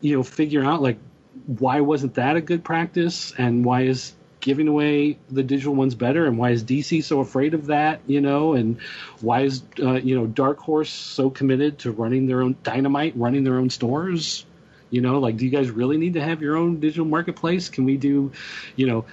you 0.00 0.16
know, 0.16 0.22
figure 0.22 0.64
out 0.64 0.82
like 0.82 0.98
why 1.46 1.80
wasn't 1.80 2.14
that 2.14 2.36
a 2.36 2.40
good 2.40 2.64
practice 2.64 3.32
and 3.36 3.64
why 3.64 3.82
is 3.82 4.12
giving 4.40 4.68
away 4.68 5.18
the 5.30 5.42
digital 5.42 5.74
ones 5.74 5.94
better 5.94 6.26
and 6.26 6.36
why 6.36 6.50
is 6.50 6.64
DC 6.64 7.02
so 7.04 7.20
afraid 7.20 7.54
of 7.54 7.66
that, 7.66 8.00
you 8.06 8.20
know, 8.20 8.54
and 8.54 8.80
why 9.20 9.42
is 9.42 9.62
uh, 9.80 9.94
you 9.94 10.16
know 10.16 10.26
Dark 10.26 10.58
Horse 10.58 10.90
so 10.90 11.30
committed 11.30 11.78
to 11.80 11.92
running 11.92 12.26
their 12.26 12.42
own 12.42 12.56
dynamite, 12.62 13.16
running 13.16 13.44
their 13.44 13.58
own 13.58 13.70
stores? 13.70 14.44
You 14.90 15.00
know, 15.00 15.20
like 15.20 15.36
do 15.36 15.44
you 15.44 15.50
guys 15.50 15.70
really 15.70 15.96
need 15.96 16.14
to 16.14 16.20
have 16.20 16.42
your 16.42 16.56
own 16.56 16.80
digital 16.80 17.06
marketplace? 17.06 17.68
Can 17.70 17.84
we 17.84 17.96
do, 17.96 18.32
you 18.76 18.86
know, 18.86 19.04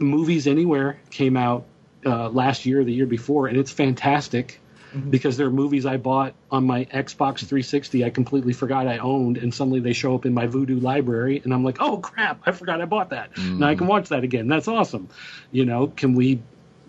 movies 0.00 0.46
anywhere 0.46 1.00
came 1.10 1.36
out 1.36 1.64
uh, 2.04 2.28
last 2.28 2.66
year 2.66 2.84
the 2.84 2.92
year 2.92 3.06
before 3.06 3.46
and 3.46 3.56
it's 3.56 3.70
fantastic 3.70 4.60
Mm-hmm. 4.94 5.10
because 5.10 5.36
there 5.36 5.46
are 5.46 5.52
movies 5.52 5.86
I 5.86 5.98
bought 5.98 6.34
on 6.50 6.66
my 6.66 6.84
Xbox 6.86 7.38
360 7.38 8.04
I 8.04 8.10
completely 8.10 8.52
forgot 8.52 8.88
I 8.88 8.98
owned, 8.98 9.36
and 9.36 9.54
suddenly 9.54 9.78
they 9.78 9.92
show 9.92 10.16
up 10.16 10.26
in 10.26 10.34
my 10.34 10.48
Vudu 10.48 10.82
library, 10.82 11.40
and 11.44 11.54
I'm 11.54 11.62
like, 11.62 11.76
oh 11.80 11.98
crap, 11.98 12.42
I 12.44 12.50
forgot 12.50 12.80
I 12.80 12.86
bought 12.86 13.10
that. 13.10 13.32
Mm-hmm. 13.34 13.58
Now 13.60 13.68
I 13.68 13.76
can 13.76 13.86
watch 13.86 14.08
that 14.08 14.24
again. 14.24 14.48
That's 14.48 14.66
awesome. 14.66 15.08
You 15.52 15.64
know, 15.64 15.86
can 15.86 16.14
we 16.14 16.42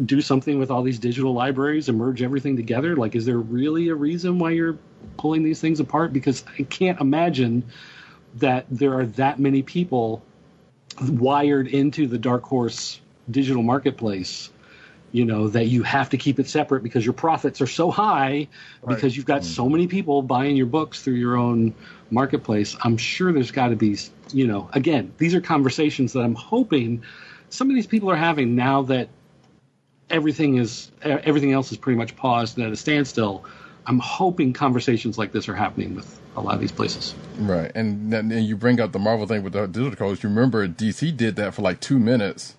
do 0.03 0.21
something 0.21 0.57
with 0.57 0.71
all 0.71 0.81
these 0.81 0.99
digital 0.99 1.33
libraries 1.33 1.89
and 1.89 1.97
merge 1.97 2.21
everything 2.21 2.55
together? 2.55 2.95
Like, 2.95 3.15
is 3.15 3.25
there 3.25 3.37
really 3.37 3.89
a 3.89 3.95
reason 3.95 4.39
why 4.39 4.51
you're 4.51 4.77
pulling 5.17 5.43
these 5.43 5.61
things 5.61 5.79
apart? 5.79 6.13
Because 6.13 6.43
I 6.57 6.63
can't 6.63 6.99
imagine 6.99 7.63
that 8.35 8.65
there 8.69 8.97
are 8.97 9.05
that 9.05 9.39
many 9.39 9.61
people 9.61 10.23
wired 11.01 11.67
into 11.67 12.07
the 12.07 12.17
Dark 12.17 12.43
Horse 12.43 12.99
digital 13.29 13.63
marketplace 13.63 14.49
you 15.11 15.25
know 15.25 15.47
that 15.49 15.67
you 15.67 15.83
have 15.83 16.09
to 16.09 16.17
keep 16.17 16.39
it 16.39 16.47
separate 16.47 16.83
because 16.83 17.05
your 17.05 17.13
profits 17.13 17.61
are 17.61 17.67
so 17.67 17.91
high 17.91 18.47
because 18.87 19.15
you've 19.15 19.25
got 19.25 19.43
so 19.43 19.65
mm. 19.65 19.71
many 19.71 19.87
people 19.87 20.21
buying 20.21 20.55
your 20.55 20.65
books 20.65 21.01
through 21.01 21.15
your 21.15 21.35
own 21.35 21.73
marketplace. 22.09 22.75
I'm 22.81 22.97
sure 22.97 23.31
there's 23.33 23.51
got 23.51 23.69
to 23.69 23.75
be 23.75 23.97
you 24.31 24.47
know 24.47 24.69
again 24.73 25.13
these 25.17 25.35
are 25.35 25.41
conversations 25.41 26.13
that 26.13 26.21
i'm 26.21 26.35
hoping 26.35 27.03
some 27.49 27.69
of 27.69 27.75
these 27.75 27.87
people 27.87 28.09
are 28.09 28.15
having 28.15 28.55
now 28.55 28.81
that 28.83 29.09
everything 30.11 30.57
is 30.57 30.91
everything 31.01 31.51
else 31.51 31.71
is 31.71 31.77
pretty 31.77 31.97
much 31.97 32.15
paused 32.15 32.57
and 32.57 32.65
at 32.65 32.73
a 32.73 32.75
standstill. 32.75 33.45
I'm 33.87 33.99
hoping 33.99 34.53
conversations 34.53 35.17
like 35.17 35.31
this 35.31 35.49
are 35.49 35.55
happening 35.55 35.95
with 35.95 36.19
a 36.35 36.41
lot 36.41 36.53
of 36.53 36.61
these 36.61 36.71
places. 36.71 37.15
Right, 37.39 37.71
and 37.73 38.13
then 38.13 38.29
you 38.29 38.55
bring 38.55 38.79
up 38.79 38.91
the 38.91 38.99
Marvel 38.99 39.25
thing 39.25 39.41
with 39.41 39.53
the 39.53 39.65
digital 39.65 39.95
codes. 39.95 40.21
You 40.21 40.29
remember 40.29 40.67
DC 40.67 41.17
did 41.17 41.35
that 41.37 41.55
for 41.55 41.63
like 41.63 41.79
two 41.79 41.97
minutes. 41.97 42.55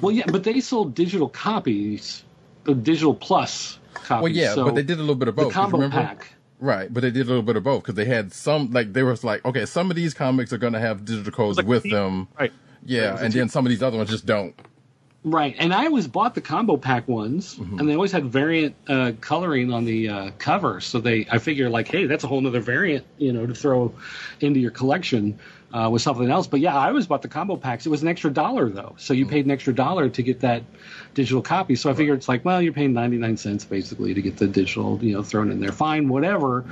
Well 0.00 0.10
yeah 0.12 0.24
but 0.30 0.44
they 0.44 0.60
sold 0.60 0.94
digital 0.94 1.28
copies 1.28 2.24
uh, 2.66 2.72
digital 2.72 3.14
plus 3.14 3.78
copies 3.94 4.22
Well, 4.22 4.32
yeah, 4.32 4.54
so 4.54 4.64
but 4.66 4.74
they 4.74 4.82
did 4.82 4.98
a 4.98 5.00
little 5.00 5.14
bit 5.14 5.28
of 5.28 5.36
both. 5.36 5.48
the 5.48 5.54
'cause 5.54 5.62
combo 5.62 5.76
remember? 5.78 5.96
pack 5.96 6.32
Right, 6.60 6.92
but 6.92 7.02
they 7.02 7.12
did 7.12 7.26
a 7.26 7.28
little 7.28 7.42
bit 7.44 7.54
of 7.54 7.62
both 7.62 7.82
because 7.84 7.94
they 7.94 8.04
had 8.04 8.32
some 8.32 8.72
like 8.72 8.92
they 8.92 9.04
was 9.04 9.22
like 9.22 9.44
okay, 9.44 9.64
some 9.64 9.90
of 9.90 9.96
these 9.96 10.12
comics 10.12 10.52
are 10.52 10.58
going 10.58 10.72
to 10.72 10.80
have 10.80 11.04
digital 11.04 11.30
codes 11.32 11.56
like 11.56 11.66
with 11.68 11.84
a- 11.86 11.88
them. 11.90 12.26
Right. 12.38 12.52
Yeah, 12.84 13.12
was 13.12 13.22
and 13.22 13.32
then 13.32 13.48
some 13.48 13.64
of 13.64 13.70
these 13.70 13.80
other 13.82 13.96
ones 13.96 14.10
just 14.10 14.26
don't. 14.26 14.54
Right, 15.24 15.54
and 15.58 15.72
I 15.74 15.86
always 15.86 16.06
bought 16.08 16.34
the 16.34 16.40
combo 16.40 16.76
pack 16.76 17.06
ones, 17.06 17.56
Mm-hmm. 17.56 17.78
and 17.78 17.88
they 17.88 17.94
always 17.94 18.10
had 18.12 18.24
variant 18.26 18.74
uh, 18.88 19.12
coloring 19.20 19.72
on 19.72 19.84
the 19.84 20.08
uh, 20.08 20.30
cover. 20.38 20.80
So 20.80 21.00
they, 21.00 21.26
I 21.30 21.38
figure, 21.38 21.68
like, 21.68 21.86
hey, 21.88 22.06
that's 22.06 22.24
a 22.24 22.28
whole 22.28 22.44
other 22.46 22.60
variant, 22.60 23.04
you 23.18 23.32
know, 23.32 23.44
to 23.46 23.54
throw 23.54 23.92
into 24.40 24.58
your 24.60 24.70
collection 24.70 25.38
uh, 25.72 25.88
with 25.90 26.02
something 26.02 26.30
else. 26.30 26.46
But 26.46 26.60
yeah, 26.60 26.76
I 26.76 26.88
always 26.88 27.06
bought 27.06 27.22
the 27.22 27.28
combo 27.28 27.56
packs. 27.56 27.86
It 27.86 27.90
was 27.90 28.02
an 28.02 28.08
extra 28.08 28.30
dollar 28.30 28.68
though, 28.68 28.94
so 28.98 29.14
you 29.14 29.26
paid 29.26 29.44
an 29.44 29.50
extra 29.50 29.74
dollar 29.74 30.08
to 30.08 30.22
get 30.22 30.40
that 30.40 30.62
digital 31.14 31.42
copy. 31.42 31.76
So 31.76 31.90
I 31.90 31.94
figured 31.94 32.18
it's 32.18 32.28
like, 32.28 32.44
well, 32.44 32.60
you're 32.62 32.72
paying 32.72 32.92
ninety 32.92 33.18
nine 33.18 33.36
cents 33.36 33.64
basically 33.64 34.14
to 34.14 34.22
get 34.22 34.36
the 34.36 34.46
digital, 34.46 35.02
you 35.02 35.14
know, 35.14 35.22
thrown 35.22 35.50
in 35.50 35.60
there. 35.60 35.72
Fine, 35.72 36.08
whatever, 36.08 36.64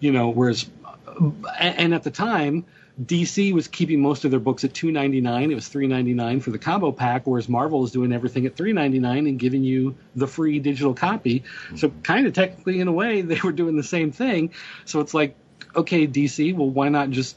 you 0.00 0.12
know. 0.12 0.30
Whereas, 0.30 0.68
and, 1.58 1.78
and 1.78 1.94
at 1.94 2.02
the 2.02 2.10
time. 2.10 2.64
DC 3.02 3.54
was 3.54 3.68
keeping 3.68 4.02
most 4.02 4.26
of 4.26 4.30
their 4.30 4.38
books 4.38 4.64
at 4.64 4.74
two 4.74 4.92
ninety 4.92 5.22
nine. 5.22 5.50
It 5.50 5.54
was 5.54 5.66
three 5.66 5.86
ninety 5.86 6.12
nine 6.12 6.40
for 6.40 6.50
the 6.50 6.58
combo 6.58 6.92
pack, 6.92 7.26
whereas 7.26 7.48
Marvel 7.48 7.84
is 7.84 7.90
doing 7.90 8.12
everything 8.12 8.44
at 8.44 8.54
three 8.54 8.74
ninety 8.74 8.98
nine 8.98 9.26
and 9.26 9.38
giving 9.38 9.64
you 9.64 9.96
the 10.14 10.26
free 10.26 10.58
digital 10.58 10.92
copy. 10.92 11.44
So 11.74 11.90
kind 12.02 12.26
of 12.26 12.34
technically, 12.34 12.80
in 12.80 12.88
a 12.88 12.92
way, 12.92 13.22
they 13.22 13.40
were 13.42 13.52
doing 13.52 13.76
the 13.76 13.82
same 13.82 14.12
thing. 14.12 14.52
So 14.84 15.00
it's 15.00 15.14
like, 15.14 15.36
okay, 15.74 16.06
DC, 16.06 16.54
well, 16.54 16.68
why 16.68 16.90
not 16.90 17.08
just 17.08 17.36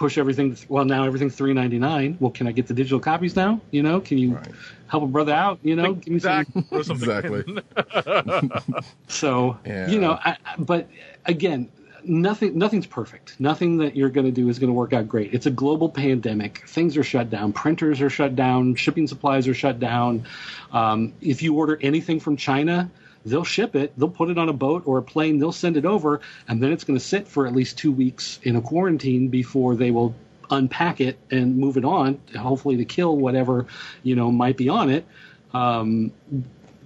push 0.00 0.16
everything? 0.18 0.56
Well, 0.70 0.86
now 0.86 1.04
everything's 1.04 1.36
three 1.36 1.52
ninety 1.52 1.78
nine. 1.78 2.16
Well, 2.20 2.30
can 2.32 2.46
I 2.48 2.52
get 2.52 2.66
the 2.66 2.74
digital 2.74 2.98
copies 2.98 3.36
now? 3.36 3.60
You 3.70 3.82
know, 3.82 4.00
can 4.00 4.16
you 4.18 4.34
Right. 4.34 4.48
help 4.88 5.04
a 5.04 5.06
brother 5.06 5.34
out? 5.34 5.60
You 5.62 5.76
know, 5.76 5.92
give 5.94 6.12
me 6.14 6.18
some 6.18 6.40
Exactly. 6.40 6.64
Or 6.72 6.82
something. 6.82 7.10
Exactly. 7.10 8.50
so 9.08 9.58
Yeah. 9.66 9.88
you 9.90 10.00
know, 10.00 10.12
I, 10.12 10.30
I- 10.44 10.56
but 10.58 10.88
again, 11.26 11.68
nothing 12.02 12.56
nothing's 12.58 12.86
perfect. 12.86 13.38
Nothing 13.38 13.76
that 13.78 13.94
you're 13.94 14.08
going 14.08 14.26
to 14.26 14.32
do 14.32 14.48
is 14.48 14.58
going 14.58 14.68
to 14.70 14.74
work 14.74 14.92
out 14.94 15.06
great. 15.06 15.34
It's 15.34 15.44
a 15.46 15.50
global 15.50 15.90
pandemic. 15.90 16.66
Things 16.66 16.96
are 16.96 17.04
shut 17.04 17.28
down. 17.28 17.52
Printers 17.52 18.00
are 18.00 18.10
shut 18.10 18.34
down. 18.34 18.74
Shipping 18.76 19.06
supplies 19.06 19.46
are 19.48 19.54
shut 19.54 19.78
down. 19.80 20.24
Um, 20.72 21.12
if 21.20 21.42
you 21.42 21.54
order 21.56 21.78
anything 21.80 22.20
from 22.20 22.36
China. 22.36 22.90
They'll 23.24 23.44
ship 23.44 23.76
it. 23.76 23.92
They'll 23.98 24.08
put 24.08 24.30
it 24.30 24.38
on 24.38 24.48
a 24.48 24.52
boat 24.52 24.84
or 24.86 24.98
a 24.98 25.02
plane. 25.02 25.38
They'll 25.38 25.52
send 25.52 25.76
it 25.76 25.84
over, 25.84 26.20
and 26.48 26.62
then 26.62 26.72
it's 26.72 26.84
going 26.84 26.98
to 26.98 27.04
sit 27.04 27.28
for 27.28 27.46
at 27.46 27.54
least 27.54 27.78
two 27.78 27.92
weeks 27.92 28.40
in 28.42 28.56
a 28.56 28.62
quarantine 28.62 29.28
before 29.28 29.76
they 29.76 29.90
will 29.90 30.14
unpack 30.50 31.00
it 31.00 31.18
and 31.30 31.56
move 31.58 31.76
it 31.76 31.84
on, 31.84 32.20
hopefully 32.36 32.78
to 32.78 32.84
kill 32.84 33.16
whatever 33.16 33.66
you 34.02 34.16
know 34.16 34.32
might 34.32 34.56
be 34.56 34.68
on 34.68 34.90
it. 34.90 35.06
Um, 35.52 36.12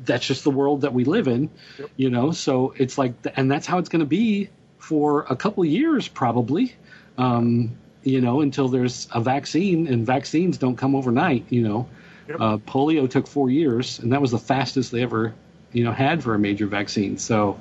that's 0.04 0.26
just 0.26 0.44
the 0.44 0.50
world 0.50 0.82
that 0.82 0.92
we 0.92 1.04
live 1.04 1.28
in, 1.28 1.50
you 1.96 2.10
know. 2.10 2.32
So 2.32 2.74
it's 2.76 2.98
like, 2.98 3.14
and 3.36 3.50
that's 3.50 3.66
how 3.66 3.78
it's 3.78 3.88
going 3.88 4.00
to 4.00 4.06
be 4.06 4.50
for 4.78 5.22
a 5.28 5.36
couple 5.36 5.62
of 5.62 5.68
years 5.70 6.08
probably. 6.08 6.74
Um, 7.16 7.76
you 8.02 8.20
know, 8.20 8.42
until 8.42 8.68
there's 8.68 9.08
a 9.12 9.20
vaccine, 9.20 9.86
and 9.86 10.04
vaccines 10.04 10.58
don't 10.58 10.76
come 10.76 10.94
overnight. 10.94 11.46
You 11.48 11.62
know, 11.62 11.88
uh, 12.28 12.58
polio 12.58 13.08
took 13.08 13.26
four 13.26 13.50
years, 13.50 13.98
and 13.98 14.12
that 14.12 14.20
was 14.20 14.30
the 14.30 14.38
fastest 14.38 14.92
they 14.92 15.02
ever, 15.02 15.34
you 15.74 15.84
know, 15.84 15.92
had 15.92 16.22
for 16.22 16.34
a 16.34 16.38
major 16.38 16.66
vaccine. 16.66 17.18
So, 17.18 17.60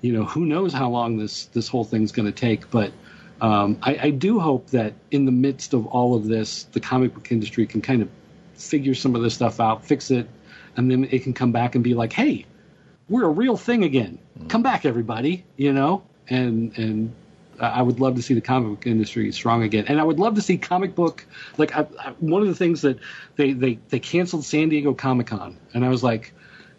you 0.00 0.12
know, 0.12 0.24
who 0.24 0.46
knows 0.46 0.72
how 0.72 0.90
long 0.90 1.18
this 1.18 1.46
this 1.46 1.66
whole 1.66 1.84
thing's 1.84 2.12
going 2.12 2.26
to 2.26 2.32
take? 2.32 2.70
But 2.70 2.92
um, 3.40 3.78
I, 3.82 3.98
I 4.02 4.10
do 4.10 4.38
hope 4.38 4.68
that 4.70 4.94
in 5.10 5.24
the 5.24 5.32
midst 5.32 5.74
of 5.74 5.86
all 5.86 6.14
of 6.14 6.26
this, 6.26 6.64
the 6.64 6.80
comic 6.80 7.14
book 7.14 7.32
industry 7.32 7.66
can 7.66 7.80
kind 7.80 8.02
of 8.02 8.08
figure 8.54 8.94
some 8.94 9.16
of 9.16 9.22
this 9.22 9.34
stuff 9.34 9.58
out, 9.60 9.84
fix 9.84 10.10
it, 10.10 10.28
and 10.76 10.90
then 10.90 11.08
it 11.10 11.22
can 11.22 11.32
come 11.32 11.50
back 11.50 11.74
and 11.74 11.82
be 11.82 11.94
like, 11.94 12.12
hey, 12.12 12.44
we're 13.08 13.24
a 13.24 13.30
real 13.30 13.56
thing 13.56 13.82
again. 13.82 14.18
Come 14.48 14.62
back, 14.62 14.84
everybody. 14.84 15.44
You 15.56 15.72
know, 15.72 16.02
and 16.28 16.76
and 16.76 17.14
I 17.58 17.82
would 17.82 17.98
love 17.98 18.16
to 18.16 18.22
see 18.22 18.34
the 18.34 18.40
comic 18.40 18.70
book 18.70 18.86
industry 18.86 19.32
strong 19.32 19.62
again, 19.62 19.86
and 19.88 19.98
I 20.00 20.04
would 20.04 20.20
love 20.20 20.34
to 20.34 20.42
see 20.42 20.58
comic 20.58 20.94
book 20.94 21.24
like 21.56 21.74
I, 21.74 21.86
I, 21.98 22.10
one 22.20 22.42
of 22.42 22.48
the 22.48 22.54
things 22.54 22.82
that 22.82 22.98
they 23.36 23.52
they 23.52 23.78
they 23.88 23.98
canceled 23.98 24.44
San 24.44 24.68
Diego 24.68 24.94
Comic 24.94 25.28
Con, 25.28 25.56
and 25.72 25.84
I 25.84 25.88
was 25.88 26.04
like, 26.04 26.32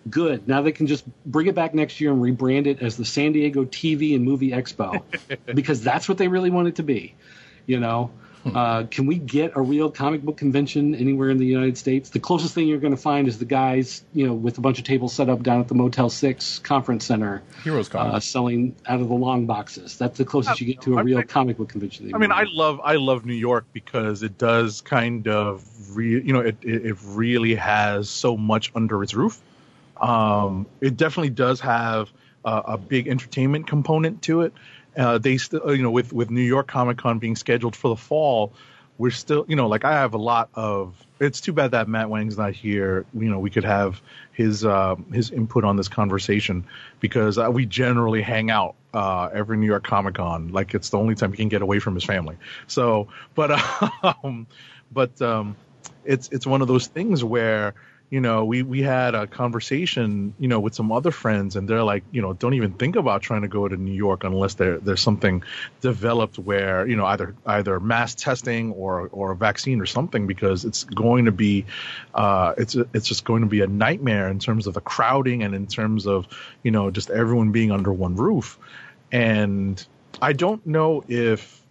good. 0.10 0.48
Now 0.48 0.62
they 0.62 0.72
can 0.72 0.88
just 0.88 1.06
bring 1.26 1.48
it 1.48 1.56
back 1.56 1.74
next 1.74 2.00
year 2.00 2.12
and 2.12 2.22
rebrand 2.22 2.68
it 2.68 2.82
as 2.82 2.98
the 2.98 3.06
San 3.06 3.32
Diego 3.32 3.66
TV 3.66 4.16
and 4.16 4.24
Movie 4.24 4.52
Expo, 4.52 5.02
because 5.54 5.82
that's 5.82 6.08
what 6.08 6.18
they 6.18 6.28
really 6.28 6.50
want 6.50 6.68
it 6.68 6.76
to 6.76 6.84
be. 6.84 7.16
You 7.66 7.80
know, 7.80 8.12
uh, 8.46 8.84
can 8.90 9.06
we 9.06 9.16
get 9.16 9.52
a 9.56 9.62
real 9.62 9.92
comic 9.92 10.22
book 10.22 10.38
convention 10.38 10.96
anywhere 10.96 11.30
in 11.30 11.38
the 11.38 11.46
United 11.46 11.78
States? 11.78 12.10
The 12.10 12.20
closest 12.20 12.56
thing 12.56 12.68
you're 12.68 12.80
going 12.80 12.96
to 12.96 13.02
find 13.02 13.28
is 13.28 13.38
the 13.38 13.46
guys, 13.46 14.04
you 14.14 14.26
know, 14.28 14.34
with 14.34 14.58
a 14.58 14.62
bunch 14.62 14.80
of 14.80 14.86
tables 14.86 15.14
set 15.14 15.30
up 15.30 15.44
down 15.44 15.60
at 15.60 15.68
the 15.68 15.76
Motel 15.76 16.10
Six 16.10 16.60
Conference 16.60 17.06
Center, 17.06 17.44
Heroes 17.64 17.90
Con. 17.90 18.16
uh, 18.16 18.20
selling 18.20 18.76
out 18.86 19.02
of 19.02 19.10
the 19.10 19.14
long 19.14 19.46
boxes. 19.46 19.98
That's 19.98 20.18
the 20.18 20.26
closest 20.26 20.62
you 20.62 20.68
get 20.68 20.82
to 20.84 20.96
a 20.96 21.00
I 21.00 21.02
real 21.02 21.24
comic 21.24 21.58
book 21.58 21.70
convention. 21.70 22.14
I 22.14 22.18
mean, 22.18 22.32
I 22.32 22.46
love 22.52 22.80
I 22.84 22.96
love 22.96 23.26
New 23.26 23.34
York 23.34 23.66
because 23.74 24.24
it 24.24 24.38
does 24.38 24.82
kind 24.82 25.28
of 25.28 25.64
re, 25.96 26.10
you 26.10 26.34
know 26.34 26.42
it, 26.42 26.58
it 26.62 26.86
it 26.86 26.98
really 27.04 27.56
has 27.56 28.10
so 28.10 28.38
much 28.38 28.72
under 28.74 29.04
its 29.04 29.14
roof. 29.14 29.42
Um, 30.02 30.68
it 30.82 30.98
definitely 30.98 31.32
does 31.32 31.60
have 31.62 32.12
a, 32.46 32.62
a 32.68 32.78
big 32.78 33.08
entertainment 33.08 33.68
component 33.68 34.22
to 34.24 34.42
it. 34.42 34.54
Uh, 34.98 35.18
they 35.18 35.38
still 35.38 35.76
you 35.76 35.84
know 35.84 35.92
with 35.92 36.12
with 36.12 36.30
New 36.30 36.42
York 36.42 36.68
Comic 36.68 36.98
Con 36.98 37.20
being 37.20 37.36
scheduled 37.36 37.76
for 37.76 37.90
the 37.90 37.96
fall, 37.96 38.54
we're 38.98 39.12
still 39.12 39.46
you 39.48 39.56
know 39.56 39.68
like 39.68 39.86
I 39.86 39.94
have 39.94 40.14
a 40.14 40.18
lot 40.18 40.50
of. 40.54 40.96
It's 41.20 41.42
too 41.42 41.52
bad 41.52 41.72
that 41.72 41.88
Matt 41.88 42.10
Wang's 42.10 42.38
not 42.38 42.54
here. 42.54 43.06
You 43.14 43.30
know 43.30 43.40
we 43.40 43.50
could 43.50 43.66
have 43.66 44.02
his 44.34 44.66
uh, 44.66 44.96
his 45.14 45.32
input 45.32 45.64
on 45.64 45.76
this 45.76 45.88
conversation 45.88 46.66
because 47.00 47.38
uh, 47.38 47.50
we 47.52 47.66
generally 47.66 48.22
hang 48.22 48.50
out 48.50 48.76
uh, 48.94 49.30
every 49.34 49.58
New 49.58 49.68
York 49.68 49.86
Comic 49.86 50.16
Con. 50.16 50.50
Like 50.50 50.74
it's 50.74 50.90
the 50.90 50.98
only 50.98 51.16
time 51.16 51.32
he 51.32 51.38
can 51.38 51.50
get 51.50 51.62
away 51.62 51.80
from 51.80 51.96
his 51.96 52.04
family. 52.04 52.38
So, 52.68 53.08
but 53.36 53.52
um, 54.24 54.48
but 54.92 55.22
um, 55.22 55.56
it's 56.04 56.30
it's 56.30 56.48
one 56.48 56.62
of 56.62 56.68
those 56.68 56.88
things 56.88 57.24
where 57.24 57.76
you 58.10 58.20
know 58.20 58.46
we 58.46 58.64
we 58.64 58.82
had 58.82 59.14
a 59.14 59.28
conversation 59.28 60.34
you 60.40 60.48
know 60.48 60.60
with 60.60 60.74
some 60.74 60.92
other 60.92 61.12
friends 61.12 61.56
and 61.56 61.68
they're 61.68 61.84
like 61.84 62.04
you 62.12 62.22
know 62.22 62.34
don't 62.34 62.56
even 62.56 62.74
think 62.74 62.96
about 62.96 63.22
trying 63.22 63.44
to 63.44 63.48
go 63.48 63.68
to 63.68 63.78
New 63.78 63.94
York 63.94 64.24
unless 64.24 64.56
there 64.56 64.80
there's 64.80 65.02
something 65.02 65.44
developed 65.82 66.40
where 66.40 66.88
you 66.88 66.96
know 66.96 67.06
either 67.06 67.36
either 67.46 67.80
mass 67.80 68.16
testing 68.16 68.72
or 68.72 69.10
or 69.12 69.32
a 69.32 69.36
vaccine 69.36 69.80
or 69.80 69.86
something 69.86 70.28
because 70.28 70.66
it's 70.66 70.84
going 70.84 71.26
to 71.26 71.32
be 71.32 71.66
uh, 72.14 72.54
it's 72.58 72.76
it's 72.94 73.08
just 73.08 73.26
going 73.26 73.42
to 73.42 73.48
be 73.48 73.62
a 73.62 73.68
nightmare 73.68 74.30
in 74.30 74.40
terms 74.40 74.68
of 74.68 74.74
the 74.74 74.82
crowding 74.82 75.44
and 75.44 75.54
in 75.54 75.68
terms 75.68 76.08
of 76.08 76.28
you 76.64 76.72
know 76.72 76.90
just 76.90 77.10
everyone 77.10 77.52
being 77.52 77.72
under 77.72 77.94
one 77.94 78.16
roof 78.16 78.58
and 79.12 79.86
I 80.22 80.34
don't 80.34 80.66
know 80.66 81.04
if 81.08 81.62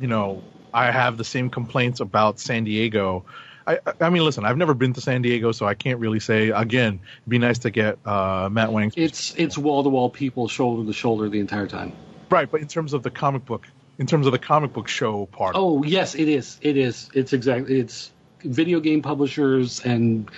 you 0.00 0.08
know 0.08 0.42
I 0.72 0.90
have 0.90 1.16
the 1.16 1.24
same 1.24 1.50
complaints 1.50 2.00
about 2.00 2.38
San 2.38 2.64
Diego. 2.64 3.24
I, 3.66 3.78
I 4.00 4.10
mean, 4.10 4.24
listen, 4.24 4.44
I've 4.44 4.56
never 4.56 4.74
been 4.74 4.92
to 4.92 5.00
San 5.00 5.22
Diego, 5.22 5.52
so 5.52 5.66
I 5.66 5.74
can't 5.74 5.98
really 5.98 6.20
say. 6.20 6.50
Again, 6.50 7.00
it'd 7.22 7.28
be 7.28 7.38
nice 7.38 7.58
to 7.60 7.70
get 7.70 7.98
uh, 8.06 8.48
Matt 8.50 8.72
Wang's 8.72 8.94
it's 8.96 9.34
it's 9.36 9.58
wall 9.58 9.82
to 9.82 9.88
wall 9.88 10.08
people, 10.08 10.46
shoulder 10.48 10.86
to 10.86 10.92
shoulder 10.92 11.28
the 11.28 11.40
entire 11.40 11.66
time. 11.66 11.92
right, 12.30 12.50
but 12.50 12.60
in 12.60 12.68
terms 12.68 12.92
of 12.92 13.02
the 13.02 13.10
comic 13.10 13.44
book, 13.44 13.66
in 13.98 14.06
terms 14.06 14.26
of 14.26 14.32
the 14.32 14.38
comic 14.38 14.72
book 14.72 14.88
show 14.88 15.26
part, 15.26 15.56
Oh 15.58 15.82
yes, 15.82 16.14
it 16.14 16.28
is. 16.28 16.58
It 16.62 16.76
is. 16.76 17.10
It's 17.14 17.32
exactly. 17.32 17.80
It's 17.80 18.12
video 18.42 18.78
game 18.80 19.02
publishers 19.02 19.80
and 19.84 20.30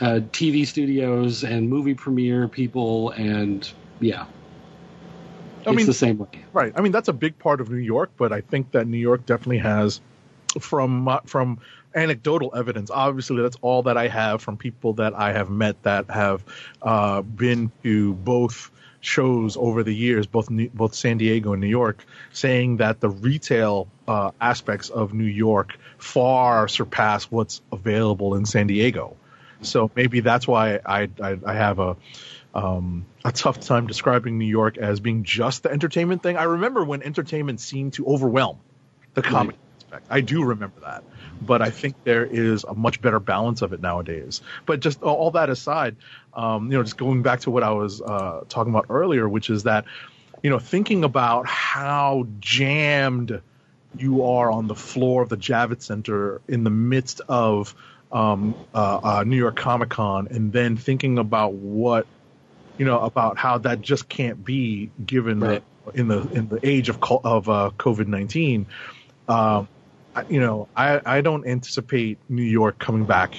uh, 0.00 0.20
TV 0.32 0.66
studios 0.66 1.44
and 1.44 1.68
movie 1.68 1.94
premiere 1.94 2.48
people 2.48 3.10
and 3.10 3.70
yeah, 4.00 4.22
I 5.66 5.70
it's 5.70 5.76
mean, 5.76 5.86
the 5.86 5.92
same 5.92 6.18
way. 6.18 6.28
Right. 6.54 6.72
I 6.74 6.80
mean, 6.80 6.92
that's 6.92 7.08
a 7.08 7.12
big 7.12 7.38
part 7.38 7.60
of 7.60 7.70
New 7.70 7.76
York, 7.76 8.10
but 8.16 8.32
I 8.32 8.40
think 8.40 8.72
that 8.72 8.86
New 8.86 8.98
York 8.98 9.26
definitely 9.26 9.58
has, 9.58 10.00
from 10.58 11.06
uh, 11.06 11.20
from 11.26 11.58
anecdotal 11.94 12.52
evidence. 12.54 12.90
Obviously, 12.90 13.42
that's 13.42 13.56
all 13.60 13.84
that 13.84 13.96
I 13.96 14.08
have 14.08 14.42
from 14.42 14.56
people 14.56 14.94
that 14.94 15.14
I 15.14 15.32
have 15.32 15.50
met 15.50 15.82
that 15.82 16.10
have 16.10 16.44
uh, 16.82 17.22
been 17.22 17.72
to 17.82 18.14
both 18.14 18.70
shows 19.00 19.56
over 19.56 19.82
the 19.82 19.94
years, 19.94 20.26
both 20.26 20.50
New, 20.50 20.68
both 20.70 20.94
San 20.94 21.18
Diego 21.18 21.52
and 21.52 21.60
New 21.60 21.68
York, 21.68 22.04
saying 22.32 22.78
that 22.78 23.00
the 23.00 23.08
retail 23.08 23.88
uh, 24.06 24.30
aspects 24.40 24.90
of 24.90 25.14
New 25.14 25.24
York 25.24 25.78
far 25.98 26.68
surpass 26.68 27.24
what's 27.24 27.62
available 27.72 28.34
in 28.34 28.44
San 28.44 28.66
Diego. 28.66 29.16
So 29.62 29.90
maybe 29.94 30.20
that's 30.20 30.46
why 30.46 30.80
I 30.84 31.08
I, 31.20 31.38
I 31.44 31.54
have 31.54 31.78
a 31.78 31.96
um, 32.54 33.06
a 33.24 33.32
tough 33.32 33.60
time 33.60 33.86
describing 33.86 34.38
New 34.38 34.46
York 34.46 34.76
as 34.78 35.00
being 35.00 35.24
just 35.24 35.62
the 35.62 35.70
entertainment 35.70 36.22
thing. 36.22 36.36
I 36.36 36.44
remember 36.44 36.84
when 36.84 37.02
entertainment 37.02 37.60
seemed 37.60 37.94
to 37.94 38.06
overwhelm 38.06 38.58
the 39.14 39.22
comic 39.22 39.56
aspect. 39.78 40.06
I 40.10 40.20
do 40.20 40.44
remember 40.44 40.80
that, 40.80 41.04
but 41.40 41.62
I 41.62 41.70
think 41.70 41.96
there 42.04 42.24
is 42.24 42.64
a 42.64 42.74
much 42.74 43.00
better 43.00 43.20
balance 43.20 43.62
of 43.62 43.72
it 43.72 43.80
nowadays. 43.80 44.42
But 44.66 44.80
just 44.80 45.02
all 45.02 45.30
that 45.32 45.50
aside, 45.50 45.96
um, 46.34 46.70
you 46.70 46.76
know, 46.78 46.82
just 46.82 46.96
going 46.96 47.22
back 47.22 47.40
to 47.40 47.50
what 47.50 47.62
I 47.62 47.70
was 47.70 48.00
uh, 48.02 48.44
talking 48.48 48.72
about 48.72 48.86
earlier, 48.90 49.28
which 49.28 49.50
is 49.50 49.64
that 49.64 49.84
you 50.42 50.50
know, 50.50 50.58
thinking 50.58 51.04
about 51.04 51.46
how 51.46 52.26
jammed 52.40 53.42
you 53.96 54.24
are 54.24 54.50
on 54.50 54.68
the 54.68 54.74
floor 54.74 55.22
of 55.22 55.28
the 55.28 55.36
Javits 55.36 55.82
Center 55.82 56.40
in 56.48 56.64
the 56.64 56.70
midst 56.70 57.20
of 57.28 57.74
um, 58.12 58.54
uh, 58.74 59.00
uh, 59.02 59.24
New 59.24 59.36
York 59.36 59.56
Comic 59.56 59.90
Con, 59.90 60.28
and 60.30 60.52
then 60.52 60.76
thinking 60.76 61.18
about 61.18 61.52
what 61.52 62.06
you 62.78 62.84
know 62.84 63.00
about 63.00 63.36
how 63.38 63.58
that 63.58 63.82
just 63.82 64.08
can't 64.08 64.44
be 64.44 64.90
given 65.04 65.40
Right. 65.40 65.62
that 65.84 65.94
in 65.94 66.08
the 66.08 66.20
in 66.30 66.48
the 66.48 66.60
age 66.62 66.88
of 66.88 67.02
of 67.02 67.48
uh, 67.48 67.70
COVID 67.76 68.06
nineteen. 68.06 68.66
Um, 69.28 69.68
you 70.28 70.40
know, 70.40 70.68
I 70.76 71.00
I 71.04 71.20
don't 71.20 71.46
anticipate 71.46 72.18
New 72.28 72.42
York 72.42 72.78
coming 72.78 73.04
back, 73.04 73.34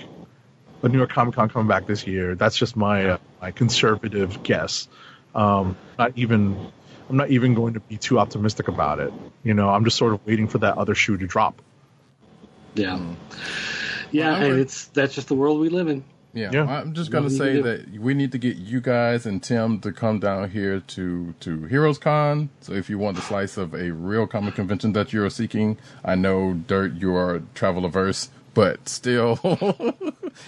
a 0.83 0.89
New 0.89 0.97
York 0.97 1.11
Comic 1.11 1.35
Con 1.35 1.49
coming 1.49 1.67
back 1.67 1.85
this 1.85 2.07
year. 2.07 2.35
That's 2.35 2.57
just 2.57 2.75
my 2.75 3.11
uh, 3.11 3.17
my 3.41 3.51
conservative 3.51 4.43
guess. 4.43 4.87
Um, 5.35 5.77
not 5.97 6.13
even 6.15 6.71
I'm 7.09 7.17
not 7.17 7.29
even 7.29 7.53
going 7.53 7.73
to 7.73 7.79
be 7.79 7.97
too 7.97 8.19
optimistic 8.19 8.67
about 8.67 8.99
it. 8.99 9.11
You 9.43 9.53
know, 9.53 9.69
I'm 9.69 9.83
just 9.83 9.97
sort 9.97 10.13
of 10.13 10.25
waiting 10.25 10.47
for 10.47 10.59
that 10.59 10.77
other 10.77 10.95
shoe 10.95 11.17
to 11.17 11.27
drop. 11.27 11.61
Yeah, 12.73 12.99
yeah, 14.11 14.39
Well, 14.39 14.59
it's 14.59 14.85
that's 14.87 15.13
just 15.13 15.27
the 15.27 15.35
world 15.35 15.59
we 15.59 15.69
live 15.69 15.89
in. 15.89 16.05
Yeah, 16.33 16.49
Yeah. 16.53 16.65
I'm 16.65 16.93
just 16.93 17.11
gonna 17.11 17.29
say 17.29 17.55
you 17.57 17.61
do? 17.61 17.63
that 17.63 17.99
we 17.99 18.13
need 18.13 18.31
to 18.31 18.37
get 18.37 18.55
you 18.57 18.79
guys 18.79 19.25
and 19.25 19.43
Tim 19.43 19.79
to 19.81 19.91
come 19.91 20.19
down 20.19 20.49
here 20.49 20.79
to 20.79 21.33
to 21.41 21.63
Heroes 21.65 21.97
Con. 21.97 22.49
So 22.61 22.73
if 22.73 22.89
you 22.89 22.97
want 22.97 23.17
the 23.17 23.21
slice 23.21 23.57
of 23.57 23.73
a 23.73 23.91
real 23.91 24.27
comic 24.27 24.55
convention 24.55 24.93
that 24.93 25.11
you're 25.11 25.29
seeking, 25.29 25.77
I 26.05 26.15
know 26.15 26.53
Dirt, 26.53 26.93
you 26.93 27.13
are 27.15 27.41
travel 27.53 27.83
averse, 27.85 28.29
but 28.53 28.87
still, 28.87 29.39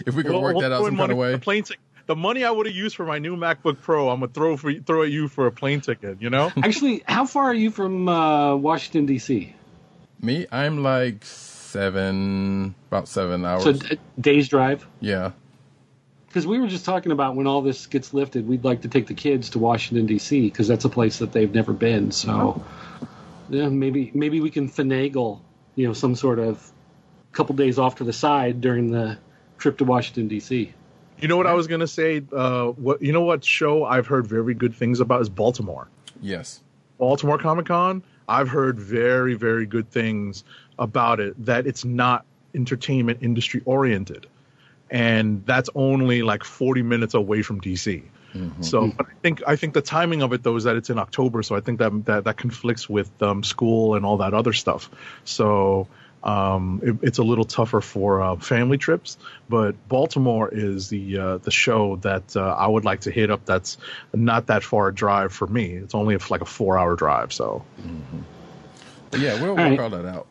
if 0.05 0.13
we 0.15 0.23
could 0.23 0.39
work 0.41 0.57
that 0.59 0.71
out 0.71 0.85
some 0.85 0.95
kind 0.97 1.11
of 1.11 1.17
way. 1.17 1.31
The 1.33 1.39
plane 1.39 1.63
ticket. 1.63 1.79
The 2.05 2.17
money 2.17 2.43
I 2.43 2.51
would 2.51 2.65
have 2.65 2.75
used 2.75 2.97
for 2.97 3.05
my 3.05 3.17
new 3.17 3.37
MacBook 3.37 3.79
Pro, 3.81 4.09
I'm 4.09 4.19
gonna 4.19 4.31
throw 4.31 4.57
for 4.57 4.73
throw 4.73 5.03
at 5.03 5.11
you 5.11 5.27
for 5.29 5.47
a 5.47 5.51
plane 5.51 5.79
ticket. 5.81 6.21
You 6.21 6.29
know, 6.29 6.51
Actually, 6.63 7.01
how 7.07 7.25
far 7.25 7.45
are 7.45 7.53
you 7.53 7.71
from 7.71 8.09
uh, 8.09 8.55
Washington 8.57 9.05
D.C.? 9.05 9.55
Me, 10.21 10.45
I'm 10.51 10.83
like 10.83 11.23
seven, 11.25 12.75
about 12.89 13.07
seven 13.07 13.45
hours. 13.45 13.63
So 13.63 13.73
d- 13.73 13.97
days 14.19 14.47
drive. 14.49 14.85
yeah, 14.99 15.31
Because 16.33 16.47
we 16.47 16.59
were 16.59 16.65
just 16.65 16.83
talking 16.83 17.11
about 17.11 17.35
when 17.35 17.45
all 17.45 17.61
this 17.61 17.85
gets 17.85 18.11
lifted, 18.11 18.47
we'd 18.47 18.63
like 18.63 18.81
to 18.81 18.87
take 18.87 19.05
the 19.05 19.13
kids 19.13 19.51
to 19.51 19.59
Washington 19.59 20.07
D.C. 20.07 20.41
because 20.41 20.67
that's 20.67 20.83
a 20.83 20.89
place 20.89 21.19
that 21.19 21.31
they've 21.31 21.53
never 21.53 21.73
been. 21.73 22.09
So, 22.09 22.65
yeah, 23.49 23.69
maybe 23.69 24.09
maybe 24.15 24.41
we 24.41 24.49
can 24.49 24.67
finagle, 24.67 25.41
you 25.75 25.85
know, 25.85 25.93
some 25.93 26.15
sort 26.15 26.39
of 26.39 26.71
couple 27.33 27.55
days 27.55 27.77
off 27.77 27.97
to 27.97 28.03
the 28.03 28.13
side 28.13 28.61
during 28.61 28.89
the 28.89 29.19
trip 29.59 29.77
to 29.77 29.83
Washington 29.83 30.27
D.C. 30.27 30.73
you 31.19 31.27
know 31.27 31.37
what 31.37 31.45
I 31.45 31.53
was 31.53 31.67
gonna 31.67 31.85
say. 31.85 32.23
Uh, 32.31 32.69
what 32.69 32.99
you 33.03 33.13
know 33.13 33.21
what 33.21 33.45
show 33.45 33.85
I've 33.85 34.07
heard 34.07 34.25
very 34.25 34.55
good 34.55 34.73
things 34.73 35.01
about 35.01 35.21
is 35.21 35.29
Baltimore. 35.29 35.87
yes. 36.19 36.61
Baltimore 36.97 37.37
Comic 37.37 37.67
Con. 37.67 38.01
I've 38.27 38.49
heard 38.49 38.79
very 38.79 39.35
very 39.35 39.67
good 39.67 39.87
things 39.91 40.43
about 40.79 41.19
it 41.19 41.45
that 41.45 41.67
it's 41.67 41.85
not 41.85 42.25
entertainment 42.55 43.19
industry 43.21 43.61
oriented, 43.65 44.25
and 44.93 45.43
that's 45.45 45.71
only 45.73 46.21
like 46.21 46.43
40 46.43 46.83
minutes 46.83 47.15
away 47.15 47.41
from 47.41 47.59
DC. 47.59 48.03
So 48.63 48.87
but 48.97 49.07
I 49.07 49.13
think 49.21 49.43
I 49.45 49.55
think 49.55 49.73
the 49.73 49.81
timing 49.81 50.21
of 50.21 50.33
it 50.33 50.43
though 50.43 50.55
is 50.55 50.63
that 50.63 50.75
it's 50.75 50.89
in 50.89 50.97
October, 50.97 51.43
so 51.43 51.55
I 51.55 51.59
think 51.59 51.79
that 51.79 52.05
that, 52.05 52.23
that 52.23 52.37
conflicts 52.37 52.87
with 52.87 53.09
um, 53.21 53.43
school 53.43 53.95
and 53.95 54.05
all 54.05 54.17
that 54.17 54.33
other 54.33 54.53
stuff. 54.53 54.89
So 55.23 55.87
um, 56.23 56.79
it, 56.83 56.95
it's 57.01 57.17
a 57.19 57.23
little 57.23 57.43
tougher 57.43 57.81
for 57.81 58.21
uh, 58.21 58.35
family 58.37 58.77
trips. 58.77 59.17
But 59.49 59.75
Baltimore 59.87 60.49
is 60.51 60.89
the 60.89 61.17
uh, 61.17 61.37
the 61.37 61.51
show 61.51 61.97
that 61.97 62.35
uh, 62.35 62.55
I 62.57 62.67
would 62.67 62.85
like 62.85 63.01
to 63.01 63.11
hit 63.11 63.29
up. 63.29 63.45
That's 63.45 63.77
not 64.13 64.47
that 64.47 64.63
far 64.63 64.87
a 64.87 64.93
drive 64.93 65.31
for 65.31 65.45
me. 65.45 65.73
It's 65.73 65.93
only 65.93 66.17
like 66.17 66.41
a 66.41 66.45
four 66.45 66.77
hour 66.77 66.95
drive. 66.95 67.33
So 67.33 67.63
But 69.11 69.19
yeah, 69.19 69.39
we'll 69.39 69.51
All 69.51 69.55
work 69.57 69.69
right. 69.69 69.79
all 69.79 69.89
that 69.91 70.05
out. 70.05 70.27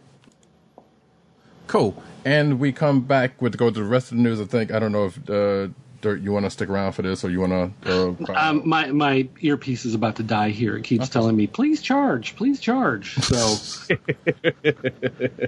Cool. 1.69 2.03
And 2.25 2.61
we 2.61 2.73
come 2.73 3.01
back 3.01 3.41
with 3.43 3.57
go 3.57 3.71
to 3.71 3.81
the 3.81 3.85
rest 3.85 4.11
of 4.13 4.17
the 4.19 4.23
news. 4.23 4.41
I 4.41 4.45
think 4.45 4.73
I 4.73 4.79
don't 4.79 4.93
know 4.93 5.07
if 5.07 5.31
uh, 5.31 5.69
Dirt, 6.03 6.21
you 6.21 6.33
want 6.33 6.45
to 6.47 6.51
stick 6.51 6.69
around 6.69 6.93
for 6.93 7.03
this 7.03 7.25
or 7.25 7.31
you 7.31 7.41
want 7.41 7.75
to. 7.85 8.17
Uh, 8.29 8.33
Um, 8.35 8.69
my 8.69 8.89
my 8.91 9.29
earpiece 9.41 9.85
is 9.85 9.95
about 9.95 10.17
to 10.17 10.25
die 10.25 10.51
here. 10.51 10.77
It 10.77 10.83
keeps 10.83 11.09
telling 11.09 11.37
me, 11.37 11.47
"Please 11.47 11.81
charge, 11.81 12.35
please 12.35 12.59
charge." 12.59 13.15
So, 13.15 13.37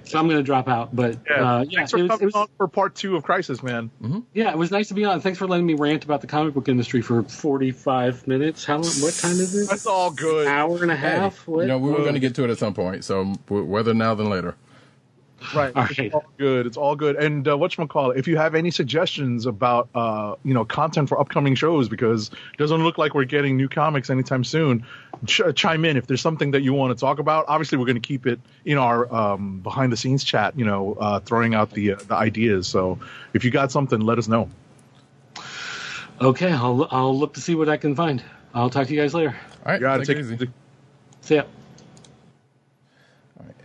so 0.05 0.19
I'm 0.19 0.29
going 0.29 0.37
to 0.37 0.43
drop 0.45 0.69
out. 0.69 0.95
But 0.95 1.19
yeah, 1.29 1.57
uh, 1.57 1.65
yeah, 1.69 1.79
thanks 1.79 1.91
for 1.91 1.99
it 1.99 2.03
was, 2.03 2.09
coming 2.11 2.23
it 2.23 2.27
was- 2.27 2.35
on 2.35 2.47
for 2.57 2.69
part 2.69 2.95
two 2.95 3.17
of 3.17 3.25
Crisis, 3.25 3.63
man. 3.65 3.91
yeah, 4.33 4.51
it 4.51 4.59
was 4.59 4.71
nice 4.71 4.89
to 4.89 4.95
be 4.95 5.05
on. 5.05 5.21
Thanks 5.21 5.39
for 5.41 5.49
letting 5.49 5.67
me 5.67 5.75
rant 5.75 6.05
about 6.05 6.21
the 6.21 6.27
comic 6.29 6.55
book 6.55 6.69
industry 6.69 7.03
for 7.03 7.23
45 7.25 8.29
minutes. 8.29 8.65
How 8.65 8.75
long? 8.75 8.85
What 9.01 9.15
time 9.15 9.33
is 9.33 9.55
it? 9.57 9.69
That's 9.69 9.87
all 9.87 10.13
good. 10.13 10.47
Hour 10.47 10.83
and 10.83 10.91
a 10.93 10.97
half. 10.97 11.47
What? 11.49 11.63
you 11.63 11.67
know, 11.67 11.79
we 11.79 11.91
were 11.91 11.99
going 11.99 12.15
to 12.15 12.21
get 12.21 12.35
to 12.37 12.45
it 12.45 12.51
at 12.51 12.59
some 12.59 12.75
point, 12.75 13.05
so 13.05 13.25
whether 13.49 13.93
now 13.93 14.15
than 14.15 14.31
later. 14.31 14.55
Right. 15.53 15.73
All 15.77 15.87
It's 15.91 16.15
all 16.15 16.25
good. 16.39 16.67
It's 16.67 16.77
all 16.77 16.97
good. 16.97 17.17
And 17.17 17.47
uh, 17.47 17.57
whatchamacallit, 17.57 18.17
if 18.17 18.29
you 18.29 18.37
have 18.37 18.55
any 18.55 18.71
suggestions 18.71 19.47
about 19.47 19.89
uh, 19.95 20.37
you 20.45 20.55
know, 20.55 20.65
content 20.65 21.09
for 21.09 21.19
upcoming 21.21 21.55
shows, 21.55 21.89
because 21.89 22.29
it 22.29 22.59
doesn't 22.59 22.83
look 22.83 22.99
like 22.99 23.15
we're 23.15 23.25
getting 23.25 23.57
new 23.57 23.69
comics 23.69 24.11
anytime 24.11 24.45
soon, 24.45 24.87
ch- 25.27 25.43
chime 25.55 25.85
in 25.85 25.97
if 25.97 26.07
there's 26.07 26.21
something 26.21 26.53
that 26.53 26.63
you 26.63 26.73
want 26.73 26.97
to 26.97 27.01
talk 27.01 27.19
about. 27.19 27.45
Obviously, 27.49 27.79
we're 27.79 27.87
going 27.87 28.01
to 28.01 28.07
keep 28.07 28.27
it 28.27 28.41
in 28.65 28.79
our 28.79 29.13
um, 29.13 29.61
behind 29.61 29.93
the 29.93 29.97
scenes 29.97 30.25
chat. 30.25 30.59
You 30.59 30.65
know, 30.65 30.95
uh, 30.95 31.21
throwing 31.21 31.55
out 31.55 31.71
the 31.73 31.95
uh, 31.95 31.97
the 31.97 32.15
ideas. 32.15 32.67
So 32.67 32.99
if 33.33 33.45
you 33.45 33.51
got 33.51 33.71
something, 33.71 34.01
let 34.01 34.19
us 34.19 34.29
know. 34.29 34.49
Okay, 36.21 36.53
I'll 36.53 36.87
I'll 36.91 37.19
look 37.19 37.35
to 37.35 37.41
see 37.41 37.55
what 37.55 37.69
I 37.69 37.77
can 37.77 37.95
find. 37.95 38.23
I'll 38.55 38.71
talk 38.71 38.87
to 38.87 38.95
you 38.95 39.01
guys 39.01 39.15
later. 39.15 39.37
All 39.67 39.73
right, 39.73 39.81
Got 39.81 39.99
to 39.99 40.07
take 40.07 40.17
take 40.17 40.17
it 40.17 40.35
easy. 40.35 40.51
See 41.23 41.35
ya. 41.37 41.45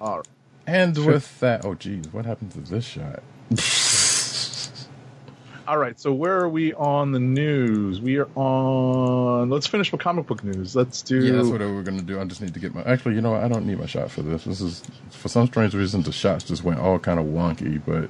All 0.01 0.17
right. 0.17 0.27
And 0.69 0.95
with 1.03 1.39
that, 1.39 1.65
oh 1.65 1.73
geez, 1.73 2.14
what 2.14 2.25
happened 2.25 2.51
to 2.51 2.59
this 2.59 2.85
shot? 2.85 3.23
All 5.67 5.77
right. 5.77 5.99
So 5.99 6.14
where 6.14 6.39
are 6.39 6.49
we 6.49 6.73
on 6.75 7.11
the 7.11 7.19
news? 7.19 7.99
We 7.99 8.17
are 8.17 8.30
on. 8.35 9.49
Let's 9.49 9.65
finish 9.65 9.91
with 9.91 10.01
comic 10.01 10.27
book 10.27 10.43
news. 10.43 10.75
Let's 10.75 11.01
do. 11.01 11.25
Yeah, 11.25 11.33
that's 11.33 11.48
what 11.48 11.61
we 11.61 11.72
were 11.72 11.81
going 11.81 11.98
to 11.98 12.03
do. 12.03 12.19
I 12.19 12.25
just 12.25 12.41
need 12.41 12.53
to 12.53 12.59
get 12.59 12.75
my. 12.75 12.83
Actually, 12.83 13.15
you 13.15 13.22
know 13.22 13.31
what? 13.31 13.43
I 13.43 13.48
don't 13.48 13.65
need 13.65 13.80
my 13.80 13.88
shot 13.88 14.11
for 14.11 14.22
this. 14.22 14.43
This 14.43 14.61
is 14.61 14.83
for 15.09 15.27
some 15.27 15.48
strange 15.48 15.73
reason 15.73 16.03
the 16.03 16.11
shots 16.11 16.43
just 16.43 16.64
went 16.64 16.80
all 16.80 16.99
kind 16.99 17.19
of 17.19 17.25
wonky, 17.25 17.81
but. 17.83 18.09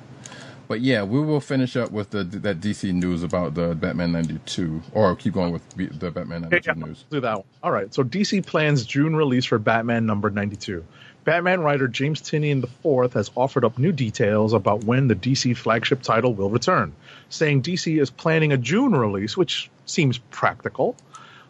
But 0.67 0.81
yeah, 0.81 1.01
we 1.01 1.19
will 1.19 1.39
finish 1.39 1.75
up 1.75 1.91
with 1.91 2.11
the 2.11 2.23
that 2.23 2.59
DC 2.59 2.93
news 2.93 3.23
about 3.23 3.55
the 3.55 3.73
Batman 3.73 4.11
'92, 4.11 4.83
or 4.91 5.15
keep 5.15 5.33
going 5.33 5.51
with 5.51 5.67
the 5.71 6.11
Batman 6.11 6.43
'92 6.43 6.61
yeah, 6.63 6.85
news. 6.85 7.05
do 7.09 7.19
that 7.21 7.37
one. 7.37 7.45
All 7.63 7.71
right. 7.71 7.91
So 7.93 8.03
DC 8.03 8.45
plans 8.45 8.85
June 8.85 9.15
release 9.15 9.45
for 9.45 9.57
Batman 9.57 10.05
number 10.05 10.29
92. 10.29 10.85
Batman 11.29 11.61
writer 11.61 11.87
James 11.87 12.23
Tynion 12.23 12.63
IV 12.63 13.13
has 13.13 13.29
offered 13.37 13.63
up 13.63 13.77
new 13.77 13.91
details 13.91 14.51
about 14.51 14.85
when 14.85 15.07
the 15.07 15.13
DC 15.13 15.55
flagship 15.55 16.01
title 16.01 16.33
will 16.33 16.49
return, 16.49 16.91
saying 17.29 17.61
DC 17.61 18.01
is 18.01 18.09
planning 18.09 18.51
a 18.51 18.57
June 18.57 18.95
release, 18.95 19.37
which 19.37 19.69
seems 19.85 20.17
practical, 20.17 20.95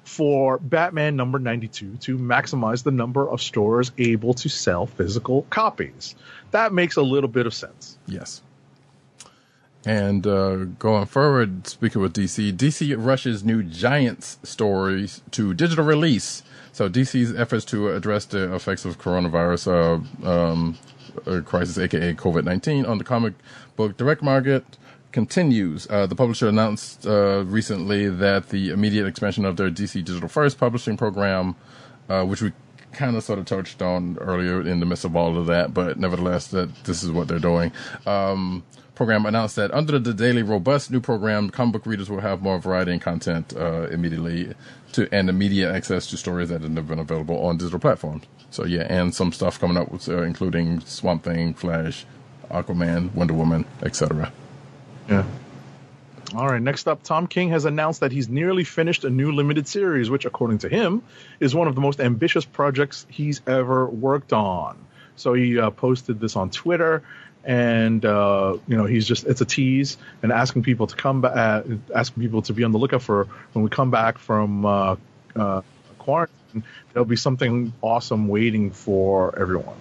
for 0.04 0.58
Batman 0.58 1.16
number 1.16 1.40
92 1.40 1.96
to 2.02 2.18
maximize 2.18 2.84
the 2.84 2.92
number 2.92 3.26
of 3.30 3.42
stores 3.42 3.94
able 3.98 4.34
to 4.34 4.50
sell 4.50 4.86
physical 4.86 5.44
copies. 5.44 6.14
That 6.52 6.74
makes 6.74 6.98
a 6.98 7.02
little 7.02 7.30
bit 7.30 7.46
of 7.46 7.54
sense. 7.54 7.98
Yes. 8.06 8.42
And 9.86 10.28
uh, 10.28 10.66
going 10.78 11.06
forward, 11.06 11.68
speaking 11.68 12.02
with 12.02 12.14
DC, 12.14 12.52
DC 12.52 12.94
rushes 12.98 13.46
new 13.46 13.64
Giants 13.64 14.40
stories 14.44 15.22
to 15.32 15.54
digital 15.54 15.86
release. 15.86 16.44
So 16.80 16.88
DC's 16.88 17.36
efforts 17.36 17.66
to 17.66 17.90
address 17.90 18.24
the 18.24 18.56
effects 18.56 18.86
of 18.86 18.98
coronavirus 18.98 19.68
uh, 20.24 20.26
um, 20.26 20.78
crisis, 21.44 21.78
aka 21.78 22.14
COVID 22.14 22.46
nineteen, 22.46 22.86
on 22.86 22.98
the 22.98 23.04
comic 23.04 23.34
book 23.76 23.98
direct 23.98 24.22
market 24.22 24.64
continues. 25.12 25.90
Uh, 25.90 26.08
the 26.08 26.16
publisher 26.16 26.48
announced 26.48 27.06
uh, 27.06 27.44
recently 27.44 28.08
that 28.08 28.48
the 28.48 28.70
immediate 28.70 29.08
expansion 29.08 29.44
of 29.44 29.58
their 29.58 29.70
DC 29.70 30.06
Digital 30.06 30.30
First 30.30 30.58
publishing 30.58 30.96
program, 30.96 31.58
uh, 32.08 32.24
which 32.24 32.42
we 32.42 32.54
kind 32.94 33.18
of 33.18 33.24
sort 33.24 33.40
of 33.40 33.46
touched 33.46 33.82
on 33.82 34.18
earlier 34.22 34.66
in 34.66 34.80
the 34.80 34.86
midst 34.86 35.04
of 35.04 35.18
all 35.18 35.38
of 35.38 35.48
that, 35.48 35.74
but 35.74 36.00
nevertheless, 36.00 36.48
that 36.48 36.74
this 36.86 37.04
is 37.04 37.12
what 37.12 37.28
they're 37.28 37.40
doing. 37.40 37.74
Um, 38.06 38.64
program 38.96 39.26
announced 39.26 39.58
that 39.58 39.74
under 39.74 40.00
the 40.00 40.14
daily 40.14 40.44
robust 40.44 40.92
new 40.92 41.02
program, 41.02 41.50
comic 41.50 41.74
book 41.74 41.86
readers 41.86 42.10
will 42.10 42.22
have 42.22 42.42
more 42.42 42.58
variety 42.58 42.94
and 42.94 43.02
content 43.02 43.54
uh, 43.56 43.88
immediately 43.90 44.54
to 44.94 45.08
and 45.14 45.30
immediate 45.30 45.74
access 45.74 46.08
to 46.08 46.18
stories 46.18 46.50
that 46.50 46.62
have 46.62 46.72
never 46.72 46.88
been 46.88 47.00
available 47.00 47.46
on 47.46 47.58
digital 47.58 47.80
platforms. 47.80 48.26
So 48.52 48.66
yeah, 48.66 48.88
and 48.90 49.14
some 49.14 49.32
stuff 49.32 49.60
coming 49.60 49.78
up 49.78 49.92
with 49.92 50.10
uh, 50.10 50.24
including 50.24 50.82
Swamp 50.82 51.24
Thing, 51.24 51.54
Flash, 51.54 52.06
Aquaman, 52.50 53.14
Wonder 53.14 53.34
Woman, 53.34 53.66
etc. 53.84 54.32
Yeah. 55.08 55.26
All 56.36 56.48
right, 56.48 56.62
next 56.62 56.88
up, 56.88 57.02
Tom 57.02 57.26
King 57.26 57.50
has 57.50 57.66
announced 57.66 58.02
that 58.02 58.12
he's 58.12 58.30
nearly 58.30 58.64
finished 58.64 59.04
a 59.04 59.10
new 59.10 59.32
limited 59.32 59.68
series, 59.68 60.12
which, 60.12 60.26
according 60.26 60.60
to 60.60 60.70
him, 60.70 61.02
is 61.40 61.56
one 61.56 61.68
of 61.68 61.74
the 61.74 61.82
most 61.82 62.00
ambitious 62.00 62.46
projects 62.46 63.08
he's 63.10 63.42
ever 63.48 63.88
worked 63.88 64.32
on. 64.32 64.78
So 65.16 65.34
he 65.34 65.60
uh, 65.60 65.72
posted 65.72 66.20
this 66.20 66.36
on 66.36 66.52
Twitter, 66.52 67.04
and 67.50 68.06
uh, 68.06 68.58
you 68.68 68.78
know 68.78 68.86
he's 68.86 69.08
just—it's 69.08 69.42
a 69.42 69.46
tease 69.46 69.98
and 70.22 70.32
asking 70.32 70.62
people 70.62 70.86
to 70.86 70.96
come 70.96 71.22
back, 71.22 71.36
uh, 71.36 71.64
asking 71.96 72.22
people 72.22 72.44
to 72.44 72.54
be 72.54 72.64
on 72.64 72.72
the 72.72 72.78
lookout 72.78 73.02
for 73.02 73.28
when 73.54 73.64
we 73.64 73.72
come 73.72 73.90
back 73.90 74.20
from 74.20 74.68
uh, 74.68 74.96
uh, 75.36 75.62
quarantine. 75.98 76.64
There'll 76.94 77.06
be 77.06 77.16
something 77.16 77.74
awesome 77.82 78.28
waiting 78.28 78.70
for 78.70 79.38
everyone. 79.38 79.76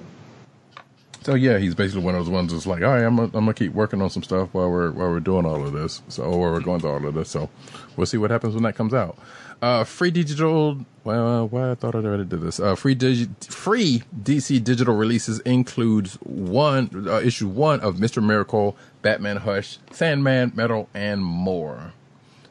So 1.23 1.35
yeah, 1.35 1.59
he's 1.59 1.75
basically 1.75 2.05
one 2.05 2.15
of 2.15 2.25
those 2.25 2.33
ones 2.33 2.55
that's 2.55 2.67
like, 2.67 2.83
all 2.83 2.89
right, 2.89 3.05
I'm 3.05 3.17
gonna, 3.17 3.31
I'm 3.35 3.53
keep 3.53 3.75
working 3.75 4.01
on 4.01 4.09
some 4.09 4.23
stuff 4.23 4.49
while 4.53 4.71
we're 4.71 4.91
while 4.91 5.11
we're 5.11 5.21
doing 5.21 5.45
all 5.45 5.63
of 5.63 5.75
this. 5.75 6.01
So 6.09 6.23
or 6.23 6.53
we're 6.53 6.61
going 6.61 6.81
through 6.81 6.93
all 6.93 7.07
of 7.07 7.13
this. 7.13 7.29
So 7.29 7.51
we'll 7.97 8.07
see 8.07 8.17
what 8.17 8.31
happens 8.31 8.55
when 8.55 8.63
that 8.63 8.77
comes 8.77 8.95
out. 8.95 9.19
Uh, 9.61 9.85
free 9.85 10.11
digital. 10.11 10.85
Well, 11.03 11.49
well, 11.49 11.73
I 11.73 11.75
thought 11.75 11.95
I 11.95 11.99
already 11.99 12.25
did 12.25 12.43
this. 12.43 12.61
Uh, 12.61 12.75
free 12.75 12.95
digi- 12.95 13.29
free 13.53 14.03
DC 14.23 14.63
digital 14.63 14.95
releases 14.95 15.41
includes 15.41 16.15
one 16.17 17.07
uh, 17.09 17.21
issue 17.21 17.49
one 17.49 17.81
of 17.81 17.99
Mister 17.99 18.21
Miracle, 18.21 18.77
Batman 19.03 19.39
Hush, 19.39 19.79
Sandman, 19.91 20.53
Metal, 20.55 20.89
and 20.95 21.25
more. 21.25 21.93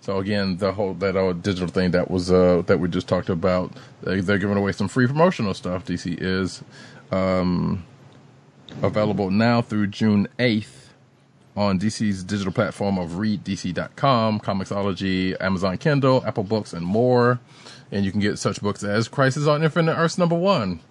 So 0.01 0.17
again, 0.19 0.57
the 0.57 0.73
whole 0.73 0.93
that 0.95 1.15
old 1.15 1.43
digital 1.43 1.67
thing 1.67 1.91
that 1.91 2.09
was 2.09 2.31
uh 2.31 2.63
that 2.65 2.79
we 2.79 2.89
just 2.89 3.07
talked 3.07 3.29
about, 3.29 3.71
they, 4.03 4.19
they're 4.19 4.37
giving 4.37 4.57
away 4.57 4.71
some 4.71 4.87
free 4.87 5.07
promotional 5.07 5.53
stuff. 5.53 5.85
DC 5.85 6.17
is 6.19 6.63
um 7.11 7.85
available 8.81 9.31
now 9.31 9.61
through 9.61 9.87
June 9.87 10.27
8th 10.39 10.76
on 11.57 11.79
DC's 11.79 12.23
digital 12.23 12.53
platform 12.53 12.99
of 12.99 13.11
readdc.com, 13.11 14.39
Comixology, 14.39 15.35
Amazon 15.41 15.77
Kindle, 15.79 16.23
Apple 16.25 16.43
Books, 16.43 16.71
and 16.71 16.85
more. 16.85 17.39
And 17.91 18.05
you 18.05 18.11
can 18.11 18.19
get 18.19 18.37
such 18.37 18.61
books 18.61 18.83
as 18.83 19.07
Crisis 19.07 19.47
on 19.47 19.63
Infinite 19.63 19.95
Earths 19.95 20.17
number 20.17 20.35
one, 20.35 20.81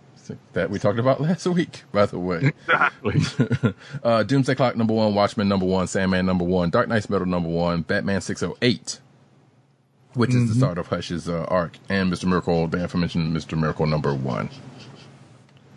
that 0.54 0.70
we 0.70 0.78
talked 0.80 0.98
about 0.98 1.20
last 1.22 1.46
week, 1.46 1.84
by 1.92 2.04
the 2.06 2.18
way. 2.18 2.52
Exactly. 2.66 3.74
uh, 4.02 4.24
Doomsday 4.24 4.56
Clock 4.56 4.76
number 4.76 4.92
one, 4.94 5.14
Watchmen 5.14 5.48
number 5.48 5.66
one, 5.66 5.86
Sandman 5.86 6.26
number 6.26 6.44
one, 6.44 6.70
Dark 6.70 6.88
Knight's 6.88 7.08
Metal 7.08 7.26
number 7.26 7.48
one, 7.48 7.82
Batman 7.82 8.20
608, 8.20 9.00
which 10.14 10.34
is 10.34 10.48
the 10.48 10.54
start 10.56 10.78
of 10.78 10.88
Hush's 10.88 11.28
uh, 11.28 11.44
arc, 11.44 11.78
and 11.88 12.12
Mr. 12.12 12.24
Miracle, 12.26 12.66
the 12.66 12.82
aforementioned 12.82 13.34
Mr. 13.36 13.56
Miracle 13.56 13.86
number 13.86 14.12
one. 14.14 14.50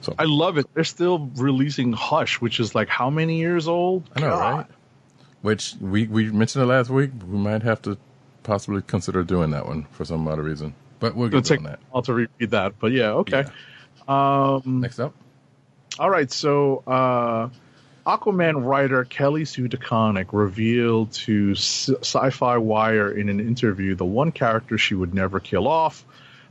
So 0.01 0.15
I 0.17 0.23
love 0.23 0.57
it. 0.57 0.65
They're 0.73 0.83
still 0.85 1.29
releasing 1.35 1.91
Hush, 1.91 2.39
which 2.39 2.59
is 2.59 2.73
like 2.73 2.87
how 2.87 3.09
many 3.09 3.37
years 3.37 3.67
old? 3.67 4.09
I 4.15 4.21
know, 4.21 4.29
God. 4.29 4.55
right? 4.57 4.67
Which 5.41 5.75
we 5.79 6.07
we 6.07 6.29
mentioned 6.31 6.63
it 6.63 6.67
last 6.67 6.89
week. 6.89 7.11
We 7.25 7.37
might 7.37 7.63
have 7.63 7.81
to 7.83 7.97
possibly 8.43 8.81
consider 8.81 9.23
doing 9.23 9.51
that 9.51 9.65
one 9.65 9.85
for 9.91 10.03
some 10.03 10.27
odd 10.27 10.39
reason, 10.39 10.73
but 10.99 11.15
we'll 11.15 11.29
get 11.29 11.45
take 11.45 11.59
on 11.59 11.65
that. 11.65 11.79
while 11.91 12.03
to 12.03 12.13
repeat 12.13 12.49
that, 12.49 12.79
but 12.79 12.91
yeah, 12.91 13.11
okay. 13.11 13.45
Um, 14.07 14.81
Next 14.81 14.99
up, 14.99 15.13
all 15.97 16.09
right, 16.09 16.29
so 16.31 16.83
uh, 16.87 17.49
Aquaman 18.05 18.65
writer 18.65 19.05
Kelly 19.05 19.45
Sue 19.45 19.69
DeConnick 19.69 20.27
revealed 20.31 21.11
to 21.13 21.51
Sci-Fi 21.55 22.57
Wire 22.57 23.11
in 23.11 23.29
an 23.29 23.39
interview 23.39 23.95
the 23.95 24.05
one 24.05 24.31
character 24.31 24.77
she 24.77 24.95
would 24.95 25.13
never 25.13 25.39
kill 25.39 25.67
off. 25.67 26.03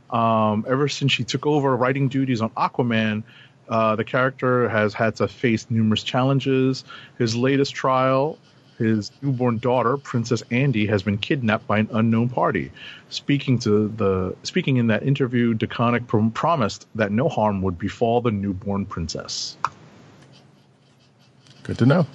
Um, 0.09 0.65
ever 0.67 0.87
since 0.87 1.11
she 1.11 1.23
took 1.25 1.45
over 1.45 1.75
writing 1.75 2.07
duties 2.07 2.41
on 2.41 2.49
Aquaman, 2.51 3.23
Uh, 3.67 3.95
the 3.95 4.03
character 4.03 4.67
has 4.67 4.95
had 4.95 5.15
to 5.17 5.27
face 5.27 5.67
numerous 5.69 6.01
challenges. 6.01 6.83
His 7.19 7.35
latest 7.35 7.75
trial, 7.75 8.39
his 8.79 9.11
newborn 9.21 9.59
daughter, 9.59 9.97
Princess 9.97 10.41
Andy, 10.49 10.87
has 10.87 11.03
been 11.03 11.19
kidnapped 11.19 11.67
by 11.67 11.79
an 11.79 11.89
unknown 11.91 12.29
party. 12.29 12.71
Speaking 13.09 13.59
to 13.59 13.89
the 13.89 14.35
speaking 14.43 14.77
in 14.77 14.87
that 14.87 15.03
interview, 15.03 15.53
DeConnick 15.53 16.07
prom- 16.07 16.31
promised 16.31 16.87
that 16.95 17.11
no 17.11 17.29
harm 17.29 17.61
would 17.61 17.77
befall 17.77 18.21
the 18.21 18.31
newborn 18.31 18.85
princess. 18.85 19.57
Good 21.63 21.77
to 21.77 21.85
know. 21.85 22.07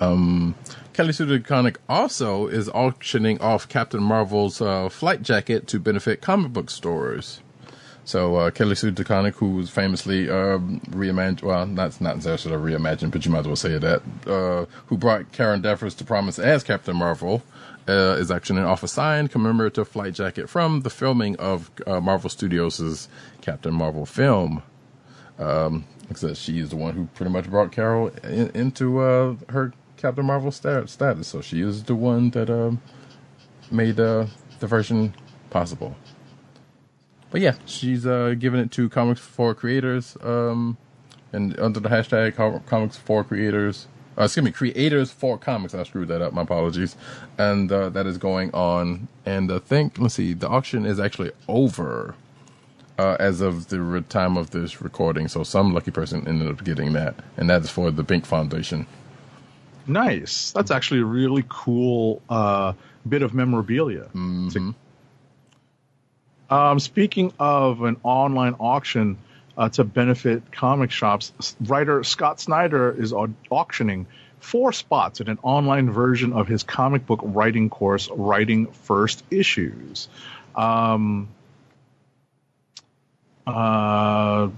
Um, 0.00 0.54
Kelly 0.92 1.12
Sue 1.12 1.26
DeConnick 1.26 1.76
also 1.88 2.46
is 2.46 2.68
auctioning 2.68 3.40
off 3.40 3.68
Captain 3.68 4.02
Marvel's 4.02 4.60
uh, 4.60 4.88
flight 4.88 5.22
jacket 5.22 5.66
to 5.68 5.80
benefit 5.80 6.20
comic 6.20 6.52
book 6.52 6.70
stores. 6.70 7.40
So 8.04 8.36
uh, 8.36 8.50
Kelly 8.50 8.74
Sue 8.74 8.92
DeConnick, 8.92 9.34
who 9.34 9.52
was 9.52 9.70
famously 9.70 10.28
um, 10.28 10.80
reimagined, 10.90 11.42
well, 11.42 11.66
that's 11.66 12.00
not 12.00 12.16
necessarily 12.16 12.72
reimagined, 12.72 13.10
but 13.10 13.24
you 13.24 13.30
might 13.30 13.40
as 13.40 13.46
well 13.46 13.56
say 13.56 13.78
that, 13.78 14.02
uh, 14.26 14.66
who 14.86 14.98
brought 14.98 15.32
Karen 15.32 15.62
Danvers 15.62 15.94
to 15.94 16.04
promise 16.04 16.38
as 16.38 16.62
Captain 16.62 16.96
Marvel, 16.96 17.42
uh, 17.88 18.16
is 18.18 18.30
auctioning 18.30 18.64
off 18.64 18.82
a 18.82 18.88
signed 18.88 19.30
commemorative 19.30 19.88
flight 19.88 20.14
jacket 20.14 20.48
from 20.48 20.82
the 20.82 20.90
filming 20.90 21.36
of 21.36 21.70
uh, 21.86 22.00
Marvel 22.00 22.28
Studios' 22.30 23.08
Captain 23.40 23.74
Marvel 23.74 24.06
film. 24.06 24.62
Um, 25.38 25.84
said, 26.14 26.36
she 26.36 26.60
is 26.60 26.70
the 26.70 26.76
one 26.76 26.94
who 26.94 27.06
pretty 27.14 27.32
much 27.32 27.48
brought 27.50 27.72
Carol 27.72 28.08
in, 28.22 28.50
into 28.50 29.00
uh, 29.00 29.36
her 29.48 29.72
Captain 29.96 30.24
Marvel 30.24 30.52
sta- 30.52 30.86
status. 30.86 31.28
So 31.28 31.40
she 31.40 31.60
is 31.62 31.84
the 31.84 31.94
one 31.94 32.30
that 32.30 32.50
um, 32.50 32.80
made 33.70 33.98
uh, 33.98 34.26
the 34.60 34.66
version 34.66 35.14
possible. 35.50 35.96
But 37.34 37.40
yeah, 37.40 37.56
she's 37.66 38.06
uh, 38.06 38.36
giving 38.38 38.60
it 38.60 38.70
to 38.70 38.88
Comics 38.88 39.18
for 39.18 39.56
Creators, 39.56 40.16
um, 40.22 40.76
and 41.32 41.58
under 41.58 41.80
the 41.80 41.88
hashtag 41.88 42.36
Comics 42.64 42.96
for 42.96 43.24
Creators. 43.24 43.88
Uh, 44.16 44.22
excuse 44.22 44.44
me, 44.44 44.52
Creators 44.52 45.10
for 45.10 45.36
Comics. 45.36 45.74
I 45.74 45.82
screwed 45.82 46.06
that 46.06 46.22
up. 46.22 46.32
My 46.32 46.42
apologies. 46.42 46.94
And 47.36 47.72
uh, 47.72 47.88
that 47.88 48.06
is 48.06 48.18
going 48.18 48.54
on. 48.54 49.08
And 49.26 49.50
I 49.50 49.58
think, 49.58 49.98
let's 49.98 50.14
see, 50.14 50.32
the 50.32 50.46
auction 50.48 50.86
is 50.86 51.00
actually 51.00 51.32
over 51.48 52.14
uh, 53.00 53.16
as 53.18 53.40
of 53.40 53.66
the 53.66 53.80
re- 53.80 54.02
time 54.02 54.36
of 54.36 54.50
this 54.50 54.80
recording. 54.80 55.26
So 55.26 55.42
some 55.42 55.74
lucky 55.74 55.90
person 55.90 56.28
ended 56.28 56.48
up 56.48 56.62
getting 56.62 56.92
that, 56.92 57.16
and 57.36 57.50
that 57.50 57.62
is 57.62 57.68
for 57.68 57.90
the 57.90 58.04
Binc 58.04 58.26
Foundation. 58.26 58.86
Nice. 59.88 60.52
That's 60.52 60.70
actually 60.70 61.00
a 61.00 61.04
really 61.04 61.44
cool 61.48 62.22
uh, 62.30 62.74
bit 63.08 63.22
of 63.22 63.34
memorabilia. 63.34 64.08
Mhm. 64.14 64.76
Um, 66.50 66.78
speaking 66.78 67.32
of 67.38 67.82
an 67.82 67.96
online 68.02 68.54
auction 68.60 69.18
uh, 69.56 69.68
to 69.70 69.84
benefit 69.84 70.52
comic 70.52 70.90
shops, 70.90 71.56
writer 71.60 72.04
Scott 72.04 72.40
Snyder 72.40 72.90
is 72.90 73.12
auctioning 73.12 74.06
four 74.40 74.72
spots 74.72 75.20
in 75.20 75.28
an 75.28 75.38
online 75.42 75.90
version 75.90 76.32
of 76.32 76.46
his 76.46 76.62
comic 76.62 77.06
book 77.06 77.20
writing 77.22 77.70
course, 77.70 78.10
Writing 78.10 78.66
First 78.66 79.24
Issues. 79.30 80.08
Um, 80.54 81.28
uh, 83.46 84.48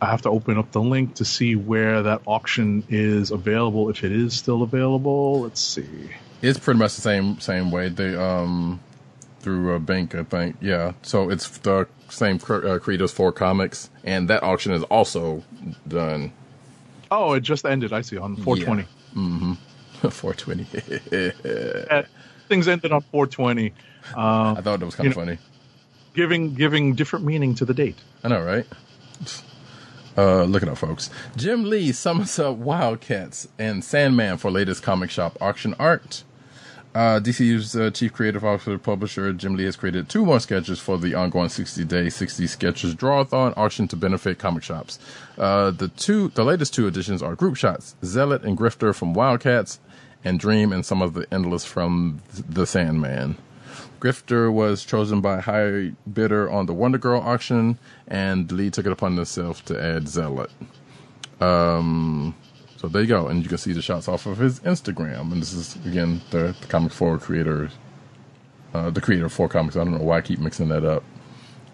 I 0.00 0.06
have 0.06 0.22
to 0.22 0.30
open 0.30 0.58
up 0.58 0.72
the 0.72 0.80
link 0.80 1.16
to 1.16 1.24
see 1.24 1.54
where 1.56 2.04
that 2.04 2.22
auction 2.26 2.84
is 2.88 3.30
available, 3.30 3.90
if 3.90 4.04
it 4.04 4.12
is 4.12 4.34
still 4.34 4.62
available. 4.62 5.42
Let's 5.42 5.60
see. 5.60 6.10
It's 6.40 6.58
pretty 6.58 6.78
much 6.78 6.94
the 6.94 7.02
same 7.02 7.40
same 7.40 7.70
way. 7.70 7.88
The 7.88 8.22
um 8.22 8.80
through 9.40 9.74
a 9.74 9.78
bank, 9.78 10.14
I 10.14 10.24
think. 10.24 10.56
Yeah. 10.60 10.92
So 11.02 11.30
it's 11.30 11.58
the 11.58 11.86
same 12.08 12.38
uh, 12.48 12.78
creators 12.78 13.12
for 13.12 13.32
comics, 13.32 13.90
and 14.04 14.28
that 14.28 14.42
auction 14.42 14.72
is 14.72 14.82
also 14.84 15.42
done. 15.86 16.32
Oh, 17.10 17.32
it 17.34 17.40
just 17.40 17.64
ended. 17.64 17.92
I 17.92 18.02
see 18.02 18.18
on 18.18 18.36
420. 18.36 18.82
Mm-hmm. 19.14 19.52
420. 20.08 21.86
Uh, 21.90 22.02
things 22.48 22.68
ended 22.68 22.92
on 22.92 23.00
420. 23.00 23.72
Uh, 24.16 24.54
I 24.56 24.60
thought 24.62 24.80
that 24.80 24.86
was 24.86 24.94
kind 24.94 25.08
of 25.08 25.16
know- 25.16 25.22
funny. 25.24 25.38
giving 26.14 26.54
giving 26.54 26.94
different 26.94 27.24
meaning 27.24 27.54
to 27.56 27.64
the 27.64 27.74
date. 27.74 27.96
I 28.24 28.28
know, 28.28 28.42
right? 28.42 28.66
Uh, 30.16 30.42
look 30.44 30.62
it 30.64 30.68
up, 30.68 30.78
folks. 30.78 31.10
Jim 31.36 31.64
Lee 31.64 31.92
sums 31.92 32.38
up 32.38 32.56
Wildcats 32.56 33.46
and 33.58 33.84
Sandman 33.84 34.36
for 34.36 34.50
latest 34.50 34.82
comic 34.82 35.10
shop 35.10 35.38
auction 35.40 35.74
art. 35.78 36.24
Uh, 36.94 37.20
DCU's 37.20 37.76
uh, 37.76 37.90
chief 37.90 38.12
creative 38.12 38.44
officer 38.44 38.78
publisher 38.78 39.32
Jim 39.32 39.56
Lee 39.56 39.64
has 39.64 39.76
created 39.76 40.08
two 40.08 40.24
more 40.24 40.40
sketches 40.40 40.80
for 40.80 40.96
the 40.96 41.14
ongoing 41.14 41.50
60 41.50 41.84
day 41.84 42.08
60 42.08 42.46
sketches 42.46 42.94
drawathon 42.94 43.52
auction 43.56 43.86
to 43.88 43.96
benefit 43.96 44.38
comic 44.38 44.62
shops. 44.62 44.98
Uh, 45.36 45.70
the 45.70 45.88
two, 45.88 46.28
the 46.30 46.44
latest 46.44 46.74
two 46.74 46.86
editions 46.86 47.22
are 47.22 47.34
group 47.34 47.56
shots: 47.56 47.94
Zealot 48.02 48.42
and 48.42 48.56
Grifter 48.56 48.94
from 48.94 49.12
Wildcats, 49.12 49.80
and 50.24 50.40
Dream 50.40 50.72
and 50.72 50.84
some 50.84 51.02
of 51.02 51.14
the 51.14 51.26
Endless 51.32 51.64
from 51.64 52.20
the 52.48 52.66
Sandman. 52.66 53.36
Grifter 54.00 54.52
was 54.52 54.84
chosen 54.84 55.20
by 55.20 55.40
high 55.40 55.92
bidder 56.10 56.50
on 56.50 56.66
the 56.66 56.74
Wonder 56.74 56.98
Girl 56.98 57.20
auction, 57.20 57.78
and 58.06 58.50
Lee 58.50 58.70
took 58.70 58.86
it 58.86 58.92
upon 58.92 59.16
himself 59.16 59.64
to 59.66 59.80
add 59.80 60.08
Zealot. 60.08 60.50
Um, 61.40 62.34
so 62.78 62.86
there 62.86 63.02
you 63.02 63.08
go, 63.08 63.26
and 63.26 63.42
you 63.42 63.48
can 63.48 63.58
see 63.58 63.72
the 63.72 63.82
shots 63.82 64.06
off 64.08 64.26
of 64.26 64.38
his 64.38 64.60
Instagram. 64.60 65.32
And 65.32 65.42
this 65.42 65.52
is 65.52 65.76
again 65.84 66.22
the, 66.30 66.54
the 66.60 66.66
Comic 66.68 66.92
Four 66.92 67.18
creators, 67.18 67.72
uh, 68.72 68.90
the 68.90 69.00
creator 69.00 69.26
of 69.26 69.32
Four 69.32 69.48
Comics. 69.48 69.76
I 69.76 69.82
don't 69.82 69.92
know 69.98 70.04
why 70.04 70.18
I 70.18 70.20
keep 70.20 70.38
mixing 70.38 70.68
that 70.68 70.84
up. 70.84 71.02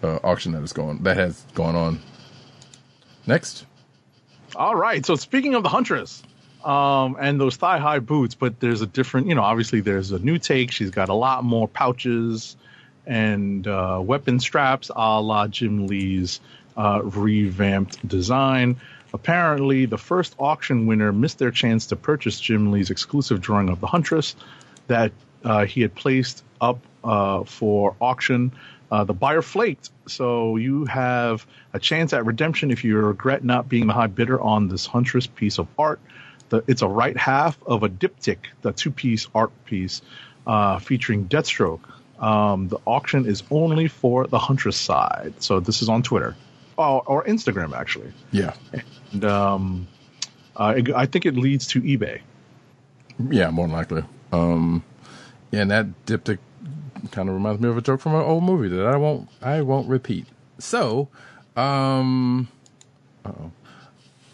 Uh, 0.03 0.17
auction 0.23 0.51
that 0.53 0.63
is 0.63 0.73
going 0.73 1.03
that 1.03 1.17
has 1.17 1.45
gone 1.53 1.75
on. 1.75 1.99
Next, 3.27 3.65
All 4.55 4.75
right. 4.75 5.05
So 5.05 5.15
speaking 5.15 5.55
of 5.55 5.63
the 5.63 5.69
Huntress, 5.69 6.23
um, 6.63 7.17
and 7.19 7.39
those 7.39 7.55
thigh 7.55 7.77
high 7.77 7.99
boots, 7.99 8.33
but 8.35 8.59
there's 8.59 8.81
a 8.81 8.87
different. 8.87 9.27
You 9.27 9.35
know, 9.35 9.43
obviously 9.43 9.81
there's 9.81 10.11
a 10.11 10.19
new 10.19 10.39
take. 10.39 10.71
She's 10.71 10.89
got 10.91 11.09
a 11.09 11.13
lot 11.13 11.43
more 11.43 11.67
pouches 11.67 12.55
and 13.05 13.67
uh, 13.67 14.01
weapon 14.03 14.39
straps, 14.39 14.89
a 14.95 15.21
la 15.21 15.47
Jim 15.47 15.85
Lee's 15.85 16.39
uh, 16.75 17.01
revamped 17.03 18.05
design. 18.07 18.77
Apparently, 19.15 19.85
the 19.85 19.97
first 19.97 20.35
auction 20.39 20.87
winner 20.87 21.13
missed 21.13 21.39
their 21.39 21.49
chance 21.49 21.85
to 21.87 21.95
purchase 21.95 22.37
Jim 22.37 22.73
Lee's 22.73 22.89
exclusive 22.89 23.39
drawing 23.39 23.69
of 23.69 23.79
the 23.79 23.87
Huntress 23.87 24.35
that 24.87 25.13
uh, 25.41 25.65
he 25.65 25.79
had 25.79 25.95
placed 25.95 26.43
up 26.59 26.79
uh, 27.01 27.45
for 27.45 27.95
auction. 28.01 28.51
Uh, 28.91 29.05
the 29.05 29.13
buyer 29.13 29.41
flaked, 29.41 29.89
so 30.05 30.57
you 30.57 30.83
have 30.83 31.47
a 31.71 31.79
chance 31.79 32.11
at 32.11 32.25
redemption 32.25 32.71
if 32.71 32.83
you 32.83 32.97
regret 32.97 33.41
not 33.41 33.69
being 33.69 33.87
the 33.87 33.93
high 33.93 34.07
bidder 34.07 34.39
on 34.39 34.67
this 34.67 34.85
Huntress 34.85 35.27
piece 35.27 35.59
of 35.59 35.67
art. 35.79 36.01
The, 36.49 36.65
it's 36.67 36.81
a 36.81 36.87
right 36.87 37.15
half 37.15 37.57
of 37.65 37.83
a 37.83 37.89
diptych, 37.89 38.47
the 38.63 38.73
two-piece 38.73 39.29
art 39.33 39.53
piece 39.63 40.01
uh, 40.45 40.79
featuring 40.79 41.29
Deathstroke. 41.29 41.79
Um, 42.19 42.67
the 42.67 42.79
auction 42.85 43.25
is 43.25 43.43
only 43.49 43.87
for 43.87 44.27
the 44.27 44.39
Huntress 44.39 44.75
side, 44.75 45.35
so 45.39 45.61
this 45.61 45.81
is 45.81 45.87
on 45.87 46.03
Twitter 46.03 46.35
oh, 46.77 46.99
or 47.05 47.23
Instagram 47.25 47.73
actually. 47.75 48.11
yeah, 48.31 48.53
And 49.11 49.25
um, 49.25 49.87
uh, 50.55 50.73
it- 50.77 50.93
I 50.93 51.05
think 51.05 51.25
it 51.25 51.35
leads 51.35 51.67
to 51.67 51.81
eBay. 51.81 52.21
yeah, 53.29 53.49
more 53.49 53.65
than 53.67 53.75
likely. 53.75 54.03
Um, 54.31 54.83
yeah, 55.51 55.61
and 55.61 55.71
that 55.71 56.05
diptych 56.05 56.39
kind 57.11 57.29
of 57.29 57.35
reminds 57.35 57.61
me 57.61 57.69
of 57.69 57.77
a 57.77 57.81
joke 57.81 58.01
from 58.01 58.15
an 58.15 58.21
old 58.21 58.43
movie 58.43 58.67
that 58.69 58.85
I 58.85 58.97
won't 58.97 59.29
I 59.41 59.61
won't 59.61 59.87
repeat. 59.87 60.25
So, 60.57 61.07
um, 61.55 62.47
uh-oh. 63.23 63.51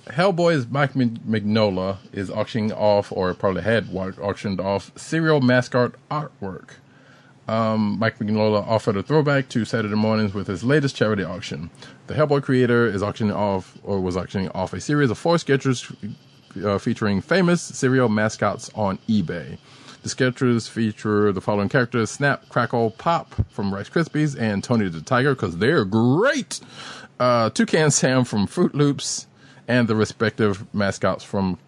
Hellboy's 0.07 0.67
Mike 0.67 0.93
Mignola 0.93 1.97
is 2.11 2.29
auctioning 2.29 2.71
off, 2.73 3.11
or 3.11 3.33
probably 3.33 3.61
had 3.61 3.87
auctioned 3.93 4.59
off, 4.59 4.91
cereal 4.97 5.41
mascot 5.41 5.93
artwork. 6.09 6.71
Um, 7.47 7.97
Mike 7.99 8.19
Mignola 8.19 8.65
offered 8.67 8.95
a 8.97 9.03
throwback 9.03 9.49
to 9.49 9.65
Saturday 9.65 9.95
mornings 9.95 10.33
with 10.33 10.47
his 10.47 10.63
latest 10.63 10.95
charity 10.95 11.23
auction. 11.23 11.69
The 12.07 12.13
Hellboy 12.13 12.43
creator 12.43 12.85
is 12.85 13.03
auctioning 13.03 13.33
off, 13.33 13.77
or 13.83 13.99
was 13.99 14.15
auctioning 14.15 14.49
off, 14.49 14.73
a 14.73 14.79
series 14.79 15.09
of 15.09 15.17
four 15.17 15.37
sketches 15.37 15.91
uh, 16.63 16.77
featuring 16.77 17.21
famous 17.21 17.61
cereal 17.61 18.09
mascots 18.09 18.69
on 18.75 18.99
eBay. 19.09 19.57
The 20.03 20.09
sketches 20.09 20.67
feature 20.67 21.31
the 21.31 21.41
following 21.41 21.69
characters: 21.69 22.09
Snap, 22.09 22.47
Crackle, 22.49 22.91
Pop 22.91 23.35
from 23.49 23.73
Rice 23.73 23.89
Krispies, 23.89 24.39
and 24.39 24.63
Tony 24.63 24.89
the 24.89 25.01
Tiger, 25.01 25.35
because 25.35 25.57
they're 25.57 25.85
great. 25.85 26.59
Uh, 27.19 27.49
Toucan 27.49 27.91
Sam 27.91 28.23
from 28.23 28.47
Froot 28.47 28.73
Loops, 28.73 29.27
and 29.67 29.87
the 29.87 29.95
respective 29.95 30.73
mascots 30.73 31.23
from 31.23 31.59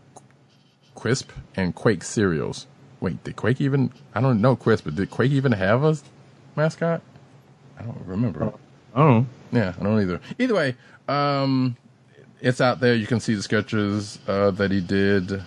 Quisp 0.95 1.29
and 1.55 1.75
Quake 1.75 2.03
cereals. 2.03 2.67
Wait, 3.03 3.21
did 3.25 3.35
Quake 3.35 3.59
even? 3.59 3.91
I 4.15 4.21
don't 4.21 4.39
know 4.39 4.55
Quisp, 4.55 4.85
but 4.85 4.95
did 4.95 5.11
Quake 5.11 5.33
even 5.33 5.51
have 5.51 5.83
a 5.83 5.97
mascot? 6.55 7.01
I 7.77 7.81
don't 7.83 8.01
remember. 8.05 8.53
Oh, 8.95 9.25
Yeah, 9.51 9.73
I 9.77 9.83
don't 9.83 9.99
either. 9.99 10.21
Either 10.39 10.55
way, 10.55 10.75
um, 11.09 11.75
it's 12.39 12.61
out 12.61 12.79
there. 12.79 12.95
You 12.95 13.05
can 13.05 13.19
see 13.19 13.35
the 13.35 13.43
sketches 13.43 14.19
uh, 14.25 14.51
that 14.51 14.71
he 14.71 14.79
did 14.79 15.43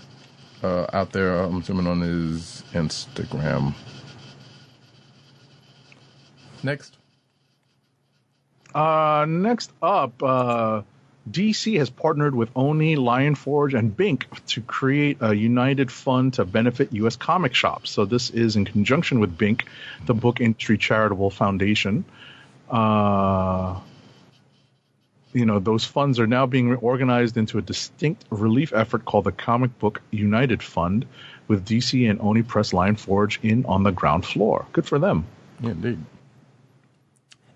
uh, 0.62 0.86
out 0.92 1.12
there. 1.12 1.38
I'm 1.38 1.62
assuming 1.62 1.86
on 1.86 2.02
his 2.02 2.62
Instagram. 2.74 3.72
Next, 6.62 6.98
Uh, 8.74 9.24
next 9.26 9.72
up, 9.80 10.22
uh, 10.22 10.82
DC 11.30 11.78
has 11.78 11.90
partnered 11.90 12.34
with 12.34 12.50
Oni, 12.54 12.96
Lion 12.96 13.34
Forge, 13.34 13.74
and 13.74 13.96
Binc 13.96 14.24
to 14.48 14.60
create 14.60 15.18
a 15.20 15.34
united 15.34 15.90
fund 15.90 16.34
to 16.34 16.44
benefit 16.44 16.92
U.S. 16.92 17.16
comic 17.16 17.54
shops. 17.54 17.90
So 17.90 18.04
this 18.04 18.30
is 18.30 18.56
in 18.56 18.64
conjunction 18.64 19.18
with 19.18 19.36
Binc, 19.36 19.62
the 20.04 20.14
Book 20.14 20.40
Industry 20.40 20.78
Charitable 20.78 21.30
Foundation. 21.30 22.04
Uh, 22.70 23.80
you 25.32 25.44
know, 25.44 25.58
those 25.58 25.84
funds 25.84 26.18
are 26.20 26.26
now 26.26 26.46
being 26.46 26.74
organized 26.76 27.36
into 27.36 27.58
a 27.58 27.62
distinct 27.62 28.24
relief 28.30 28.72
effort 28.72 29.04
called 29.04 29.24
the 29.24 29.32
Comic 29.32 29.78
Book 29.78 30.00
United 30.10 30.62
Fund, 30.62 31.06
with 31.48 31.66
DC 31.66 32.08
and 32.08 32.20
Oni 32.20 32.42
Press 32.42 32.72
Lion 32.72 32.96
Forge 32.96 33.38
in 33.42 33.66
on 33.66 33.82
the 33.82 33.92
ground 33.92 34.24
floor. 34.24 34.66
Good 34.72 34.86
for 34.86 34.98
them. 34.98 35.26
Indeed. 35.62 35.98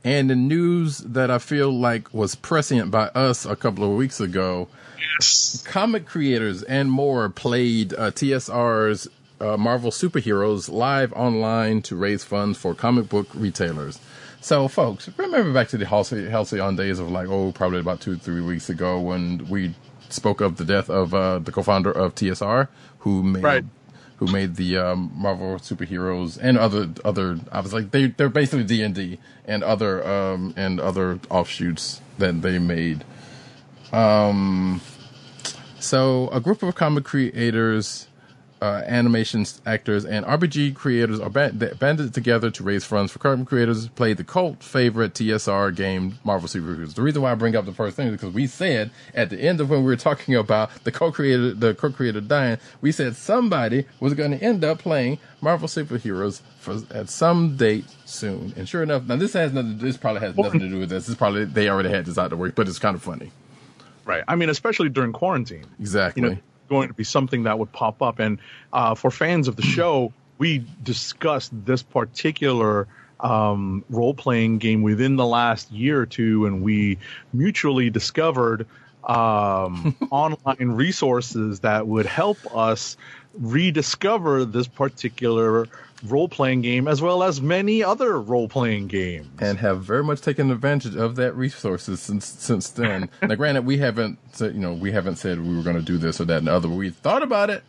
And 0.03 0.31
the 0.31 0.35
news 0.37 0.99
that 0.99 1.31
I 1.31 1.39
feel 1.39 1.71
like 1.71 2.13
was 2.15 2.35
prescient 2.35 2.91
by 2.91 3.09
us 3.09 3.45
a 3.45 3.55
couple 3.57 3.85
of 3.85 3.97
weeks 3.97 4.21
ago, 4.21 4.69
Yes. 5.19 5.63
comic 5.67 6.07
creators 6.07 6.63
and 6.63 6.91
more 6.91 7.29
played 7.29 7.93
uh, 7.95 8.11
TSR's 8.11 9.09
uh, 9.41 9.57
Marvel 9.57 9.91
superheroes 9.91 10.71
live 10.71 11.13
online 11.15 11.81
to 11.83 11.97
raise 11.97 12.23
funds 12.25 12.59
for 12.59 12.75
comic 12.75 13.09
book 13.09 13.27
retailers. 13.35 13.99
So, 14.43 14.69
folks, 14.69 15.09
remember 15.19 15.53
back 15.53 15.69
to 15.69 15.79
the 15.79 15.87
Halcyon 15.87 16.31
Halcyon 16.31 16.77
days 16.77 16.99
of 16.99 17.11
like, 17.11 17.29
oh, 17.29 17.53
probably 17.53 17.81
about 17.81 18.01
two, 18.01 18.17
three 18.17 18.41
weeks 18.41 18.69
ago 18.71 18.99
when 19.01 19.47
we 19.49 19.75
spoke 20.09 20.41
of 20.41 20.57
the 20.57 20.65
death 20.65 20.89
of 20.91 21.13
uh, 21.15 21.39
the 21.39 21.53
co-founder 21.53 21.93
of 21.93 22.15
TSR, 22.15 22.69
who 23.01 23.23
made 23.23 23.43
Right. 23.45 23.65
Who 24.21 24.27
made 24.27 24.57
the 24.57 24.77
um, 24.77 25.11
Marvel 25.15 25.57
superheroes 25.57 26.39
and 26.41 26.59
other 26.59 26.91
other. 27.07 27.41
I 27.51 27.61
was 27.61 27.73
like, 27.73 27.91
they 27.91 28.09
they're 28.09 28.29
basically 28.29 28.65
D 28.65 28.83
and 28.83 28.95
D 28.95 29.19
and 29.47 29.65
other 29.65 30.07
um, 30.07 30.53
and 30.59 30.79
other 30.79 31.19
offshoots 31.31 32.03
that 32.19 32.43
they 32.43 32.59
made. 32.59 33.03
Um, 33.93 34.83
so 35.81 36.29
a 36.29 36.39
group 36.39 36.63
of 36.63 36.75
comic 36.75 37.05
creators, 37.05 38.09
uh, 38.61 38.83
animation 38.87 39.47
actors, 39.65 40.05
and 40.05 40.25
RPG 40.27 40.75
creators 40.75 41.19
are 41.21 41.31
band- 41.31 41.77
banded 41.79 42.13
together 42.13 42.51
to 42.51 42.63
raise 42.63 42.85
funds 42.85 43.11
for 43.13 43.19
comic 43.19 43.49
creators. 43.49 43.87
to 43.87 43.91
Play 43.93 44.13
the 44.13 44.25
cult 44.25 44.63
favorite 44.63 45.15
TSR 45.15 45.75
game, 45.75 46.19
Marvel 46.25 46.49
Superheroes. 46.49 46.95
The 46.95 47.03
reason 47.03 47.23
why 47.23 47.33
I 47.33 47.35
bring 47.35 47.57
up 47.57 47.65
the 47.65 47.73
first 47.73 47.97
thing 47.97 48.09
is 48.09 48.13
because 48.13 48.35
we 48.35 48.47
said 48.47 48.91
at 49.15 49.31
the 49.31 49.41
end 49.41 49.61
of 49.61 49.71
when 49.71 49.81
we 49.81 49.87
were 49.87 49.97
talking 49.97 50.35
about 50.35 50.71
the 50.85 50.93
co-creator, 50.93 51.55
the 51.55 51.75
co-creator 51.75 52.21
dying, 52.21 52.59
we 52.81 52.93
said 52.93 53.17
somebody 53.17 53.87
was 53.99 54.15
going 54.15 54.33
to 54.33 54.43
end 54.43 54.65
up 54.65 54.79
playing 54.81 55.19
Marvel 55.41 55.69
Superheroes 55.69 56.43
for 56.59 56.79
at 56.91 57.09
some 57.09 57.57
date 57.57 57.87
soon. 58.05 58.53
And 58.57 58.69
sure 58.69 58.83
enough, 58.83 59.05
now 59.05 59.17
this 59.17 59.33
has 59.33 59.53
nothing. 59.53 59.79
This 59.79 59.97
probably 59.97 60.21
has 60.21 60.37
nothing 60.37 60.61
to 60.61 60.69
do 60.69 60.79
with 60.81 60.91
this. 60.91 61.07
This 61.07 61.17
probably 61.17 61.45
they 61.45 61.69
already 61.69 61.89
had 61.89 62.05
this 62.05 62.19
out 62.19 62.29
to 62.29 62.37
work, 62.37 62.55
but 62.55 62.69
it's 62.69 62.79
kind 62.79 62.95
of 62.95 63.03
funny. 63.03 63.31
Right. 64.05 64.25
I 64.27 64.35
mean, 64.35 64.49
especially 64.49 64.89
during 64.89 65.13
quarantine. 65.13 65.67
Exactly. 65.79 66.23
you 66.23 66.29
know, 66.31 66.37
going 66.71 66.89
to 66.89 66.95
be 66.95 67.05
something 67.05 67.43
that 67.43 67.59
would 67.59 67.73
pop 67.73 68.01
up. 68.01 68.21
And 68.21 68.39
uh, 68.73 68.95
for 68.95 69.11
fans 69.11 69.49
of 69.49 69.57
the 69.57 69.63
show, 69.63 70.15
we 70.39 70.65
discussed 70.83 71.53
this 71.67 71.83
particular 71.83 72.89
um, 73.19 73.85
role 73.91 74.15
playing 74.15 74.59
game 74.59 74.81
within 74.81 75.17
the 75.17 75.27
last 75.27 75.71
year 75.71 76.01
or 76.01 76.07
two, 76.07 76.47
and 76.47 76.63
we 76.63 76.97
mutually 77.35 77.91
discovered 77.91 78.67
um, 79.05 79.95
online 80.11 80.71
resources 80.71 81.61
that 81.61 81.87
would 81.87 82.07
help 82.07 82.39
us 82.57 82.97
rediscover 83.35 84.45
this 84.45 84.67
particular 84.67 85.67
role 86.05 86.29
playing 86.29 86.63
game 86.63 86.89
as 86.89 87.03
well 87.03 87.23
as 87.23 87.41
many 87.41 87.83
other 87.83 88.21
role 88.21 88.49
playing 88.49 88.87
games. 88.87 89.29
and 89.41 89.59
have 89.59 89.83
very 89.83 90.03
much 90.03 90.21
taken 90.21 90.51
advantage 90.51 90.97
of 90.97 91.17
that 91.17 91.35
resources 91.35 92.01
since 92.01 92.27
since 92.27 92.71
then. 92.71 93.09
now, 93.23 93.35
granted, 93.35 93.67
we 93.67 93.79
haven't 93.79 94.19
said, 94.33 94.55
you 94.55 94.61
know 94.61 94.73
we 94.73 94.93
haven't 94.93 95.17
said 95.17 95.41
we 95.41 95.57
were 95.57 95.63
going 95.63 95.77
to 95.77 95.83
do 95.83 95.99
this 95.99 96.21
or 96.21 96.25
that 96.27 96.39
and 96.39 96.47
the 96.47 96.53
other. 96.53 96.69
We 96.69 96.91
thought 96.91 97.23
about 97.23 97.51
it, 97.51 97.63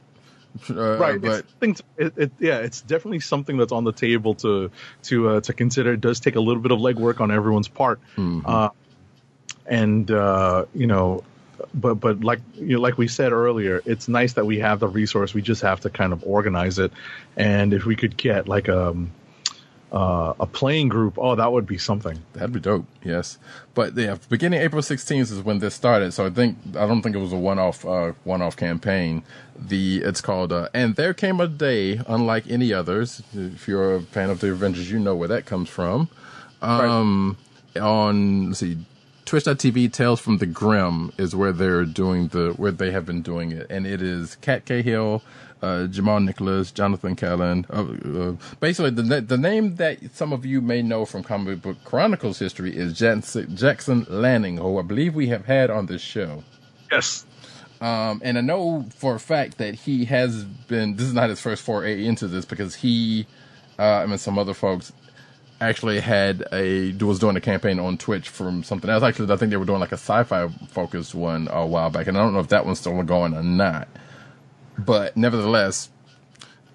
uh, 0.70 0.98
right 0.98 1.22
But 1.22 1.40
it's, 1.40 1.54
things, 1.60 1.82
it, 1.98 2.14
it, 2.18 2.32
yeah 2.40 2.60
it's 2.60 2.82
definitely 2.82 3.20
something 3.22 3.58
that's 3.58 3.72
on 3.72 3.84
the 3.84 3.94
table 3.94 4.36
to 4.36 4.72
to 5.04 5.30
uh, 5.30 5.42
to 5.42 5.54
consider 5.54 5.94
it 5.94 6.02
does 6.02 6.20
take 6.20 6.36
a 6.36 6.42
little 6.42 6.62
bit 6.62 6.72
of 6.72 6.80
legwork 6.80 7.22
on 7.22 7.32
everyone's 7.32 7.68
part 7.68 8.00
uh, 8.18 8.70
and 9.66 10.12
uh, 10.12 10.66
you 10.74 10.88
know 10.88 11.24
but 11.74 11.96
but 11.96 12.24
like 12.24 12.40
you 12.56 12.76
know, 12.76 12.82
like 12.82 12.98
we 12.98 13.08
said 13.08 13.32
earlier 13.32 13.82
it's 13.86 14.08
nice 14.08 14.34
that 14.34 14.46
we 14.46 14.60
have 14.60 14.80
the 14.80 14.88
resource 14.88 15.34
we 15.34 15.42
just 15.42 15.62
have 15.62 15.80
to 15.80 15.90
kind 15.90 16.14
of 16.14 16.24
organize 16.26 16.80
it 16.80 16.92
and 17.38 17.74
if 17.74 17.86
we 17.86 17.96
could 17.96 18.18
get 18.18 18.48
like 18.48 18.70
um 18.70 19.12
uh, 19.92 20.34
a 20.40 20.46
playing 20.46 20.88
group 20.88 21.18
oh 21.18 21.36
that 21.36 21.52
would 21.52 21.66
be 21.66 21.78
something 21.78 22.18
that'd 22.34 22.54
be 22.54 22.60
dope. 22.60 22.86
Yes, 23.04 23.38
but 23.74 23.96
yeah, 23.98 24.16
beginning 24.30 24.62
April 24.62 24.82
sixteenth 24.82 25.32
is 25.32 25.42
when 25.42 25.60
this 25.60 25.76
started. 25.76 26.14
So 26.14 26.26
I 26.26 26.30
think 26.30 26.58
I 26.78 26.88
don't 26.88 27.02
think 27.02 27.16
it 27.16 27.20
was 27.20 27.34
a 27.34 27.38
one 27.38 27.60
off 27.60 27.86
uh, 27.86 28.14
one 28.24 28.42
off 28.42 28.56
campaign. 28.56 29.24
The 29.60 29.98
it's 29.98 30.22
called 30.22 30.54
uh, 30.54 30.70
and 30.74 30.96
there 30.96 31.14
came 31.14 31.42
a 31.42 31.48
day 31.48 32.00
unlike 32.08 32.50
any 32.50 32.74
others. 32.74 33.22
If 33.34 33.68
you're 33.68 33.96
a 33.96 34.02
fan 34.02 34.30
of 34.30 34.40
the 34.40 34.52
Avengers, 34.52 34.90
you 34.90 34.98
know 34.98 35.16
where 35.16 35.28
that 35.28 35.46
comes 35.46 35.68
from. 35.68 36.10
Um, 36.62 37.38
on 37.76 38.48
let's 38.48 38.60
see, 38.60 38.78
Twitch.tv 39.26 39.92
Tales 39.94 40.20
from 40.20 40.38
the 40.40 40.46
Grim 40.46 41.12
is 41.18 41.36
where 41.36 41.52
they're 41.54 41.86
doing 41.86 42.30
the 42.30 42.52
where 42.54 42.72
they 42.72 42.92
have 42.92 43.06
been 43.06 43.22
doing 43.22 43.52
it, 43.52 43.68
and 43.70 43.88
it 43.88 44.02
is 44.02 44.36
Kat 44.42 44.66
Cahill, 44.66 45.22
uh, 45.62 45.88
Jamal 45.88 46.20
Nicholas, 46.20 46.72
Jonathan 46.72 47.16
Callan. 47.16 47.66
Uh, 47.70 48.32
uh, 48.32 48.36
basically, 48.60 48.90
the 48.92 49.22
the 49.22 49.38
name 49.38 49.76
that 49.76 50.00
some 50.16 50.34
of 50.34 50.46
you 50.46 50.62
may 50.62 50.82
know 50.82 51.06
from 51.06 51.24
Comic 51.24 51.62
Book 51.62 51.78
Chronicles 51.86 52.40
history 52.40 52.76
is 52.76 52.98
Jackson, 52.98 53.56
Jackson 53.56 54.06
Lanzing, 54.06 54.58
who 54.58 54.80
I 54.80 54.82
believe 54.82 55.16
we 55.16 55.28
have 55.28 55.46
had 55.46 55.70
on 55.70 55.86
this 55.86 56.02
show. 56.02 56.44
yes 56.92 57.26
Um, 57.80 58.22
and 58.24 58.38
I 58.38 58.42
know 58.42 58.86
for 58.96 59.16
a 59.16 59.20
fact 59.20 59.58
that 59.60 59.76
he 59.76 60.06
has 60.06 60.44
been. 60.44 60.96
This 60.98 61.08
is 61.08 61.14
not 61.14 61.30
his 61.30 61.40
first 61.40 61.64
foray 61.64 62.06
into 62.06 62.28
this 62.28 62.46
because 62.46 62.76
he, 62.76 63.28
uh, 63.80 63.84
I 63.84 64.06
mean, 64.08 64.18
some 64.18 64.38
other 64.38 64.54
folks 64.54 64.92
actually 65.62 66.00
had 66.00 66.44
a 66.52 66.92
was 66.94 67.20
doing 67.20 67.36
a 67.36 67.42
campaign 67.42 67.80
on 67.80 67.98
Twitch 67.98 68.30
from 68.30 68.64
something 68.64 68.90
else. 68.90 69.04
Actually, 69.04 69.32
I 69.32 69.38
think 69.38 69.52
they 69.52 69.58
were 69.58 69.66
doing 69.66 69.80
like 69.80 69.92
a 69.92 69.96
sci-fi 69.96 70.48
focused 70.70 71.16
one 71.16 71.48
a 71.50 71.66
while 71.66 71.90
back, 71.90 72.08
and 72.08 72.18
I 72.18 72.22
don't 72.22 72.34
know 72.34 72.40
if 72.40 72.50
that 72.50 72.66
one's 72.66 72.80
still 72.80 73.02
going 73.04 73.34
or 73.34 73.44
not. 73.44 73.88
But 74.78 75.16
nevertheless, 75.16 75.90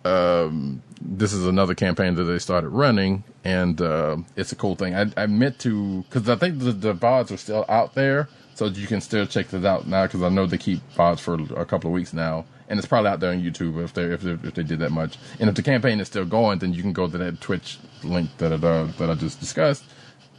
um, 0.05 0.83
this 1.01 1.33
is 1.33 1.47
another 1.47 1.75
campaign 1.75 2.15
that 2.15 2.25
they 2.25 2.39
started 2.39 2.69
running, 2.69 3.25
and 3.45 3.81
uh, 3.81 4.19
it's 4.37 4.53
a 4.53 4.57
cool 4.57 4.77
thing. 4.77 4.95
I, 4.95 5.11
I 5.17 5.27
meant 5.27 5.59
to 5.61 6.03
because 6.03 6.29
I 6.29 6.37
think 6.37 6.61
the, 6.61 6.73
the 6.73 6.95
VODs 6.95 7.33
are 7.33 7.37
still 7.37 7.65
out 7.69 7.95
there, 7.95 8.29
so 8.55 8.67
you 8.67 8.87
can 8.87 9.01
still 9.01 9.27
check 9.27 9.49
this 9.49 9.65
out 9.65 9.87
now. 9.87 10.07
Because 10.07 10.23
I 10.23 10.29
know 10.29 10.47
they 10.47 10.59
keep 10.59 10.81
VODs 10.95 11.21
for 11.21 11.35
a 11.61 11.67
couple 11.67 11.91
of 11.91 11.95
weeks 11.95 12.13
now, 12.13 12.45
and 12.69 12.79
it's 12.79 12.87
probably 12.89 13.11
out 13.11 13.21
there 13.21 13.33
on 13.33 13.43
YouTube 13.43 13.83
if 13.83 13.95
they 13.95 14.05
if 14.05 14.23
they, 14.23 14.33
if 14.33 14.55
they 14.55 14.63
did 14.63 14.81
that 14.81 14.93
much. 14.93 15.19
And 15.39 15.49
if 15.49 15.55
the 15.55 15.63
campaign 15.63 16.01
is 16.01 16.09
still 16.09 16.25
going, 16.25 16.59
then 16.59 16.73
you 16.73 16.83
can 16.83 16.93
go 16.93 17.09
to 17.09 17.19
that 17.19 17.41
Twitch 17.41 17.79
link 18.03 18.31
that 18.39 18.53
it, 18.53 18.65
uh, 18.65 18.85
that 18.99 19.11
I 19.11 19.15
just 19.15 19.41
discussed 19.41 19.85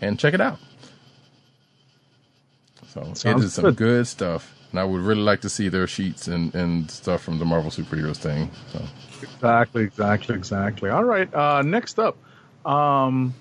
and 0.01 0.19
check 0.19 0.33
it 0.33 0.41
out. 0.41 0.59
So 2.87 3.01
it 3.01 3.17
Sounds 3.17 3.43
is 3.43 3.53
some 3.53 3.65
good. 3.65 3.75
good 3.77 4.07
stuff. 4.07 4.53
And 4.71 4.79
I 4.79 4.83
would 4.83 5.01
really 5.01 5.21
like 5.21 5.41
to 5.41 5.49
see 5.49 5.69
their 5.69 5.87
sheets 5.87 6.27
and, 6.27 6.53
and 6.53 6.91
stuff 6.91 7.21
from 7.23 7.39
the 7.39 7.45
Marvel 7.45 7.71
superheroes 7.71 8.17
thing. 8.17 8.51
So 8.73 8.83
Exactly, 9.21 9.83
exactly, 9.83 10.35
exactly. 10.35 10.89
All 10.89 11.03
right. 11.03 11.33
Uh, 11.33 11.61
next 11.61 11.99
up, 11.99 12.17
um, 12.65 13.33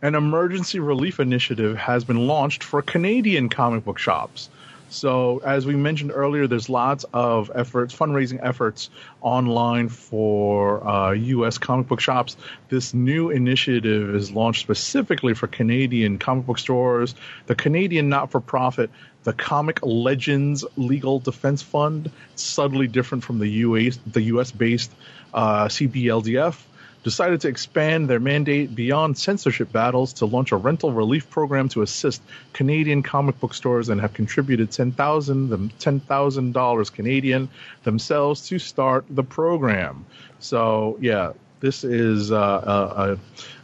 an 0.00 0.14
emergency 0.14 0.80
relief 0.80 1.20
initiative 1.20 1.76
has 1.76 2.04
been 2.04 2.26
launched 2.26 2.64
for 2.64 2.82
Canadian 2.82 3.48
comic 3.48 3.84
book 3.84 3.98
shops. 3.98 4.48
So, 4.92 5.38
as 5.38 5.64
we 5.64 5.74
mentioned 5.74 6.12
earlier, 6.14 6.46
there's 6.46 6.68
lots 6.68 7.06
of 7.14 7.50
efforts, 7.54 7.96
fundraising 7.96 8.40
efforts 8.42 8.90
online 9.22 9.88
for 9.88 10.86
uh, 10.86 11.12
U.S. 11.12 11.56
comic 11.56 11.88
book 11.88 11.98
shops. 11.98 12.36
This 12.68 12.92
new 12.92 13.30
initiative 13.30 14.14
is 14.14 14.30
launched 14.32 14.60
specifically 14.60 15.32
for 15.32 15.46
Canadian 15.46 16.18
comic 16.18 16.44
book 16.44 16.58
stores. 16.58 17.14
The 17.46 17.54
Canadian 17.54 18.10
not-for-profit, 18.10 18.90
the 19.24 19.32
Comic 19.32 19.80
Legends 19.82 20.62
Legal 20.76 21.20
Defense 21.20 21.62
Fund, 21.62 22.10
subtly 22.34 22.86
different 22.86 23.24
from 23.24 23.38
the 23.38 23.48
U.S. 23.48 23.98
the 24.06 24.20
U.S.-based 24.20 24.90
uh, 25.32 25.68
CBLDF 25.68 26.58
decided 27.02 27.40
to 27.40 27.48
expand 27.48 28.08
their 28.08 28.20
mandate 28.20 28.74
beyond 28.74 29.18
censorship 29.18 29.72
battles 29.72 30.14
to 30.14 30.26
launch 30.26 30.52
a 30.52 30.56
rental 30.56 30.92
relief 30.92 31.28
program 31.30 31.68
to 31.70 31.82
assist 31.82 32.22
Canadian 32.52 33.02
comic 33.02 33.38
book 33.40 33.54
stores 33.54 33.88
and 33.88 34.00
have 34.00 34.14
contributed 34.14 34.70
ten 34.70 34.92
thousand 34.92 35.48
them 35.48 35.70
ten 35.78 36.00
thousand 36.00 36.52
dollars 36.52 36.90
Canadian 36.90 37.48
themselves 37.82 38.48
to 38.48 38.58
start 38.58 39.04
the 39.10 39.24
program. 39.24 40.06
So 40.38 40.98
yeah, 41.00 41.32
This 41.62 41.84
is 41.84 42.32
uh, 42.32 43.18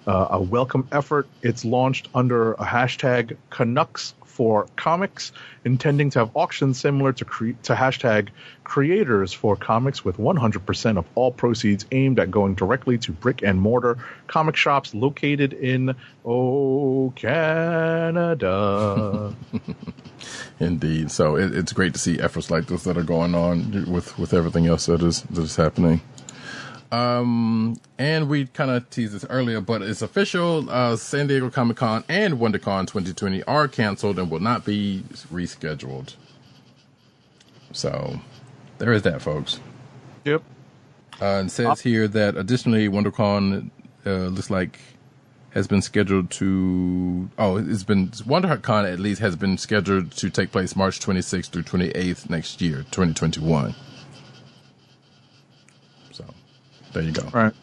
a, 0.06 0.10
a, 0.10 0.26
a 0.38 0.40
welcome 0.40 0.86
effort. 0.92 1.26
It's 1.42 1.64
launched 1.64 2.08
under 2.14 2.52
a 2.52 2.64
hashtag 2.64 3.36
Canucks 3.50 4.14
for 4.38 4.68
comics, 4.76 5.32
intending 5.64 6.10
to 6.10 6.20
have 6.20 6.30
auctions 6.34 6.78
similar 6.78 7.12
to 7.12 7.24
cre- 7.24 7.58
to 7.64 7.74
hashtag 7.74 8.28
creators 8.62 9.32
for 9.32 9.56
comics, 9.56 10.04
with 10.04 10.16
100% 10.16 10.96
of 10.96 11.04
all 11.16 11.32
proceeds 11.32 11.84
aimed 11.90 12.20
at 12.20 12.30
going 12.30 12.54
directly 12.54 12.98
to 12.98 13.10
brick 13.10 13.42
and 13.42 13.60
mortar 13.60 13.98
comic 14.28 14.54
shops 14.54 14.94
located 14.94 15.52
in 15.54 15.96
oh 16.24 17.12
Canada. 17.16 18.14
Indeed. 20.60 21.10
So 21.10 21.34
it, 21.36 21.52
it's 21.52 21.72
great 21.72 21.94
to 21.94 21.98
see 21.98 22.20
efforts 22.20 22.48
like 22.48 22.66
this 22.66 22.84
that 22.84 22.96
are 22.96 23.02
going 23.02 23.34
on 23.34 23.90
with, 23.90 24.16
with 24.20 24.32
everything 24.32 24.68
else 24.68 24.86
that 24.86 25.02
is 25.02 25.22
that 25.22 25.42
is 25.42 25.56
happening. 25.56 26.00
Um, 26.90 27.78
and 27.98 28.28
we 28.28 28.46
kind 28.46 28.70
of 28.70 28.88
teased 28.88 29.12
this 29.12 29.26
earlier, 29.28 29.60
but 29.60 29.82
it's 29.82 30.00
official. 30.00 30.70
Uh, 30.70 30.96
San 30.96 31.26
Diego 31.26 31.50
Comic 31.50 31.76
Con 31.76 32.04
and 32.08 32.34
WonderCon 32.34 32.86
2020 32.86 33.42
are 33.44 33.68
canceled 33.68 34.18
and 34.18 34.30
will 34.30 34.40
not 34.40 34.64
be 34.64 35.04
rescheduled. 35.32 36.14
So 37.72 38.20
there 38.78 38.92
is 38.92 39.02
that, 39.02 39.20
folks. 39.20 39.60
yep. 40.24 40.42
Uh, 41.20 41.40
and 41.40 41.50
says 41.50 41.80
here 41.80 42.06
that 42.08 42.36
additionally, 42.36 42.88
WonderCon 42.88 43.70
uh, 44.06 44.10
looks 44.10 44.50
like 44.50 44.78
has 45.50 45.66
been 45.66 45.82
scheduled 45.82 46.30
to. 46.30 47.28
Oh, 47.38 47.56
it's 47.56 47.82
been 47.82 48.08
WonderCon 48.08 48.90
at 48.90 49.00
least 49.00 49.20
has 49.20 49.34
been 49.36 49.58
scheduled 49.58 50.12
to 50.12 50.30
take 50.30 50.52
place 50.52 50.76
March 50.76 51.00
26th 51.00 51.50
through 51.50 51.64
28th 51.64 52.30
next 52.30 52.60
year, 52.60 52.78
2021. 52.90 53.74
So 56.12 56.24
there 56.98 57.06
you 57.06 57.12
go. 57.12 57.22
All 57.22 57.30
right. 57.44 57.54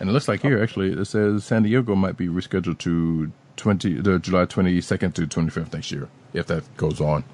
And 0.00 0.10
it 0.10 0.12
looks 0.12 0.28
like 0.28 0.42
here 0.42 0.62
actually 0.62 0.92
it 0.92 1.04
says 1.06 1.44
San 1.44 1.62
Diego 1.62 1.94
might 1.94 2.16
be 2.16 2.28
rescheduled 2.28 2.78
to 2.78 3.32
20 3.56 3.94
the 4.02 4.18
July 4.18 4.44
22nd 4.44 5.14
to 5.14 5.26
25th 5.26 5.72
next 5.72 5.90
year 5.90 6.08
if 6.34 6.46
that 6.48 6.64
goes 6.76 7.00
on. 7.00 7.24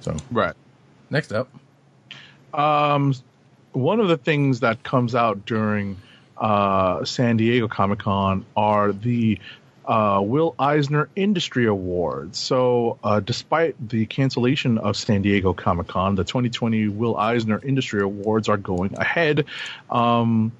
So 0.00 0.16
Right. 0.30 0.54
next 1.08 1.32
up, 1.32 1.48
Um, 2.52 3.14
one 3.72 4.00
of 4.00 4.08
the 4.08 4.16
things 4.18 4.60
that 4.60 4.82
comes 4.82 5.14
out 5.14 5.46
during 5.46 5.96
uh, 6.36 7.04
San 7.04 7.36
Diego 7.36 7.68
Comic 7.68 8.00
Con 8.00 8.44
are 8.56 8.92
the 8.92 9.38
uh, 9.90 10.20
Will 10.22 10.54
Eisner 10.56 11.08
Industry 11.16 11.66
Awards. 11.66 12.38
So, 12.38 13.00
uh, 13.02 13.18
despite 13.18 13.74
the 13.88 14.06
cancellation 14.06 14.78
of 14.78 14.96
San 14.96 15.22
Diego 15.22 15.52
Comic 15.52 15.88
Con, 15.88 16.14
the 16.14 16.22
2020 16.22 16.86
Will 16.86 17.16
Eisner 17.16 17.60
Industry 17.60 18.00
Awards 18.00 18.48
are 18.48 18.56
going 18.56 18.96
ahead. 18.96 19.46
Um, 19.90 20.52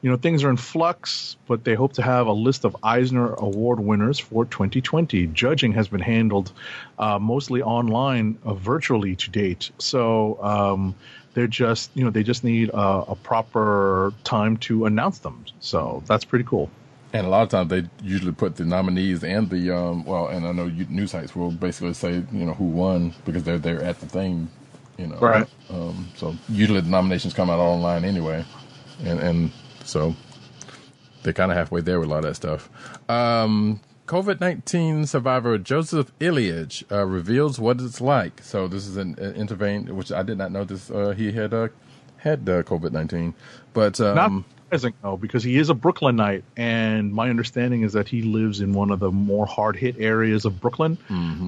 you 0.00 0.10
know, 0.10 0.16
things 0.16 0.42
are 0.42 0.50
in 0.50 0.56
flux, 0.56 1.36
but 1.46 1.62
they 1.62 1.74
hope 1.74 1.92
to 1.92 2.02
have 2.02 2.26
a 2.26 2.32
list 2.32 2.64
of 2.64 2.76
Eisner 2.82 3.32
Award 3.32 3.78
winners 3.78 4.18
for 4.18 4.44
2020. 4.44 5.28
Judging 5.28 5.74
has 5.74 5.86
been 5.86 6.00
handled 6.00 6.50
uh, 6.98 7.20
mostly 7.20 7.62
online, 7.62 8.38
uh, 8.44 8.54
virtually 8.54 9.14
to 9.14 9.30
date. 9.30 9.70
So 9.78 10.42
um, 10.42 10.96
they're 11.34 11.46
just, 11.46 11.92
you 11.94 12.02
know, 12.02 12.10
they 12.10 12.24
just 12.24 12.42
need 12.42 12.70
a, 12.70 13.04
a 13.10 13.14
proper 13.14 14.12
time 14.24 14.56
to 14.56 14.86
announce 14.86 15.20
them. 15.20 15.44
So 15.60 16.02
that's 16.08 16.24
pretty 16.24 16.44
cool. 16.44 16.68
And 17.14 17.26
a 17.26 17.30
lot 17.30 17.42
of 17.42 17.48
times 17.50 17.68
they 17.68 17.88
usually 18.02 18.32
put 18.32 18.56
the 18.56 18.64
nominees 18.64 19.22
and 19.22 19.50
the 19.50 19.76
um 19.76 20.04
well, 20.04 20.28
and 20.28 20.46
I 20.46 20.52
know 20.52 20.66
you, 20.66 20.86
news 20.86 21.10
sites 21.10 21.36
will 21.36 21.50
basically 21.50 21.92
say 21.94 22.14
you 22.32 22.44
know 22.46 22.54
who 22.54 22.64
won 22.64 23.14
because 23.24 23.44
they're 23.44 23.58
they're 23.58 23.82
at 23.82 24.00
the 24.00 24.06
thing, 24.06 24.48
you 24.96 25.08
know. 25.08 25.18
Right. 25.18 25.46
Um, 25.68 26.08
so 26.16 26.34
usually 26.48 26.80
the 26.80 26.88
nominations 26.88 27.34
come 27.34 27.50
out 27.50 27.58
online 27.58 28.04
anyway, 28.04 28.44
and 29.04 29.20
and 29.20 29.50
so 29.84 30.14
they're 31.22 31.34
kind 31.34 31.50
of 31.50 31.56
halfway 31.58 31.82
there 31.82 32.00
with 32.00 32.08
a 32.08 32.10
lot 32.10 32.18
of 32.18 32.24
that 32.24 32.34
stuff. 32.34 32.70
Um, 33.10 33.80
COVID 34.06 34.40
nineteen 34.40 35.06
survivor 35.06 35.58
Joseph 35.58 36.12
Illidge 36.18 36.82
uh, 36.90 37.04
reveals 37.04 37.58
what 37.58 37.80
it's 37.80 38.00
like. 38.00 38.42
So 38.42 38.68
this 38.68 38.86
is 38.86 38.96
an, 38.96 39.16
an 39.18 39.34
intervene, 39.34 39.94
which 39.94 40.10
I 40.10 40.22
did 40.22 40.38
not 40.38 40.50
know 40.50 40.64
this. 40.64 40.90
Uh, 40.90 41.10
he 41.10 41.32
had 41.32 41.52
uh, 41.52 41.68
had 42.16 42.48
uh, 42.48 42.62
COVID 42.62 42.92
nineteen, 42.92 43.34
but 43.74 44.00
um, 44.00 44.14
Not 44.14 44.44
surprising 44.72 44.94
though, 45.02 45.16
because 45.16 45.42
he 45.42 45.58
is 45.58 45.68
a 45.70 45.74
Brooklynite, 45.74 46.44
and 46.56 47.12
my 47.12 47.28
understanding 47.28 47.82
is 47.82 47.92
that 47.92 48.08
he 48.08 48.22
lives 48.22 48.60
in 48.60 48.72
one 48.72 48.90
of 48.90 49.00
the 49.00 49.10
more 49.10 49.46
hard 49.46 49.76
hit 49.76 49.96
areas 49.98 50.44
of 50.44 50.60
Brooklyn. 50.60 50.98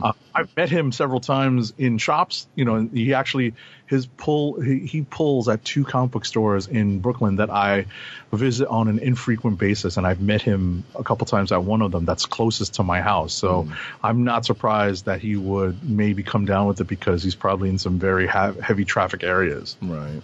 Uh, 0.02 0.12
I've 0.34 0.54
met 0.56 0.68
him 0.68 0.92
several 0.92 1.20
times 1.20 1.72
in 1.78 1.98
shops. 1.98 2.46
You 2.54 2.64
know, 2.64 2.88
he 2.92 3.14
actually 3.14 3.54
his 3.86 4.06
pull 4.06 4.60
he, 4.60 4.80
he 4.80 5.02
pulls 5.02 5.48
at 5.48 5.64
two 5.64 5.84
comic 5.84 6.10
book 6.12 6.24
stores 6.24 6.66
in 6.66 7.00
Brooklyn 7.00 7.36
that 7.36 7.50
I 7.50 7.86
visit 8.32 8.68
on 8.68 8.88
an 8.88 8.98
infrequent 8.98 9.58
basis, 9.58 9.96
and 9.96 10.06
I've 10.06 10.20
met 10.20 10.42
him 10.42 10.84
a 10.94 11.04
couple 11.04 11.26
times 11.26 11.52
at 11.52 11.62
one 11.62 11.82
of 11.82 11.92
them 11.92 12.04
that's 12.04 12.26
closest 12.26 12.74
to 12.74 12.82
my 12.82 13.00
house. 13.00 13.32
So 13.32 13.68
I'm 14.02 14.24
not 14.24 14.44
surprised 14.44 15.06
that 15.06 15.20
he 15.20 15.36
would 15.36 15.88
maybe 15.88 16.22
come 16.22 16.44
down 16.44 16.66
with 16.66 16.80
it 16.80 16.88
because 16.88 17.22
he's 17.22 17.34
probably 17.34 17.68
in 17.68 17.78
some 17.78 17.98
very 17.98 18.26
ha- 18.26 18.52
heavy 18.52 18.84
traffic 18.84 19.22
areas. 19.22 19.76
Right. 19.80 20.20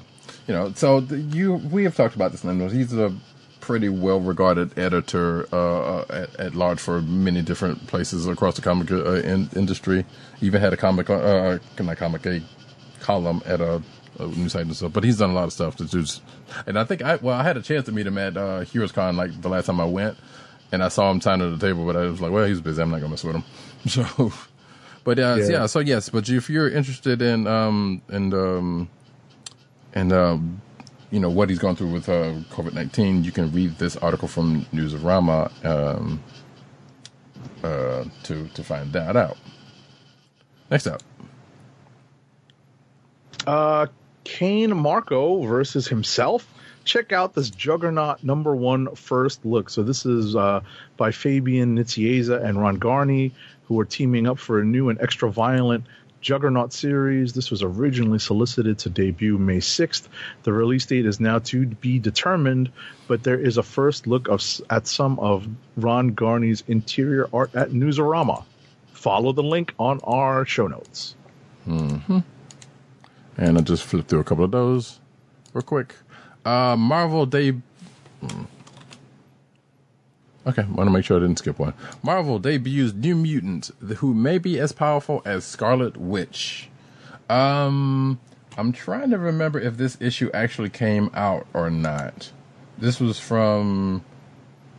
You 0.50 0.56
know, 0.56 0.72
so 0.74 0.98
the, 0.98 1.16
you 1.16 1.52
we 1.70 1.84
have 1.84 1.94
talked 1.94 2.16
about 2.16 2.32
this. 2.32 2.42
He's 2.72 2.92
a 2.92 3.14
pretty 3.60 3.88
well 3.88 4.18
regarded 4.18 4.76
editor 4.76 5.46
uh, 5.52 5.98
uh, 5.98 6.04
at, 6.08 6.40
at 6.40 6.54
large 6.56 6.80
for 6.80 7.00
many 7.02 7.40
different 7.40 7.86
places 7.86 8.26
across 8.26 8.56
the 8.56 8.60
comic 8.60 8.90
uh, 8.90 9.12
in, 9.22 9.48
industry. 9.54 10.04
Even 10.40 10.60
had 10.60 10.72
a 10.72 10.76
comic, 10.76 11.08
uh, 11.08 11.58
not 11.78 11.96
comic, 11.98 12.26
a 12.26 12.42
column 12.98 13.40
at 13.46 13.60
a, 13.60 13.80
a 14.18 14.26
news 14.26 14.50
site 14.50 14.62
and 14.62 14.74
stuff. 14.74 14.92
But 14.92 15.04
he's 15.04 15.18
done 15.18 15.30
a 15.30 15.34
lot 15.34 15.44
of 15.44 15.52
stuff 15.52 15.76
to 15.76 15.84
do. 15.84 16.04
And 16.66 16.76
I 16.76 16.82
think 16.82 17.00
I 17.02 17.14
well, 17.14 17.38
I 17.38 17.44
had 17.44 17.56
a 17.56 17.62
chance 17.62 17.86
to 17.86 17.92
meet 17.92 18.08
him 18.08 18.18
at 18.18 18.36
uh, 18.36 18.62
Heroes 18.62 18.90
Con 18.90 19.16
like 19.16 19.40
the 19.42 19.48
last 19.48 19.66
time 19.66 19.78
I 19.78 19.84
went, 19.84 20.18
and 20.72 20.82
I 20.82 20.88
saw 20.88 21.12
him 21.12 21.20
signing 21.20 21.46
at 21.46 21.60
the 21.60 21.64
table, 21.64 21.86
but 21.86 21.94
I 21.94 22.06
was 22.06 22.20
like, 22.20 22.32
well, 22.32 22.46
he's 22.46 22.60
busy. 22.60 22.82
I'm 22.82 22.90
not 22.90 22.96
gonna 22.96 23.10
mess 23.10 23.22
with 23.22 23.36
him. 23.36 23.44
So. 23.86 24.32
But 25.04 25.18
uh, 25.20 25.36
yeah. 25.38 25.48
Yeah. 25.48 25.66
so 25.66 25.78
yes, 25.78 26.08
but 26.08 26.28
if 26.28 26.50
you're 26.50 26.68
interested 26.68 27.22
in 27.22 27.46
um 27.46 28.02
in 28.10 28.34
um 28.34 28.88
and 29.94 30.12
um, 30.12 30.60
you 31.10 31.20
know 31.20 31.30
what 31.30 31.48
he's 31.48 31.58
gone 31.58 31.76
through 31.76 31.92
with 31.92 32.08
uh, 32.08 32.32
COVID 32.50 32.72
nineteen. 32.74 33.24
You 33.24 33.32
can 33.32 33.50
read 33.52 33.78
this 33.78 33.96
article 33.96 34.28
from 34.28 34.64
Newsarama 34.66 35.64
um, 35.64 36.22
uh, 37.62 38.04
to 38.24 38.48
to 38.48 38.64
find 38.64 38.92
that 38.92 39.16
out. 39.16 39.36
Next 40.70 40.86
up, 40.86 41.02
Uh, 43.46 43.86
Cain 44.24 44.76
Marko 44.76 45.42
versus 45.42 45.88
himself. 45.88 46.46
Check 46.84 47.12
out 47.12 47.34
this 47.34 47.50
Juggernaut 47.50 48.22
number 48.22 48.54
one 48.54 48.94
first 48.94 49.44
look. 49.44 49.70
So 49.70 49.82
this 49.82 50.06
is 50.06 50.36
uh, 50.36 50.60
by 50.96 51.10
Fabian 51.10 51.76
Nicieza 51.76 52.42
and 52.44 52.60
Ron 52.60 52.78
Garney, 52.78 53.32
who 53.64 53.78
are 53.80 53.84
teaming 53.84 54.26
up 54.26 54.38
for 54.38 54.60
a 54.60 54.64
new 54.64 54.88
and 54.88 55.00
extra 55.00 55.30
violent 55.30 55.84
Juggernaut 56.20 56.72
series. 56.72 57.32
This 57.32 57.50
was 57.50 57.62
originally 57.62 58.18
solicited 58.18 58.78
to 58.80 58.90
debut 58.90 59.38
May 59.38 59.58
6th. 59.58 60.08
The 60.42 60.52
release 60.52 60.86
date 60.86 61.06
is 61.06 61.20
now 61.20 61.38
to 61.40 61.66
be 61.66 61.98
determined, 61.98 62.70
but 63.08 63.22
there 63.22 63.38
is 63.38 63.56
a 63.56 63.62
first 63.62 64.06
look 64.06 64.28
of 64.28 64.42
at 64.68 64.86
some 64.86 65.18
of 65.18 65.48
Ron 65.76 66.08
Garney's 66.08 66.62
interior 66.68 67.28
art 67.32 67.54
at 67.54 67.70
Newsarama. 67.70 68.44
Follow 68.92 69.32
the 69.32 69.42
link 69.42 69.72
on 69.78 70.00
our 70.04 70.44
show 70.44 70.66
notes. 70.66 71.14
and 73.38 73.58
I 73.58 73.60
just 73.62 73.84
flipped 73.84 74.08
through 74.08 74.20
a 74.20 74.24
couple 74.24 74.44
of 74.44 74.50
those 74.50 75.00
real 75.54 75.62
quick. 75.62 75.94
Uh, 76.44 76.76
Marvel 76.76 77.26
Day. 77.26 77.54
Okay, 80.46 80.62
want 80.62 80.88
to 80.88 80.90
make 80.90 81.04
sure 81.04 81.18
I 81.18 81.20
didn't 81.20 81.38
skip 81.38 81.58
one. 81.58 81.74
Marvel 82.02 82.38
debuts 82.38 82.94
New 82.94 83.14
Mutant, 83.14 83.70
who 83.98 84.14
may 84.14 84.38
be 84.38 84.58
as 84.58 84.72
powerful 84.72 85.20
as 85.24 85.44
Scarlet 85.44 85.98
Witch. 85.98 86.70
Um, 87.28 88.18
I'm 88.56 88.72
trying 88.72 89.10
to 89.10 89.18
remember 89.18 89.60
if 89.60 89.76
this 89.76 89.98
issue 90.00 90.30
actually 90.32 90.70
came 90.70 91.10
out 91.14 91.46
or 91.52 91.70
not. 91.70 92.32
This 92.78 92.98
was 93.00 93.20
from 93.20 94.02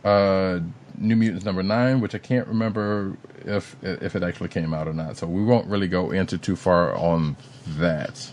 uh, 0.03 0.59
New 0.97 1.15
Mutants 1.15 1.45
number 1.45 1.63
nine, 1.63 2.01
which 2.01 2.15
I 2.15 2.17
can't 2.17 2.47
remember 2.47 3.15
if 3.45 3.75
if 3.83 4.15
it 4.15 4.23
actually 4.23 4.49
came 4.49 4.73
out 4.73 4.87
or 4.87 4.93
not. 4.93 5.17
So 5.17 5.27
we 5.27 5.43
won't 5.43 5.67
really 5.67 5.87
go 5.87 6.11
into 6.11 6.37
too 6.37 6.55
far 6.55 6.95
on 6.95 7.37
that 7.77 8.29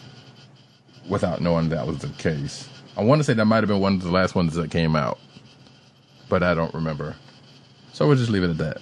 without 1.09 1.41
knowing 1.41 1.69
that 1.71 1.87
was 1.87 1.99
the 1.99 2.09
case. 2.09 2.69
I 2.97 3.05
want 3.05 3.21
to 3.21 3.25
say 3.25 3.35
that 3.35 3.45
might 3.45 3.59
have 3.59 3.69
been 3.69 3.81
one 3.81 3.95
of 3.95 4.03
the 4.03 4.11
last 4.11 4.35
ones 4.35 4.55
that 4.55 4.71
came 4.71 4.97
out, 4.97 5.19
but 6.29 6.43
I 6.43 6.55
don't 6.55 6.75
remember. 6.75 7.17
So 7.93 8.07
we'll 8.07 8.17
just 8.17 8.31
leave 8.31 8.45
it 8.45 8.51
at 8.51 8.59
that. 8.59 8.79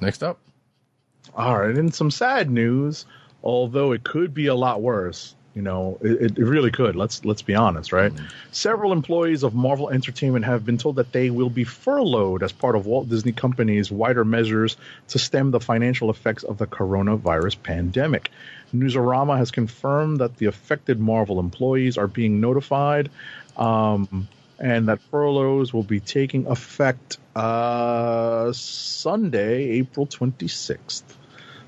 Next 0.00 0.22
up, 0.22 0.38
All 1.34 1.58
right, 1.58 1.74
and 1.74 1.94
some 1.94 2.10
sad 2.10 2.50
news, 2.50 3.06
although 3.42 3.92
it 3.92 4.04
could 4.04 4.34
be 4.34 4.46
a 4.46 4.54
lot 4.54 4.82
worse. 4.82 5.34
You 5.54 5.62
know, 5.62 5.98
it, 6.00 6.36
it 6.36 6.42
really 6.42 6.72
could. 6.72 6.96
Let's 6.96 7.24
let's 7.24 7.42
be 7.42 7.54
honest, 7.54 7.92
right? 7.92 8.12
Several 8.50 8.92
employees 8.92 9.44
of 9.44 9.54
Marvel 9.54 9.88
Entertainment 9.88 10.44
have 10.44 10.66
been 10.66 10.78
told 10.78 10.96
that 10.96 11.12
they 11.12 11.30
will 11.30 11.48
be 11.48 11.62
furloughed 11.62 12.42
as 12.42 12.50
part 12.50 12.74
of 12.74 12.86
Walt 12.86 13.08
Disney 13.08 13.30
Company's 13.30 13.88
wider 13.88 14.24
measures 14.24 14.76
to 15.08 15.18
stem 15.20 15.52
the 15.52 15.60
financial 15.60 16.10
effects 16.10 16.42
of 16.42 16.58
the 16.58 16.66
coronavirus 16.66 17.62
pandemic. 17.62 18.32
Newsarama 18.74 19.38
has 19.38 19.52
confirmed 19.52 20.18
that 20.18 20.36
the 20.38 20.46
affected 20.46 20.98
Marvel 20.98 21.38
employees 21.38 21.98
are 21.98 22.08
being 22.08 22.40
notified 22.40 23.08
um, 23.56 24.26
and 24.64 24.88
that 24.88 24.98
furloughs 25.10 25.74
will 25.74 25.82
be 25.82 26.00
taking 26.00 26.46
effect 26.46 27.18
uh, 27.36 28.50
Sunday, 28.54 29.72
April 29.72 30.06
26th. 30.06 31.02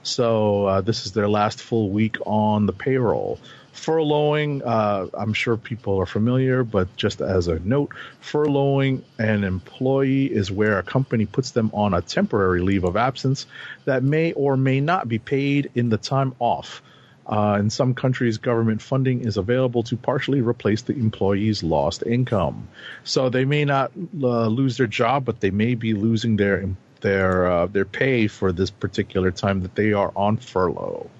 So 0.02 0.64
uh, 0.64 0.80
this 0.80 1.04
is 1.04 1.12
their 1.12 1.28
last 1.28 1.60
full 1.60 1.90
week 1.90 2.16
on 2.24 2.64
the 2.64 2.72
payroll. 2.72 3.38
Furloughing, 3.74 4.62
uh, 4.64 5.08
I'm 5.12 5.34
sure 5.34 5.58
people 5.58 5.98
are 5.98 6.06
familiar, 6.06 6.64
but 6.64 6.96
just 6.96 7.20
as 7.20 7.48
a 7.48 7.58
note, 7.58 7.92
furloughing 8.22 9.02
an 9.18 9.44
employee 9.44 10.32
is 10.32 10.50
where 10.50 10.78
a 10.78 10.82
company 10.82 11.26
puts 11.26 11.50
them 11.50 11.70
on 11.74 11.92
a 11.92 12.00
temporary 12.00 12.62
leave 12.62 12.84
of 12.84 12.96
absence 12.96 13.46
that 13.84 14.02
may 14.02 14.32
or 14.32 14.56
may 14.56 14.80
not 14.80 15.06
be 15.06 15.18
paid 15.18 15.70
in 15.74 15.90
the 15.90 15.98
time 15.98 16.34
off. 16.38 16.80
Uh, 17.28 17.56
in 17.58 17.70
some 17.70 17.94
countries, 17.94 18.38
government 18.38 18.80
funding 18.80 19.22
is 19.22 19.36
available 19.36 19.82
to 19.82 19.96
partially 19.96 20.40
replace 20.40 20.82
the 20.82 20.92
employee's 20.94 21.62
lost 21.62 22.04
income. 22.04 22.68
So 23.02 23.28
they 23.30 23.44
may 23.44 23.64
not 23.64 23.90
uh, 24.22 24.46
lose 24.46 24.76
their 24.76 24.86
job, 24.86 25.24
but 25.24 25.40
they 25.40 25.50
may 25.50 25.74
be 25.74 25.94
losing 25.94 26.36
their 26.36 26.68
their 27.00 27.50
uh, 27.50 27.66
their 27.66 27.84
pay 27.84 28.28
for 28.28 28.52
this 28.52 28.70
particular 28.70 29.30
time 29.32 29.62
that 29.62 29.74
they 29.74 29.92
are 29.92 30.12
on 30.14 30.36
furlough. 30.36 31.10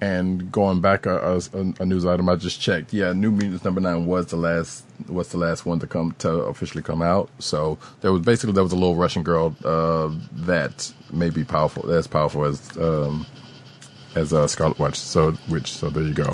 And 0.00 0.52
going 0.52 0.80
back 0.80 1.06
a, 1.06 1.38
a, 1.54 1.82
a 1.82 1.86
news 1.86 2.04
item 2.04 2.28
I 2.28 2.36
just 2.36 2.60
checked, 2.60 2.92
yeah, 2.92 3.12
New 3.14 3.30
Mutants 3.30 3.64
number 3.64 3.80
nine 3.80 4.06
was 4.06 4.26
the 4.26 4.36
last 4.36 4.84
was 5.08 5.28
the 5.28 5.38
last 5.38 5.66
one 5.66 5.80
to 5.80 5.86
come 5.86 6.14
to 6.18 6.30
officially 6.30 6.82
come 6.82 7.02
out. 7.02 7.30
So 7.38 7.78
there 8.02 8.12
was 8.12 8.22
basically 8.22 8.52
there 8.52 8.62
was 8.62 8.72
a 8.72 8.76
little 8.76 8.94
Russian 8.94 9.22
girl 9.22 9.56
uh, 9.64 10.12
that 10.32 10.92
may 11.10 11.30
be 11.30 11.44
powerful 11.44 11.90
as 11.90 12.06
powerful 12.06 12.44
as 12.44 12.76
um, 12.76 13.26
as 14.16 14.32
uh, 14.32 14.48
Scarlet 14.48 14.78
Witch. 14.78 14.96
So 14.96 15.32
which 15.48 15.72
so 15.72 15.90
there 15.90 16.02
you 16.02 16.14
go. 16.14 16.32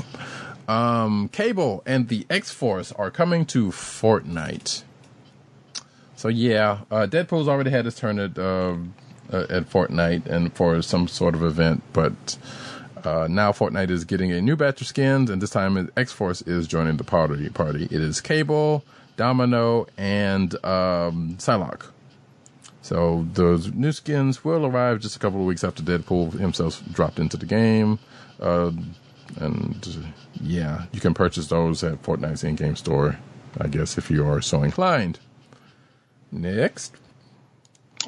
Um, 0.69 1.29
Cable 1.29 1.83
and 1.85 2.09
the 2.09 2.25
X 2.31 2.51
Force 2.51 2.93
are 2.93 3.11
coming 3.11 3.45
to 3.47 3.69
Fortnite. 3.69 4.85
So 6.17 6.29
yeah, 6.29 6.79
uh, 6.91 7.07
Deadpool's 7.11 7.49
already 7.49 7.71
had 7.71 7.85
his 7.85 7.97
turn 7.97 8.19
at 8.19 8.39
uh, 8.39 8.77
uh, 9.33 9.47
at 9.51 9.69
Fortnite 9.69 10.27
and 10.27 10.53
for 10.55 10.81
some 10.81 11.09
sort 11.09 11.35
of 11.35 11.43
event, 11.43 11.83
but 11.93 12.39
uh, 13.05 13.27
now 13.29 13.51
Fortnite 13.51 13.91
is 13.91 14.05
getting 14.05 14.31
a 14.31 14.41
new 14.41 14.55
batch 14.55 14.81
of 14.81 14.87
skins, 14.87 15.31
and 15.31 15.43
this 15.43 15.51
time 15.51 15.91
X 15.97 16.13
Force 16.13 16.43
is 16.43 16.69
joining 16.69 16.97
the 16.97 17.05
party. 17.05 17.49
Party. 17.49 17.85
It 17.85 17.93
is 17.93 18.21
Cable, 18.21 18.85
Domino, 19.17 19.87
and 19.99 20.55
um, 20.65 21.37
Psylocke. 21.39 21.87
So 22.83 23.27
those 23.33 23.73
new 23.73 23.93
skins 23.93 24.45
will 24.45 24.67
arrive 24.67 25.01
just 25.01 25.17
a 25.17 25.19
couple 25.21 25.41
of 25.41 25.47
weeks 25.47 25.63
after 25.63 25.83
Deadpool 25.83 26.33
himself 26.39 26.83
dropped 26.93 27.21
into 27.21 27.37
the 27.37 27.47
game, 27.47 28.01
uh, 28.41 28.73
and 29.37 30.11
yeah, 30.41 30.87
you 30.93 31.01
can 31.01 31.15
purchase 31.15 31.47
those 31.47 31.85
at 31.85 32.03
Fortnite's 32.03 32.45
in-game 32.45 32.77
store. 32.77 33.19
I 33.59 33.69
guess 33.69 33.99
if 33.99 34.11
you 34.11 34.27
are 34.27 34.41
so 34.41 34.63
inclined. 34.63 35.21
Next. 36.33 36.97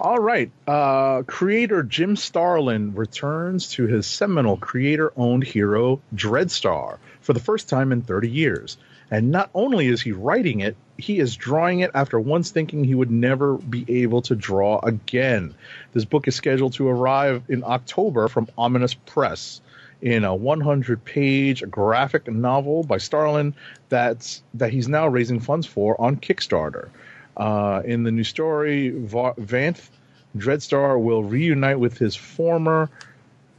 All 0.01 0.19
right. 0.19 0.51
Uh, 0.67 1.23
creator 1.23 1.83
Jim 1.85 2.17
Starlin 2.17 2.95
returns 2.95 3.69
to 3.73 3.87
his 3.87 4.07
seminal 4.07 4.57
creator 4.57 5.13
owned 5.17 5.45
hero, 5.45 6.01
Dreadstar, 6.15 6.99
for 7.21 7.33
the 7.33 7.41
first 7.41 7.69
time 7.69 7.93
in 7.93 8.03
30 8.03 8.29
years. 8.29 8.77
And 9.11 9.31
not 9.31 9.51
only 9.55 9.87
is 9.87 10.03
he 10.03 10.11
writing 10.11 10.61
it, 10.61 10.77
he 10.97 11.19
is 11.19 11.37
drawing 11.37 11.81
it 11.81 11.91
after 11.95 12.19
once 12.19 12.51
thinking 12.51 12.85
he 12.85 12.95
would 12.95 13.11
never 13.11 13.57
be 13.57 13.85
able 14.03 14.23
to 14.23 14.37
draw 14.37 14.79
again. 14.81 15.55
This 15.93 16.05
book 16.05 16.29
is 16.29 16.35
scheduled 16.35 16.75
to 16.75 16.89
arrive 16.89 17.43
in 17.49 17.65
October 17.65 18.29
from 18.29 18.49
Ominous 18.57 18.95
Press 18.95 19.61
in 20.01 20.25
a 20.25 20.35
100 20.35 21.05
page 21.05 21.69
graphic 21.71 22.31
novel 22.31 22.85
by 22.85 22.99
Starlin 22.99 23.55
that's 23.89 24.43
that 24.55 24.71
he's 24.71 24.89
now 24.89 25.09
raising 25.09 25.41
funds 25.41 25.67
for 25.67 26.01
on 26.01 26.17
Kickstarter. 26.17 26.91
Uh, 27.37 27.83
in 27.85 28.05
the 28.05 28.13
new 28.13 28.25
story, 28.25 28.91
Va- 28.91 29.35
Vanth 29.41 29.89
Dreadstar 30.37 31.01
will 31.01 31.23
reunite 31.23 31.79
with 31.79 31.99
his 31.99 32.15
former 32.15 32.91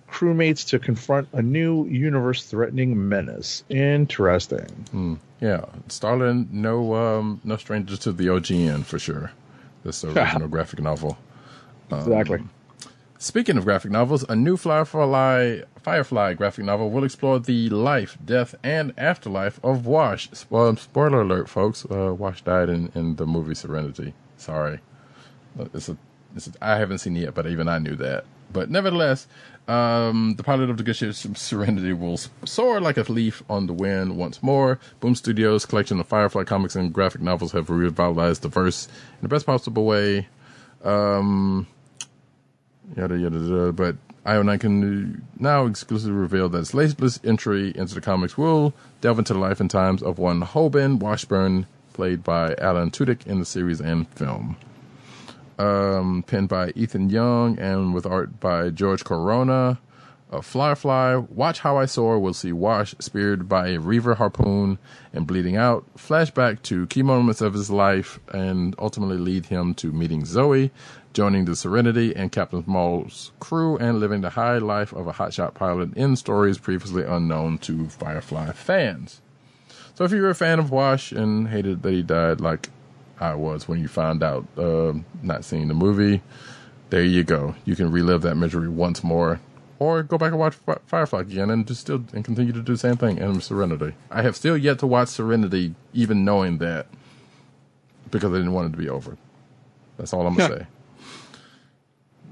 crewmates 0.09 0.67
to 0.69 0.80
confront 0.80 1.27
a 1.34 1.42
new 1.42 1.85
universe-threatening 1.88 3.08
menace. 3.09 3.64
Interesting. 3.69 5.17
Yeah, 5.42 5.66
Starlin, 5.88 6.48
no, 6.51 6.95
um, 6.95 7.42
no 7.43 7.58
stranger 7.58 7.98
to 7.98 8.11
the 8.11 8.27
OGN 8.27 8.85
for 8.85 9.00
sure. 9.00 9.32
This 9.84 10.03
original 10.06 10.48
graphic 10.48 10.80
novel. 10.82 11.17
Exactly. 11.92 12.43
Speaking 13.17 13.58
of 13.58 13.64
graphic 13.64 13.92
novels, 13.92 14.24
a 14.27 14.35
new 14.35 14.58
Firefly 14.58 15.61
Firefly 15.82 16.34
graphic 16.34 16.66
novel 16.66 16.90
will 16.90 17.03
explore 17.03 17.40
the 17.40 17.69
life, 17.69 18.17
death, 18.24 18.56
and 18.64 18.93
afterlife 18.98 19.59
of 19.64 19.85
Wash. 19.85 20.30
Spo- 20.32 20.77
spoiler 20.77 21.22
alert, 21.22 21.48
folks. 21.50 21.85
Uh, 21.85 22.14
Wash 22.14 22.42
died 22.43 22.69
in, 22.69 22.92
in 22.95 23.16
the 23.16 23.25
movie 23.25 23.56
Serenity. 23.56 24.14
Sorry, 24.38 24.80
Uh, 25.59 25.66
it's 25.74 25.90
a, 25.90 25.98
it's 26.35 26.48
a, 26.48 26.51
I 26.61 26.77
haven't 26.77 26.98
seen 27.00 27.16
it 27.16 27.22
yet, 27.22 27.34
but 27.35 27.48
even 27.48 27.67
I 27.67 27.80
knew 27.80 27.95
that. 27.95 28.25
But 28.56 28.69
nevertheless, 28.69 29.27
um, 29.67 30.35
the 30.38 30.43
pilot 30.43 30.69
of 30.69 30.77
the 30.77 30.84
good 30.84 30.95
ship 30.95 31.14
Serenity 31.14 31.92
will 31.92 32.17
soar 32.45 32.80
like 32.80 32.95
a 32.95 33.01
leaf 33.11 33.43
on 33.50 33.67
the 33.67 33.74
wind 33.74 34.16
once 34.16 34.42
more. 34.42 34.80
Boom 35.01 35.14
Studios' 35.14 35.66
collection 35.66 36.00
of 36.00 36.08
Firefly 36.08 36.45
comics 36.45 36.74
and 36.74 36.93
graphic 36.93 37.19
novels 37.19 37.51
have 37.51 37.69
revitalized 37.69 38.43
the 38.43 38.48
verse 38.48 38.88
in 38.88 39.24
the 39.24 39.27
best 39.27 39.45
possible 39.45 39.84
way. 39.84 40.30
Um, 40.85 41.67
yada 42.95 43.17
yada 43.17 43.40
yada. 43.40 43.74
But 43.74 43.98
IO9 44.25 44.59
can 44.61 45.27
now 45.38 45.66
exclusively 45.66 46.16
reveal 46.16 46.48
that 46.48 46.59
its 46.59 46.74
latest 46.74 47.25
entry 47.25 47.74
into 47.75 47.93
the 47.93 48.00
comics 48.00 48.38
will 48.38 48.74
delve 49.01 49.19
into 49.19 49.34
the 49.34 49.40
life 49.40 49.59
and 49.59 49.69
times 49.69 50.01
of 50.01 50.17
one 50.17 50.42
Hoban 50.42 51.00
Washburn, 51.00 51.67
played 51.92 52.24
by 52.24 52.56
Alan 52.61 52.90
Tudyk 52.90 53.27
in 53.27 53.40
the 53.40 53.45
series 53.45 53.82
and 53.82 54.08
film. 54.08 54.56
Um, 55.58 56.24
penned 56.27 56.50
by 56.50 56.74
Ethan 56.75 57.09
Young 57.09 57.58
and 57.59 57.93
with 57.93 58.06
art 58.06 58.40
by 58.40 58.69
George 58.69 59.03
Corona. 59.06 59.80
Uh, 60.32 60.42
Firefly, 60.42 61.16
Watch 61.16 61.59
How 61.59 61.77
I 61.77 61.85
Soar 61.85 62.19
we'll 62.19 62.34
see 62.34 62.51
Wash 62.51 62.95
speared 63.00 63.48
by 63.48 63.69
a 63.69 63.80
Reaver 63.80 64.16
harpoon 64.16 64.80
and 65.14 65.27
bleeding 65.27 65.56
out. 65.56 65.85
Flashback 65.95 66.61
to 66.64 66.88
key 66.88 67.03
moments 67.03 67.42
of 67.42 67.53
his 67.53 67.69
life 67.69 68.19
and 68.34 68.75
ultimately 68.80 69.17
lead 69.17 69.45
him 69.45 69.74
to 69.75 69.92
meeting 69.92 70.25
Zoe, 70.25 70.72
joining 71.14 71.45
the 71.45 71.56
Serenity 71.56 72.14
and 72.16 72.32
Captain 72.32 72.64
Small's 72.64 73.32
crew, 73.40 73.77
and 73.77 74.00
living 74.00 74.22
the 74.22 74.32
high 74.32 74.58
life 74.58 74.92
of 74.93 75.08
a 75.08 75.14
hotshot 75.14 75.53
pilot 75.53 75.95
in 75.95 76.16
stories 76.16 76.58
previously 76.58 77.03
unknown 77.03 77.59
to 77.59 77.88
Firefly 77.88 78.51
fans. 78.51 79.22
So 79.93 80.03
if 80.03 80.11
you're 80.11 80.30
a 80.30 80.35
fan 80.35 80.59
of 80.59 80.72
Wash 80.72 81.14
and 81.14 81.48
hated 81.48 81.84
that 81.84 81.93
he 81.93 82.03
died 82.03 82.42
like 82.42 82.69
I 83.19 83.35
was 83.35 83.67
when 83.67 83.79
you 83.79 83.87
found 83.87 84.23
out, 84.23 84.45
uh, 84.57 84.93
not 85.21 85.45
seeing 85.45 85.67
the 85.67 85.73
movie, 85.73 86.21
there 86.89 87.03
you 87.03 87.23
go. 87.23 87.55
You 87.65 87.75
can 87.75 87.91
relive 87.91 88.21
that 88.23 88.35
misery 88.35 88.69
once 88.69 89.03
more, 89.03 89.39
or 89.79 90.03
go 90.03 90.17
back 90.17 90.31
and 90.31 90.39
watch 90.39 90.55
Fi- 90.55 90.77
Firefly 90.85 91.21
again 91.21 91.49
and 91.49 91.67
just 91.67 91.81
still 91.81 92.03
and 92.13 92.23
continue 92.25 92.53
to 92.53 92.61
do 92.61 92.73
the 92.73 92.77
same 92.77 92.97
thing 92.97 93.17
in 93.17 93.41
Serenity. 93.41 93.95
I 94.11 94.21
have 94.21 94.35
still 94.35 94.57
yet 94.57 94.79
to 94.79 94.87
watch 94.87 95.09
Serenity, 95.09 95.75
even 95.93 96.25
knowing 96.25 96.57
that, 96.59 96.87
because 98.11 98.31
I 98.31 98.37
didn't 98.37 98.53
want 98.53 98.67
it 98.67 98.71
to 98.71 98.77
be 98.77 98.89
over. 98.89 99.17
That's 99.97 100.13
all 100.13 100.27
I'm 100.27 100.35
gonna 100.35 100.59
say. 100.59 100.67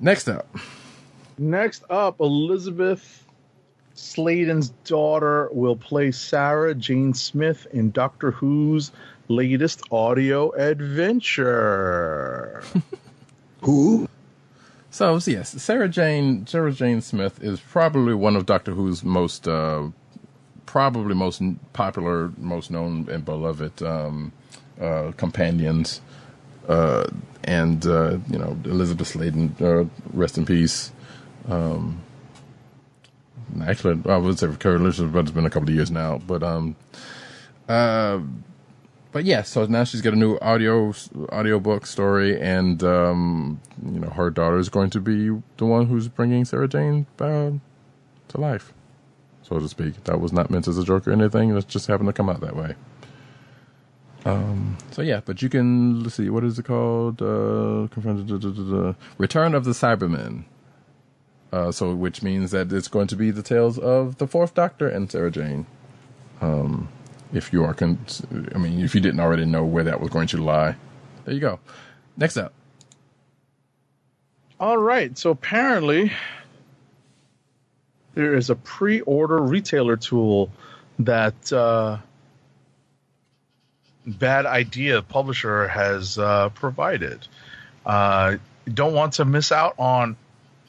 Next 0.02 0.28
up, 0.28 0.48
Next 1.38 1.84
up, 1.90 2.20
Elisabeth 2.20 3.26
Sladen's 3.96 4.70
daughter 4.86 5.50
will 5.52 5.76
play 5.76 6.12
Sarah 6.12 6.76
Jane 6.76 7.14
Smith 7.14 7.68
in 7.72 7.92
Doctor 7.92 8.32
Who's 8.32 8.92
latest 9.28 9.82
audio 9.92 10.52
adventure. 10.52 11.44
Who? 13.62 14.08
So 14.92 15.20
yes, 15.26 15.50
Sarah 15.62 15.90
Jane 15.90 16.46
Sarah 16.46 16.72
Jane 16.72 17.02
Smith 17.02 17.42
is 17.44 17.60
probably 17.60 18.14
one 18.14 18.36
of 18.36 18.46
Doctor 18.46 18.74
Who's 18.74 19.04
most 19.04 19.48
uh, 19.48 19.88
probably 20.66 21.16
most 21.16 21.42
popular, 21.74 22.32
most 22.38 22.70
known 22.70 23.08
and 23.10 23.26
beloved 23.26 23.82
um, 23.82 24.32
uh, 24.80 25.12
companions. 25.18 26.02
Uh, 26.68 27.08
and 27.44 27.86
uh, 27.86 28.18
you 28.30 28.38
know 28.38 28.58
Elisabeth 28.66 29.08
Sladen, 29.08 29.56
uh, 29.60 29.86
rest 30.14 30.38
in 30.38 30.46
peace. 30.46 30.92
Um, 31.50 32.02
actually, 33.64 34.00
I 34.10 34.18
would 34.18 34.40
say 34.40 34.48
for 34.48 34.58
Carrie 34.58 34.76
Elizabeth, 34.76 35.12
but 35.14 35.20
it's 35.22 35.32
been 35.32 35.46
a 35.46 35.50
couple 35.50 35.70
of 35.70 35.76
years 35.76 35.92
now. 35.92 36.20
But 36.26 36.42
um, 36.44 36.76
uh, 37.68 38.20
but 39.14 39.26
yeah, 39.26 39.44
so 39.44 39.66
now 39.68 39.84
she's 39.84 40.02
got 40.02 40.14
a 40.14 40.18
new 40.18 40.38
audio 40.42 40.92
audio 41.30 41.60
book 41.60 41.86
story, 41.86 42.40
and 42.42 42.84
um, 42.84 43.62
you 43.86 44.00
know 44.00 44.10
her 44.10 44.32
daughter 44.32 44.58
is 44.58 44.70
going 44.70 44.90
to 44.90 45.00
be 45.00 45.30
the 45.58 45.66
one 45.66 45.86
who's 45.86 46.08
bringing 46.08 46.44
Sarah 46.46 46.68
Jane 46.68 47.06
uh, 47.20 47.52
to 48.30 48.38
life, 48.38 48.74
so 49.44 49.60
to 49.60 49.70
speak. 49.70 50.04
That 50.06 50.20
was 50.20 50.34
not 50.34 50.50
meant 50.50 50.68
as 50.68 50.80
a 50.80 50.84
joke 50.84 51.08
or 51.08 51.12
anything. 51.12 51.56
It 51.56 51.68
just 51.68 51.86
happened 51.86 52.10
to 52.10 52.14
come 52.14 52.28
out 52.28 52.42
that 52.42 52.56
way. 52.56 52.74
Um, 54.26 54.78
so 54.92 55.04
yeah, 55.04 55.22
but 55.24 55.44
you 55.44 55.50
can 55.50 56.02
let's 56.04 56.16
see 56.16 56.30
what 56.30 56.44
is 56.44 56.58
it 56.58 56.64
called? 56.64 57.22
Uh, 57.22 57.88
Return 59.18 59.54
of 59.54 59.64
the 59.64 59.72
Cybermen. 59.72 60.46
Uh, 61.52 61.72
so 61.72 61.94
which 61.94 62.24
means 62.24 62.50
that 62.50 62.74
it's 62.74 62.88
going 62.88 63.06
to 63.06 63.16
be 63.16 63.30
the 63.30 63.44
tales 63.44 63.78
of 63.78 64.18
the 64.18 64.26
Fourth 64.26 64.56
Doctor 64.56 64.88
and 64.90 65.12
Sarah 65.12 65.30
Jane. 65.30 65.68
Um, 66.42 66.90
if 67.34 67.52
you 67.52 67.64
are, 67.64 67.74
con- 67.74 68.06
I 68.54 68.58
mean, 68.58 68.80
if 68.80 68.94
you 68.96 69.02
didn't 69.02 69.20
already 69.20 69.46
know 69.46 69.66
where 69.66 69.84
that 69.84 70.00
was 70.00 70.10
going 70.10 70.28
to 70.28 70.38
lie. 70.38 70.76
There 71.26 71.34
you 71.34 71.40
go. 71.40 71.60
Next 72.16 72.38
up. 72.38 72.54
All 74.60 74.78
right. 74.78 75.18
So 75.18 75.32
apparently, 75.32 76.12
there 78.14 78.36
is 78.36 78.50
a 78.50 78.56
pre-order 78.56 79.40
retailer 79.40 79.98
tool 79.98 80.52
that 81.00 81.52
uh, 81.52 81.98
Bad 84.06 84.46
Idea 84.46 85.02
publisher 85.02 85.68
has 85.68 86.18
uh, 86.18 86.50
provided. 86.50 87.28
Uh, 87.86 88.38
don't 88.72 88.94
want 88.94 89.14
to 89.14 89.26
miss 89.26 89.52
out 89.52 89.76
on 89.80 90.16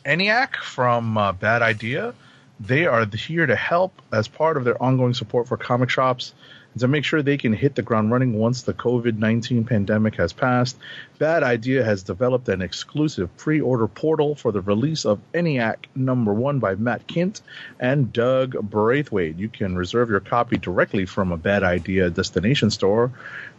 ENIAC 0.04 0.56
from 0.56 1.18
uh, 1.18 1.32
Bad 1.32 1.62
Idea. 1.62 2.14
They 2.58 2.86
are 2.86 3.04
here 3.06 3.46
to 3.46 3.56
help 3.56 4.00
as 4.12 4.28
part 4.28 4.56
of 4.56 4.64
their 4.64 4.80
ongoing 4.82 5.14
support 5.14 5.48
for 5.48 5.56
comic 5.56 5.90
shops 5.90 6.32
and 6.74 6.80
to 6.80 6.88
make 6.88 7.04
sure 7.04 7.22
they 7.22 7.38
can 7.38 7.52
hit 7.52 7.76
the 7.76 7.82
ground 7.82 8.10
running 8.10 8.34
once 8.34 8.62
the 8.62 8.74
COVID 8.74 9.16
19 9.16 9.64
pandemic 9.64 10.16
has 10.16 10.32
passed. 10.32 10.76
Bad 11.18 11.44
Idea 11.44 11.84
has 11.84 12.02
developed 12.02 12.48
an 12.48 12.60
exclusive 12.60 13.34
pre 13.36 13.60
order 13.60 13.86
portal 13.86 14.34
for 14.34 14.50
the 14.52 14.60
release 14.60 15.06
of 15.06 15.20
ENIAC 15.32 15.86
number 15.94 16.34
one 16.34 16.58
by 16.58 16.74
Matt 16.74 17.06
Kindt 17.06 17.40
and 17.78 18.12
Doug 18.12 18.60
Braithwaite. 18.60 19.38
You 19.38 19.48
can 19.48 19.76
reserve 19.76 20.10
your 20.10 20.18
copy 20.20 20.58
directly 20.58 21.06
from 21.06 21.30
a 21.32 21.36
Bad 21.36 21.62
Idea 21.62 22.10
destination 22.10 22.70
store 22.70 23.12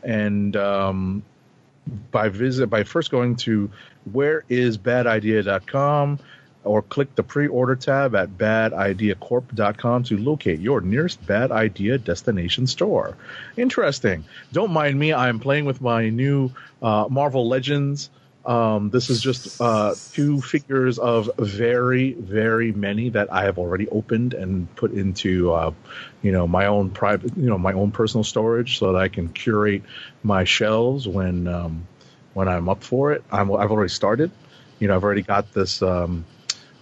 and 0.04 0.58
um, 0.58 1.24
by 2.12 2.28
visit 2.30 2.68
by 2.68 2.84
first 2.84 3.12
going 3.12 3.36
to 3.38 3.72
whereisbadidea.com 4.12 6.20
or 6.66 6.82
click 6.82 7.14
the 7.16 7.24
pre-order 7.24 7.76
tab 7.76 8.16
at 8.16 8.30
badideacorp.com 8.38 10.04
to 10.04 10.18
locate 10.18 10.60
your 10.60 10.82
nearest 10.82 11.26
bad 11.26 11.52
idea 11.52 11.98
destination 11.98 12.68
store 12.68 13.18
interesting 13.58 14.24
don't 14.52 14.72
mind 14.72 14.98
me 14.98 15.14
i'm 15.14 15.40
playing 15.40 15.66
with 15.66 15.82
my 15.82 16.10
new 16.10 16.52
uh, 16.82 17.08
marvel 17.10 17.48
legends 17.48 18.10
um, 18.46 18.92
this 18.92 19.10
is 19.10 19.22
just 19.22 19.60
uh, 19.60 19.96
two 20.14 20.40
figures 20.40 21.00
of 21.00 21.32
very, 21.38 22.14
very 22.14 22.72
many 22.72 23.10
that 23.10 23.34
I 23.34 23.44
have 23.46 23.58
already 23.58 23.88
opened 23.88 24.36
and 24.36 24.74
put 24.76 24.92
into, 24.92 25.52
uh, 25.52 25.72
you 26.22 26.32
know, 26.32 26.48
my 26.48 26.68
own 26.68 26.92
private, 26.92 27.36
you 27.36 27.50
know, 27.50 27.58
my 27.58 27.74
own 27.74 27.92
personal 27.92 28.24
storage, 28.24 28.78
so 28.78 28.94
that 28.94 29.00
I 29.00 29.08
can 29.08 29.30
curate 29.30 29.82
my 30.22 30.44
shelves 30.44 31.08
when 31.08 31.48
um, 31.48 31.88
when 32.36 32.48
I'm 32.48 32.70
up 32.70 32.84
for 32.84 33.14
it. 33.14 33.24
I'm, 33.32 33.52
I've 33.56 33.72
already 33.72 33.90
started. 33.90 34.30
You 34.78 34.90
know, 34.90 34.96
I've 34.96 35.04
already 35.04 35.24
got 35.24 35.52
this 35.54 35.82
um, 35.82 36.24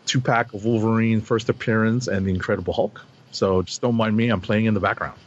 two 0.06 0.22
pack 0.22 0.54
of 0.54 0.66
Wolverine 0.66 1.22
first 1.22 1.50
appearance 1.50 2.08
and 2.08 2.26
the 2.26 2.32
Incredible 2.32 2.74
Hulk. 2.74 3.06
So 3.32 3.62
just 3.62 3.82
don't 3.82 3.96
mind 3.96 4.16
me. 4.16 4.30
I'm 4.30 4.42
playing 4.42 4.66
in 4.66 4.74
the 4.74 4.80
background. 4.80 5.18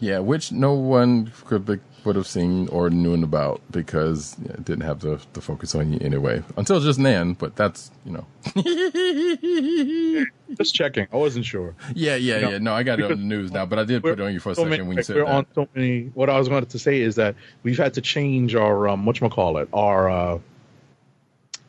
Yeah, 0.00 0.20
which 0.20 0.52
no 0.52 0.74
one 0.74 1.32
could 1.46 1.66
be, 1.66 1.78
would 2.04 2.14
have 2.16 2.26
seen 2.26 2.68
or 2.68 2.88
knew 2.88 3.14
about 3.22 3.60
because 3.70 4.36
yeah, 4.44 4.52
it 4.52 4.64
didn't 4.64 4.84
have 4.84 5.00
the, 5.00 5.20
the 5.32 5.40
focus 5.40 5.74
on 5.74 5.92
you 5.92 5.98
anyway 6.00 6.42
until 6.56 6.78
just 6.80 7.02
then. 7.02 7.32
But 7.34 7.56
that's 7.56 7.90
you 8.04 8.12
know. 8.12 8.26
Just 10.56 10.74
checking. 10.74 11.06
I 11.12 11.16
wasn't 11.16 11.44
sure. 11.44 11.74
Yeah, 11.94 12.14
yeah, 12.16 12.36
You 12.36 12.40
know, 12.40 12.50
yeah. 12.52 12.58
No, 12.58 12.72
I 12.72 12.82
got 12.82 12.98
it 13.00 13.04
on 13.04 13.10
the 13.10 13.16
news 13.16 13.52
now, 13.52 13.66
but 13.66 13.78
I 13.78 13.84
did 13.84 14.02
put 14.02 14.18
it 14.18 14.20
on 14.20 14.32
you 14.32 14.40
for 14.40 14.52
a 14.52 14.54
so 14.54 14.62
second 14.62 14.70
many, 14.70 14.82
when 14.84 14.96
you 14.96 15.02
said 15.02 15.16
we're 15.16 15.26
that. 15.26 15.34
on 15.34 15.46
so 15.54 15.68
many. 15.74 16.04
What 16.14 16.30
I 16.30 16.38
was 16.38 16.48
going 16.48 16.64
to 16.64 16.78
say 16.78 17.00
is 17.02 17.16
that 17.16 17.34
we've 17.62 17.76
had 17.76 17.92
to 17.94 18.00
change 18.00 18.54
our 18.54 18.88
um, 18.88 19.04
what 19.04 19.18
call 19.30 19.58
it 19.58 19.68
our 19.74 20.08
uh, 20.08 20.38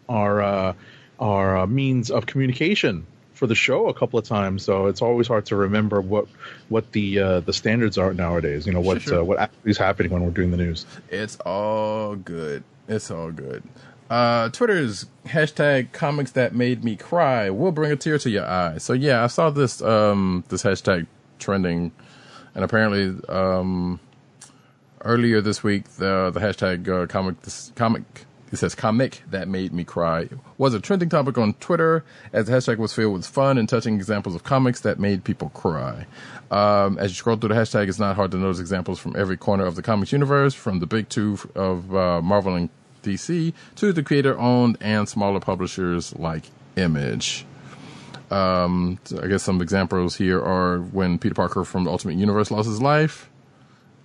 our 0.07 0.41
uh, 0.41 0.73
our 1.19 1.57
uh, 1.57 1.67
means 1.67 2.09
of 2.09 2.25
communication 2.25 3.05
for 3.33 3.47
the 3.47 3.55
show 3.55 3.87
a 3.87 3.93
couple 3.93 4.19
of 4.19 4.25
times. 4.25 4.63
So 4.63 4.87
it's 4.87 5.01
always 5.01 5.27
hard 5.27 5.45
to 5.47 5.55
remember 5.55 6.01
what 6.01 6.27
what 6.67 6.91
the 6.91 7.19
uh, 7.19 7.39
the 7.41 7.53
standards 7.53 7.97
are 7.97 8.13
nowadays. 8.13 8.65
You 8.65 8.73
know 8.73 8.81
what 8.81 9.01
Sure, 9.01 9.13
sure. 9.13 9.21
Uh, 9.21 9.23
what 9.23 9.39
actually 9.39 9.71
is 9.71 9.77
happening 9.77 10.11
when 10.11 10.23
we're 10.23 10.31
doing 10.31 10.51
the 10.51 10.57
news. 10.57 10.85
It's 11.09 11.37
all 11.37 12.15
good. 12.15 12.63
It's 12.87 13.11
all 13.11 13.31
good. 13.31 13.63
Uh, 14.09 14.49
Twitter's 14.49 15.05
hashtag 15.27 15.91
comics 15.91 16.31
that 16.31 16.55
made 16.55 16.83
me 16.83 16.95
cry 16.95 17.49
will 17.51 17.71
bring 17.71 17.91
a 17.91 17.95
tear 17.95 18.17
to 18.17 18.29
your 18.29 18.45
eye. 18.45 18.77
So 18.79 18.93
yeah, 18.93 19.23
I 19.23 19.27
saw 19.27 19.49
this 19.51 19.81
um 19.81 20.43
this 20.49 20.63
hashtag 20.63 21.07
trending, 21.37 21.91
and 22.55 22.63
apparently 22.65 23.15
um 23.29 23.99
earlier 25.05 25.39
this 25.39 25.63
week 25.63 25.85
the 25.91 26.31
the 26.33 26.39
hashtag 26.39 26.87
uh, 26.89 27.07
comic 27.07 27.41
this 27.43 27.71
comic 27.75 28.25
it 28.51 28.57
says 28.57 28.75
comic 28.75 29.21
that 29.29 29.47
made 29.47 29.73
me 29.73 29.83
cry 29.83 30.29
was 30.57 30.73
a 30.73 30.79
trending 30.79 31.09
topic 31.09 31.37
on 31.37 31.53
Twitter 31.55 32.03
as 32.33 32.47
the 32.47 32.53
hashtag 32.53 32.77
was 32.77 32.93
filled 32.93 33.13
with 33.13 33.27
fun 33.27 33.57
and 33.57 33.69
touching 33.69 33.95
examples 33.95 34.35
of 34.35 34.43
comics 34.43 34.81
that 34.81 34.99
made 34.99 35.23
people 35.23 35.49
cry. 35.49 36.05
Um, 36.51 36.97
as 36.97 37.11
you 37.11 37.15
scroll 37.15 37.37
through 37.37 37.49
the 37.49 37.55
hashtag, 37.55 37.87
it's 37.87 37.99
not 37.99 38.15
hard 38.15 38.31
to 38.31 38.37
notice 38.37 38.59
examples 38.59 38.99
from 38.99 39.15
every 39.15 39.37
corner 39.37 39.65
of 39.65 39.75
the 39.75 39.81
comics 39.81 40.11
universe, 40.11 40.53
from 40.53 40.79
the 40.79 40.87
big 40.87 41.09
two 41.09 41.37
of 41.55 41.95
uh, 41.95 42.21
Marvel 42.21 42.55
and 42.55 42.69
DC 43.03 43.53
to 43.75 43.93
the 43.93 44.03
creator-owned 44.03 44.77
and 44.81 45.07
smaller 45.07 45.39
publishers 45.39 46.15
like 46.15 46.49
Image. 46.75 47.45
Um, 48.31 48.99
so 49.05 49.21
I 49.21 49.27
guess 49.27 49.43
some 49.43 49.61
examples 49.61 50.15
here 50.15 50.39
are 50.41 50.79
when 50.79 51.17
Peter 51.17 51.35
Parker 51.35 51.63
from 51.63 51.85
the 51.85 51.91
Ultimate 51.91 52.15
Universe 52.15 52.51
lost 52.51 52.67
his 52.67 52.81
life, 52.81 53.29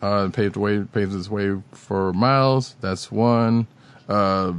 uh, 0.03 0.29
paved 0.33 0.57
way, 0.57 0.81
paved 0.81 1.13
his 1.13 1.29
way 1.31 1.61
for 1.73 2.13
Miles. 2.13 2.77
That's 2.81 3.13
one. 3.13 3.67
Uh, 4.09 4.53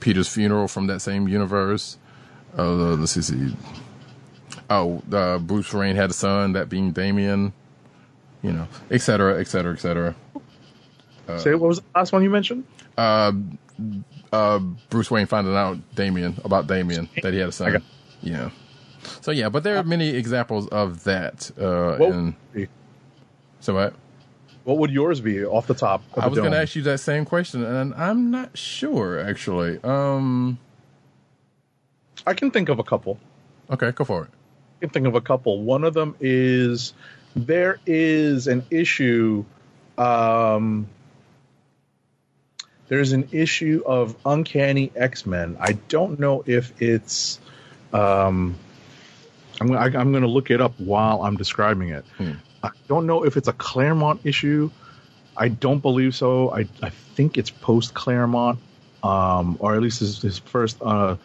Peter's 0.00 0.28
funeral 0.28 0.68
from 0.68 0.86
that 0.88 1.00
same 1.00 1.28
universe. 1.28 1.98
Uh, 2.58 2.94
let's 2.94 3.12
see. 3.12 3.54
Oh, 4.68 5.02
uh, 5.12 5.38
Bruce 5.38 5.72
Wayne 5.72 5.94
had 5.96 6.10
a 6.10 6.14
son, 6.14 6.52
that 6.54 6.68
being 6.68 6.90
Damian. 6.92 7.52
You 8.42 8.52
know, 8.52 8.68
et 8.90 9.00
cetera, 9.00 9.40
et 9.40 9.46
cetera, 9.48 9.72
et 9.72 9.80
cetera. 9.80 10.14
Say 11.38 11.54
what 11.54 11.68
was 11.68 11.80
the 11.80 11.84
last 11.96 12.12
one 12.12 12.22
you 12.22 12.30
mentioned? 12.30 12.64
Uh, 12.96 13.32
uh, 14.32 14.58
Bruce 14.90 15.10
Wayne 15.10 15.26
finding 15.26 15.54
out 15.56 15.78
Damian 15.96 16.40
about 16.44 16.66
Damian 16.68 17.08
that 17.22 17.32
he 17.32 17.40
had 17.40 17.48
a 17.48 17.52
son. 17.52 17.72
got- 17.72 17.82
Yeah. 18.22 18.50
So 19.20 19.30
yeah, 19.32 19.48
but 19.48 19.62
there 19.64 19.76
are 19.78 19.82
many 19.84 20.10
examples 20.10 20.68
of 20.68 21.04
that. 21.04 21.50
Uh, 21.58 21.96
What 21.96 22.12
and 22.12 22.34
so 23.60 23.74
what? 23.74 23.94
What 24.66 24.78
would 24.78 24.90
yours 24.90 25.20
be 25.20 25.44
off 25.44 25.68
the 25.68 25.74
top? 25.74 26.02
Of 26.14 26.24
I 26.24 26.26
was 26.26 26.40
going 26.40 26.50
to 26.50 26.58
ask 26.58 26.74
you 26.74 26.82
that 26.82 26.98
same 26.98 27.24
question, 27.24 27.64
and 27.64 27.94
I'm 27.94 28.32
not 28.32 28.58
sure 28.58 29.20
actually. 29.20 29.78
Um, 29.84 30.58
I 32.26 32.34
can 32.34 32.50
think 32.50 32.68
of 32.68 32.80
a 32.80 32.82
couple. 32.82 33.20
okay, 33.70 33.92
go 33.92 34.04
for 34.04 34.24
it. 34.24 34.30
I 34.30 34.80
can 34.80 34.90
think 34.90 35.06
of 35.06 35.14
a 35.14 35.20
couple. 35.20 35.62
One 35.62 35.84
of 35.84 35.94
them 35.94 36.16
is 36.18 36.94
there 37.36 37.78
is 37.86 38.48
an 38.48 38.64
issue. 38.68 39.44
Um, 39.96 40.88
there's 42.88 43.12
an 43.12 43.28
issue 43.30 43.84
of 43.86 44.16
Uncanny 44.26 44.90
X 44.96 45.26
Men. 45.26 45.56
I 45.60 45.74
don't 45.74 46.18
know 46.18 46.42
if 46.44 46.82
it's. 46.82 47.38
Um, 47.92 48.56
I'm, 49.60 49.72
I, 49.72 49.84
I'm 49.84 50.10
going 50.10 50.22
to 50.22 50.28
look 50.28 50.50
it 50.50 50.60
up 50.60 50.72
while 50.80 51.22
I'm 51.22 51.36
describing 51.36 51.90
it. 51.90 52.04
Hmm. 52.16 52.32
I 52.62 52.70
don't 52.88 53.06
know 53.06 53.24
if 53.24 53.36
it's 53.36 53.48
a 53.48 53.52
Claremont 53.52 54.20
issue. 54.24 54.70
I 55.36 55.48
don't 55.48 55.80
believe 55.80 56.14
so. 56.14 56.50
I, 56.50 56.66
I 56.82 56.90
think 56.90 57.36
it's 57.36 57.50
post 57.50 57.94
Claremont, 57.94 58.58
um, 59.02 59.56
or 59.60 59.74
at 59.74 59.82
least 59.82 60.00
his, 60.00 60.22
his 60.22 60.38
first 60.38 60.78
uh, 60.80 61.16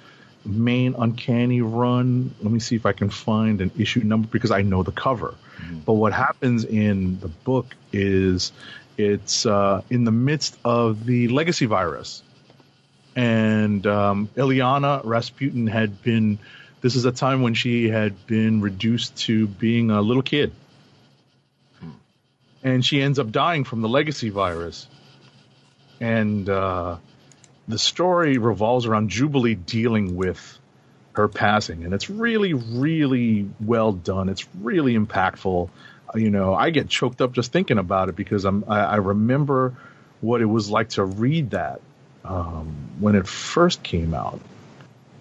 main 0.46 0.96
Uncanny 0.98 1.62
run. 1.62 2.34
Let 2.42 2.52
me 2.52 2.60
see 2.60 2.76
if 2.76 2.86
I 2.86 2.92
can 2.92 3.10
find 3.10 3.62
an 3.62 3.72
issue 3.78 4.02
number 4.02 4.28
because 4.28 4.52
I 4.52 4.62
know 4.62 4.84
the 4.84 4.92
cover. 4.92 5.36
But 5.86 5.94
what 5.94 6.14
happens 6.14 6.66
in 6.66 7.20
the 7.20 7.28
book 7.28 7.76
is 7.94 8.52
it's 8.98 9.46
uh, 9.46 9.82
in 9.90 10.04
the 10.04 10.12
midst 10.12 10.58
of 10.66 11.06
the 11.06 11.28
legacy 11.28 11.66
virus. 11.66 12.24
And 13.16 13.86
um, 13.88 14.30
Illyana 14.36 15.02
Rasputin 15.04 15.68
had 15.68 16.02
been, 16.02 16.40
this 16.82 16.96
is 16.96 17.06
a 17.06 17.12
time 17.12 17.42
when 17.42 17.54
she 17.54 17.90
had 17.90 18.26
been 18.26 18.62
reduced 18.62 19.18
to 19.18 19.48
being 19.48 19.92
a 19.92 20.02
little 20.02 20.24
kid. 20.24 20.54
And 22.64 22.86
she 22.86 23.02
ends 23.02 23.20
up 23.20 23.32
dying 23.32 23.64
from 23.64 23.82
the 23.82 23.90
legacy 23.90 24.30
virus. 24.30 24.88
And 26.00 26.50
uh, 26.50 26.98
the 27.68 27.80
story 27.80 28.38
revolves 28.38 28.86
around 28.86 29.10
Jubilee 29.10 29.56
dealing 29.56 30.16
with 30.16 30.60
her 31.14 31.28
passing, 31.28 31.84
and 31.84 31.94
it's 31.94 32.10
really, 32.10 32.54
really 32.54 33.50
well 33.60 33.92
done. 33.92 34.30
It's 34.30 34.48
really 34.60 34.96
impactful. 34.96 35.70
Uh, 36.14 36.18
You 36.18 36.30
know, 36.30 36.54
I 36.54 36.70
get 36.70 36.88
choked 36.88 37.22
up 37.22 37.34
just 37.34 37.52
thinking 37.52 37.78
about 37.78 38.10
it 38.10 38.16
because 38.16 38.46
I'm 38.46 38.64
I, 38.68 38.80
I 38.80 38.96
remember 38.96 39.76
what 40.22 40.42
it 40.42 40.46
was 40.46 40.70
like 40.70 40.90
to 40.90 41.04
read 41.04 41.52
that 41.52 41.82
um, 42.24 42.68
when 43.00 43.16
it 43.16 43.28
first 43.28 43.84
came 43.84 44.14
out. 44.14 44.40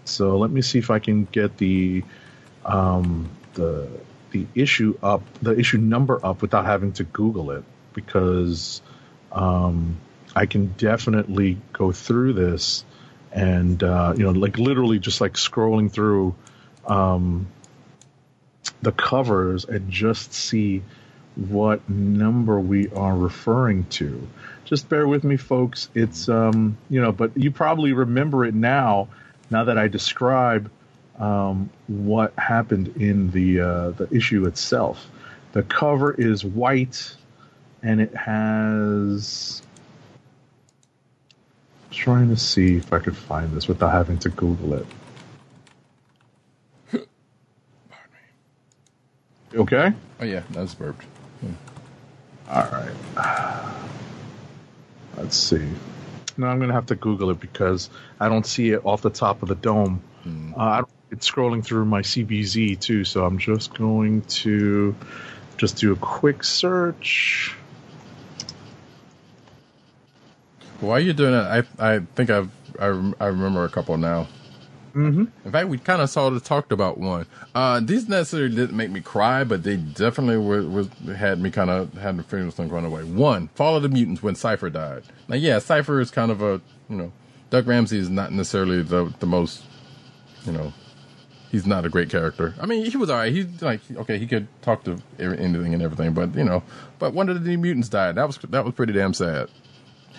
So 0.05 0.39
let 0.39 0.51
me 0.51 0.63
see 0.63 0.79
if 0.79 0.91
I 0.91 0.99
can 0.99 1.25
get 1.25 1.57
the 1.57 2.05
um, 2.65 3.29
the 3.55 3.89
the 4.31 4.47
issue 4.55 4.99
up, 5.03 5.23
the 5.41 5.59
issue 5.59 5.79
number 5.79 6.25
up 6.25 6.43
without 6.43 6.65
having 6.65 6.93
to 6.95 7.05
Google 7.05 7.51
it 7.51 7.65
because 7.93 8.83
um, 9.33 9.99
I 10.35 10.47
can 10.47 10.75
definitely 10.79 11.59
go 11.73 11.93
through 11.93 12.35
this 12.35 12.85
and 13.33 13.83
uh, 13.83 14.15
you 14.17 14.25
know, 14.25 14.31
like 14.31 14.59
literally 14.59 14.99
just 14.99 15.21
like 15.21 15.35
scrolling 15.35 15.91
through 15.91 16.35
um, 16.87 17.47
the 18.83 18.93
covers 18.93 19.65
and 19.65 19.91
just 19.91 20.33
see 20.33 20.83
what 21.37 21.89
number 21.89 22.59
we 22.59 22.89
are 22.89 23.17
referring 23.17 23.85
to. 23.85 24.29
Just 24.65 24.89
bear 24.89 25.07
with 25.07 25.25
me, 25.25 25.37
folks. 25.37 25.89
It's 25.95 26.29
um, 26.29 26.77
you 26.89 27.01
know, 27.01 27.13
but 27.13 27.37
you 27.37 27.51
probably 27.51 27.93
remember 27.93 28.45
it 28.45 28.55
now. 28.55 29.09
Now 29.51 29.65
that 29.65 29.79
I 29.79 29.89
describe 29.89 30.71
um, 31.21 31.71
what 31.87 32.33
happened 32.39 32.97
in 32.97 33.31
the 33.31 33.61
uh, 33.61 33.91
the 33.91 34.09
issue 34.11 34.47
itself, 34.47 35.09
the 35.53 35.63
cover 35.63 36.13
is 36.13 36.45
white, 36.45 37.15
and 37.83 38.01
it 38.01 38.15
has. 38.17 39.63
Trying 41.93 42.29
to 42.29 42.37
see 42.37 42.77
if 42.77 42.93
I 42.93 43.01
could 43.01 43.17
find 43.17 43.53
this 43.53 43.69
without 43.69 43.91
having 43.91 44.19
to 44.21 44.31
Google 44.31 44.75
it. 44.75 44.87
Okay. 49.55 49.93
Oh 50.21 50.25
yeah, 50.25 50.43
that's 50.51 50.75
burped. 50.75 51.05
All 52.49 52.69
right. 52.73 53.75
Let's 55.17 55.37
see. 55.37 55.69
No, 56.37 56.47
I'm 56.47 56.59
gonna 56.61 56.73
have 56.73 56.87
to 56.87 56.95
Google 56.95 57.31
it 57.31 57.41
because 57.41 57.91
I 58.19 58.29
don't 58.29 58.47
see 58.47 58.71
it 58.71 58.81
off 58.85 59.03
the 59.03 59.11
top 59.11 59.43
of 59.43 59.49
the 59.49 59.55
dome. 59.57 60.03
Uh, 60.57 60.61
I 60.61 60.77
don't, 60.79 60.91
it's 61.11 61.31
scrolling 61.31 61.65
through 61.65 61.85
my 61.85 62.03
CBZ 62.03 62.81
too, 62.81 63.05
so 63.05 63.25
I'm 63.25 63.39
just 63.39 63.75
going 63.75 64.23
to 64.23 64.95
just 65.57 65.77
do 65.77 65.93
a 65.93 65.97
quick 65.97 66.45
search. 66.45 67.57
Why 70.81 70.93
are 70.93 71.01
you're 71.01 71.15
doing 71.15 71.33
that, 71.33 71.67
I 71.79 71.95
I 71.95 71.99
think 72.15 72.31
I've 72.31 72.51
I, 72.79 72.87
I 73.21 73.27
remember 73.27 73.65
a 73.65 73.69
couple 73.69 73.97
now. 73.99 74.29
Mm-hmm. 74.95 75.25
In 75.45 75.53
fact, 75.53 75.69
we 75.69 75.79
kind 75.79 76.03
of 76.03 76.11
sort 76.11 76.33
of 76.33 76.43
talked 76.43 76.73
about 76.73 76.99
one. 76.99 77.27
Uh, 77.55 77.81
these 77.81 78.09
necessarily 78.09 78.55
didn't 78.55 78.77
make 78.77 78.91
me 78.91 79.01
cry, 79.01 79.45
but 79.45 79.63
they 79.63 79.77
definitely 79.77 80.39
were, 80.39 80.63
was 80.63 80.89
had 81.17 81.39
me 81.41 81.51
kind 81.51 81.71
of 81.71 81.93
had 81.95 82.17
the 82.17 82.25
feelings 82.25 82.59
run 82.59 82.85
away. 82.85 83.05
One, 83.05 83.49
Fall 83.55 83.77
of 83.77 83.83
the 83.83 83.89
Mutants 83.89 84.23
when 84.23 84.35
Cypher 84.35 84.69
died. 84.69 85.05
Now, 85.29 85.37
yeah, 85.37 85.61
Cypher 85.61 86.01
is 86.01 86.11
kind 86.11 86.31
of 86.31 86.43
a 86.43 86.61
you 86.89 86.97
know, 86.97 87.13
Doug 87.51 87.69
Ramsey 87.69 87.99
is 87.99 88.11
not 88.11 88.33
necessarily 88.33 88.83
the 88.83 89.13
the 89.21 89.27
most, 89.27 89.63
you 90.45 90.53
know, 90.53 90.73
he's 91.51 91.67
not 91.67 91.85
a 91.85 91.89
great 91.89 92.11
character. 92.11 92.55
I 92.61 92.67
mean, 92.67 92.85
he 92.85 92.97
was 92.97 93.11
alright. 93.11 93.33
He's 93.33 93.63
like 93.63 93.81
okay, 93.91 94.19
he 94.19 94.27
could 94.27 94.49
talk 94.63 94.85
to 94.85 94.99
anything 95.19 95.75
and 95.75 95.83
everything, 95.83 96.13
but 96.15 96.35
you 96.35 96.45
know, 96.45 96.63
but 96.99 97.13
one 97.13 97.29
of 97.29 97.43
the 97.43 97.57
mutants 97.57 97.89
died. 97.89 98.15
That 98.17 98.27
was 98.27 98.39
that 98.39 98.65
was 98.65 98.75
pretty 98.75 98.93
damn 98.93 99.15
sad. 99.15 99.49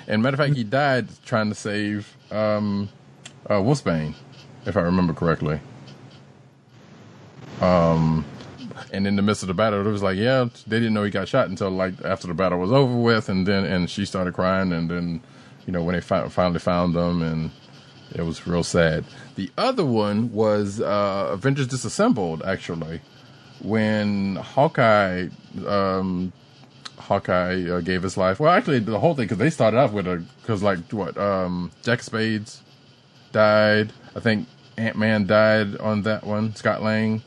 And 0.07 0.23
matter 0.23 0.35
of 0.35 0.39
fact, 0.39 0.55
he 0.55 0.63
died 0.63 1.09
trying 1.25 1.49
to 1.49 1.55
save 1.55 2.17
um, 2.31 2.89
uh, 3.47 3.55
Wolfsbane, 3.55 4.15
if 4.65 4.75
I 4.75 4.81
remember 4.81 5.13
correctly. 5.13 5.59
Um, 7.61 8.25
and 8.91 9.05
in 9.05 9.15
the 9.15 9.21
midst 9.21 9.43
of 9.43 9.47
the 9.47 9.53
battle, 9.53 9.85
it 9.85 9.91
was 9.91 10.01
like, 10.01 10.17
yeah, 10.17 10.45
they 10.65 10.79
didn't 10.79 10.93
know 10.93 11.03
he 11.03 11.11
got 11.11 11.27
shot 11.27 11.47
until 11.49 11.69
like 11.69 11.93
after 12.03 12.27
the 12.27 12.33
battle 12.33 12.59
was 12.59 12.71
over 12.71 12.95
with, 12.95 13.29
and 13.29 13.47
then 13.47 13.63
and 13.65 13.89
she 13.89 14.05
started 14.05 14.33
crying, 14.33 14.71
and 14.71 14.89
then 14.89 15.21
you 15.65 15.73
know 15.73 15.83
when 15.83 15.95
they 15.95 16.01
fi- 16.01 16.27
finally 16.29 16.59
found 16.59 16.95
them, 16.95 17.21
and 17.21 17.51
it 18.13 18.23
was 18.23 18.45
real 18.45 18.63
sad. 18.63 19.05
The 19.35 19.49
other 19.57 19.85
one 19.85 20.31
was 20.31 20.81
uh, 20.81 21.29
Avengers 21.31 21.67
Disassembled, 21.67 22.43
actually, 22.43 23.01
when 23.61 24.35
Hawkeye 24.35 25.29
um, 25.65 26.33
Hawkeye 26.97 27.69
uh, 27.69 27.81
gave 27.81 28.03
his 28.03 28.17
life. 28.17 28.39
Well, 28.39 28.51
actually, 28.51 28.79
the 28.79 28.99
whole 28.99 29.15
thing 29.15 29.25
because 29.25 29.37
they 29.37 29.49
started 29.49 29.77
off 29.77 29.91
with 29.91 30.07
a 30.07 30.23
because 30.41 30.63
like 30.63 30.79
what 30.91 31.17
um, 31.17 31.71
Jack 31.83 32.03
Spades 32.03 32.61
died. 33.31 33.93
I 34.15 34.19
think 34.19 34.47
Ant 34.77 34.97
Man 34.97 35.25
died 35.25 35.77
on 35.77 36.03
that 36.03 36.25
one. 36.25 36.55
Scott 36.55 36.81
Lang 36.81 37.21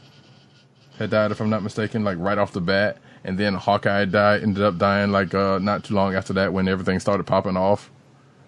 had 0.99 1.11
died, 1.11 1.31
if 1.33 1.41
I'm 1.41 1.51
not 1.51 1.63
mistaken, 1.63 2.05
like 2.05 2.19
right 2.19 2.39
off 2.39 2.53
the 2.53 2.61
bat. 2.61 2.99
And 3.25 3.39
then 3.39 3.55
Hawkeye 3.55 4.05
died, 4.05 4.43
ended 4.43 4.63
up 4.63 4.77
dying 4.77 5.11
like 5.11 5.35
uh, 5.35 5.59
not 5.59 5.85
too 5.85 5.95
long 5.95 6.15
after 6.15 6.35
that 6.35 6.53
when 6.53 6.69
everything 6.69 7.01
started 7.01 7.25
popping 7.25 7.57
off 7.57 7.91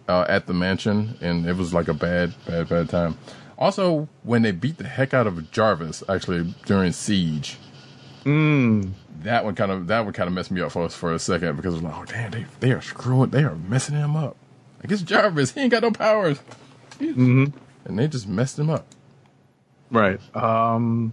uh, 0.09 0.25
at 0.29 0.47
the 0.47 0.55
mansion, 0.55 1.17
and 1.21 1.47
it 1.47 1.57
was 1.57 1.73
like 1.75 1.89
a 1.89 1.95
bad, 1.95 2.35
bad, 2.47 2.69
bad 2.69 2.89
time. 2.89 3.17
Also, 3.59 4.09
when 4.23 4.43
they 4.43 4.53
beat 4.53 4.77
the 4.79 4.85
heck 4.87 5.15
out 5.15 5.27
of 5.27 5.51
Jarvis, 5.51 6.03
actually 6.09 6.55
during 6.67 6.93
Siege, 6.93 7.57
Mm. 8.25 8.91
that 9.23 9.45
one 9.45 9.55
kind 9.55 9.71
of 9.71 9.87
that 9.87 10.05
one 10.05 10.13
kind 10.13 10.27
of 10.27 10.35
messed 10.35 10.51
me 10.51 10.61
up 10.61 10.73
for 10.73 10.89
for 10.89 11.15
a 11.15 11.19
second 11.19 11.55
because 11.57 11.75
I 11.75 11.77
was 11.77 11.83
like, 11.85 11.95
oh 11.97 12.05
damn, 12.07 12.31
they 12.33 12.45
they 12.61 12.73
are 12.73 12.83
screwing, 12.83 13.31
they 13.31 13.45
are 13.45 13.55
messing 13.55 13.95
him 13.95 14.17
up. 14.17 14.37
Like 14.83 14.91
it's 14.91 15.03
Jarvis, 15.03 15.53
he 15.53 15.61
ain't 15.61 15.71
got 15.71 15.83
no 15.83 15.93
powers, 15.93 16.39
Mm-hmm. 16.99 17.47
and 17.85 17.99
they 17.99 18.09
just 18.09 18.27
messed 18.29 18.59
him 18.59 18.69
up. 18.69 18.85
Right. 19.93 20.19
Um, 20.37 21.13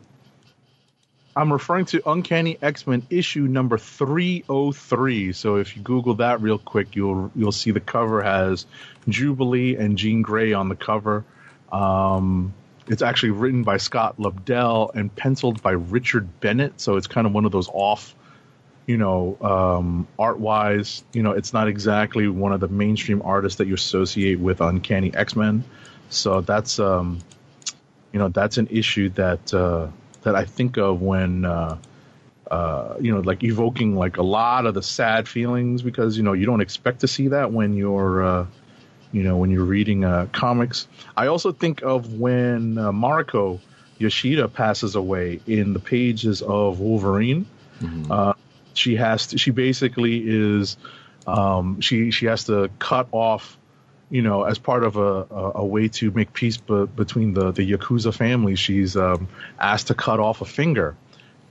I'm 1.35 1.51
referring 1.51 1.85
to 1.85 2.09
Uncanny 2.09 2.57
X-Men 2.61 3.07
issue 3.09 3.41
number 3.41 3.77
303. 3.77 5.33
So 5.33 5.55
if 5.55 5.75
you 5.75 5.81
Google 5.81 6.15
that 6.15 6.41
real 6.41 6.59
quick, 6.59 6.95
you'll 6.95 7.31
you'll 7.35 7.51
see 7.51 7.71
the 7.71 7.79
cover 7.79 8.21
has 8.21 8.65
Jubilee 9.09 9.75
and 9.75 9.97
Jean 9.97 10.21
Grey 10.21 10.53
on 10.53 10.69
the 10.69 10.75
cover. 10.75 11.25
Um, 11.71 12.53
it's 12.87 13.01
actually 13.01 13.31
written 13.31 13.63
by 13.63 13.77
Scott 13.77 14.17
Lobdell 14.17 14.93
and 14.93 15.13
penciled 15.15 15.63
by 15.63 15.71
Richard 15.71 16.39
Bennett. 16.39 16.79
So 16.79 16.97
it's 16.97 17.07
kind 17.07 17.25
of 17.25 17.33
one 17.33 17.45
of 17.45 17.51
those 17.51 17.69
off, 17.69 18.13
you 18.85 18.97
know, 18.97 19.37
um, 19.41 20.07
art 20.19 20.37
wise. 20.39 21.03
You 21.13 21.23
know, 21.23 21.31
it's 21.31 21.53
not 21.53 21.67
exactly 21.67 22.27
one 22.27 22.51
of 22.51 22.59
the 22.59 22.67
mainstream 22.67 23.23
artists 23.23 23.57
that 23.57 23.67
you 23.67 23.73
associate 23.73 24.39
with 24.39 24.61
Uncanny 24.61 25.13
X-Men. 25.15 25.63
So 26.09 26.41
that's 26.41 26.77
um, 26.77 27.21
you 28.11 28.19
know 28.19 28.29
that's 28.29 28.57
an 28.57 28.67
issue 28.67 29.09
that 29.09 29.51
uh, 29.51 29.87
that 30.23 30.35
I 30.35 30.45
think 30.45 30.77
of 30.77 31.01
when 31.01 31.45
uh, 31.45 31.77
uh, 32.49 32.95
you 32.99 33.13
know 33.13 33.21
like 33.21 33.43
evoking 33.43 33.95
like 33.95 34.17
a 34.17 34.23
lot 34.23 34.65
of 34.65 34.73
the 34.73 34.83
sad 34.83 35.27
feelings 35.27 35.81
because 35.81 36.17
you 36.17 36.23
know 36.23 36.33
you 36.33 36.45
don't 36.45 36.61
expect 36.61 37.01
to 37.01 37.07
see 37.07 37.29
that 37.29 37.51
when 37.51 37.75
you're 37.75 38.23
uh, 38.23 38.45
you 39.11 39.23
know 39.23 39.37
when 39.37 39.51
you're 39.51 39.65
reading 39.65 40.03
uh, 40.03 40.27
comics. 40.31 40.87
I 41.15 41.27
also 41.27 41.51
think 41.51 41.81
of 41.83 42.13
when 42.13 42.77
uh, 42.77 42.91
Mariko 42.91 43.59
Yashida 43.99 44.51
passes 44.51 44.95
away 44.95 45.39
in 45.47 45.73
the 45.73 45.79
pages 45.79 46.41
of 46.41 46.79
Wolverine. 46.79 47.45
Uh, 48.11 48.33
she 48.73 48.95
has 48.95 49.27
to, 49.27 49.37
she 49.37 49.51
basically 49.51 50.23
is 50.25 50.77
um, 51.27 51.79
she 51.81 52.11
she 52.11 52.25
has 52.25 52.45
to 52.45 52.69
cut 52.79 53.07
off 53.11 53.57
you 54.13 54.21
know, 54.21 54.43
as 54.43 54.59
part 54.59 54.83
of 54.83 54.95
a, 54.95 55.01
a, 55.01 55.51
a 55.55 55.65
way 55.65 55.87
to 55.87 56.11
make 56.11 56.33
peace 56.33 56.57
be, 56.57 56.85
between 56.85 57.33
the, 57.33 57.49
the 57.51 57.63
Yakuza 57.71 58.13
family, 58.13 58.55
she's 58.55 58.95
um, 58.95 59.27
asked 59.59 59.87
to 59.87 59.95
cut 59.95 60.19
off 60.19 60.41
a 60.41 60.45
finger. 60.45 60.95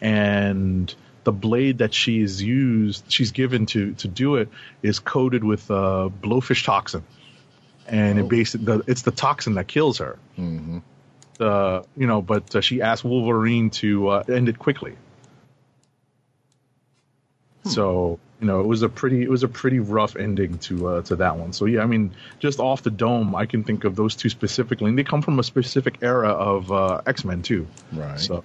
And 0.00 0.94
the 1.24 1.32
blade 1.32 1.78
that 1.78 1.92
she's 1.92 2.40
used, 2.40 3.04
she's 3.08 3.32
given 3.32 3.66
to, 3.66 3.94
to 3.94 4.06
do 4.06 4.36
it, 4.36 4.48
is 4.80 5.00
coated 5.00 5.42
with 5.42 5.68
uh, 5.72 6.08
blowfish 6.22 6.64
toxin. 6.64 7.02
And 7.88 8.20
it 8.20 8.28
basically, 8.28 8.82
it's 8.86 9.02
the 9.02 9.10
toxin 9.10 9.54
that 9.54 9.66
kills 9.66 9.98
her. 9.98 10.16
Mm-hmm. 10.38 10.78
Uh, 11.40 11.82
you 11.96 12.06
know, 12.06 12.22
but 12.22 12.54
uh, 12.54 12.60
she 12.60 12.80
asked 12.80 13.02
Wolverine 13.02 13.70
to 13.70 14.06
uh, 14.06 14.22
end 14.28 14.48
it 14.48 14.60
quickly. 14.60 14.94
So 17.64 18.20
you 18.42 18.48
know, 18.48 18.58
it 18.60 18.66
was 18.66 18.82
a 18.82 18.88
pretty 18.88 19.22
it 19.22 19.30
was 19.30 19.44
a 19.44 19.48
pretty 19.48 19.78
rough 19.78 20.16
ending 20.16 20.58
to 20.58 20.88
uh, 20.88 21.02
to 21.02 21.14
that 21.16 21.36
one. 21.38 21.52
So 21.52 21.64
yeah, 21.66 21.80
I 21.82 21.86
mean, 21.86 22.10
just 22.40 22.58
off 22.58 22.82
the 22.82 22.90
dome, 22.90 23.34
I 23.36 23.46
can 23.46 23.62
think 23.62 23.84
of 23.84 23.94
those 23.96 24.16
two 24.16 24.28
specifically, 24.28 24.88
and 24.90 24.98
they 24.98 25.04
come 25.04 25.22
from 25.22 25.38
a 25.38 25.44
specific 25.44 25.98
era 26.02 26.30
of 26.30 26.70
uh, 26.72 27.00
X 27.06 27.24
Men 27.24 27.40
too. 27.42 27.66
Right. 27.92 28.18
So 28.18 28.42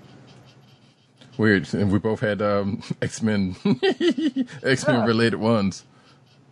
Weird, 1.38 1.72
and 1.74 1.92
we 1.92 2.00
both 2.00 2.20
had 2.20 2.42
um, 2.42 2.82
X 3.02 3.22
Men 3.22 3.56
X 4.64 4.88
Men 4.88 4.96
Yeah. 5.00 5.06
related 5.06 5.40
ones. 5.40 5.84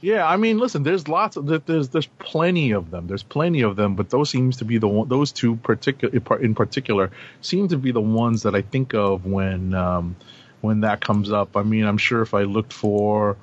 yeah, 0.01 0.27
I 0.27 0.37
mean, 0.37 0.59
listen, 0.59 0.83
there's 0.83 1.07
lots 1.07 1.37
of 1.37 1.45
there's 1.65 1.89
there's 1.89 2.05
plenty 2.19 2.71
of 2.71 2.91
them. 2.91 3.07
There's 3.07 3.23
plenty 3.23 3.61
of 3.61 3.75
them, 3.75 3.95
but 3.95 4.09
those 4.11 4.29
seems 4.29 4.57
to 4.57 4.65
be 4.65 4.77
the 4.77 4.87
one, 4.87 5.07
those 5.09 5.31
two 5.31 5.55
particular 5.57 6.39
in 6.41 6.53
particular 6.55 7.09
seem 7.41 7.67
to 7.69 7.77
be 7.77 7.91
the 7.91 8.01
ones 8.01 8.43
that 8.43 8.53
I 8.55 8.61
think 8.61 8.93
of 8.93 9.25
when 9.25 9.73
um, 9.73 10.15
when 10.61 10.81
that 10.81 11.01
comes 11.01 11.31
up. 11.31 11.55
I 11.57 11.63
mean, 11.63 11.85
I'm 11.85 11.97
sure 11.97 12.21
if 12.21 12.33
I 12.33 12.43
looked 12.43 12.73
for 12.73 13.37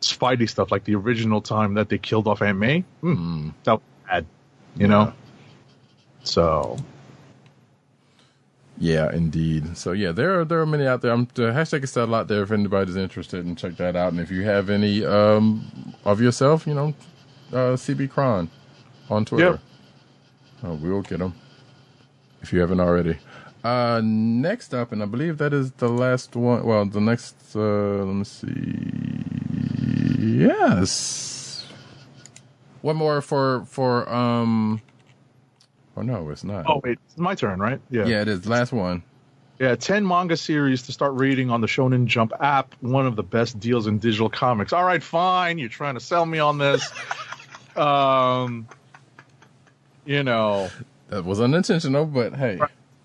Spidey 0.00 0.48
stuff 0.48 0.70
like 0.70 0.84
the 0.84 0.94
original 0.94 1.40
time 1.40 1.74
that 1.74 1.88
they 1.88 1.98
killed 1.98 2.26
off 2.26 2.42
Aunt 2.42 2.58
May, 2.58 2.84
mm, 3.02 3.52
that 3.64 3.74
was 3.74 3.82
bad, 4.08 4.26
you 4.76 4.88
know. 4.88 5.12
So 6.22 6.78
Yeah, 8.78 9.12
indeed. 9.12 9.76
So 9.76 9.92
yeah, 9.92 10.10
there 10.10 10.40
are 10.40 10.44
there 10.44 10.60
are 10.60 10.66
many 10.66 10.86
out 10.86 11.02
there. 11.02 11.12
I'm 11.12 11.28
the 11.34 11.52
hashtag 11.52 11.84
is 11.84 11.96
out 11.96 12.28
there 12.28 12.42
if 12.42 12.50
anybody's 12.50 12.96
interested 12.96 13.44
and 13.44 13.56
check 13.56 13.76
that 13.76 13.94
out. 13.94 14.12
And 14.12 14.20
if 14.20 14.30
you 14.30 14.42
have 14.42 14.70
any 14.70 15.04
um 15.04 15.94
of 16.06 16.20
yourself, 16.20 16.66
you 16.66 16.72
know, 16.74 16.94
uh, 17.52 17.76
CB 17.76 18.10
Cron 18.10 18.50
on 19.10 19.26
Twitter. 19.26 19.60
Uh, 20.64 20.74
we'll 20.74 21.02
get 21.02 21.18
them 21.18 21.34
if 22.40 22.52
you 22.54 22.60
haven't 22.60 22.80
already. 22.80 23.18
Uh, 23.62 24.00
next 24.02 24.72
up, 24.72 24.90
and 24.92 25.02
I 25.02 25.06
believe 25.06 25.38
that 25.38 25.52
is 25.52 25.72
the 25.72 25.88
last 25.88 26.34
one. 26.34 26.64
Well, 26.64 26.86
the 26.86 27.00
next. 27.00 27.36
Uh, 27.54 28.04
let 28.04 28.14
me 28.14 28.24
see. 28.24 29.20
Yes. 30.18 31.66
One 32.82 32.96
more 32.96 33.20
for 33.20 33.64
for 33.66 34.08
um. 34.12 34.80
Oh 35.96 36.02
no, 36.02 36.30
it's 36.30 36.44
not. 36.44 36.64
oh 36.68 36.80
wait, 36.82 36.98
it's 37.04 37.18
my 37.18 37.34
turn, 37.34 37.58
right? 37.58 37.80
Yeah. 37.90 38.06
Yeah, 38.06 38.22
it 38.22 38.28
is. 38.28 38.46
Last 38.46 38.72
one. 38.72 39.02
Yeah, 39.58 39.74
10 39.76 40.06
manga 40.06 40.38
series 40.38 40.80
to 40.84 40.92
start 40.92 41.12
reading 41.12 41.50
on 41.50 41.60
the 41.60 41.66
Shonen 41.66 42.06
Jump 42.06 42.32
app. 42.40 42.74
One 42.80 43.06
of 43.06 43.14
the 43.14 43.22
best 43.22 43.60
deals 43.60 43.86
in 43.86 43.98
digital 43.98 44.30
comics. 44.30 44.72
All 44.72 44.84
right, 44.84 45.02
fine. 45.02 45.58
You're 45.58 45.68
trying 45.68 45.92
to 45.94 46.00
sell 46.00 46.24
me 46.24 46.38
on 46.38 46.56
this. 46.56 46.90
um, 47.76 48.66
you 50.06 50.22
know, 50.22 50.70
That 51.08 51.26
was 51.26 51.42
unintentional, 51.42 52.06
but 52.06 52.34
hey, 52.34 52.58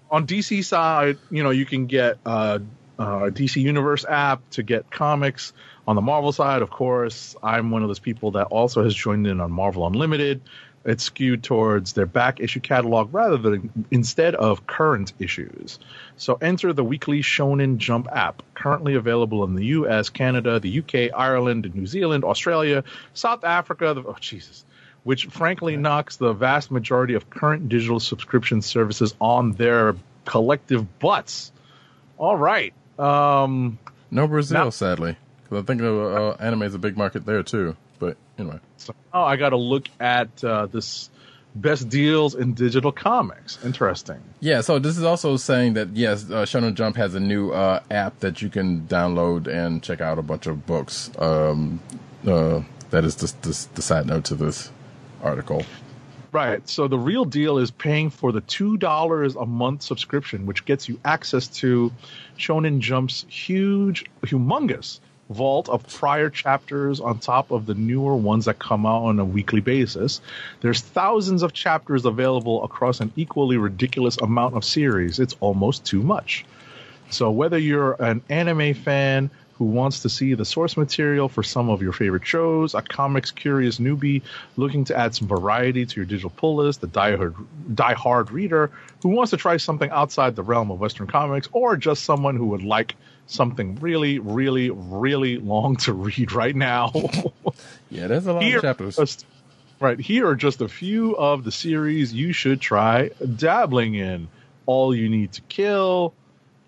on 0.09 0.27
DC 0.27 0.64
side, 0.64 1.17
you 1.32 1.43
know, 1.43 1.50
you 1.50 1.66
can 1.66 1.88
get 1.88 2.17
uh, 2.25 2.59
uh, 2.98 3.30
DC 3.30 3.61
Universe 3.61 4.06
app 4.06 4.48
to 4.51 4.64
get 4.64 4.90
comics. 4.90 5.53
On 5.88 5.95
the 5.95 6.01
Marvel 6.01 6.32
side, 6.32 6.61
of 6.61 6.69
course, 6.69 7.35
I'm 7.43 7.72
one 7.72 7.84
of 7.84 7.90
those 7.90 8.00
people 8.00 8.32
that 8.32 8.48
also 8.48 8.84
has 8.84 8.95
joined 8.95 9.27
in 9.27 9.40
on 9.40 9.51
Marvel 9.51 9.85
Unlimited. 9.85 10.42
It's 10.84 11.03
skewed 11.03 11.43
towards 11.43 11.93
their 11.93 12.06
back 12.06 12.40
issue 12.40 12.59
catalog 12.59 13.11
rather 13.11 13.38
than 13.38 13.88
instead 13.90 14.35
of 14.35 14.67
current 14.67 15.14
issues. 15.17 15.80
So 16.16 16.35
enter 16.35 16.74
the 16.74 16.84
weekly 16.84 17.22
Shonen 17.22 17.77
Jump 17.77 18.08
app, 18.11 18.43
currently 18.53 18.93
available 18.93 19.43
in 19.43 19.56
the 19.56 19.66
US, 19.66 20.09
Canada, 20.09 20.59
the 20.59 20.80
UK, 20.80 21.16
Ireland, 21.16 21.74
New 21.74 21.88
Zealand, 21.88 22.24
Australia, 22.24 22.84
South 23.14 23.43
Africa. 23.43 23.95
The, 23.95 24.03
oh, 24.03 24.16
Jesus. 24.19 24.65
Which 25.06 25.27
frankly 25.27 25.77
knocks 25.77 26.17
the 26.17 26.34
vast 26.34 26.72
majority 26.72 27.14
of 27.14 27.30
current 27.30 27.69
digital 27.69 28.00
subscription 28.00 28.61
services 28.61 29.14
on 29.22 29.53
their 29.53 29.95
collective 30.25 31.00
butts. 31.00 31.51
All 32.17 32.35
right. 32.35 32.74
Um, 33.00 33.77
no 34.11 34.27
Brazil, 34.27 34.66
Now- 34.66 34.69
sadly, 34.72 35.16
because 35.43 35.64
I 35.64 35.66
think 35.66 35.82
uh, 35.82 35.85
uh, 36.32 36.38
anime 36.40 36.64
is 36.64 36.74
a 36.74 36.80
big 36.80 36.98
market 36.98 37.25
there 37.25 37.43
too. 37.43 37.77
But 38.00 38.17
anyway, 38.38 38.59
so 38.77 38.93
now 39.14 39.24
I 39.24 39.35
got 39.38 39.50
to 39.50 39.58
look 39.58 39.88
at 40.00 40.43
uh, 40.43 40.66
this 40.66 41.09
best 41.53 41.88
deals 41.88 42.35
in 42.35 42.53
digital 42.53 42.92
comics. 42.92 43.64
Interesting. 43.64 44.19
yeah. 44.42 44.59
So 44.61 44.80
this 44.80 44.98
is 44.98 45.03
also 45.03 45.38
saying 45.38 45.75
that 45.75 45.90
yes, 45.95 46.25
uh, 46.25 46.43
Shonen 46.45 46.74
Jump 46.74 46.98
has 46.98 47.16
a 47.16 47.19
new 47.19 47.51
uh, 47.51 47.80
app 47.92 48.19
that 48.19 48.42
you 48.42 48.50
can 48.50 48.82
download 48.88 49.48
and 49.48 49.82
check 49.84 50.01
out 50.01 50.17
a 50.19 50.22
bunch 50.22 50.48
of 50.48 50.66
books. 50.66 51.11
Um, 51.19 51.80
uh, 52.27 52.61
that 52.90 53.06
is 53.06 53.16
the, 53.17 53.27
the, 53.48 53.67
the 53.75 53.82
side 53.82 54.08
note 54.08 54.25
to 54.25 54.35
this 54.35 54.72
article. 55.26 55.66
Right. 56.32 56.68
So 56.68 56.88
the 56.88 57.00
real 57.00 57.24
deal 57.26 57.58
is 57.58 57.72
paying 57.72 58.10
for 58.10 58.32
the 58.32 58.42
two 58.42 58.78
dollars 58.78 59.36
a 59.36 59.45
month 59.45 59.82
subscription, 59.82 60.45
which 60.45 60.66
gets 60.66 60.90
you 60.90 61.00
access 61.06 61.48
to 61.60 61.92
Shonen 62.38 62.80
Jump's 62.80 63.26
huge, 63.30 64.06
humongous 64.22 65.00
vault 65.30 65.70
of 65.70 65.88
prior 65.88 66.30
chapters 66.30 67.00
on 67.00 67.20
top 67.20 67.52
of 67.52 67.66
the 67.66 67.74
newer 67.74 68.16
ones 68.16 68.45
that 68.45 68.60
come 68.60 68.86
out 68.86 69.04
on 69.04 69.20
a 69.20 69.26
weekly 69.26 69.62
basis. 69.62 70.22
There's 70.62 70.82
thousands 70.82 71.42
of 71.42 71.54
chapters 71.54 72.06
available 72.06 72.64
across 72.64 73.00
an 73.00 73.12
equally 73.16 73.58
ridiculous 73.58 74.18
amount 74.18 74.56
of 74.56 74.64
series. 74.64 75.20
It's 75.20 75.36
almost 75.40 75.86
too 75.86 76.04
much. 76.04 76.45
So 77.10 77.32
whether 77.32 77.58
you're 77.58 77.94
an 77.94 78.22
anime 78.30 78.74
fan 78.74 79.30
who 79.58 79.66
wants 79.66 80.01
to 80.01 80.09
see 80.09 80.34
the 80.34 80.43
source 80.45 80.75
material 80.75 81.30
for 81.30 81.42
some 81.42 81.69
of 81.69 81.82
your 81.82 81.93
favorite 81.93 82.25
shows, 82.27 82.74
a 82.74 82.82
comics 82.82 83.32
curious 83.32 83.77
newbie 83.80 84.22
looking 84.58 84.84
to 84.85 84.98
add 84.98 85.16
some 85.16 85.27
variety 85.30 85.85
to 85.85 85.95
your 85.95 86.06
digital 86.06 86.30
pull 86.30 86.58
list, 86.58 86.84
a 86.84 86.88
diehard, 86.88 87.34
diehard 87.74 88.32
reader 88.32 88.72
who 89.01 89.09
wants 89.09 89.32
to 89.32 89.38
try 89.38 89.56
something 89.58 89.90
outside 89.92 90.35
the 90.35 90.43
realm 90.43 90.72
of 90.72 90.80
Western 90.80 91.08
comics, 91.08 91.48
or 91.53 91.77
just 91.77 92.03
someone 92.03 92.35
who 92.35 92.48
would 92.48 92.64
like 92.64 92.95
something 93.27 93.75
really, 93.75 94.19
really, 94.19 94.69
really 94.72 95.38
long 95.38 95.77
to 95.77 95.93
read 95.93 96.32
right 96.34 96.56
now. 96.56 96.92
Yeah, 97.90 98.08
there's 98.08 98.25
a 98.27 98.34
lot 98.34 98.43
Here- 98.43 98.58
of 98.58 98.64
chapters. 98.64 98.98
just- 98.98 99.25
right 99.80 100.00
here 100.00 100.27
are 100.27 100.35
just 100.35 100.59
a 100.61 100.67
few 100.67 101.16
of 101.16 101.43
the 101.43 101.51
series 101.51 102.14
you 102.14 102.34
should 102.34 102.59
try 102.59 103.09
dabbling 103.38 103.93
in. 103.95 104.27
All 104.66 104.95
You 104.95 105.08
Need 105.09 105.32
to 105.34 105.42
Kill, 105.43 106.14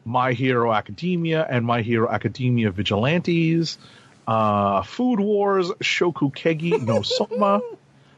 My 0.07 0.31
Hero 0.33 0.71
Academia, 0.73 1.45
and 1.49 1.65
My 1.65 1.81
Hero 1.81 2.09
Academia 2.09 2.71
Vigilantes, 2.71 3.77
uh, 4.27 4.81
Food 4.83 5.19
Wars, 5.19 5.69
Shokugeki 5.81 6.81
no 6.81 7.01
Soma, 7.03 7.61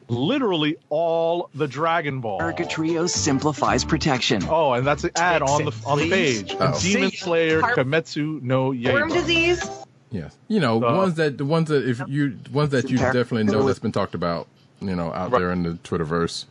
literally 0.07 0.77
all 0.89 1.49
the 1.53 1.67
Dragon 1.67 2.21
Ball. 2.21 2.41
Erica 2.41 2.65
Trio 2.65 3.07
simplifies 3.07 3.83
protection. 3.85 4.43
Oh, 4.49 4.73
and 4.73 4.85
that's 4.85 5.03
an 5.03 5.11
ad 5.15 5.41
on 5.41 5.65
the 5.65 5.71
on 5.85 5.97
the 5.99 6.09
page. 6.09 6.51
Uh-oh. 6.51 6.79
Demon 6.79 7.11
See? 7.11 7.17
Slayer 7.17 7.61
Heart- 7.61 7.77
Kametsu 7.77 8.41
no 8.41 8.69
Worm 8.71 9.09
disease. 9.09 9.63
Yes, 10.11 10.35
you 10.47 10.59
know 10.59 10.77
Uh, 10.83 10.95
ones 10.97 11.15
that 11.15 11.37
the 11.37 11.45
ones 11.45 11.69
that 11.69 11.87
if 11.87 12.01
you 12.07 12.37
ones 12.51 12.71
that 12.71 12.89
you 12.89 12.97
definitely 12.97 13.43
know 13.43 13.63
that's 13.67 13.79
been 13.79 13.91
talked 13.91 14.15
about. 14.15 14.47
You 14.81 14.95
know, 14.95 15.11
out 15.13 15.31
Right. 15.31 15.39
there 15.39 15.51
in 15.51 15.63
the 15.63 15.71
Twitterverse. 15.83 16.45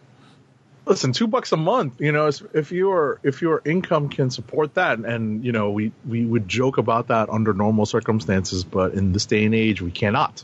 Listen 0.89 1.12
two 1.12 1.26
bucks 1.26 1.52
a 1.52 1.57
month 1.57 2.00
you 2.00 2.10
know 2.12 2.26
if- 2.28 2.42
if 2.55 2.73
your 2.73 3.20
if 3.23 3.42
your 3.42 3.60
income 3.65 4.08
can 4.08 4.31
support 4.31 4.75
that 4.75 4.99
and 4.99 5.44
you 5.44 5.52
know 5.52 5.70
we 5.70 5.92
we 6.08 6.25
would 6.25 6.49
joke 6.49 6.78
about 6.78 7.08
that 7.08 7.28
under 7.28 7.52
normal 7.52 7.84
circumstances 7.86 8.65
but 8.65 8.94
in 8.94 9.12
this 9.12 9.26
day 9.26 9.44
and 9.44 9.55
age 9.55 9.83
we 9.83 9.91
cannot 9.91 10.42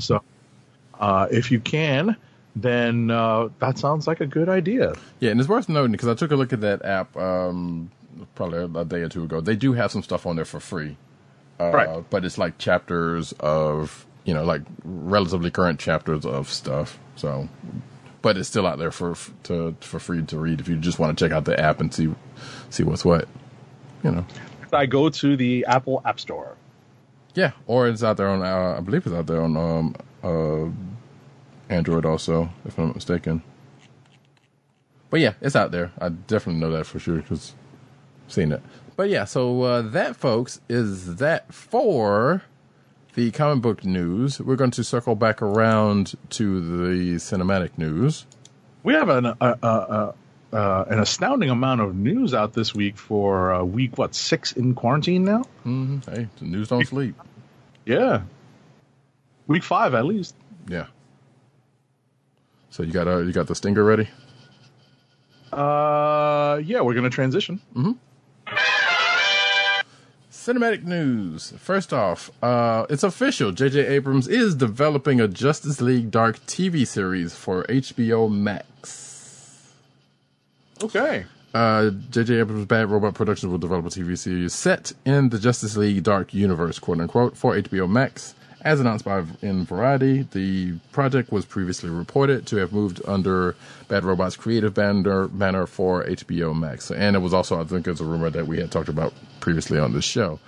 so 0.00 0.22
uh, 0.98 1.26
if 1.30 1.50
you 1.50 1.60
can 1.60 2.16
then 2.56 3.10
uh, 3.10 3.48
that 3.60 3.78
sounds 3.78 4.06
like 4.06 4.20
a 4.20 4.26
good 4.26 4.48
idea 4.48 4.94
Yeah, 5.20 5.30
and 5.30 5.40
it's 5.40 5.48
worth 5.48 5.68
noting 5.68 5.92
because 5.92 6.08
I 6.08 6.14
took 6.14 6.30
a 6.32 6.36
look 6.36 6.52
at 6.52 6.60
that 6.62 6.84
app 6.84 7.16
um, 7.16 7.90
probably 8.34 8.80
a 8.80 8.84
day 8.84 9.00
or 9.02 9.08
two 9.08 9.24
ago. 9.24 9.40
They 9.40 9.56
do 9.56 9.72
have 9.72 9.90
some 9.90 10.02
stuff 10.02 10.26
on 10.26 10.36
there 10.36 10.44
for 10.44 10.60
free, 10.60 10.96
uh, 11.58 11.70
Right. 11.72 12.10
But 12.10 12.24
it's 12.26 12.36
like 12.38 12.58
chapters 12.58 13.32
of 13.40 14.04
you 14.24 14.34
know 14.34 14.44
like 14.44 14.62
relatively 14.84 15.50
current 15.50 15.80
chapters 15.80 16.26
of 16.26 16.50
stuff. 16.50 16.98
So, 17.16 17.48
but 18.22 18.36
it's 18.36 18.48
still 18.48 18.66
out 18.66 18.78
there 18.78 18.90
for 18.90 19.14
to 19.44 19.76
for 19.80 19.98
free 19.98 20.22
to 20.22 20.38
read 20.38 20.60
if 20.60 20.68
you 20.68 20.76
just 20.76 20.98
want 20.98 21.16
to 21.16 21.24
check 21.24 21.32
out 21.32 21.44
the 21.44 21.58
app 21.58 21.80
and 21.80 21.92
see 21.92 22.14
see 22.70 22.82
what's 22.82 23.04
what. 23.04 23.28
You 24.02 24.10
know, 24.10 24.26
i 24.72 24.86
go 24.86 25.08
to 25.08 25.36
the 25.36 25.64
apple 25.68 26.02
app 26.04 26.18
store 26.18 26.56
yeah, 27.34 27.52
or 27.66 27.88
it's 27.88 28.02
out 28.02 28.16
there 28.16 28.28
on 28.28 28.42
uh, 28.42 28.76
I 28.76 28.80
believe 28.80 29.06
it's 29.06 29.14
out 29.14 29.26
there 29.26 29.42
on 29.42 29.56
um, 29.56 29.96
uh, 30.22 31.72
Android 31.72 32.04
also, 32.04 32.50
if 32.64 32.78
I'm 32.78 32.86
not 32.86 32.94
mistaken. 32.94 33.42
But 35.10 35.20
yeah, 35.20 35.34
it's 35.40 35.56
out 35.56 35.70
there. 35.70 35.92
I 35.98 36.10
definitely 36.10 36.60
know 36.60 36.70
that 36.72 36.86
for 36.86 36.98
sure 36.98 37.16
because 37.16 37.54
I've 38.26 38.32
seen 38.32 38.52
it. 38.52 38.62
But 38.96 39.08
yeah, 39.08 39.24
so 39.24 39.62
uh, 39.62 39.82
that, 39.82 40.16
folks, 40.16 40.60
is 40.68 41.16
that 41.16 41.52
for 41.52 42.42
the 43.14 43.30
comic 43.30 43.62
book 43.62 43.84
news. 43.84 44.40
We're 44.40 44.56
going 44.56 44.70
to 44.72 44.84
circle 44.84 45.14
back 45.14 45.42
around 45.42 46.14
to 46.30 46.60
the 46.60 47.14
cinematic 47.16 47.76
news. 47.76 48.26
we 48.82 48.94
have 48.94 49.08
an 49.08 49.26
uh, 49.26 49.34
uh, 49.40 49.54
uh, 49.62 50.12
uh, 50.54 50.84
an 50.88 50.98
astounding 50.98 51.50
amount 51.50 51.80
of 51.80 51.94
news 51.96 52.34
out 52.34 52.52
this 52.52 52.74
week 52.74 52.96
for 52.96 53.52
uh, 53.54 53.62
week 53.64 53.96
what 53.98 54.14
six 54.14 54.52
in 54.52 54.74
quarantine 54.74 55.24
now 55.24 55.42
hmm 55.62 55.98
Hey, 56.10 56.28
the 56.38 56.44
news 56.44 56.68
don't 56.68 56.86
sleep. 56.86 57.14
yeah 57.86 58.22
week 59.46 59.62
five 59.62 59.94
at 59.94 60.04
least 60.04 60.34
Yeah. 60.68 60.86
So 62.70 62.82
you 62.82 62.92
got 62.92 63.06
uh, 63.08 63.18
you 63.18 63.32
got 63.32 63.46
the 63.46 63.54
stinger 63.54 63.84
ready? 63.84 64.08
uh 65.52 66.60
yeah 66.64 66.80
we're 66.80 66.94
gonna 66.94 67.10
transition 67.10 67.60
Cinematic 70.42 70.82
news. 70.82 71.52
First 71.56 71.92
off, 71.92 72.28
uh, 72.42 72.84
it's 72.90 73.04
official. 73.04 73.52
J.J. 73.52 73.86
Abrams 73.86 74.26
is 74.26 74.56
developing 74.56 75.20
a 75.20 75.28
Justice 75.28 75.80
League 75.80 76.10
Dark 76.10 76.44
TV 76.46 76.84
series 76.84 77.32
for 77.32 77.62
HBO 77.68 78.28
Max. 78.28 79.72
okay 80.82 81.26
Uh, 81.54 81.90
J.J. 82.10 82.40
Abrams' 82.40 82.66
Bad 82.66 82.90
Robot 82.90 83.14
Productions 83.14 83.52
will 83.52 83.58
develop 83.58 83.86
a 83.86 83.90
TV 83.90 84.18
series 84.18 84.52
set 84.52 84.92
in 85.04 85.28
the 85.28 85.38
Justice 85.38 85.76
League 85.76 86.02
Dark 86.02 86.34
Universe, 86.34 86.80
quote 86.80 86.98
unquote, 86.98 87.36
for 87.36 87.54
HBO 87.54 87.88
Max. 87.88 88.34
As 88.64 88.78
announced 88.78 89.04
by 89.04 89.24
in 89.40 89.64
Variety, 89.64 90.22
the 90.22 90.74
project 90.92 91.32
was 91.32 91.44
previously 91.44 91.90
reported 91.90 92.46
to 92.46 92.56
have 92.56 92.72
moved 92.72 93.00
under 93.06 93.56
Bad 93.88 94.04
Robot's 94.04 94.36
creative 94.36 94.72
banner, 94.72 95.26
banner 95.26 95.66
for 95.66 96.04
HBO 96.04 96.56
Max. 96.56 96.90
And 96.90 97.16
it 97.16 97.18
was 97.18 97.34
also, 97.34 97.60
I 97.60 97.64
think, 97.64 97.88
it's 97.88 98.00
a 98.00 98.04
rumor 98.04 98.30
that 98.30 98.46
we 98.46 98.58
had 98.58 98.70
talked 98.70 98.88
about 98.88 99.12
previously 99.40 99.80
on 99.80 99.92
this 99.92 100.04
show. 100.04 100.38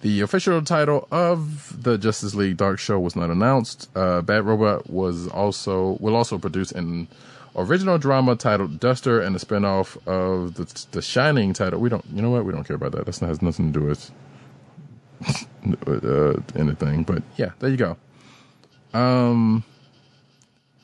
The 0.00 0.22
official 0.22 0.62
title 0.62 1.08
of 1.10 1.82
the 1.82 1.98
Justice 1.98 2.34
League 2.34 2.56
Dark 2.56 2.78
show 2.78 2.98
was 2.98 3.16
not 3.16 3.30
announced. 3.30 3.90
Uh, 3.94 4.22
Bad 4.22 4.46
Robot 4.46 4.88
was 4.88 5.28
also 5.28 5.98
will 6.00 6.14
also 6.14 6.38
produce 6.38 6.70
an 6.70 7.08
original 7.56 7.98
drama 7.98 8.36
titled 8.36 8.78
Duster 8.78 9.20
and 9.20 9.34
a 9.34 9.40
spinoff 9.40 9.96
of 10.06 10.54
the 10.54 10.86
the 10.92 11.02
Shining 11.02 11.52
title. 11.52 11.80
We 11.80 11.88
don't, 11.88 12.04
you 12.14 12.22
know 12.22 12.30
what? 12.30 12.44
We 12.44 12.52
don't 12.52 12.64
care 12.64 12.76
about 12.76 12.92
that. 12.92 13.06
That 13.06 13.18
has 13.26 13.42
nothing 13.42 13.72
to 13.72 13.80
do 13.80 13.86
with 13.86 14.12
uh, 15.86 16.34
anything. 16.56 17.02
But 17.02 17.22
yeah, 17.36 17.50
there 17.58 17.70
you 17.70 17.76
go. 17.76 17.96
Um, 18.94 19.64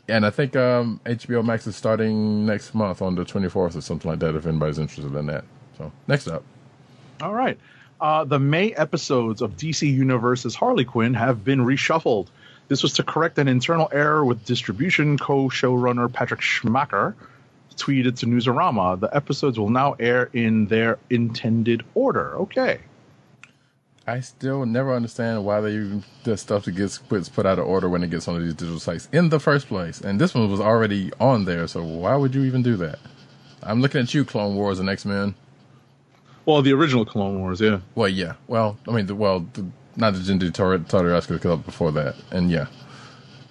and 0.09 0.27
I 0.27 0.31
think 0.31 0.57
um, 0.57 1.01
HBO 1.05 1.45
Max 1.45 1.67
is 1.67 1.77
starting 1.77 2.45
next 2.45 2.75
month 2.75 3.01
on 3.01 3.15
the 3.15 3.25
24th 3.25 3.77
or 3.77 3.81
something 3.81 4.11
like 4.11 4.21
that. 4.21 4.35
If 4.35 4.47
anybody's 4.47 4.79
interested 4.79 5.15
in 5.15 5.27
that. 5.27 5.45
So 5.79 5.91
next 6.07 6.29
up. 6.29 6.45
All 7.23 7.33
right. 7.33 7.59
Uh, 8.01 8.25
the 8.25 8.39
May 8.39 8.73
episodes 8.73 9.41
of 9.41 9.57
DC 9.57 9.91
Universe's 9.91 10.55
Harley 10.55 10.85
Quinn 10.85 11.15
have 11.15 11.45
been 11.45 11.61
reshuffled. 11.61 12.27
This 12.69 12.83
was 12.83 12.93
to 12.95 13.03
correct 13.03 13.39
an 13.39 13.49
internal 13.49 13.89
error 13.93 14.25
with 14.25 14.45
distribution 14.45 15.17
co 15.19 15.49
showrunner 15.49 16.13
Patrick 16.13 16.41
Schumacker. 16.41 17.15
tweeted 17.77 18.17
to 18.19 18.27
Newsarama, 18.27 19.01
the 19.01 19.15
episodes 19.15 19.59
will 19.59 19.71
now 19.71 19.95
air 19.99 20.31
in 20.33 20.67
their 20.67 20.99
intended 21.11 21.83
order. 21.95 22.37
Okay. 22.37 22.81
I 24.07 24.21
still 24.21 24.67
never 24.67 24.95
understand 24.95 25.45
why 25.45 25.61
they 25.63 25.73
even 25.73 26.05
the 26.25 26.37
stuff 26.37 26.67
that 26.67 26.73
gets 26.73 26.99
put 26.99 27.47
out 27.47 27.59
of 27.59 27.67
order 27.67 27.89
when 27.89 28.03
it 28.03 28.11
gets 28.11 28.29
on 28.29 28.39
these 28.41 28.53
digital 28.53 28.79
sites 28.79 29.09
in 29.13 29.31
the 29.31 29.41
first 29.41 29.67
place. 29.67 30.01
And 30.01 30.21
this 30.21 30.35
one 30.35 30.51
was 30.51 30.61
already 30.61 31.11
on 31.19 31.47
there, 31.47 31.67
so 31.67 31.83
why 31.83 32.15
would 32.15 32.35
you 32.35 32.45
even 32.45 32.63
do 32.63 32.77
that? 32.77 32.99
I'm 33.63 33.81
looking 33.81 34.03
at 34.03 34.13
you, 34.13 34.27
Clone 34.27 34.57
Wars 34.57 34.79
and 34.79 34.91
X 34.91 35.07
Men. 35.07 35.35
Well, 36.45 36.61
the 36.61 36.75
original 36.75 37.07
Clone 37.07 37.41
Wars, 37.41 37.63
yeah. 37.63 37.81
Well, 37.95 38.09
yeah. 38.09 38.35
Well, 38.47 38.77
I 38.87 38.93
mean, 38.93 39.07
the, 39.07 39.15
well, 39.15 39.47
the, 39.55 39.67
not 39.97 40.13
the 40.13 40.21
Genndy 40.21 40.51
Tartakovsky 40.51 41.29
because 41.29 41.61
before 41.61 41.91
that, 41.93 42.15
and 42.31 42.51
yeah. 42.51 42.67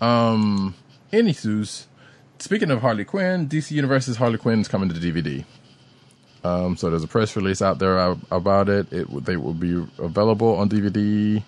Um, 0.01 0.75
anywho's, 1.11 1.87
speaking 2.37 2.69
of 2.69 2.81
Harley 2.81 3.05
Quinn, 3.05 3.49
DC 3.49 3.71
Universe's 3.71 4.17
Harley 4.17 4.37
Quinn 4.37 4.61
is 4.61 4.67
coming 4.67 4.89
to 4.89 4.95
DVD. 4.95 5.45
Um, 6.43 6.75
so 6.75 6.89
there's 6.89 7.03
a 7.03 7.07
press 7.07 7.35
release 7.35 7.61
out 7.61 7.79
there 7.79 7.97
about 8.31 8.69
it. 8.69 8.91
It 8.91 9.25
they 9.25 9.37
will 9.37 9.53
be 9.53 9.85
available 9.97 10.55
on 10.55 10.69
DVD 10.69 11.41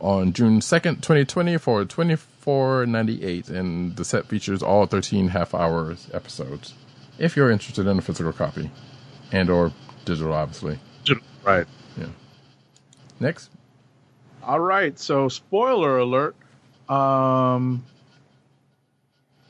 on 0.00 0.32
June 0.32 0.60
2nd, 0.60 0.96
2020 0.96 1.58
for 1.58 1.84
24.98 1.84 3.50
and 3.50 3.96
the 3.96 4.04
set 4.04 4.26
features 4.26 4.62
all 4.62 4.86
13 4.86 5.28
half 5.28 5.54
hours 5.54 6.08
episodes. 6.14 6.74
If 7.18 7.36
you're 7.36 7.50
interested 7.50 7.86
in 7.86 7.98
a 7.98 8.02
physical 8.02 8.32
copy 8.32 8.70
and 9.32 9.50
or 9.50 9.72
digital 10.04 10.32
obviously. 10.32 10.78
Right. 11.44 11.66
Yeah. 11.98 12.06
Next. 13.18 13.50
All 14.42 14.60
right. 14.60 14.98
So, 14.98 15.28
spoiler 15.28 15.98
alert. 15.98 16.36
Um, 16.88 17.84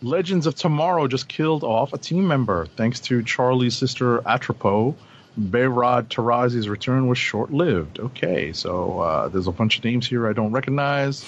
Legends 0.03 0.47
of 0.47 0.55
Tomorrow 0.55 1.07
just 1.09 1.29
killed 1.29 1.63
off 1.63 1.93
a 1.93 1.99
team 1.99 2.27
member 2.27 2.67
thanks 2.77 3.01
to 3.01 3.23
Charlie's 3.23 3.77
sister 3.77 4.19
Atropo. 4.21 4.95
Behrad 5.39 6.09
Tarazi's 6.09 6.69
return 6.69 7.07
was 7.07 7.19
short 7.19 7.53
lived. 7.53 8.01
Okay, 8.01 8.53
so 8.53 9.01
uh, 9.01 9.29
there's 9.29 9.47
a 9.47 9.53
bunch 9.53 9.79
of 9.79 9.85
names 9.85 10.07
here 10.07 10.29
I 10.29 10.33
don't 10.33 10.53
recognize. 10.53 11.25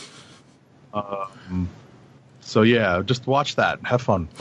Um, 0.93 1.69
so, 2.41 2.63
yeah, 2.63 3.03
just 3.05 3.27
watch 3.27 3.57
that. 3.57 3.79
Have 3.85 4.03
fun. 4.03 4.29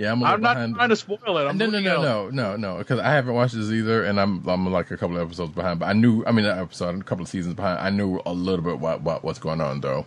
Yeah, 0.00 0.12
I'm, 0.12 0.24
I'm 0.24 0.40
not 0.40 0.54
behind. 0.54 0.74
trying 0.76 0.88
to 0.88 0.96
spoil 0.96 1.36
it. 1.36 1.44
I'm 1.44 1.58
no, 1.58 1.66
no, 1.66 1.78
no, 1.78 2.00
no, 2.00 2.30
no, 2.30 2.56
no, 2.56 2.78
because 2.78 3.00
I 3.00 3.12
haven't 3.12 3.34
watched 3.34 3.54
this 3.54 3.70
either, 3.70 4.02
and 4.04 4.18
I'm 4.18 4.48
I'm 4.48 4.72
like 4.72 4.90
a 4.90 4.96
couple 4.96 5.18
of 5.18 5.22
episodes 5.22 5.52
behind. 5.52 5.78
But 5.78 5.90
I 5.90 5.92
knew, 5.92 6.24
I 6.24 6.32
mean, 6.32 6.46
episode, 6.46 6.98
a 6.98 7.04
couple 7.04 7.22
of 7.22 7.28
seasons 7.28 7.54
behind. 7.54 7.80
I 7.80 7.90
knew 7.90 8.18
a 8.24 8.32
little 8.32 8.64
bit 8.64 8.78
what, 8.78 9.02
what 9.02 9.22
what's 9.22 9.38
going 9.38 9.60
on 9.60 9.82
though. 9.82 10.06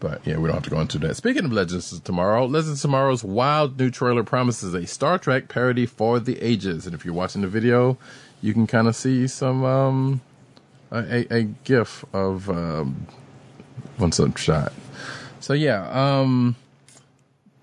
But 0.00 0.26
yeah, 0.26 0.38
we 0.38 0.46
don't 0.46 0.54
have 0.54 0.64
to 0.64 0.70
go 0.70 0.80
into 0.80 0.98
that. 1.00 1.16
Speaking 1.16 1.44
of 1.44 1.52
Legends 1.52 1.92
of 1.92 2.02
Tomorrow, 2.02 2.46
Legends 2.46 2.78
of 2.78 2.82
Tomorrow's 2.82 3.22
wild 3.22 3.78
new 3.78 3.90
trailer 3.90 4.24
promises 4.24 4.72
a 4.72 4.86
Star 4.86 5.18
Trek 5.18 5.48
parody 5.48 5.84
for 5.84 6.18
the 6.18 6.40
ages, 6.40 6.86
and 6.86 6.94
if 6.94 7.04
you're 7.04 7.14
watching 7.14 7.42
the 7.42 7.48
video, 7.48 7.98
you 8.40 8.54
can 8.54 8.66
kind 8.66 8.88
of 8.88 8.96
see 8.96 9.26
some 9.28 9.62
um 9.62 10.22
a, 10.90 11.26
a, 11.32 11.36
a 11.40 11.42
gif 11.64 12.04
of 12.14 12.48
um 12.48 13.06
one 13.98 14.10
such 14.10 14.38
shot. 14.38 14.72
So 15.38 15.52
yeah, 15.52 15.86
um 15.90 16.56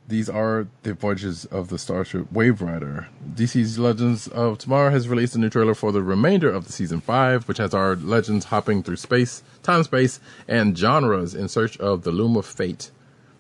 these 0.08 0.30
are 0.30 0.68
the 0.84 0.94
voyages 0.94 1.46
of 1.46 1.68
the 1.68 1.78
Starship 1.78 2.32
Wave 2.32 2.62
Rider. 2.62 3.08
DC's 3.34 3.78
Legends 3.78 4.28
of 4.30 4.58
Tomorrow 4.58 4.92
has 4.92 5.10
released 5.10 5.36
a 5.36 5.40
new 5.40 5.50
trailer 5.50 5.76
for 5.76 5.92
the 5.92 6.02
remainder 6.02 6.50
of 6.50 6.66
the 6.66 6.72
season 6.72 7.02
five, 7.02 7.48
which 7.48 7.58
has 7.58 7.74
our 7.74 7.96
legends 7.96 8.46
hopping 8.46 8.84
through 8.84 8.96
space, 8.96 9.44
time, 9.64 9.84
space, 9.84 10.20
and 10.48 10.78
genres 10.78 11.36
in 11.36 11.50
search 11.50 11.78
of 11.78 12.04
the 12.04 12.12
loom 12.12 12.38
of 12.38 12.46
fate 12.46 12.90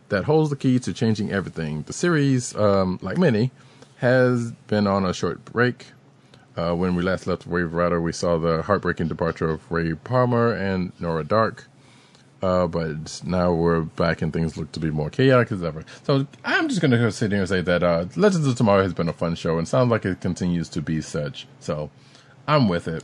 that 0.10 0.26
holds 0.26 0.50
the 0.50 0.56
key 0.56 0.80
to 0.80 0.94
changing 0.94 1.32
everything. 1.32 1.84
The 1.84 1.94
series, 1.94 2.56
um, 2.56 3.00
like 3.02 3.18
many, 3.18 3.52
has 3.98 4.52
been 4.68 4.88
on 4.88 5.06
a 5.06 5.14
short 5.14 5.44
break. 5.46 5.88
Uh, 6.58 6.74
when 6.74 6.96
we 6.96 7.04
last 7.04 7.28
left 7.28 7.48
Wave 7.48 7.74
Rider, 7.74 8.02
we 8.02 8.12
saw 8.12 8.38
the 8.38 8.64
heartbreaking 8.64 9.08
departure 9.08 9.50
of 9.50 9.72
Ray 9.72 9.94
Palmer 9.94 10.52
and 10.52 10.92
Nora 11.00 11.24
Darhk. 11.24 11.66
Uh, 12.42 12.68
but 12.68 13.22
now 13.26 13.52
we're 13.52 13.82
back 13.82 14.22
and 14.22 14.32
things 14.32 14.58
look 14.58 14.72
to 14.72 14.80
be 14.80 14.92
more 14.92 15.10
chaotic 15.10 15.52
as 15.52 15.64
ever. 15.64 15.84
So 16.04 16.28
I'm 16.46 16.70
just 16.70 16.82
going 16.82 16.92
to 16.92 17.12
sit 17.12 17.32
here 17.32 17.40
and 17.40 17.50
say 17.50 17.62
that 17.62 17.82
uh, 17.82 18.06
Legends 18.16 18.46
of 18.46 18.56
Tomorrow 18.56 18.84
has 18.84 18.94
been 18.94 19.10
a 19.10 19.14
fun 19.14 19.34
show 19.36 19.58
and 19.58 19.68
sounds 19.68 19.90
like 19.90 20.06
it 20.06 20.22
continues 20.22 20.70
to 20.70 20.82
be 20.82 21.02
such. 21.02 21.48
So 21.60 21.90
I'm 22.48 22.70
with 22.70 22.88
it. 22.88 23.04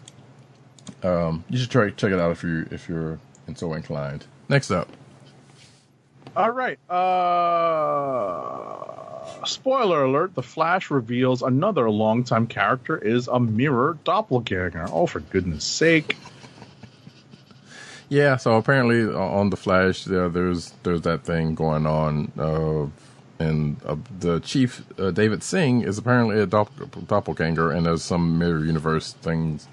Um, 1.03 1.43
you 1.49 1.57
should 1.57 1.71
try 1.71 1.89
check 1.89 2.11
it 2.11 2.19
out 2.19 2.31
if 2.31 2.43
you 2.43 2.67
if 2.71 2.87
you're 2.87 3.19
so 3.55 3.73
inclined. 3.73 4.25
Next 4.49 4.71
up, 4.71 4.87
All 6.35 6.51
right. 6.51 6.77
Uh, 6.89 7.05
spoiler 9.45 10.03
alert: 10.03 10.35
The 10.35 10.43
Flash 10.43 10.91
reveals 10.91 11.41
another 11.41 11.89
longtime 11.89 12.47
character 12.47 12.97
is 12.97 13.27
a 13.27 13.39
mirror 13.39 13.97
doppelganger. 14.03 14.87
Oh, 14.91 15.07
for 15.07 15.19
goodness 15.21 15.63
sake! 15.63 16.17
Yeah. 18.13 18.37
So 18.37 18.55
apparently 18.55 19.03
on 19.13 19.49
the 19.49 19.57
Flash, 19.57 20.05
there, 20.05 20.29
there's 20.29 20.71
there's 20.83 21.01
that 21.01 21.23
thing 21.23 21.55
going 21.55 21.85
on. 21.85 22.31
Uh, 22.37 22.87
and 23.39 23.81
uh, 23.85 23.97
the 24.19 24.39
chief, 24.39 24.83
uh, 24.99 25.11
David 25.11 25.43
Singh, 25.43 25.81
is 25.81 25.97
apparently 25.97 26.39
a 26.39 26.47
dopp- 26.47 27.07
doppelganger, 27.07 27.71
and 27.71 27.85
there's 27.85 28.03
some 28.03 28.37
mirror 28.37 28.63
universe 28.63 29.13
things 29.13 29.67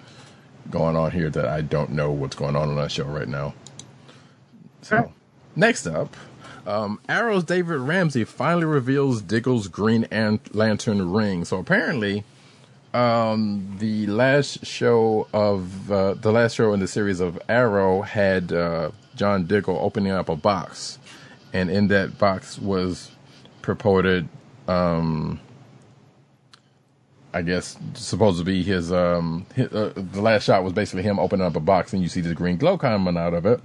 going 0.71 0.97
on 0.97 1.11
here 1.11 1.29
that 1.31 1.47
I 1.47 1.61
don't 1.61 1.91
know 1.91 2.11
what's 2.11 2.35
going 2.35 2.57
on 2.57 2.71
on 2.71 2.77
that 2.77 2.91
show 2.91 3.05
right 3.05 3.29
now. 3.29 3.55
So, 4.83 5.13
next 5.55 5.87
up, 5.87 6.17
um, 6.67 7.01
Arrow's 7.09 7.45
David 7.45 7.81
Ramsey 7.81 8.25
finally 8.25 8.65
reveals 8.65 9.21
Diggle's 9.23 9.69
Green 9.69 10.05
An- 10.05 10.41
Lantern 10.53 11.13
ring. 11.13 11.45
So 11.45 11.59
apparently, 11.59 12.25
um, 12.93 13.77
the 13.79 14.07
last 14.07 14.67
show 14.67 15.29
of 15.33 15.91
uh, 15.91 16.15
the 16.15 16.33
last 16.33 16.57
show 16.57 16.73
in 16.73 16.81
the 16.81 16.89
series 16.89 17.21
of 17.21 17.41
Arrow 17.49 18.03
had 18.03 18.53
uh, 18.53 18.91
John 19.15 19.47
Diggle 19.47 19.79
opening 19.79 20.13
up 20.13 20.29
a 20.29 20.37
box, 20.37 20.99
and 21.53 21.71
in 21.71 21.89
that 21.89 22.19
box 22.19 22.59
was 22.59 23.13
purported, 23.63 24.29
um, 24.67 25.41
I 27.33 27.43
guess, 27.43 27.79
supposed 27.95 28.39
to 28.39 28.45
be 28.45 28.63
his. 28.63 28.93
Um, 28.93 29.47
hi 29.57 29.65
uh, 29.65 29.93
the 29.95 30.21
last 30.21 30.45
shot 30.45 30.65
was 30.65 30.73
basically 30.73 31.03
him 31.03 31.19
opening 31.21 31.47
up 31.47 31.57
a 31.57 31.61
box, 31.61 31.93
and 31.93 32.03
you 32.03 32.09
see 32.09 32.21
this 32.21 32.33
green 32.33 32.57
glow 32.57 32.77
coming 32.77 33.17
out 33.17 33.35
of 33.35 33.47
it. 33.47 33.61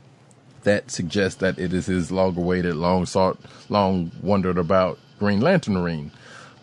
That 0.64 0.90
suggests 0.90 1.40
that 1.42 1.60
it 1.60 1.74
is 1.74 1.86
his 1.86 2.12
long-awaited, 2.12 2.76
long 2.76 3.06
sought, 3.06 3.40
long 3.70 4.12
wondered 4.24 4.58
about 4.58 4.98
Green 5.20 5.40
Lantern 5.40 5.78
ring. 5.78 6.12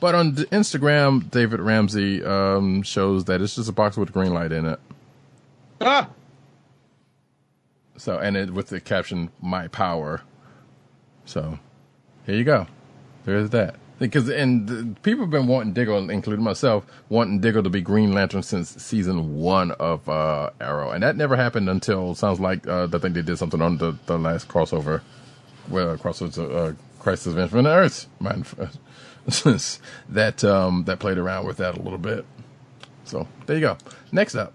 But 0.02 0.16
on 0.16 0.34
the 0.34 0.46
Instagram, 0.46 1.30
David 1.30 1.60
Ramsey 1.60 2.24
um, 2.24 2.82
shows 2.82 3.26
that 3.26 3.40
it's 3.40 3.54
just 3.54 3.68
a 3.68 3.72
box 3.72 3.96
with 3.96 4.08
a 4.08 4.12
green 4.12 4.34
light 4.34 4.50
in 4.50 4.66
it. 4.66 4.80
Ah, 5.80 6.08
So, 7.96 8.18
and 8.18 8.36
it 8.36 8.50
with 8.52 8.66
the 8.66 8.80
caption 8.80 9.30
"My 9.40 9.68
Power." 9.68 10.22
So, 11.24 11.60
here 12.26 12.34
you 12.34 12.42
go. 12.42 12.66
There's 13.26 13.50
that. 13.50 13.76
Because 14.00 14.28
and 14.28 14.68
the, 14.68 15.00
people 15.02 15.20
have 15.22 15.30
been 15.30 15.46
wanting 15.46 15.72
Diggle, 15.72 16.10
including 16.10 16.44
myself, 16.44 16.84
wanting 17.08 17.38
Diggle 17.38 17.62
to 17.62 17.70
be 17.70 17.80
Green 17.80 18.12
Lantern 18.12 18.42
since 18.42 18.70
season 18.82 19.36
one 19.36 19.70
of 19.70 20.08
uh, 20.08 20.50
Arrow, 20.60 20.90
and 20.90 21.04
that 21.04 21.14
never 21.14 21.36
happened 21.36 21.68
until 21.68 22.16
sounds 22.16 22.40
like 22.40 22.66
uh, 22.66 22.88
I 22.92 22.98
think 22.98 23.14
they 23.14 23.22
did 23.22 23.38
something 23.38 23.62
on 23.62 23.76
the, 23.76 23.96
the 24.06 24.18
last 24.18 24.48
crossover, 24.48 25.00
well, 25.68 25.96
crossover 25.96 26.34
to 26.34 26.56
uh, 26.56 26.72
Crisis 26.98 27.28
of 27.28 27.38
Infinite 27.38 27.68
Earths, 27.68 28.08
mind 28.18 28.48
that 30.08 30.44
um, 30.44 30.84
that 30.84 30.98
played 30.98 31.18
around 31.18 31.46
with 31.46 31.58
that 31.58 31.76
a 31.76 31.82
little 31.82 31.98
bit. 31.98 32.24
So 33.04 33.26
there 33.46 33.56
you 33.56 33.62
go. 33.62 33.76
Next 34.10 34.34
up. 34.34 34.52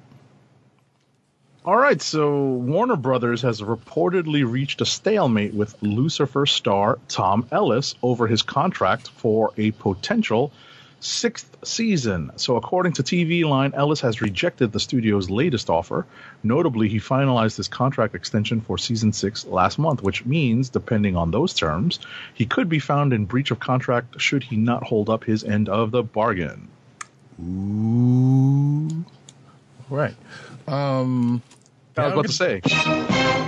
All 1.68 1.76
right, 1.76 2.02
so 2.02 2.44
Warner 2.44 2.96
Brothers 2.96 3.42
has 3.42 3.60
reportedly 3.60 4.50
reached 4.50 4.80
a 4.80 4.86
stalemate 4.86 5.54
with 5.54 5.76
Lucifer 5.82 6.46
star 6.46 6.98
Tom 7.10 7.46
Ellis 7.52 7.96
over 8.02 8.26
his 8.26 8.42
contract 8.42 9.10
for 9.10 9.52
a 9.58 9.72
potential 9.72 10.54
sixth 11.00 11.58
season. 11.64 12.32
So, 12.38 12.56
according 12.56 12.94
to 12.94 13.04
TV 13.04 13.44
Line, 13.46 13.74
Ellis 13.74 14.02
has 14.02 14.22
rejected 14.22 14.72
the 14.72 14.80
studio's 14.80 15.30
latest 15.30 15.70
offer. 15.70 16.06
Notably, 16.44 16.90
he 16.90 17.00
finalized 17.00 17.58
his 17.58 17.68
contract 17.68 18.16
extension 18.16 18.62
for 18.62 18.78
season 18.78 19.14
six 19.14 19.46
last 19.46 19.80
month, 19.80 20.02
which 20.02 20.26
means, 20.26 20.70
depending 20.70 21.16
on 21.16 21.32
those 21.32 21.54
terms, 21.54 22.00
he 22.34 22.46
could 22.46 22.70
be 22.70 22.80
found 22.80 23.14
in 23.14 23.26
breach 23.26 23.52
of 23.52 23.60
contract 23.60 24.20
should 24.20 24.44
he 24.44 24.58
not 24.58 24.84
hold 24.84 25.10
up 25.10 25.24
his 25.24 25.44
end 25.44 25.70
of 25.70 25.92
the 25.92 26.04
bargain. 26.04 26.68
Ooh. 27.42 29.06
Right. 29.90 30.16
Um, 30.68 31.42
I 31.96 32.08
was 32.08 32.14
about 32.14 32.26
to 32.26 32.32
say. 32.32 33.46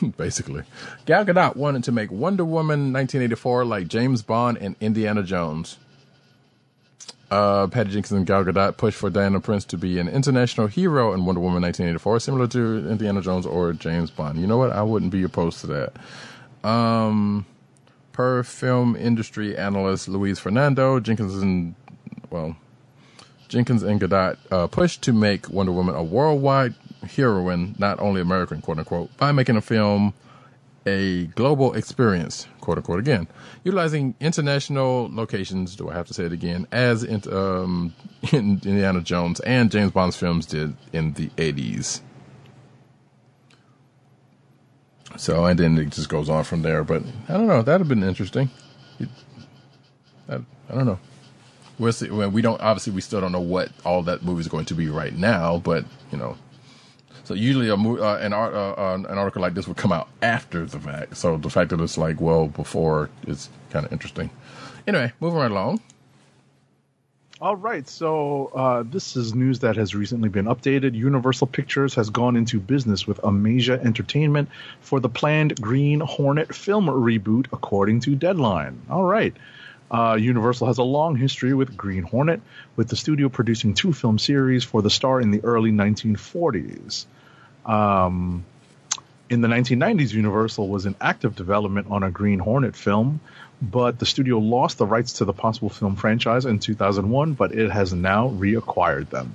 basically. 0.16 0.62
Gal 1.06 1.24
Gadot 1.24 1.56
wanted 1.56 1.84
to 1.84 1.92
make 1.92 2.10
Wonder 2.10 2.44
Woman 2.44 2.92
1984 2.92 3.64
like 3.64 3.88
James 3.88 4.22
Bond 4.22 4.58
and 4.58 4.76
Indiana 4.80 5.22
Jones. 5.22 5.78
Uh, 7.30 7.66
Patty 7.66 7.90
Jenkins 7.90 8.12
and 8.12 8.26
Gal 8.26 8.44
Gadot 8.44 8.76
pushed 8.76 8.98
for 8.98 9.08
Diana 9.08 9.40
Prince 9.40 9.64
to 9.66 9.78
be 9.78 9.98
an 9.98 10.08
international 10.08 10.66
hero 10.66 11.14
in 11.14 11.24
Wonder 11.24 11.40
Woman 11.40 11.62
1984, 11.62 12.20
similar 12.20 12.46
to 12.48 12.88
Indiana 12.90 13.22
Jones 13.22 13.46
or 13.46 13.72
James 13.72 14.10
Bond. 14.10 14.38
You 14.38 14.46
know 14.46 14.58
what? 14.58 14.70
I 14.70 14.82
wouldn't 14.82 15.12
be 15.12 15.22
opposed 15.22 15.60
to 15.60 15.66
that. 15.68 16.68
Um, 16.68 17.46
Per 18.12 18.42
film 18.42 18.94
industry 18.94 19.56
analyst 19.56 20.06
Luis 20.06 20.38
Fernando, 20.38 21.00
Jenkins 21.00 21.34
and 21.40 21.74
well, 22.28 22.56
Jenkins 23.48 23.82
and 23.82 23.98
Gadot 23.98 24.36
uh, 24.50 24.66
pushed 24.66 25.00
to 25.02 25.14
make 25.14 25.48
Wonder 25.48 25.72
Woman 25.72 25.94
a 25.94 26.02
worldwide 26.02 26.74
heroine, 27.02 27.74
not 27.78 28.00
only 28.00 28.20
American, 28.20 28.60
quote 28.60 28.78
unquote, 28.78 29.16
by 29.16 29.32
making 29.32 29.56
a 29.56 29.60
film 29.60 30.14
a 30.86 31.26
global 31.26 31.74
experience, 31.74 32.46
quote 32.60 32.78
unquote, 32.78 32.98
again, 32.98 33.28
utilizing 33.64 34.14
international 34.20 35.08
locations. 35.12 35.76
Do 35.76 35.90
I 35.90 35.94
have 35.94 36.06
to 36.08 36.14
say 36.14 36.24
it 36.24 36.32
again? 36.32 36.66
As 36.72 37.04
in, 37.04 37.22
um, 37.32 37.94
Indiana 38.32 39.00
Jones 39.00 39.40
and 39.40 39.70
James 39.70 39.92
Bond's 39.92 40.16
films 40.16 40.46
did 40.46 40.74
in 40.92 41.12
the 41.14 41.28
80s. 41.30 42.00
So, 45.16 45.44
and 45.44 45.58
then 45.58 45.78
it 45.78 45.90
just 45.90 46.08
goes 46.08 46.28
on 46.28 46.44
from 46.44 46.62
there. 46.62 46.84
But 46.84 47.02
I 47.28 47.34
don't 47.34 47.46
know. 47.46 47.62
That'd 47.62 47.82
have 47.82 47.88
been 47.88 48.02
interesting. 48.02 48.50
It, 48.98 49.08
I, 50.28 50.36
I 50.36 50.74
don't 50.74 50.86
know. 50.86 50.98
We'll 51.78 51.92
see. 51.92 52.10
Well, 52.10 52.30
we 52.30 52.42
don't, 52.42 52.60
obviously, 52.60 52.92
we 52.92 53.00
still 53.00 53.20
don't 53.20 53.32
know 53.32 53.40
what 53.40 53.70
all 53.84 54.02
that 54.04 54.22
movie 54.22 54.40
is 54.40 54.48
going 54.48 54.66
to 54.66 54.74
be 54.74 54.88
right 54.88 55.14
now, 55.14 55.58
but, 55.58 55.84
you 56.10 56.18
know, 56.18 56.36
so 57.32 57.36
usually 57.36 57.68
a 57.70 57.74
uh, 57.74 58.18
an 58.20 58.34
art 58.34 58.52
uh, 58.52 58.72
uh, 58.72 58.94
an 58.94 59.18
article 59.18 59.40
like 59.40 59.54
this 59.54 59.66
would 59.66 59.78
come 59.78 59.90
out 59.90 60.08
after 60.20 60.66
the 60.66 60.78
fact. 60.78 61.16
So 61.16 61.38
the 61.38 61.48
fact 61.48 61.70
that 61.70 61.80
it's 61.80 61.96
like 61.96 62.20
well 62.20 62.46
before 62.46 63.08
is 63.26 63.48
kind 63.70 63.86
of 63.86 63.92
interesting. 63.92 64.28
Anyway, 64.86 65.12
moving 65.18 65.38
right 65.38 65.50
along. 65.50 65.80
All 67.40 67.56
right, 67.56 67.88
so 67.88 68.52
uh, 68.54 68.84
this 68.86 69.16
is 69.16 69.34
news 69.34 69.60
that 69.60 69.76
has 69.76 69.96
recently 69.96 70.28
been 70.28 70.44
updated. 70.44 70.94
Universal 70.94 71.48
Pictures 71.48 71.94
has 71.94 72.10
gone 72.10 72.36
into 72.36 72.60
business 72.60 73.04
with 73.04 73.18
Amasia 73.24 73.80
Entertainment 73.82 74.48
for 74.80 75.00
the 75.00 75.08
planned 75.08 75.60
Green 75.60 75.98
Hornet 75.98 76.54
film 76.54 76.86
reboot, 76.86 77.46
according 77.52 78.00
to 78.00 78.14
Deadline. 78.14 78.82
All 78.88 79.02
right. 79.02 79.34
Uh, 79.90 80.16
Universal 80.20 80.68
has 80.68 80.78
a 80.78 80.84
long 80.84 81.16
history 81.16 81.52
with 81.52 81.76
Green 81.76 82.04
Hornet, 82.04 82.42
with 82.76 82.88
the 82.88 82.96
studio 82.96 83.28
producing 83.28 83.74
two 83.74 83.92
film 83.92 84.18
series 84.18 84.62
for 84.62 84.80
the 84.80 84.90
star 84.90 85.20
in 85.20 85.32
the 85.32 85.42
early 85.42 85.72
1940s. 85.72 87.06
Um, 87.66 88.44
in 89.30 89.40
the 89.40 89.48
1990s, 89.48 90.12
Universal 90.12 90.68
was 90.68 90.86
in 90.86 90.94
active 91.00 91.34
development 91.36 91.86
on 91.90 92.02
a 92.02 92.10
Green 92.10 92.38
Hornet 92.38 92.76
film, 92.76 93.20
but 93.62 93.98
the 93.98 94.06
studio 94.06 94.38
lost 94.38 94.78
the 94.78 94.86
rights 94.86 95.14
to 95.14 95.24
the 95.24 95.32
possible 95.32 95.70
film 95.70 95.96
franchise 95.96 96.44
in 96.44 96.58
2001, 96.58 97.34
but 97.34 97.52
it 97.52 97.70
has 97.70 97.92
now 97.94 98.28
reacquired 98.28 99.08
them. 99.10 99.32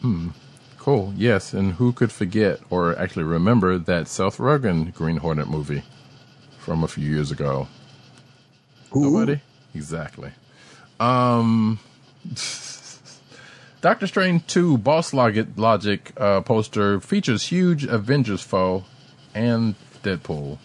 Hmm. 0.00 0.28
Cool. 0.78 1.12
Yes, 1.16 1.52
and 1.52 1.74
who 1.74 1.92
could 1.92 2.10
forget 2.10 2.58
or 2.68 2.98
actually 2.98 3.22
remember 3.22 3.78
that 3.78 4.08
Seth 4.08 4.38
Rogen 4.38 4.92
Green 4.92 5.18
Hornet 5.18 5.48
movie 5.48 5.84
from 6.58 6.82
a 6.82 6.88
few 6.88 7.08
years 7.08 7.30
ago? 7.30 7.68
Nobody? 8.92 9.40
Exactly. 9.74 10.32
Um 10.98 11.78
Doctor 13.82 14.06
Strange 14.06 14.46
2 14.46 14.78
Boss 14.78 15.12
Logic, 15.12 16.12
uh, 16.16 16.40
poster 16.42 17.00
features 17.00 17.48
huge 17.48 17.82
Avengers 17.82 18.40
foe 18.40 18.84
and 19.34 19.74
Deadpool. 20.04 20.58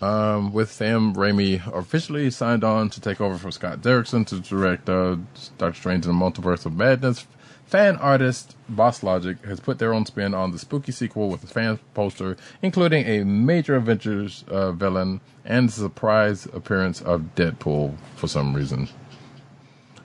Um, 0.00 0.50
with 0.54 0.72
Sam 0.72 1.12
Raimi 1.12 1.60
officially 1.70 2.30
signed 2.30 2.64
on 2.64 2.88
to 2.88 3.02
take 3.02 3.20
over 3.20 3.36
from 3.36 3.52
Scott 3.52 3.82
Derrickson 3.82 4.26
to 4.28 4.40
direct 4.40 4.88
uh, 4.88 5.18
Doctor 5.58 5.78
Strange 5.78 6.06
in 6.06 6.18
the 6.18 6.18
Multiverse 6.18 6.64
of 6.64 6.72
Madness, 6.72 7.26
fan 7.66 7.96
artist 7.96 8.56
Boss 8.66 9.02
Logic 9.02 9.36
has 9.44 9.60
put 9.60 9.78
their 9.78 9.92
own 9.92 10.06
spin 10.06 10.32
on 10.32 10.52
the 10.52 10.58
spooky 10.58 10.92
sequel 10.92 11.28
with 11.28 11.44
a 11.44 11.48
fan 11.48 11.78
poster, 11.92 12.38
including 12.62 13.04
a 13.04 13.24
major 13.24 13.76
Avengers 13.76 14.42
uh, 14.48 14.72
villain 14.72 15.20
and 15.44 15.68
the 15.68 15.72
surprise 15.72 16.46
appearance 16.46 17.02
of 17.02 17.34
Deadpool 17.34 17.94
for 18.16 18.26
some 18.26 18.56
reason. 18.56 18.88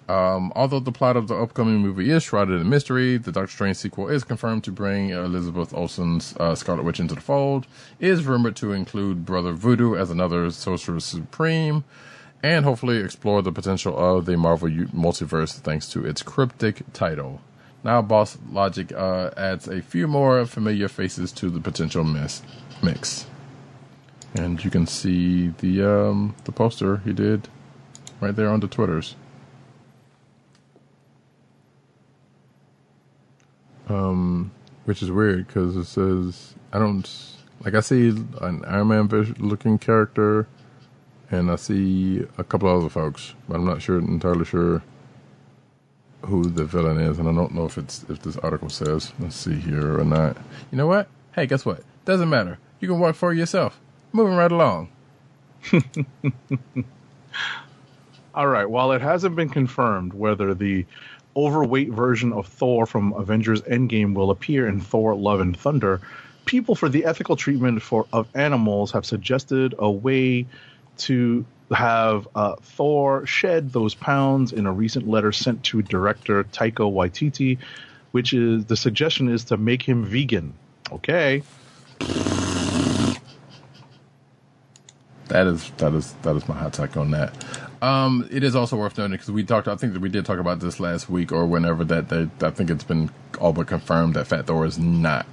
Um, 0.07 0.53
although 0.55 0.79
the 0.79 0.91
plot 0.91 1.17
of 1.17 1.27
the 1.27 1.35
upcoming 1.35 1.77
movie 1.77 2.11
is 2.11 2.21
shrouded 2.21 2.61
in 2.61 2.69
mystery, 2.69 3.17
the 3.17 3.31
Doctor 3.31 3.51
Strange 3.51 3.77
sequel 3.77 4.07
is 4.07 4.23
confirmed 4.23 4.63
to 4.65 4.71
bring 4.71 5.09
Elizabeth 5.09 5.73
Olsen's 5.73 6.35
uh, 6.39 6.53
Scarlet 6.53 6.83
Witch 6.83 6.99
into 6.99 7.15
the 7.15 7.21
fold, 7.21 7.65
is 7.99 8.25
rumored 8.25 8.55
to 8.57 8.71
include 8.71 9.25
Brother 9.25 9.53
Voodoo 9.53 9.95
as 9.95 10.11
another 10.11 10.51
Sorcerer 10.51 10.99
Supreme, 10.99 11.83
and 12.43 12.65
hopefully 12.65 12.97
explore 12.97 13.41
the 13.41 13.51
potential 13.51 13.97
of 13.97 14.25
the 14.25 14.37
Marvel 14.37 14.69
multiverse 14.69 15.53
thanks 15.55 15.89
to 15.89 16.05
its 16.05 16.21
cryptic 16.21 16.83
title. 16.93 17.41
Now, 17.83 18.03
Boss 18.03 18.37
Logic 18.51 18.91
uh, 18.91 19.31
adds 19.35 19.67
a 19.67 19.81
few 19.81 20.07
more 20.07 20.45
familiar 20.45 20.87
faces 20.87 21.31
to 21.33 21.49
the 21.49 21.59
potential 21.59 22.03
mess, 22.03 22.43
mix. 22.83 23.25
And 24.35 24.63
you 24.63 24.69
can 24.69 24.85
see 24.85 25.47
the 25.47 25.83
um, 25.83 26.35
the 26.43 26.51
poster 26.51 26.97
he 26.97 27.13
did 27.13 27.47
right 28.19 28.35
there 28.35 28.49
on 28.49 28.59
the 28.59 28.67
Twitters. 28.67 29.15
Um, 33.89 34.51
which 34.85 35.01
is 35.01 35.11
weird 35.11 35.47
because 35.47 35.75
it 35.75 35.85
says 35.85 36.55
I 36.73 36.79
don't 36.79 37.09
like 37.63 37.73
I 37.75 37.79
see 37.79 38.09
an 38.41 38.63
Iron 38.67 38.87
Man 38.87 39.07
looking 39.39 39.77
character, 39.77 40.47
and 41.31 41.51
I 41.51 41.55
see 41.55 42.25
a 42.37 42.43
couple 42.43 42.69
of 42.69 42.81
other 42.81 42.89
folks, 42.89 43.33
but 43.47 43.55
I'm 43.55 43.65
not 43.65 43.81
sure 43.81 43.97
entirely 43.97 44.45
sure 44.45 44.83
who 46.23 46.43
the 46.45 46.65
villain 46.65 46.99
is, 46.99 47.19
and 47.19 47.29
I 47.29 47.33
don't 47.33 47.53
know 47.53 47.65
if 47.65 47.77
it's 47.77 48.03
if 48.09 48.21
this 48.21 48.37
article 48.37 48.69
says. 48.69 49.13
Let's 49.19 49.35
see 49.35 49.55
here 49.55 49.99
or 49.99 50.05
not. 50.05 50.37
You 50.71 50.77
know 50.77 50.87
what? 50.87 51.07
Hey, 51.33 51.45
guess 51.45 51.65
what? 51.65 51.83
Doesn't 52.05 52.29
matter. 52.29 52.59
You 52.79 52.87
can 52.87 52.99
work 52.99 53.15
for 53.15 53.33
yourself. 53.33 53.79
Moving 54.11 54.35
right 54.35 54.51
along. 54.51 54.89
All 58.35 58.47
right. 58.47 58.69
While 58.69 58.91
it 58.91 59.01
hasn't 59.01 59.35
been 59.35 59.49
confirmed 59.49 60.13
whether 60.13 60.53
the 60.53 60.85
overweight 61.35 61.89
version 61.89 62.33
of 62.33 62.47
Thor 62.47 62.85
from 62.85 63.13
Avengers 63.13 63.61
Endgame 63.63 64.13
will 64.13 64.31
appear 64.31 64.67
in 64.67 64.79
Thor: 64.79 65.15
Love 65.15 65.39
and 65.39 65.55
Thunder, 65.55 66.01
people 66.45 66.75
for 66.75 66.89
the 66.89 67.05
ethical 67.05 67.35
treatment 67.35 67.81
for 67.81 68.05
of 68.13 68.27
animals 68.35 68.91
have 68.91 69.05
suggested 69.05 69.75
a 69.77 69.89
way 69.89 70.45
to 70.97 71.45
have 71.71 72.27
uh, 72.35 72.55
Thor 72.61 73.25
shed 73.25 73.71
those 73.73 73.95
pounds 73.95 74.53
in 74.53 74.65
a 74.65 74.71
recent 74.71 75.07
letter 75.07 75.31
sent 75.31 75.63
to 75.65 75.81
director 75.81 76.43
Taika 76.43 76.91
Waititi, 76.91 77.57
which 78.11 78.33
is 78.33 78.65
the 78.65 78.77
suggestion 78.77 79.29
is 79.29 79.43
to 79.45 79.57
make 79.57 79.81
him 79.81 80.05
vegan. 80.05 80.53
Okay. 80.91 81.41
That 85.27 85.47
is 85.47 85.71
that 85.77 85.93
is 85.93 86.13
that 86.21 86.35
is 86.35 86.47
my 86.47 86.55
hot 86.55 86.73
take 86.73 86.95
on 86.97 87.11
that. 87.11 87.33
Um, 87.85 88.27
it 88.31 88.43
is 88.43 88.55
also 88.55 88.77
worth 88.77 88.97
noting 88.97 89.11
because 89.11 89.29
we 89.29 89.43
talked. 89.43 89.67
I 89.67 89.75
think 89.75 89.93
that 89.93 90.01
we 90.01 90.09
did 90.09 90.25
talk 90.25 90.39
about 90.39 90.59
this 90.59 90.79
last 90.79 91.07
week 91.07 91.31
or 91.31 91.45
whenever 91.45 91.83
that. 91.85 92.09
They, 92.09 92.27
I 92.41 92.49
think 92.49 92.71
it's 92.71 92.83
been 92.83 93.11
all 93.39 93.53
but 93.53 93.67
confirmed 93.67 94.15
that 94.15 94.25
Fat 94.25 94.47
Thor 94.47 94.65
is 94.65 94.79
not 94.79 95.27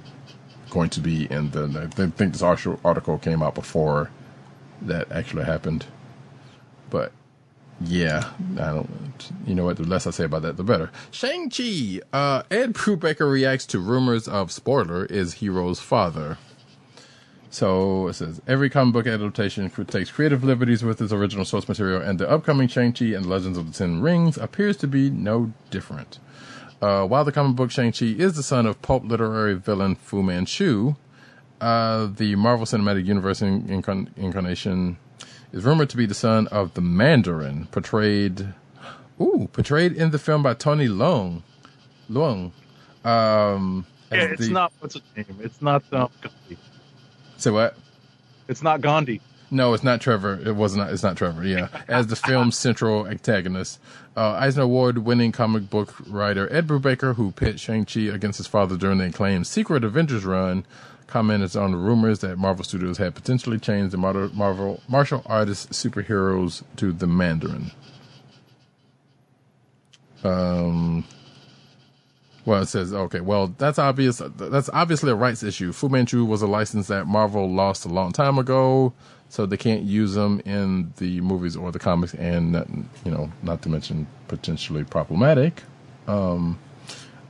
going 0.69 0.91
to 0.91 0.99
be 0.99 1.25
in 1.31 1.49
the. 1.49 1.89
I 1.97 2.07
think 2.11 2.33
this 2.33 2.43
article 2.43 3.17
came 3.17 3.41
out 3.41 3.55
before 3.55 4.11
that 4.83 5.11
actually 5.11 5.45
happened. 5.45 5.87
But 6.91 7.11
yeah, 7.81 8.29
I 8.59 8.67
don't. 8.67 9.31
You 9.47 9.55
know 9.55 9.65
what? 9.65 9.77
The 9.77 9.83
less 9.83 10.05
I 10.05 10.11
say 10.11 10.25
about 10.25 10.43
that, 10.43 10.55
the 10.57 10.63
better. 10.63 10.91
Shang 11.09 11.49
Chi. 11.49 12.01
Uh, 12.13 12.43
Ed 12.51 12.73
Brubaker 12.73 13.31
reacts 13.31 13.65
to 13.67 13.79
rumors 13.79 14.27
of 14.27 14.51
spoiler 14.51 15.05
is 15.05 15.35
Hero's 15.35 15.79
father. 15.79 16.37
So 17.53 18.07
it 18.07 18.13
says 18.13 18.41
every 18.47 18.67
comic 18.67 18.93
book 18.93 19.05
adaptation 19.05 19.69
takes 19.85 20.09
creative 20.09 20.43
liberties 20.43 20.83
with 20.83 20.99
its 20.99 21.13
original 21.13 21.45
source 21.45 21.67
material, 21.67 22.01
and 22.01 22.17
the 22.17 22.27
upcoming 22.27 22.67
Shang-Chi 22.67 23.05
and 23.05 23.27
Legends 23.27 23.59
of 23.59 23.67
the 23.67 23.77
Ten 23.77 24.01
Rings 24.01 24.37
appears 24.39 24.75
to 24.77 24.87
be 24.87 25.11
no 25.11 25.53
different. 25.69 26.17
Uh, 26.81 27.05
while 27.05 27.23
the 27.23 27.31
comic 27.31 27.55
book 27.55 27.69
Shang-Chi 27.69 28.07
is 28.07 28.33
the 28.35 28.41
son 28.41 28.65
of 28.65 28.81
pulp 28.81 29.03
literary 29.05 29.53
villain 29.53 29.93
Fu 29.93 30.23
Manchu, 30.23 30.95
uh, 31.61 32.07
the 32.07 32.33
Marvel 32.35 32.65
Cinematic 32.65 33.05
Universe 33.05 33.43
in- 33.43 33.67
incarn- 33.67 34.07
incarnation 34.17 34.97
is 35.51 35.63
rumored 35.63 35.91
to 35.91 35.97
be 35.97 36.07
the 36.07 36.15
son 36.15 36.47
of 36.47 36.73
the 36.73 36.81
Mandarin, 36.81 37.67
portrayed, 37.67 38.55
ooh, 39.21 39.47
portrayed 39.53 39.93
in 39.93 40.09
the 40.09 40.17
film 40.17 40.41
by 40.41 40.55
Tony 40.55 40.87
Leung. 40.87 41.43
Leung. 42.09 42.51
Um, 43.05 43.85
Yeah, 44.11 44.23
it's 44.23 44.47
the- 44.47 44.53
not 44.53 44.73
what's 44.79 44.95
its 44.95 45.05
name. 45.15 45.37
It's 45.39 45.61
not 45.61 45.83
um, 45.93 46.09
Say 47.43 47.51
what? 47.51 47.75
It's 48.47 48.63
not 48.63 48.79
Gandhi. 48.79 49.19
No, 49.51 49.73
it's 49.73 49.83
not 49.83 49.99
Trevor. 49.99 50.39
It 50.45 50.55
was 50.55 50.77
not. 50.77 50.93
It's 50.93 51.03
not 51.03 51.17
Trevor. 51.17 51.43
Yeah, 51.45 51.67
as 51.89 52.07
the 52.07 52.15
film's 52.15 52.57
central 52.57 53.05
antagonist, 53.05 53.81
uh, 54.15 54.31
Eisner 54.31 54.63
Award-winning 54.63 55.33
comic 55.33 55.69
book 55.69 55.93
writer 56.07 56.47
Ed 56.53 56.67
Brubaker, 56.67 57.15
who 57.15 57.31
pit 57.31 57.59
Shang-Chi 57.59 57.99
against 58.03 58.37
his 58.37 58.47
father 58.47 58.77
during 58.77 58.99
the 58.99 59.07
acclaimed 59.07 59.45
Secret 59.45 59.83
Avengers 59.83 60.23
run, 60.23 60.65
commented 61.07 61.57
on 61.57 61.71
the 61.71 61.77
rumors 61.77 62.19
that 62.19 62.37
Marvel 62.37 62.63
Studios 62.63 62.97
had 62.97 63.13
potentially 63.13 63.59
changed 63.59 63.91
the 63.91 63.97
Mar- 63.97 64.29
Marvel 64.33 64.81
martial 64.87 65.21
artist 65.25 65.71
superheroes 65.71 66.63
to 66.77 66.93
the 66.93 67.07
Mandarin. 67.07 67.71
Um, 70.23 71.03
Well, 72.45 72.61
it 72.61 72.67
says 72.67 72.93
okay. 72.93 73.21
Well, 73.21 73.53
that's 73.57 73.79
obvious. 73.79 74.21
That's 74.35 74.69
obviously 74.69 75.11
a 75.11 75.15
rights 75.15 75.43
issue. 75.43 75.71
Fu 75.71 75.87
Manchu 75.87 76.25
was 76.25 76.41
a 76.41 76.47
license 76.47 76.87
that 76.87 77.07
Marvel 77.07 77.49
lost 77.49 77.85
a 77.85 77.89
long 77.89 78.11
time 78.11 78.37
ago, 78.37 78.93
so 79.29 79.45
they 79.45 79.57
can't 79.57 79.83
use 79.83 80.13
them 80.13 80.41
in 80.45 80.93
the 80.97 81.21
movies 81.21 81.55
or 81.55 81.71
the 81.71 81.79
comics, 81.79 82.13
and 82.15 82.53
you 83.05 83.11
know, 83.11 83.31
not 83.43 83.61
to 83.61 83.69
mention 83.69 84.07
potentially 84.27 84.83
problematic. 84.83 85.63
Um, 86.05 86.59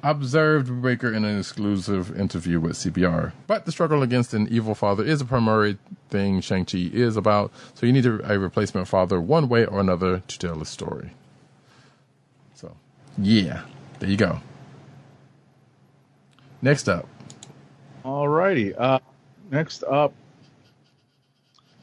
observed 0.04 0.82
Baker 0.82 1.14
in 1.14 1.24
an 1.24 1.40
exclusive 1.40 2.18
interview 2.20 2.60
with 2.60 2.74
CBR. 2.74 3.32
But 3.48 3.66
the 3.66 3.72
struggle 3.72 4.04
against 4.04 4.34
an 4.34 4.48
evil 4.52 4.76
father 4.76 5.04
is 5.04 5.22
a 5.22 5.26
primary 5.26 5.78
thing 6.10 6.42
Shang 6.42 6.66
Chi 6.66 6.90
is 6.92 7.16
about. 7.16 7.52
So 7.74 7.86
you 7.86 7.94
need 7.94 8.06
a 8.06 8.12
replacement 8.12 8.88
father, 8.88 9.22
one 9.22 9.48
way 9.48 9.66
or 9.66 9.80
another, 9.80 10.22
to 10.28 10.40
tell 10.40 10.56
the 10.56 10.66
story. 10.66 11.12
So, 12.54 12.76
yeah, 13.18 13.64
there 14.00 14.10
you 14.10 14.18
go. 14.18 14.42
Next 16.64 16.88
up. 16.88 17.10
Alrighty. 18.06 18.74
Uh, 18.76 19.00
next 19.52 19.84
up, 19.84 20.14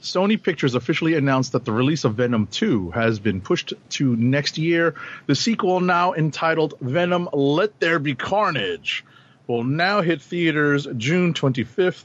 Sony 0.00 0.42
Pictures 0.42 0.74
officially 0.74 1.16
announced 1.16 1.52
that 1.52 1.66
the 1.66 1.72
release 1.72 2.04
of 2.04 2.14
Venom 2.14 2.46
2 2.46 2.92
has 2.92 3.18
been 3.18 3.42
pushed 3.42 3.74
to 3.90 4.16
next 4.16 4.56
year. 4.56 4.94
The 5.26 5.34
sequel, 5.34 5.80
now 5.80 6.14
entitled 6.14 6.74
Venom 6.80 7.28
Let 7.34 7.78
There 7.78 7.98
Be 7.98 8.14
Carnage, 8.14 9.04
will 9.46 9.64
now 9.64 10.00
hit 10.00 10.22
theaters 10.22 10.88
June 10.96 11.34
25th, 11.34 12.04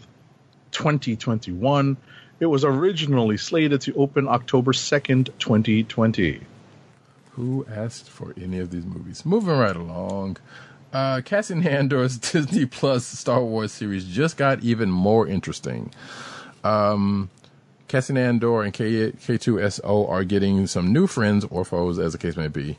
2021. 0.72 1.96
It 2.42 2.46
was 2.46 2.66
originally 2.66 3.38
slated 3.38 3.80
to 3.82 3.96
open 3.96 4.28
October 4.28 4.74
2nd, 4.74 5.30
2020. 5.40 6.42
Who 7.32 7.66
asked 7.74 8.10
for 8.10 8.34
any 8.36 8.60
of 8.60 8.72
these 8.72 8.86
movies? 8.86 9.26
Moving 9.26 9.58
right 9.58 9.76
along. 9.76 10.38
Uh, 10.96 11.20
Cassian 11.20 11.68
Andor's 11.68 12.18
Disney 12.32 12.66
Plus 12.66 13.06
Star 13.06 13.44
Wars 13.44 13.74
series 13.74 14.06
just 14.06 14.38
got 14.38 14.64
even 14.64 14.90
more 14.90 15.28
interesting. 15.28 15.92
Um, 16.64 17.30
Cassian 17.90 18.16
Andor 18.16 18.64
and 18.64 18.74
K- 18.74 19.12
K2SO 19.12 20.10
are 20.10 20.24
getting 20.24 20.68
some 20.68 20.94
new 20.94 21.06
friends 21.06 21.46
or 21.50 21.66
foes, 21.66 22.00
as 22.00 22.14
the 22.14 22.18
case 22.18 22.38
may 22.38 22.48
be. 22.48 22.78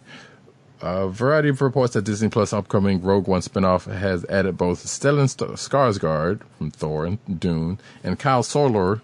A 0.81 1.09
variety 1.09 1.51
of 1.51 1.61
reports 1.61 1.93
that 1.93 2.07
Disney 2.07 2.31
Plus 2.31 2.55
upcoming 2.55 3.03
Rogue 3.03 3.29
One 3.29 3.43
spinoff 3.43 3.85
has 3.85 4.25
added 4.31 4.57
both 4.57 4.87
Stellan 4.87 5.29
St- 5.29 5.51
Skarsgård 5.51 6.41
from 6.57 6.71
Thor 6.71 7.05
and 7.05 7.41
Dune 7.41 7.79
and 8.03 8.19
Kyle 8.19 8.43
Soller 8.43 9.03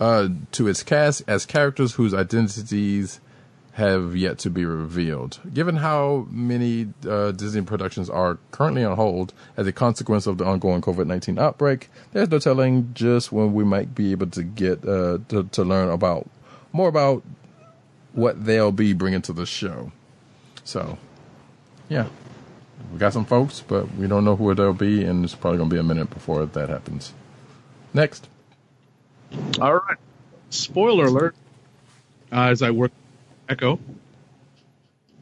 uh, 0.00 0.30
to 0.50 0.66
its 0.66 0.82
cast 0.82 1.22
as 1.28 1.46
characters 1.46 1.92
whose 1.92 2.12
identities 2.12 3.20
have 3.78 4.16
yet 4.16 4.38
to 4.40 4.50
be 4.50 4.64
revealed. 4.64 5.38
Given 5.54 5.76
how 5.76 6.26
many 6.30 6.88
uh, 7.08 7.30
Disney 7.30 7.62
productions 7.62 8.10
are 8.10 8.38
currently 8.50 8.84
on 8.84 8.96
hold 8.96 9.32
as 9.56 9.68
a 9.68 9.72
consequence 9.72 10.26
of 10.26 10.36
the 10.36 10.44
ongoing 10.44 10.82
COVID 10.82 11.06
19 11.06 11.38
outbreak, 11.38 11.88
there's 12.12 12.28
no 12.28 12.40
telling 12.40 12.90
just 12.92 13.30
when 13.30 13.54
we 13.54 13.62
might 13.62 13.94
be 13.94 14.10
able 14.10 14.26
to 14.30 14.42
get 14.42 14.84
uh, 14.84 15.18
to, 15.28 15.44
to 15.44 15.62
learn 15.62 15.90
about 15.90 16.28
more 16.72 16.88
about 16.88 17.22
what 18.14 18.44
they'll 18.44 18.72
be 18.72 18.92
bringing 18.92 19.22
to 19.22 19.32
the 19.32 19.46
show. 19.46 19.92
So, 20.64 20.98
yeah, 21.88 22.08
we 22.92 22.98
got 22.98 23.12
some 23.12 23.24
folks, 23.24 23.62
but 23.66 23.94
we 23.94 24.08
don't 24.08 24.24
know 24.24 24.34
who 24.34 24.52
they'll 24.56 24.72
be, 24.72 25.04
and 25.04 25.24
it's 25.24 25.36
probably 25.36 25.58
going 25.58 25.70
to 25.70 25.74
be 25.76 25.80
a 25.80 25.84
minute 25.84 26.10
before 26.10 26.44
that 26.44 26.68
happens. 26.68 27.12
Next. 27.94 28.28
All 29.60 29.74
right. 29.74 29.98
Spoiler 30.50 31.04
alert. 31.04 31.36
Uh, 32.32 32.48
as 32.50 32.60
I 32.60 32.72
work 32.72 32.90
Echo. 33.48 33.78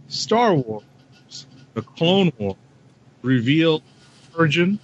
Star 0.08 0.54
Wars, 0.54 0.84
the 1.74 1.82
Clone 1.82 2.32
War, 2.38 2.56
revealed 3.22 3.82
origin 4.36 4.78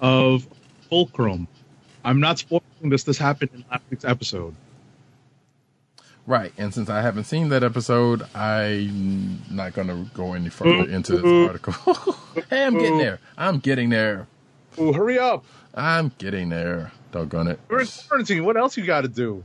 of 0.00 0.46
Fulcrum. 0.88 1.48
I'm 2.04 2.20
not 2.20 2.38
spoiling 2.38 2.64
this. 2.84 3.04
This 3.04 3.18
happened 3.18 3.50
in 3.54 3.64
last 3.70 3.82
week's 3.90 4.04
episode. 4.04 4.54
Right, 6.26 6.52
and 6.58 6.74
since 6.74 6.90
I 6.90 7.00
haven't 7.00 7.24
seen 7.24 7.48
that 7.48 7.62
episode, 7.62 8.22
I'm 8.34 9.42
not 9.50 9.72
going 9.72 9.88
to 9.88 10.06
go 10.12 10.34
any 10.34 10.50
further 10.50 10.90
into 10.90 11.16
this 11.16 11.48
article. 11.48 11.72
hey, 12.50 12.64
I'm 12.64 12.74
getting 12.74 12.98
there. 12.98 13.18
I'm 13.38 13.58
getting 13.60 13.88
there. 13.88 14.26
Ooh, 14.78 14.92
hurry 14.92 15.18
up. 15.18 15.46
I'm 15.74 16.12
getting 16.18 16.50
there. 16.50 16.92
Doggone 17.12 17.48
it. 17.48 17.60
We're 17.68 17.80
in 17.80 17.88
quarantine. 18.08 18.44
What 18.44 18.58
else 18.58 18.76
you 18.76 18.84
got 18.84 19.02
to 19.02 19.08
do? 19.08 19.42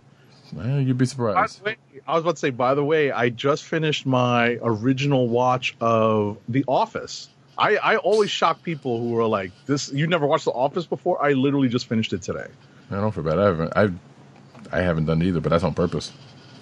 Well, 0.52 0.82
you'd 0.82 0.98
be 0.98 1.06
surprised. 1.06 1.64
way, 1.64 1.78
I 2.08 2.16
was 2.16 2.24
about 2.24 2.36
to 2.36 2.40
say, 2.40 2.50
by 2.50 2.76
the 2.76 2.84
way, 2.84 3.12
I 3.12 3.30
just 3.30 3.64
finished 3.64 4.06
my 4.06 4.58
original 4.62 5.28
watch 5.30 5.76
of 5.80 6.38
The 6.50 6.66
Office. 6.68 7.30
I, 7.58 7.78
I 7.78 7.98
always 7.98 8.30
shock 8.30 8.64
people 8.64 9.00
who 9.00 9.18
are 9.20 9.28
like, 9.28 9.52
"This 9.68 9.92
you 9.92 10.08
never 10.08 10.26
watched 10.26 10.46
The 10.46 10.52
Office 10.52 10.86
before?" 10.86 11.24
I 11.24 11.34
literally 11.34 11.70
just 11.70 11.88
finished 11.88 12.12
it 12.12 12.22
today. 12.22 12.48
I 12.92 12.96
don't 12.96 13.12
feel 13.12 13.24
bad. 13.24 13.40
I 13.40 13.46
haven't. 13.46 13.74
I 13.76 13.90
I 14.78 14.82
haven't 14.82 15.06
done 15.06 15.22
it 15.22 15.28
either, 15.28 15.40
but 15.40 15.50
that's 15.50 15.64
on 15.64 15.74
purpose. 15.74 16.12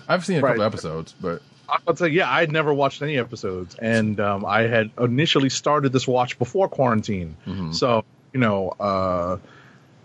I've 0.08 0.26
seen 0.26 0.38
a 0.38 0.42
couple 0.42 0.64
episodes, 0.64 1.16
but 1.20 1.42
I 1.70 1.76
was 1.76 1.82
about 1.84 1.98
to 1.98 2.04
say, 2.04 2.10
yeah, 2.10 2.30
I 2.30 2.42
had 2.42 2.52
never 2.52 2.74
watched 2.74 3.02
any 3.02 3.18
episodes, 3.18 3.76
and 3.76 4.20
um, 4.20 4.46
I 4.46 4.64
had 4.64 4.92
initially 5.00 5.50
started 5.50 5.94
this 5.94 6.06
watch 6.08 6.38
before 6.38 6.68
quarantine. 6.68 7.38
So 7.74 8.04
you 8.34 8.40
know, 8.42 8.70
uh, 8.80 9.38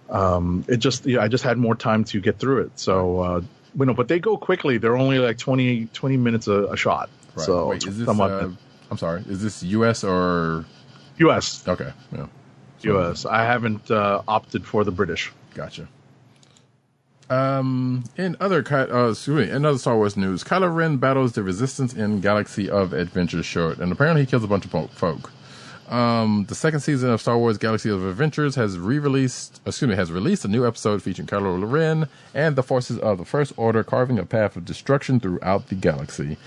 um, 0.09 0.65
it 0.69 0.77
just 0.77 1.05
yeah, 1.05 1.21
I 1.21 1.29
just 1.29 1.43
had 1.45 1.59
more 1.59 1.75
time 1.75 2.05
to 2.05 2.21
get 2.21 2.39
through 2.39 2.63
it. 2.63 2.79
So 2.79 3.21
uh, 3.21 3.41
you 3.79 3.87
know, 3.87 3.95
but 3.95 4.09
they 4.09 4.19
go 4.19 4.37
quickly. 4.37 4.79
They're 4.79 4.97
only 4.97 5.19
like 5.19 5.39
20, 5.39 5.87
20 5.87 6.17
minutes 6.17 6.47
a, 6.49 6.65
a 6.65 6.77
shot. 6.77 7.11
right. 7.35 7.45
So 7.45 7.69
Wait, 7.69 7.87
is 7.87 7.99
this? 7.99 8.09
Uh, 8.09 8.51
I'm 8.91 8.99
sorry. 8.99 9.23
Is 9.29 9.43
this 9.43 9.63
U.S. 9.63 10.05
or 10.05 10.65
U.S. 11.19 11.67
okay? 11.67 11.93
Yeah, 12.13 12.27
U.S. 12.83 13.27
I 13.27 13.45
haven't 13.45 13.91
uh, 13.91 14.23
opted 14.27 14.65
for 14.65 14.85
the 14.85 14.93
British. 14.93 15.33
gotcha. 15.55 15.89
Um, 17.29 18.05
in 18.17 18.37
other 18.39 18.65
uh, 18.71 19.11
excuse 19.11 19.49
me, 19.49 19.51
in 19.51 19.67
other 19.67 19.79
Star 19.79 19.97
Wars 19.97 20.17
news, 20.17 20.45
Kylo 20.45 20.73
Ren 20.73 20.97
battles 20.99 21.33
the 21.33 21.43
Resistance 21.43 21.93
in 21.93 22.21
Galaxy 22.21 22.71
of 22.71 22.93
Adventure 22.93 23.43
short, 23.43 23.79
and 23.79 23.91
apparently 23.91 24.23
he 24.23 24.27
kills 24.27 24.45
a 24.45 24.47
bunch 24.47 24.65
of 24.65 24.91
folk. 24.93 25.33
Um, 25.89 26.47
the 26.49 26.55
second 26.55 26.81
season 26.81 27.11
of 27.11 27.21
Star 27.21 27.39
Wars 27.39 27.59
Galaxy 27.59 27.91
of 27.91 28.05
Adventures 28.05 28.57
has 28.57 28.77
re-released, 28.77 29.61
excuse 29.65 29.89
me, 29.89 29.95
has 29.95 30.11
released 30.11 30.45
a 30.45 30.49
new 30.49 30.67
episode 30.67 31.03
featuring 31.03 31.29
Kylo 31.29 31.71
Ren 31.71 32.09
and 32.35 32.57
the 32.57 32.63
forces 32.63 32.99
of 32.99 33.19
the 33.19 33.25
First 33.25 33.53
Order 33.57 33.85
carving 33.85 34.19
a 34.19 34.27
path 34.27 34.57
of 34.57 34.65
destruction 34.65 35.21
throughout 35.21 35.69
the 35.69 35.77
galaxy. 35.77 36.39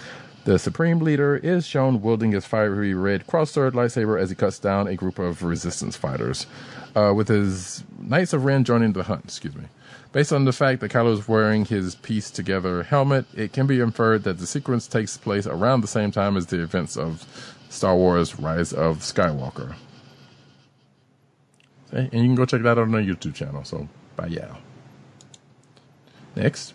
The 0.44 0.60
Supreme 0.60 1.00
Leader 1.00 1.38
is 1.38 1.66
shown 1.66 2.02
wielding 2.02 2.32
his 2.32 2.46
fiery 2.46 2.94
red 2.94 3.28
cross-sword 3.28 3.74
lightsaber 3.74 4.20
as 4.20 4.30
he 4.30 4.36
cuts 4.36 4.60
down 4.60 4.88
a 4.88 4.96
group 4.96 5.20
of 5.20 5.44
Resistance 5.44 5.96
fighters, 5.96 6.46
uh, 6.96 7.14
with 7.16 7.28
his 7.28 7.84
Knights 7.98 8.34
of 8.34 8.44
Ren 8.46 8.64
joining 8.64 8.94
the 8.94 9.04
hunt. 9.04 9.26
Excuse 9.26 9.56
me. 9.56 9.66
Based 10.12 10.34
on 10.34 10.46
the 10.46 10.54
fact 10.54 10.82
that 10.82 10.92
Kylo 10.92 11.14
is 11.14 11.28
wearing 11.28 11.66
his 11.66 11.96
piece 11.96 12.32
together 12.32 12.84
helmet, 12.84 13.26
it 13.36 13.54
can 13.54 13.68
be 13.68 13.80
inferred 13.80 14.24
that 14.24 14.40
the 14.40 14.48
sequence 14.48 14.88
takes 14.88 15.18
place 15.18 15.46
around 15.46 15.82
the 15.82 15.88
same 15.88 16.12
time 16.12 16.36
as 16.36 16.48
the 16.48 16.62
events 16.62 16.98
of 16.98 17.56
Star 17.70 17.96
Wars 17.96 18.40
Rise 18.40 18.74
of 18.74 19.00
Skywalker. 19.00 19.76
Okay, 21.94 22.10
And 22.12 22.22
you 22.22 22.28
can 22.28 22.36
go 22.36 22.46
check 22.46 22.62
that 22.64 22.72
out 22.72 22.80
on 22.80 22.94
our 22.94 23.02
YouTube 23.02 23.34
channel. 23.34 23.64
So, 23.64 23.88
bye, 24.16 24.28
yeah. 24.28 24.56
Next. 26.36 26.74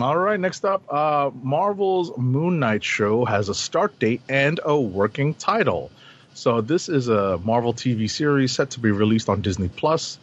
All 0.00 0.16
right, 0.16 0.40
next 0.40 0.64
up, 0.64 0.82
uh, 0.92 1.30
Marvel's 1.42 2.16
Moon 2.16 2.58
Knight 2.58 2.82
show 2.82 3.26
has 3.26 3.50
a 3.50 3.54
start 3.54 3.98
date 3.98 4.22
and 4.28 4.58
a 4.64 4.80
working 4.80 5.34
title. 5.34 5.90
So 6.34 6.62
this 6.62 6.88
is 6.88 7.08
a 7.08 7.38
Marvel 7.44 7.74
TV 7.74 8.08
series 8.08 8.52
set 8.52 8.70
to 8.70 8.80
be 8.80 8.90
released 8.90 9.28
on 9.28 9.42
Disney 9.42 9.68
Plus. 9.68 10.18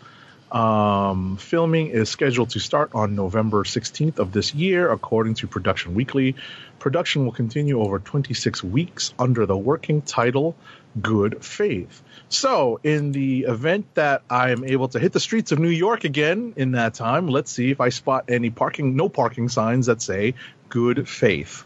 Um, 0.51 1.37
filming 1.37 1.89
is 1.89 2.09
scheduled 2.09 2.49
to 2.51 2.59
start 2.59 2.89
on 2.95 3.15
November 3.15 3.63
16th 3.63 4.17
of 4.17 4.31
this 4.31 4.55
year, 4.55 4.91
according 4.91 5.35
to 5.35 5.47
Production 5.47 5.93
Weekly. 5.93 6.35
Production 6.79 7.25
will 7.25 7.31
continue 7.31 7.81
over 7.81 7.99
26 7.99 8.63
weeks 8.63 9.13
under 9.19 9.45
the 9.45 9.57
working 9.57 10.01
title 10.01 10.55
Good 10.99 11.43
Faith. 11.43 12.01
So, 12.29 12.79
in 12.83 13.11
the 13.11 13.41
event 13.43 13.93
that 13.95 14.23
I 14.29 14.51
am 14.51 14.63
able 14.63 14.87
to 14.89 14.99
hit 14.99 15.13
the 15.13 15.19
streets 15.19 15.51
of 15.51 15.59
New 15.59 15.69
York 15.69 16.03
again 16.03 16.53
in 16.55 16.71
that 16.71 16.93
time, 16.93 17.27
let's 17.27 17.51
see 17.51 17.71
if 17.71 17.81
I 17.81 17.89
spot 17.89 18.25
any 18.29 18.49
parking, 18.49 18.95
no 18.95 19.09
parking 19.09 19.49
signs 19.49 19.87
that 19.87 20.01
say 20.01 20.35
Good 20.69 21.07
Faith. 21.07 21.65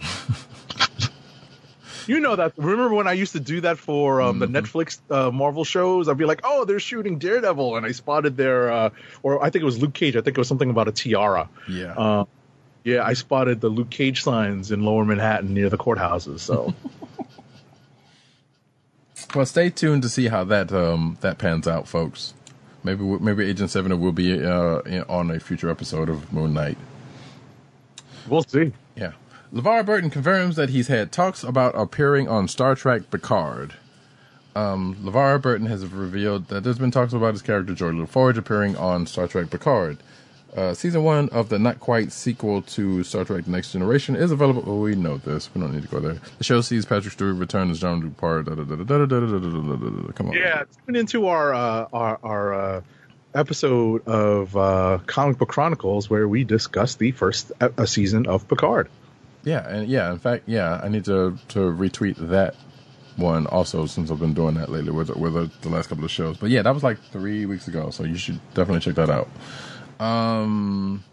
You 2.08 2.20
know 2.20 2.34
that. 2.34 2.54
Remember 2.56 2.94
when 2.94 3.06
I 3.06 3.12
used 3.12 3.32
to 3.34 3.40
do 3.40 3.60
that 3.60 3.78
for 3.78 4.22
um, 4.22 4.38
the 4.38 4.46
Netflix 4.46 4.98
uh, 5.10 5.30
Marvel 5.30 5.62
shows? 5.62 6.08
I'd 6.08 6.16
be 6.16 6.24
like, 6.24 6.40
"Oh, 6.42 6.64
they're 6.64 6.80
shooting 6.80 7.18
Daredevil," 7.18 7.76
and 7.76 7.84
I 7.84 7.92
spotted 7.92 8.34
their, 8.34 8.72
uh, 8.72 8.90
or 9.22 9.44
I 9.44 9.50
think 9.50 9.60
it 9.60 9.66
was 9.66 9.78
Luke 9.78 9.92
Cage. 9.92 10.16
I 10.16 10.22
think 10.22 10.38
it 10.38 10.40
was 10.40 10.48
something 10.48 10.70
about 10.70 10.88
a 10.88 10.92
tiara. 10.92 11.50
Yeah. 11.68 11.92
Uh, 11.92 12.24
yeah, 12.84 13.04
I 13.04 13.12
spotted 13.14 13.60
the 13.60 13.68
Luke 13.68 13.90
Cage 13.90 14.22
signs 14.22 14.70
in 14.70 14.82
Lower 14.82 15.04
Manhattan 15.04 15.52
near 15.54 15.68
the 15.68 15.78
courthouses. 15.78 16.40
So, 16.40 16.74
Well, 19.34 19.44
stay 19.46 19.68
tuned 19.68 20.02
to 20.02 20.08
see 20.08 20.28
how 20.28 20.44
that 20.44 20.72
um, 20.72 21.18
that 21.20 21.38
pans 21.38 21.68
out, 21.68 21.86
folks. 21.86 22.32
Maybe 22.82 23.02
maybe 23.02 23.44
Agent 23.44 23.70
Seven 23.70 23.98
will 24.00 24.12
be 24.12 24.42
uh, 24.42 25.04
on 25.08 25.30
a 25.30 25.38
future 25.40 25.68
episode 25.68 26.08
of 26.08 26.32
Moon 26.32 26.54
Knight. 26.54 26.78
we'll 28.28 28.42
see. 28.44 28.72
Yeah. 28.96 29.12
LeVar 29.52 29.84
Burton 29.84 30.10
confirms 30.10 30.56
that 30.56 30.70
he's 30.70 30.88
had 30.88 31.10
talks 31.12 31.42
about 31.42 31.74
appearing 31.74 32.28
on 32.28 32.48
Star 32.48 32.74
Trek 32.74 33.10
Picard. 33.10 33.74
Um, 34.54 34.96
LeVar 35.02 35.40
Burton 35.42 35.66
has 35.66 35.86
revealed 35.86 36.48
that 36.48 36.64
there's 36.64 36.78
been 36.78 36.90
talks 36.90 37.12
about 37.12 37.32
his 37.32 37.42
character 37.42 37.72
Geordi 37.74 38.04
LaForge 38.06 38.36
appearing 38.36 38.76
on 38.76 39.06
Star 39.06 39.26
Trek 39.26 39.50
Picard. 39.50 39.98
Season 40.74 41.04
one 41.04 41.28
of 41.28 41.48
the 41.48 41.58
not 41.58 41.78
quite 41.78 42.10
sequel 42.10 42.62
to 42.62 43.04
Star 43.04 43.24
Trek 43.24 43.44
The 43.44 43.50
Next 43.50 43.72
Generation 43.72 44.16
is 44.16 44.30
available. 44.30 44.64
Oh, 44.66 44.80
we 44.80 44.94
know 44.94 45.18
this. 45.18 45.50
We 45.54 45.60
don't 45.60 45.72
need 45.72 45.82
to 45.82 45.88
go 45.88 46.00
there. 46.00 46.18
The 46.38 46.44
show 46.44 46.60
sees 46.60 46.84
Patrick 46.84 47.12
Stewart 47.12 47.36
return 47.36 47.70
as 47.70 47.78
John 47.78 48.02
Dupar. 48.02 48.44
Come 50.14 50.28
on. 50.28 50.32
Yeah, 50.32 50.64
tune 50.86 50.96
into 50.96 51.26
our, 51.26 51.54
uh, 51.54 51.86
our, 51.92 52.18
our 52.22 52.54
uh, 52.54 52.80
episode 53.34 54.06
of 54.08 54.56
uh, 54.56 54.98
Comic 55.06 55.38
Book 55.38 55.48
Chronicles 55.48 56.10
where 56.10 56.26
we 56.26 56.44
discuss 56.44 56.96
the 56.96 57.12
first 57.12 57.52
a- 57.60 57.86
season 57.86 58.26
of 58.26 58.48
Picard. 58.48 58.88
Yeah, 59.44 59.66
and 59.68 59.88
yeah, 59.88 60.10
in 60.12 60.18
fact, 60.18 60.44
yeah, 60.46 60.80
I 60.82 60.88
need 60.88 61.04
to, 61.04 61.38
to 61.48 61.58
retweet 61.58 62.16
that 62.30 62.54
one 63.16 63.46
also 63.46 63.86
since 63.86 64.10
I've 64.10 64.20
been 64.20 64.34
doing 64.34 64.54
that 64.54 64.70
lately 64.70 64.92
with, 64.92 65.10
with 65.10 65.60
the 65.60 65.68
last 65.68 65.88
couple 65.88 66.04
of 66.04 66.10
shows. 66.10 66.36
But 66.36 66.50
yeah, 66.50 66.62
that 66.62 66.74
was 66.74 66.82
like 66.82 66.98
three 67.12 67.46
weeks 67.46 67.68
ago, 67.68 67.90
so 67.90 68.04
you 68.04 68.16
should 68.16 68.40
definitely 68.54 68.80
check 68.80 68.94
that 68.96 69.10
out. 69.10 69.28
Um, 69.98 71.04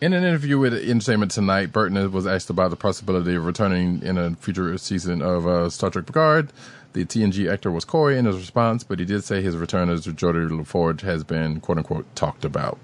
in 0.00 0.12
an 0.12 0.22
interview 0.22 0.58
with 0.58 0.74
Entertainment 0.74 1.32
Tonight, 1.32 1.72
Burton 1.72 2.10
was 2.12 2.26
asked 2.26 2.50
about 2.50 2.70
the 2.70 2.76
possibility 2.76 3.34
of 3.34 3.44
returning 3.44 4.02
in 4.02 4.18
a 4.18 4.34
future 4.36 4.76
season 4.78 5.22
of 5.22 5.46
uh, 5.46 5.70
Star 5.70 5.90
Trek 5.90 6.06
Picard. 6.06 6.52
The 6.92 7.04
TNG 7.04 7.50
actor 7.50 7.70
was 7.70 7.84
coy 7.84 8.16
in 8.16 8.24
his 8.24 8.36
response, 8.36 8.84
but 8.84 8.98
he 8.98 9.04
did 9.04 9.24
say 9.24 9.42
his 9.42 9.56
return 9.56 9.88
as 9.90 10.06
Geordi 10.06 10.48
LaForge 10.48 11.02
has 11.02 11.24
been 11.24 11.60
"quote 11.60 11.78
unquote" 11.78 12.14
talked 12.14 12.44
about. 12.44 12.78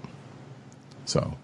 So 1.05 1.37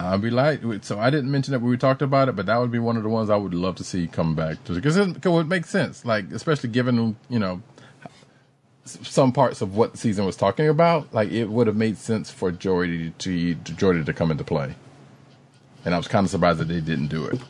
I'll 0.00 0.18
be 0.18 0.30
like, 0.30 0.60
so 0.82 0.98
I 0.98 1.10
didn't 1.10 1.30
mention 1.30 1.52
that 1.52 1.60
we 1.60 1.76
talked 1.76 2.02
about 2.02 2.28
it, 2.28 2.36
but 2.36 2.46
that 2.46 2.58
would 2.58 2.70
be 2.70 2.78
one 2.78 2.96
of 2.96 3.02
the 3.02 3.08
ones 3.08 3.30
I 3.30 3.36
would 3.36 3.54
love 3.54 3.76
to 3.76 3.84
see 3.84 4.06
come 4.06 4.34
back 4.34 4.58
because 4.64 4.96
it, 4.96 5.24
it 5.24 5.28
would 5.28 5.48
make 5.48 5.66
sense, 5.66 6.04
like 6.04 6.30
especially 6.30 6.70
given 6.70 7.16
you 7.28 7.38
know 7.38 7.62
some 8.88 9.32
parts 9.32 9.60
of 9.60 9.76
what 9.76 9.92
the 9.92 9.98
season 9.98 10.24
was 10.24 10.36
talking 10.36 10.68
about. 10.68 11.12
Like 11.12 11.30
it 11.30 11.46
would 11.46 11.66
have 11.66 11.76
made 11.76 11.98
sense 11.98 12.30
for 12.30 12.52
Geordi 12.52 13.16
to, 13.18 13.54
to 13.54 13.72
Geordi 13.72 14.04
to 14.04 14.12
come 14.12 14.30
into 14.30 14.44
play, 14.44 14.74
and 15.84 15.94
I 15.94 15.96
was 15.96 16.08
kind 16.08 16.24
of 16.24 16.30
surprised 16.30 16.58
that 16.60 16.68
they 16.68 16.80
didn't 16.80 17.08
do 17.08 17.26
it. 17.26 17.40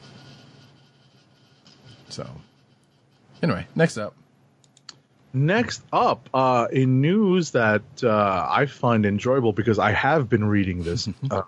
So, 2.08 2.28
anyway, 3.42 3.66
next 3.74 3.98
up. 3.98 4.14
Next 5.32 5.82
up, 5.92 6.28
uh, 6.32 6.68
in 6.72 7.02
news 7.02 7.50
that 7.50 7.82
uh, 8.02 8.46
I 8.48 8.66
find 8.66 9.04
enjoyable 9.04 9.52
because 9.52 9.78
I 9.78 9.92
have 9.92 10.28
been 10.28 10.44
reading 10.44 10.82
this 10.82 11.08
uh, 11.30 11.42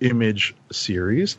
image 0.00 0.54
series. 0.70 1.38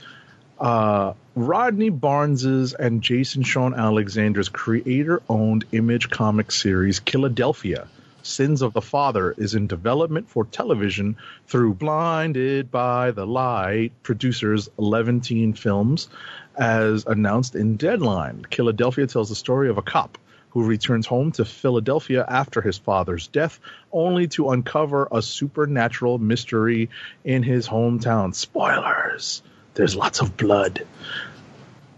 Uh, 0.61 1.15
Rodney 1.33 1.90
Barnes's 1.90 2.75
and 2.75 3.01
Jason 3.01 3.41
Shawn 3.41 3.73
Alexander's 3.73 4.48
creator-owned 4.48 5.65
image 5.72 6.11
comic 6.11 6.51
series 6.51 6.99
Philadelphia 6.99 7.88
Sins 8.22 8.61
of 8.61 8.73
the 8.73 8.81
Father 8.81 9.33
is 9.35 9.56
in 9.56 9.65
development 9.65 10.30
for 10.30 10.45
television 10.45 11.17
through 11.48 11.73
Blinded 11.73 12.69
by 12.69 13.09
the 13.09 13.25
Light 13.25 13.91
producers 14.03 14.69
Levantine 14.77 15.53
Films 15.53 16.07
as 16.56 17.07
announced 17.07 17.56
in 17.56 17.77
Deadline. 17.77 18.45
Philadelphia 18.51 19.07
tells 19.07 19.30
the 19.30 19.35
story 19.35 19.69
of 19.69 19.80
a 19.80 19.81
cop 19.81 20.19
who 20.51 20.64
returns 20.64 21.07
home 21.07 21.31
to 21.31 21.45
Philadelphia 21.45 22.23
after 22.27 22.61
his 22.61 22.77
father's 22.77 23.25
death, 23.25 23.59
only 23.91 24.27
to 24.27 24.51
uncover 24.51 25.07
a 25.11 25.23
supernatural 25.23 26.19
mystery 26.19 26.91
in 27.23 27.41
his 27.41 27.67
hometown. 27.67 28.35
Spoilers! 28.35 29.41
There's 29.74 29.95
lots 29.95 30.22
of 30.22 30.38
blood. 30.38 30.85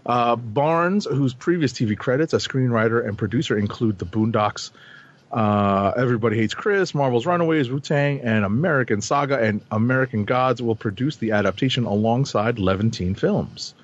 Uh, 0.06 0.36
Barnes, 0.36 1.06
whose 1.06 1.34
previous 1.34 1.72
TV 1.72 1.96
credits 1.96 2.34
as 2.34 2.46
screenwriter 2.46 3.06
and 3.06 3.16
producer 3.16 3.58
include 3.58 3.98
The 3.98 4.04
Boondocks, 4.04 4.70
uh, 5.32 5.92
Everybody 5.96 6.36
Hates 6.36 6.54
Chris, 6.54 6.94
Marvel's 6.94 7.26
Runaways, 7.26 7.70
Wu 7.70 7.80
Tang, 7.80 8.20
and 8.20 8.44
American 8.44 9.00
Saga 9.00 9.38
and 9.40 9.62
American 9.70 10.24
Gods, 10.24 10.62
will 10.62 10.76
produce 10.76 11.16
the 11.16 11.32
adaptation 11.32 11.84
alongside 11.84 12.58
Levantine 12.58 13.14
Films. 13.14 13.74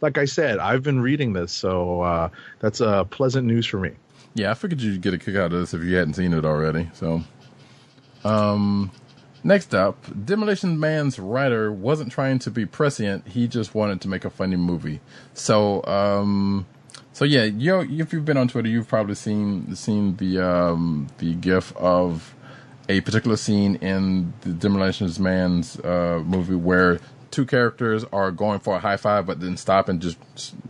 Like 0.00 0.18
I 0.18 0.26
said, 0.26 0.58
I've 0.58 0.82
been 0.82 1.00
reading 1.00 1.32
this, 1.32 1.52
so 1.52 2.02
uh, 2.02 2.28
that's 2.60 2.80
uh, 2.80 3.04
pleasant 3.04 3.46
news 3.46 3.66
for 3.66 3.78
me. 3.78 3.92
Yeah, 4.34 4.50
I 4.50 4.54
figured 4.54 4.80
you'd 4.80 5.00
get 5.00 5.14
a 5.14 5.18
kick 5.18 5.36
out 5.36 5.52
of 5.52 5.60
this 5.60 5.74
if 5.74 5.82
you 5.82 5.96
hadn't 5.96 6.14
seen 6.14 6.32
it 6.32 6.44
already. 6.44 6.90
So, 6.92 7.22
um, 8.24 8.92
next 9.44 9.74
up, 9.74 10.04
Demolition 10.24 10.78
Man's 10.78 11.18
writer 11.18 11.72
wasn't 11.72 12.12
trying 12.12 12.38
to 12.40 12.50
be 12.50 12.66
prescient; 12.66 13.28
he 13.28 13.48
just 13.48 13.74
wanted 13.74 14.00
to 14.02 14.08
make 14.08 14.24
a 14.24 14.30
funny 14.30 14.56
movie. 14.56 15.00
So, 15.34 15.84
um, 15.84 16.66
so 17.12 17.24
yeah, 17.24 17.44
you 17.44 17.80
if 17.80 18.12
you've 18.12 18.24
been 18.24 18.36
on 18.36 18.48
Twitter, 18.48 18.68
you've 18.68 18.88
probably 18.88 19.14
seen 19.14 19.74
seen 19.74 20.16
the 20.16 20.38
um 20.38 21.08
the 21.18 21.34
gif 21.34 21.76
of 21.76 22.34
a 22.88 23.00
particular 23.02 23.36
scene 23.36 23.76
in 23.76 24.32
the 24.40 24.50
Demolition 24.50 25.10
Man's 25.22 25.78
uh, 25.80 26.22
movie 26.24 26.54
where 26.54 27.00
two 27.30 27.44
characters 27.44 28.04
are 28.12 28.30
going 28.30 28.60
for 28.60 28.76
a 28.76 28.78
high 28.78 28.96
five, 28.96 29.26
but 29.26 29.40
then 29.40 29.56
stop 29.56 29.88
and 29.88 30.00
just 30.00 30.18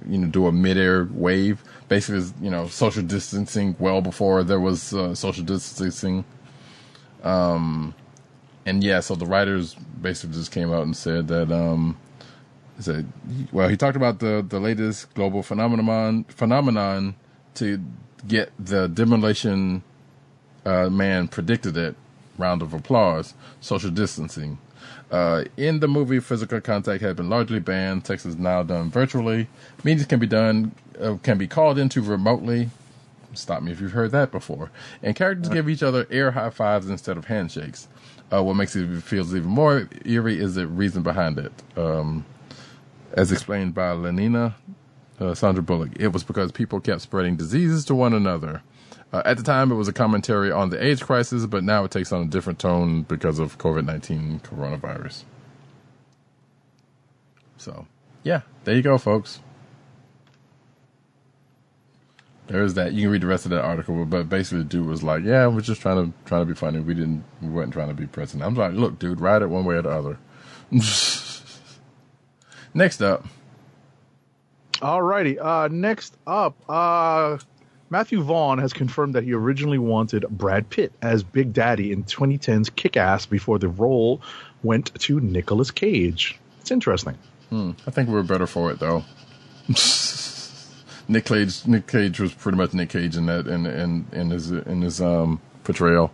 you 0.08 0.18
know 0.18 0.26
do 0.26 0.46
a 0.46 0.52
midair 0.52 1.08
wave. 1.10 1.62
Basically, 1.88 2.24
you 2.40 2.50
know, 2.50 2.66
social 2.66 3.02
distancing 3.02 3.76
well 3.78 4.00
before 4.00 4.42
there 4.42 4.60
was 4.60 4.92
uh, 4.92 5.14
social 5.14 5.44
distancing. 5.44 6.24
Um, 7.22 7.94
and 8.66 8.82
yeah, 8.84 9.00
so 9.00 9.14
the 9.14 9.26
writers 9.26 9.74
basically 9.74 10.36
just 10.36 10.52
came 10.52 10.72
out 10.72 10.82
and 10.82 10.96
said 10.96 11.28
that 11.28 11.50
um, 11.52 11.96
said 12.78 13.10
well, 13.52 13.68
he 13.68 13.76
talked 13.76 13.96
about 13.96 14.20
the 14.20 14.44
the 14.46 14.60
latest 14.60 15.12
global 15.14 15.42
phenomenon 15.42 16.24
phenomenon 16.24 17.14
to 17.54 17.82
get 18.26 18.52
the 18.58 18.88
demolition 18.88 19.82
uh, 20.64 20.88
man 20.90 21.28
predicted 21.28 21.76
it. 21.76 21.96
Round 22.36 22.62
of 22.62 22.72
applause. 22.72 23.34
Social 23.60 23.90
distancing. 23.90 24.58
Uh, 25.10 25.44
in 25.56 25.80
the 25.80 25.88
movie, 25.88 26.20
physical 26.20 26.60
contact 26.60 27.02
had 27.02 27.16
been 27.16 27.28
largely 27.28 27.58
banned. 27.58 28.06
Sex 28.06 28.24
is 28.26 28.36
now 28.36 28.62
done 28.62 28.90
virtually. 28.90 29.48
Meetings 29.82 30.06
can 30.06 30.20
be 30.20 30.26
done, 30.26 30.72
uh, 31.00 31.16
can 31.22 31.38
be 31.38 31.48
called 31.48 31.78
into 31.78 32.02
remotely. 32.02 32.70
Stop 33.34 33.62
me 33.62 33.72
if 33.72 33.80
you've 33.80 33.92
heard 33.92 34.12
that 34.12 34.30
before. 34.30 34.70
And 35.02 35.16
characters 35.16 35.48
give 35.48 35.68
each 35.68 35.82
other 35.82 36.06
air 36.10 36.32
high 36.32 36.50
fives 36.50 36.88
instead 36.88 37.16
of 37.16 37.26
handshakes. 37.26 37.88
Uh, 38.32 38.42
what 38.42 38.54
makes 38.54 38.76
it 38.76 39.02
feels 39.02 39.34
even 39.34 39.48
more 39.48 39.88
eerie 40.04 40.38
is 40.38 40.54
the 40.54 40.66
reason 40.66 41.02
behind 41.02 41.38
it. 41.38 41.52
Um, 41.76 42.26
as 43.14 43.32
explained 43.32 43.74
by 43.74 43.92
Lenina 43.94 44.54
uh, 45.18 45.34
Sandra 45.34 45.62
Bullock, 45.62 45.90
it 45.98 46.08
was 46.08 46.24
because 46.24 46.52
people 46.52 46.80
kept 46.80 47.00
spreading 47.00 47.36
diseases 47.36 47.84
to 47.86 47.94
one 47.94 48.12
another. 48.12 48.62
Uh, 49.12 49.22
at 49.24 49.38
the 49.38 49.42
time, 49.42 49.72
it 49.72 49.76
was 49.76 49.88
a 49.88 49.92
commentary 49.92 50.52
on 50.52 50.68
the 50.68 50.84
AIDS 50.84 51.02
crisis, 51.02 51.46
but 51.46 51.64
now 51.64 51.84
it 51.84 51.90
takes 51.90 52.12
on 52.12 52.22
a 52.22 52.26
different 52.26 52.58
tone 52.58 53.02
because 53.02 53.38
of 53.38 53.56
COVID 53.56 53.86
19 53.86 54.40
coronavirus. 54.40 55.24
So, 57.56 57.86
yeah, 58.22 58.42
there 58.64 58.76
you 58.76 58.82
go, 58.82 58.98
folks. 58.98 59.40
There's 62.48 62.74
that. 62.74 62.92
You 62.92 63.02
can 63.02 63.10
read 63.10 63.22
the 63.22 63.26
rest 63.26 63.44
of 63.44 63.50
that 63.50 63.62
article, 63.62 64.04
but 64.04 64.28
basically, 64.28 64.58
the 64.58 64.64
dude 64.64 64.86
was 64.86 65.02
like, 65.02 65.22
"Yeah, 65.22 65.46
we're 65.46 65.60
just 65.60 65.80
trying 65.80 66.06
to 66.06 66.12
trying 66.24 66.42
to 66.42 66.46
be 66.46 66.54
funny. 66.54 66.80
We 66.80 66.94
didn't, 66.94 67.24
we 67.42 67.48
weren't 67.48 67.72
trying 67.72 67.88
to 67.88 67.94
be 67.94 68.06
president." 68.06 68.46
I'm 68.46 68.54
like, 68.54 68.72
"Look, 68.72 68.98
dude, 68.98 69.20
ride 69.20 69.42
it 69.42 69.50
one 69.50 69.64
way 69.64 69.76
or 69.76 69.82
the 69.82 69.90
other." 69.90 70.18
Next 72.74 73.02
up, 73.02 73.26
Alrighty. 74.80 75.38
Uh, 75.40 75.68
next 75.68 76.16
up, 76.26 76.54
uh, 76.68 77.38
Matthew 77.90 78.22
Vaughn 78.22 78.58
has 78.58 78.72
confirmed 78.72 79.14
that 79.14 79.24
he 79.24 79.32
originally 79.32 79.78
wanted 79.78 80.24
Brad 80.30 80.70
Pitt 80.70 80.92
as 81.02 81.22
Big 81.24 81.52
Daddy 81.52 81.90
in 81.90 82.04
2010's 82.04 82.70
Kick 82.70 82.96
Ass 82.96 83.26
before 83.26 83.58
the 83.58 83.68
role 83.68 84.20
went 84.62 84.94
to 85.00 85.20
Nicolas 85.20 85.70
Cage. 85.70 86.38
It's 86.60 86.70
interesting. 86.70 87.16
Hmm, 87.50 87.72
I 87.86 87.90
think 87.90 88.08
we 88.08 88.14
were 88.14 88.22
better 88.22 88.46
for 88.46 88.70
it 88.70 88.78
though. 88.78 89.04
Nick 91.08 91.24
Cage, 91.24 91.66
Nick 91.66 91.86
Cage 91.86 92.20
was 92.20 92.34
pretty 92.34 92.58
much 92.58 92.74
Nick 92.74 92.90
Cage 92.90 93.16
in 93.16 93.26
that 93.26 93.46
in 93.46 93.66
in 93.66 94.06
in 94.12 94.30
his 94.30 94.50
in 94.50 94.82
his 94.82 95.00
um 95.00 95.40
portrayal. 95.64 96.12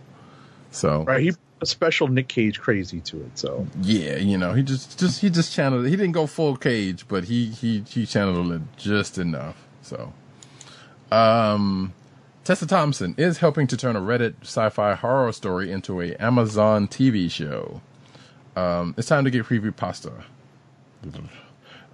So 0.71 1.03
Right, 1.03 1.21
he 1.21 1.33
a 1.61 1.65
special 1.65 2.07
Nick 2.07 2.27
Cage 2.27 2.59
crazy 2.59 3.01
to 3.01 3.21
it. 3.21 3.37
So 3.37 3.67
yeah, 3.81 4.17
you 4.17 4.37
know, 4.37 4.53
he 4.53 4.63
just 4.63 4.99
just 4.99 5.21
he 5.21 5.29
just 5.29 5.53
channeled. 5.53 5.85
He 5.85 5.95
didn't 5.95 6.13
go 6.13 6.27
full 6.27 6.55
Cage, 6.55 7.07
but 7.07 7.25
he 7.25 7.47
he 7.47 7.83
he 7.87 8.05
channeled 8.05 8.51
it 8.51 8.61
just 8.77 9.17
enough. 9.17 9.65
So, 9.81 10.13
um, 11.11 11.93
Tessa 12.43 12.65
Thompson 12.65 13.15
is 13.17 13.37
helping 13.37 13.67
to 13.67 13.77
turn 13.77 13.95
a 13.95 14.01
Reddit 14.01 14.35
sci-fi 14.41 14.95
horror 14.95 15.31
story 15.31 15.71
into 15.71 16.01
a 16.01 16.15
Amazon 16.15 16.87
TV 16.87 17.29
show. 17.29 17.81
Um, 18.55 18.95
it's 18.97 19.07
time 19.07 19.25
to 19.25 19.31
get 19.31 19.45
creepypasta. 19.45 20.23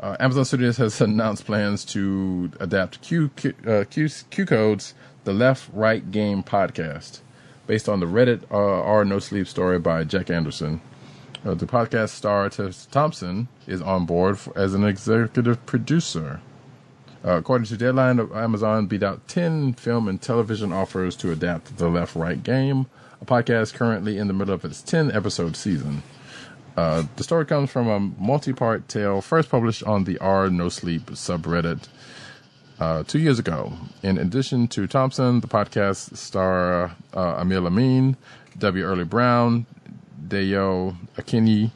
Uh, 0.01 0.17
Amazon 0.19 0.45
Studios 0.45 0.77
has 0.77 0.99
announced 0.99 1.45
plans 1.45 1.85
to 1.85 2.51
adapt 2.59 3.01
Q, 3.03 3.29
Q, 3.35 3.53
uh, 3.67 3.83
Q, 3.87 4.09
Q 4.31 4.45
Code's 4.47 4.95
The 5.25 5.33
Left 5.33 5.69
Right 5.71 6.09
Game 6.09 6.41
podcast 6.41 7.19
based 7.67 7.87
on 7.87 7.99
the 7.99 8.07
Reddit 8.07 8.43
uh, 8.49 8.55
R 8.57 9.05
No 9.05 9.19
Sleep 9.19 9.47
story 9.47 9.77
by 9.77 10.03
Jack 10.03 10.31
Anderson. 10.31 10.81
Uh, 11.45 11.53
the 11.53 11.67
podcast 11.67 12.09
star 12.09 12.49
Tess 12.49 12.87
Thompson 12.87 13.47
is 13.67 13.81
on 13.81 14.07
board 14.07 14.39
for, 14.39 14.57
as 14.57 14.73
an 14.73 14.83
executive 14.83 15.63
producer. 15.67 16.41
Uh, 17.23 17.33
according 17.33 17.67
to 17.67 17.77
Deadline, 17.77 18.19
Amazon 18.33 18.87
beat 18.87 19.03
out 19.03 19.27
10 19.27 19.73
film 19.73 20.07
and 20.07 20.19
television 20.19 20.73
offers 20.73 21.15
to 21.17 21.31
adapt 21.31 21.77
the 21.77 21.87
Left 21.87 22.15
Right 22.15 22.41
Game, 22.41 22.87
a 23.21 23.25
podcast 23.25 23.75
currently 23.75 24.17
in 24.17 24.27
the 24.27 24.33
middle 24.33 24.55
of 24.55 24.65
its 24.65 24.81
10 24.81 25.11
episode 25.11 25.55
season. 25.55 26.01
Uh, 26.77 27.03
the 27.17 27.23
story 27.23 27.45
comes 27.45 27.69
from 27.69 27.87
a 27.87 27.99
multi 27.99 28.53
part 28.53 28.87
tale 28.87 29.21
first 29.21 29.49
published 29.49 29.83
on 29.83 30.05
the 30.05 30.17
R 30.19 30.49
No 30.49 30.69
Sleep 30.69 31.07
subreddit 31.11 31.87
uh, 32.79 33.03
two 33.03 33.19
years 33.19 33.39
ago. 33.39 33.73
In 34.01 34.17
addition 34.17 34.67
to 34.69 34.87
Thompson, 34.87 35.41
the 35.41 35.47
podcast 35.47 36.15
star 36.17 36.95
uh, 37.13 37.43
Aml 37.43 37.67
Ameen, 37.67 38.15
W. 38.57 38.83
Early 38.83 39.03
Brown, 39.03 39.65
Dayo 40.27 40.95
Akini, 41.17 41.71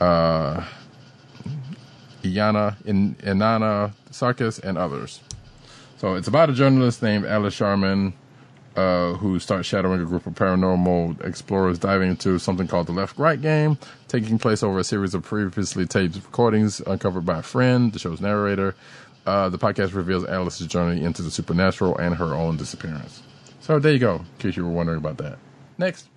uh, 0.00 0.64
Iyana, 2.22 2.76
In- 2.84 3.14
Inanna 3.16 3.92
Sarkis, 4.10 4.62
and 4.62 4.76
others. 4.76 5.20
So 5.98 6.14
it's 6.14 6.28
about 6.28 6.50
a 6.50 6.52
journalist 6.52 7.02
named 7.02 7.24
Alice 7.24 7.54
Sharman 7.54 8.12
uh, 8.76 9.14
who 9.14 9.38
starts 9.38 9.66
shadowing 9.66 10.00
a 10.00 10.04
group 10.04 10.26
of 10.26 10.34
paranormal 10.34 11.24
explorers 11.24 11.78
diving 11.78 12.10
into 12.10 12.38
something 12.38 12.68
called 12.68 12.86
the 12.86 12.92
Left 12.92 13.18
Right 13.18 13.40
Game, 13.40 13.78
taking 14.08 14.38
place 14.38 14.62
over 14.62 14.78
a 14.78 14.84
series 14.84 15.14
of 15.14 15.22
previously 15.22 15.86
taped 15.86 16.16
recordings 16.16 16.80
uncovered 16.80 17.24
by 17.24 17.38
a 17.38 17.42
friend, 17.42 17.92
the 17.92 17.98
show's 17.98 18.20
narrator. 18.20 18.74
Uh, 19.24 19.48
the 19.48 19.58
podcast 19.58 19.94
reveals 19.94 20.24
Alice's 20.26 20.66
journey 20.66 21.02
into 21.02 21.22
the 21.22 21.30
supernatural 21.30 21.96
and 21.96 22.14
her 22.14 22.34
own 22.34 22.56
disappearance. 22.56 23.22
So 23.60 23.78
there 23.78 23.92
you 23.92 23.98
go, 23.98 24.16
in 24.16 24.24
case 24.38 24.56
you 24.56 24.64
were 24.64 24.70
wondering 24.70 24.98
about 24.98 25.18
that. 25.18 25.38
Next. 25.78 26.08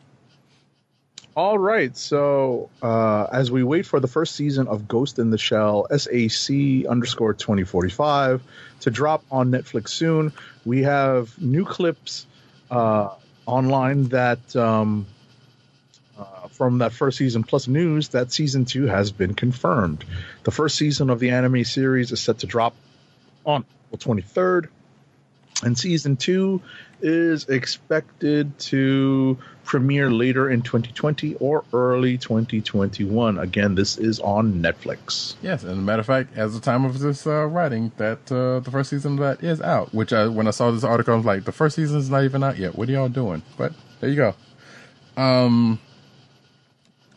All 1.35 1.57
right. 1.57 1.95
So 1.95 2.69
uh, 2.81 3.27
as 3.31 3.49
we 3.49 3.63
wait 3.63 3.85
for 3.85 3.99
the 3.99 4.07
first 4.07 4.35
season 4.35 4.67
of 4.67 4.87
Ghost 4.87 5.19
in 5.19 5.29
the 5.29 5.37
Shell 5.37 5.87
SAC 5.89 6.85
underscore 6.87 7.33
2045 7.33 8.43
to 8.81 8.91
drop 8.91 9.23
on 9.31 9.49
Netflix 9.49 9.89
soon, 9.89 10.33
we 10.65 10.83
have 10.83 11.39
new 11.41 11.65
clips 11.65 12.25
uh, 12.69 13.09
online 13.45 14.05
that 14.09 14.55
um, 14.55 15.07
uh, 16.17 16.47
from 16.49 16.79
that 16.79 16.93
first 16.93 17.17
season 17.17 17.43
plus 17.43 17.67
news 17.67 18.09
that 18.09 18.31
season 18.31 18.65
two 18.65 18.85
has 18.85 19.11
been 19.11 19.33
confirmed. 19.33 20.03
The 20.43 20.51
first 20.51 20.77
season 20.77 21.09
of 21.09 21.19
the 21.19 21.31
anime 21.31 21.63
series 21.63 22.11
is 22.11 22.21
set 22.21 22.39
to 22.39 22.47
drop 22.47 22.75
on 23.45 23.65
April 23.91 24.15
23rd, 24.15 24.67
and 25.63 25.77
season 25.77 26.17
two 26.17 26.61
is 27.01 27.45
expected 27.45 28.57
to 28.59 29.37
premiere 29.69 30.09
later 30.09 30.49
in 30.49 30.63
2020 30.63 31.35
or 31.35 31.63
early 31.73 32.17
2021. 32.17 33.37
Again, 33.37 33.75
this 33.75 33.99
is 33.99 34.19
on 34.19 34.55
Netflix. 34.63 35.35
Yes, 35.43 35.61
and 35.63 35.73
a 35.73 35.75
matter 35.75 35.99
of 35.99 36.07
fact, 36.07 36.35
as 36.35 36.55
the 36.55 36.59
time 36.59 36.85
of 36.85 36.97
this 36.97 37.27
uh, 37.27 37.45
writing, 37.45 37.91
that 37.97 38.31
uh, 38.31 38.61
the 38.61 38.71
first 38.71 38.89
season 38.89 39.13
of 39.13 39.19
that 39.19 39.43
is 39.43 39.61
out. 39.61 39.93
Which 39.93 40.11
I, 40.11 40.25
when 40.25 40.47
I 40.47 40.51
saw 40.51 40.71
this 40.71 40.83
article, 40.83 41.13
I 41.13 41.17
was 41.17 41.25
like, 41.25 41.45
the 41.45 41.51
first 41.51 41.75
season 41.75 41.99
is 41.99 42.09
not 42.09 42.23
even 42.23 42.43
out 42.43 42.57
yet. 42.57 42.75
What 42.75 42.89
are 42.89 42.91
y'all 42.91 43.09
doing? 43.09 43.43
But 43.57 43.73
there 43.99 44.09
you 44.09 44.15
go. 44.15 44.35
Um, 45.21 45.79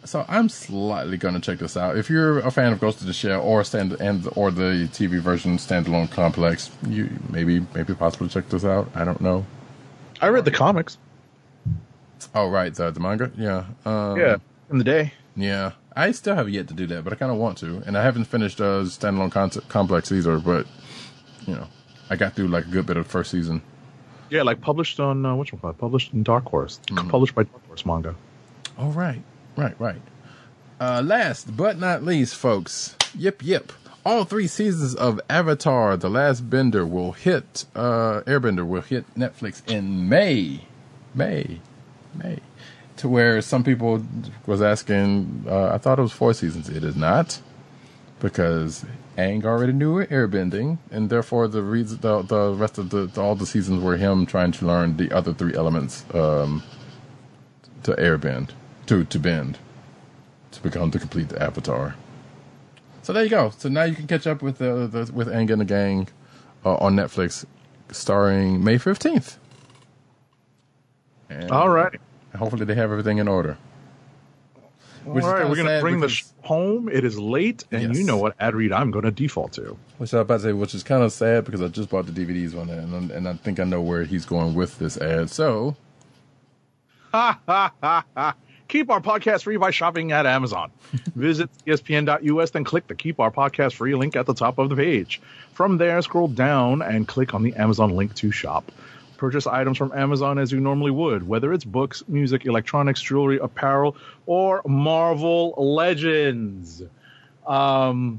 so 0.05 0.27
I'm 0.29 0.51
slightly 0.51 1.17
going 1.17 1.35
to 1.35 1.41
check 1.41 1.59
this 1.59 1.75
out. 1.75 1.97
If 1.97 2.11
you're 2.11 2.41
a 2.41 2.51
fan 2.51 2.75
of 2.75 2.81
Ghost 2.81 3.01
of 3.01 3.07
the 3.07 3.15
Shell 3.15 3.41
or 3.41 3.65
stand 3.65 3.93
and 3.93 4.29
or 4.37 4.51
the 4.51 4.89
TV 4.93 5.21
version 5.21 5.57
standalone 5.57 6.11
complex, 6.11 6.71
you 6.87 7.09
maybe 7.31 7.65
maybe 7.75 7.95
possibly 7.95 8.29
check 8.29 8.51
this 8.51 8.67
out. 8.67 8.91
I 8.95 9.05
don't 9.05 9.23
know. 9.23 9.47
I 10.21 10.29
read 10.29 10.45
the 10.45 10.51
comics. 10.51 10.99
Oh 12.35 12.49
right, 12.49 12.75
the, 12.75 12.91
the 12.91 13.01
manga. 13.01 13.31
Yeah. 13.37 13.65
Um, 13.85 14.19
Yeah, 14.19 14.37
in 14.71 14.79
the 14.79 14.85
day. 14.85 15.13
Yeah, 15.35 15.73
I 15.97 16.13
still 16.13 16.35
have 16.35 16.49
yet 16.51 16.69
to 16.69 16.75
do 16.75 16.87
that, 16.89 17.05
but 17.05 17.13
I 17.13 17.17
kind 17.17 17.33
of 17.33 17.39
want 17.39 17.59
to, 17.59 17.83
and 17.87 17.97
I 17.97 18.03
haven't 18.03 18.25
finished 18.25 18.61
uh, 18.61 18.83
standalone 18.85 19.31
con- 19.33 19.51
complex 19.69 20.13
either. 20.13 20.39
But 20.39 20.67
you 21.47 21.55
know, 21.55 21.67
I 22.11 22.17
got 22.17 22.35
through 22.35 22.49
like 22.49 22.67
a 22.67 22.69
good 22.69 22.87
bit 22.87 22.97
of 22.97 23.05
the 23.05 23.11
first 23.11 23.31
season. 23.31 23.63
Yeah, 24.31 24.43
like 24.43 24.61
published 24.61 25.01
on 25.01 25.25
uh, 25.25 25.35
which 25.35 25.53
one? 25.53 25.75
Published 25.75 26.13
in 26.13 26.23
Dark 26.23 26.45
Horse. 26.47 26.81
Mm-hmm. 26.89 27.09
Published 27.09 27.35
by 27.35 27.45
Dark 27.45 27.67
Horse 27.67 27.85
manga. 27.87 28.15
All 28.79 28.91
right, 28.91 29.23
right, 29.57 29.79
right. 29.79 30.01
Uh, 30.81 31.01
last 31.03 31.57
but 31.57 31.79
not 31.79 32.03
least, 32.03 32.35
folks. 32.35 32.97
Yip 33.17 33.43
yip. 33.45 33.73
All 34.05 34.25
three 34.25 34.49
seasons 34.49 34.95
of 34.95 35.21
Avatar: 35.31 35.97
The 35.97 36.11
Last 36.11 36.51
Bender 36.51 36.85
will 36.85 37.13
hit. 37.13 37.65
Uh, 37.75 38.21
Airbender 38.27 38.67
will 38.67 38.81
hit 38.83 39.05
Netflix 39.15 39.63
in 39.71 40.09
May. 40.09 40.63
May, 41.15 41.61
May. 42.15 42.39
To 42.99 43.09
where 43.09 43.41
some 43.41 43.65
people 43.65 44.05
was 44.47 44.63
asking, 44.63 45.45
uh, 45.49 45.71
I 45.75 45.79
thought 45.79 45.99
it 45.99 46.03
was 46.03 46.13
four 46.13 46.35
seasons. 46.35 46.69
It 46.69 46.85
is 46.85 46.95
not, 46.95 47.41
because 48.21 48.85
Aang 49.17 49.45
already 49.45 49.73
knew 49.73 50.05
airbending, 50.07 50.79
and 50.91 51.11
therefore 51.11 51.49
the 51.49 51.63
the 51.63 52.23
the 52.23 52.55
rest 52.55 52.79
of 52.79 52.91
the, 52.91 53.11
all 53.21 53.35
the 53.35 53.47
seasons 53.47 53.83
were 53.83 53.97
him 53.97 54.27
trying 54.27 54.53
to 54.53 54.67
learn 54.67 54.97
the 54.99 55.11
other 55.11 55.33
three 55.33 55.55
elements 55.55 56.05
um, 56.15 56.63
to 57.83 57.93
airbend, 57.93 58.51
to 58.87 59.05
to 59.05 59.19
bend, 59.19 59.59
to 60.51 60.63
become 60.63 60.91
the 60.91 60.99
complete 60.99 61.33
avatar. 61.33 61.97
So 63.03 63.13
there 63.13 63.25
you 63.25 63.31
go. 63.31 63.51
So 63.59 63.69
now 63.69 63.85
you 63.85 63.97
can 63.97 64.07
catch 64.07 64.27
up 64.27 64.43
with 64.43 64.59
the, 64.59 64.87
the 64.87 65.13
with 65.13 65.29
Aang 65.29 65.51
and 65.51 65.61
the 65.61 65.65
Gang 65.65 66.09
uh, 66.65 66.75
on 66.77 66.95
Netflix, 66.95 67.45
starring 67.91 68.63
May 68.63 68.79
fifteenth. 68.79 69.39
All 71.51 71.69
right. 71.69 71.99
Hopefully 72.37 72.65
they 72.65 72.75
have 72.75 72.91
everything 72.91 73.19
in 73.19 73.29
order. 73.29 73.57
All 75.07 75.15
Which 75.15 75.25
right, 75.25 75.49
we're 75.49 75.57
gonna 75.57 75.81
bring 75.81 75.97
the 76.01 76.07
because- 76.07 76.13
sh- 76.19 76.25
home. 76.43 76.89
It 76.89 77.05
is 77.05 77.19
late, 77.19 77.65
and 77.73 77.83
Yes. 77.89 77.99
you 77.99 78.05
know 78.05 78.17
what 78.19 78.35
ad 78.39 78.55
read 78.55 78.73
I'm 78.73 78.91
going 78.93 79.05
to 79.05 79.11
default 79.11 79.53
to. 79.55 79.77
Which 79.99 80.15
I 80.15 80.19
was 80.19 80.23
about 80.23 80.37
to 80.39 80.43
say, 80.45 80.53
which 80.53 80.75
is 80.75 80.83
kind 80.85 81.03
of 81.03 81.13
sad 81.13 81.45
because 81.45 81.61
I 81.61 81.69
just 81.69 81.91
bought 81.91 82.07
the 82.07 82.13
DVDs 82.13 82.57
on 82.59 82.69
that, 82.69 82.79
and, 82.79 83.11
and 83.11 83.29
I 83.29 83.35
think 83.35 83.59
I 83.61 83.65
know 83.65 83.81
where 83.81 84.05
he's 84.05 84.25
going 84.25 84.55
with 84.55 84.79
this 84.79 84.97
ad. 84.99 85.29
So, 85.31 85.77
Ha 87.13 87.39
ha 87.47 87.73
ha 87.83 88.05
ha. 88.17 88.35
Keep 88.69 88.91
our 88.91 89.01
podcast 89.01 89.43
free 89.43 89.57
by 89.59 89.71
shopping 89.71 90.13
at 90.13 90.25
Amazon. 90.25 90.71
Visit 91.15 91.51
CSPN.us, 91.67 92.51
then 92.53 92.65
click 92.65 92.87
the 92.87 92.95
Keep 92.95 93.21
Our 93.21 93.31
Podcast 93.31 93.75
Free 93.75 93.95
link 93.95 94.17
at 94.17 94.25
the 94.27 94.33
top 94.35 94.59
of 94.59 94.71
the 94.71 94.77
page. 94.77 95.21
From 95.53 95.77
there, 95.77 96.01
scroll 96.01 96.29
down 96.29 96.81
and 96.81 97.07
click 97.07 97.35
on 97.35 97.43
the 97.43 97.55
Amazon 97.55 97.91
link 97.91 98.15
to 98.15 98.31
shop. 98.31 98.73
Purchase 99.23 99.47
items 99.47 99.79
from 99.79 99.93
Amazon 99.93 100.41
as 100.41 100.51
you 100.51 100.59
normally 100.59 100.91
would, 100.91 101.29
whether 101.29 101.53
it's 101.53 101.65
books, 101.65 102.03
music, 102.09 102.45
electronics, 102.45 103.01
jewelry, 103.01 103.39
apparel, 103.39 103.97
or 104.27 104.63
Marvel 104.67 105.55
Legends. 105.57 106.83
Um, 107.47 108.19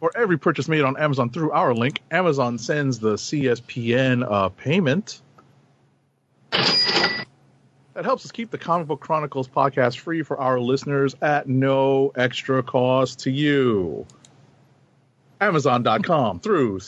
for 0.00 0.10
every 0.16 0.38
purchase 0.38 0.66
made 0.66 0.82
on 0.82 0.96
Amazon 0.96 1.30
through 1.30 1.52
our 1.52 1.72
link, 1.72 2.02
Amazon 2.10 2.58
sends 2.58 2.98
the 2.98 3.14
CSPN 3.14 4.28
uh, 4.28 4.48
payment. 4.48 5.20
That 6.50 7.24
helps 8.02 8.24
us 8.24 8.32
keep 8.32 8.50
the 8.50 8.58
Comic 8.58 8.88
Book 8.88 8.98
Chronicles 8.98 9.46
podcast 9.46 9.98
free 9.98 10.24
for 10.24 10.36
our 10.36 10.58
listeners 10.58 11.14
at 11.22 11.48
no 11.48 12.10
extra 12.16 12.64
cost 12.64 13.20
to 13.20 13.30
you. 13.30 14.04
Amazon.com 15.40 16.40
through 16.40 16.80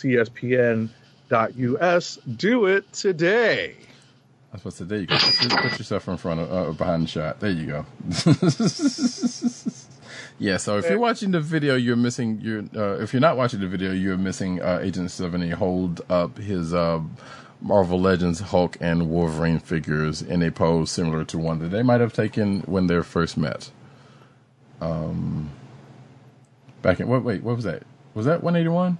CSPN.us. 1.34 2.18
Do 2.36 2.66
it 2.66 2.92
today. 2.92 3.74
I 4.52 4.56
was 4.56 4.60
supposed 4.60 4.78
to. 4.78 4.84
There 4.84 5.00
you 5.00 5.06
go. 5.06 5.16
Put 5.16 5.78
yourself 5.78 6.08
in 6.08 6.16
front 6.16 6.40
of 6.40 6.52
uh, 6.52 6.72
behind 6.72 7.04
the 7.04 7.08
shot. 7.08 7.40
There 7.40 7.50
you 7.50 7.66
go. 7.66 7.86
yeah. 10.38 10.58
So 10.58 10.78
if 10.78 10.88
you're 10.88 10.98
watching 10.98 11.32
the 11.32 11.40
video, 11.40 11.74
you're 11.74 11.96
missing. 11.96 12.40
You're 12.40 12.64
uh, 12.76 13.02
if 13.02 13.12
you're 13.12 13.20
not 13.20 13.36
watching 13.36 13.60
the 13.60 13.66
video, 13.66 13.92
you're 13.92 14.16
missing 14.16 14.62
uh, 14.62 14.78
Agent 14.80 15.10
Seventy 15.10 15.50
hold 15.50 16.02
up 16.08 16.38
his 16.38 16.72
uh, 16.72 17.00
Marvel 17.60 18.00
Legends 18.00 18.38
Hulk 18.40 18.76
and 18.80 19.10
Wolverine 19.10 19.58
figures 19.58 20.22
in 20.22 20.40
a 20.42 20.52
pose 20.52 20.92
similar 20.92 21.24
to 21.24 21.38
one 21.38 21.58
that 21.58 21.70
they 21.70 21.82
might 21.82 22.00
have 22.00 22.12
taken 22.12 22.60
when 22.62 22.86
they 22.86 23.02
first 23.02 23.36
met. 23.36 23.70
Um. 24.80 25.50
Back 26.82 27.00
in 27.00 27.08
what? 27.08 27.24
Wait, 27.24 27.42
what 27.42 27.56
was 27.56 27.64
that? 27.64 27.82
Was 28.14 28.26
that 28.26 28.44
181? 28.44 28.98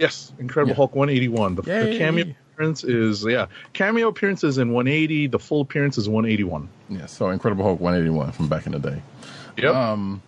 Yes, 0.00 0.32
Incredible 0.38 0.70
Yeah. 0.70 0.76
Hulk 0.76 0.94
181. 0.94 1.54
The, 1.56 1.62
the 1.62 1.98
cameo 1.98 2.34
appearance 2.54 2.84
is 2.84 3.24
yeah, 3.24 3.46
cameo 3.74 4.08
appearances 4.08 4.58
in 4.58 4.72
180. 4.72 5.28
The 5.28 5.38
full 5.38 5.60
appearance 5.60 5.98
is 5.98 6.08
181. 6.08 6.68
Yeah. 6.88 7.06
So 7.06 7.28
Incredible 7.28 7.64
Hulk 7.64 7.80
181 7.80 8.32
from 8.32 8.48
back 8.48 8.66
in 8.66 8.72
the 8.72 8.78
day. 8.78 9.02
Yep. 9.58 9.74
Um, 9.74 10.22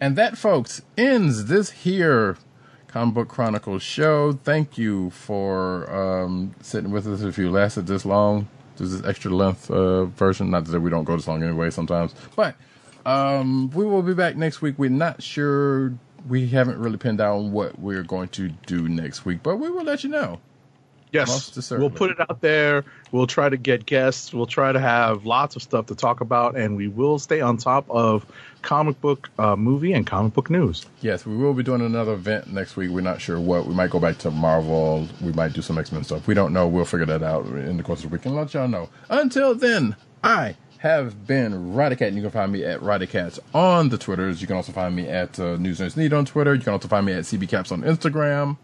and 0.00 0.16
that, 0.16 0.38
folks, 0.38 0.80
ends 0.96 1.46
this 1.46 1.70
here 1.70 2.38
Comic 2.86 3.14
Book 3.14 3.28
Chronicles 3.28 3.82
show. 3.82 4.32
Thank 4.32 4.78
you 4.78 5.10
for 5.10 5.90
um, 5.92 6.54
sitting 6.60 6.90
with 6.90 7.06
us 7.06 7.22
if 7.22 7.36
you 7.38 7.50
lasted 7.50 7.86
this 7.86 8.04
long. 8.04 8.48
This 8.76 8.92
is 8.92 9.04
extra 9.04 9.30
length 9.30 9.70
uh, 9.70 10.06
version. 10.06 10.50
Not 10.50 10.64
that 10.66 10.80
we 10.80 10.90
don't 10.90 11.04
go 11.04 11.16
this 11.16 11.28
long 11.28 11.42
anyway 11.42 11.70
sometimes. 11.70 12.14
But 12.34 12.56
um, 13.06 13.70
we 13.70 13.84
will 13.84 14.02
be 14.02 14.14
back 14.14 14.36
next 14.36 14.62
week. 14.62 14.74
We're 14.78 14.90
not 14.90 15.22
sure. 15.22 15.94
We 16.28 16.48
haven't 16.48 16.78
really 16.78 16.96
pinned 16.96 17.18
down 17.18 17.52
what 17.52 17.78
we're 17.78 18.02
going 18.02 18.28
to 18.30 18.48
do 18.66 18.88
next 18.88 19.24
week, 19.24 19.42
but 19.42 19.56
we 19.56 19.70
will 19.70 19.84
let 19.84 20.04
you 20.04 20.10
know. 20.10 20.40
Yes, 21.12 21.70
we'll 21.72 21.90
put 21.90 22.12
it 22.12 22.20
out 22.20 22.40
there. 22.40 22.84
We'll 23.10 23.26
try 23.26 23.48
to 23.48 23.56
get 23.56 23.84
guests. 23.84 24.32
We'll 24.32 24.46
try 24.46 24.70
to 24.70 24.78
have 24.78 25.26
lots 25.26 25.56
of 25.56 25.62
stuff 25.62 25.86
to 25.86 25.94
talk 25.96 26.20
about, 26.20 26.56
and 26.56 26.76
we 26.76 26.86
will 26.86 27.18
stay 27.18 27.40
on 27.40 27.56
top 27.56 27.84
of 27.90 28.24
comic 28.62 29.00
book 29.00 29.28
uh, 29.38 29.56
movie 29.56 29.92
and 29.92 30.06
comic 30.06 30.34
book 30.34 30.50
news. 30.50 30.86
Yes, 31.00 31.26
we 31.26 31.36
will 31.36 31.54
be 31.54 31.64
doing 31.64 31.80
another 31.80 32.12
event 32.12 32.52
next 32.52 32.76
week. 32.76 32.90
We're 32.90 33.00
not 33.00 33.20
sure 33.20 33.40
what. 33.40 33.66
We 33.66 33.74
might 33.74 33.90
go 33.90 33.98
back 33.98 34.18
to 34.18 34.30
Marvel. 34.30 35.08
We 35.20 35.32
might 35.32 35.52
do 35.52 35.62
some 35.62 35.78
X 35.78 35.90
Men 35.90 36.04
stuff. 36.04 36.28
We 36.28 36.34
don't 36.34 36.52
know. 36.52 36.68
We'll 36.68 36.84
figure 36.84 37.06
that 37.06 37.24
out 37.24 37.46
in 37.46 37.76
the 37.76 37.82
course 37.82 38.04
of 38.04 38.10
the 38.10 38.16
week 38.16 38.26
and 38.26 38.36
let 38.36 38.54
y'all 38.54 38.68
know. 38.68 38.88
Until 39.08 39.54
then, 39.54 39.96
I 40.22 40.54
have 40.80 41.26
been 41.26 41.74
Radicat, 41.74 42.08
and 42.08 42.16
you 42.16 42.22
can 42.22 42.30
find 42.30 42.50
me 42.50 42.64
at 42.64 42.80
Radicats 42.80 43.38
on 43.54 43.90
the 43.90 43.98
Twitters. 43.98 44.40
You 44.40 44.46
can 44.46 44.56
also 44.56 44.72
find 44.72 44.96
me 44.96 45.06
at 45.06 45.38
uh, 45.38 45.56
News 45.56 45.78
Nerds 45.78 45.94
Need 45.94 46.14
on 46.14 46.24
Twitter. 46.24 46.54
You 46.54 46.62
can 46.62 46.72
also 46.72 46.88
find 46.88 47.04
me 47.04 47.12
at 47.12 47.24
CBCaps 47.24 47.70
on 47.70 47.82
Instagram. 47.82 48.56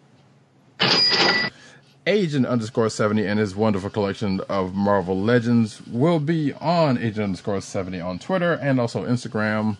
Agent 2.07 2.47
underscore 2.47 2.89
70 2.89 3.27
and 3.27 3.39
his 3.39 3.55
wonderful 3.55 3.91
collection 3.91 4.41
of 4.49 4.75
Marvel 4.75 5.21
Legends 5.21 5.87
will 5.87 6.19
be 6.19 6.55
on 6.55 6.97
Agent 6.97 7.25
underscore 7.25 7.61
70 7.61 8.01
on 8.01 8.19
Twitter 8.19 8.55
and 8.55 8.81
also 8.81 9.05
Instagram. 9.05 9.77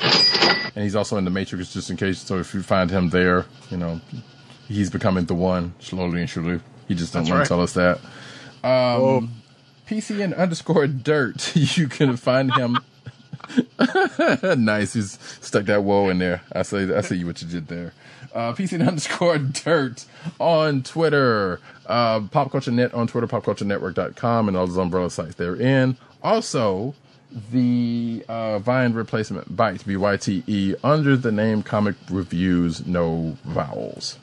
And 0.00 0.84
he's 0.84 0.94
also 0.94 1.16
in 1.16 1.24
the 1.24 1.30
Matrix 1.30 1.72
just 1.72 1.90
in 1.90 1.96
case. 1.96 2.20
So 2.20 2.38
if 2.38 2.54
you 2.54 2.62
find 2.62 2.88
him 2.88 3.10
there, 3.10 3.46
you 3.68 3.78
know, 3.78 4.00
he's 4.68 4.90
becoming 4.90 5.24
the 5.24 5.34
one 5.34 5.74
slowly 5.80 6.20
and 6.20 6.30
surely. 6.30 6.60
He 6.86 6.94
just 6.94 7.12
don't 7.12 7.22
want 7.22 7.32
right. 7.32 7.42
to 7.42 7.48
tell 7.48 7.60
us 7.60 7.72
that. 7.72 7.98
Um, 8.62 9.41
PCN 9.88 10.36
underscore 10.36 10.86
dirt. 10.86 11.52
You 11.76 11.88
can 11.88 12.16
find 12.16 12.52
him. 12.54 12.78
nice. 14.64 14.94
He's 14.94 15.18
stuck 15.40 15.64
that 15.64 15.82
woe 15.84 16.08
in 16.08 16.18
there. 16.18 16.42
I 16.52 16.62
say, 16.62 16.94
I 16.94 17.00
see 17.00 17.24
what 17.24 17.42
you 17.42 17.48
did 17.48 17.68
there. 17.68 17.92
Uh, 18.34 18.52
PCN 18.52 18.86
underscore 18.86 19.38
dirt 19.38 20.04
on 20.38 20.82
Twitter. 20.82 21.60
Uh, 21.86 22.20
Pop 22.30 22.50
Culture 22.50 22.70
Net 22.70 22.94
on 22.94 23.06
Twitter, 23.06 23.26
popculturenetwork.com, 23.26 24.48
and 24.48 24.56
all 24.56 24.66
those 24.66 24.78
umbrella 24.78 25.10
sites 25.10 25.34
they're 25.34 25.56
in. 25.56 25.96
Also, 26.22 26.94
the 27.50 28.24
uh, 28.28 28.58
Vine 28.60 28.92
replacement 28.92 29.54
Byte, 29.54 29.84
B 29.84 29.96
Y 29.96 30.16
T 30.16 30.44
E, 30.46 30.74
under 30.82 31.16
the 31.16 31.32
name 31.32 31.62
Comic 31.62 31.96
Reviews, 32.10 32.86
no 32.86 33.36
vowels. 33.44 34.18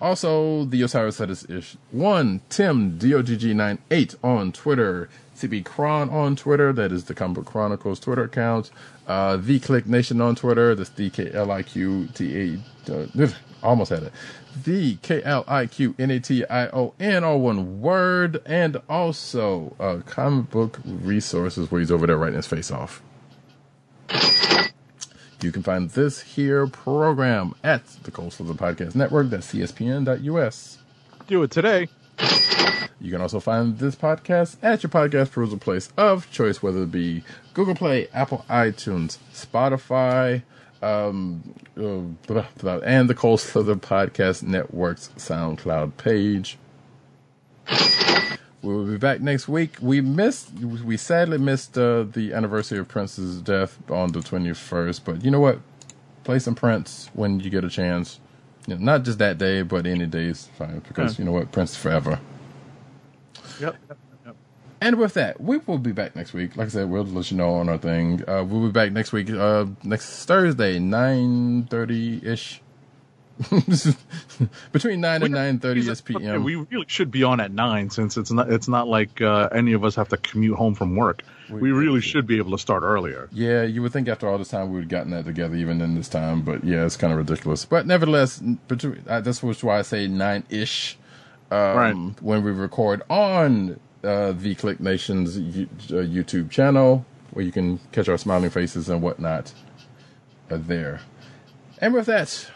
Also, 0.00 0.64
the 0.64 0.82
Osiris 0.82 1.16
said 1.16 1.30
is 1.30 1.48
ish 1.50 1.76
one 1.90 2.40
Tim 2.48 2.98
DOGG98 2.98 4.14
on 4.22 4.52
Twitter, 4.52 5.08
CB 5.36 5.64
Cron 5.64 6.08
on 6.10 6.36
Twitter, 6.36 6.72
that 6.72 6.92
is 6.92 7.04
the 7.04 7.14
Comic 7.14 7.36
Book 7.36 7.46
Chronicles 7.46 7.98
Twitter 7.98 8.24
account, 8.24 8.70
uh, 9.08 9.36
DKLIQ 9.36 9.86
Nation 9.86 10.20
on 10.20 10.36
Twitter, 10.36 10.74
that's 10.74 10.90
D 10.90 11.10
K 11.10 11.30
L 11.32 11.50
I 11.50 11.62
Q 11.62 12.08
T 12.14 12.60
A, 12.88 12.92
uh, 12.92 13.28
almost 13.62 13.90
had 13.90 14.04
it, 14.04 14.12
The 14.64 14.96
K 14.96 15.22
L 15.24 15.44
I 15.48 15.66
Q 15.66 15.96
N 15.98 16.12
A 16.12 16.20
T 16.20 16.44
I 16.44 16.68
O 16.68 16.94
N, 17.00 17.24
all 17.24 17.40
one 17.40 17.80
word, 17.80 18.40
and 18.46 18.80
also 18.88 19.74
uh, 19.80 19.98
Comic 20.06 20.50
Book 20.50 20.78
Resources, 20.84 21.70
where 21.70 21.80
he's 21.80 21.90
over 21.90 22.06
there 22.06 22.18
writing 22.18 22.36
his 22.36 22.46
face 22.46 22.70
off. 22.70 23.02
You 25.40 25.52
can 25.52 25.62
find 25.62 25.88
this 25.90 26.20
here 26.20 26.66
program 26.66 27.54
at 27.62 27.86
the 28.02 28.10
Cold 28.10 28.32
Slither 28.32 28.54
Podcast 28.54 28.96
Network. 28.96 29.30
That's 29.30 29.52
cspn.us. 29.52 30.78
Do 31.28 31.42
it 31.44 31.50
today. 31.52 31.88
You 33.00 33.12
can 33.12 33.20
also 33.20 33.38
find 33.38 33.78
this 33.78 33.94
podcast 33.94 34.56
at 34.62 34.82
your 34.82 34.90
podcast 34.90 35.30
perusal 35.30 35.58
place 35.58 35.92
of 35.96 36.28
choice, 36.32 36.60
whether 36.60 36.82
it 36.82 36.90
be 36.90 37.22
Google 37.54 37.76
Play, 37.76 38.08
Apple 38.12 38.44
iTunes, 38.50 39.18
Spotify, 39.32 40.42
um, 40.82 41.54
uh, 41.76 42.80
and 42.84 43.08
the 43.08 43.14
Cold 43.14 43.40
Slither 43.40 43.76
Podcast 43.76 44.42
Network's 44.42 45.10
SoundCloud 45.16 45.96
page. 45.96 46.58
We 48.62 48.74
will 48.74 48.86
be 48.86 48.96
back 48.98 49.20
next 49.20 49.46
week. 49.48 49.76
We 49.80 50.00
missed, 50.00 50.50
we 50.52 50.96
sadly 50.96 51.38
missed 51.38 51.78
uh, 51.78 52.02
the 52.04 52.32
anniversary 52.34 52.78
of 52.78 52.88
Prince's 52.88 53.40
death 53.40 53.78
on 53.90 54.10
the 54.12 54.18
21st, 54.18 55.00
but 55.04 55.24
you 55.24 55.30
know 55.30 55.40
what? 55.40 55.60
Play 56.24 56.38
some 56.40 56.54
Prince 56.56 57.08
when 57.14 57.40
you 57.40 57.50
get 57.50 57.64
a 57.64 57.70
chance. 57.70 58.18
You 58.66 58.74
know, 58.76 58.84
not 58.84 59.04
just 59.04 59.18
that 59.20 59.38
day, 59.38 59.62
but 59.62 59.86
any 59.86 60.06
day 60.06 60.24
is 60.24 60.46
fine 60.58 60.80
because 60.80 61.14
Yeah. 61.18 61.22
you 61.22 61.24
know 61.26 61.32
what? 61.32 61.52
Prince 61.52 61.70
is 61.72 61.76
forever. 61.78 62.20
Yep. 63.60 63.76
yep. 64.26 64.36
And 64.80 64.96
with 64.98 65.14
that, 65.14 65.40
we 65.40 65.58
will 65.58 65.78
be 65.78 65.92
back 65.92 66.14
next 66.14 66.32
week. 66.32 66.56
Like 66.56 66.66
I 66.66 66.70
said, 66.70 66.90
we'll 66.90 67.04
let 67.04 67.30
you 67.30 67.36
know 67.36 67.54
on 67.54 67.68
our 67.68 67.78
thing. 67.78 68.22
Uh, 68.28 68.44
we'll 68.44 68.66
be 68.66 68.72
back 68.72 68.92
next 68.92 69.12
week, 69.12 69.30
uh, 69.30 69.66
next 69.82 70.24
Thursday, 70.26 70.78
9.30ish. 70.78 72.58
Between 74.72 75.00
9 75.00 75.22
and 75.22 75.34
9.30 75.34 75.76
ish 75.78 75.86
Yeah, 75.86 76.18
p.m. 76.18 76.44
we 76.44 76.56
really 76.56 76.86
should 76.88 77.10
be 77.10 77.22
on 77.22 77.40
at 77.40 77.52
nine 77.52 77.90
since 77.90 78.16
it's 78.16 78.30
not 78.32 78.50
it's 78.50 78.68
not 78.68 78.88
like 78.88 79.20
uh, 79.20 79.48
any 79.52 79.72
of 79.72 79.84
us 79.84 79.94
have 79.94 80.08
to 80.08 80.16
commute 80.16 80.56
home 80.56 80.74
from 80.74 80.96
work. 80.96 81.22
We, 81.50 81.72
really 81.72 82.02
should 82.02 82.26
be 82.26 82.36
able 82.36 82.50
to 82.50 82.58
start 82.58 82.82
earlier. 82.82 83.28
Yeah, 83.32 83.62
you 83.62 83.80
would 83.80 83.92
think 83.92 84.06
after 84.08 84.28
all 84.28 84.36
this 84.36 84.48
time 84.48 84.68
we 84.68 84.74
would 84.74 84.82
have 84.84 84.90
gotten 84.90 85.10
that 85.12 85.24
together 85.24 85.54
even 85.54 85.80
in 85.80 85.94
this 85.94 86.08
time, 86.08 86.42
but 86.42 86.62
yeah, 86.62 86.84
it's 86.84 86.96
kind 86.96 87.10
of 87.12 87.18
ridiculous. 87.18 87.64
But 87.64 87.86
nevertheless, 87.86 88.38
between, 88.38 89.02
uh, 89.08 89.20
that's 89.22 89.42
which 89.42 89.64
why 89.64 89.78
I 89.78 89.82
say 89.82 90.08
nine 90.08 90.44
ish 90.50 90.98
um, 91.50 91.58
Right. 91.76 92.22
when 92.22 92.44
we 92.44 92.50
record 92.50 93.02
on 93.08 93.80
uh, 94.04 94.34
DKLIQ 94.36 94.80
Nation's 94.80 95.36
uh, 95.38 96.04
YouTube 96.04 96.50
channel, 96.50 97.06
where 97.30 97.44
you 97.44 97.52
can 97.52 97.78
catch 97.92 98.08
our 98.08 98.18
smiling 98.18 98.50
faces 98.50 98.90
and 98.90 99.00
whatnot 99.00 99.54
uh, 100.50 100.58
there. 100.60 101.00
And 101.80 101.94
with 101.94 102.06
that, 102.06 102.50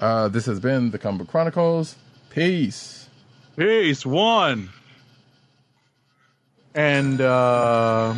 uh, 0.00 0.28
this 0.28 0.46
has 0.46 0.60
been 0.60 0.90
the 0.90 0.98
Comic 0.98 1.20
Book 1.20 1.28
Chronicles. 1.28 1.96
Peace. 2.30 3.08
Peace 3.56 4.06
one. 4.06 4.70
And 6.74 7.20
uh 7.20 8.14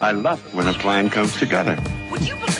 I 0.00 0.12
love 0.12 0.44
it 0.46 0.54
when 0.54 0.66
a 0.68 0.72
plan 0.72 1.10
comes 1.10 1.36
together. 1.38 1.76
Would 2.10 2.26
you 2.26 2.34
believe 2.36 2.59